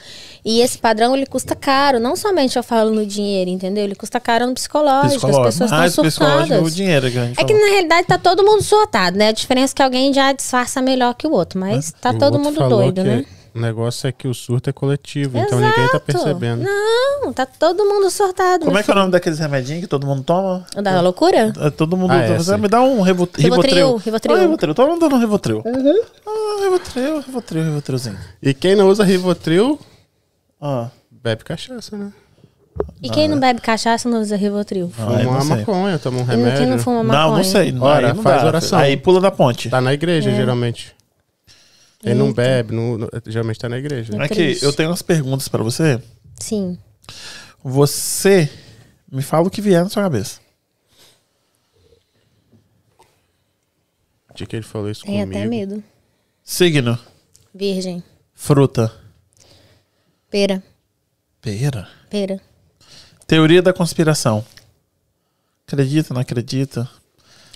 E 0.43 0.61
esse 0.61 0.77
padrão, 0.77 1.15
ele 1.15 1.25
custa 1.25 1.55
caro. 1.55 1.99
Não 1.99 2.15
somente 2.15 2.55
eu 2.57 2.63
falo 2.63 2.91
no 2.91 3.05
dinheiro, 3.05 3.49
entendeu? 3.49 3.83
Ele 3.83 3.95
custa 3.95 4.19
caro 4.19 4.45
no 4.47 4.53
psicológico. 4.53 5.15
Psicológico. 5.27 5.47
As 5.47 5.53
pessoas 5.53 5.71
Mais 5.71 5.91
estão 5.91 6.03
psicológico 6.05 6.43
o 6.43 6.47
surtadas. 6.47 6.75
dinheiro 6.75 7.11
que 7.11 7.17
a 7.17 7.25
gente 7.25 7.39
É 7.41 7.43
que 7.45 7.53
na 7.53 7.67
realidade 7.71 8.07
tá 8.07 8.17
todo 8.17 8.43
mundo 8.43 8.61
surtado, 8.61 9.17
né? 9.17 9.29
A 9.29 9.31
diferença 9.33 9.73
é 9.73 9.75
que 9.75 9.81
alguém 9.83 10.13
já 10.13 10.31
disfarça 10.33 10.81
melhor 10.81 11.13
que 11.15 11.27
o 11.27 11.31
outro. 11.31 11.59
Mas 11.59 11.93
tá 11.99 12.11
E 12.11 12.15
o 12.15 12.19
todo 12.19 12.39
mundo 12.39 12.67
doido, 12.69 13.01
que 13.03 13.07
né? 13.07 13.25
O 13.53 13.59
negócio 13.59 14.07
é 14.07 14.11
que 14.11 14.27
o 14.27 14.33
surto 14.33 14.69
é 14.69 14.73
coletivo, 14.73 15.37
então 15.37 15.59
ninguém 15.59 15.73
tá 15.75 15.81
Exato. 15.83 15.99
percebendo. 16.05 16.63
Não, 16.63 17.33
tá 17.33 17.45
todo 17.45 17.83
mundo 17.83 18.09
surtado. 18.11 18.59
Como 18.59 18.71
meu 18.71 18.79
é 18.79 18.83
que 18.83 18.91
é 18.91 18.93
o 18.93 18.97
nome 18.97 19.11
daqueles 19.11 19.39
remedinhos 19.39 19.81
que 19.81 19.87
todo 19.87 20.05
mundo 20.05 20.21
toma? 20.23 20.65
Da 20.83 21.01
loucura? 21.01 21.51
É, 21.59 21.69
Todo 21.71 21.97
mundo. 21.97 22.11
Ah, 22.11 22.17
é, 22.23 22.57
me 22.57 22.67
dá 22.67 22.81
um 22.81 23.01
revo, 23.01 23.27
Rivotril, 23.35 23.97
Rivotril. 23.97 23.97
Rivotril. 23.97 24.35
Ah, 24.35 24.39
Rivotril. 24.41 24.75
Todo 24.75 24.87
mundo 24.89 24.99
dando 25.01 25.15
um 25.15 25.19
Rivotril. 25.19 25.63
Uhum. 25.65 26.01
Ah, 26.27 26.63
Rivotril, 26.63 27.19
Rivotril, 27.21 27.63
Rivotrilzinho. 27.63 28.17
E 28.41 28.53
quem 28.53 28.75
não 28.75 28.87
usa 28.87 29.03
Rivotril, 29.03 29.79
Ah, 30.61 30.89
bebe 31.09 31.43
cachaça, 31.43 31.97
né? 31.97 32.11
E 33.01 33.09
quem 33.09 33.27
não 33.27 33.39
bebe 33.39 33.59
cachaça 33.61 34.07
não 34.07 34.21
usa 34.21 34.35
Rivotril? 34.37 34.91
Ah, 34.97 35.05
Fuma 35.05 35.29
uma 35.31 35.43
maconha, 35.43 35.99
toma 35.99 36.19
um 36.19 36.21
E 36.21 36.25
quem 36.27 36.35
remédio. 36.37 36.67
não 36.67 36.79
fuma 36.79 37.03
maconha? 37.03 37.25
não, 37.27 37.35
não 37.37 37.43
sei. 37.43 37.71
Não, 37.71 37.81
Ora, 37.81 38.13
não 38.13 38.21
faz 38.23 38.41
dá. 38.41 38.47
oração. 38.47 38.79
Aí 38.79 38.95
pula 38.95 39.19
da 39.19 39.31
ponte. 39.31 39.69
Tá 39.69 39.81
na 39.81 39.91
É. 39.91 39.93
igreja, 39.95 40.31
geralmente. 40.31 40.95
Quem 41.99 42.13
não 42.15 42.31
bebe, 42.31 42.73
não- 42.73 42.97
não- 42.97 43.09
geralmente 43.27 43.59
tá 43.59 43.67
na 43.67 43.77
igreja. 43.77 44.15
É 44.15 44.23
Aqui, 44.23 44.57
eu 44.61 44.71
tenho 44.73 44.89
umas 44.89 45.01
perguntas 45.01 45.47
pra 45.49 45.61
você. 45.61 46.01
Sim. 46.39 46.77
Você 47.63 48.49
me 49.11 49.21
fala 49.21 49.47
o 49.47 49.51
que 49.51 49.61
vier 49.61 49.83
na 49.83 49.89
sua 49.89 50.03
cabeça. 50.03 50.39
O 54.29 54.33
dia 54.33 54.47
que 54.47 54.55
ele 54.55 54.63
falou 54.65 54.89
isso 54.89 55.03
Tem 55.03 55.19
comigo. 55.19 55.37
até 55.37 55.45
medo. 55.47 55.83
Signo, 56.43 56.97
Virgem. 57.53 58.03
fruta, 58.33 58.93
Pera. 60.29 60.63
pera. 61.41 61.87
Pera. 62.09 62.41
Teoria 63.27 63.61
da 63.61 63.73
conspiração. 63.73 64.45
Acredita, 65.67 66.13
não 66.13 66.21
acredita? 66.21 66.89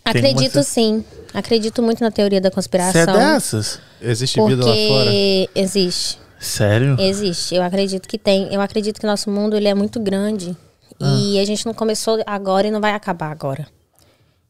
Acredito 0.06 0.56
uma- 0.58 0.64
sim. 0.64 1.04
Acredito 1.34 1.82
muito 1.82 2.02
na 2.02 2.12
teoria 2.12 2.40
da 2.42 2.50
Você 2.50 2.52
é 2.52 2.56
conspiração. 2.56 3.14
dessas? 3.16 3.80
Existe 4.02 4.40
vida 4.46 4.66
lá 4.66 4.74
fora? 4.74 5.06
porque 5.06 5.50
existe. 5.56 6.20
Sério? 6.40 6.98
Existe. 7.00 7.56
Eu 7.56 7.64
acredito 7.64 8.08
que 8.08 8.18
tem. 8.18 8.54
Eu 8.54 8.60
acredito 8.62 9.00
que 9.00 9.06
nosso 9.08 9.30
mundo 9.32 9.56
ele 9.56 9.68
é 9.68 9.74
muito 9.74 10.00
grande. 10.00 10.56
Ah. 11.02 11.16
E 11.18 11.40
a 11.40 11.46
gente 11.46 11.66
não 11.66 11.74
começou 11.74 12.22
agora 12.26 12.68
e 12.68 12.72
não 12.72 12.82
vai 12.82 12.94
acabar 12.94 13.32
agora. 13.32 13.66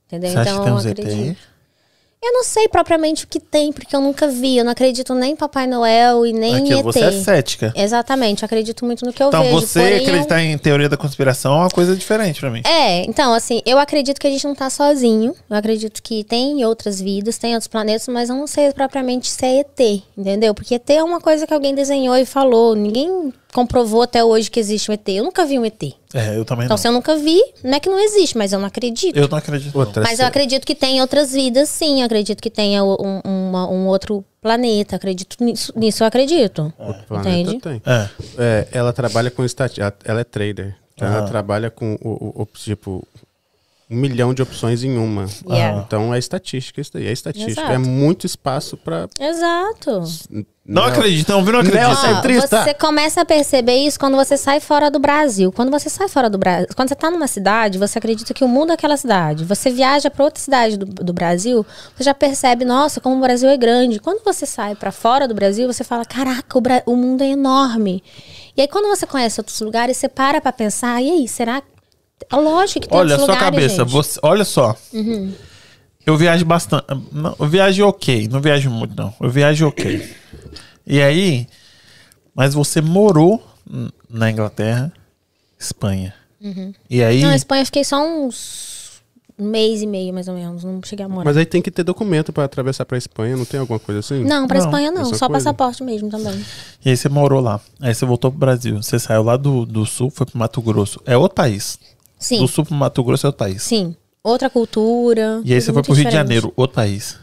Entendeu? 0.08 0.32
Você 0.32 0.38
acha 0.40 0.58
que 0.58 0.64
tem 0.64 0.74
uns 0.74 0.86
acredito. 0.86 1.38
Eu 2.26 2.32
não 2.32 2.44
sei 2.44 2.70
propriamente 2.70 3.26
o 3.26 3.28
que 3.28 3.38
tem, 3.40 3.74
porque 3.74 3.94
eu 3.94 4.00
nunca 4.00 4.28
vi. 4.30 4.58
Eu 4.58 4.64
não 4.64 4.72
acredito 4.72 5.14
nem 5.14 5.34
em 5.34 5.36
Papai 5.36 5.68
Noel 5.68 6.26
e 6.26 6.32
nem 6.32 6.54
em 6.54 6.64
Aquilo, 6.64 6.80
ET. 6.80 6.84
você 6.86 7.04
é 7.04 7.12
cética. 7.12 7.74
Exatamente, 7.76 8.44
eu 8.44 8.46
acredito 8.46 8.86
muito 8.86 9.06
no 9.06 9.12
que 9.12 9.22
eu 9.22 9.28
Então, 9.28 9.44
vejo. 9.44 9.60
você 9.60 9.80
porém, 9.80 9.98
eu- 9.98 10.04
acreditar 10.04 10.42
em 10.42 10.58
teoria 10.58 10.88
da 10.88 10.96
conspiração 10.96 11.54
é 11.56 11.58
uma 11.58 11.70
coisa 11.70 11.94
diferente 11.96 12.40
pra 12.40 12.50
mim. 12.50 12.62
É, 12.66 13.04
então, 13.06 13.34
assim, 13.34 13.62
eu 13.66 13.78
acredito 13.78 14.22
que 14.22 14.28
a 14.28 14.30
gente 14.30 14.46
não 14.48 14.56
tá 14.56 14.70
sozinho. 14.70 15.36
Eu 15.50 15.58
acredito 15.58 16.02
que 16.02 16.24
tem 16.24 16.64
outras 16.66 17.02
vidas, 17.02 17.38
tem 17.38 17.54
outros 17.56 17.68
planetas, 17.68 18.08
mas 18.08 18.30
eu 18.30 18.36
não 18.38 18.48
sei 18.48 18.72
propriamente 18.72 19.30
se 19.30 19.46
é 19.46 19.60
ET, 19.60 20.04
entendeu? 20.18 20.54
Porque 20.54 20.76
ET 20.76 20.90
é 20.92 21.04
uma 21.04 21.20
coisa 21.20 21.46
que 21.46 21.54
alguém 21.54 21.76
desenhou 21.76 22.16
e 22.16 22.26
falou. 22.26 22.74
Ninguém 22.74 23.34
comprovou 23.54 24.02
até 24.02 24.24
hoje 24.24 24.50
que 24.52 24.60
existe 24.60 24.90
um 24.90 24.94
ET. 24.94 25.08
Eu 25.10 25.24
nunca 25.24 25.46
vi 25.46 25.58
um 25.60 25.66
ET. 25.66 25.82
É, 26.14 26.38
eu 26.38 26.44
também 26.46 26.66
Então, 26.66 26.76
não. 26.76 26.82
se 26.82 26.88
eu 26.88 26.92
nunca 26.92 27.16
vi, 27.16 27.42
não 27.64 27.74
é 27.76 27.80
que 27.80 27.90
não 27.90 28.00
existe, 28.00 28.38
mas 28.38 28.52
eu 28.54 28.60
não 28.60 28.68
acredito. 28.68 29.16
Eu 29.18 29.28
não 29.28 29.38
acredito. 29.38 29.76
Outra, 29.78 30.04
Mas 30.04 30.20
eu 30.20 30.26
acredito 30.26 30.66
que 30.66 30.76
tem 30.76 31.00
outras 31.02 31.32
vidas, 31.32 31.70
sim. 31.70 32.00
Eu 32.02 32.06
acredito 32.06 32.42
que 32.42 32.50
tenha 32.50 32.84
um, 32.84 33.22
uma- 33.24 33.70
um 33.70 33.88
outro 33.88 34.24
planeta. 34.42 34.96
Acredito 34.96 35.44
nisso, 35.44 35.72
nisso 35.76 36.04
eu 36.04 36.08
acredito. 36.08 36.74
Outro 36.78 37.04
planeta 37.08 37.52
Entende? 37.52 37.60
tem. 37.62 37.82
É. 37.86 38.10
É, 38.38 38.68
ela 38.72 38.92
trabalha 38.94 39.32
com 39.32 39.44
estatística. 39.46 39.96
Ela 40.04 40.22
é 40.22 40.24
trader. 40.24 40.76
Então 40.96 41.08
ela 41.08 41.28
trabalha 41.28 41.72
com 41.72 41.96
o, 42.04 42.10
o- 42.10 42.42
o- 42.44 42.48
tipo 42.54 43.08
um 43.94 43.96
milhão 44.00 44.34
de 44.34 44.42
opções 44.42 44.84
em 44.84 44.98
uma. 44.98 45.26
Yeah. 45.48 45.84
Então 45.86 46.14
é 46.14 46.18
estatística 46.20 46.82
isso 46.82 46.92
daí. 46.94 47.08
É 47.08 47.12
estatística. 47.12 47.52
Exato. 47.52 47.72
É 47.72 47.78
muito 47.78 48.26
espaço 48.26 48.76
pra. 48.76 49.08
Exato. 49.20 50.04
Não 50.66 50.86
acredito, 50.86 51.28
não, 51.30 51.44
viu? 51.44 51.52
Não 51.54 51.60
acredito. 51.60 51.96
Centrista. 51.98 52.64
você 52.64 52.74
começa 52.74 53.22
a 53.22 53.26
perceber 53.26 53.76
isso 53.76 54.00
quando 54.00 54.16
você 54.16 54.38
sai 54.38 54.62
fora 54.62 54.90
do 54.90 54.98
Brasil. 54.98 55.52
Quando 55.52 55.70
você 55.70 55.90
sai 55.90 56.08
fora 56.08 56.30
do 56.30 56.38
Brasil, 56.38 56.68
quando 56.74 56.88
você 56.88 56.96
tá 56.96 57.12
numa 57.12 57.28
cidade, 57.28 57.78
você 57.78 57.98
acredita 57.98 58.34
que 58.34 58.46
o 58.46 58.48
mundo 58.48 58.72
é 58.72 58.74
aquela 58.76 58.96
cidade. 58.96 59.44
Você 59.44 59.70
viaja 59.70 60.10
para 60.10 60.24
outra 60.24 60.42
cidade 60.42 60.78
do, 60.78 60.86
do 60.86 61.12
Brasil, 61.12 61.66
você 61.96 62.04
já 62.06 62.14
percebe, 62.14 62.64
nossa, 62.64 63.02
como 63.02 63.18
o 63.18 63.20
Brasil 63.20 63.50
é 63.50 63.58
grande. 63.58 64.00
Quando 64.00 64.24
você 64.24 64.46
sai 64.46 64.74
para 64.74 64.92
fora 64.92 65.28
do 65.28 65.34
Brasil, 65.34 65.68
você 65.68 65.84
fala, 65.84 66.06
caraca, 66.06 66.58
o, 66.58 66.62
Bra- 66.62 66.84
o 66.86 66.96
mundo 66.96 67.22
é 67.24 67.28
enorme. 67.28 68.02
E 68.56 68.62
aí 68.62 68.68
quando 68.68 68.88
você 68.88 69.06
conhece 69.06 69.42
outros 69.42 69.60
lugares, 69.60 69.98
você 69.98 70.08
para 70.08 70.40
pra 70.40 70.54
pensar, 70.54 71.02
e 71.02 71.10
aí, 71.12 71.28
será 71.28 71.60
que 71.60 71.68
é 72.32 72.36
lógico 72.36 72.82
que 72.82 72.90
tem 72.90 72.98
Olha 72.98 73.16
a 73.16 73.20
sua 73.20 73.28
lugares, 73.34 73.44
cabeça. 73.46 73.70
gente. 73.70 73.82
Uhum. 73.82 73.88
Você, 73.88 74.20
olha 74.24 74.46
só. 74.46 74.76
Eu 76.06 76.18
viajo 76.18 76.46
bastante. 76.46 76.86
Não, 77.12 77.36
eu 77.40 77.48
viajo 77.48 77.88
ok. 77.88 78.28
Não 78.28 78.42
viajo 78.42 78.70
muito, 78.70 78.96
não. 78.96 79.14
Eu 79.20 79.30
viajo 79.30 79.68
ok. 79.68 80.10
E 80.86 81.02
aí. 81.02 81.48
Mas 82.36 82.54
você 82.54 82.82
morou 82.82 83.42
na 84.10 84.30
Inglaterra, 84.32 84.92
Espanha. 85.60 86.14
E 86.90 87.02
aí. 87.04 87.18
Uhum. 87.18 87.22
Não, 87.24 87.30
na 87.30 87.36
Espanha 87.36 87.62
eu 87.62 87.66
fiquei 87.66 87.84
só 87.84 88.04
uns 88.06 88.74
um 89.38 89.46
mês 89.50 89.82
e 89.82 89.88
meio, 89.88 90.14
mais 90.14 90.28
ou 90.28 90.36
menos. 90.36 90.64
Não 90.64 90.82
cheguei 90.84 91.06
a 91.06 91.10
morar. 91.10 91.26
Mas 91.26 91.38
aí 91.38 91.46
tem 91.46 91.62
que 91.62 91.72
ter 91.72 91.84
documento 91.84 92.32
pra 92.32 92.44
atravessar 92.44 92.86
pra 92.86 92.98
Espanha. 92.98 93.36
Não 93.36 93.46
tem 93.46 93.60
alguma 93.60 93.80
coisa 93.80 94.00
assim? 94.00 94.24
Não, 94.24 94.48
pra 94.48 94.60
Não, 94.60 94.66
Espanha 94.66 94.92
não, 94.92 95.06
só 95.06 95.28
coisa. 95.28 95.30
passaporte 95.30 95.84
mesmo 95.84 96.10
também. 96.10 96.44
E 96.84 96.90
aí 96.90 96.98
você 96.98 97.10
morou 97.10 97.40
lá. 97.42 97.60
Aí 97.82 97.94
você 97.94 98.06
voltou 98.06 98.30
pro 98.32 98.40
Brasil. 98.40 98.82
Você 98.82 99.00
saiu 99.00 99.24
lá 99.24 99.38
do, 99.38 99.66
do 99.66 99.86
sul, 99.86 100.10
foi 100.10 100.26
pro 100.26 100.38
Mato 100.38 100.62
Grosso. 100.62 101.00
É 101.06 101.18
outro 101.18 101.36
país. 101.36 101.80
Sim, 102.24 102.40
Do 102.40 102.48
sul 102.48 102.66
pro 102.66 102.74
Mato 102.76 103.04
Grosso 103.04 103.26
é 103.26 103.30
outro 103.30 103.40
país. 103.40 103.62
sim. 103.64 103.96
Outra 104.24 104.50
cultura. 104.50 105.42
E 105.44 105.54
aí 105.54 105.60
você 105.62 105.74
foi 105.74 105.84
pro 105.84 105.92
Rio 105.92 106.06
de 106.06 106.10
diferente. 106.10 106.28
Janeiro, 106.28 106.54
outro 106.56 106.76
país. 106.76 107.20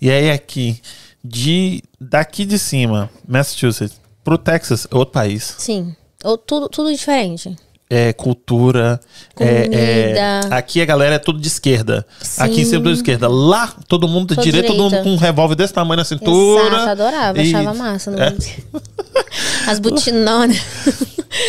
E 0.00 0.10
aí 0.10 0.32
aqui, 0.32 0.80
de 1.24 1.80
daqui 2.00 2.44
de 2.44 2.58
cima, 2.58 3.08
Massachusetts, 3.28 4.00
pro 4.24 4.36
Texas, 4.36 4.88
outro 4.90 5.12
país. 5.12 5.54
Sim. 5.58 5.94
Ou 6.24 6.36
tudo, 6.36 6.68
tudo 6.68 6.90
diferente. 6.90 7.54
É 7.88 8.12
cultura. 8.12 9.00
é- 9.38 10.18
é- 10.20 10.40
aqui 10.50 10.80
a 10.80 10.84
galera 10.84 11.14
é 11.14 11.18
tudo 11.18 11.38
de 11.38 11.46
esquerda. 11.46 12.04
Aqui 12.36 12.62
em 12.62 12.64
cima 12.64 12.70
Sim. 12.70 12.76
tudo 12.78 12.92
de 12.92 12.98
esquerda. 12.98 13.28
Lá, 13.28 13.72
todo 13.86 14.08
mundo 14.08 14.34
Todo 14.34 14.42
direita, 14.42 14.68
todo 14.68 14.82
mundo 14.82 15.02
com 15.04 15.10
um 15.10 15.16
revólver 15.16 15.54
desse 15.54 15.72
tamanho 15.72 15.98
na 15.98 16.04
cintura. 16.04 16.66
Exato, 16.66 16.88
adorava, 16.90 17.40
E- 17.40 17.54
achava 17.54 17.74
massa. 17.74 18.10
É. 18.10 18.34
As 19.70 19.78
butinonas. 19.78 20.56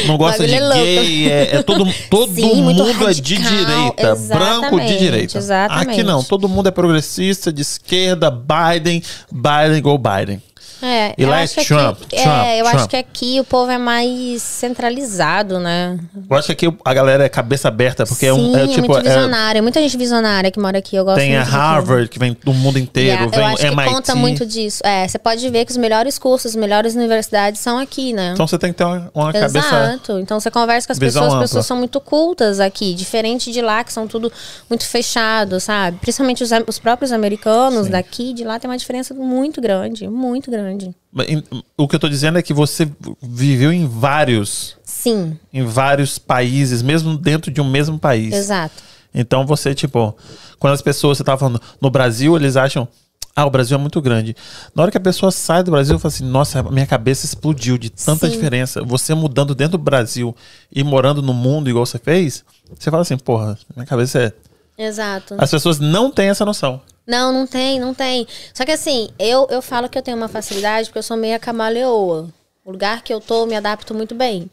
Não 0.05 0.17
gosta 0.17 0.45
de 0.45 0.53
é 0.53 0.73
gay, 0.73 1.31
é, 1.31 1.55
é 1.57 1.63
todo, 1.63 1.87
todo 2.09 2.33
Sim, 2.33 2.61
mundo 2.61 2.83
é 2.83 2.85
de 2.85 2.91
radical, 2.91 3.51
direita, 3.51 4.15
branco 4.15 4.79
de 4.81 4.97
direita. 4.99 5.37
exatamente. 5.37 5.89
Aqui 5.91 6.03
não, 6.03 6.23
todo 6.23 6.47
mundo 6.49 6.67
é 6.67 6.71
progressista, 6.71 7.51
de 7.53 7.61
esquerda, 7.61 8.29
Biden, 8.29 9.01
Biden 9.31 9.81
go 9.81 9.97
Biden. 9.97 10.41
É, 10.81 11.13
E 11.17 11.23
eu 11.23 11.29
lá 11.29 11.39
é 11.39 11.43
acho 11.43 11.55
que 11.55 11.65
Trump, 11.65 11.97
aqui, 12.03 12.15
Trump, 12.21 12.27
É, 12.45 12.59
eu 12.59 12.63
Trump. 12.65 12.75
acho 12.75 12.87
que 12.89 12.95
aqui 12.97 13.39
o 13.39 13.43
povo 13.43 13.71
é 13.71 13.77
mais 13.77 14.41
centralizado, 14.87 15.59
né? 15.59 15.97
Eu 16.29 16.37
acho 16.37 16.47
que 16.47 16.67
aqui 16.67 16.77
a 16.85 16.93
galera 16.93 17.25
é 17.25 17.29
cabeça 17.29 17.67
aberta, 17.67 18.05
porque 18.05 18.25
é 18.25 18.33
um. 18.33 18.53
Sim, 18.53 18.55
É, 18.59 18.63
é 18.63 18.67
tipo, 18.67 18.87
muito 18.87 18.97
é- 18.97 19.01
visionária. 19.03 19.61
Muita 19.61 19.79
gente 19.81 19.97
visionária 19.97 20.51
que 20.51 20.59
mora 20.59 20.77
aqui. 20.77 20.95
Eu 20.95 21.03
gosto 21.05 21.17
tem 21.17 21.35
a. 21.35 21.43
Harvard, 21.43 22.07
que 22.09 22.19
vem 22.19 22.37
do 22.43 22.53
mundo 22.53 22.77
inteiro, 22.77 23.07
Yeah, 23.23 23.31
vem 23.31 23.39
eu 23.39 23.45
acho 23.47 23.57
que 23.57 23.65
MIT. 23.67 23.89
conta 23.93 24.15
muito 24.15 24.45
disso. 24.45 24.81
É, 24.85 25.07
você 25.07 25.17
pode 25.17 25.49
ver 25.49 25.65
que 25.65 25.71
os 25.71 25.77
melhores 25.77 26.19
cursos, 26.19 26.51
as 26.51 26.55
melhores 26.55 26.93
universidades 26.95 27.59
são 27.61 27.77
aqui, 27.79 28.13
né? 28.13 28.31
Então 28.33 28.47
você 28.47 28.57
tem 28.57 28.71
que 28.71 28.77
ter 28.77 28.83
uma, 28.83 29.09
uma 29.15 29.33
cabeça. 29.33 29.57
Exato. 29.57 30.19
Então 30.19 30.39
você 30.39 30.51
conversa 30.51 30.87
com 30.87 30.93
as 30.93 30.99
pessoas, 30.99 31.25
as 31.25 31.31
ampla. 31.33 31.41
pessoas 31.41 31.65
são 31.65 31.77
muito 31.77 31.99
cultas 31.99 32.59
aqui, 32.59 32.93
diferente 32.93 33.51
de 33.51 33.61
lá, 33.61 33.83
que 33.83 33.91
são 33.91 34.07
tudo 34.07 34.31
muito 34.69 34.85
fechado, 34.85 35.59
sabe? 35.59 35.97
Principalmente 36.01 36.43
os, 36.43 36.51
os 36.67 36.77
próprios 36.79 37.11
americanos 37.11 37.87
daqui, 37.87 38.33
de 38.33 38.43
lá 38.43 38.59
tem 38.59 38.69
uma 38.69 38.77
diferença 38.77 39.13
muito 39.13 39.59
grande, 39.61 40.07
muito 40.07 40.51
grande. 40.51 40.66
Em- 40.71 41.43
O 41.77 41.87
que 41.87 41.95
eu 41.95 41.99
tô 41.99 42.09
dizendo 42.09 42.37
é 42.37 42.41
que 42.41 42.53
você 42.53 42.89
viveu 43.21 43.71
em 43.71 43.87
vários, 43.87 44.77
Sim, 44.83 45.37
em 45.53 45.63
vários 45.63 46.17
países, 46.19 46.81
mesmo 46.81 47.17
dentro 47.17 47.51
de 47.51 47.59
um 47.61 47.69
mesmo 47.69 47.97
país. 47.99 48.33
exato. 48.33 48.83
Então 49.13 49.45
você, 49.45 49.73
tipo, 49.73 50.15
quando 50.59 50.73
as 50.73 50.81
pessoas, 50.81 51.17
você 51.17 51.23
tava 51.23 51.37
falando, 51.39 51.61
no 51.81 51.89
Brasil, 51.89 52.35
eles 52.35 52.55
acham, 52.55 52.87
ah, 53.35 53.45
o 53.45 53.49
Brasil 53.49 53.77
é 53.77 53.79
muito 53.79 54.01
grande. 54.01 54.35
Na 54.75 54.83
hora 54.83 54.91
que 54.91 54.97
a 54.97 55.01
pessoa 55.01 55.31
sai 55.31 55.63
do 55.63 55.71
Brasil, 55.71 55.97
fala 55.97 56.13
assim, 56.13 56.25
nossa, 56.25 56.61
minha 56.63 56.85
cabeça 56.85 57.25
explodiu 57.25 57.77
de 57.77 57.89
tanta 57.89 58.27
Sim. 58.27 58.33
diferença. 58.33 58.83
Você 58.83 59.13
mudando 59.13 59.53
dentro 59.55 59.77
do 59.77 59.83
Brasil 59.83 60.35
e 60.71 60.83
morando 60.83 61.21
no 61.21 61.33
mundo 61.33 61.69
igual 61.69 61.85
você 61.85 61.97
fez, 61.99 62.43
você 62.77 62.89
fala 62.91 63.01
assim, 63.03 63.17
porra, 63.17 63.57
minha 63.75 63.85
cabeça 63.85 64.19
é. 64.19 64.33
Exato. 64.77 65.35
As 65.37 65.49
pessoas 65.49 65.79
não 65.79 66.11
têm 66.11 66.29
essa 66.29 66.45
noção. 66.45 66.81
Não, 67.07 67.31
não 67.31 67.47
tem, 67.47 67.79
não 67.79 67.93
tem. 67.93 68.27
Só 68.53 68.65
que 68.65 68.71
assim, 68.71 69.09
eu, 69.17 69.47
eu 69.49 69.61
falo 69.61 69.87
que 69.87 69.97
eu 69.97 70.01
tenho 70.01 70.17
uma 70.17 70.27
facilidade 70.27 70.89
porque 70.89 70.99
eu 70.99 71.03
sou 71.03 71.15
meio 71.15 71.39
camaleoa. 71.39 72.29
O 72.65 72.71
lugar 72.71 73.01
que 73.01 73.13
eu 73.13 73.21
tô, 73.21 73.43
eu 73.43 73.47
me 73.47 73.55
adapto 73.55 73.95
muito 73.95 74.13
bem. 74.13 74.51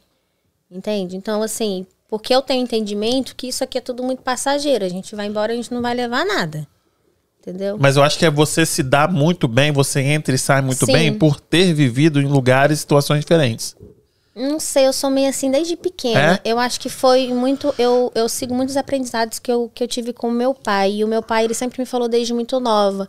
Entende? 0.71 1.17
Então, 1.17 1.43
assim, 1.43 1.85
porque 2.09 2.33
eu 2.33 2.41
tenho 2.41 2.63
entendimento 2.63 3.35
que 3.35 3.49
isso 3.49 3.65
aqui 3.65 3.79
é 3.79 3.81
tudo 3.81 4.05
muito 4.05 4.23
passageiro. 4.23 4.85
A 4.85 4.89
gente 4.89 5.17
vai 5.17 5.27
embora, 5.27 5.53
a 5.53 5.57
gente 5.57 5.73
não 5.75 5.83
vai 5.83 5.95
levar 5.95 6.25
nada. 6.25 6.67
Entendeu? 7.41 7.77
Mas 7.79 7.97
eu 7.97 8.03
acho 8.03 8.19
que 8.19 8.25
é 8.25 8.31
você 8.31 8.65
se 8.65 8.83
dar 8.83 9.11
muito 9.11 9.47
bem, 9.47 9.73
você 9.73 10.01
entra 10.01 10.35
e 10.35 10.39
sai 10.39 10.63
muito 10.63 10.87
Sim. 10.87 10.93
bem 10.93 11.13
por 11.13 11.41
ter 11.41 11.75
vivido 11.75 12.21
em 12.21 12.27
lugares 12.27 12.79
e 12.79 12.81
situações 12.81 13.21
diferentes. 13.21 13.77
Não 14.35 14.59
sei, 14.59 14.87
eu 14.87 14.93
sou 14.93 15.11
meio 15.11 15.29
assim 15.29 15.51
desde 15.51 15.77
pequena. 15.77 16.41
É? 16.45 16.51
Eu 16.51 16.59
acho 16.59 16.81
que 16.81 16.89
foi 16.89 17.33
muito. 17.33 17.73
Eu, 17.79 18.11
eu 18.15 18.29
sigo 18.29 18.53
muitos 18.55 18.77
aprendizados 18.77 19.39
que 19.39 19.51
eu, 19.51 19.71
que 19.73 19.85
eu 19.85 19.89
tive 19.89 20.13
com 20.13 20.29
o 20.29 20.33
meu 20.33 20.53
pai. 20.53 20.95
E 20.95 21.05
o 21.05 21.09
meu 21.09 21.23
pai, 21.23 21.45
ele 21.45 21.55
sempre 21.55 21.81
me 21.81 21.87
falou 21.87 22.09
desde 22.09 22.35
muito 22.35 22.59
nova. 22.59 23.09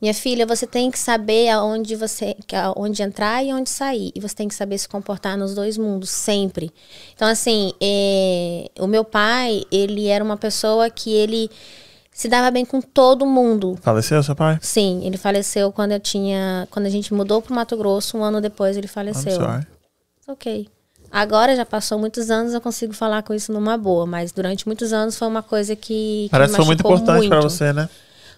Minha 0.00 0.14
filha, 0.14 0.44
você 0.46 0.66
tem 0.66 0.90
que 0.90 0.98
saber 0.98 1.48
aonde 1.50 1.94
você 1.96 2.34
aonde 2.52 3.02
entrar 3.02 3.44
e 3.44 3.52
onde 3.52 3.68
sair. 3.68 4.10
E 4.14 4.20
você 4.20 4.34
tem 4.34 4.48
que 4.48 4.54
saber 4.54 4.78
se 4.78 4.88
comportar 4.88 5.36
nos 5.36 5.54
dois 5.54 5.76
mundos, 5.76 6.10
sempre. 6.10 6.70
Então, 7.14 7.28
assim, 7.28 7.72
é, 7.80 8.70
o 8.78 8.86
meu 8.86 9.04
pai, 9.04 9.64
ele 9.70 10.08
era 10.08 10.24
uma 10.24 10.36
pessoa 10.36 10.88
que 10.90 11.12
ele 11.12 11.50
se 12.12 12.28
dava 12.28 12.50
bem 12.50 12.64
com 12.64 12.80
todo 12.80 13.26
mundo. 13.26 13.78
Faleceu, 13.82 14.22
seu 14.22 14.36
pai? 14.36 14.58
Sim, 14.62 15.02
ele 15.04 15.16
faleceu 15.16 15.72
quando 15.72 15.92
eu 15.92 16.00
tinha. 16.00 16.66
Quando 16.70 16.86
a 16.86 16.90
gente 16.90 17.12
mudou 17.12 17.42
pro 17.42 17.54
Mato 17.54 17.76
Grosso, 17.76 18.16
um 18.16 18.24
ano 18.24 18.40
depois 18.40 18.76
ele 18.76 18.86
I'm 18.86 18.90
faleceu. 18.90 19.32
sorry. 19.32 19.66
Ok. 20.28 20.68
Agora 21.10 21.54
já 21.54 21.64
passou 21.64 21.98
muitos 21.98 22.30
anos, 22.30 22.54
eu 22.54 22.60
consigo 22.60 22.92
falar 22.92 23.22
com 23.22 23.32
isso 23.34 23.52
numa 23.52 23.76
boa, 23.78 24.04
mas 24.04 24.32
durante 24.32 24.66
muitos 24.66 24.92
anos 24.92 25.16
foi 25.16 25.28
uma 25.28 25.42
coisa 25.42 25.76
que. 25.76 26.24
que 26.24 26.28
Parece 26.30 26.52
que 26.52 26.56
foi 26.56 26.64
muito 26.66 26.80
importante 26.80 27.28
pra 27.28 27.36
muito. 27.38 27.50
você, 27.50 27.72
né? 27.72 27.88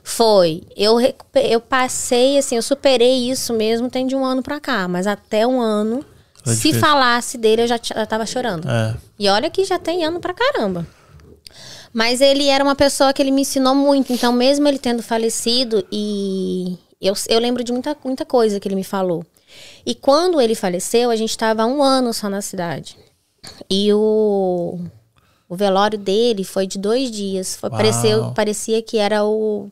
Foi. 0.03 0.63
Eu, 0.77 0.99
eu 1.35 1.61
passei, 1.61 2.39
assim, 2.39 2.57
eu 2.57 2.63
superei 2.63 3.31
isso 3.31 3.53
mesmo, 3.55 3.89
tem 3.91 4.07
de 4.07 4.15
um 4.15 4.25
ano 4.25 4.43
pra 4.43 4.61
cá, 4.61 4.87
mas 4.87 5.07
até 5.07 5.47
um 5.47 5.61
ano, 5.61 6.05
É 6.45 6.51
se 6.51 6.57
difícil. 6.57 6.81
falasse 6.81 7.39
dele, 7.39 7.63
eu 7.63 7.67
já, 7.67 7.81
já 7.83 8.05
tava 8.07 8.27
chorando. 8.27 8.69
É. 8.69 8.95
E 9.19 9.29
olha 9.29 9.49
que 9.51 9.65
já 9.65 9.79
tem 9.79 10.05
ano 10.05 10.21
pra 10.21 10.35
caramba. 10.35 10.87
Mas 11.93 12.21
ele 12.21 12.47
era 12.49 12.63
uma 12.63 12.75
pessoa 12.77 13.13
que 13.13 13.23
ele 13.23 13.31
me 13.31 13.41
ensinou 13.41 13.75
muito. 13.75 14.13
Então, 14.13 14.33
mesmo 14.33 14.69
ele 14.69 14.79
tendo 14.79 15.03
falecido, 15.03 15.83
e 15.91 16.77
eu, 17.01 17.15
eu 17.29 17.41
lembro 17.41 17.65
de 17.65 17.73
muita, 17.73 17.97
muita 18.05 18.25
coisa 18.27 18.61
que 18.61 18.69
ele 18.69 18.75
me 18.75 18.85
falou. 18.85 19.25
E 19.85 19.95
quando 19.95 20.41
ele 20.41 20.55
faleceu, 20.55 21.11
a 21.11 21.17
gente 21.17 21.31
estava 21.31 21.63
há 21.63 21.67
um 21.67 21.83
ano 21.83 22.13
só 22.13 22.29
na 22.29 22.41
cidade. 22.43 22.97
E 23.71 23.93
o, 23.93 24.81
o 25.49 25.55
velório 25.57 25.99
dele 25.99 26.43
foi 26.45 26.67
de 26.67 26.79
dois 26.79 27.11
dias. 27.11 27.57
Foi, 27.57 27.71
pareceu, 27.71 28.33
parecia 28.35 28.83
que 28.83 28.99
era 28.99 29.25
o 29.25 29.69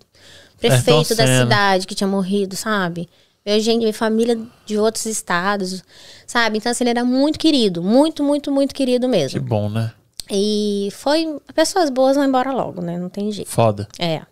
prefeito 0.59 1.15
da 1.15 1.27
cidade 1.41 1.87
que 1.87 1.95
tinha 1.95 2.07
morrido, 2.09 2.55
sabe? 2.57 3.09
Veio 3.45 3.61
gente, 3.61 3.83
veio 3.83 3.93
família 3.93 4.39
de 4.65 4.79
outros 4.79 5.05
estados, 5.07 5.83
sabe? 6.27 6.59
Então, 6.59 6.71
assim, 6.73 6.85
ele 6.85 6.91
era 6.91 7.05
muito 7.05 7.39
querido. 7.39 7.83
Muito, 7.83 8.23
muito, 8.23 8.51
muito 8.51 8.75
querido 8.75 9.07
Que 9.07 9.11
mesmo. 9.11 9.41
bom, 9.43 9.69
né? 9.69 9.93
E 10.31 10.89
foi. 10.93 11.37
Pessoas 11.55 11.91
boas 11.91 12.17
vão 12.17 12.25
embora 12.25 12.51
logo, 12.53 12.81
né? 12.81 12.97
Não 12.97 13.11
tem 13.11 13.31
jeito. 13.31 13.51
Foda. 13.51 13.87
É. 13.99 14.23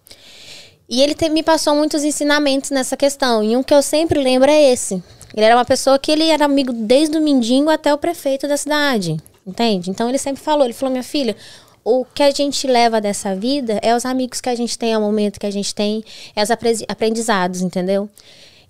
E 0.89 1.03
ele 1.03 1.15
te- 1.15 1.29
me 1.29 1.43
passou 1.43 1.75
muitos 1.75 2.03
ensinamentos 2.05 2.71
nessa 2.71 2.97
questão. 2.97 3.43
E 3.43 3.55
um 3.57 3.63
que 3.63 3.75
eu 3.75 3.83
sempre 3.83 4.23
lembro 4.23 4.51
é 4.51 4.73
esse. 4.73 5.03
Ele 5.35 5.45
era 5.45 5.57
uma 5.57 5.65
pessoa 5.65 5.99
que 5.99 6.11
ele 6.11 6.29
era 6.29 6.45
amigo 6.45 6.73
desde 6.73 7.17
o 7.17 7.21
mendigo 7.21 7.71
até 7.71 7.93
o 7.93 7.99
prefeito 7.99 8.47
da 8.49 8.57
cidade. 8.57 9.17
Entende? 9.47 9.91
Então 9.91 10.09
ele 10.09 10.19
sempre 10.19 10.43
falou, 10.43 10.65
ele 10.65 10.73
falou, 10.73 10.93
minha 10.93 11.03
filha, 11.03 11.37
o 11.85 12.05
que 12.05 12.23
a 12.23 12.31
gente 12.31 12.67
leva 12.67 13.01
dessa 13.01 13.35
vida 13.35 13.79
é 13.83 13.95
os 13.97 14.05
amigos 14.05 14.41
que 14.41 14.49
a 14.49 14.55
gente 14.55 14.79
tem, 14.79 14.93
é 14.93 14.99
o 14.99 15.01
momento 15.01 15.41
que 15.41 15.47
a 15.47 15.51
gente 15.51 15.75
tem, 15.75 16.05
é 16.37 16.43
os 16.43 16.51
apre- 16.51 16.85
aprendizados, 16.87 17.61
entendeu? 17.61 18.09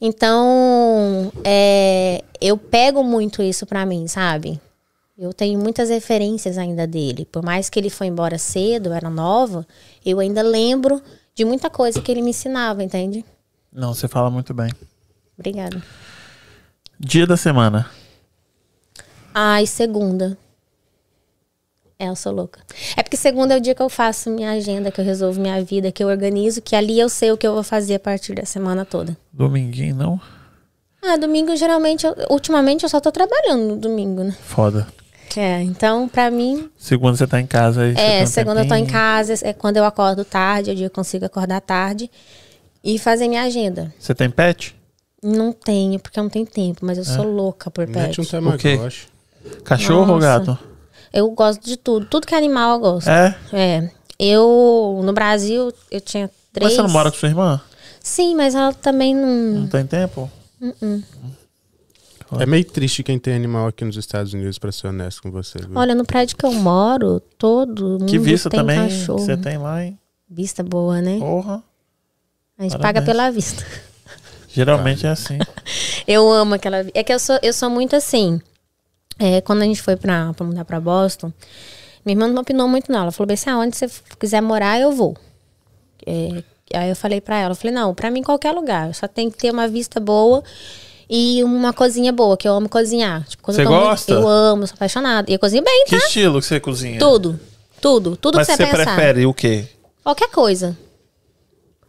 Então, 0.01 1.31
é, 1.45 2.25
eu 2.41 2.57
pego 2.57 3.05
muito 3.05 3.43
isso 3.43 3.67
pra 3.67 3.85
mim, 3.87 4.09
sabe? 4.09 4.61
Eu 5.17 5.33
tenho 5.33 5.61
muitas 5.61 5.91
referências 5.91 6.59
ainda 6.59 6.87
dele. 6.87 7.25
Por 7.31 7.43
mais 7.43 7.69
que 7.71 7.79
ele 7.79 7.91
foi 7.91 8.07
embora 8.09 8.39
cedo, 8.39 8.89
eu 8.89 8.93
era 8.95 9.09
nova, 9.11 9.67
eu 10.05 10.19
ainda 10.19 10.43
lembro 10.43 11.01
de 11.35 11.45
muita 11.45 11.71
coisa 11.71 12.01
que 12.01 12.11
ele 12.11 12.23
me 12.23 12.31
ensinava, 12.31 12.83
entende? 12.83 13.25
Não, 13.73 13.95
você 13.95 14.09
fala 14.09 14.31
muito 14.31 14.53
bem. 14.53 14.71
Obrigada. 15.39 15.83
Dia 17.05 17.27
da 17.27 17.37
semana. 17.37 17.87
Ai, 19.35 19.67
segunda. 19.67 20.37
É, 21.99 22.09
eu 22.09 22.17
sou 22.17 22.33
louca. 22.33 22.61
É 22.97 23.03
porque 23.03 23.17
segunda 23.17 23.55
é 23.55 23.57
o 23.57 23.61
dia 23.61 23.75
que 23.75 23.83
eu 23.83 23.89
faço 23.89 24.31
minha 24.31 24.51
agenda, 24.53 24.91
que 24.91 25.01
eu 25.01 25.05
resolvo 25.05 25.41
minha 25.41 25.63
vida, 25.65 25.91
que 25.93 26.03
eu 26.03 26.09
organizo, 26.09 26.61
que 26.61 26.75
ali 26.75 26.99
eu 26.99 27.09
sei 27.09 27.31
o 27.33 27.37
que 27.37 27.47
eu 27.47 27.55
vou 27.55 27.63
fazer 27.63 27.95
a 27.97 28.01
partir 28.01 28.35
da 28.35 28.45
semana 28.45 28.85
toda. 28.85 29.17
Dominguinho, 29.33 29.95
não? 29.95 30.21
Ah, 31.05 31.17
domingo 31.17 31.55
geralmente, 31.57 32.07
eu- 32.07 32.15
ultimamente 32.31 32.83
eu 32.85 32.89
só 32.89 33.01
tô 33.01 33.11
trabalhando 33.11 33.63
no 33.69 33.77
domingo, 33.77 34.23
né? 34.25 34.37
Foda. 34.41 34.87
É, 35.37 35.63
então 35.63 36.09
pra 36.09 36.31
mim, 36.31 36.71
Segunda 36.77 37.17
você 37.17 37.27
tá 37.27 37.41
em 37.41 37.47
casa 37.47 37.83
aí. 37.83 37.95
é, 37.97 38.23
um 38.23 38.27
segunda 38.27 38.61
eu 38.63 38.69
tô 38.69 38.75
em 38.75 38.81
tempinho. 38.81 38.93
casa, 38.93 39.35
é 39.43 39.53
quando 39.53 39.79
eu 39.79 39.85
acordo 39.85 40.25
tarde, 40.25 40.71
é 40.71 40.73
o 40.73 40.77
dia 40.77 40.89
que 40.89 40.93
eu 40.93 40.95
consigo 40.95 41.25
acordar 41.25 41.61
tarde 41.63 42.11
e 42.85 42.99
fazer 42.99 43.29
minha 43.29 43.43
agenda. 43.43 43.93
Você 43.99 44.15
tem 44.15 44.29
pet? 44.29 44.77
Não 45.23 45.53
tenho, 45.53 46.01
porque 46.01 46.19
eu 46.19 46.23
não 46.25 46.31
tenho 46.31 46.47
tempo, 46.47 46.85
mas 46.85 46.99
eu 46.99 47.05
sou 47.05 47.25
louca 47.25 47.71
por 47.71 47.87
Mete 47.87 48.21
um 48.21 48.25
pet. 48.25 48.31
Tamagotchi. 48.31 49.07
Cachorro 49.65 50.13
ou 50.15 50.19
Nossa. 50.21 50.27
gato? 50.55 50.59
Eu 51.13 51.31
gosto 51.31 51.65
de 51.65 51.77
tudo, 51.77 52.07
tudo 52.07 52.27
que 52.27 52.35
é 52.35 52.39
animal 52.39 52.75
eu 52.75 52.81
gosto. 52.81 53.09
É? 53.09 53.37
É. 53.53 53.91
Eu, 54.19 55.01
no 55.05 55.13
Brasil, 55.13 55.73
eu 55.91 56.01
tinha 56.01 56.31
três. 56.53 56.71
Mas 56.71 56.77
você 56.77 56.83
não 56.83 56.91
mora 56.91 57.11
com 57.11 57.17
sua 57.19 57.29
irmã? 57.29 57.61
Sim, 58.01 58.35
mas 58.35 58.55
ela 58.55 58.73
também 58.73 59.15
não. 59.15 59.61
Não 59.61 59.67
tem 59.69 59.87
tempo? 59.87 60.31
É 62.41 62.47
meio 62.47 62.65
triste 62.65 63.03
quem 63.03 63.19
tem 63.19 63.35
animal 63.35 63.67
aqui 63.67 63.85
nos 63.85 63.97
Estados 63.97 64.33
Unidos, 64.33 64.59
pra 64.59 64.73
ser 64.73 64.87
honesto 64.89 65.23
com 65.23 65.31
você. 65.31 65.59
viu? 65.59 65.77
Olha, 65.77 65.95
no 65.95 66.05
prédio 66.05 66.37
que 66.37 66.47
eu 66.47 66.53
moro, 66.53 67.21
todo 67.39 67.99
mundo 68.01 68.07
Que 68.07 68.19
vista 68.19 68.49
tem 68.49 68.59
também 68.61 68.79
cachorro. 68.89 69.19
você 69.19 69.37
tem 69.37 69.59
lá, 69.59 69.85
hein? 69.85 69.99
Vista 70.29 70.63
boa, 70.63 71.01
né? 71.03 71.19
Porra. 71.19 71.63
A 72.59 72.63
gente 72.63 72.73
parabéns. 72.73 72.83
paga 72.95 73.03
pela 73.03 73.31
vista. 73.31 73.65
Geralmente 74.53 75.07
é 75.07 75.11
assim. 75.11 75.39
Eu 76.07 76.31
amo 76.31 76.55
aquela. 76.55 76.85
É 76.95 77.03
que 77.03 77.13
eu 77.13 77.19
sou, 77.19 77.39
eu 77.43 77.53
sou 77.53 77.71
muito 77.71 77.95
assim. 77.97 78.41
É, 79.19 79.41
quando 79.41 79.63
a 79.63 79.65
gente 79.65 79.81
foi 79.81 79.97
pra, 79.97 80.33
pra 80.35 80.45
mudar 80.45 80.65
pra 80.65 80.81
Boston, 80.81 81.33
minha 82.05 82.15
irmã 82.17 82.27
não 82.27 82.43
opinou 82.43 82.67
muito, 82.67 82.91
não. 82.91 83.03
Ela 83.03 83.13
falou 83.13 83.27
bem 83.29 83.35
assim: 83.35 83.51
aonde 83.51 83.77
você 83.77 83.89
quiser 84.19 84.41
morar, 84.43 84.81
eu 84.81 84.91
vou. 84.93 85.17
É, 86.07 86.43
aí 86.75 86.89
eu 86.91 86.97
falei 86.97 87.21
pra 87.21 87.39
ela: 87.39 87.53
eu 87.53 87.57
falei, 87.57 87.75
não, 87.75 87.95
pra 87.95 88.11
mim 88.11 88.23
qualquer 88.23 88.53
lugar. 88.53 88.89
Eu 88.89 88.95
só 88.95 89.07
tem 89.07 89.31
que 89.31 89.39
ter 89.39 89.51
uma 89.53 89.69
vista 89.69 90.01
boa 90.01 90.43
e 91.09 91.43
uma 91.45 91.73
cozinha 91.73 92.13
boa, 92.13 92.37
que 92.37 92.49
eu 92.49 92.55
amo 92.55 92.69
cozinhar. 92.69 93.25
Tipo, 93.29 93.53
Você 93.53 93.63
tô 93.63 93.71
muito- 93.71 93.85
gosta? 93.85 94.13
eu 94.13 94.27
amo, 94.29 94.67
sou 94.67 94.75
apaixonada. 94.75 95.31
E 95.31 95.35
eu 95.35 95.39
cozinho 95.39 95.63
bem, 95.63 95.85
Que 95.85 95.99
tá? 95.99 96.05
estilo 96.07 96.41
que 96.41 96.47
você 96.47 96.59
cozinha? 96.59 96.99
Tudo. 96.99 97.39
Tudo. 97.81 98.17
Tudo 98.17 98.37
Mas 98.37 98.47
que 98.49 98.57
você 98.57 98.65
você 98.67 98.71
pensar. 98.77 98.95
prefere 98.97 99.27
o 99.27 99.33
quê? 99.35 99.67
Qualquer 100.03 100.31
coisa. 100.31 100.77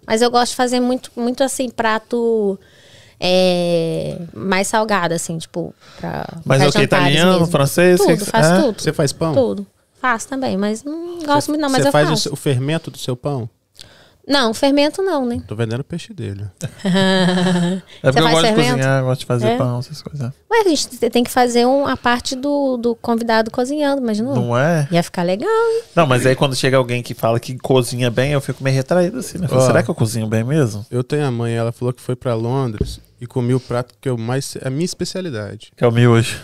Mas 0.05 0.21
eu 0.21 0.29
gosto 0.31 0.51
de 0.51 0.55
fazer 0.57 0.79
muito, 0.79 1.11
muito 1.15 1.43
assim, 1.43 1.69
prato 1.69 2.59
é, 3.19 4.17
mais 4.33 4.67
salgado, 4.67 5.13
assim, 5.13 5.37
tipo, 5.37 5.73
pra. 5.97 6.27
Mas 6.45 6.61
é 6.61 6.67
o 6.67 6.71
jantares 6.71 6.85
Italiano, 6.87 7.31
mesmo. 7.39 7.47
francês? 7.47 7.99
Tudo, 7.99 8.17
Que- 8.17 8.25
faço 8.25 8.53
é? 8.53 8.61
tudo. 8.61 8.81
Você 8.81 8.93
faz 8.93 9.13
pão? 9.13 9.33
Tudo. 9.33 9.65
Faço 10.01 10.27
também, 10.27 10.57
mas 10.57 10.83
não 10.83 11.19
gosto 11.23 11.47
muito, 11.49 11.61
não, 11.61 11.69
mas 11.69 11.81
você 11.83 11.87
eu 11.87 11.91
faz 11.93 12.09
faço. 12.09 12.33
o, 12.33 12.35
fermento 12.35 12.91
do 12.91 12.97
seu 12.97 13.15
pão? 13.15 13.49
Não, 14.27 14.53
fermento 14.53 15.01
não, 15.01 15.25
né? 15.25 15.41
Tô 15.47 15.55
vendendo 15.55 15.83
peixe 15.83 16.13
dele. 16.13 16.45
É 18.03 18.11
porque 18.11 18.19
eu 18.19 18.23
gosto 18.23 18.35
de 18.35 18.41
fermento? 18.47 18.69
cozinhar, 18.71 19.03
gosto 19.03 19.19
de 19.21 19.25
fazer 19.25 19.47
É? 19.47 19.57
pão, 19.57 19.79
essas 19.79 20.01
coisas. 20.01 20.31
Ué, 20.51 20.59
a 20.59 20.69
gente 20.69 20.87
tem 21.09 21.23
que 21.23 21.31
fazer 21.31 21.65
um, 21.65 21.87
a 21.87 21.95
parte 21.97 22.35
do, 22.35 22.77
do 22.77 22.95
convidado 22.95 23.49
cozinhando, 23.49 24.01
mas 24.01 24.19
não. 24.19 24.35
Não 24.35 24.57
é? 24.57 24.87
Ia 24.91 25.01
ficar 25.03 25.23
legal, 25.23 25.49
hein? 25.49 25.83
Não, 25.95 26.05
mas 26.05 26.25
aí 26.25 26.35
quando 26.35 26.55
chega 26.55 26.77
alguém 26.77 27.01
que 27.01 27.13
fala 27.13 27.39
que 27.39 27.57
cozinha 27.57 28.09
bem, 28.11 28.31
eu 28.31 28.41
fico 28.41 28.63
meio 28.63 28.75
retraído 28.75 29.17
assim, 29.19 29.37
né? 29.37 29.47
Falo. 29.47 29.61
Será 29.61 29.81
que 29.83 29.89
eu 29.89 29.95
cozinho 29.95 30.27
bem 30.27 30.43
mesmo? 30.43 30.85
Eu 30.91 31.03
tenho 31.03 31.25
a 31.25 31.31
mãe, 31.31 31.53
ela 31.53 31.71
falou 31.71 31.93
que 31.93 32.01
foi 32.01 32.15
pra 32.15 32.33
Londres 32.35 32.99
e 33.23 33.25
comi 33.25 33.53
o 33.53 33.59
prato 33.59 33.93
que 34.01 34.09
eu 34.09 34.17
mais. 34.17 34.57
É 34.61 34.67
a 34.67 34.69
minha 34.69 34.83
especialidade. 34.83 35.71
Que 35.77 35.83
é 35.85 35.87
o 35.87 35.91
miojo. 35.91 36.37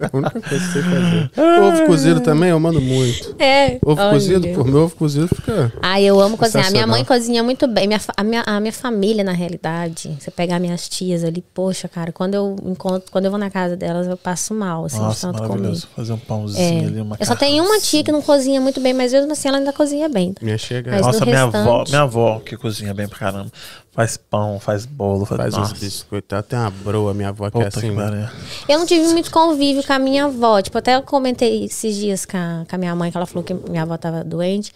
É 0.00 0.06
a 0.12 0.16
única 0.16 0.40
coisa 0.40 0.66
que 0.66 0.72
sei 0.72 0.82
fazer. 0.82 1.30
Ovo 1.62 1.86
cozido 1.86 2.20
também, 2.20 2.50
eu 2.50 2.58
mando 2.58 2.80
muito. 2.80 3.36
É. 3.38 3.78
Ovo 3.84 4.00
olha. 4.00 4.10
cozido, 4.10 4.48
por 4.48 4.66
meu 4.66 4.82
ovo 4.82 4.96
cozido 4.96 5.28
fica. 5.28 5.72
Ai, 5.80 6.04
eu 6.04 6.20
amo 6.20 6.36
cozinhar. 6.36 6.72
Minha 6.72 6.86
mãe 6.88 7.04
cozinha 7.04 7.42
muito 7.42 7.68
bem. 7.68 7.86
Minha, 7.86 8.00
a, 8.16 8.24
minha, 8.24 8.42
a 8.44 8.58
minha 8.58 8.72
família, 8.72 9.22
na 9.22 9.30
realidade, 9.32 10.16
você 10.18 10.30
pegar 10.30 10.58
minhas 10.58 10.88
tias 10.88 11.22
ali, 11.22 11.42
poxa, 11.54 11.86
cara, 11.88 12.10
quando 12.10 12.34
eu 12.34 12.56
encontro, 12.64 13.10
quando 13.12 13.26
eu 13.26 13.30
vou 13.30 13.38
na 13.38 13.48
casa 13.50 13.76
delas, 13.76 14.08
eu 14.08 14.16
passo 14.16 14.52
mal, 14.52 14.86
assim, 14.86 14.96
de 14.98 15.02
Nossa, 15.04 15.26
tanto 15.28 15.38
comer. 15.38 15.48
maravilhoso. 15.50 15.88
Fazer 15.94 16.12
um 16.12 16.16
É. 16.16 16.20
pãozinho 16.26 16.88
ali, 16.88 17.00
uma 17.00 17.16
Eu 17.20 17.26
só 17.26 17.36
tenho 17.36 17.62
uma 17.64 17.78
tia 17.80 18.02
que 18.02 18.10
não 18.10 18.22
cozinha 18.22 18.60
muito 18.60 18.80
bem, 18.80 18.92
mas 18.92 19.12
mesmo 19.12 19.30
assim 19.30 19.46
ela 19.48 19.58
ainda 19.58 19.72
cozinha 19.72 20.08
bem. 20.08 20.34
Minha 20.42 20.58
chega. 20.58 20.90
Mas 20.90 21.02
Nossa, 21.02 21.24
minha 21.24 21.44
restante- 21.44 21.56
avó, 21.68 21.84
minha 21.88 22.00
avó 22.02 22.40
que 22.40 22.56
cozinha 22.56 22.92
bem 22.92 23.06
pra 23.06 23.18
caramba. 23.18 23.52
Faz 23.98 24.16
pão, 24.16 24.60
faz 24.60 24.86
bolo, 24.86 25.24
faz, 25.24 25.40
Faz 25.40 25.54
Nossa, 25.54 25.72
uns 25.72 25.80
biscoitos. 25.80 26.32
Ela 26.32 26.42
tem 26.44 26.56
uma 26.56 26.70
broa, 26.70 27.12
minha 27.12 27.30
avó, 27.30 27.50
que 27.50 27.58
é 27.58 27.66
assim. 27.66 27.90
que. 27.90 28.72
Eu 28.72 28.78
não 28.78 28.86
tive 28.86 29.08
muito 29.08 29.28
convívio 29.28 29.84
com 29.84 29.92
a 29.92 29.98
minha 29.98 30.26
avó. 30.26 30.62
Tipo, 30.62 30.78
até 30.78 30.94
eu 30.94 31.02
comentei 31.02 31.64
esses 31.64 31.96
dias 31.96 32.24
com 32.24 32.36
a, 32.36 32.64
com 32.70 32.76
a 32.76 32.78
minha 32.78 32.94
mãe, 32.94 33.10
que 33.10 33.16
ela 33.16 33.26
falou 33.26 33.42
que 33.42 33.52
minha 33.52 33.82
avó 33.82 33.96
tava 33.96 34.22
doente. 34.22 34.72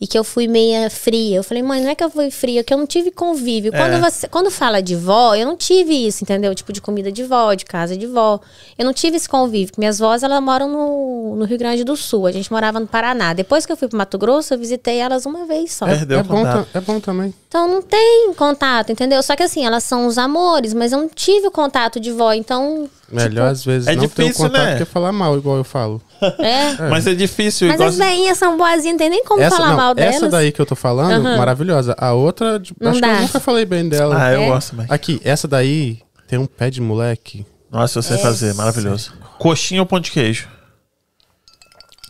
E 0.00 0.06
que 0.06 0.18
eu 0.18 0.24
fui 0.24 0.48
meia 0.48 0.90
fria. 0.90 1.36
Eu 1.36 1.44
falei, 1.44 1.62
mãe, 1.62 1.80
não 1.80 1.88
é 1.90 1.94
que 1.94 2.02
eu 2.02 2.10
fui 2.10 2.30
fria, 2.30 2.60
é 2.60 2.62
que 2.62 2.74
eu 2.74 2.78
não 2.78 2.86
tive 2.86 3.10
convívio. 3.10 3.72
É. 3.74 3.78
Quando, 3.78 4.00
você, 4.00 4.28
quando 4.28 4.50
fala 4.50 4.82
de 4.82 4.96
vó, 4.96 5.34
eu 5.34 5.46
não 5.46 5.56
tive 5.56 5.92
isso, 6.06 6.24
entendeu? 6.24 6.54
Tipo, 6.54 6.72
de 6.72 6.80
comida 6.80 7.10
de 7.12 7.22
vó, 7.24 7.54
de 7.54 7.64
casa 7.64 7.96
de 7.96 8.06
vó. 8.06 8.40
Eu 8.76 8.84
não 8.84 8.92
tive 8.92 9.16
esse 9.16 9.28
convívio. 9.28 9.68
porque 9.68 9.80
Minhas 9.80 9.98
vós, 9.98 10.22
elas 10.22 10.42
moram 10.42 10.68
no, 10.68 11.36
no 11.36 11.44
Rio 11.44 11.58
Grande 11.58 11.84
do 11.84 11.96
Sul. 11.96 12.26
A 12.26 12.32
gente 12.32 12.50
morava 12.52 12.80
no 12.80 12.86
Paraná. 12.86 13.32
Depois 13.32 13.64
que 13.64 13.72
eu 13.72 13.76
fui 13.76 13.88
pro 13.88 13.96
Mato 13.98 14.18
Grosso, 14.18 14.52
eu 14.54 14.58
visitei 14.58 14.98
elas 14.98 15.24
uma 15.26 15.46
vez 15.46 15.72
só. 15.72 15.86
Perdeu 15.86 16.18
É 16.18 16.20
o 16.20 16.24
bom, 16.24 16.36
contato. 16.38 16.68
ta- 16.72 16.78
é 16.78 16.80
bom 16.82 17.00
também. 17.00 17.34
Então 17.48 17.68
não 17.68 17.80
tem 17.80 18.32
contato, 18.36 18.90
entendeu? 18.90 19.22
Só 19.22 19.36
que 19.36 19.42
assim, 19.44 19.64
elas 19.64 19.84
são 19.84 20.06
os 20.08 20.18
amores, 20.18 20.74
mas 20.74 20.90
eu 20.92 20.98
não 20.98 21.08
tive 21.08 21.46
o 21.46 21.50
contato 21.52 22.00
de 22.00 22.10
vó. 22.10 22.32
Então, 22.32 22.90
Melhor 23.14 23.48
às 23.50 23.64
vezes 23.64 23.88
é 23.88 23.94
não 23.94 24.08
ter 24.08 24.22
o 24.22 24.26
difícil, 24.26 24.46
contato 24.46 24.64
né? 24.64 24.76
que 24.78 24.84
falar 24.84 25.12
mal, 25.12 25.36
igual 25.36 25.56
eu 25.56 25.64
falo. 25.64 26.00
é. 26.38 26.88
Mas 26.90 27.06
é 27.06 27.14
difícil. 27.14 27.68
Mas 27.68 27.80
as 27.80 27.96
veinhas 27.96 28.36
são 28.38 28.56
boazinhas, 28.56 28.92
não 28.92 28.98
tem 28.98 29.10
nem 29.10 29.24
como 29.24 29.40
Essa, 29.42 29.56
falar 29.56 29.68
não, 29.70 29.76
mal 29.76 29.94
delas. 29.94 30.16
essa 30.16 30.28
daí 30.28 30.50
que 30.52 30.60
eu 30.60 30.66
tô 30.66 30.74
falando, 30.76 31.22
maravilhosa. 31.22 31.94
A 31.98 32.12
outra, 32.12 32.60
Não 32.80 32.90
acho 32.90 33.00
que 33.00 33.06
dá. 33.06 33.14
eu 33.16 33.20
nunca 33.22 33.40
falei 33.40 33.64
bem 33.64 33.88
dela. 33.88 34.16
Ah, 34.22 34.32
eu 34.32 34.42
É? 34.42 34.48
gosto 34.48 34.70
também. 34.70 34.86
Aqui, 34.88 35.20
essa 35.24 35.46
daí 35.48 35.98
tem 36.26 36.38
um 36.38 36.46
pé 36.46 36.70
de 36.70 36.80
moleque. 36.80 37.46
Nossa, 37.70 37.98
eu 37.98 38.02
sei 38.02 38.18
fazer, 38.18 38.54
maravilhoso. 38.54 39.12
Coxinha 39.38 39.80
ou 39.82 39.86
pão 39.86 39.98
de 40.00 40.10
queijo? 40.10 40.48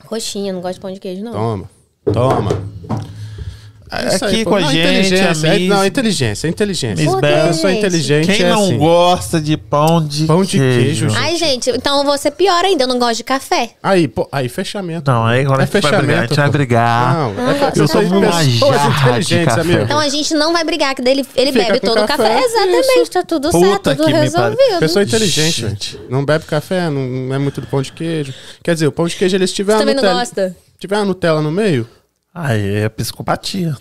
Coxinha, 0.07 0.53
não 0.53 0.61
gosto 0.61 0.75
de 0.75 0.81
pão 0.81 0.93
de 0.93 1.01
queijo, 1.01 1.23
não. 1.25 1.33
Toma. 1.33 1.71
Toma. 2.13 2.51
É 4.03 4.15
isso 4.15 4.25
Aqui 4.25 4.37
aí, 4.37 4.45
com 4.45 4.55
a 4.57 4.61
Não, 4.61 4.71
gente, 4.71 4.79
inteligência. 4.89 5.51
a 5.51 5.55
É, 5.55 5.59
Miss- 5.59 5.69
não, 5.69 5.87
inteligência, 5.87 6.49
inteligência. 6.49 7.05
Miss 7.05 7.15
Eu 7.15 7.55
sou 7.55 7.69
gente? 7.71 7.79
inteligente, 7.79 8.27
Quem 8.27 8.43
é 8.47 8.49
não 8.51 8.65
assim. 8.65 8.79
gosta 8.79 9.41
de 9.41 9.57
pão 9.57 10.05
de 10.07 10.25
Pão 10.27 10.43
de 10.45 10.59
queijo, 10.59 11.09
gente. 11.09 11.19
Ai, 11.19 11.37
gente, 11.37 11.71
então 11.71 11.99
eu 11.99 12.05
vou 12.05 12.17
ser 12.19 12.31
pior 12.33 12.65
ainda, 12.65 12.85
eu 12.85 12.89
não 12.89 12.99
gosto 12.99 13.17
de 13.19 13.25
café. 13.25 13.71
Aí, 13.83 14.09
pô, 14.09 14.29
aí, 14.33 14.49
fechamento. 14.49 15.11
Não, 15.11 15.25
aí 15.25 15.43
agora 15.45 15.63
É 15.63 15.65
a 15.65 15.67
gente 15.67 15.81
vai 15.81 15.93
brigar. 15.99 16.19
A 16.19 16.21
gente 16.23 16.29
fechamento, 16.29 16.35
vai 16.43 16.51
brigar. 16.51 17.15
Não, 17.15 17.51
é 17.51 17.65
Ah, 17.67 17.73
que 17.73 17.81
eu 17.81 17.89
sou 17.89 18.03
uma 18.03 18.21
jarra 18.31 18.43
de 18.43 19.01
inteligentes, 19.01 19.45
café. 19.47 19.61
amigo. 19.61 19.83
Então 19.83 19.99
a 19.99 20.09
gente 20.09 20.35
não 20.35 20.53
vai 20.53 20.65
brigar, 20.65 20.95
que 20.95 21.03
ele 21.03 21.25
Fica 21.25 21.53
bebe 21.53 21.81
todo 21.81 22.03
o 22.03 22.07
café, 22.07 22.23
café. 22.29 22.45
Exatamente, 22.45 23.11
tá 23.11 23.23
tudo 23.23 23.51
Puta 23.51 23.67
certo, 23.67 23.97
tudo 23.97 24.09
resolvido. 24.17 24.79
Pessoa 24.81 25.03
inteligente, 25.03 25.61
Gente. 25.61 26.01
Não 26.09 26.25
bebe 26.25 26.45
café, 26.45 26.89
não, 26.91 27.03
não 27.03 27.35
é 27.35 27.39
muito 27.39 27.61
do 27.61 27.67
pão 27.67 27.81
de 27.83 27.93
queijo. 27.93 28.33
Quer 28.63 28.75
dizer, 28.75 28.87
o 28.87 28.93
pão 28.93 29.07
de 29.07 29.15
queijo, 29.17 29.37
eles 29.37 29.53
tiver 29.53 29.73
Você 29.75 29.79
também 29.81 29.95
não 29.95 30.03
gosta? 30.03 30.57
Tiver 30.79 30.97
uma 30.97 31.05
Nutella 31.05 31.41
no 31.41 31.51
meio, 31.51 31.89
Aí 32.35 32.79
é 32.79 32.89
psicopatia. 32.89 33.77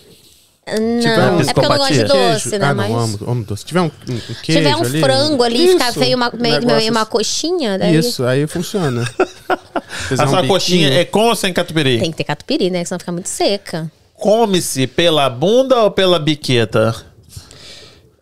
Não, 0.66 1.42
é 1.42 1.46
porque 1.46 1.60
eu 1.60 1.70
não 1.70 1.78
gosto 1.78 1.94
de 1.94 2.04
doce, 2.06 2.58
né? 2.58 2.68
ah, 2.68 2.74
mas 2.74 2.90
não, 2.90 3.00
amo, 3.00 3.20
amo 3.28 3.44
doce. 3.44 3.62
Se 3.62 3.68
tiver 3.68 3.82
um, 3.82 3.86
um, 3.86 3.92
queijo 4.42 4.60
tiver 4.60 4.76
um 4.76 4.82
ali, 4.82 5.02
frango 5.02 5.44
ali, 5.44 5.66
isso, 5.66 5.74
ficar 5.74 5.94
feio, 5.94 6.16
uma, 6.16 6.34
um 6.34 6.40
meio, 6.40 6.54
negócio 6.56 6.78
meio 6.78 6.92
uma 6.92 7.02
assim. 7.02 7.12
coxinha, 7.12 7.78
daí... 7.78 7.98
Isso, 7.98 8.24
aí 8.24 8.48
funciona. 8.48 9.04
A 9.50 10.14
um 10.14 10.16
sua 10.16 10.26
biquinho. 10.26 10.48
coxinha 10.48 10.94
é 10.94 11.06
com 11.06 11.28
ou 11.28 11.36
sem 11.36 11.52
catupiry? 11.52 12.00
Tem 12.00 12.12
que 12.12 12.18
ter 12.18 12.24
catupiry, 12.24 12.70
né? 12.70 12.82
Que 12.82 12.88
senão 12.88 13.00
fica 13.00 13.12
muito 13.12 13.28
seca. 13.28 13.92
Come-se 14.16 14.88
pela 14.88 15.30
bunda 15.30 15.84
ou 15.84 15.92
pela 15.92 16.18
biqueta? 16.18 16.96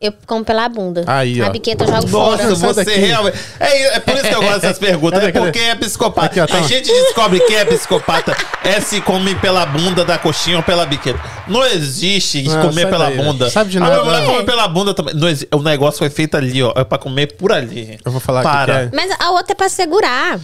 Eu 0.02 0.12
como 0.26 0.44
pela 0.44 0.68
bunda. 0.68 1.04
Aí, 1.06 1.40
ó. 1.42 1.46
A 1.46 1.50
biqueta 1.50 1.84
eu 1.84 1.88
jogo 1.88 2.08
Nossa, 2.10 2.56
fora. 2.56 2.74
sai 2.74 2.84
você 2.86 2.96
realmente. 2.96 3.38
É, 3.60 3.98
é 3.98 4.00
por 4.00 4.16
isso 4.16 4.24
que 4.24 4.34
eu 4.34 4.42
gosto 4.42 4.60
dessas 4.62 4.80
perguntas. 4.80 5.24
É 5.24 5.32
porque 5.32 5.60
é 5.60 5.76
psicopata. 5.76 6.26
Aqui, 6.26 6.40
ó, 6.40 6.44
a 6.44 6.48
toma. 6.48 6.68
gente 6.68 6.88
descobre 6.92 7.40
quem 7.42 7.56
é 7.58 7.66
psicopata 7.66 8.36
é 8.64 8.82
se 8.82 9.00
come 9.02 9.36
pela 9.36 9.64
bunda 9.66 10.04
da 10.04 10.18
coxinha 10.18 10.58
ou 10.58 10.64
pela 10.64 10.88
biqueta. 10.88 11.20
Não 11.48 11.64
existe 11.66 12.42
Não, 12.44 12.62
comer 12.64 12.82
sai 12.82 12.92
pela 12.92 13.06
daí, 13.06 13.18
bunda. 13.18 13.50
sabe 13.52 13.70
de 13.70 13.78
A 13.78 13.82
nada. 13.82 13.92
minha 14.02 14.06
mulher 14.06 14.24
É. 14.24 14.26
come 14.26 14.44
pela 14.44 14.68
bunda 14.68 14.94
também. 14.96 15.14
Não 15.14 15.30
exi- 15.30 15.48
o 15.54 15.62
negócio 15.62 16.00
foi 16.00 16.10
feito 16.10 16.36
ali, 16.36 16.64
ó. 16.64 16.74
É 16.76 16.84
pra 16.84 16.98
comer 16.98 17.28
por 17.36 17.52
ali. 17.52 18.00
Eu 18.04 18.12
vou 18.12 18.20
falar 18.20 18.42
Para. 18.42 18.78
aqui 18.80 18.90
que 18.90 18.96
é- 18.96 19.00
Mas 19.08 19.16
a 19.20 19.30
outra 19.32 19.52
é 19.54 19.56
pra 19.56 19.70
segurar. 19.70 20.40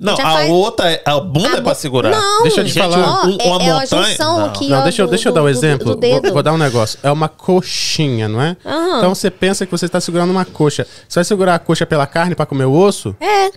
Não, 0.00 0.16
Já 0.16 0.22
a 0.28 0.32
faz- 0.32 0.50
outra, 0.50 0.92
é- 0.92 1.02
a 1.04 1.18
bunda 1.18 1.54
A 1.54 1.58
é 1.58 1.60
pra 1.60 1.74
segurar. 1.74 2.10
Não. 2.10 2.42
Deixa 2.44 2.60
eu 2.60 2.64
te 2.64 2.70
Gente, 2.70 2.82
falar. 2.88 3.24
Ó, 3.24 3.26
um- 3.26 3.34
uma 3.34 3.62
é, 3.62 3.66
é 3.66 3.70
a 3.70 3.74
montanha. 3.80 3.86
junção 4.10 4.38
Não. 4.38 4.46
aqui, 4.46 4.68
Não, 4.68 4.78
ó, 4.78 4.82
deixa, 4.82 5.02
eu- 5.02 5.06
do- 5.06 5.10
deixa 5.10 5.28
eu 5.28 5.32
dar 5.32 5.40
um 5.40 5.44
do- 5.44 5.50
exemplo. 5.50 5.96
do 5.96 6.08
Vou, 6.08 6.32
vou 6.34 6.42
dar 6.42 6.52
um 6.52 6.56
negócio. 6.58 6.98
É 7.02 7.10
uma 7.10 7.28
coxinha, 7.28 8.28
não 8.28 8.40
é? 8.40 8.56
Aham. 8.64 8.98
Então 8.98 9.14
você 9.14 9.28
pensa 9.30 9.66
que 9.66 9.72
você 9.72 9.86
está 9.86 10.00
segurando 10.00 10.30
uma 10.30 10.44
coxa. 10.44 10.86
Você 11.08 11.16
vai 11.18 11.24
segurar 11.24 11.56
a 11.56 11.58
coxa 11.58 11.84
pela 11.84 12.06
carne 12.06 12.34
para 12.36 12.46
comer 12.46 12.66
o 12.66 12.72
osso? 12.72 13.16
É. 13.20 13.50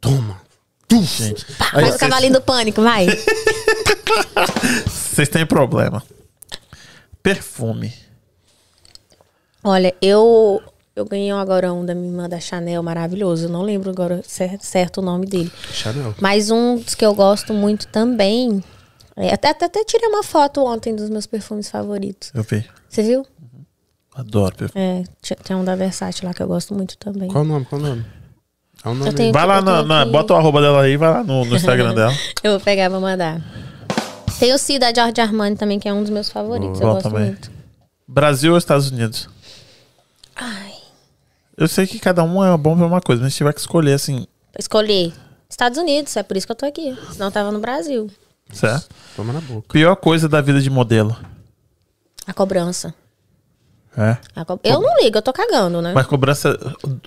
Toma. 0.00 0.40
Gente, 0.92 1.46
Aí 1.72 1.82
faz 1.84 1.94
o 1.94 1.98
cavalinho 1.98 2.32
do 2.32 2.40
pânico, 2.40 2.82
vai. 2.82 3.06
vocês 4.86 5.28
têm 5.28 5.46
problema. 5.46 6.02
Perfume. 7.22 7.92
Olha, 9.62 9.94
eu 10.00 10.60
eu 11.00 11.04
ganhei 11.06 11.32
um 11.32 11.38
agora 11.38 11.72
um 11.72 11.84
da 11.84 11.94
minha 11.94 12.08
irmã 12.08 12.28
da 12.28 12.38
Chanel 12.40 12.82
maravilhoso. 12.82 13.46
Eu 13.46 13.50
não 13.50 13.62
lembro 13.62 13.90
agora 13.90 14.20
cer- 14.26 14.58
certo 14.60 14.98
o 14.98 15.02
nome 15.02 15.26
dele. 15.26 15.50
Chanel. 15.72 16.14
Mas 16.20 16.50
um 16.50 16.76
dos 16.76 16.94
que 16.94 17.04
eu 17.04 17.14
gosto 17.14 17.52
muito 17.52 17.86
também. 17.88 18.62
é, 19.16 19.32
até, 19.34 19.48
até, 19.50 19.64
até 19.66 19.84
tirei 19.84 20.08
uma 20.08 20.22
foto 20.22 20.64
ontem 20.64 20.94
dos 20.94 21.10
meus 21.10 21.26
perfumes 21.26 21.68
favoritos. 21.70 22.30
Eu 22.34 22.42
vi. 22.42 22.64
Você 22.88 23.02
viu? 23.02 23.26
Adoro 24.14 24.54
perfume. 24.56 24.84
É, 24.84 25.34
tem 25.44 25.56
um 25.56 25.64
da 25.64 25.74
Versace 25.76 26.24
lá 26.24 26.34
que 26.34 26.42
eu 26.42 26.48
gosto 26.48 26.74
muito 26.74 26.96
também. 26.98 27.28
Qual 27.30 27.44
o 27.44 27.46
nome? 27.46 27.64
Qual 27.64 27.80
o 27.80 27.84
nome? 27.84 28.04
É 28.84 28.88
o 28.88 28.94
nome. 28.94 29.10
Eu 29.10 29.14
tenho- 29.14 29.32
Vai 29.32 29.46
lá, 29.46 29.56
eu 29.58 29.62
na, 29.62 29.82
na- 29.82 30.04
bota 30.06 30.34
o 30.34 30.36
arroba 30.36 30.60
dela 30.60 30.82
aí, 30.82 30.96
vai 30.96 31.10
lá 31.10 31.22
no, 31.24 31.44
no 31.44 31.56
Instagram 31.56 31.94
dela. 31.94 32.12
Eu 32.42 32.52
vou 32.52 32.60
pegar 32.60 32.84
e 32.84 32.88
vou 32.88 33.00
mandar. 33.00 33.40
Tem 34.38 34.52
o 34.54 34.58
Cida 34.58 34.90
George 34.94 35.20
Armani 35.20 35.54
também, 35.54 35.78
que 35.78 35.86
é 35.88 35.92
um 35.92 36.00
dos 36.00 36.10
meus 36.10 36.30
favoritos. 36.30 36.80
eu 36.80 36.86
Bom 36.86 36.94
gosto 36.94 37.10
também. 37.10 37.26
muito. 37.26 37.50
Brasil 38.08 38.52
ou 38.52 38.58
Estados 38.58 38.90
Unidos? 38.90 39.28
Ai. 40.34 40.72
Eu 41.56 41.68
sei 41.68 41.86
que 41.86 41.98
cada 41.98 42.22
um 42.22 42.42
é 42.44 42.56
bom 42.56 42.76
pra 42.76 42.86
uma 42.86 43.00
coisa, 43.00 43.22
mas 43.22 43.32
se 43.32 43.38
tiver 43.38 43.52
que 43.52 43.60
escolher 43.60 43.92
assim, 43.94 44.26
Escolhi 44.58 45.12
Estados 45.48 45.78
Unidos, 45.78 46.16
é 46.16 46.22
por 46.22 46.36
isso 46.36 46.46
que 46.46 46.52
eu 46.52 46.56
tô 46.56 46.66
aqui. 46.66 46.96
Senão 47.12 47.26
eu 47.26 47.32
tava 47.32 47.50
no 47.52 47.58
Brasil. 47.60 48.08
certo? 48.52 48.88
Toma 49.16 49.32
na 49.32 49.40
boca. 49.40 49.66
Pior 49.72 49.94
coisa 49.96 50.28
da 50.28 50.40
vida 50.40 50.60
de 50.60 50.70
modelo. 50.70 51.16
A 52.26 52.32
cobrança. 52.32 52.94
É. 53.96 54.16
A 54.36 54.44
co- 54.44 54.60
Eu 54.62 54.80
não 54.80 54.96
ligo, 55.02 55.18
eu 55.18 55.22
tô 55.22 55.32
cagando, 55.32 55.82
né? 55.82 55.92
Mas 55.92 56.06
cobrança 56.06 56.56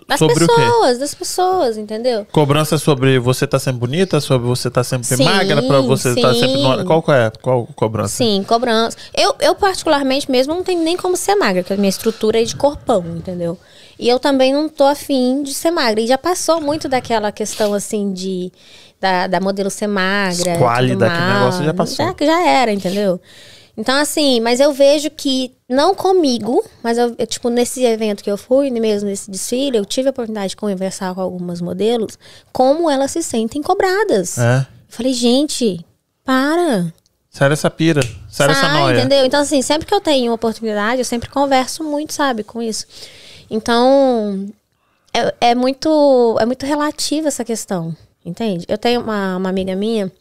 Das 0.06 0.20
sobre 0.20 0.44
o 0.44 0.48
quê? 0.48 0.54
pessoas, 0.54 0.98
das 1.00 1.14
pessoas, 1.16 1.78
entendeu? 1.78 2.28
Cobrança 2.30 2.78
sobre 2.78 3.18
você 3.20 3.48
tá 3.48 3.58
sempre 3.58 3.80
bonita, 3.80 4.20
sobre 4.20 4.46
você 4.46 4.70
tá 4.70 4.84
sempre 4.84 5.08
Sim, 5.08 5.24
magra, 5.24 5.62
pra 5.64 5.80
você 5.80 6.14
tá 6.20 6.34
sim. 6.34 6.42
sempre. 6.42 6.62
No... 6.62 6.84
Qual 6.86 7.02
que 7.02 7.12
é? 7.12 7.32
Qual 7.42 7.66
cobrança? 7.68 8.10
Sim, 8.18 8.44
cobrança. 8.46 8.98
Eu, 9.14 9.34
eu, 9.40 9.56
particularmente, 9.56 10.30
mesmo, 10.30 10.54
não 10.54 10.64
tenho 10.64 10.84
nem 10.84 10.98
como 10.98 11.16
ser 11.16 11.36
magra, 11.36 11.64
porque 11.64 11.74
a 11.74 11.78
minha 11.78 11.90
estrutura 11.90 12.42
é 12.42 12.44
de 12.44 12.56
corpão, 12.58 13.02
entendeu? 13.16 13.58
E 14.04 14.10
eu 14.10 14.20
também 14.20 14.52
não 14.52 14.68
tô 14.68 14.84
afim 14.84 15.44
de 15.44 15.54
ser 15.54 15.72
magra. 15.72 16.02
E 16.02 16.08
já 16.08 16.18
passou 16.18 16.60
muito 16.60 16.90
daquela 16.90 17.32
questão, 17.32 17.74
assim, 17.74 18.12
de... 18.12 18.52
Da, 19.00 19.28
da 19.28 19.40
modelo 19.40 19.70
ser 19.70 19.88
magra. 19.88 20.58
e 20.90 20.94
aquele 20.94 20.96
mais. 21.26 21.40
negócio 21.40 21.66
já 21.66 21.74
passou. 21.74 22.06
Já, 22.06 22.26
já 22.26 22.46
era, 22.46 22.74
entendeu? 22.74 23.20
Então, 23.78 23.96
assim, 23.96 24.42
mas 24.42 24.60
eu 24.60 24.74
vejo 24.74 25.10
que, 25.10 25.54
não 25.70 25.96
comigo, 25.96 26.64
mas 26.84 26.98
eu, 26.98 27.16
eu, 27.18 27.26
tipo, 27.26 27.50
nesse 27.50 27.84
evento 27.86 28.24
que 28.24 28.30
eu 28.30 28.38
fui, 28.38 28.70
mesmo 28.70 29.10
nesse 29.10 29.32
desfile, 29.32 29.78
eu 29.78 29.86
tive 29.86 30.10
a 30.10 30.12
oportunidade 30.12 30.50
de 30.50 30.58
conversar 30.58 31.16
com 31.16 31.22
algumas 31.22 31.62
modelos, 31.62 32.20
como 32.52 32.90
elas 32.90 33.12
se 33.12 33.24
sentem 33.24 33.62
cobradas. 33.62 34.38
É. 34.38 34.60
Eu 34.60 34.66
falei, 34.90 35.14
gente, 35.14 35.84
para. 36.26 36.94
Sério 37.30 37.54
essa 37.54 37.70
pira. 37.70 38.02
Sério 38.30 38.52
essa 38.52 38.62
Sai, 38.62 38.82
noia. 38.82 39.00
entendeu? 39.00 39.26
Então, 39.26 39.42
assim, 39.42 39.62
sempre 39.62 39.88
que 39.88 39.94
eu 39.94 40.02
tenho 40.02 40.34
oportunidade, 40.34 41.00
eu 41.00 41.06
sempre 41.06 41.30
converso 41.30 41.84
muito, 41.84 42.14
sabe, 42.14 42.44
com 42.44 42.62
isso. 42.62 42.86
Então, 43.56 44.48
é, 45.14 45.52
é 45.52 45.56
muito 45.56 46.36
é 46.40 46.46
muito 46.46 46.66
relativa 46.66 47.28
essa 47.28 47.46
questão, 47.46 47.96
entende? 48.26 48.66
Eu 48.68 48.80
tenho 48.80 49.00
uma, 49.02 49.38
uma 49.38 49.50
amiga 49.50 49.76
minha, 49.76 50.12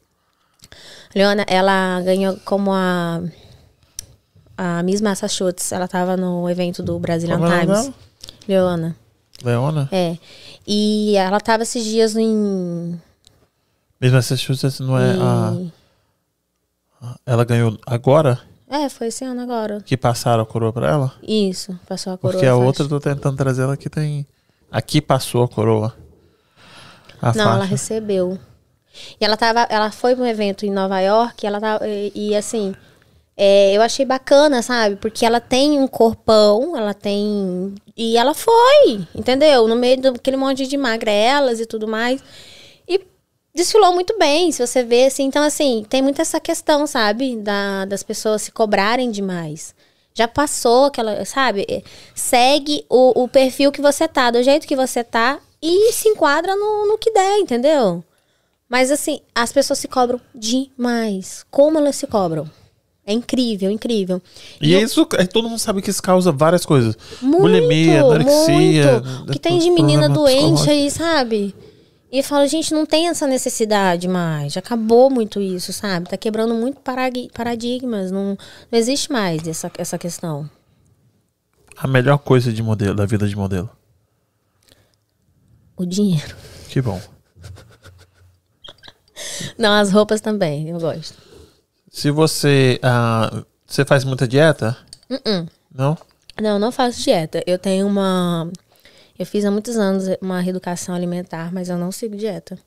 Leona, 1.14 1.44
ela 1.48 2.00
ganhou 2.02 2.36
como 2.44 2.70
a, 2.72 3.22
a 4.56 4.82
Miss 4.82 5.00
Massachusetts. 5.00 5.72
Ela 5.72 5.88
tava 5.88 6.14
no 6.16 6.48
evento 6.50 6.82
do 6.82 6.98
Brazilian 6.98 7.38
Como 7.38 7.50
é 7.50 7.60
Times. 7.60 7.90
Leona, 8.46 8.96
Leona? 9.42 9.88
é. 9.90 10.18
E 10.66 11.16
ela 11.16 11.40
tava 11.40 11.62
esses 11.62 11.84
dias 11.84 12.14
em... 12.16 13.00
Mesmo 14.00 14.16
Massachusetts 14.16 14.78
não 14.80 14.98
é 14.98 15.10
a. 15.12 15.52
em- 15.54 15.72
Ela 17.24 17.44
ganhou 17.44 17.78
agora 17.86 18.40
É, 18.74 18.88
foi 18.88 19.08
esse 19.08 19.22
ano 19.22 19.42
agora. 19.42 19.82
que 19.84 19.98
passaram 19.98 20.42
a 20.42 20.46
coroa 20.46 20.72
pra 20.72 20.88
ela? 20.88 21.14
Isso, 21.22 21.78
passou 21.86 22.14
a 22.14 22.16
coroa. 22.16 22.32
Porque 22.32 22.46
a 22.46 22.52
faixa. 22.54 22.64
outra 22.64 22.84
eu 22.84 22.88
tô 22.88 22.98
tentando 23.00 23.36
trazer 23.36 23.62
ela 23.64 23.76
que 23.76 23.90
tem. 23.90 24.26
Aqui 24.70 25.02
passou 25.02 25.42
a 25.44 25.48
coroa. 25.48 25.94
A 27.20 27.34
Não, 27.34 27.44
ela 27.44 27.58
faixa. 27.58 27.70
recebeu. 27.70 28.38
E 29.20 29.24
ela 29.24 29.36
tava, 29.36 29.66
ela 29.68 29.90
foi 29.90 30.14
para 30.14 30.24
um 30.24 30.26
evento 30.26 30.64
em 30.64 30.70
Nova 30.70 30.98
York, 31.00 31.44
e 31.44 31.46
ela 31.46 31.60
tava, 31.60 31.86
e, 31.86 32.12
e, 32.14 32.34
assim, 32.36 32.74
é, 33.36 33.76
eu 33.76 33.82
achei 33.82 34.04
bacana, 34.06 34.62
sabe? 34.62 34.96
Porque 34.96 35.24
ela 35.26 35.40
tem 35.40 35.78
um 35.78 35.86
corpão, 35.86 36.76
ela 36.76 36.94
tem 36.94 37.74
e 37.96 38.16
ela 38.16 38.32
foi, 38.34 39.06
entendeu? 39.14 39.68
No 39.68 39.76
meio 39.76 40.00
daquele 40.00 40.36
monte 40.36 40.66
de 40.66 40.76
magrelas 40.76 41.60
e 41.60 41.66
tudo 41.66 41.86
mais. 41.86 42.22
E 43.54 43.58
desfilou 43.58 43.92
muito 43.92 44.16
bem, 44.18 44.50
se 44.50 44.66
você 44.66 44.82
vê 44.82 45.04
assim. 45.06 45.24
Então 45.24 45.42
assim, 45.42 45.84
tem 45.88 46.00
muito 46.02 46.20
essa 46.20 46.40
questão, 46.40 46.86
sabe, 46.86 47.36
da, 47.36 47.84
das 47.84 48.02
pessoas 48.02 48.42
se 48.42 48.52
cobrarem 48.52 49.10
demais. 49.10 49.74
Já 50.14 50.28
passou 50.28 50.84
aquela, 50.86 51.24
sabe? 51.24 51.66
É, 51.68 51.82
Segue 52.14 52.84
o, 52.88 53.22
o 53.24 53.28
perfil 53.28 53.72
que 53.72 53.80
você 53.80 54.06
tá, 54.08 54.30
do 54.30 54.42
jeito 54.42 54.66
que 54.66 54.76
você 54.76 55.02
tá 55.02 55.38
e 55.60 55.92
se 55.92 56.08
enquadra 56.08 56.54
no, 56.56 56.86
no 56.86 56.98
que 56.98 57.10
der, 57.10 57.38
entendeu? 57.38 58.02
Mas 58.68 58.90
assim, 58.90 59.20
as 59.34 59.52
pessoas 59.52 59.78
se 59.78 59.88
cobram 59.88 60.20
demais. 60.34 61.44
Como 61.50 61.78
elas 61.78 61.96
se 61.96 62.06
cobram? 62.06 62.48
É 63.06 63.12
incrível, 63.12 63.70
incrível. 63.70 64.22
E 64.60 64.72
eu- 64.72 64.80
isso, 64.80 65.06
é, 65.18 65.26
todo 65.26 65.48
mundo 65.48 65.58
sabe 65.58 65.82
que 65.82 65.90
isso 65.90 66.02
causa 66.02 66.30
várias 66.32 66.64
coisas. 66.64 66.96
muito, 67.20 67.40
Bulimia, 67.42 68.00
anorexia. 68.00 69.00
muito. 69.00 69.22
O 69.28 69.32
que 69.32 69.38
tem 69.38 69.58
de 69.58 69.70
menina 69.70 70.08
doente 70.08 70.70
aí, 70.70 70.90
sabe? 70.90 71.54
E 72.12 72.18
eu 72.18 72.24
falo, 72.24 72.46
gente, 72.46 72.74
não 72.74 72.84
tem 72.84 73.08
essa 73.08 73.26
necessidade 73.26 74.06
mais. 74.06 74.52
Já 74.52 74.60
acabou 74.60 75.08
muito 75.08 75.40
isso, 75.40 75.72
sabe? 75.72 76.10
Tá 76.10 76.16
quebrando 76.18 76.52
muito 76.54 76.78
paradigmas. 77.32 78.10
Não, 78.10 78.36
não 78.70 78.78
existe 78.78 79.10
mais 79.10 79.48
essa, 79.48 79.72
essa 79.78 79.96
questão. 79.96 80.48
A 81.74 81.88
melhor 81.88 82.18
coisa 82.18 82.52
de 82.52 82.62
modelo, 82.62 82.94
da 82.94 83.06
vida 83.06 83.26
de 83.26 83.34
modelo. 83.34 83.70
O 85.74 85.86
dinheiro. 85.86 86.36
Que 86.68 86.82
bom. 86.82 87.00
Não, 89.56 89.72
as 89.72 89.90
roupas 89.90 90.20
também, 90.20 90.68
eu 90.68 90.78
gosto. 90.78 91.16
Se 91.90 92.10
você. 92.10 92.78
ah, 92.82 93.42
você 93.66 93.86
faz 93.86 94.04
muita 94.04 94.28
dieta? 94.28 94.76
Uh-uh. 95.08 95.48
Não? 95.74 95.96
Não, 96.40 96.58
não 96.58 96.70
faço 96.70 97.00
dieta. 97.02 97.42
Eu 97.46 97.58
tenho 97.58 97.86
uma. 97.86 98.50
Eu 99.18 99.26
fiz 99.26 99.44
há 99.44 99.50
muitos 99.50 99.76
anos 99.76 100.04
uma 100.20 100.40
reeducação 100.40 100.94
alimentar, 100.94 101.52
mas 101.52 101.68
eu 101.68 101.78
não 101.78 101.92
sigo 101.92 102.16
dieta. 102.16 102.58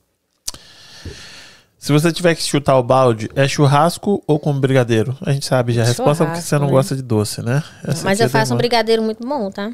Se 1.78 1.92
você 1.92 2.12
tiver 2.12 2.34
que 2.34 2.42
chutar 2.42 2.78
o 2.80 2.84
balde, 2.84 3.30
é 3.36 3.48
churrasco 3.48 4.24
ou 4.26 4.40
com 4.40 4.60
brigadeiro? 4.60 5.16
A 5.22 5.32
gente 5.32 5.46
sabe 5.46 5.72
já 5.72 5.84
a 5.84 5.86
resposta 5.86 6.24
é 6.24 6.28
porque 6.28 6.42
você 6.42 6.58
não 6.58 6.66
né? 6.66 6.72
gosta 6.72 6.96
de 6.96 7.02
doce, 7.04 7.44
né? 7.44 7.64
Essa 7.84 8.04
mas 8.04 8.20
eu 8.20 8.28
faço 8.28 8.56
um 8.56 8.58
brigadeiro 8.58 9.04
muito 9.04 9.26
bom, 9.28 9.52
tá? 9.52 9.72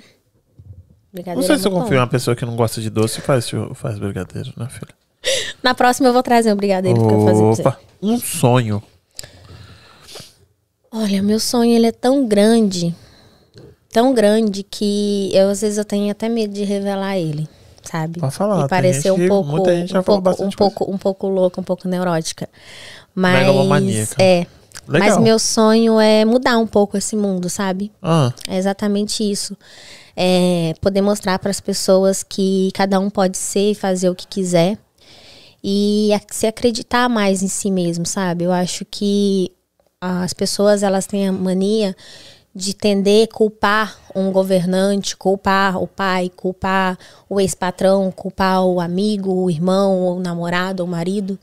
Brigadeiro 1.13 1.39
Não 1.39 1.47
sei 1.47 1.55
é 1.55 1.59
se 1.59 1.67
eu 1.67 1.71
confio 1.71 1.95
em 1.95 1.99
uma 1.99 2.07
pessoa 2.07 2.35
que 2.35 2.45
não 2.45 2.55
gosta 2.55 2.81
de 2.81 2.89
doce 2.89 3.19
e 3.19 3.21
faz, 3.21 3.49
faz 3.75 3.97
brigadeiro, 3.97 4.51
né, 4.57 4.67
filha? 4.69 4.93
Na 5.63 5.73
próxima 5.73 6.09
eu 6.09 6.13
vou 6.13 6.23
trazer 6.23 6.51
um 6.51 6.55
brigadeiro 6.55 7.01
pra 7.01 7.13
eu 7.13 7.25
fazer 7.25 7.39
pra 7.39 7.47
você. 7.47 7.61
Opa, 7.61 7.79
um 8.01 8.19
sonho. 8.19 8.83
Olha, 10.91 11.21
meu 11.21 11.39
sonho 11.39 11.73
ele 11.73 11.87
é 11.87 11.91
tão 11.93 12.27
grande, 12.27 12.93
tão 13.91 14.13
grande 14.13 14.63
que 14.63 15.29
eu 15.33 15.49
às 15.49 15.61
vezes 15.61 15.77
eu 15.77 15.85
tenho 15.85 16.11
até 16.11 16.27
medo 16.29 16.53
de 16.53 16.63
revelar 16.63 17.17
ele, 17.17 17.47
sabe? 17.83 18.19
Pode 18.19 18.33
falar, 18.33 18.65
E 18.65 18.69
parecer 18.69 19.11
um 19.11 19.27
pouco, 19.27 19.49
muita 19.49 19.75
gente 19.75 19.91
já 19.91 19.99
um 19.99 20.03
pouco, 20.03 20.43
um 20.43 20.49
pouco, 20.49 20.91
um 20.91 20.97
pouco 20.97 21.27
louca, 21.27 21.61
um 21.61 21.63
pouco 21.63 21.87
neurótica. 21.87 22.49
Mas 23.13 24.15
é, 24.17 24.47
mas 24.87 25.01
Legal. 25.01 25.21
meu 25.21 25.37
sonho 25.39 25.99
é 25.99 26.25
mudar 26.25 26.57
um 26.57 26.67
pouco 26.67 26.97
esse 26.97 27.15
mundo, 27.15 27.49
sabe? 27.49 27.91
Ah, 28.01 28.33
É 28.47 28.57
exatamente 28.57 29.29
isso. 29.29 29.55
É 30.15 30.73
poder 30.81 31.01
mostrar 31.01 31.39
para 31.39 31.51
as 31.51 31.61
pessoas 31.61 32.23
que 32.23 32.69
cada 32.73 32.99
um 32.99 33.09
pode 33.09 33.37
ser 33.37 33.71
e 33.71 33.75
fazer 33.75 34.09
o 34.09 34.15
que 34.15 34.27
quiser. 34.27 34.77
e 35.63 36.09
se 36.31 36.47
acreditar 36.47 37.07
mais 37.07 37.43
em 37.43 37.47
si 37.47 37.69
mesmo, 37.69 38.03
sabe? 38.05 38.45
Eu 38.45 38.51
acho 38.51 38.83
que 38.83 39.51
as 40.01 40.33
pessoas 40.33 40.81
elas 40.81 41.05
têm 41.05 41.27
a 41.27 41.31
mania 41.31 41.95
de 42.53 42.73
tender 42.73 43.27
a 43.31 43.33
culpar 43.33 43.97
um 44.13 44.31
governante, 44.31 45.15
culpar 45.15 45.81
o 45.81 45.87
pai, 45.87 46.29
culpar 46.35 46.97
o 47.29 47.39
ex-patrão, 47.39 48.11
culpar 48.11 48.63
o 48.65 48.81
amigo, 48.81 49.31
o 49.31 49.49
irmão, 49.49 50.17
o 50.17 50.19
namorado, 50.19 50.83
o 50.83 50.87
marido 50.87 51.39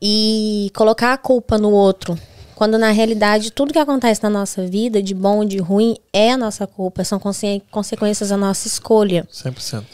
e 0.00 0.70
colocar 0.74 1.12
a 1.12 1.18
culpa 1.18 1.56
no 1.56 1.70
outro. 1.70 2.18
Quando 2.56 2.76
na 2.76 2.90
realidade 2.90 3.52
tudo 3.52 3.72
que 3.72 3.78
acontece 3.78 4.22
na 4.22 4.30
nossa 4.30 4.66
vida, 4.66 5.02
de 5.02 5.14
bom, 5.14 5.44
de 5.44 5.58
ruim, 5.58 5.96
é 6.12 6.32
a 6.32 6.36
nossa 6.36 6.66
culpa, 6.66 7.04
são 7.04 7.18
conse- 7.18 7.62
consequências 7.70 8.28
da 8.30 8.36
nossa 8.36 8.66
escolha. 8.66 9.26
100%. 9.32 9.84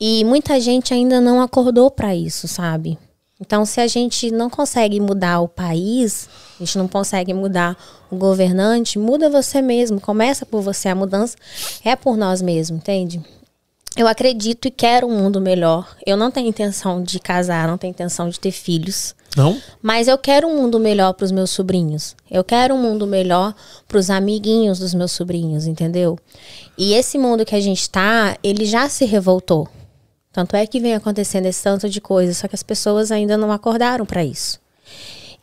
E 0.00 0.24
muita 0.24 0.58
gente 0.60 0.92
ainda 0.92 1.20
não 1.20 1.40
acordou 1.40 1.90
para 1.90 2.14
isso, 2.14 2.48
sabe? 2.48 2.98
Então, 3.44 3.66
se 3.66 3.80
a 3.80 3.88
gente 3.88 4.30
não 4.30 4.48
consegue 4.48 5.00
mudar 5.00 5.40
o 5.40 5.48
país, 5.48 6.28
a 6.54 6.64
gente 6.64 6.78
não 6.78 6.86
consegue 6.86 7.34
mudar 7.34 7.76
o 8.08 8.14
governante, 8.14 9.00
muda 9.00 9.28
você 9.28 9.60
mesmo. 9.60 10.00
Começa 10.00 10.46
por 10.46 10.62
você. 10.62 10.88
A 10.88 10.94
mudança 10.94 11.36
é 11.84 11.96
por 11.96 12.16
nós 12.16 12.40
mesmos, 12.40 12.78
entende? 12.78 13.20
Eu 13.96 14.06
acredito 14.06 14.68
e 14.68 14.70
quero 14.70 15.08
um 15.08 15.18
mundo 15.18 15.40
melhor. 15.40 15.96
Eu 16.06 16.16
não 16.16 16.30
tenho 16.30 16.48
intenção 16.48 17.02
de 17.02 17.18
casar, 17.18 17.66
não 17.66 17.76
tenho 17.76 17.90
intenção 17.90 18.28
de 18.28 18.38
ter 18.38 18.52
filhos. 18.52 19.12
Não? 19.36 19.60
Mas 19.82 20.06
eu 20.06 20.16
quero 20.16 20.46
um 20.46 20.56
mundo 20.56 20.78
melhor 20.78 21.12
para 21.12 21.24
os 21.24 21.32
meus 21.32 21.50
sobrinhos. 21.50 22.14
Eu 22.30 22.44
quero 22.44 22.74
um 22.76 22.80
mundo 22.80 23.08
melhor 23.08 23.52
para 23.88 23.98
os 23.98 24.08
amiguinhos 24.08 24.78
dos 24.78 24.94
meus 24.94 25.10
sobrinhos, 25.10 25.66
entendeu? 25.66 26.16
E 26.78 26.94
esse 26.94 27.18
mundo 27.18 27.44
que 27.44 27.56
a 27.56 27.60
gente 27.60 27.90
tá, 27.90 28.36
ele 28.40 28.64
já 28.64 28.88
se 28.88 29.04
revoltou. 29.04 29.68
Tanto 30.32 30.56
é 30.56 30.66
que 30.66 30.80
vem 30.80 30.94
acontecendo 30.94 31.46
esse 31.46 31.62
tanto 31.62 31.88
de 31.88 32.00
coisa, 32.00 32.32
só 32.32 32.48
que 32.48 32.54
as 32.54 32.62
pessoas 32.62 33.12
ainda 33.12 33.36
não 33.36 33.52
acordaram 33.52 34.06
para 34.06 34.24
isso. 34.24 34.58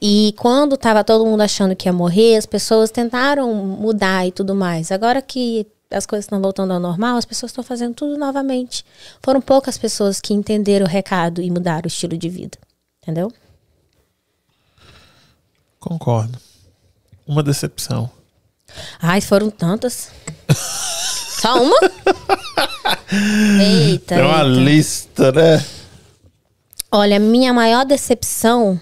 E 0.02 0.34
quando 0.38 0.78
tava 0.78 1.04
todo 1.04 1.26
mundo 1.26 1.42
achando 1.42 1.76
que 1.76 1.88
ia 1.88 1.94
morrer, 1.94 2.38
as 2.38 2.46
pessoas 2.46 2.90
tentaram 2.90 3.54
mudar 3.54 4.26
e 4.26 4.32
tudo 4.32 4.56
mais. 4.56 4.92
Agora 4.92 5.22
que 5.22 5.68
as 5.92 6.06
coisas 6.06 6.26
estão 6.26 6.42
voltando 6.42 6.72
ao 6.72 6.80
normal, 6.80 7.18
as 7.18 7.26
pessoas 7.26 7.52
estão 7.52 7.64
fazendo 7.64 7.94
tudo 7.94 8.18
novamente. 8.18 8.86
Foram 9.22 9.42
poucas 9.42 9.78
pessoas 9.78 10.22
que 10.22 10.34
entenderam 10.34 10.86
o 10.86 10.90
recado 10.90 11.42
e 11.42 11.52
mudaram 11.52 11.86
o 11.86 11.88
estilo 11.88 12.18
de 12.18 12.30
vida. 12.30 12.58
Entendeu? 13.02 13.32
Concordo. 15.80 16.38
Uma 17.28 17.44
decepção. 17.44 18.10
Ai, 19.02 19.22
foram 19.22 19.50
tantas. 19.50 20.12
Só 21.40 21.64
uma? 21.64 21.80
Eita. 23.62 24.16
Tem 24.16 24.24
uma 24.24 24.44
eita. 24.44 24.60
lista, 24.60 25.32
né? 25.32 25.66
Olha, 26.92 27.20
minha 27.20 27.54
maior 27.54 27.86
decepção. 27.86 28.80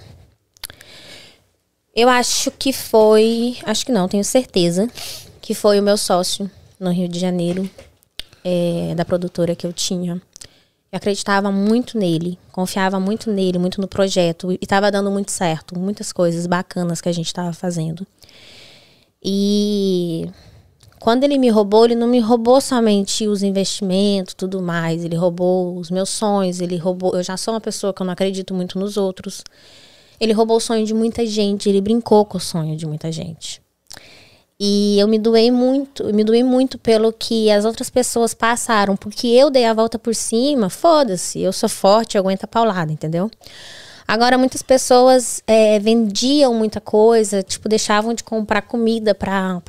Eu 1.95 2.09
acho 2.09 2.51
que 2.51 2.71
foi. 2.73 3.57
Acho 3.63 3.85
que 3.85 3.91
não, 3.91 4.07
tenho 4.07 4.23
certeza. 4.23 4.89
Que 5.41 5.53
foi 5.53 5.79
o 5.79 5.83
meu 5.83 5.97
sócio 5.97 6.49
no 6.79 6.91
Rio 6.91 7.07
de 7.07 7.19
Janeiro, 7.19 7.69
é, 8.43 8.93
da 8.95 9.05
produtora 9.05 9.55
que 9.55 9.65
eu 9.65 9.73
tinha. 9.73 10.21
Eu 10.91 10.97
acreditava 10.97 11.51
muito 11.51 11.97
nele, 11.97 12.39
confiava 12.51 12.99
muito 12.99 13.31
nele, 13.31 13.57
muito 13.57 13.81
no 13.81 13.87
projeto. 13.87 14.51
E 14.51 14.59
estava 14.61 14.91
dando 14.91 15.11
muito 15.11 15.31
certo, 15.31 15.77
muitas 15.77 16.11
coisas 16.11 16.47
bacanas 16.47 17.01
que 17.01 17.09
a 17.09 17.13
gente 17.13 17.27
estava 17.27 17.51
fazendo. 17.53 18.05
E 19.23 20.29
quando 20.99 21.23
ele 21.23 21.37
me 21.37 21.49
roubou, 21.49 21.85
ele 21.85 21.95
não 21.95 22.07
me 22.07 22.19
roubou 22.19 22.59
somente 22.59 23.27
os 23.27 23.43
investimentos, 23.43 24.33
tudo 24.33 24.61
mais. 24.61 25.03
Ele 25.03 25.15
roubou 25.15 25.77
os 25.77 25.91
meus 25.91 26.09
sonhos, 26.09 26.59
ele 26.59 26.77
roubou. 26.77 27.15
Eu 27.15 27.23
já 27.23 27.37
sou 27.37 27.53
uma 27.53 27.61
pessoa 27.61 27.93
que 27.93 28.01
eu 28.01 28.05
não 28.05 28.13
acredito 28.13 28.53
muito 28.53 28.79
nos 28.79 28.97
outros. 28.97 29.43
Ele 30.19 30.33
roubou 30.33 30.57
o 30.57 30.61
sonho 30.61 30.85
de 30.85 30.93
muita 30.93 31.25
gente, 31.25 31.69
ele 31.69 31.81
brincou 31.81 32.25
com 32.25 32.37
o 32.37 32.41
sonho 32.41 32.75
de 32.75 32.85
muita 32.85 33.11
gente. 33.11 33.61
E 34.59 34.99
eu 34.99 35.07
me 35.07 35.19
doei 35.19 35.51
muito, 35.51 36.11
me 36.11 36.23
doei 36.23 36.43
muito 36.43 36.79
pelo 36.79 37.13
que 37.13 37.51
as 37.51 37.63
outras 37.63 37.91
pessoas 37.91 38.33
passaram, 38.33 38.97
porque 38.97 39.27
eu 39.27 39.51
dei 39.51 39.65
a 39.65 39.73
volta 39.73 39.99
por 39.99 40.15
cima, 40.15 40.67
foda-se, 40.67 41.39
eu 41.39 41.53
sou 41.53 41.69
forte, 41.69 42.17
eu 42.17 42.21
aguento 42.21 42.45
a 42.45 42.47
paulada, 42.47 42.91
entendeu? 42.91 43.29
Agora, 44.07 44.37
muitas 44.37 44.61
pessoas 44.61 45.43
é, 45.45 45.79
vendiam 45.79 46.53
muita 46.53 46.79
coisa, 46.79 47.43
tipo, 47.43 47.67
deixavam 47.67 48.13
de 48.13 48.23
comprar 48.23 48.61
comida 48.61 49.13
pra 49.13 49.61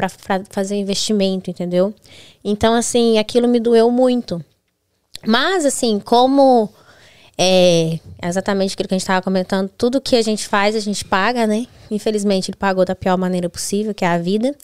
fazer 0.48 0.76
investimento, 0.76 1.50
entendeu? 1.50 1.92
Então, 2.44 2.72
assim, 2.74 3.18
aquilo 3.18 3.48
me 3.48 3.58
doeu 3.58 3.90
muito. 3.90 4.42
Mas, 5.26 5.66
assim, 5.66 5.98
como 5.98 6.70
é 7.36 7.98
exatamente 8.22 8.74
aquilo 8.74 8.88
que 8.88 8.94
a 8.94 8.98
gente 8.98 9.02
estava 9.02 9.22
comentando, 9.22 9.70
tudo 9.76 10.00
que 10.00 10.16
a 10.16 10.22
gente 10.22 10.46
faz, 10.46 10.76
a 10.76 10.80
gente 10.80 11.04
paga, 11.04 11.46
né? 11.46 11.66
Infelizmente, 11.90 12.50
ele 12.50 12.56
pagou 12.56 12.84
da 12.84 12.94
pior 12.94 13.16
maneira 13.16 13.48
possível, 13.48 13.94
que 13.94 14.04
é 14.04 14.08
a 14.08 14.18
vida. 14.18 14.54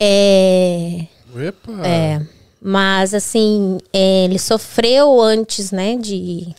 É, 0.00 1.06
Epa! 1.34 1.86
é, 1.86 2.20
mas 2.60 3.14
assim, 3.14 3.78
é, 3.92 4.24
ele 4.24 4.38
sofreu 4.38 5.20
antes, 5.20 5.70
né, 5.70 5.96
de, 5.96 6.54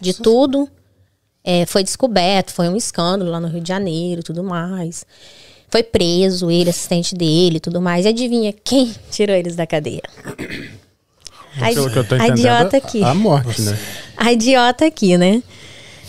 de 0.00 0.14
tudo. 0.14 0.68
É, 1.50 1.64
foi 1.64 1.82
descoberto, 1.82 2.52
foi 2.52 2.68
um 2.68 2.76
escândalo 2.76 3.30
lá 3.30 3.40
no 3.40 3.48
Rio 3.48 3.62
de 3.62 3.68
Janeiro, 3.68 4.22
tudo 4.22 4.44
mais. 4.44 5.06
Foi 5.70 5.82
preso, 5.82 6.50
ele, 6.50 6.68
assistente 6.68 7.14
dele, 7.14 7.58
tudo 7.58 7.80
mais. 7.80 8.04
E 8.04 8.08
adivinha 8.10 8.52
quem 8.52 8.94
tirou 9.10 9.34
eles 9.34 9.56
da 9.56 9.66
cadeia? 9.66 10.02
A, 11.58 11.64
a 11.64 11.72
entendendo, 11.72 12.38
idiota 12.38 12.76
aqui. 12.76 13.02
A 13.02 13.14
morte, 13.14 13.62
né? 13.62 13.78
A 14.14 14.30
idiota 14.30 14.84
aqui, 14.84 15.16
né? 15.16 15.42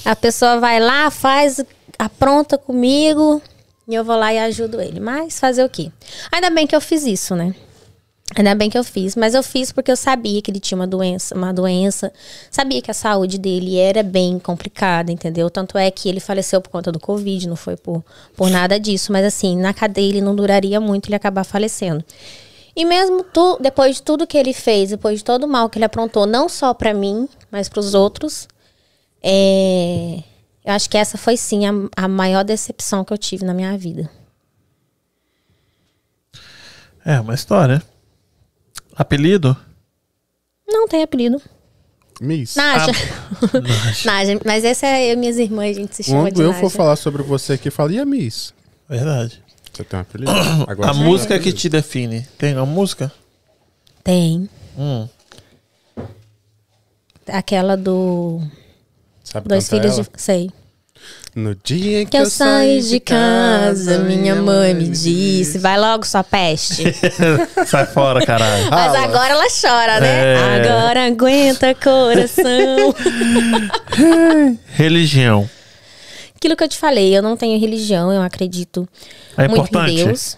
A 0.04 0.14
pessoa 0.14 0.60
vai 0.60 0.78
lá, 0.78 1.10
faz, 1.10 1.64
apronta 1.98 2.58
comigo 2.58 3.42
e 3.88 3.96
eu 3.96 4.04
vou 4.04 4.18
lá 4.18 4.34
e 4.34 4.40
ajudo 4.40 4.82
ele. 4.82 5.00
Mas 5.00 5.40
fazer 5.40 5.64
o 5.64 5.70
quê? 5.70 5.90
Ainda 6.34 6.50
bem 6.50 6.68
que 6.68 6.76
eu 6.76 6.82
fiz 6.82 7.06
isso, 7.06 7.34
né? 7.34 7.56
Ainda 8.36 8.54
bem 8.54 8.70
que 8.70 8.78
eu 8.78 8.84
fiz, 8.84 9.16
mas 9.16 9.34
eu 9.34 9.42
fiz 9.42 9.72
porque 9.72 9.92
eu 9.92 9.96
sabia 9.96 10.40
que 10.42 10.52
ele 10.52 10.60
tinha 10.60 10.78
uma 10.78 10.86
doença, 10.86 11.34
uma 11.34 11.52
doença, 11.52 12.14
sabia 12.52 12.80
que 12.80 12.92
a 12.92 12.94
saúde 12.94 13.40
dele 13.40 13.78
era 13.78 14.04
bem 14.04 14.38
complicada, 14.38 15.12
entendeu? 15.12 15.50
Tanto 15.50 15.78
é 15.80 15.90
que 15.90 16.08
ele 16.08 16.20
faleceu 16.20 16.62
por 16.62 16.70
conta 16.70 16.92
do 16.92 17.00
Covid, 17.00 17.48
não 17.48 17.56
foi 17.56 17.76
por, 17.76 18.04
por 18.38 18.50
nada 18.50 18.80
disso, 18.80 19.12
mas 19.12 19.26
assim, 19.26 19.58
na 19.58 19.74
cadeia 19.74 20.10
ele 20.10 20.22
não 20.22 20.36
duraria 20.36 20.80
muito 20.80 21.08
ele 21.08 21.16
acabar 21.16 21.44
falecendo. 21.44 22.06
E 22.76 22.86
mesmo 22.86 23.24
tu, 23.24 23.58
depois 23.60 23.96
de 23.96 24.04
tudo 24.04 24.28
que 24.28 24.38
ele 24.38 24.54
fez, 24.54 24.92
depois 24.92 25.20
de 25.20 25.26
todo 25.26 25.46
o 25.46 25.48
mal 25.48 25.68
que 25.68 25.80
ele 25.80 25.86
aprontou, 25.86 26.28
não 26.28 26.48
só 26.48 26.72
pra 26.72 26.94
mim, 26.94 27.28
mas 27.50 27.68
pros 27.68 27.96
outros, 27.96 28.48
é, 29.24 30.24
eu 30.64 30.74
acho 30.74 30.88
que 30.88 30.98
essa 30.98 31.18
foi 31.18 31.36
sim 31.36 31.66
a, 31.66 31.72
a 32.04 32.08
maior 32.08 32.44
decepção 32.44 33.04
que 33.04 33.12
eu 33.12 33.18
tive 33.18 33.44
na 33.44 33.56
minha 33.56 33.76
vida. 33.76 34.08
É, 37.04 37.20
uma 37.20 37.34
história. 37.34 37.82
Apelido? 39.00 39.56
Não 40.68 40.88
tem 40.88 41.02
apelido. 41.02 41.42
Miss. 42.22 42.56
Naja. 42.56 42.92
Naja, 44.06 44.40
mas 44.46 44.66
essa 44.66 44.86
é 44.86 45.08
eu 45.10 45.14
e 45.14 45.16
minhas 45.16 45.38
irmãs, 45.38 45.78
a 45.78 45.80
gente 45.80 45.96
se 45.96 46.04
chama 46.04 46.24
Quando 46.24 46.36
de 46.36 46.42
eu 46.42 46.50
Naja. 46.50 46.60
for 46.60 46.70
falar 46.70 46.96
sobre 46.98 47.24
você 47.24 47.54
aqui, 47.54 47.72
fala, 47.72 47.94
e 47.94 48.00
a 48.00 48.06
Miss? 48.06 48.54
Verdade. 48.90 49.42
Você 49.74 49.84
tem 49.86 49.98
um 49.98 50.02
apelido? 50.02 50.32
Agora 50.68 50.90
A 50.90 50.94
você 50.94 51.00
música 51.04 51.30
tem 51.36 51.38
que 51.44 51.50
apelido. 51.50 51.58
te 51.60 51.70
define. 51.70 52.28
Tem 52.38 52.54
uma 52.56 52.66
música? 52.66 53.10
Tem. 54.04 54.50
Hum. 54.78 55.08
Aquela 57.28 57.78
do 57.78 58.42
Sabe 59.24 59.48
Dois 59.48 59.70
cantar 59.70 59.82
Filhos 59.82 59.98
ela? 60.00 60.08
de. 60.14 60.22
Sei. 60.22 60.52
No 61.36 61.56
dia 61.64 62.06
Que 62.06 62.18
eu 62.18 62.26
saí 62.26 62.82
de 62.82 63.00
casa, 63.00 64.00
minha 64.00 64.36
mãe 64.36 64.74
me 64.74 64.88
disse. 64.90 65.58
Vai 65.60 65.80
logo, 65.80 66.06
sua 66.06 66.24
peste. 66.24 66.84
Sai 67.68 67.86
fora, 67.86 68.26
caralho. 68.26 68.70
Mas 68.70 68.94
Rala. 68.94 69.00
agora 69.04 69.34
ela 69.34 69.46
chora, 69.50 70.00
né? 70.00 70.34
É. 70.34 70.38
Agora 70.60 71.06
aguenta, 71.06 71.76
coração. 71.76 72.96
Religião. 74.74 75.50
Aquilo 76.36 76.56
que 76.56 76.64
eu 76.64 76.70
te 76.70 76.78
falei, 76.78 77.16
eu 77.16 77.22
não 77.22 77.36
tenho 77.36 77.60
religião, 77.60 78.12
eu 78.14 78.22
acredito 78.22 78.88
É 79.38 79.48
muito 79.48 79.66
importante. 79.68 79.92
em 79.92 80.06
Deus. 80.06 80.38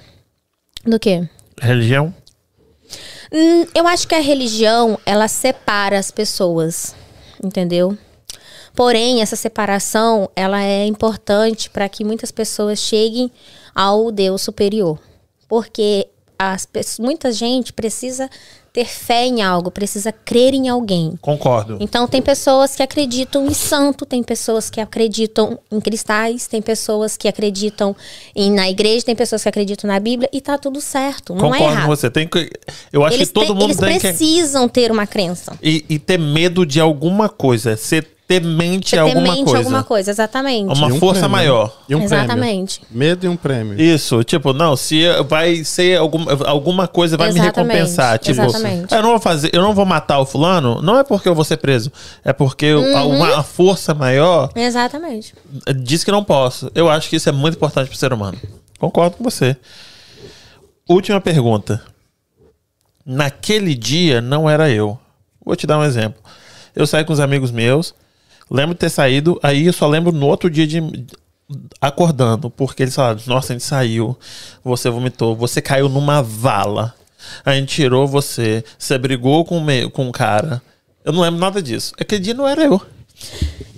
Do 0.86 1.00
quê? 1.00 1.28
Religião? 1.62 2.14
Hum, 3.32 3.66
eu 3.76 3.88
acho 3.88 4.08
que 4.08 4.16
a 4.16 4.20
religião, 4.20 5.00
ela 5.06 5.28
separa 5.28 5.98
as 6.00 6.10
pessoas, 6.12 6.96
entendeu? 7.44 7.96
Porém, 8.76 9.22
essa 9.22 9.36
separação, 9.36 10.30
ela 10.36 10.64
é 10.64 10.86
importante 10.86 11.70
para 11.70 11.88
que 11.90 12.04
muitas 12.04 12.32
pessoas 12.32 12.80
cheguem 12.80 13.32
ao 13.76 14.12
Deus 14.12 14.42
superior. 14.42 14.98
Porque 15.48 16.08
as, 16.40 16.68
muita 17.00 17.32
gente 17.32 17.74
precisa 17.74 18.30
ter 18.74 18.86
fé 18.86 19.26
em 19.28 19.42
algo, 19.42 19.70
precisa 19.70 20.14
crer 20.14 20.54
em 20.54 20.70
alguém. 20.70 21.20
Concordo. 21.22 21.78
Então, 21.82 22.08
tem 22.08 22.22
pessoas 22.22 22.74
que 22.74 22.82
acreditam 22.82 23.46
em 23.46 23.54
santo, 23.54 24.06
tem 24.06 24.24
pessoas 24.24 24.70
que 24.70 24.80
acreditam 24.80 25.60
em 25.70 25.80
cristais, 25.82 26.48
tem 26.48 26.62
pessoas 26.62 27.18
que 27.18 27.28
acreditam 27.28 27.94
em, 28.34 28.50
na 28.50 28.70
igreja, 28.70 29.06
tem 29.06 29.16
pessoas 29.16 29.44
que 29.44 29.50
acreditam 29.50 29.90
na 29.90 30.00
Bíblia 30.00 30.30
e 30.32 30.40
tá 30.40 30.58
tudo 30.58 30.80
certo. 30.80 31.36
Não 31.36 31.42
Concordo 31.52 31.64
é 31.64 31.68
com 31.68 31.72
errado. 31.74 31.88
você. 31.88 32.10
Tem 32.10 32.26
que, 32.26 32.50
eu 32.94 33.04
acho 33.04 33.18
Eles, 33.18 33.28
que 33.28 33.34
todo 33.34 33.48
têm- 33.48 33.56
mundo 33.56 33.66
eles 33.66 33.78
tem 33.78 33.94
que. 34.00 34.08
precisam 34.08 34.70
ter 34.70 34.90
uma 34.90 35.06
crença. 35.06 35.60
E, 35.62 35.84
e 35.90 36.00
ter 36.00 36.18
medo 36.18 36.66
de 36.66 36.80
alguma 36.80 37.28
coisa. 37.28 37.76
Você 37.76 38.02
ter 38.40 38.42
mente 38.42 38.90
Você 38.92 38.96
a 38.98 39.04
ter 39.04 39.10
alguma 39.10 39.34
mente 39.34 39.44
coisa. 39.46 39.58
alguma 39.58 39.84
coisa, 39.84 40.12
exatamente. 40.12 40.74
Uma 40.78 40.88
um 40.88 41.00
força 41.00 41.22
prêmio. 41.22 41.30
maior. 41.30 41.78
E 41.90 41.96
um 41.96 42.04
Exatamente. 42.04 42.80
prêmio. 42.82 42.98
Medo 42.98 43.26
e 43.26 43.30
um 43.30 43.36
prêmio. 43.36 43.82
Isso, 43.82 44.24
tipo, 44.24 44.54
não, 44.54 44.76
se 44.78 45.02
vai 45.28 45.64
ser 45.64 45.98
algum, 45.98 46.26
alguma 46.48 46.88
coisa 46.88 47.18
vai 47.18 47.32
me 47.32 47.40
Exatamente, 47.40 47.74
recompensar. 47.78 48.20
Tipo, 48.20 48.42
exatamente. 48.42 48.94
eu 48.96 49.02
não 49.02 49.10
vou 49.10 49.20
fazer, 49.20 49.50
eu 49.54 49.62
não 49.62 49.74
vou 49.74 49.86
matar 49.86 50.20
o 50.20 50.26
fulano, 50.26 50.82
não 50.82 50.98
é 50.98 51.04
porque 51.04 51.28
eu 51.28 51.36
vou 51.36 51.44
ser 51.44 51.58
preso, 51.58 51.92
é 52.24 52.32
porque 52.32 52.74
Uhum. 52.74 53.16
uma 53.18 53.38
a 53.40 53.44
força 53.44 53.94
maior 53.94 54.50
Exatamente. 54.56 55.34
diz 55.78 56.04
que 56.04 56.12
não 56.12 56.24
posso. 56.24 56.72
Eu 56.74 56.90
acho 56.90 57.10
que 57.10 57.16
isso 57.18 57.28
é 57.28 57.32
muito 57.32 57.56
importante 57.56 57.90
pro 57.90 57.98
ser 57.98 58.14
humano. 58.14 58.38
Concordo 58.80 59.18
com 59.18 59.24
você. 59.24 59.56
Última 60.88 61.20
pergunta. 61.22 61.82
Naquele 63.06 63.74
dia 63.76 64.22
não 64.22 64.50
era 64.50 64.70
eu. 64.70 64.98
Vou 65.44 65.56
te 65.56 65.66
dar 65.66 65.78
um 65.80 65.84
exemplo. 65.84 66.22
Eu 66.76 66.86
saí 66.88 67.04
com 67.04 67.12
os 67.14 67.20
amigos 67.20 67.52
meus, 67.52 67.94
lembro 68.52 68.74
de 68.76 68.80
ter 68.80 68.90
saído, 68.90 69.40
aí 69.42 69.66
eu 69.68 69.74
só 69.74 69.88
lembro 69.88 70.12
no 70.12 70.28
outro 70.28 70.50
dia 70.50 70.68
de 70.68 70.82
acordando, 71.80 72.50
porque 72.50 72.84
eles 72.84 72.96
falaram: 72.96 73.20
"Nossa, 73.28 73.54
a 73.54 73.56
gente 73.56 73.66
saiu, 73.66 74.18
você 74.64 74.90
vomitou, 74.90 75.36
você 75.36 75.62
caiu 75.62 75.90
numa 75.90 76.22
vala. 76.22 76.94
A 77.46 77.54
gente 77.54 77.74
tirou 77.76 78.08
você, 78.08 78.64
você 78.78 78.98
brigou 78.98 79.46
com 79.46 79.58
o 79.58 79.62
me- 79.64 79.90
com 79.90 80.08
o 80.08 80.12
cara". 80.12 80.62
Eu 81.04 81.12
não 81.14 81.22
lembro 81.22 81.40
nada 81.40 81.62
disso. 81.62 81.94
Aquele 82.00 82.22
dia 82.22 82.34
não 82.34 82.48
era 82.48 82.64
eu. 82.64 82.82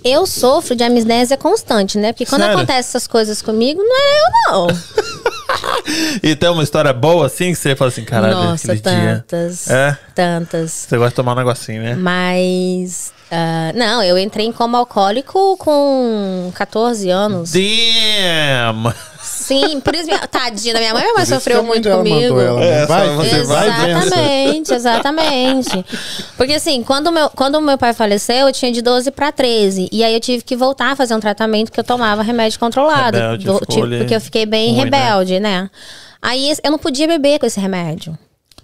Eu 0.02 0.26
sofro 0.26 0.74
de 0.76 0.82
amnésia 0.84 1.36
constante, 1.36 1.96
né? 1.98 2.12
Porque 2.12 2.26
quando 2.26 2.42
Sério? 2.42 2.56
acontecem 2.58 2.80
essas 2.80 3.06
coisas 3.06 3.40
comigo, 3.40 3.82
não 3.82 3.96
é 3.96 4.18
eu, 4.18 4.52
não. 4.52 4.66
E 6.22 6.34
tem 6.34 6.48
uma 6.48 6.62
história 6.62 6.92
boa 6.92 7.26
assim 7.26 7.50
que 7.52 7.56
você 7.56 7.76
fala 7.76 7.88
assim, 7.90 8.04
caralho, 8.04 8.34
Nossa, 8.34 8.72
aquele 8.72 8.80
dia. 8.96 9.24
tantas. 9.28 9.68
É? 9.70 9.98
Tantas. 10.14 10.70
Você 10.72 10.96
gosta 10.96 11.10
de 11.10 11.16
tomar 11.16 11.32
um 11.32 11.36
negocinho, 11.36 11.82
né? 11.82 11.94
Mas. 11.94 13.12
ah, 13.30 13.72
não, 13.74 14.02
eu 14.02 14.18
entrei 14.18 14.46
em 14.46 14.52
coma 14.52 14.78
alcoólico 14.78 15.56
com 15.58 16.50
14 16.54 17.10
anos. 17.10 17.52
Damn! 17.52 18.92
Sim, 19.22 19.80
por 19.80 19.94
isso. 19.94 20.06
minha- 20.06 20.26
Tadinha 20.26 20.72
da 20.74 20.80
minha 20.80 20.94
mãe, 20.94 21.04
que 21.14 21.26
sofreu 21.26 21.62
muito 21.62 21.88
comigo. 21.90 22.40
ela, 22.40 22.60
né? 22.60 22.82
É, 22.82 22.86
vai, 22.86 23.06
só 23.06 23.14
você 23.14 23.42
vai. 23.44 23.68
Exatamente, 23.68 24.74
exatamente. 24.74 25.84
Porque 26.36 26.54
assim, 26.54 26.82
quando 26.82 27.10
meu, 27.12 27.28
quando 27.30 27.60
meu 27.60 27.76
pai 27.76 27.92
faleceu, 27.92 28.46
eu 28.48 28.52
tinha 28.52 28.70
de 28.72 28.80
12 28.80 29.10
para 29.10 29.30
13. 29.32 29.88
E 29.92 30.02
aí 30.04 30.14
eu 30.14 30.20
tive 30.20 30.42
que 30.42 30.56
voltar 30.56 30.92
a 30.92 30.96
fazer 30.96 31.14
um 31.14 31.20
tratamento 31.20 31.66
porque 31.68 31.80
eu 31.80 31.84
tomava 31.84 32.22
remédio 32.22 32.58
controlado. 32.58 33.16
Rebelde, 33.16 33.44
Do- 33.46 33.58
tipo, 33.66 33.88
porque 33.98 34.14
eu 34.14 34.20
fiquei 34.20 34.46
bem 34.46 34.74
ruim, 34.76 34.90
né? 34.90 34.98
rebelde, 34.98 35.40
né? 35.40 35.43
Aí 36.22 36.50
esse- 36.50 36.60
eu 36.64 36.70
não 36.70 36.78
podia 36.78 37.06
beber 37.06 37.38
com 37.38 37.46
esse 37.46 37.60
remédio. 37.60 38.16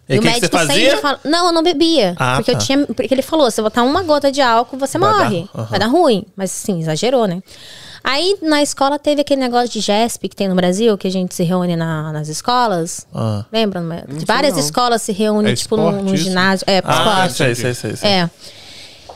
E 0.08 0.18
o 0.18 0.22
que 0.22 0.28
que 0.32 0.40
você 0.40 0.48
fazia? 0.48 0.96
fala. 0.98 1.20
Não, 1.24 1.46
eu 1.46 1.52
não 1.52 1.62
bebia. 1.62 2.14
Ah, 2.18 2.36
porque 2.36 2.50
eu 2.50 2.54
tá. 2.56 2.60
tinha. 2.60 2.84
Porque 2.86 3.14
ele 3.14 3.22
falou: 3.22 3.48
se 3.50 3.62
botar 3.62 3.84
uma 3.84 4.02
gota 4.02 4.32
de 4.32 4.40
álcool, 4.40 4.76
você 4.76 4.98
Vai 4.98 5.08
dar- 5.10 5.18
morre. 5.30 5.48
aham. 5.54 5.64
Vai 5.66 5.78
dar 5.78 5.86
ruim. 5.86 6.26
Mas 6.34 6.50
sim, 6.50 6.80
exagerou, 6.80 7.26
né? 7.28 7.40
Aí 8.02 8.36
na 8.42 8.60
escola 8.62 8.98
teve 8.98 9.20
aquele 9.20 9.40
negócio 9.40 9.68
de 9.68 9.78
GESP 9.80 10.28
que 10.30 10.34
tem 10.34 10.48
no 10.48 10.54
Brasil, 10.56 10.96
que 10.98 11.06
a 11.06 11.10
gente 11.10 11.34
se 11.34 11.44
reúne 11.44 11.76
na- 11.76 12.10
nas 12.12 12.28
escolas. 12.28 13.06
Ah. 13.14 13.44
Lembra? 13.52 13.82
Várias 14.26 14.54
não. 14.54 14.58
escolas 14.60 15.02
se 15.02 15.12
reúnem, 15.12 15.52
É 15.52 15.54
tipo, 15.54 15.76
num, 15.76 15.90
esporte 15.90 16.04
num 16.10 16.16
ginásio. 16.16 16.64
É, 16.66 16.82
Ah, 16.84 17.26
esporte. 17.26 17.32
sei, 17.34 17.54
sei, 17.54 17.74
sei. 17.74 17.96
sei. 17.96 18.10
É. 18.10 18.30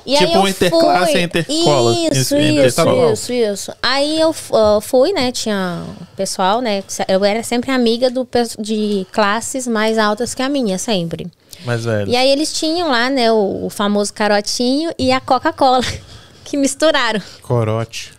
E 0.06 0.16
Tipo 0.16 0.38
um 0.38 0.48
interclasse 0.48 1.12
fui- 1.12 1.20
e 1.20 1.24
interescola. 1.24 1.92
Isso, 1.92 2.36
Isso, 2.36 2.36
isso, 2.36 3.12
isso, 3.12 3.32
isso. 3.32 3.72
Aí 3.82 4.20
eu 4.20 4.34
ah, 4.52 4.78
fui, 4.80 5.12
né? 5.12 5.32
Tinha 5.32 5.82
pessoal, 6.14 6.60
né? 6.60 6.82
Eu 7.08 7.24
era 7.24 7.42
sempre 7.42 7.70
amiga 7.70 8.10
do, 8.10 8.28
de 8.58 9.06
classes 9.12 9.66
mais 9.66 9.96
altas 9.96 10.34
que 10.34 10.42
a 10.42 10.48
minha, 10.48 10.78
sempre. 10.78 11.26
Mais 11.64 11.84
velho. 11.84 12.10
E 12.10 12.16
aí 12.16 12.28
eles 12.30 12.52
tinham 12.52 12.90
lá, 12.90 13.08
né? 13.08 13.32
O, 13.32 13.66
o 13.66 13.70
famoso 13.70 14.12
carotinho 14.12 14.92
e 14.98 15.10
a 15.10 15.20
Coca-Cola. 15.20 15.84
Que 16.44 16.58
misturaram. 16.58 17.22
Corote. 17.40 18.12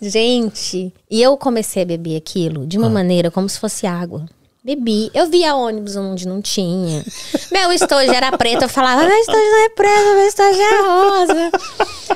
Gente, 0.00 0.92
e 1.10 1.20
eu 1.20 1.36
comecei 1.36 1.82
a 1.82 1.86
beber 1.86 2.16
aquilo 2.16 2.64
de 2.64 2.78
uma 2.78 2.88
maneira 2.88 3.28
como 3.28 3.48
se 3.48 3.58
fosse 3.58 3.88
água. 3.88 4.24
Bebi. 4.64 5.10
Eu 5.12 5.26
via 5.28 5.54
ônibus 5.54 5.94
onde 5.94 6.26
não 6.26 6.40
tinha. 6.40 7.04
Meu 7.52 7.70
estojo 7.70 8.10
era 8.10 8.32
preto. 8.36 8.62
Eu 8.62 8.68
falava, 8.68 9.02
meu 9.04 9.14
estojo 9.18 9.38
não 9.38 9.64
é 9.64 9.68
preto, 9.68 10.04
meu 10.14 10.26
estojo 10.26 10.58
é 10.60 10.80
rosa. 10.82 11.50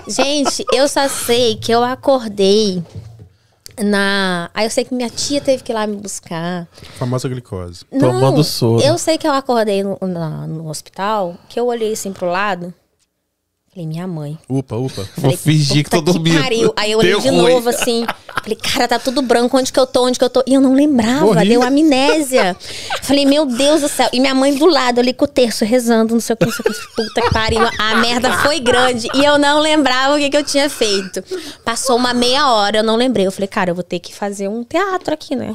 Gente, 0.09 0.65
eu 0.73 0.89
só 0.89 1.07
sei 1.09 1.57
que 1.57 1.71
eu 1.71 1.85
acordei 1.85 2.83
na. 3.79 4.51
Aí 4.55 4.65
eu 4.65 4.71
sei 4.71 4.83
que 4.85 4.95
minha 4.95 5.11
tia 5.11 5.43
teve 5.43 5.63
que 5.63 5.73
ir 5.73 5.75
lá 5.75 5.87
me 5.87 5.97
buscar. 5.97 6.67
Famosa 6.99 7.29
glicose. 7.29 7.85
Tomando 8.01 8.43
soro. 8.43 8.83
Eu 8.83 8.97
sei 8.97 9.19
que 9.19 9.29
eu 9.29 9.33
acordei 9.33 9.83
no, 9.83 9.99
na- 10.01 10.47
no 10.47 10.69
hospital, 10.71 11.37
que 11.51 11.61
eu 11.61 11.67
olhei 11.67 11.93
assim 11.93 12.13
pro 12.15 12.31
lado. 12.31 12.73
Falei, 13.79 13.87
minha 13.87 14.09
mãe. 14.09 14.37
Upa, 14.49 14.75
upa. 14.75 15.03
Vou 15.03 15.07
Falei, 15.23 15.37
fingir 15.37 15.85
que 15.85 15.91
tô 15.91 16.01
dormindo. 16.01 16.43
pariu. 16.43 16.73
Aí 16.77 16.91
eu 16.91 16.99
olhei 16.99 17.13
Deu 17.13 17.21
de 17.21 17.29
ruim. 17.29 17.53
novo, 17.55 17.69
assim. 17.69 18.05
Falei, 18.43 18.57
cara, 18.57 18.89
tá 18.89 18.99
tudo 18.99 19.23
branco. 19.23 19.57
Onde 19.57 19.73
que 19.73 19.79
eu 19.79 19.87
tô? 19.87 20.05
Onde 20.05 20.19
que 20.19 20.25
eu 20.25 20.29
tô? 20.29 20.43
E 20.49 20.53
eu 20.55 20.61
não 20.61 20.75
lembrava. 20.75 21.27
Morri. 21.27 21.49
Deu 21.49 21.63
amnésia. 21.63 22.57
Falei, 23.03 23.25
meu 23.25 23.47
Deus 23.47 23.83
do 23.83 23.89
céu. 23.89 24.09
E 24.13 24.19
minha 24.19 24.35
mãe 24.35 24.53
do 24.53 24.67
lado 24.67 24.99
ali 24.99 25.13
com 25.13 25.27
o 25.27 25.29
terço 25.29 25.65
rezando, 25.65 26.13
não 26.13 26.21
sei 26.21 26.35
o 26.35 26.37
que, 26.37 26.47
não 26.47 26.53
sei 26.53 26.65
o 26.69 26.73
que. 26.75 26.97
Puta 26.97 27.21
que 27.23 27.31
pariu. 27.31 27.61
A 27.79 27.95
merda 27.95 28.33
foi 28.39 28.59
grande. 28.59 29.09
E 29.15 29.25
eu 29.25 29.39
não 29.39 29.61
lembrava 29.61 30.17
o 30.17 30.19
que, 30.19 30.29
que 30.29 30.37
eu 30.37 30.45
tinha 30.45 30.69
feito. 30.69 31.23
Passou 31.65 31.95
uma 31.95 32.13
meia 32.13 32.51
hora, 32.51 32.79
eu 32.79 32.83
não 32.83 32.97
lembrei. 32.97 33.29
Eu 33.29 33.33
falei, 33.33 33.47
cara, 33.47 33.71
eu 33.71 33.77
vou 33.77 33.85
ter 33.85 34.01
que 34.01 34.13
fazer 34.13 34.49
um 34.49 34.65
teatro 34.65 35.15
aqui, 35.15 35.37
né? 35.37 35.55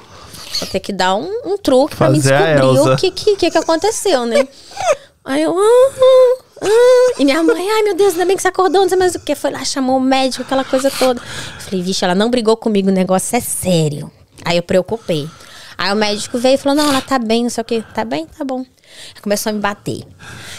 Vou 0.61 0.69
ter 0.69 0.79
que 0.79 0.93
dar 0.93 1.15
um, 1.15 1.29
um 1.45 1.57
truque 1.57 1.97
pra 1.97 2.09
me 2.09 2.21
Fazer 2.21 2.37
descobrir 2.55 2.89
o 2.89 2.95
que, 2.95 3.11
que, 3.11 3.35
que, 3.35 3.51
que 3.51 3.57
aconteceu, 3.57 4.25
né? 4.25 4.47
Aí 5.25 5.41
eu. 5.43 5.53
"Ah, 5.57 5.91
ah, 5.97 6.43
ah." 6.63 7.13
E 7.19 7.25
minha 7.25 7.43
mãe, 7.43 7.69
ai 7.69 7.83
meu 7.83 7.95
Deus, 7.95 8.13
ainda 8.13 8.25
bem 8.25 8.35
que 8.35 8.41
você 8.41 8.47
acordou, 8.47 8.81
não 8.81 8.89
sei 8.89 8.97
mais 8.97 9.15
o 9.15 9.19
que. 9.19 9.35
Foi 9.35 9.51
lá, 9.51 9.63
chamou 9.63 9.97
o 9.97 10.01
médico, 10.01 10.43
aquela 10.43 10.63
coisa 10.63 10.89
toda. 10.91 11.21
Falei, 11.59 11.81
vixe, 11.81 12.03
ela 12.03 12.15
não 12.15 12.29
brigou 12.29 12.57
comigo, 12.57 12.89
o 12.89 12.93
negócio 12.93 13.35
é 13.35 13.39
sério. 13.39 14.11
Aí 14.45 14.57
eu 14.57 14.63
preocupei. 14.63 15.29
Aí 15.77 15.91
o 15.91 15.95
médico 15.95 16.37
veio 16.37 16.55
e 16.55 16.57
falou: 16.57 16.77
não, 16.77 16.89
ela 16.89 17.01
tá 17.01 17.19
bem, 17.19 17.43
não 17.43 17.49
sei 17.49 17.61
o 17.61 17.65
que. 17.65 17.81
Tá 17.93 18.03
bem? 18.05 18.25
Tá 18.25 18.43
bom. 18.43 18.65
Começou 19.21 19.51
a 19.51 19.53
me 19.53 19.59
bater. 19.59 20.03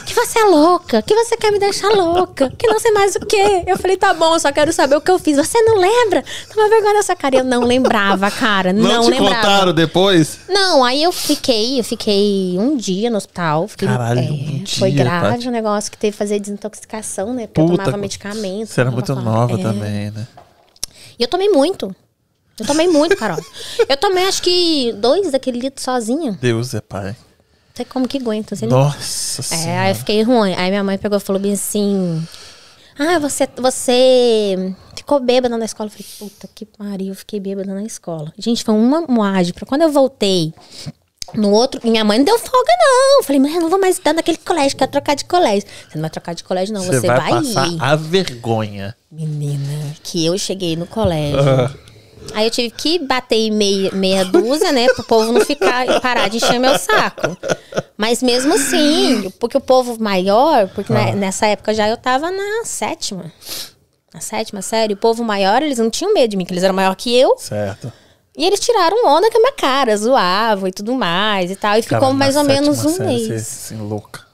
Que 0.06 0.14
você 0.14 0.38
é 0.38 0.44
louca, 0.44 1.02
que 1.02 1.14
você 1.14 1.36
quer 1.36 1.50
me 1.50 1.58
deixar 1.58 1.88
louca, 1.88 2.50
que 2.56 2.66
não 2.66 2.78
sei 2.80 2.92
mais 2.92 3.14
o 3.16 3.20
que. 3.20 3.36
Eu 3.66 3.76
falei, 3.76 3.96
tá 3.96 4.14
bom, 4.14 4.34
eu 4.34 4.40
só 4.40 4.50
quero 4.52 4.72
saber 4.72 4.96
o 4.96 5.00
que 5.00 5.10
eu 5.10 5.18
fiz. 5.18 5.36
Você 5.36 5.60
não 5.62 5.78
lembra? 5.78 6.24
Toma 6.52 6.68
vergonha 6.68 6.94
nessa 6.94 7.14
cara. 7.14 7.36
Eu 7.36 7.44
não 7.44 7.62
lembrava, 7.62 8.30
cara. 8.30 8.72
Não, 8.72 8.88
Não, 8.88 9.04
te 9.04 9.10
lembrava. 9.10 9.36
contaram 9.36 9.74
depois? 9.74 10.40
Não, 10.48 10.82
aí 10.84 11.02
eu 11.02 11.12
fiquei, 11.12 11.78
eu 11.78 11.84
fiquei 11.84 12.56
um 12.58 12.76
dia 12.76 13.10
no 13.10 13.16
hospital. 13.16 13.68
Fiquei, 13.68 13.88
Caralho, 13.88 14.20
é, 14.20 14.22
um 14.22 14.64
Foi 14.66 14.90
dia, 14.90 15.04
grave 15.04 15.28
Paty. 15.36 15.48
o 15.48 15.50
negócio 15.50 15.90
que 15.90 15.98
teve 15.98 16.12
que 16.12 16.18
fazer 16.18 16.38
desintoxicação, 16.38 17.34
né? 17.34 17.46
Porque 17.46 17.60
eu 17.60 17.66
Puta, 17.66 17.78
tomava 17.84 17.96
medicamento. 17.96 18.68
Você 18.68 18.80
era 18.80 18.90
muito 18.90 19.14
nova 19.14 19.58
é. 19.58 19.62
também, 19.62 20.10
né? 20.10 20.26
E 21.18 21.22
eu 21.22 21.28
tomei 21.28 21.48
muito. 21.48 21.94
Eu 22.58 22.66
tomei 22.66 22.86
muito, 22.86 23.16
Carol. 23.16 23.38
eu 23.88 23.96
tomei 23.96 24.26
acho 24.26 24.42
que 24.42 24.92
dois 24.92 25.32
daquele 25.32 25.58
litro 25.58 25.82
sozinha. 25.82 26.38
Deus 26.40 26.72
é 26.74 26.80
pai. 26.80 27.16
Sei 27.76 27.84
como 27.84 28.06
que 28.06 28.18
aguenta. 28.18 28.54
Assim, 28.54 28.66
Nossa 28.66 29.40
é, 29.40 29.44
senhora. 29.44 29.80
aí 29.82 29.90
eu 29.90 29.94
fiquei 29.96 30.22
ruim. 30.22 30.54
Aí 30.54 30.70
minha 30.70 30.84
mãe 30.84 30.96
pegou 30.96 31.18
e 31.18 31.20
falou 31.20 31.42
bem 31.42 31.52
assim... 31.54 32.26
Ah, 32.96 33.18
você, 33.18 33.48
você 33.56 34.72
ficou 34.94 35.18
bêbada 35.18 35.58
na 35.58 35.64
escola. 35.64 35.88
Eu 35.88 35.90
falei, 35.90 36.06
puta 36.16 36.48
que 36.54 36.64
pariu, 36.64 37.08
eu 37.08 37.14
fiquei 37.16 37.40
bêbada 37.40 37.74
na 37.74 37.82
escola. 37.82 38.32
Gente, 38.38 38.62
foi 38.62 38.72
uma 38.74 39.00
moagem. 39.00 39.52
Pra 39.52 39.66
quando 39.66 39.82
eu 39.82 39.90
voltei 39.90 40.54
no 41.34 41.50
outro... 41.50 41.80
Minha 41.82 42.04
mãe 42.04 42.18
não 42.18 42.24
deu 42.24 42.38
folga, 42.38 42.72
não. 42.78 43.18
Eu 43.18 43.24
falei, 43.24 43.40
mãe, 43.40 43.52
eu 43.52 43.62
não 43.62 43.68
vou 43.68 43.80
mais 43.80 43.96
estudar 43.96 44.12
naquele 44.12 44.38
colégio, 44.38 44.78
quero 44.78 44.92
trocar 44.92 45.16
de 45.16 45.24
colégio. 45.24 45.68
Você 45.88 45.96
não 45.96 46.02
vai 46.02 46.10
trocar 46.10 46.34
de 46.36 46.44
colégio, 46.44 46.72
não. 46.72 46.82
Você, 46.84 47.00
Você 47.00 47.06
vai, 47.08 47.18
vai 47.18 47.30
passar 47.32 47.66
ir. 47.66 47.76
a 47.82 47.96
vergonha. 47.96 48.96
Menina, 49.10 49.96
que 50.04 50.24
eu 50.24 50.38
cheguei 50.38 50.76
no 50.76 50.86
colégio. 50.86 51.40
Aí 52.32 52.46
eu 52.46 52.50
tive 52.50 52.70
que 52.70 52.98
bater 52.98 53.50
meia, 53.50 53.90
meia 53.92 54.24
dúzia, 54.24 54.72
né? 54.72 54.86
Pro 54.94 55.04
povo 55.04 55.32
não 55.32 55.40
ficar 55.40 56.00
parar 56.00 56.28
de 56.28 56.38
encher 56.38 56.58
meu 56.58 56.78
saco. 56.78 57.36
Mas 57.96 58.22
mesmo 58.22 58.54
assim, 58.54 59.30
porque 59.38 59.56
o 59.56 59.60
povo 59.60 60.00
maior, 60.00 60.68
porque 60.68 60.92
né, 60.92 61.14
nessa 61.14 61.46
época 61.46 61.74
já 61.74 61.88
eu 61.88 61.96
tava 61.96 62.30
na 62.30 62.64
sétima. 62.64 63.32
Na 64.12 64.20
sétima 64.20 64.62
série, 64.62 64.94
o 64.94 64.96
povo 64.96 65.24
maior, 65.24 65.62
eles 65.62 65.78
não 65.78 65.90
tinham 65.90 66.14
medo 66.14 66.30
de 66.30 66.36
mim, 66.36 66.44
que 66.44 66.52
eles 66.52 66.62
eram 66.62 66.74
maior 66.74 66.94
que 66.94 67.14
eu. 67.14 67.36
Certo. 67.36 67.92
E 68.36 68.44
eles 68.44 68.60
tiraram 68.60 69.06
onda 69.06 69.30
com 69.30 69.38
a 69.38 69.40
minha 69.40 69.52
cara, 69.52 69.96
zoavam 69.96 70.68
e 70.68 70.72
tudo 70.72 70.92
mais 70.94 71.50
e 71.50 71.56
tal. 71.56 71.76
E 71.78 71.82
ficou 71.82 72.00
Cara, 72.00 72.14
mais 72.14 72.36
ou 72.36 72.44
menos 72.44 72.84
um 72.84 72.98
mês. 73.04 73.26
Você, 73.26 73.34
assim, 73.34 73.76
louca. 73.76 74.24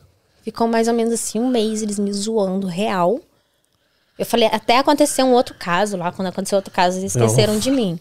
Ficou 0.43 0.67
mais 0.67 0.89
ou 0.89 0.94
menos 0.94 1.12
assim 1.12 1.39
um 1.39 1.49
mês, 1.49 1.83
eles 1.83 1.99
me 1.99 2.10
zoando 2.12 2.67
real. 2.67 3.20
Eu 4.21 4.27
falei, 4.27 4.49
até 4.53 4.77
aconteceu 4.79 5.25
um 5.25 5.33
outro 5.33 5.55
caso 5.59 5.97
lá, 5.97 6.13
quando 6.13 6.29
aconteceu 6.29 6.57
outro 6.57 6.71
caso, 6.73 6.99
eles 6.99 7.15
esqueceram 7.17 7.59
de 7.59 7.71
mim. 7.71 7.99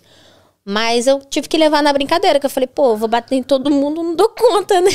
Mas 0.65 1.07
eu 1.07 1.19
tive 1.21 1.47
que 1.47 1.57
levar 1.57 1.81
na 1.81 1.93
brincadeira, 1.93 2.39
que 2.39 2.45
eu 2.45 2.49
falei, 2.49 2.67
pô, 2.67 2.95
vou 2.97 3.07
bater 3.07 3.35
em 3.35 3.41
todo 3.43 3.71
mundo, 3.71 4.03
não 4.03 4.15
dou 4.15 4.27
conta, 4.29 4.81
né? 4.81 4.91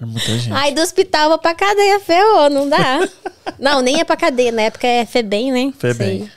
É 0.00 0.04
muita 0.06 0.38
gente. 0.38 0.52
Aí 0.54 0.74
do 0.74 0.80
hospital 0.80 1.38
pra 1.38 1.54
cadeia, 1.54 2.00
ferrou, 2.00 2.48
não 2.48 2.66
dá. 2.68 3.06
não, 3.60 3.82
nem 3.82 4.00
é 4.00 4.04
pra 4.04 4.16
cadeia, 4.16 4.50
na 4.50 4.62
época 4.62 4.86
é 4.86 5.04
FEBEM, 5.04 5.52
né? 5.52 5.74
FEBEM. 5.78 6.20
Sei. 6.20 6.30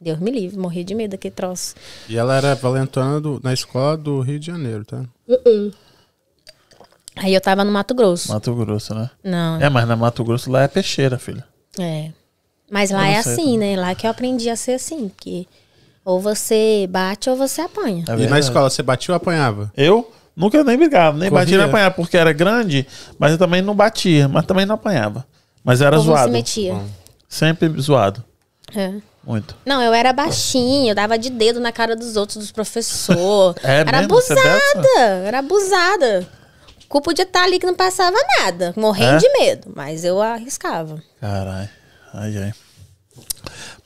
Deus 0.00 0.18
me 0.18 0.32
livre, 0.32 0.58
morri 0.58 0.82
de 0.82 0.94
medo 0.96 1.12
daquele 1.12 1.32
troço. 1.34 1.76
E 2.08 2.18
ela 2.18 2.36
era 2.36 2.56
valentona 2.56 3.20
do- 3.20 3.40
na 3.42 3.52
escola 3.54 3.96
do 3.96 4.20
Rio 4.20 4.40
de 4.40 4.46
Janeiro, 4.48 4.84
tá? 4.84 5.02
Aí 7.16 7.32
eu 7.32 7.40
tava 7.40 7.64
no 7.64 7.70
Mato 7.70 7.94
Grosso. 7.94 8.32
Mato 8.32 8.52
Grosso, 8.54 8.94
né? 8.94 9.08
Não, 9.22 9.60
É, 9.62 9.70
mas 9.70 9.86
na 9.86 9.94
Mato 9.96 10.24
Grosso 10.24 10.50
lá 10.50 10.62
é 10.64 10.68
peixeira, 10.68 11.18
filho. 11.18 11.42
é. 11.78 12.10
Mas 12.74 12.90
lá 12.90 13.06
é 13.06 13.18
assim, 13.18 13.56
né? 13.56 13.76
Lá 13.76 13.94
que 13.94 14.04
eu 14.04 14.10
aprendi 14.10 14.50
a 14.50 14.56
ser 14.56 14.72
assim, 14.72 15.08
porque 15.08 15.46
ou 16.04 16.18
você 16.20 16.88
bate 16.90 17.30
ou 17.30 17.36
você 17.36 17.60
apanha. 17.60 18.04
É 18.08 18.20
E 18.20 18.26
na 18.26 18.40
escola, 18.40 18.68
você 18.68 18.82
batia 18.82 19.12
ou 19.12 19.16
apanhava? 19.16 19.72
Eu 19.76 20.10
nunca 20.36 20.64
nem 20.64 20.76
brigava, 20.76 21.16
nem 21.16 21.30
Corria. 21.30 21.44
batia 21.44 21.58
nem 21.58 21.66
apanhava, 21.68 21.94
porque 21.94 22.16
era 22.16 22.32
grande, 22.32 22.84
mas 23.16 23.30
eu 23.30 23.38
também 23.38 23.62
não 23.62 23.76
batia, 23.76 24.26
mas 24.26 24.44
também 24.44 24.66
não 24.66 24.74
apanhava. 24.74 25.24
Mas 25.62 25.80
era 25.80 25.96
você 25.96 26.04
zoado. 26.06 26.32
metia. 26.32 26.76
Sempre 27.28 27.68
zoado. 27.80 28.24
É. 28.74 28.92
Muito. 29.24 29.54
Não, 29.64 29.80
eu 29.80 29.94
era 29.94 30.12
baixinha, 30.12 30.90
eu 30.90 30.96
dava 30.96 31.16
de 31.16 31.30
dedo 31.30 31.60
na 31.60 31.70
cara 31.70 31.94
dos 31.94 32.16
outros, 32.16 32.38
dos 32.38 32.50
professores. 32.50 33.54
É 33.62 33.76
era 33.82 33.98
mesmo? 34.00 34.14
É 34.14 34.18
abusada, 34.18 34.98
era 35.26 35.38
abusada. 35.38 36.26
O 36.84 36.88
cu 36.88 37.00
podia 37.00 37.22
estar 37.22 37.44
ali 37.44 37.60
que 37.60 37.66
não 37.66 37.74
passava 37.76 38.16
nada, 38.40 38.74
morrendo 38.76 39.14
É? 39.14 39.18
de 39.18 39.28
medo, 39.38 39.72
mas 39.76 40.04
eu 40.04 40.20
arriscava. 40.20 41.00
Caralho. 41.20 41.68
Ai, 42.12 42.36
ai. 42.36 42.52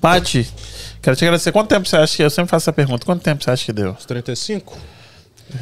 Pati, 0.01 0.49
quero 1.03 1.17
te 1.17 1.25
agradecer. 1.25 1.51
Quanto 1.53 1.69
tempo 1.69 1.89
você 1.89 1.97
acha 1.97 2.17
que. 2.17 2.23
Eu 2.23 2.31
sempre 2.31 2.51
faço 2.51 2.65
essa 2.65 2.73
pergunta. 2.73 3.05
Quanto 3.05 3.23
tempo 3.23 3.43
você 3.43 3.51
acha 3.51 3.65
que 3.65 3.73
deu? 3.73 3.93
Os 3.99 4.05
35? 4.05 4.77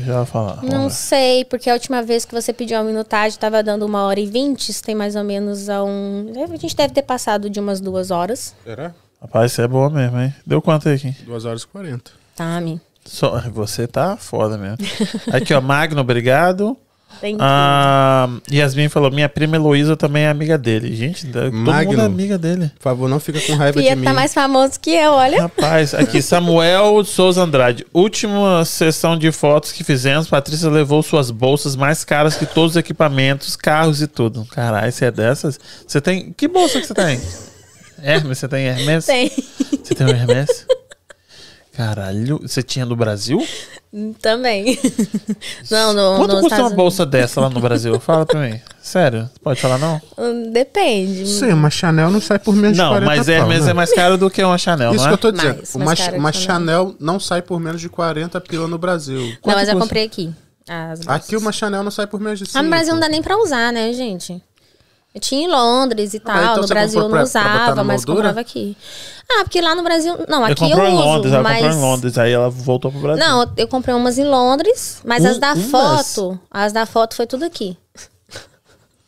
Já 0.04 0.16
vou 0.16 0.26
falar. 0.26 0.62
Não 0.62 0.84
lá. 0.84 0.90
sei, 0.90 1.44
porque 1.44 1.70
a 1.70 1.72
última 1.74 2.02
vez 2.02 2.24
que 2.24 2.34
você 2.34 2.52
pediu 2.52 2.76
uma 2.76 2.84
minutagem 2.84 3.38
tava 3.38 3.62
dando 3.62 3.86
uma 3.86 4.02
hora 4.02 4.18
e 4.18 4.26
vinte, 4.26 4.68
isso 4.68 4.82
tem 4.82 4.94
mais 4.94 5.14
ou 5.14 5.24
menos 5.24 5.68
a 5.68 5.82
um. 5.82 6.32
A 6.52 6.56
gente 6.56 6.76
deve 6.76 6.92
ter 6.92 7.02
passado 7.02 7.48
de 7.48 7.60
umas 7.60 7.80
duas 7.80 8.10
horas. 8.10 8.54
Será? 8.64 8.92
Rapaz, 9.20 9.52
você 9.52 9.62
é 9.62 9.68
boa 9.68 9.88
mesmo, 9.88 10.20
hein? 10.20 10.34
Deu 10.44 10.60
quanto 10.60 10.88
aí 10.88 10.96
aqui? 10.96 11.16
2 11.24 11.44
horas 11.44 11.62
e 11.62 11.66
40. 11.68 12.10
Tá, 12.34 12.60
Mi? 12.60 12.80
Só, 13.04 13.40
você 13.50 13.86
tá 13.86 14.16
foda 14.16 14.58
mesmo. 14.58 14.78
Aqui, 15.32 15.54
ó, 15.54 15.60
Magno, 15.60 16.00
obrigado. 16.00 16.76
Tem 17.20 17.36
Ah, 17.40 18.28
Yasmin 18.52 18.88
falou: 18.90 19.10
minha 19.10 19.28
prima 19.28 19.56
Heloísa 19.56 19.96
também 19.96 20.24
é 20.24 20.28
amiga 20.28 20.58
dele. 20.58 20.94
Gente, 20.94 21.26
todo 21.26 21.50
mundo 21.52 21.70
Magno. 21.70 22.00
é 22.02 22.04
amiga 22.04 22.36
dele. 22.36 22.70
Por 22.76 22.82
favor, 22.82 23.08
não 23.08 23.18
fica 23.18 23.40
com 23.40 23.54
raiva 23.54 23.80
Pia 23.80 23.90
de 23.94 23.96
mim. 24.00 24.04
tá 24.04 24.12
mais 24.12 24.34
famoso 24.34 24.78
que 24.78 24.90
eu, 24.90 25.12
olha. 25.12 25.40
Rapaz, 25.42 25.94
aqui, 25.94 26.20
Samuel 26.20 27.02
Souza 27.04 27.42
Andrade. 27.42 27.86
Última 27.94 28.64
sessão 28.66 29.16
de 29.18 29.32
fotos 29.32 29.72
que 29.72 29.82
fizemos, 29.82 30.28
Patrícia 30.28 30.68
levou 30.68 31.02
suas 31.02 31.30
bolsas 31.30 31.74
mais 31.74 32.04
caras 32.04 32.36
que 32.36 32.44
todos 32.44 32.72
os 32.72 32.76
equipamentos, 32.76 33.56
carros 33.56 34.02
e 34.02 34.06
tudo. 34.06 34.44
Caralho, 34.46 34.92
você 34.92 35.06
é 35.06 35.10
dessas? 35.10 35.58
Você 35.86 36.00
tem. 36.00 36.34
Que 36.36 36.46
bolsa 36.46 36.80
que 36.80 36.86
você 36.86 36.94
tem? 36.94 37.20
Hermes, 38.02 38.36
você 38.38 38.46
tem 38.48 38.66
Hermes? 38.66 39.06
Tem. 39.06 39.30
Você 39.82 39.94
tem 39.94 40.06
um 40.06 40.10
Hermes? 40.10 40.66
Caralho, 41.76 42.38
você 42.40 42.62
tinha 42.62 42.86
no 42.86 42.96
Brasil? 42.96 43.46
Também. 44.20 44.78
Não, 45.70 45.92
no, 45.92 46.16
Quanto 46.16 46.30
custa 46.32 46.36
uma 46.36 46.48
Estados 46.56 46.72
bolsa 46.72 47.06
dessa 47.06 47.40
lá 47.40 47.50
no 47.50 47.60
Brasil? 47.60 47.98
Fala 48.00 48.24
pra 48.24 48.40
mim. 48.40 48.60
Sério? 48.82 49.28
Pode 49.42 49.60
falar 49.60 49.78
não? 49.78 50.00
Unidos. 50.16 50.46
Hum, 50.48 50.52
Depende. 50.52 51.26
Sim, 51.26 51.52
uma 51.52 51.70
Chanel 51.70 52.10
não 52.10 52.20
sai 52.20 52.38
por 52.38 52.54
menos 52.54 52.76
de 52.76 52.82
Não, 52.82 52.90
40 52.90 53.06
mas 53.06 53.26
pau, 53.26 53.34
Hermes 53.34 53.64
né? 53.64 53.70
é 53.70 53.74
mais 53.74 53.92
caro 53.92 54.16
do 54.18 54.30
que 54.30 54.42
uma 54.42 54.58
Chanel, 54.58 54.94
Isso 54.94 55.04
não 55.04 55.04
que 55.04 55.10
é? 55.10 55.14
eu 55.14 55.18
tô 55.18 55.32
dizendo. 55.32 55.56
Mais, 55.56 55.74
uma 55.74 55.84
mais 55.84 56.00
que 56.00 56.16
uma 56.18 56.32
Chanel. 56.32 56.94
Não 57.00 57.20
sai 57.20 57.42
por 57.42 57.60
menos 57.60 57.80
de 57.80 57.88
40 57.88 58.40
pila 58.40 58.66
no 58.68 58.78
Brasil. 58.78 59.20
Não, 59.20 59.36
Quanto 59.42 59.56
mas 59.56 59.68
eu 59.68 59.74
custa? 59.74 59.86
comprei 59.86 60.04
aqui. 60.04 60.32
Aqui 61.06 61.36
uma 61.36 61.52
Chanel 61.52 61.82
não 61.82 61.90
sai 61.90 62.06
por 62.06 62.20
menos 62.20 62.38
de 62.38 62.46
5. 62.46 62.58
Ah, 62.58 62.62
no 62.62 62.70
Brasil 62.70 62.92
não 62.94 63.00
dá 63.00 63.08
nem 63.08 63.22
pra 63.22 63.36
usar, 63.38 63.72
né, 63.72 63.92
gente? 63.92 64.42
Eu 65.16 65.20
tinha 65.20 65.46
em 65.46 65.50
Londres 65.50 66.12
e 66.12 66.18
Ah, 66.18 66.20
tal. 66.20 66.42
então 66.42 66.60
no 66.60 66.68
Brasil 66.68 67.00
eu 67.00 67.08
não 67.08 67.22
usava, 67.22 67.82
mas 67.82 68.04
moldura? 68.04 68.16
comprava 68.28 68.40
aqui. 68.40 68.76
Ah, 69.32 69.44
porque 69.44 69.62
lá 69.62 69.74
no 69.74 69.82
Brasil. 69.82 70.14
Não, 70.28 70.44
aqui 70.44 70.52
eu, 70.64 70.68
comprou 70.68 70.86
em 70.86 70.92
uso. 70.94 71.02
Londres, 71.04 71.32
ela 71.32 71.42
mas... 71.42 71.56
comprou 71.62 71.72
em 71.78 71.80
Londres, 71.80 72.18
aí 72.18 72.32
ela 72.32 72.50
voltou 72.50 72.92
pro 72.92 73.00
Brasil. 73.00 73.24
Não, 73.26 73.50
eu 73.56 73.66
comprei 73.66 73.94
umas 73.94 74.18
em 74.18 74.24
Londres, 74.28 75.00
mas 75.06 75.24
Um- 75.24 75.28
as 75.28 75.38
da 75.38 75.54
umas? 75.54 75.70
foto. 76.14 76.38
As 76.50 76.70
da 76.74 76.84
foto 76.84 77.14
foi 77.16 77.26
tudo 77.26 77.46
aqui. 77.46 77.78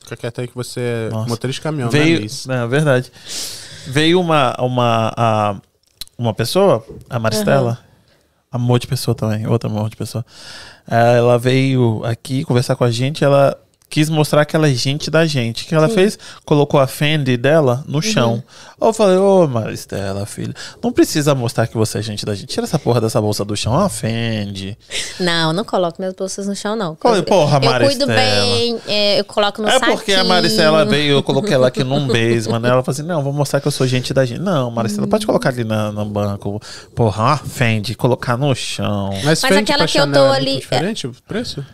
Fica 0.00 0.16
quieto 0.16 0.40
aí 0.40 0.48
que 0.48 0.54
você 0.54 0.80
é 0.80 1.08
Nossa. 1.10 1.28
motorista 1.28 1.60
de 1.60 1.62
caminhão, 1.62 1.90
veio, 1.90 2.20
né, 2.22 2.26
não, 2.46 2.54
é 2.54 2.66
verdade. 2.66 3.12
Veio 3.86 4.18
uma 4.18 4.56
uma 4.58 5.12
a- 5.14 5.56
uma 6.16 6.32
pessoa, 6.32 6.82
a 7.10 7.18
Maristela, 7.18 7.78
amor 8.50 8.78
de 8.78 8.86
pessoa 8.86 9.14
também, 9.14 9.46
outra 9.46 9.68
amor 9.68 9.90
de 9.90 9.96
pessoa. 9.96 10.24
Ela 10.90 11.38
veio 11.38 12.02
aqui 12.06 12.44
conversar 12.44 12.76
com 12.76 12.84
a 12.84 12.90
gente, 12.90 13.22
ela 13.22 13.54
quis 13.90 14.10
mostrar 14.10 14.44
que 14.44 14.54
ela 14.54 14.68
é 14.68 14.72
gente 14.72 15.10
da 15.10 15.24
gente. 15.26 15.64
O 15.64 15.66
que 15.66 15.74
ela 15.74 15.88
fez? 15.88 16.18
Colocou 16.44 16.78
a 16.78 16.86
Fendi 16.86 17.36
dela 17.36 17.82
no 17.86 18.02
chão. 18.02 18.42
Eu 18.80 18.92
falei, 18.92 19.16
ô 19.16 19.46
Maristela, 19.48 20.24
filha, 20.26 20.54
não 20.82 20.92
precisa 20.92 21.34
mostrar 21.34 21.66
que 21.66 21.76
você 21.76 21.98
é 21.98 22.02
gente 22.02 22.24
da 22.24 22.34
gente. 22.34 22.48
Tira 22.48 22.64
essa 22.64 22.78
porra 22.78 23.00
dessa 23.00 23.20
bolsa 23.20 23.44
do 23.44 23.56
chão, 23.56 23.74
é 23.74 23.78
uma 23.78 23.88
Fendi. 23.88 24.76
Não, 25.18 25.52
não 25.52 25.64
coloco 25.64 25.96
minhas 25.98 26.14
bolsas 26.14 26.46
no 26.46 26.54
chão, 26.54 26.76
não. 26.76 26.96
Falei, 27.00 27.22
porra, 27.22 27.56
eu 27.56 27.60
cuido 27.60 28.06
Maristela. 28.06 28.14
bem, 28.14 28.78
é, 28.86 29.20
eu 29.20 29.24
coloco 29.24 29.62
no 29.62 29.68
É 29.68 29.78
porque 29.80 30.12
a 30.12 30.16
saquinho. 30.16 30.28
Maricela 30.28 30.84
veio, 30.84 31.12
eu 31.14 31.22
coloquei 31.22 31.54
ela 31.54 31.68
aqui 31.68 31.82
num 31.82 32.06
basement, 32.08 32.60
né? 32.60 32.68
Ela 32.68 32.82
falou 32.82 32.92
assim: 32.94 33.02
não, 33.02 33.22
vou 33.22 33.32
mostrar 33.32 33.60
que 33.60 33.66
eu 33.66 33.72
sou 33.72 33.86
gente 33.86 34.12
da 34.14 34.24
gente. 34.24 34.40
Não, 34.40 34.70
Maricela, 34.70 35.06
pode 35.06 35.26
colocar 35.26 35.48
ali 35.48 35.64
na, 35.64 35.90
no 35.90 36.04
banco. 36.04 36.60
Porra, 36.94 37.22
uma 37.24 37.36
Fendi, 37.38 37.94
colocar 37.94 38.36
no 38.36 38.54
chão. 38.54 39.10
Mas, 39.24 39.42
Mas 39.42 39.56
aquela 39.56 39.86
que 39.86 39.98
eu 39.98 40.10
tô 40.12 40.26
é 40.32 40.36
ali- 40.36 40.50
muito 40.52 40.60
diferente 40.60 41.06
o 41.06 41.14
preço? 41.26 41.64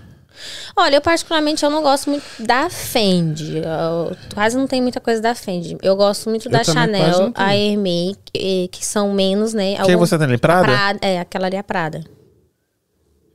Olha, 0.77 0.97
eu 0.97 1.01
particularmente 1.01 1.65
eu 1.65 1.71
não 1.71 1.83
gosto 1.83 2.11
muito 2.11 2.25
da 2.41 2.69
Fendi. 2.69 3.59
Eu 3.59 4.17
quase 4.35 4.57
não 4.57 4.67
tem 4.67 4.83
muita 4.83 5.01
coisa 5.01 5.21
da 5.21 5.35
Fendi. 5.35 5.77
Eu 5.83 5.97
gosto 5.97 6.29
muito 6.29 6.49
da 6.49 6.65
Chanel, 6.65 7.33
a 7.35 7.57
Hermès, 7.57 8.17
que, 8.33 8.69
que 8.69 8.85
são 8.85 9.13
menos, 9.13 9.55
né? 9.55 9.77
Quem 9.85 9.97
você 9.97 10.19
tem 10.19 10.27
ali? 10.27 10.39
Prada? 10.39 10.65
Prada? 10.65 10.99
É, 11.03 11.21
aquela 11.21 11.47
ali 11.47 11.57
é 11.57 11.61
a 11.61 11.65
Prada. 11.65 12.05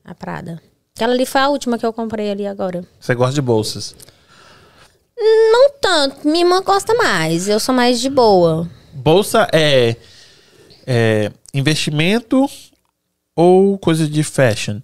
A 0.03 0.13
Prada. 0.13 0.61
Aquela 0.95 1.13
ali 1.13 1.25
foi 1.25 1.39
a 1.39 1.49
última 1.49 1.77
que 1.77 1.85
eu 1.85 1.93
comprei 1.93 2.29
ali 2.29 2.45
agora. 2.45 2.83
Você 2.99 3.15
gosta 3.15 3.33
de 3.33 3.41
bolsas. 3.41 3.95
Não 5.17 5.71
tanto, 5.81 6.27
minha 6.27 6.45
irmã 6.45 6.61
gosta 6.61 6.93
mais. 6.93 7.47
Eu 7.47 7.59
sou 7.59 7.75
mais 7.75 7.99
de 7.99 8.09
boa. 8.09 8.69
Bolsa 8.93 9.47
é, 9.53 9.95
é 10.87 11.31
investimento 11.53 12.49
ou 13.35 13.77
coisa 13.77 14.07
de 14.07 14.23
fashion? 14.23 14.81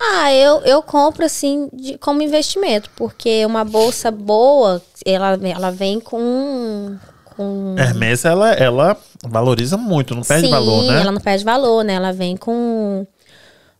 Ah, 0.00 0.32
eu, 0.32 0.60
eu 0.60 0.80
compro 0.82 1.24
assim 1.24 1.68
de- 1.72 1.98
como 1.98 2.22
investimento, 2.22 2.88
porque 2.94 3.44
uma 3.44 3.64
bolsa 3.64 4.10
boa, 4.10 4.80
ela, 5.04 5.38
ela 5.42 5.70
vem 5.72 5.98
com. 5.98 6.96
com 7.36 7.74
Hermes, 7.76 8.24
ela, 8.24 8.52
ela 8.52 8.96
valoriza 9.24 9.76
muito, 9.76 10.14
não 10.14 10.22
perde 10.22 10.46
Sim, 10.46 10.52
valor, 10.52 10.84
né? 10.84 11.00
ela 11.00 11.10
não 11.10 11.20
perde 11.20 11.44
valor, 11.44 11.82
né? 11.84 11.94
Ela 11.94 12.12
vem 12.12 12.36
com. 12.36 13.06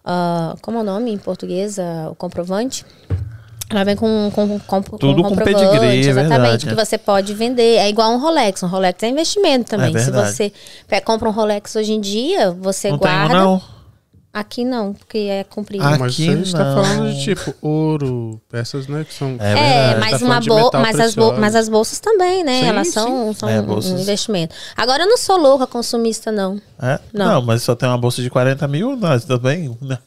ah, 0.05 0.57
como 0.61 0.79
é 0.79 0.81
o 0.81 0.85
nome 0.85 1.13
em 1.13 1.19
português? 1.19 1.79
o 2.11 2.15
comprovante? 2.17 2.85
Ela 3.71 3.85
vem 3.85 3.95
com, 3.95 4.31
com, 4.35 4.59
com, 4.61 4.83
com 4.83 4.97
Tudo 4.97 5.23
com 5.23 5.29
comprovante, 5.29 5.59
pedigree, 5.61 5.89
é 5.89 5.97
exatamente, 5.97 6.29
verdade, 6.31 6.67
que 6.67 6.73
é. 6.73 6.85
você 6.85 6.97
pode 6.97 7.35
vender. 7.35 7.77
É 7.77 7.89
igual 7.89 8.11
um 8.13 8.19
Rolex. 8.19 8.63
Um 8.63 8.67
Rolex 8.67 9.03
é 9.03 9.09
investimento 9.09 9.71
também. 9.71 9.97
Se 9.99 10.11
verdade. 10.11 10.33
você 10.33 10.53
compra 11.05 11.29
um 11.29 11.33
Rolex 11.33 11.77
hoje 11.77 11.93
em 11.93 12.01
dia, 12.01 12.51
você 12.53 12.91
não 12.91 12.99
tem 12.99 13.11
guarda. 13.11 13.35
um, 13.35 13.39
não. 13.39 13.78
Aqui 14.31 14.63
não, 14.65 14.93
porque 14.93 15.19
é 15.19 15.43
comprido. 15.43 15.83
Mas 15.83 16.01
Aqui 16.01 16.29
a 16.29 16.37
gente 16.37 16.53
tá 16.53 16.63
não. 16.65 16.85
falando 16.85 17.13
de 17.15 17.25
tipo 17.25 17.55
ouro, 17.63 18.41
peças, 18.49 18.87
né? 18.87 19.05
Que 19.05 19.15
são. 19.15 19.37
É 19.41 19.93
É, 19.93 19.97
mas, 19.99 20.21
Tá 20.21 20.27
uma 20.27 20.41
bol 20.41 20.71
mas, 20.75 21.01
as 21.01 21.15
bol 21.15 21.33
mas 21.39 21.55
as 21.57 21.69
bolsas 21.69 21.99
também, 21.99 22.45
né? 22.45 22.61
Sim, 22.61 22.67
Elas 22.67 22.87
sim. 22.89 22.93
são, 22.93 23.35
são 23.35 23.49
É, 23.49 23.61
um- 23.61 23.65
bolsas. 23.65 23.93
um 23.93 23.99
investimento. 23.99 24.55
Agora 24.77 25.05
eu 25.05 25.09
não 25.09 25.17
sou 25.17 25.39
louca 25.39 25.67
consumista, 25.67 26.31
não. 26.31 26.61
É? 26.81 27.01
Não. 27.13 27.27
Não. 27.35 27.43
mas 27.43 27.63
só 27.63 27.75
tem 27.75 27.89
uma 27.89 27.97
bolsa 27.99 28.21
de 28.23 28.29
40 28.29 28.69
mil, 28.69 28.97
nós 28.97 29.25
também, 29.25 29.77
né? 29.81 29.99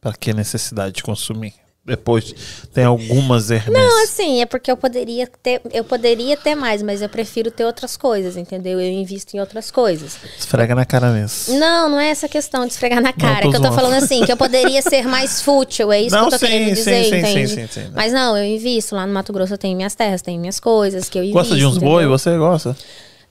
Pra 0.00 0.12
que 0.12 0.34
necessidade 0.34 0.96
de 0.96 1.02
consumir? 1.02 1.54
Depois 1.86 2.34
tem 2.72 2.84
algumas 2.84 3.50
Hermes. 3.50 3.78
Não, 3.78 4.04
assim, 4.04 4.40
é 4.40 4.46
porque 4.46 4.70
eu 4.70 4.76
poderia 4.76 5.26
ter, 5.42 5.60
eu 5.70 5.84
poderia 5.84 6.34
ter 6.34 6.54
mais, 6.54 6.82
mas 6.82 7.02
eu 7.02 7.10
prefiro 7.10 7.50
ter 7.50 7.66
outras 7.66 7.94
coisas, 7.94 8.38
entendeu? 8.38 8.80
Eu 8.80 8.90
invisto 8.90 9.36
em 9.36 9.40
outras 9.40 9.70
coisas. 9.70 10.16
Esfrega 10.38 10.74
na 10.74 10.86
cara 10.86 11.10
mesmo. 11.12 11.58
Não, 11.58 11.90
não 11.90 12.00
é 12.00 12.08
essa 12.08 12.26
questão 12.26 12.64
de 12.66 12.72
esfregar 12.72 13.02
na 13.02 13.12
cara, 13.12 13.42
tô 13.42 13.48
é 13.48 13.50
que 13.50 13.56
eu 13.58 13.62
tô 13.62 13.72
falando 13.72 14.02
assim, 14.02 14.24
que 14.24 14.32
eu 14.32 14.36
poderia 14.36 14.80
ser 14.80 15.06
mais 15.06 15.42
fútil, 15.44 15.92
é 15.92 16.00
isso 16.00 16.16
Não, 16.16 16.28
que 16.28 16.34
eu 16.34 16.38
tô 16.38 16.46
sim, 16.46 16.52
querendo 16.52 16.68
sim, 16.68 16.74
dizer, 16.74 17.04
sim, 17.04 17.16
entende? 17.18 17.48
sim, 17.48 17.66
sim, 17.66 17.66
sim. 17.68 17.90
Mas 17.94 18.14
não, 18.14 18.34
eu 18.34 18.44
invisto, 18.44 18.94
lá 18.94 19.06
no 19.06 19.12
Mato 19.12 19.30
Grosso 19.30 19.52
eu 19.52 19.58
tenho 19.58 19.76
minhas 19.76 19.94
terras, 19.94 20.22
tenho 20.22 20.40
minhas 20.40 20.58
coisas 20.58 21.10
que 21.10 21.18
eu 21.18 21.22
invisto. 21.22 21.38
Gosta 21.38 21.54
de 21.54 21.66
uns 21.66 21.76
entendeu? 21.76 21.90
boi? 21.90 22.06
Você 22.06 22.34
gosta? 22.38 22.74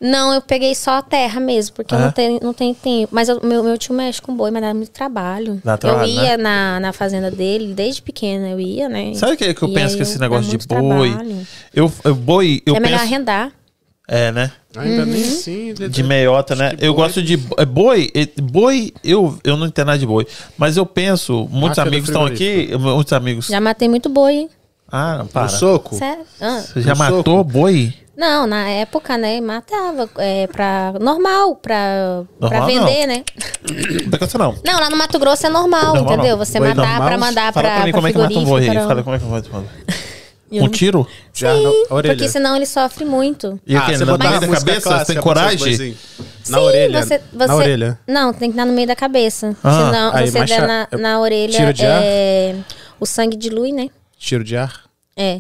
Não, 0.06 0.34
eu 0.34 0.42
peguei 0.42 0.76
só 0.76 0.98
a 0.98 1.02
terra 1.02 1.40
mesmo, 1.40 1.76
porque 1.76 1.96
eu 1.96 1.98
É? 2.00 2.02
não 2.04 2.12
tenho, 2.12 2.40
não 2.44 2.54
tenho 2.54 2.76
tempo. 2.76 3.08
Mas 3.12 3.30
eu- 3.30 3.40
meu, 3.42 3.64
meu 3.64 3.78
tio 3.78 3.94
mexe 3.96 4.22
com 4.22 4.36
boi, 4.36 4.52
mas 4.52 4.62
dá 4.62 4.74
muito 4.74 4.92
trabalho. 4.92 5.62
Dá 5.64 5.78
trabalho, 5.78 6.12
eu 6.12 6.24
ia 6.26 6.38
na, 6.38 6.78
na 6.82 6.92
fazenda 6.92 7.32
dele, 7.32 7.74
desde 7.74 8.02
pequena 8.02 8.50
eu 8.50 8.60
ia, 8.60 8.90
né? 8.90 9.14
Sabe 9.16 9.34
o 9.34 9.38
que, 9.38 9.54
que 9.54 9.64
eu 9.64 9.70
E 9.70 9.74
penso 9.74 9.96
que 9.96 10.02
esse 10.04 10.16
eu- 10.16 10.20
negócio 10.20 10.50
de 10.52 10.58
boi. 10.68 11.10
trabalho. 11.12 11.48
Eu, 11.74 11.92
eu 12.04 12.14
boi, 12.16 12.62
eu 12.66 12.76
é 12.76 12.80
melhor 12.82 13.00
penso. 13.00 13.12
arrendar. 13.14 13.52
É, 14.06 14.30
né? 14.34 14.52
Ainda 14.76 15.06
nem 15.06 15.24
Uhum. 15.24 15.30
sim. 15.30 15.74
De 15.74 16.04
meiota, 16.04 16.54
né? 16.54 16.74
Eu 16.82 16.94
boi- 16.94 17.06
gosto 17.06 17.24
de. 17.24 17.40
é, 17.58 17.66
Boi, 17.66 18.12
é, 18.14 18.28
boi, 18.42 18.92
eu, 19.02 19.40
eu 19.46 19.56
não 19.56 19.68
entendo 19.68 19.86
nada 19.88 19.98
de 20.00 20.06
boi. 20.06 20.28
Mas 20.58 20.76
eu 20.76 20.86
penso, 20.86 21.48
muitos 21.50 21.78
do 21.82 21.88
amigos 21.88 22.10
estão 22.10 22.26
aqui, 22.26 22.70
muitos 22.78 23.14
amigos. 23.14 23.48
Já 23.48 23.62
matei 23.62 23.88
muito 23.88 24.10
boi, 24.10 24.34
hein? 24.34 24.50
Ah, 24.92 25.26
para. 25.32 25.46
Um 25.46 25.50
soco? 25.50 25.96
Sério? 25.96 26.26
Ah. 26.42 26.60
Você 26.60 26.82
já 26.82 26.94
matou 26.94 27.24
soco? 27.24 27.44
boi? 27.46 27.94
Não, 28.16 28.46
na 28.46 28.70
época, 28.70 29.18
né, 29.18 29.42
matava 29.42 30.08
é, 30.18 30.46
pra... 30.48 30.94
Normal, 31.02 31.56
pra, 31.56 32.24
pra 32.40 32.60
Normal, 32.60 32.68
vender, 32.68 33.08
né? 33.08 33.24
Não 34.04 34.10
tem 34.12 34.20
coisa 34.20 34.38
não. 34.38 34.56
Não, 34.64 34.80
lá 34.80 34.90
no 34.90 34.96
Mato 34.98 35.18
Grosso 35.18 35.48
é 35.48 35.50
normal, 35.50 35.96
Normal, 35.96 36.14
entendeu? 36.14 36.38
não. 36.38 36.46
Você 36.46 36.60
Boi 36.60 36.70
matar 36.70 36.88
normal? 36.90 37.08
pra 37.08 37.18
mandar 37.18 37.54
Fala 37.54 37.68
pra, 37.68 37.76
pra 37.78 37.86
mim 37.86 37.92
pra 37.92 37.98
como 38.00 38.08
é 38.08 38.12
que 38.12 38.18
mata 38.20 38.40
um 38.40 38.44
boi 38.46 38.62
aí. 38.70 38.76
Fala 38.76 38.86
pra- 38.94 39.04
como 39.04 39.16
é 39.16 39.20
que 39.20 39.26
mata 39.26 39.48
um 39.48 39.52
boi. 39.52 39.70
Um 40.62 40.68
tiro? 40.70 41.08
Já 41.34 41.52
na 41.56 41.70
orelha. 41.90 42.14
Porque 42.14 42.30
senão 42.30 42.56
ele 42.56 42.68
sofre 42.68 43.04
muito. 43.04 43.60
E 43.66 43.76
o 43.76 43.84
quê? 43.86 43.98
você 43.98 44.06
No 44.06 44.12
botar 44.12 44.26
meio 44.26 44.38
a 44.38 44.40
da 44.42 44.46
música 44.48 44.66
cabeça? 44.72 45.00
Você 45.00 45.06
tem 45.06 45.16
pra 45.16 45.24
coragem? 45.24 45.98
Na 46.48 46.58
Sim, 46.60 46.64
orelha. 46.64 47.02
você- 47.04 47.22
Na 47.34 47.48
você- 47.48 47.54
orelha. 47.54 48.00
Não, 48.08 48.32
tem 48.32 48.52
que 48.52 48.58
dar 48.58 48.66
no 48.66 48.74
meio 48.74 48.88
da 48.88 48.96
cabeça. 48.96 49.56
Ah, 49.64 49.72
Senão 49.92 50.12
aí, 50.14 50.30
você 50.30 50.38
mas 50.38 50.50
der 50.52 50.68
na, 50.68 50.88
na 51.00 51.20
orelha, 51.20 51.58
tiro 51.58 51.74
de 51.74 51.84
ar? 51.84 52.02
é, 52.04 52.56
o 53.00 53.06
sangue 53.08 53.36
dilui, 53.36 53.72
né? 53.72 53.90
Tiro 54.20 54.44
de 54.44 54.56
ar. 54.56 54.82
É. 55.18 55.40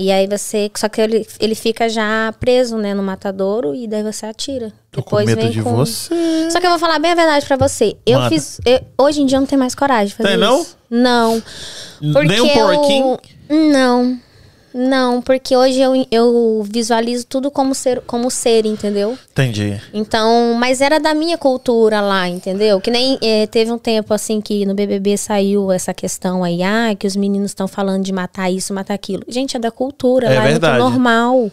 E 0.00 0.12
aí 0.12 0.28
você. 0.28 0.70
Só 0.76 0.88
que 0.88 1.00
ele, 1.00 1.26
ele 1.40 1.56
fica 1.56 1.88
já 1.88 2.32
preso, 2.38 2.78
né, 2.78 2.94
no 2.94 3.02
matadouro 3.02 3.74
e 3.74 3.88
daí 3.88 4.04
você 4.04 4.26
atira. 4.26 4.72
Tô 4.92 5.02
com 5.02 5.16
medo 5.16 5.50
de 5.50 5.60
você. 5.60 6.48
Só 6.52 6.60
que 6.60 6.66
eu 6.66 6.70
vou 6.70 6.78
falar 6.78 7.00
bem 7.00 7.10
a 7.10 7.14
verdade 7.16 7.44
pra 7.44 7.56
você. 7.56 7.96
Eu 8.06 8.18
Manda. 8.20 8.30
fiz. 8.30 8.60
eu- 8.64 8.80
hoje 8.96 9.20
em 9.22 9.26
dia 9.26 9.36
eu 9.36 9.40
não 9.40 9.46
tenho 9.48 9.58
mais 9.58 9.74
coragem 9.74 10.06
de 10.06 10.14
fazer 10.14 10.28
Tem, 10.28 10.38
não? 10.38 10.60
isso. 10.62 10.76
Não. 10.88 11.42
Porque 12.12 12.28
Nem 12.28 12.40
um 12.40 12.48
porquinho? 12.48 13.18
eu, 13.48 13.72
Não. 13.72 14.20
Não, 14.74 15.22
porque 15.22 15.56
hoje 15.56 15.80
eu, 15.80 16.06
eu 16.10 16.62
visualizo 16.68 17.26
tudo 17.26 17.50
como 17.50 17.74
ser, 17.74 18.00
como 18.02 18.30
ser, 18.30 18.66
entendeu? 18.66 19.18
Entendi. 19.32 19.80
Então, 19.94 20.54
mas 20.58 20.80
era 20.80 21.00
da 21.00 21.14
minha 21.14 21.38
cultura 21.38 22.00
lá, 22.00 22.28
entendeu? 22.28 22.80
Que 22.80 22.90
nem 22.90 23.18
eh, 23.22 23.46
teve 23.46 23.72
um 23.72 23.78
tempo 23.78 24.12
assim 24.12 24.40
que 24.40 24.66
no 24.66 24.74
BBB 24.74 25.16
saiu 25.16 25.72
essa 25.72 25.94
questão 25.94 26.44
aí, 26.44 26.62
ah, 26.62 26.94
que 26.98 27.06
os 27.06 27.16
meninos 27.16 27.50
estão 27.50 27.66
falando 27.66 28.04
de 28.04 28.12
matar 28.12 28.50
isso, 28.50 28.74
matar 28.74 28.94
aquilo. 28.94 29.22
Gente, 29.26 29.56
é 29.56 29.60
da 29.60 29.70
cultura, 29.70 30.26
É 30.28 30.34
lá 30.38 30.42
verdade. 30.42 30.76
é 30.76 30.78
muito 30.80 30.90
normal, 30.92 31.50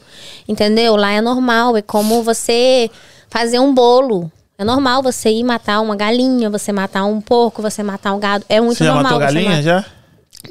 entendeu? 0.47 0.95
Lá 0.95 1.11
é 1.11 1.21
normal, 1.21 1.77
é 1.77 1.81
como 1.81 2.21
você 2.21 2.89
fazer 3.29 3.59
um 3.59 3.73
bolo. 3.73 4.31
É 4.57 4.63
normal 4.63 5.03
você 5.03 5.29
ir 5.29 5.43
matar 5.43 5.81
uma 5.81 5.95
galinha, 5.97 6.49
você 6.49 6.71
matar 6.71 7.03
um 7.05 7.19
porco, 7.19 7.61
você 7.61 7.83
matar 7.83 8.13
um 8.13 8.19
gado. 8.19 8.45
É 8.47 8.61
muito 8.61 8.77
Você 8.77 8.85
já 8.85 8.93
normal. 8.93 9.11
matou 9.13 9.19
você 9.19 9.25
galinha 9.33 9.49
mata- 9.51 9.61
já? 9.63 9.85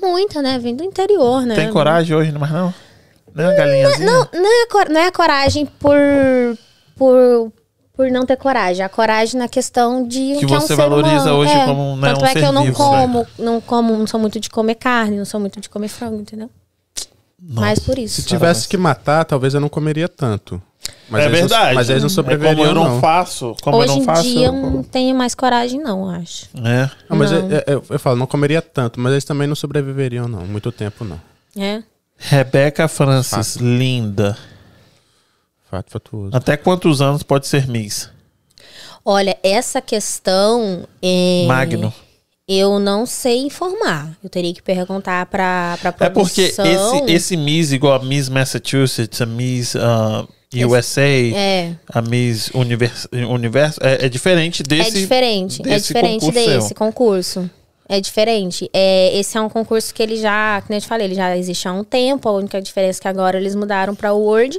Muita, 0.02 0.40
né? 0.42 0.58
Vem 0.58 0.74
do 0.76 0.84
interior, 0.84 1.42
né? 1.47 1.55
Tem 1.55 1.70
coragem 1.70 2.16
hoje, 2.16 2.32
mas 2.32 2.50
não? 2.50 2.73
Nem 3.34 3.47
uma 3.47 3.55
galinhazinha? 3.55 4.06
Não, 4.06 4.28
não 4.32 4.62
é, 4.62 4.66
cor- 4.66 4.89
não 4.89 5.00
é 5.00 5.06
a 5.06 5.12
coragem 5.12 5.66
por, 5.66 5.97
por, 6.97 7.52
por 7.97 8.10
não 8.10 8.24
ter 8.24 8.36
coragem. 8.36 8.84
A 8.84 8.89
coragem 8.89 9.39
na 9.39 9.48
questão 9.48 10.06
de 10.06 10.36
Que 10.39 10.44
é 10.44 10.47
um 10.47 10.60
você 10.60 10.68
ser 10.68 10.76
valoriza 10.76 11.14
humano. 11.32 11.39
hoje 11.39 11.52
É. 11.52 11.64
como, 11.64 11.97
né, 11.97 12.08
Tanto 12.08 12.23
um 12.23 12.26
é 12.26 12.32
que 12.32 12.39
ser 12.40 12.47
eu 12.47 12.52
não 12.52 12.62
vivo, 12.64 12.76
como, 12.76 13.26
não 13.39 13.60
como, 13.60 13.97
não 13.97 14.06
sou 14.06 14.20
muito 14.20 14.39
de 14.39 14.48
comer 14.48 14.76
carne, 14.76 15.16
não 15.18 15.24
sou 15.24 15.40
muito 15.40 15.60
de 15.60 15.68
comer 15.68 15.89
frango, 15.89 16.20
entendeu? 16.20 16.48
Mas 17.47 17.78
por 17.78 17.98
isso. 17.98 18.23
Se 18.23 18.26
tivesse 18.26 18.66
que 18.68 18.76
matar, 18.76 19.24
talvez 19.24 19.52
eu 19.52 19.60
não 19.60 19.68
comeria 19.68 20.08
tanto. 20.08 20.62
Mas 21.09 21.23
é 21.23 21.27
eles 21.27 21.41
não- 21.43 21.49
verdade. 21.49 21.75
mas 21.75 21.91
eles 21.91 22.03
não 22.03 22.07
É 22.07 22.13
sobreviveriam, 22.13 22.57
como 22.57 22.69
eu 22.71 22.75
não, 22.75 22.95
não. 22.95 23.01
faço. 23.01 23.55
Como 23.63 23.77
Hoje 23.77 23.89
eu 23.89 23.95
não 23.97 24.03
em 24.03 24.05
faço. 24.07 24.23
dia 24.23 24.47
eu 24.47 24.55
eu- 24.55 24.71
não 24.71 24.83
tenho 24.83 25.15
mais 25.15 25.35
coragem, 25.35 25.81
não, 25.81 26.05
eu 26.05 26.11
acho. 26.21 26.47
É. 26.65 26.91
Não, 27.11 27.17
mas 27.19 27.31
Não. 27.31 27.39
é- 27.51 27.57
é- 27.57 27.65
eu, 27.75 27.85
eu 27.91 27.99
falo, 27.99 28.17
não 28.17 28.27
comeria 28.27 28.63
tanto, 28.63 28.99
mas 28.99 29.13
eles 29.13 29.25
também 29.25 29.47
não 29.47 29.55
sobreviveriam, 29.55 30.27
não. 30.29 30.47
Muito 30.47 30.73
tempo, 30.73 31.05
não. 31.05 31.21
É. 31.57 31.83
Rebeca 32.17 32.89
Francis, 32.89 33.57
linda. 33.57 34.37
Fato 35.71 35.91
fatuoso. 35.91 36.37
Até 36.37 36.57
quantos 36.57 37.01
anos 37.03 37.23
pode 37.23 37.47
ser 37.47 37.67
Miss? 37.69 38.09
Olha, 39.05 39.37
essa 39.43 39.81
questão. 39.83 40.87
É... 41.03 41.45
Magno. 41.47 41.93
Eu 42.47 42.79
não 42.79 43.07
sei 43.07 43.39
informar. 43.47 44.11
Eu 44.23 44.29
teria 44.29 44.53
que 44.53 44.63
perguntar 44.63 45.25
pra, 45.27 45.79
pra 45.81 45.95
É 46.07 46.11
porque 46.11 46.53
produção. 46.55 47.05
esse, 47.07 47.13
esse 47.13 47.37
Miss, 47.37 47.73
igual 47.73 47.95
a 47.95 48.05
Miss 48.05 48.29
Massachusetts, 48.29 49.21
a 49.21 49.27
Miss 49.27 49.75
ah, 49.77 50.27
USA, 50.62 51.00
É. 51.02 51.73
a 51.89 52.02
Miss 52.02 52.50
Univers, 52.55 53.08
Universo, 53.12 53.81
é, 53.83 54.07
é 54.07 54.08
diferente 54.08 54.62
desse. 54.62 54.91
é 54.99 55.00
diferente, 55.00 55.60
é 55.62 55.65
desse 55.65 55.86
diferente 55.89 56.20
concurso 56.20 56.33
desse 56.49 56.68
seu. 56.68 56.76
concurso. 56.76 57.50
É 57.89 58.00
diferente. 58.00 58.70
É, 58.73 59.18
esse 59.18 59.36
é 59.36 59.41
um 59.41 59.49
concurso 59.49 59.92
que 59.92 60.02
ele 60.02 60.16
já, 60.16 60.62
como 60.66 60.74
eu 60.76 60.81
te 60.81 60.86
falei, 60.86 61.07
ele 61.07 61.15
já 61.15 61.36
existe 61.36 61.68
há 61.68 61.73
um 61.73 61.84
tempo. 61.84 62.28
A 62.28 62.33
única 62.33 62.60
diferença 62.62 62.99
é 62.99 63.02
que 63.02 63.08
agora 63.08 63.36
eles 63.39 63.55
mudaram 63.55 63.94
para 63.94 64.12
o 64.15 64.20
Word. 64.20 64.58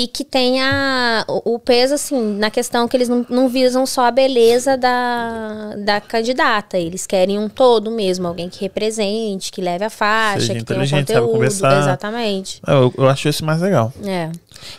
E 0.00 0.06
que 0.06 0.24
tem 0.24 0.62
a, 0.62 1.24
o, 1.28 1.54
o 1.54 1.58
peso, 1.58 1.92
assim, 1.94 2.18
na 2.38 2.50
questão 2.50 2.88
que 2.88 2.96
eles 2.96 3.08
não, 3.08 3.26
não 3.28 3.48
visam 3.50 3.84
só 3.84 4.06
a 4.06 4.10
beleza 4.10 4.74
da, 4.76 5.74
da 5.84 6.00
candidata. 6.00 6.78
Eles 6.78 7.06
querem 7.06 7.38
um 7.38 7.50
todo 7.50 7.90
mesmo. 7.90 8.26
Alguém 8.26 8.48
que 8.48 8.60
represente, 8.62 9.52
que 9.52 9.60
leve 9.60 9.84
a 9.84 9.90
faixa, 9.90 10.46
Seja 10.46 10.54
que 10.60 10.64
tenha 10.64 10.80
um 10.80 10.86
sabe 10.86 11.06
conteúdo. 11.06 11.32
conversar. 11.32 11.78
Exatamente. 11.80 12.60
Ah, 12.66 12.72
Eu, 12.72 12.94
eu 12.96 13.08
acho 13.10 13.28
esse 13.28 13.44
mais 13.44 13.60
legal. 13.60 13.92
É. 14.04 14.30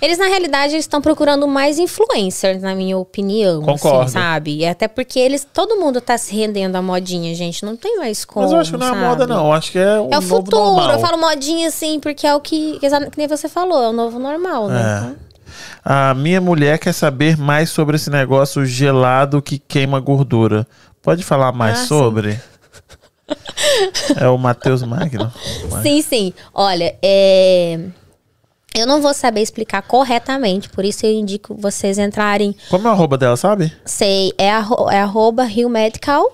Eles, 0.02 0.18
na 0.18 0.26
realidade, 0.26 0.76
estão 0.76 1.02
procurando 1.02 1.48
mais 1.48 1.78
influencers, 1.80 2.62
na 2.62 2.74
minha 2.76 2.98
opinião. 2.98 3.62
Concordo. 3.62 4.02
assim, 4.02 4.14
sabe? 4.14 4.58
E 4.58 4.66
até 4.66 4.88
porque 4.88 5.20
eles. 5.20 5.48
Todo 5.54 5.76
mundo 5.78 6.00
tá 6.02 6.18
se 6.18 6.36
rendendo 6.36 6.76
à 6.76 6.82
modinha, 6.82 7.34
gente. 7.36 7.64
Não 7.66 7.76
tem 7.76 7.98
mais 7.98 8.24
como. 8.26 8.46
Mas 8.46 8.54
eu 8.54 8.60
acho 8.60 8.72
que 8.72 8.78
não 8.78 8.88
é 8.88 8.90
a 8.90 8.94
sabe? 8.94 9.06
moda, 9.06 9.28
não. 9.28 9.46
Eu 9.48 9.54
acho 9.54 9.72
que 9.72 9.80
é 9.80 10.00
o, 10.00 10.10
É 10.12 10.18
o 10.18 10.22
futuro. 10.22 10.58
normal. 10.66 10.92
Eu 10.94 11.00
falo 11.00 11.18
modinha, 11.20 11.68
assim, 11.68 12.00
porque 12.00 12.26
é 12.26 12.34
o 12.36 12.40
que. 12.40 12.80
Que 12.80 12.90
nem 13.18 13.28
você 13.28 13.48
falou, 13.50 13.84
é 13.84 13.90
o 13.90 13.94
novo 13.94 14.18
normal, 14.20 14.68
né? 14.68 15.08
É. 15.11 15.11
A 15.84 16.14
minha 16.14 16.40
mulher 16.40 16.78
quer 16.78 16.94
saber 16.94 17.38
mais 17.38 17.70
sobre 17.70 17.96
esse 17.96 18.10
negócio 18.10 18.66
gelado 18.66 19.42
que 19.42 19.58
queima 19.58 20.00
gordura. 20.00 20.68
Pode 21.02 21.24
falar 21.24 21.52
mais 21.52 21.80
Ah, 21.80 21.82
sim. 21.82 21.88
sobre? 21.88 22.40
é 24.18 24.28
o 24.28 24.38
Matheus 24.38 24.84
Magno. 24.84 25.32
Sim, 25.82 26.02
sim. 26.02 26.34
Olha, 26.54 26.96
é. 27.02 27.80
Eu 28.74 28.88
não 28.88 29.02
vou 29.02 29.14
saber 29.14 29.42
explicar 29.42 29.82
corretamente, 29.82 30.70
por 30.70 30.86
isso 30.86 31.06
eu 31.06 31.12
indico 31.12 31.54
vocês 31.56 31.98
entrarem 31.98 32.56
Como 32.70 32.88
é 32.88 32.92
o 32.92 32.94
arroba 32.94 33.18
dela, 33.18 33.36
sabe? 33.36 33.70
Sei, 33.84 34.32
é, 34.38 34.50
arro 34.50 34.90
é 34.90 35.02
arroba 35.02 35.44
Rio 35.44 35.68
Medical. 35.70 36.32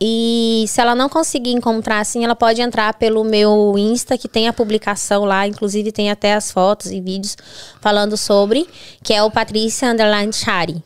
E 0.00 0.64
se 0.68 0.80
ela 0.80 0.94
não 0.94 1.08
conseguir 1.08 1.52
encontrar 1.52 2.00
assim, 2.00 2.24
ela 2.24 2.34
pode 2.34 2.60
entrar 2.60 2.94
pelo 2.94 3.24
meu 3.24 3.74
Insta, 3.78 4.18
que 4.18 4.28
tem 4.28 4.48
a 4.48 4.52
publicação 4.52 5.24
lá, 5.24 5.46
inclusive 5.46 5.92
tem 5.92 6.10
até 6.10 6.34
as 6.34 6.50
fotos 6.50 6.90
e 6.90 7.00
vídeos 7.00 7.36
falando 7.80 8.16
sobre, 8.16 8.68
que 9.02 9.12
é 9.14 9.22
o 9.22 9.30
Patrícia 9.30 9.90
Underline 9.90 10.32
Chari. 10.32 10.82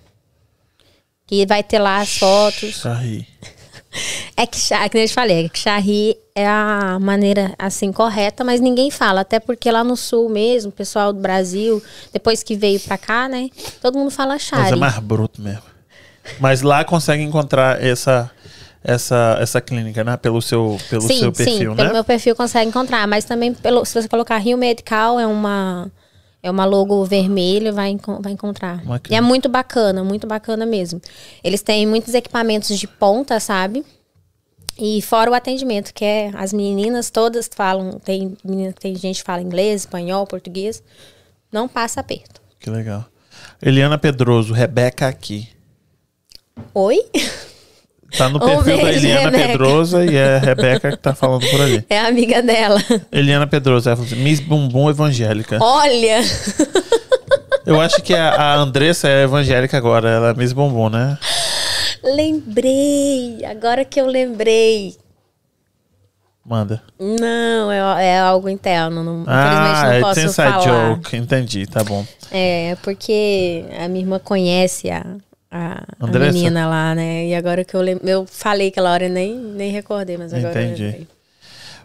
Que 1.26 1.44
vai 1.46 1.62
ter 1.62 1.78
lá 1.78 1.98
as 2.00 2.16
fotos. 2.18 2.74
Charri. 2.80 3.26
É 4.36 4.46
que, 4.46 4.58
cha- 4.58 4.86
que 4.88 4.94
nem 4.96 5.04
eu 5.04 5.08
te 5.08 5.14
falei, 5.14 5.46
é 5.46 5.48
que 5.48 5.58
charri 5.58 6.14
é 6.34 6.46
a 6.46 6.98
maneira 7.00 7.54
assim 7.58 7.90
correta, 7.90 8.44
mas 8.44 8.60
ninguém 8.60 8.90
fala, 8.90 9.22
até 9.22 9.40
porque 9.40 9.68
lá 9.72 9.82
no 9.82 9.96
sul 9.96 10.28
mesmo, 10.28 10.68
o 10.68 10.72
pessoal 10.72 11.10
do 11.12 11.18
Brasil, 11.20 11.82
depois 12.12 12.42
que 12.42 12.54
veio 12.54 12.78
pra 12.80 12.98
cá, 12.98 13.28
né, 13.28 13.48
todo 13.80 13.98
mundo 13.98 14.10
fala 14.10 14.34
Mas 14.34 14.42
chari. 14.42 14.72
é 14.74 14.76
mais 14.76 14.98
bruto 14.98 15.40
mesmo. 15.40 15.62
Mas 16.38 16.60
lá 16.60 16.84
consegue 16.84 17.22
encontrar 17.22 17.82
essa, 17.82 18.30
essa, 18.88 19.36
essa 19.38 19.60
clínica, 19.60 20.02
né? 20.02 20.16
Pelo 20.16 20.40
seu, 20.40 20.78
pelo 20.88 21.02
sim, 21.02 21.18
seu 21.18 21.30
perfil, 21.30 21.58
sim, 21.58 21.68
né? 21.68 21.76
pelo 21.76 21.92
meu 21.92 22.02
perfil 22.02 22.34
consegue 22.34 22.70
encontrar, 22.70 23.06
mas 23.06 23.22
também 23.26 23.52
pelo, 23.52 23.84
se 23.84 24.00
você 24.00 24.08
colocar 24.08 24.38
Rio 24.38 24.56
Medical 24.56 25.20
é 25.20 25.26
uma 25.26 25.92
é 26.42 26.50
uma 26.50 26.64
logo 26.64 27.04
vermelho, 27.04 27.74
vai, 27.74 27.94
vai 28.20 28.32
encontrar. 28.32 28.80
E 29.10 29.14
é 29.14 29.20
muito 29.20 29.48
bacana, 29.48 30.02
muito 30.02 30.26
bacana 30.26 30.64
mesmo. 30.64 31.02
Eles 31.44 31.60
têm 31.60 31.86
muitos 31.86 32.14
equipamentos 32.14 32.78
de 32.78 32.86
ponta, 32.86 33.38
sabe? 33.40 33.84
E 34.78 35.02
fora 35.02 35.30
o 35.30 35.34
atendimento, 35.34 35.92
que 35.92 36.04
é 36.04 36.30
as 36.34 36.52
meninas 36.52 37.10
todas 37.10 37.50
falam, 37.52 37.98
tem 37.98 38.36
menina, 38.44 38.72
tem 38.72 38.94
gente 38.94 39.18
que 39.18 39.24
fala 39.24 39.42
inglês, 39.42 39.82
espanhol, 39.82 40.26
português, 40.26 40.82
não 41.52 41.68
passa 41.68 42.00
aperto. 42.00 42.40
Que 42.60 42.70
legal. 42.70 43.04
Eliana 43.60 43.98
Pedroso, 43.98 44.54
Rebeca 44.54 45.08
aqui. 45.08 45.48
Oi? 46.72 47.04
Tá 48.16 48.28
no 48.28 48.40
perfil 48.40 48.76
da 48.78 48.82
beijo, 48.84 48.98
Eliana 49.06 49.30
Rebeca. 49.30 49.46
Pedroso 49.48 50.02
e 50.02 50.16
é 50.16 50.36
a 50.36 50.38
Rebeca 50.38 50.90
que 50.92 50.96
tá 50.96 51.14
falando 51.14 51.46
por 51.50 51.60
ali. 51.60 51.84
É 51.90 51.98
a 52.00 52.06
amiga 52.08 52.40
dela. 52.42 52.82
Eliana 53.12 53.46
Pedroso, 53.46 53.88
ela 53.88 53.96
falou 53.96 54.10
assim, 54.10 54.22
Miss 54.22 54.40
Bumbum 54.40 54.88
evangélica. 54.88 55.58
Olha, 55.60 56.20
Eu 57.66 57.78
acho 57.80 58.02
que 58.02 58.14
a, 58.14 58.30
a 58.30 58.54
Andressa 58.56 59.08
é 59.08 59.24
evangélica 59.24 59.76
agora, 59.76 60.08
ela 60.08 60.30
é 60.30 60.34
Miss 60.34 60.52
Bumbum, 60.54 60.88
né? 60.88 61.18
lembrei, 62.02 63.44
agora 63.44 63.84
que 63.84 64.00
eu 64.00 64.06
lembrei. 64.06 64.96
Manda. 66.44 66.82
Não, 66.98 67.70
é, 67.70 68.06
é 68.06 68.18
algo 68.20 68.48
interno. 68.48 69.04
Não, 69.04 69.24
Ah, 69.26 69.82
infelizmente 69.84 69.94
é 69.96 70.00
não 70.00 70.08
posso 70.08 70.20
inside 70.20 70.64
falar. 70.64 70.88
joke. 70.94 71.16
Entendi, 71.16 71.66
tá 71.66 71.84
bom. 71.84 72.06
É, 72.30 72.74
porque 72.82 73.64
a 73.78 73.86
minha 73.88 74.00
irmã 74.02 74.18
conhece 74.18 74.88
a, 74.90 75.04
a, 75.50 75.84
a 76.00 76.06
menina 76.06 76.68
lá, 76.68 76.94
né? 76.94 77.26
E 77.26 77.34
agora 77.34 77.64
que 77.64 77.74
eu 77.74 77.80
lembro. 77.80 78.06
Eu 78.08 78.26
falei 78.26 78.68
aquela 78.68 78.92
hora 78.92 79.06
e 79.06 79.08
nem, 79.08 79.34
nem 79.34 79.70
recordei, 79.70 80.16
mas 80.16 80.32
agora 80.32 80.62
Entendi. 80.62 80.82
eu 80.82 80.90
lembrei. 80.90 81.17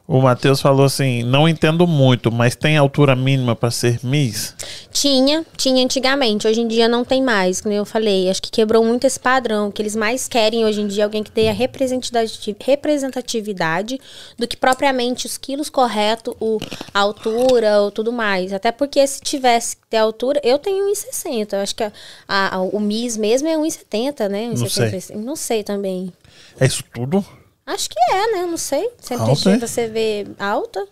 O 0.06 0.22
Matheus 0.22 0.60
falou 0.62 0.86
assim: 0.86 1.24
não 1.24 1.48
entendo 1.48 1.88
muito, 1.88 2.30
mas 2.30 2.58
tem 2.58 2.76
altura 2.76 3.16
mínima 3.16 3.56
pra 3.56 3.72
ser 3.72 4.02
Miss? 4.04 4.54
Tinha, 4.92 5.46
tinha 5.58 5.82
antigamente. 5.84 6.46
Hoje 6.46 6.60
em 6.60 6.68
dia 6.68 6.90
não 6.90 7.06
tem 7.06 7.24
mais, 7.24 7.62
como 7.62 7.74
eu 7.74 7.86
falei. 7.86 8.30
Acho 8.30 8.42
que 8.42 8.52
quebrou 8.52 8.84
muito 8.84 9.06
esse 9.08 9.18
padrão. 9.20 9.70
O 9.70 9.72
que 9.72 9.82
eles 9.82 9.96
mais 9.96 10.28
querem 10.28 10.66
hoje 10.66 10.82
em 10.82 10.88
dia 10.88 11.04
é 11.04 11.06
alguém 11.06 11.24
que 11.24 11.32
dê 11.32 11.48
a 11.48 11.54
representatividade, 11.54 14.00
do 14.38 14.48
que 14.48 14.58
propriamente 14.58 15.26
os 15.26 15.38
quilos 15.38 15.70
corretos, 15.70 16.36
o, 16.40 16.60
a 16.94 17.00
altura 17.00 17.82
ou 17.82 17.92
tudo 17.92 18.12
mais. 18.12 18.54
Até 18.54 18.72
porque 18.72 19.06
se 19.08 19.22
tivesse 19.22 19.76
que 19.78 19.82
ter 19.90 19.98
altura, 19.98 20.40
eu 20.44 20.60
tenho 20.60 20.86
1,60. 20.92 21.54
Eu 21.54 21.60
acho 21.60 21.76
que 21.76 21.84
a, 21.84 21.92
a- 22.28 22.62
o 22.62 22.80
Miss 22.80 23.18
mesmo 23.18 23.48
é 23.48 23.56
1,70, 23.56 24.28
né? 24.30 24.48
Não 24.48 24.70
sei. 24.70 24.90
1,75. 24.92 25.16
Não 25.16 25.36
sei 25.36 25.64
também. 25.64 26.12
É 26.60 26.66
isso 26.66 26.84
tudo? 26.94 27.26
Acho 27.66 27.90
que 27.90 28.00
é, 28.12 28.32
né? 28.34 28.46
Não 28.46 28.58
sei. 28.58 28.90
Sempre 29.00 29.30
Alta, 29.30 29.52
é? 29.52 29.58
você 29.58 29.88
vê 29.88 30.28
alta. 30.38 30.86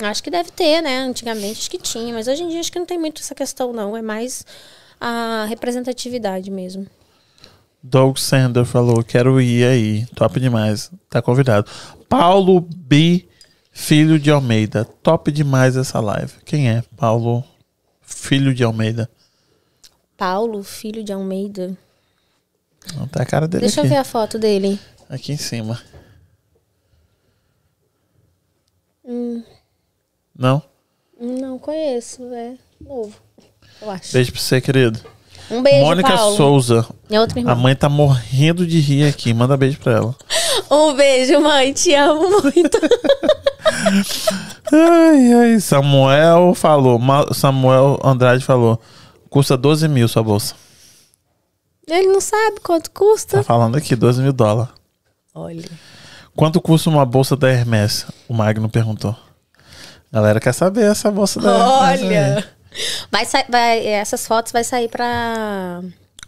Acho 0.00 0.22
que 0.22 0.30
deve 0.30 0.50
ter, 0.50 0.80
né? 0.80 1.00
Antigamente 1.00 1.60
acho 1.60 1.70
que 1.70 1.78
tinha, 1.78 2.14
mas 2.14 2.26
hoje 2.26 2.42
em 2.42 2.48
dia 2.48 2.60
acho 2.60 2.72
que 2.72 2.78
não 2.78 2.86
tem 2.86 2.98
muito 2.98 3.20
essa 3.20 3.34
questão, 3.34 3.72
não. 3.72 3.96
É 3.96 4.00
mais 4.00 4.46
a 5.00 5.44
representatividade 5.48 6.50
mesmo. 6.50 6.86
Doug 7.82 8.16
Sander 8.18 8.64
falou, 8.64 9.02
quero 9.02 9.40
ir 9.40 9.64
aí. 9.64 10.06
Top 10.14 10.38
demais. 10.38 10.90
Tá 11.08 11.20
convidado. 11.20 11.70
Paulo 12.08 12.60
B. 12.60 13.26
Filho 13.72 14.18
de 14.18 14.30
Almeida. 14.30 14.84
Top 14.84 15.30
demais 15.30 15.76
essa 15.76 16.00
live. 16.00 16.32
Quem 16.44 16.70
é? 16.70 16.82
Paulo 16.96 17.44
Filho 18.10 18.52
de 18.52 18.64
Almeida. 18.64 19.08
Paulo, 20.16 20.62
filho 20.62 21.02
de 21.02 21.12
Almeida. 21.12 21.76
Não 22.96 23.06
tá 23.06 23.22
a 23.22 23.26
cara 23.26 23.46
dele 23.46 23.62
Deixa 23.62 23.80
aqui. 23.80 23.86
eu 23.88 23.90
ver 23.90 23.98
a 23.98 24.04
foto 24.04 24.38
dele. 24.38 24.78
Aqui 25.08 25.32
em 25.32 25.36
cima. 25.36 25.80
Hum. 29.04 29.42
Não? 30.36 30.62
Não 31.20 31.58
conheço, 31.58 32.22
é 32.32 32.54
novo. 32.80 33.14
Eu 33.82 33.90
acho. 33.90 34.12
Beijo 34.12 34.32
pra 34.32 34.40
você, 34.40 34.60
querido. 34.60 35.00
Um 35.50 35.62
beijo, 35.62 35.84
Mônica 35.84 36.12
Paulo. 36.16 36.36
Souza. 36.36 36.86
É 37.10 37.16
A 37.50 37.54
mãe 37.54 37.74
tá 37.74 37.88
morrendo 37.88 38.66
de 38.66 38.78
rir 38.78 39.08
aqui. 39.08 39.34
Manda 39.34 39.56
beijo 39.56 39.78
pra 39.78 39.92
ela. 39.92 40.16
Um 40.70 40.94
beijo, 40.94 41.40
mãe. 41.40 41.72
Te 41.72 41.94
amo 41.94 42.28
muito. 42.42 42.78
Ai, 44.72 45.32
ai. 45.32 45.60
Samuel 45.60 46.54
falou. 46.54 47.00
Samuel 47.34 47.98
Andrade 48.04 48.44
falou. 48.44 48.80
Custa 49.28 49.56
12 49.56 49.88
mil 49.88 50.06
sua 50.06 50.22
bolsa. 50.22 50.54
Ele 51.90 52.08
não 52.08 52.20
sabe 52.20 52.60
quanto 52.62 52.90
custa. 52.90 53.38
Tá 53.38 53.42
falando 53.42 53.76
aqui, 53.76 53.94
12 53.96 54.22
mil 54.22 54.32
dólares. 54.32 54.72
Olha. 55.34 55.68
Quanto 56.34 56.60
custa 56.60 56.88
uma 56.88 57.04
bolsa 57.04 57.36
da 57.36 57.50
Hermes? 57.50 58.06
O 58.28 58.34
Magno 58.34 58.68
perguntou. 58.68 59.16
Galera 60.12 60.40
quer 60.40 60.52
saber 60.52 60.90
essa 60.90 61.10
bolsa 61.10 61.40
da 61.40 61.50
Hermes. 61.92 62.10
Olha. 62.10 62.48
Vai 63.10 63.26
vai, 63.48 63.86
essas 63.86 64.26
fotos 64.26 64.52
vai 64.52 64.64
sair 64.64 64.88
pra. 64.88 65.80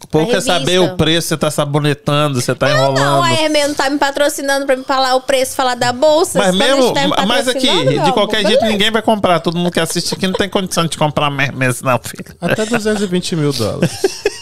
O 0.02 0.06
povo 0.08 0.28
quer 0.28 0.42
saber 0.42 0.80
o 0.80 0.96
preço, 0.96 1.28
você 1.28 1.36
tá 1.36 1.48
sabonetando, 1.48 2.40
você 2.40 2.52
tá 2.54 2.68
enrolando. 2.68 2.98
Não, 2.98 3.22
a 3.22 3.32
Hermes 3.32 3.68
não 3.68 3.74
tá 3.74 3.88
me 3.88 3.98
patrocinando 3.98 4.66
pra 4.66 4.76
me 4.76 4.82
falar 4.82 5.14
o 5.14 5.20
preço, 5.20 5.54
falar 5.54 5.76
da 5.76 5.92
bolsa. 5.92 6.40
Mas 6.40 6.50
Se 6.50 6.58
quando 6.58 6.76
mesmo, 6.76 6.92
tá 6.92 7.22
me 7.22 7.26
mas 7.26 7.46
aqui, 7.46 7.60
de 8.00 8.12
qualquer 8.12 8.38
amor, 8.38 8.48
jeito, 8.48 8.60
beleza. 8.60 8.66
ninguém 8.66 8.90
vai 8.90 9.00
comprar. 9.00 9.38
Todo 9.38 9.56
mundo 9.56 9.70
que 9.70 9.78
assiste 9.78 10.12
aqui 10.14 10.26
não 10.26 10.34
tem 10.34 10.48
condição 10.48 10.86
de 10.86 10.98
comprar 10.98 11.28
uma 11.28 11.42
Hermes, 11.44 11.82
não, 11.82 11.98
filho. 12.02 12.34
Até 12.40 12.66
220 12.66 13.36
mil 13.36 13.52
dólares. 13.52 13.92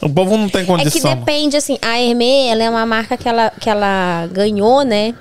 O 0.00 0.08
povo 0.08 0.36
não 0.36 0.48
tem 0.48 0.60
É 0.60 0.64
que 0.64 0.70
condição. 0.70 1.14
depende, 1.16 1.56
assim, 1.56 1.76
a 1.82 2.00
Hermès, 2.00 2.52
ela 2.52 2.62
é 2.64 2.70
uma 2.70 2.86
marca 2.86 3.16
que 3.16 3.28
ela, 3.28 3.50
que 3.60 3.68
ela 3.68 4.28
ganhou, 4.32 4.82
né? 4.84 5.14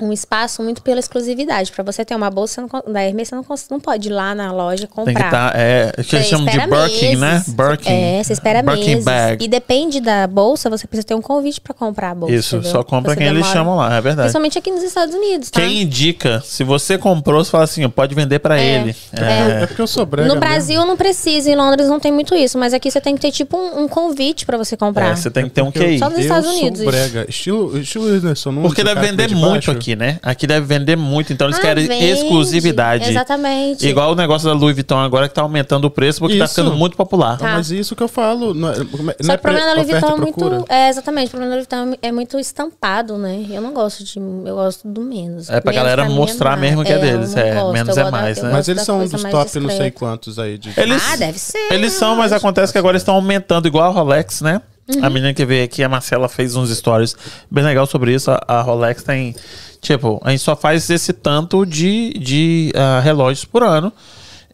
Um 0.00 0.12
espaço 0.12 0.62
muito 0.62 0.82
pela 0.82 0.98
exclusividade. 1.00 1.72
Pra 1.72 1.84
você 1.84 2.04
ter 2.04 2.14
uma 2.14 2.30
bolsa 2.30 2.62
não 2.62 2.92
da 2.92 3.02
Hermès, 3.04 3.28
você 3.28 3.34
não, 3.34 3.44
não 3.70 3.80
pode 3.80 4.08
ir 4.08 4.12
lá 4.12 4.34
na 4.34 4.52
loja 4.52 4.86
comprar. 4.86 5.04
Tem 5.04 5.14
que 5.14 5.22
estar. 5.22 5.52
é, 5.56 5.92
que 6.02 6.16
eles 6.16 6.26
chamam 6.26 6.46
de 6.46 6.52
espera 6.56 6.76
Birkin, 6.82 7.16
né? 7.16 7.32
meses. 7.34 7.48
Birkin. 7.54 7.90
É, 7.92 8.22
você 8.24 8.32
espera 8.32 8.62
Birkin 8.62 8.88
meses. 8.90 9.04
bag. 9.04 9.44
E 9.44 9.48
depende 9.48 10.00
da 10.00 10.26
bolsa, 10.26 10.70
você 10.70 10.86
precisa 10.86 11.06
ter 11.06 11.14
um 11.14 11.20
convite 11.22 11.60
pra 11.60 11.74
comprar 11.74 12.10
a 12.10 12.14
bolsa. 12.14 12.34
Isso, 12.34 12.56
entendeu? 12.56 12.72
só 12.72 12.82
compra 12.82 13.12
Você 13.12 13.18
quem 13.18 13.26
eles 13.26 13.38
demora. 13.42 13.52
chamam 13.54 13.76
lá, 13.76 13.88
é 13.96 14.00
verdade. 14.00 14.26
Principalmente 14.26 14.58
aqui 14.58 14.70
nos 14.70 14.82
Estados 14.82 15.14
Unidos, 15.14 15.50
tá? 15.50 15.60
Quem 15.60 15.82
indica, 15.82 16.40
se 16.44 16.64
você 16.64 16.96
comprou, 16.96 17.44
você 17.44 17.50
fala 17.50 17.64
assim, 17.64 17.88
pode 17.90 18.14
vender 18.14 18.38
pra 18.38 18.58
ele. 18.60 18.94
É 19.12 19.62
É. 19.62 19.66
porque 19.66 19.82
eu 19.82 19.86
sou 19.86 20.06
brega 20.06 20.28
No 20.28 20.34
mesmo. 20.34 20.40
Brasil 20.48 20.86
não 20.86 20.96
precisa, 20.96 21.50
em 21.50 21.56
Londres 21.56 21.88
não 21.88 22.00
tem 22.00 22.10
muito 22.12 22.34
isso, 22.34 22.56
mas 22.58 22.72
aqui 22.72 22.90
você 22.90 23.00
tem 23.00 23.14
que 23.14 23.20
ter 23.20 23.30
tipo 23.32 23.56
um, 23.56 23.82
um 23.84 23.88
convite 23.88 24.46
pra 24.46 24.56
você 24.56 24.76
comprar. 24.76 25.10
É, 25.12 25.16
você 25.16 25.30
tem 25.30 25.44
que 25.44 25.50
ter 25.50 25.62
um 25.62 25.66
Porque 25.70 25.78
eu- 25.80 25.88
QI. 25.88 25.98
Só 25.98 26.08
nos 26.08 26.18
eu 26.18 26.22
Estados 26.22 26.48
sou 26.48 26.58
Unidos, 26.58 26.80
brega. 26.84 27.26
Estilo, 27.28 27.78
estilo 27.78 28.06
Nunes, 28.10 28.62
Porque 28.62 28.82
deve 28.84 29.00
vender 29.00 29.28
muito 29.34 29.50
baixo. 29.52 29.70
aqui, 29.70 29.89
né? 29.96 30.18
Aqui 30.22 30.46
deve 30.46 30.66
vender 30.66 30.96
muito, 30.96 31.32
então 31.32 31.46
eles 31.46 31.58
Ah, 31.58 31.62
querem 31.62 31.86
vende. 31.86 32.04
exclusividade. 32.04 33.10
Exatamente. 33.10 33.86
Igual 33.86 34.12
o 34.12 34.14
negócio 34.14 34.48
da 34.48 34.54
Louis 34.54 34.74
Vuitton 34.74 34.98
agora 34.98 35.28
que 35.28 35.34
tá 35.34 35.42
aumentando 35.42 35.84
o 35.86 35.90
preço 35.90 36.18
porque 36.20 36.38
tá 36.38 36.44
Isso. 36.44 36.54
ficando 36.54 36.74
muito 36.76 36.96
popular. 36.96 37.38
Tá. 37.38 37.54
Mas 37.54 37.70
isso 37.70 37.94
que 37.96 38.02
eu 38.02 38.08
falo. 38.08 38.54
Não 38.54 38.68
é, 38.70 38.76
não 38.78 39.10
é 39.10 39.14
Só 39.22 39.32
que 39.32 39.38
o 39.38 39.42
problema 39.42 39.66
da 39.66 39.72
Louis 39.74 39.88
Vuitton 39.88 40.08
é 40.08 40.16
muito. 40.16 40.64
É, 40.68 40.88
exatamente. 40.88 41.28
O 41.28 41.30
problema 41.30 41.50
da 41.50 41.56
Louis 41.56 41.68
Vuitton 41.68 41.98
é 42.02 42.12
muito 42.12 42.38
estampado, 42.38 43.16
né? 43.18 43.46
Eu 43.50 43.60
não 43.60 43.72
gosto 43.72 44.04
de. 44.04 44.18
Eu 44.18 44.54
gosto 44.56 44.86
do 44.88 45.00
menos. 45.00 45.48
É 45.50 45.60
pra 45.60 45.72
Menos 45.72 45.84
galera 45.84 46.04
é 46.04 46.08
mostrar 46.14 46.50
mais. 46.50 46.60
mesmo 46.62 46.84
que 46.84 46.92
é 46.92 46.98
deles, 46.98 47.34
não 47.34 47.42
é, 47.42 47.54
gosto, 47.54 47.72
menos 47.72 47.96
é 47.96 48.10
mais, 48.10 48.42
né? 48.42 48.50
Mas 48.52 48.68
eles 48.68 48.82
são 48.82 49.00
um 49.00 49.06
dos 49.08 49.22
top 49.22 49.60
não 49.60 49.70
sei 49.70 49.90
quantos 49.90 50.38
aí 50.38 50.58
de. 50.58 50.72
Eles, 50.76 51.02
Ah, 51.12 51.16
deve 51.16 51.38
ser. 51.38 51.72
Eles 51.72 51.92
são, 51.92 52.16
mas 52.16 52.32
acontece 52.32 52.72
que 52.72 52.78
agora 52.78 52.92
eles 52.92 53.02
estão 53.02 53.14
aumentando 53.14 53.66
igual 53.66 53.86
a 53.90 53.92
Rolex, 53.92 54.40
né? 54.40 54.60
Uhum. 54.96 55.04
A 55.04 55.10
menina 55.10 55.34
que 55.34 55.44
veio 55.44 55.64
aqui, 55.64 55.82
a 55.82 55.88
Marcela, 55.88 56.28
fez 56.28 56.56
uns 56.56 56.70
stories 56.70 57.16
bem 57.50 57.64
legal 57.64 57.86
sobre 57.86 58.14
isso. 58.14 58.30
A, 58.30 58.40
a 58.46 58.62
Rolex 58.62 59.02
tem. 59.02 59.34
Tipo, 59.80 60.20
a 60.22 60.30
gente 60.30 60.42
só 60.42 60.54
faz 60.54 60.90
esse 60.90 61.12
tanto 61.12 61.64
de, 61.64 62.12
de 62.18 62.72
ah, 62.74 63.00
relógios 63.02 63.44
por 63.44 63.62
ano. 63.62 63.92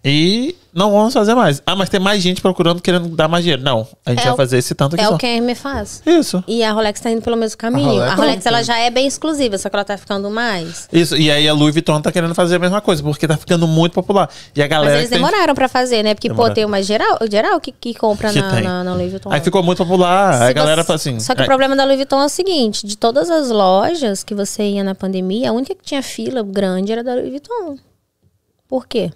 E 0.08 0.54
não 0.72 0.92
vamos 0.92 1.12
fazer 1.12 1.34
mais. 1.34 1.60
Ah, 1.66 1.74
mas 1.74 1.88
tem 1.88 1.98
mais 1.98 2.22
gente 2.22 2.40
procurando 2.40 2.80
querendo 2.80 3.08
dar 3.08 3.26
mais 3.26 3.42
dinheiro. 3.42 3.60
Não, 3.62 3.88
a 4.04 4.10
gente 4.10 4.20
É 4.20 4.24
vai 4.26 4.32
o- 4.34 4.36
fazer 4.36 4.58
esse 4.58 4.72
tanto 4.72 4.94
aqui 4.94 5.02
É 5.04 5.08
só. 5.08 5.14
o 5.16 5.18
que 5.18 5.26
a 5.26 5.28
Hermes 5.30 5.58
faz. 5.58 6.00
Isso. 6.06 6.44
E 6.46 6.62
a 6.62 6.70
Rolex 6.70 7.00
tá 7.00 7.10
indo 7.10 7.22
pelo 7.22 7.36
mesmo 7.36 7.58
caminho. 7.58 7.88
Rolex 7.94 8.12
A 8.12 8.14
Rolex, 8.14 8.44
não 8.44 8.52
ela 8.52 8.62
já 8.62 8.78
é 8.78 8.88
bem 8.88 9.04
exclusiva, 9.06 9.58
só 9.58 9.68
que 9.68 9.74
ela 9.74 9.84
tá 9.84 9.98
ficando 9.98 10.30
mais. 10.30 10.88
Isso. 10.92 11.16
E 11.16 11.28
aí 11.28 11.48
a 11.48 11.52
Louis 11.52 11.74
Vuitton 11.74 12.00
tá 12.00 12.12
querendo 12.12 12.36
fazer 12.36 12.54
a 12.54 12.58
mesma 12.60 12.80
coisa, 12.80 13.02
porque 13.02 13.26
tá 13.26 13.36
ficando 13.36 13.66
muito 13.66 13.94
popular. 13.94 14.30
E 14.54 14.62
a 14.62 14.66
galera. 14.68 14.92
Mas 14.92 14.98
eles 15.00 15.08
que 15.10 15.16
tem- 15.16 15.24
demoraram 15.24 15.54
pra 15.56 15.68
fazer, 15.68 16.04
né? 16.04 16.14
Porque, 16.14 16.28
Demoraram. 16.28 16.50
pô, 16.50 16.54
tem 16.54 16.64
uma 16.64 16.80
geral, 16.84 17.18
geral 17.28 17.60
que, 17.60 17.72
que 17.72 17.92
compra 17.92 18.32
Que 18.32 18.40
na, 18.40 18.60
na, 18.60 18.84
na 18.84 18.94
Louis 18.94 19.10
Vuitton. 19.10 19.32
Aí 19.32 19.40
ficou 19.40 19.62
muito 19.64 19.78
popular. 19.84 20.36
Se 20.38 20.42
a 20.44 20.52
galera 20.52 20.82
você- 20.82 20.86
fala 20.86 20.96
assim. 20.96 21.18
Só 21.18 21.34
que 21.34 21.40
é, 21.40 21.44
o 21.44 21.46
problema 21.48 21.74
da 21.74 21.82
Louis 21.84 21.96
Vuitton 21.96 22.20
é 22.22 22.26
o 22.26 22.28
seguinte: 22.28 22.86
de 22.86 22.96
todas 22.96 23.28
as 23.28 23.50
lojas 23.50 24.22
que 24.22 24.36
você 24.36 24.62
ia 24.62 24.84
na 24.84 24.94
pandemia, 24.94 25.50
a 25.50 25.52
única 25.52 25.74
que 25.74 25.82
tinha 25.82 26.00
fila 26.02 26.44
grande 26.44 26.92
era 26.92 27.02
da 27.02 27.12
Louis 27.14 27.30
Vuitton. 27.30 27.76
Por 28.68 28.86
quê? 28.86 29.10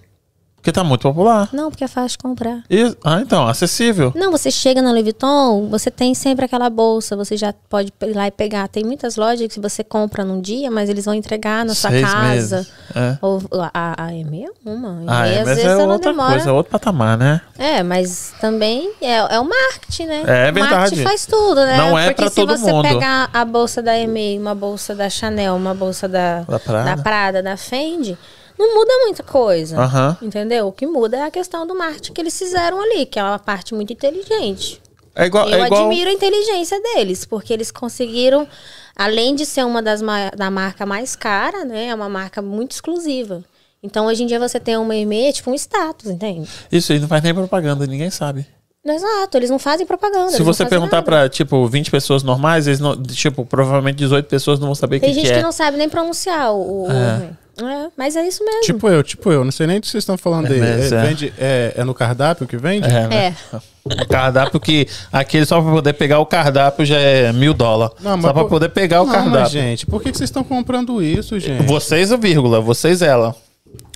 Porque 0.61 0.73
tá 0.73 0.85
muito 0.85 1.01
popular. 1.03 1.49
Não, 1.55 1.71
porque 1.71 1.85
é 1.85 1.89
fácil 1.89 2.11
de 2.11 2.19
comprar. 2.19 2.63
E- 2.69 2.95
ah, 3.03 3.21
então, 3.23 3.47
acessível. 3.49 4.13
Não, 4.15 4.31
você 4.31 4.51
chega 4.51 4.83
na 4.83 4.91
Louis 4.91 5.03
Vuitton, 5.05 5.69
você 5.71 5.91
tem 5.91 6.15
sempre 6.15 6.45
aquela 6.45 6.69
bolsa, 6.69 7.17
você 7.17 7.35
já 7.35 7.55
pode 7.69 7.91
ir 8.03 8.13
lá 8.15 8.27
e 8.27 8.31
pegar. 8.31 8.69
Tem 8.69 8.85
muitas 8.85 9.17
lojas 9.17 9.49
que 9.53 9.59
você 9.59 9.83
compra 9.83 10.23
num 10.23 10.39
dia, 10.39 10.71
mas 10.71 10.91
eles 10.91 11.07
vão 11.07 11.15
entregar 11.15 11.65
na 11.65 11.75
sua 11.75 11.89
Seis 11.91 12.05
casa. 12.05 12.57
meses. 12.57 12.73
É. 12.95 13.17
Ou, 13.23 13.41
a, 13.73 14.05
a 14.05 14.15
EME 14.15 14.45
é 14.45 14.71
uma. 14.71 15.03
Ah, 15.07 15.27
E 15.29 15.33
é, 15.33 15.41
às 15.41 15.47
mas 15.47 15.57
vezes 15.57 15.65
é 15.65 15.81
ela 15.83 15.93
outra 15.95 16.11
demora. 16.11 16.31
coisa, 16.33 16.51
é 16.51 16.53
outro 16.53 16.71
patamar, 16.73 17.17
né? 17.17 17.41
É, 17.59 17.83
mas 17.83 18.35
também 18.39 18.93
é, 19.01 19.17
é 19.17 19.41
o 19.41 19.49
marketing, 19.49 20.07
né? 20.07 20.23
É 20.27 20.51
O 20.51 20.55
verdade. 20.55 20.75
marketing 20.75 21.03
faz 21.05 21.25
tudo, 21.25 21.57
né? 21.65 21.77
Não 21.79 21.99
é 21.99 22.09
Porque 22.09 22.23
pra 22.23 22.29
se 22.31 22.37
todo 22.37 22.57
você 22.57 22.71
mundo. 22.71 22.87
pegar 22.87 23.31
a 23.33 23.45
bolsa 23.47 23.81
da 23.81 23.99
EMEI, 23.99 24.39
uma 24.39 24.55
bolsa 24.55 24.95
da 24.95 25.09
Chanel, 25.09 25.55
uma 25.57 25.73
bolsa 25.75 26.07
da, 26.07 26.41
Da 26.43 26.59
Prada. 26.59 26.97
da 26.97 27.03
Prada, 27.03 27.43
da 27.43 27.57
Fendi, 27.57 28.19
não 28.61 28.75
muda 28.75 28.93
muita 29.05 29.23
coisa. 29.23 29.79
Aham. 29.81 30.17
Entendeu? 30.23 30.69
O 30.69 30.73
que 30.73 30.87
muda 30.87 31.17
é 31.17 31.23
a 31.23 31.31
questão 31.31 31.67
do 31.67 31.75
marketing 31.75 32.13
que 32.13 32.21
eles 32.21 32.39
fizeram 32.39 32.81
ali, 32.81 33.07
que 33.07 33.19
é 33.19 33.23
uma 33.23 33.39
parte 33.39 33.75
muito 33.75 33.93
inteligente. 33.93 34.81
É 35.15 35.27
igual. 35.27 35.49
Eu 35.49 35.63
é 35.63 35.67
igual 35.67 35.87
admiro 35.87 36.09
a 36.11 36.13
inteligência 36.13 36.81
deles, 36.81 37.25
porque 37.25 37.53
eles 37.53 37.71
conseguiram, 37.71 38.47
além 38.95 39.35
de 39.35 39.45
ser 39.45 39.65
uma 39.65 39.83
das 39.83 40.01
da 40.37 40.51
marca 40.51 40.87
mais 40.87 41.17
cara, 41.17 41.65
né? 41.65 41.87
É 41.87 41.95
uma 41.95 42.09
marca 42.09 42.41
muito 42.41 42.73
exclusiva. 42.73 43.43
Então, 43.83 44.07
hoje 44.07 44.23
em 44.23 44.27
dia, 44.27 44.39
você 44.39 44.61
tem 44.61 44.77
uma 44.77 44.95
EMEI, 44.95 45.29
é 45.29 45.33
tipo 45.33 45.51
um 45.51 45.55
status, 45.55 46.11
entende? 46.11 46.49
Isso 46.71 46.93
aí 46.93 46.99
não 47.01 47.09
faz 47.09 47.23
nem 47.23 47.33
propaganda, 47.35 47.87
ninguém 47.87 48.11
sabe. 48.11 48.47
Exato, 48.85 49.37
eles 49.37 49.51
não 49.51 49.59
fazem 49.59 49.87
propaganda. 49.87 50.31
Se 50.31 50.43
você 50.43 50.65
perguntar 50.65 51.03
pra, 51.03 51.29
tipo, 51.29 51.67
20 51.67 51.91
pessoas 51.91 52.23
normais, 52.23 52.67
eles 52.67 52.81
não. 52.81 53.01
Tipo, 53.03 53.45
provavelmente 53.45 53.97
18 53.97 54.27
pessoas 54.27 54.59
não 54.59 54.69
vão 54.69 54.75
saber 54.75 54.97
o 54.97 55.01
que, 55.01 55.07
Tem 55.07 55.15
gente 55.15 55.27
que 55.27 55.33
que, 55.33 55.39
é. 55.39 55.43
não 55.43 55.53
sabe 55.53 55.77
nem 55.77 55.89
pronunciar 55.89 56.53
o. 56.55 56.87
o- 56.87 57.37
É, 57.63 57.89
mas 57.97 58.17
é 58.17 58.27
isso 58.27 58.45
mesmo. 58.45 58.61
Tipo 58.63 58.89
eu, 58.89 59.03
tipo 59.03 59.31
eu. 59.33 59.45
Não 59.45 59.53
sei 59.53 59.67
nem 59.67 59.79
do 59.79 59.83
que 59.83 59.89
vocês 59.89 60.03
estão 60.03 60.17
falando 60.17 60.47
aí. 60.51 60.59
Hermes, 60.61 60.93
É, 60.93 60.97
é. 60.97 61.03
vende- 61.07 61.33
é- 61.39 61.75
é 61.77 61.85
no 61.85 61.93
cardápio 61.95 62.47
que 62.47 62.57
vende? 62.57 62.87
É, 62.89 63.07
né? 63.09 63.37
é. 63.55 63.57
O 63.85 64.07
cardápio 64.09 64.59
que. 64.61 64.87
Aquele 65.13 65.45
só 65.47 65.61
pra 65.61 65.71
poder 65.71 65.93
pegar 65.95 66.19
o 66.21 66.27
cardápio 66.27 66.85
já 66.85 66.99
é 66.99 67.33
mil 67.33 67.53
dólares. 67.55 67.95
Não, 68.01 68.13
mas 68.17 68.23
Só 68.27 68.33
pra 68.33 68.43
pô- 68.45 68.49
poder 68.49 68.69
pegar 68.71 69.03
o 69.03 69.07
Não, 69.07 69.13
mas, 69.13 69.25
cardápio. 69.25 69.51
gente, 69.51 69.87
por 69.87 70.03
que, 70.03 70.11
que 70.13 70.19
vocês 70.19 70.29
estão 70.29 70.45
comprando 70.45 71.03
isso, 71.03 71.39
gente? 71.39 71.65
Vocês, 71.65 72.11
o 72.13 72.19
vírgula. 72.19 72.61
Vocês, 72.61 73.03
ela. 73.03 73.35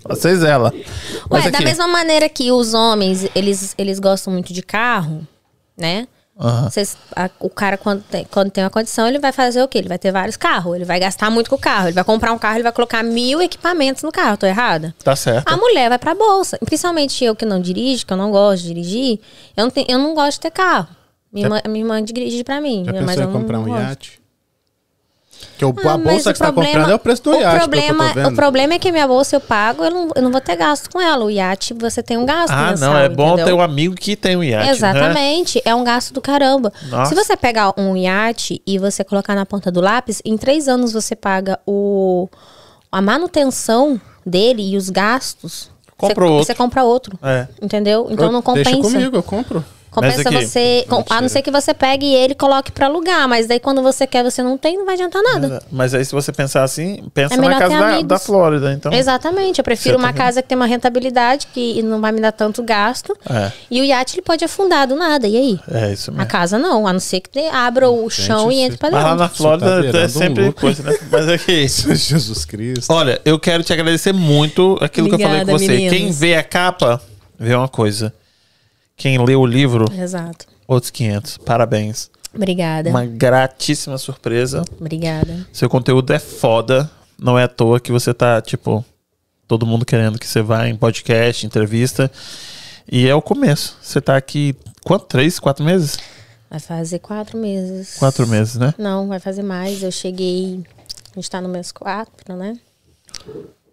Vocês, 0.07 0.43
ela. 0.43 0.73
Mas 1.31 1.45
Ué, 1.47 1.51
da 1.51 1.59
aqui- 1.59 1.65
mesma 1.67 1.89
maneira 1.89 2.29
que 2.29 2.53
os 2.53 2.75
homens, 2.75 3.27
eles, 3.35 3.75
eles 3.79 3.99
gostam 3.99 4.33
muito 4.33 4.53
de 4.53 4.63
carro, 4.63 5.27
né? 5.77 6.07
Aham. 6.39 6.69
Vocês- 6.69 6.97
a- 7.15 7.31
o 7.39 7.49
cara, 7.49 7.77
quando 7.79 8.03
tem, 8.03 8.25
quando 8.29 8.51
tem 8.51 8.65
uma 8.65 8.71
condição, 8.71 9.07
ele 9.07 9.19
vai 9.21 9.31
fazer 9.31 9.63
o 9.63 9.69
quê? 9.69 9.79
Ele 9.79 9.89
vai 9.89 9.99
ter 9.99 10.11
vários 10.11 10.37
carros. 10.37 10.75
Ele 10.75 10.85
vai 10.85 10.99
gastar 10.99 11.31
muito 11.31 11.49
com 11.49 11.57
o 11.57 11.59
carro. 11.59 11.87
Ele 11.87 11.95
vai 11.95 12.03
comprar 12.05 12.33
um 12.33 12.39
carro, 12.39 12.57
ele 12.57 12.63
vai 12.65 12.73
colocar 12.73 13.03
mil 13.05 13.41
equipamentos 13.41 14.03
no 14.03 14.11
carro. 14.11 14.37
Tô 14.37 14.47
errada? 14.47 14.95
Tá 15.05 15.15
certo. 15.15 15.47
A 15.49 15.57
mulher 15.57 15.89
vai 15.89 15.99
pra 15.99 16.15
bolsa. 16.15 16.59
Principalmente 16.65 17.25
eu 17.25 17.37
que 17.37 17.45
não 17.45 17.61
dirijo, 17.61 18.05
que 18.05 18.13
eu 18.13 18.17
não 18.17 18.31
gosto 18.33 18.63
de 18.63 18.69
dirigir, 18.69 19.21
eu 19.57 19.65
não, 19.65 19.71
tenho, 19.71 19.87
eu 19.89 19.99
não 19.99 20.13
gosto 20.15 20.33
de 20.35 20.41
ter 20.41 20.51
carro. 20.51 20.89
Minha, 21.33 21.47
irmã, 21.47 21.61
minha 21.69 21.85
irmã 21.85 22.03
dirige 22.03 22.43
pra 22.45 22.61
mim. 22.61 22.85
Já 22.85 22.93
mas 22.93 23.07
pensou 23.07 23.23
eu 23.25 23.29
em 23.31 23.33
comprar 23.33 23.59
um 23.61 23.65
gosto. 23.65 23.81
iate? 23.83 24.21
Que 25.59 25.65
o, 25.65 25.75
Ah, 25.85 25.93
a 25.95 25.99
bolsa 25.99 26.33
que 26.33 26.39
você 26.39 26.45
tá 26.45 26.53
comprando 26.53 26.91
é 26.91 26.95
o 26.95 26.99
preço 26.99 27.23
do 27.23 27.31
o 27.31 27.41
iate, 27.41 27.59
problema, 27.59 28.13
eu. 28.17 28.29
O 28.29 28.35
problema 28.35 28.75
é 28.75 28.79
que 28.79 28.91
minha 28.91 29.07
bolsa 29.07 29.37
eu 29.37 29.41
pago, 29.41 29.85
eu 29.85 29.91
não, 29.91 30.11
eu 30.17 30.23
não 30.23 30.31
vou 30.33 30.41
ter 30.41 30.57
gasto 30.57 30.91
com 30.91 31.01
ela. 31.01 31.25
O 31.25 31.31
iate, 31.31 31.73
você 31.75 32.03
tem 32.03 32.17
um 32.17 32.27
gasto 32.27 32.53
Ah, 32.53 32.71
mensal, 32.71 32.93
não, 32.93 32.99
é 32.99 33.09
bom 33.09 33.29
entendeu? 33.29 33.47
ter 33.47 33.53
um 33.53 33.61
amigo 33.61 33.95
que 33.95 34.17
tem 34.17 34.37
um 34.37 34.43
iate. 34.43 34.67
Né? 34.67 34.73
Exatamente, 34.73 35.63
é 35.65 35.75
um 35.75 35.85
gasto 35.85 36.13
do 36.13 36.21
caramba. 36.21 36.73
Nossa. 36.89 37.11
Se 37.11 37.15
você 37.15 37.37
pegar 37.37 37.73
um 37.79 37.97
iate 37.97 38.61
e 38.67 38.79
você 38.79 39.05
colocar 39.05 39.35
na 39.35 39.47
ponta 39.47 39.71
do 39.71 39.81
lápis, 39.81 40.21
em 40.25 40.37
três 40.37 40.69
anos 40.69 40.93
você 40.93 41.15
paga 41.15 41.59
o 41.67 42.29
a 42.91 43.01
manutenção 43.03 44.01
dele 44.25 44.63
e 44.73 44.77
os 44.77 44.89
gastos, 44.91 45.71
Compra 45.97 46.25
você, 46.27 46.31
outro. 46.33 46.47
você 46.47 46.55
compra 46.55 46.83
outro. 46.85 47.19
É. 47.23 47.47
Entendeu? 47.63 48.09
Então 48.11 48.31
não 48.33 48.43
compensa. 48.43 48.71
Deixa 48.71 48.83
comigo, 48.83 49.17
eu 49.17 49.23
compro. 49.23 49.65
Compensa 49.95 50.31
você. 50.31 50.85
com- 50.89 51.05
a 51.09 51.21
não 51.21 51.29
ser 51.29 51.41
que 51.43 51.51
você 51.51 51.73
pegue 51.73 52.07
ele 52.13 52.33
e 52.33 52.37
coloque 52.37 52.73
pra 52.73 52.87
alugar. 52.87 53.29
Mas 53.29 53.47
daí 53.47 53.61
quando 53.61 53.81
você 53.83 54.07
quer, 54.07 54.25
você 54.25 54.43
não 54.43 54.59
tem, 54.59 54.77
não 54.77 54.85
vai 54.85 54.95
adiantar 54.95 55.23
nada. 55.23 55.63
Mas 55.71 55.95
aí, 55.95 56.05
se 56.05 56.13
você 56.13 56.33
pensar 56.33 56.65
assim, 56.65 57.05
pensa 57.15 57.35
É 57.35 57.37
na 57.37 57.43
melhor 57.43 57.59
casa 57.61 57.79
da, 57.79 58.01
da 58.03 58.19
Flórida, 58.19 58.73
então. 58.73 58.93
Exatamente. 58.93 59.59
Eu 59.59 59.65
prefiro 59.65 59.97
uma 59.97 60.13
tá 60.13 60.19
casa 60.19 60.43
que 60.43 60.49
tem 60.49 60.57
uma 60.57 60.67
rentabilidade, 60.67 61.47
que 61.55 61.83
não 61.83 62.01
vai 62.01 62.11
me 62.13 62.21
dar 62.21 62.33
tanto 62.33 62.63
gasto. 62.63 63.17
É. 63.31 63.53
E 63.71 63.81
o 63.81 63.85
iate 63.85 64.17
ele 64.17 64.23
pode 64.23 64.45
afundar 64.45 64.87
do 64.89 64.97
nada. 64.97 65.29
E 65.29 65.37
aí? 65.37 65.61
É 65.71 65.93
isso 65.93 66.11
A 66.11 66.15
mesmo. 66.15 66.27
casa 66.29 66.59
não, 66.59 66.87
a 66.87 66.93
não 66.93 67.01
ser 67.01 67.21
que 67.21 67.31
te- 67.31 67.47
abra 67.47 67.89
o 67.89 68.11
chão 68.11 68.51
e 68.51 68.55
isso- 68.57 68.65
entre 68.65 68.79
pra 68.79 68.91
Mas 68.91 69.03
lá 69.03 69.09
dentro. 69.11 69.23
na 69.23 69.29
Flórida 69.29 69.83
Você 69.83 69.93
tá 69.93 69.99
é 70.01 70.05
um 70.07 70.09
sempre 70.09 70.45
lucro. 70.47 70.61
coisa, 70.61 70.83
né? 70.83 70.99
Mas 71.11 71.29
aqui. 71.29 71.69
Jesus 71.95 72.45
Cristo. 72.45 72.93
Olha, 72.93 73.21
eu 73.25 73.39
quero 73.39 73.63
te 73.63 73.73
agradecer 73.73 74.13
muito 74.13 74.77
aquilo 74.81 75.09
que 75.09 75.15
eu 75.15 75.19
falei 75.19 75.45
com 75.45 75.53
Obrigada, 75.53 75.59
você. 75.59 75.69
meninos. 75.69 75.97
Quem 75.97 76.11
vê 76.11 76.35
a 76.37 76.43
capa, 76.43 77.01
vê 77.39 77.55
uma 77.55 77.69
coisa. 77.69 78.13
Quem 78.97 79.23
lê 79.25 79.35
o 79.35 79.45
livro, 79.45 79.87
Exato. 79.93 80.47
outros 80.67 80.91
500. 80.91 81.39
Parabéns. 81.39 82.11
Obrigada. 82.35 82.91
Uma 82.91 83.07
gratíssima 83.07 83.97
surpresa. 83.99 84.63
Obrigada. 84.79 85.47
Seu 85.53 85.69
conteúdo 85.69 86.13
é 86.13 86.19
foda. 86.19 86.91
Não 87.19 87.39
é 87.39 87.45
à 87.45 87.49
toa 87.49 87.79
que 87.79 87.93
você 87.93 88.13
tá, 88.13 88.41
tipo, 88.41 88.85
todo 89.47 89.67
mundo 89.67 89.85
querendo 89.85 90.19
que 90.19 90.27
você 90.27 90.43
vá 90.43 90.69
em 90.69 90.77
podcast, 90.77 91.47
entrevista. 91.47 92.11
E 92.91 93.09
é 93.09 93.15
o 93.15 93.23
começo. 93.23 93.79
Você 93.81 94.01
tá 94.01 94.17
aqui, 94.17 94.55
quanto? 94.85 95.07
Três, 95.07 95.39
quatro 95.39 95.65
meses? 95.65 95.97
Vai 96.51 96.61
fazer 96.61 96.99
quatro 96.99 97.39
meses. 97.39 97.97
Quatro 97.99 98.27
meses, 98.27 98.57
né? 98.57 98.75
Não, 98.79 99.09
vai 99.09 99.19
fazer 99.19 99.43
mais. 99.43 99.83
Eu 99.83 99.91
cheguei. 99.91 100.63
A 101.13 101.15
gente 101.21 101.31
tá 101.31 101.41
no 101.41 101.49
mês 101.49 101.73
quatro, 101.73 102.37
né? 102.37 102.59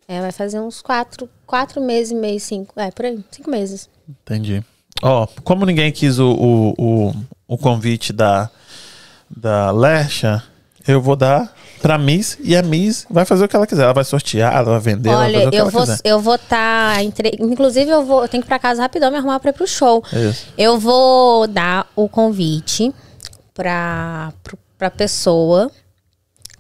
É, 0.08 0.22
vai 0.22 0.32
fazer 0.32 0.59
uns 0.59 0.82
quatro, 0.82 1.30
quatro 1.45 1.82
meses 1.82 2.11
e 2.11 2.16
meio, 2.16 2.40
cinco. 2.40 2.80
É, 2.80 2.91
por 2.91 3.06
aí, 3.06 3.24
cinco 3.32 3.50
meses. 3.50 3.90
Entendi. 4.08 4.64
Ó, 5.01 5.27
como 5.43 5.65
ninguém 5.65 5.91
quis 5.91 6.19
o, 6.19 6.31
o, 6.31 6.73
o, 6.77 7.15
o 7.47 7.57
convite 7.57 8.13
da, 8.13 8.49
da 9.30 9.71
Lesha, 9.71 10.43
eu 10.88 11.01
vou 11.01 11.15
dar 11.15 11.53
pra 11.81 11.97
Miss 11.97 12.38
e 12.43 12.55
a 12.55 12.61
Miss 12.61 13.05
vai 13.09 13.25
fazer 13.25 13.45
o 13.45 13.47
que 13.47 13.55
ela 13.55 13.65
quiser. 13.65 13.83
Ela 13.83 13.93
vai 13.93 14.03
sortear, 14.03 14.53
ela 14.53 14.71
vai 14.71 14.80
vender, 14.80 15.09
ela 15.09 15.17
vai 15.17 15.27
Olha, 15.27 15.33
fazer 15.33 15.47
o 15.47 15.51
que 15.51 15.55
eu 15.55 15.61
ela 15.61 15.71
vou, 15.71 15.95
eu 16.03 16.19
vou 16.19 16.35
estar. 16.35 17.03
entre... 17.03 17.38
Inclusive, 17.39 17.89
eu 17.89 18.05
vou. 18.05 18.21
Eu 18.21 18.27
tenho 18.27 18.43
que 18.43 18.47
ir 18.47 18.49
pra 18.49 18.59
casa 18.59 18.81
rapidão 18.81 19.09
me 19.11 19.17
arrumar 19.17 19.39
pra 19.39 19.49
ir 19.49 19.53
pro 19.53 19.67
show. 19.67 20.03
Isso. 20.13 20.47
Eu 20.57 20.80
vou 20.80 21.47
dar 21.47 21.88
o 21.95 22.07
convite 22.07 22.93
pra, 23.53 24.31
pra 24.77 24.91
pessoa. 24.91 25.71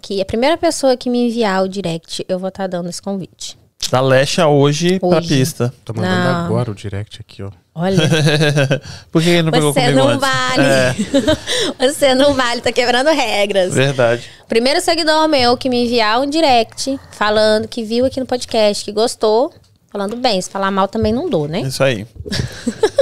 Que 0.01 0.19
a 0.19 0.25
primeira 0.25 0.57
pessoa 0.57 0.97
que 0.97 1.11
me 1.11 1.27
enviar 1.27 1.63
o 1.63 1.69
direct, 1.69 2.25
eu 2.27 2.39
vou 2.39 2.49
estar 2.49 2.65
dando 2.65 2.89
esse 2.89 2.99
convite. 2.99 3.55
Da 3.91 3.99
Lesha 3.99 4.47
hoje, 4.47 4.99
pra 4.99 5.17
Hoje. 5.17 5.27
pista. 5.27 5.73
Tô 5.83 5.93
mandando 5.93 6.15
Não. 6.31 6.45
agora 6.45 6.71
o 6.71 6.73
direct 6.75 7.19
aqui, 7.19 7.43
ó. 7.43 7.51
Olha, 7.75 7.97
Por 9.11 9.21
que 9.21 9.29
ele 9.29 9.43
não 9.43 9.51
pegou 9.51 9.73
você 9.73 9.81
comigo 9.81 9.97
não 9.99 10.07
antes? 10.09 10.21
vale. 10.21 10.63
É, 10.63 10.95
Você 11.89 12.15
não 12.15 12.33
vale, 12.33 12.61
tá 12.61 12.71
quebrando 12.71 13.09
regras. 13.09 13.73
verdade. 13.73 14.23
Primeiro 14.47 14.81
seguidor 14.81 15.27
meu 15.27 15.55
que 15.57 15.69
me 15.69 15.85
enviar 15.85 16.19
um 16.21 16.25
direct 16.29 16.99
falando 17.11 17.67
que 17.67 17.83
viu 17.83 18.05
aqui 18.05 18.19
no 18.19 18.25
podcast, 18.25 18.83
que 18.83 18.91
gostou, 18.91 19.53
falando 19.89 20.15
bem. 20.17 20.41
Se 20.41 20.49
falar 20.49 20.69
mal 20.71 20.87
também 20.87 21.11
não 21.13 21.29
dou, 21.29 21.47
né? 21.47 21.61
Isso 21.61 21.83
aí. 21.83 22.05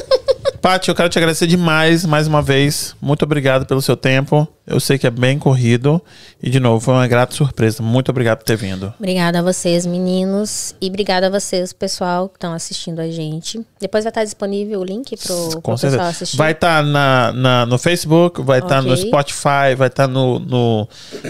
Paty, 0.62 0.90
eu 0.90 0.96
quero 0.96 1.08
te 1.10 1.18
agradecer 1.18 1.48
demais, 1.48 2.06
mais 2.06 2.28
uma 2.28 2.42
vez. 2.42 2.94
Muito 3.02 3.24
obrigado 3.24 3.66
pelo 3.66 3.82
seu 3.82 3.96
tempo. 3.96 4.48
Eu 4.68 4.80
sei 4.80 4.98
que 4.98 5.08
é 5.08 5.10
bem 5.10 5.40
corrido. 5.40 6.02
E, 6.44 6.50
de 6.50 6.60
novo, 6.60 6.80
foi 6.84 6.94
uma 6.94 7.08
grata 7.08 7.34
surpresa. 7.34 7.82
Muito 7.82 8.10
obrigado 8.10 8.40
por 8.40 8.44
ter 8.44 8.58
vindo. 8.58 8.94
Obrigada 9.00 9.40
a 9.40 9.42
vocês, 9.42 9.86
meninos. 9.86 10.76
E 10.82 10.88
obrigada 10.88 11.28
a 11.28 11.30
vocês, 11.30 11.72
pessoal, 11.72 12.28
que 12.28 12.36
estão 12.36 12.54
assistindo 12.54 13.00
a 13.00 13.10
gente. 13.10 13.66
Depois 13.80 14.04
vai 14.04 14.12
estar 14.12 14.24
disponível 14.26 14.82
o 14.82 14.84
link 14.84 15.16
pro 15.18 15.62
Com 15.62 15.76
pessoal 15.78 16.08
assistir. 16.08 16.36
Vai 16.38 16.52
estar 16.52 16.84
na, 16.84 17.32
na- 17.32 17.66
no 17.66 17.78
Facebook, 17.78 18.42
vai 18.42 18.60
estar 18.60 18.82
no 18.82 18.92
Ok. 18.94 19.06
Spotify, 19.08 19.76
vai 19.78 19.88
estar 19.88 20.08
no. 20.08 20.40
no 20.40 20.88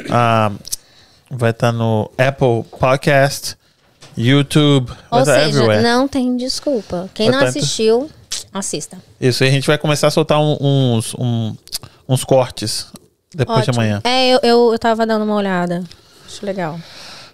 ah, 0.10 0.52
vai 1.30 1.52
estar 1.52 1.72
no 1.72 2.10
Apple 2.18 2.64
Podcast, 2.80 3.56
YouTube, 4.18 4.92
Ou 5.12 5.24
seja, 5.24 5.48
everywhere. 5.50 5.84
não 5.84 6.08
tem 6.08 6.36
desculpa. 6.36 7.08
Quem 7.14 7.28
Vai 7.30 7.36
não 7.36 7.44
tá 7.44 7.50
assistiu, 7.50 8.10
assista. 8.54 8.98
Isso, 9.20 9.44
aí 9.44 9.50
a 9.50 9.54
gente 9.54 9.68
vai 9.68 9.78
começar 9.78 10.08
a 10.08 10.12
soltar 10.12 10.40
um- 10.40 10.58
uns, 10.60 11.14
um- 11.16 11.56
uns 12.08 12.24
cortes 12.24 12.88
depois 13.34 13.64
de 13.64 13.70
Ótimo. 13.70 13.82
amanhã. 13.82 14.02
É, 14.04 14.30
eu, 14.30 14.40
eu, 14.44 14.72
eu 14.74 14.80
tava 14.80 15.06
dando 15.06 15.24
uma 15.24 15.36
olhada. 15.36 15.84
Acho 16.26 16.46
legal. 16.46 16.80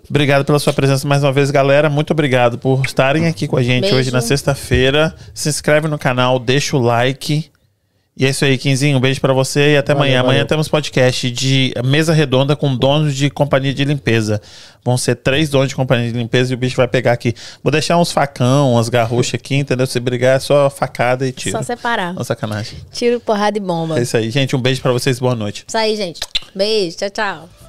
Obrigado 0.09 0.45
pela 0.45 0.59
sua 0.59 0.71
presença 0.71 1.07
mais 1.07 1.23
uma 1.23 1.31
vez, 1.33 1.49
galera. 1.49 1.89
Muito 1.89 2.11
obrigado 2.11 2.57
por 2.59 2.85
estarem 2.85 3.25
aqui 3.27 3.47
com 3.47 3.57
a 3.57 3.63
gente 3.63 3.81
Beijo. 3.81 3.95
hoje 3.97 4.11
na 4.11 4.21
sexta-feira. 4.21 5.15
Se 5.33 5.49
inscreve 5.49 5.87
no 5.87 5.97
canal, 5.97 6.37
deixa 6.37 6.77
o 6.77 6.79
like. 6.79 7.49
E 8.17 8.25
é 8.25 8.29
isso 8.29 8.45
aí, 8.45 8.57
Quinzinho. 8.57 8.97
Um 8.97 9.01
beijo 9.01 9.19
pra 9.19 9.33
você 9.33 9.73
e 9.73 9.77
até 9.77 9.93
Valeu, 9.93 10.05
amanhã. 10.07 10.19
Amanhã 10.21 10.37
valeu. 10.37 10.47
temos 10.47 10.69
podcast 10.69 11.29
de 11.29 11.73
mesa 11.83 12.13
redonda 12.13 12.55
com 12.55 12.73
donos 12.73 13.13
de 13.13 13.29
companhia 13.29 13.73
de 13.73 13.83
limpeza. 13.83 14.41
Vão 14.85 14.97
ser 14.97 15.15
três 15.15 15.49
donos 15.49 15.67
de 15.67 15.75
companhia 15.75 16.11
de 16.11 16.17
limpeza 16.17 16.53
e 16.53 16.55
o 16.55 16.57
bicho 16.57 16.77
vai 16.77 16.87
pegar 16.87 17.11
aqui. 17.11 17.33
Vou 17.61 17.71
deixar 17.71 17.97
uns 17.97 18.13
facão, 18.13 18.73
umas 18.73 18.87
garruchas 18.87 19.33
aqui, 19.33 19.55
entendeu? 19.55 19.85
Se 19.85 19.99
brigar 19.99 20.37
é 20.37 20.39
só 20.39 20.69
facada 20.69 21.27
e 21.27 21.33
tiro. 21.33 21.57
Só 21.57 21.63
separar. 21.63 22.13
Uma 22.13 22.23
sacanagem. 22.23 22.77
Tiro, 22.93 23.19
porrada 23.19 23.57
e 23.57 23.61
bomba. 23.61 23.99
É 23.99 24.03
isso 24.03 24.15
aí, 24.15 24.29
gente. 24.31 24.55
Um 24.55 24.61
beijo 24.61 24.81
pra 24.81 24.93
vocês. 24.93 25.19
Boa 25.19 25.35
noite. 25.35 25.65
Isso 25.67 25.77
aí, 25.77 25.95
gente. 25.97 26.21
Beijo. 26.55 26.95
Tchau, 26.95 27.09
tchau. 27.09 27.64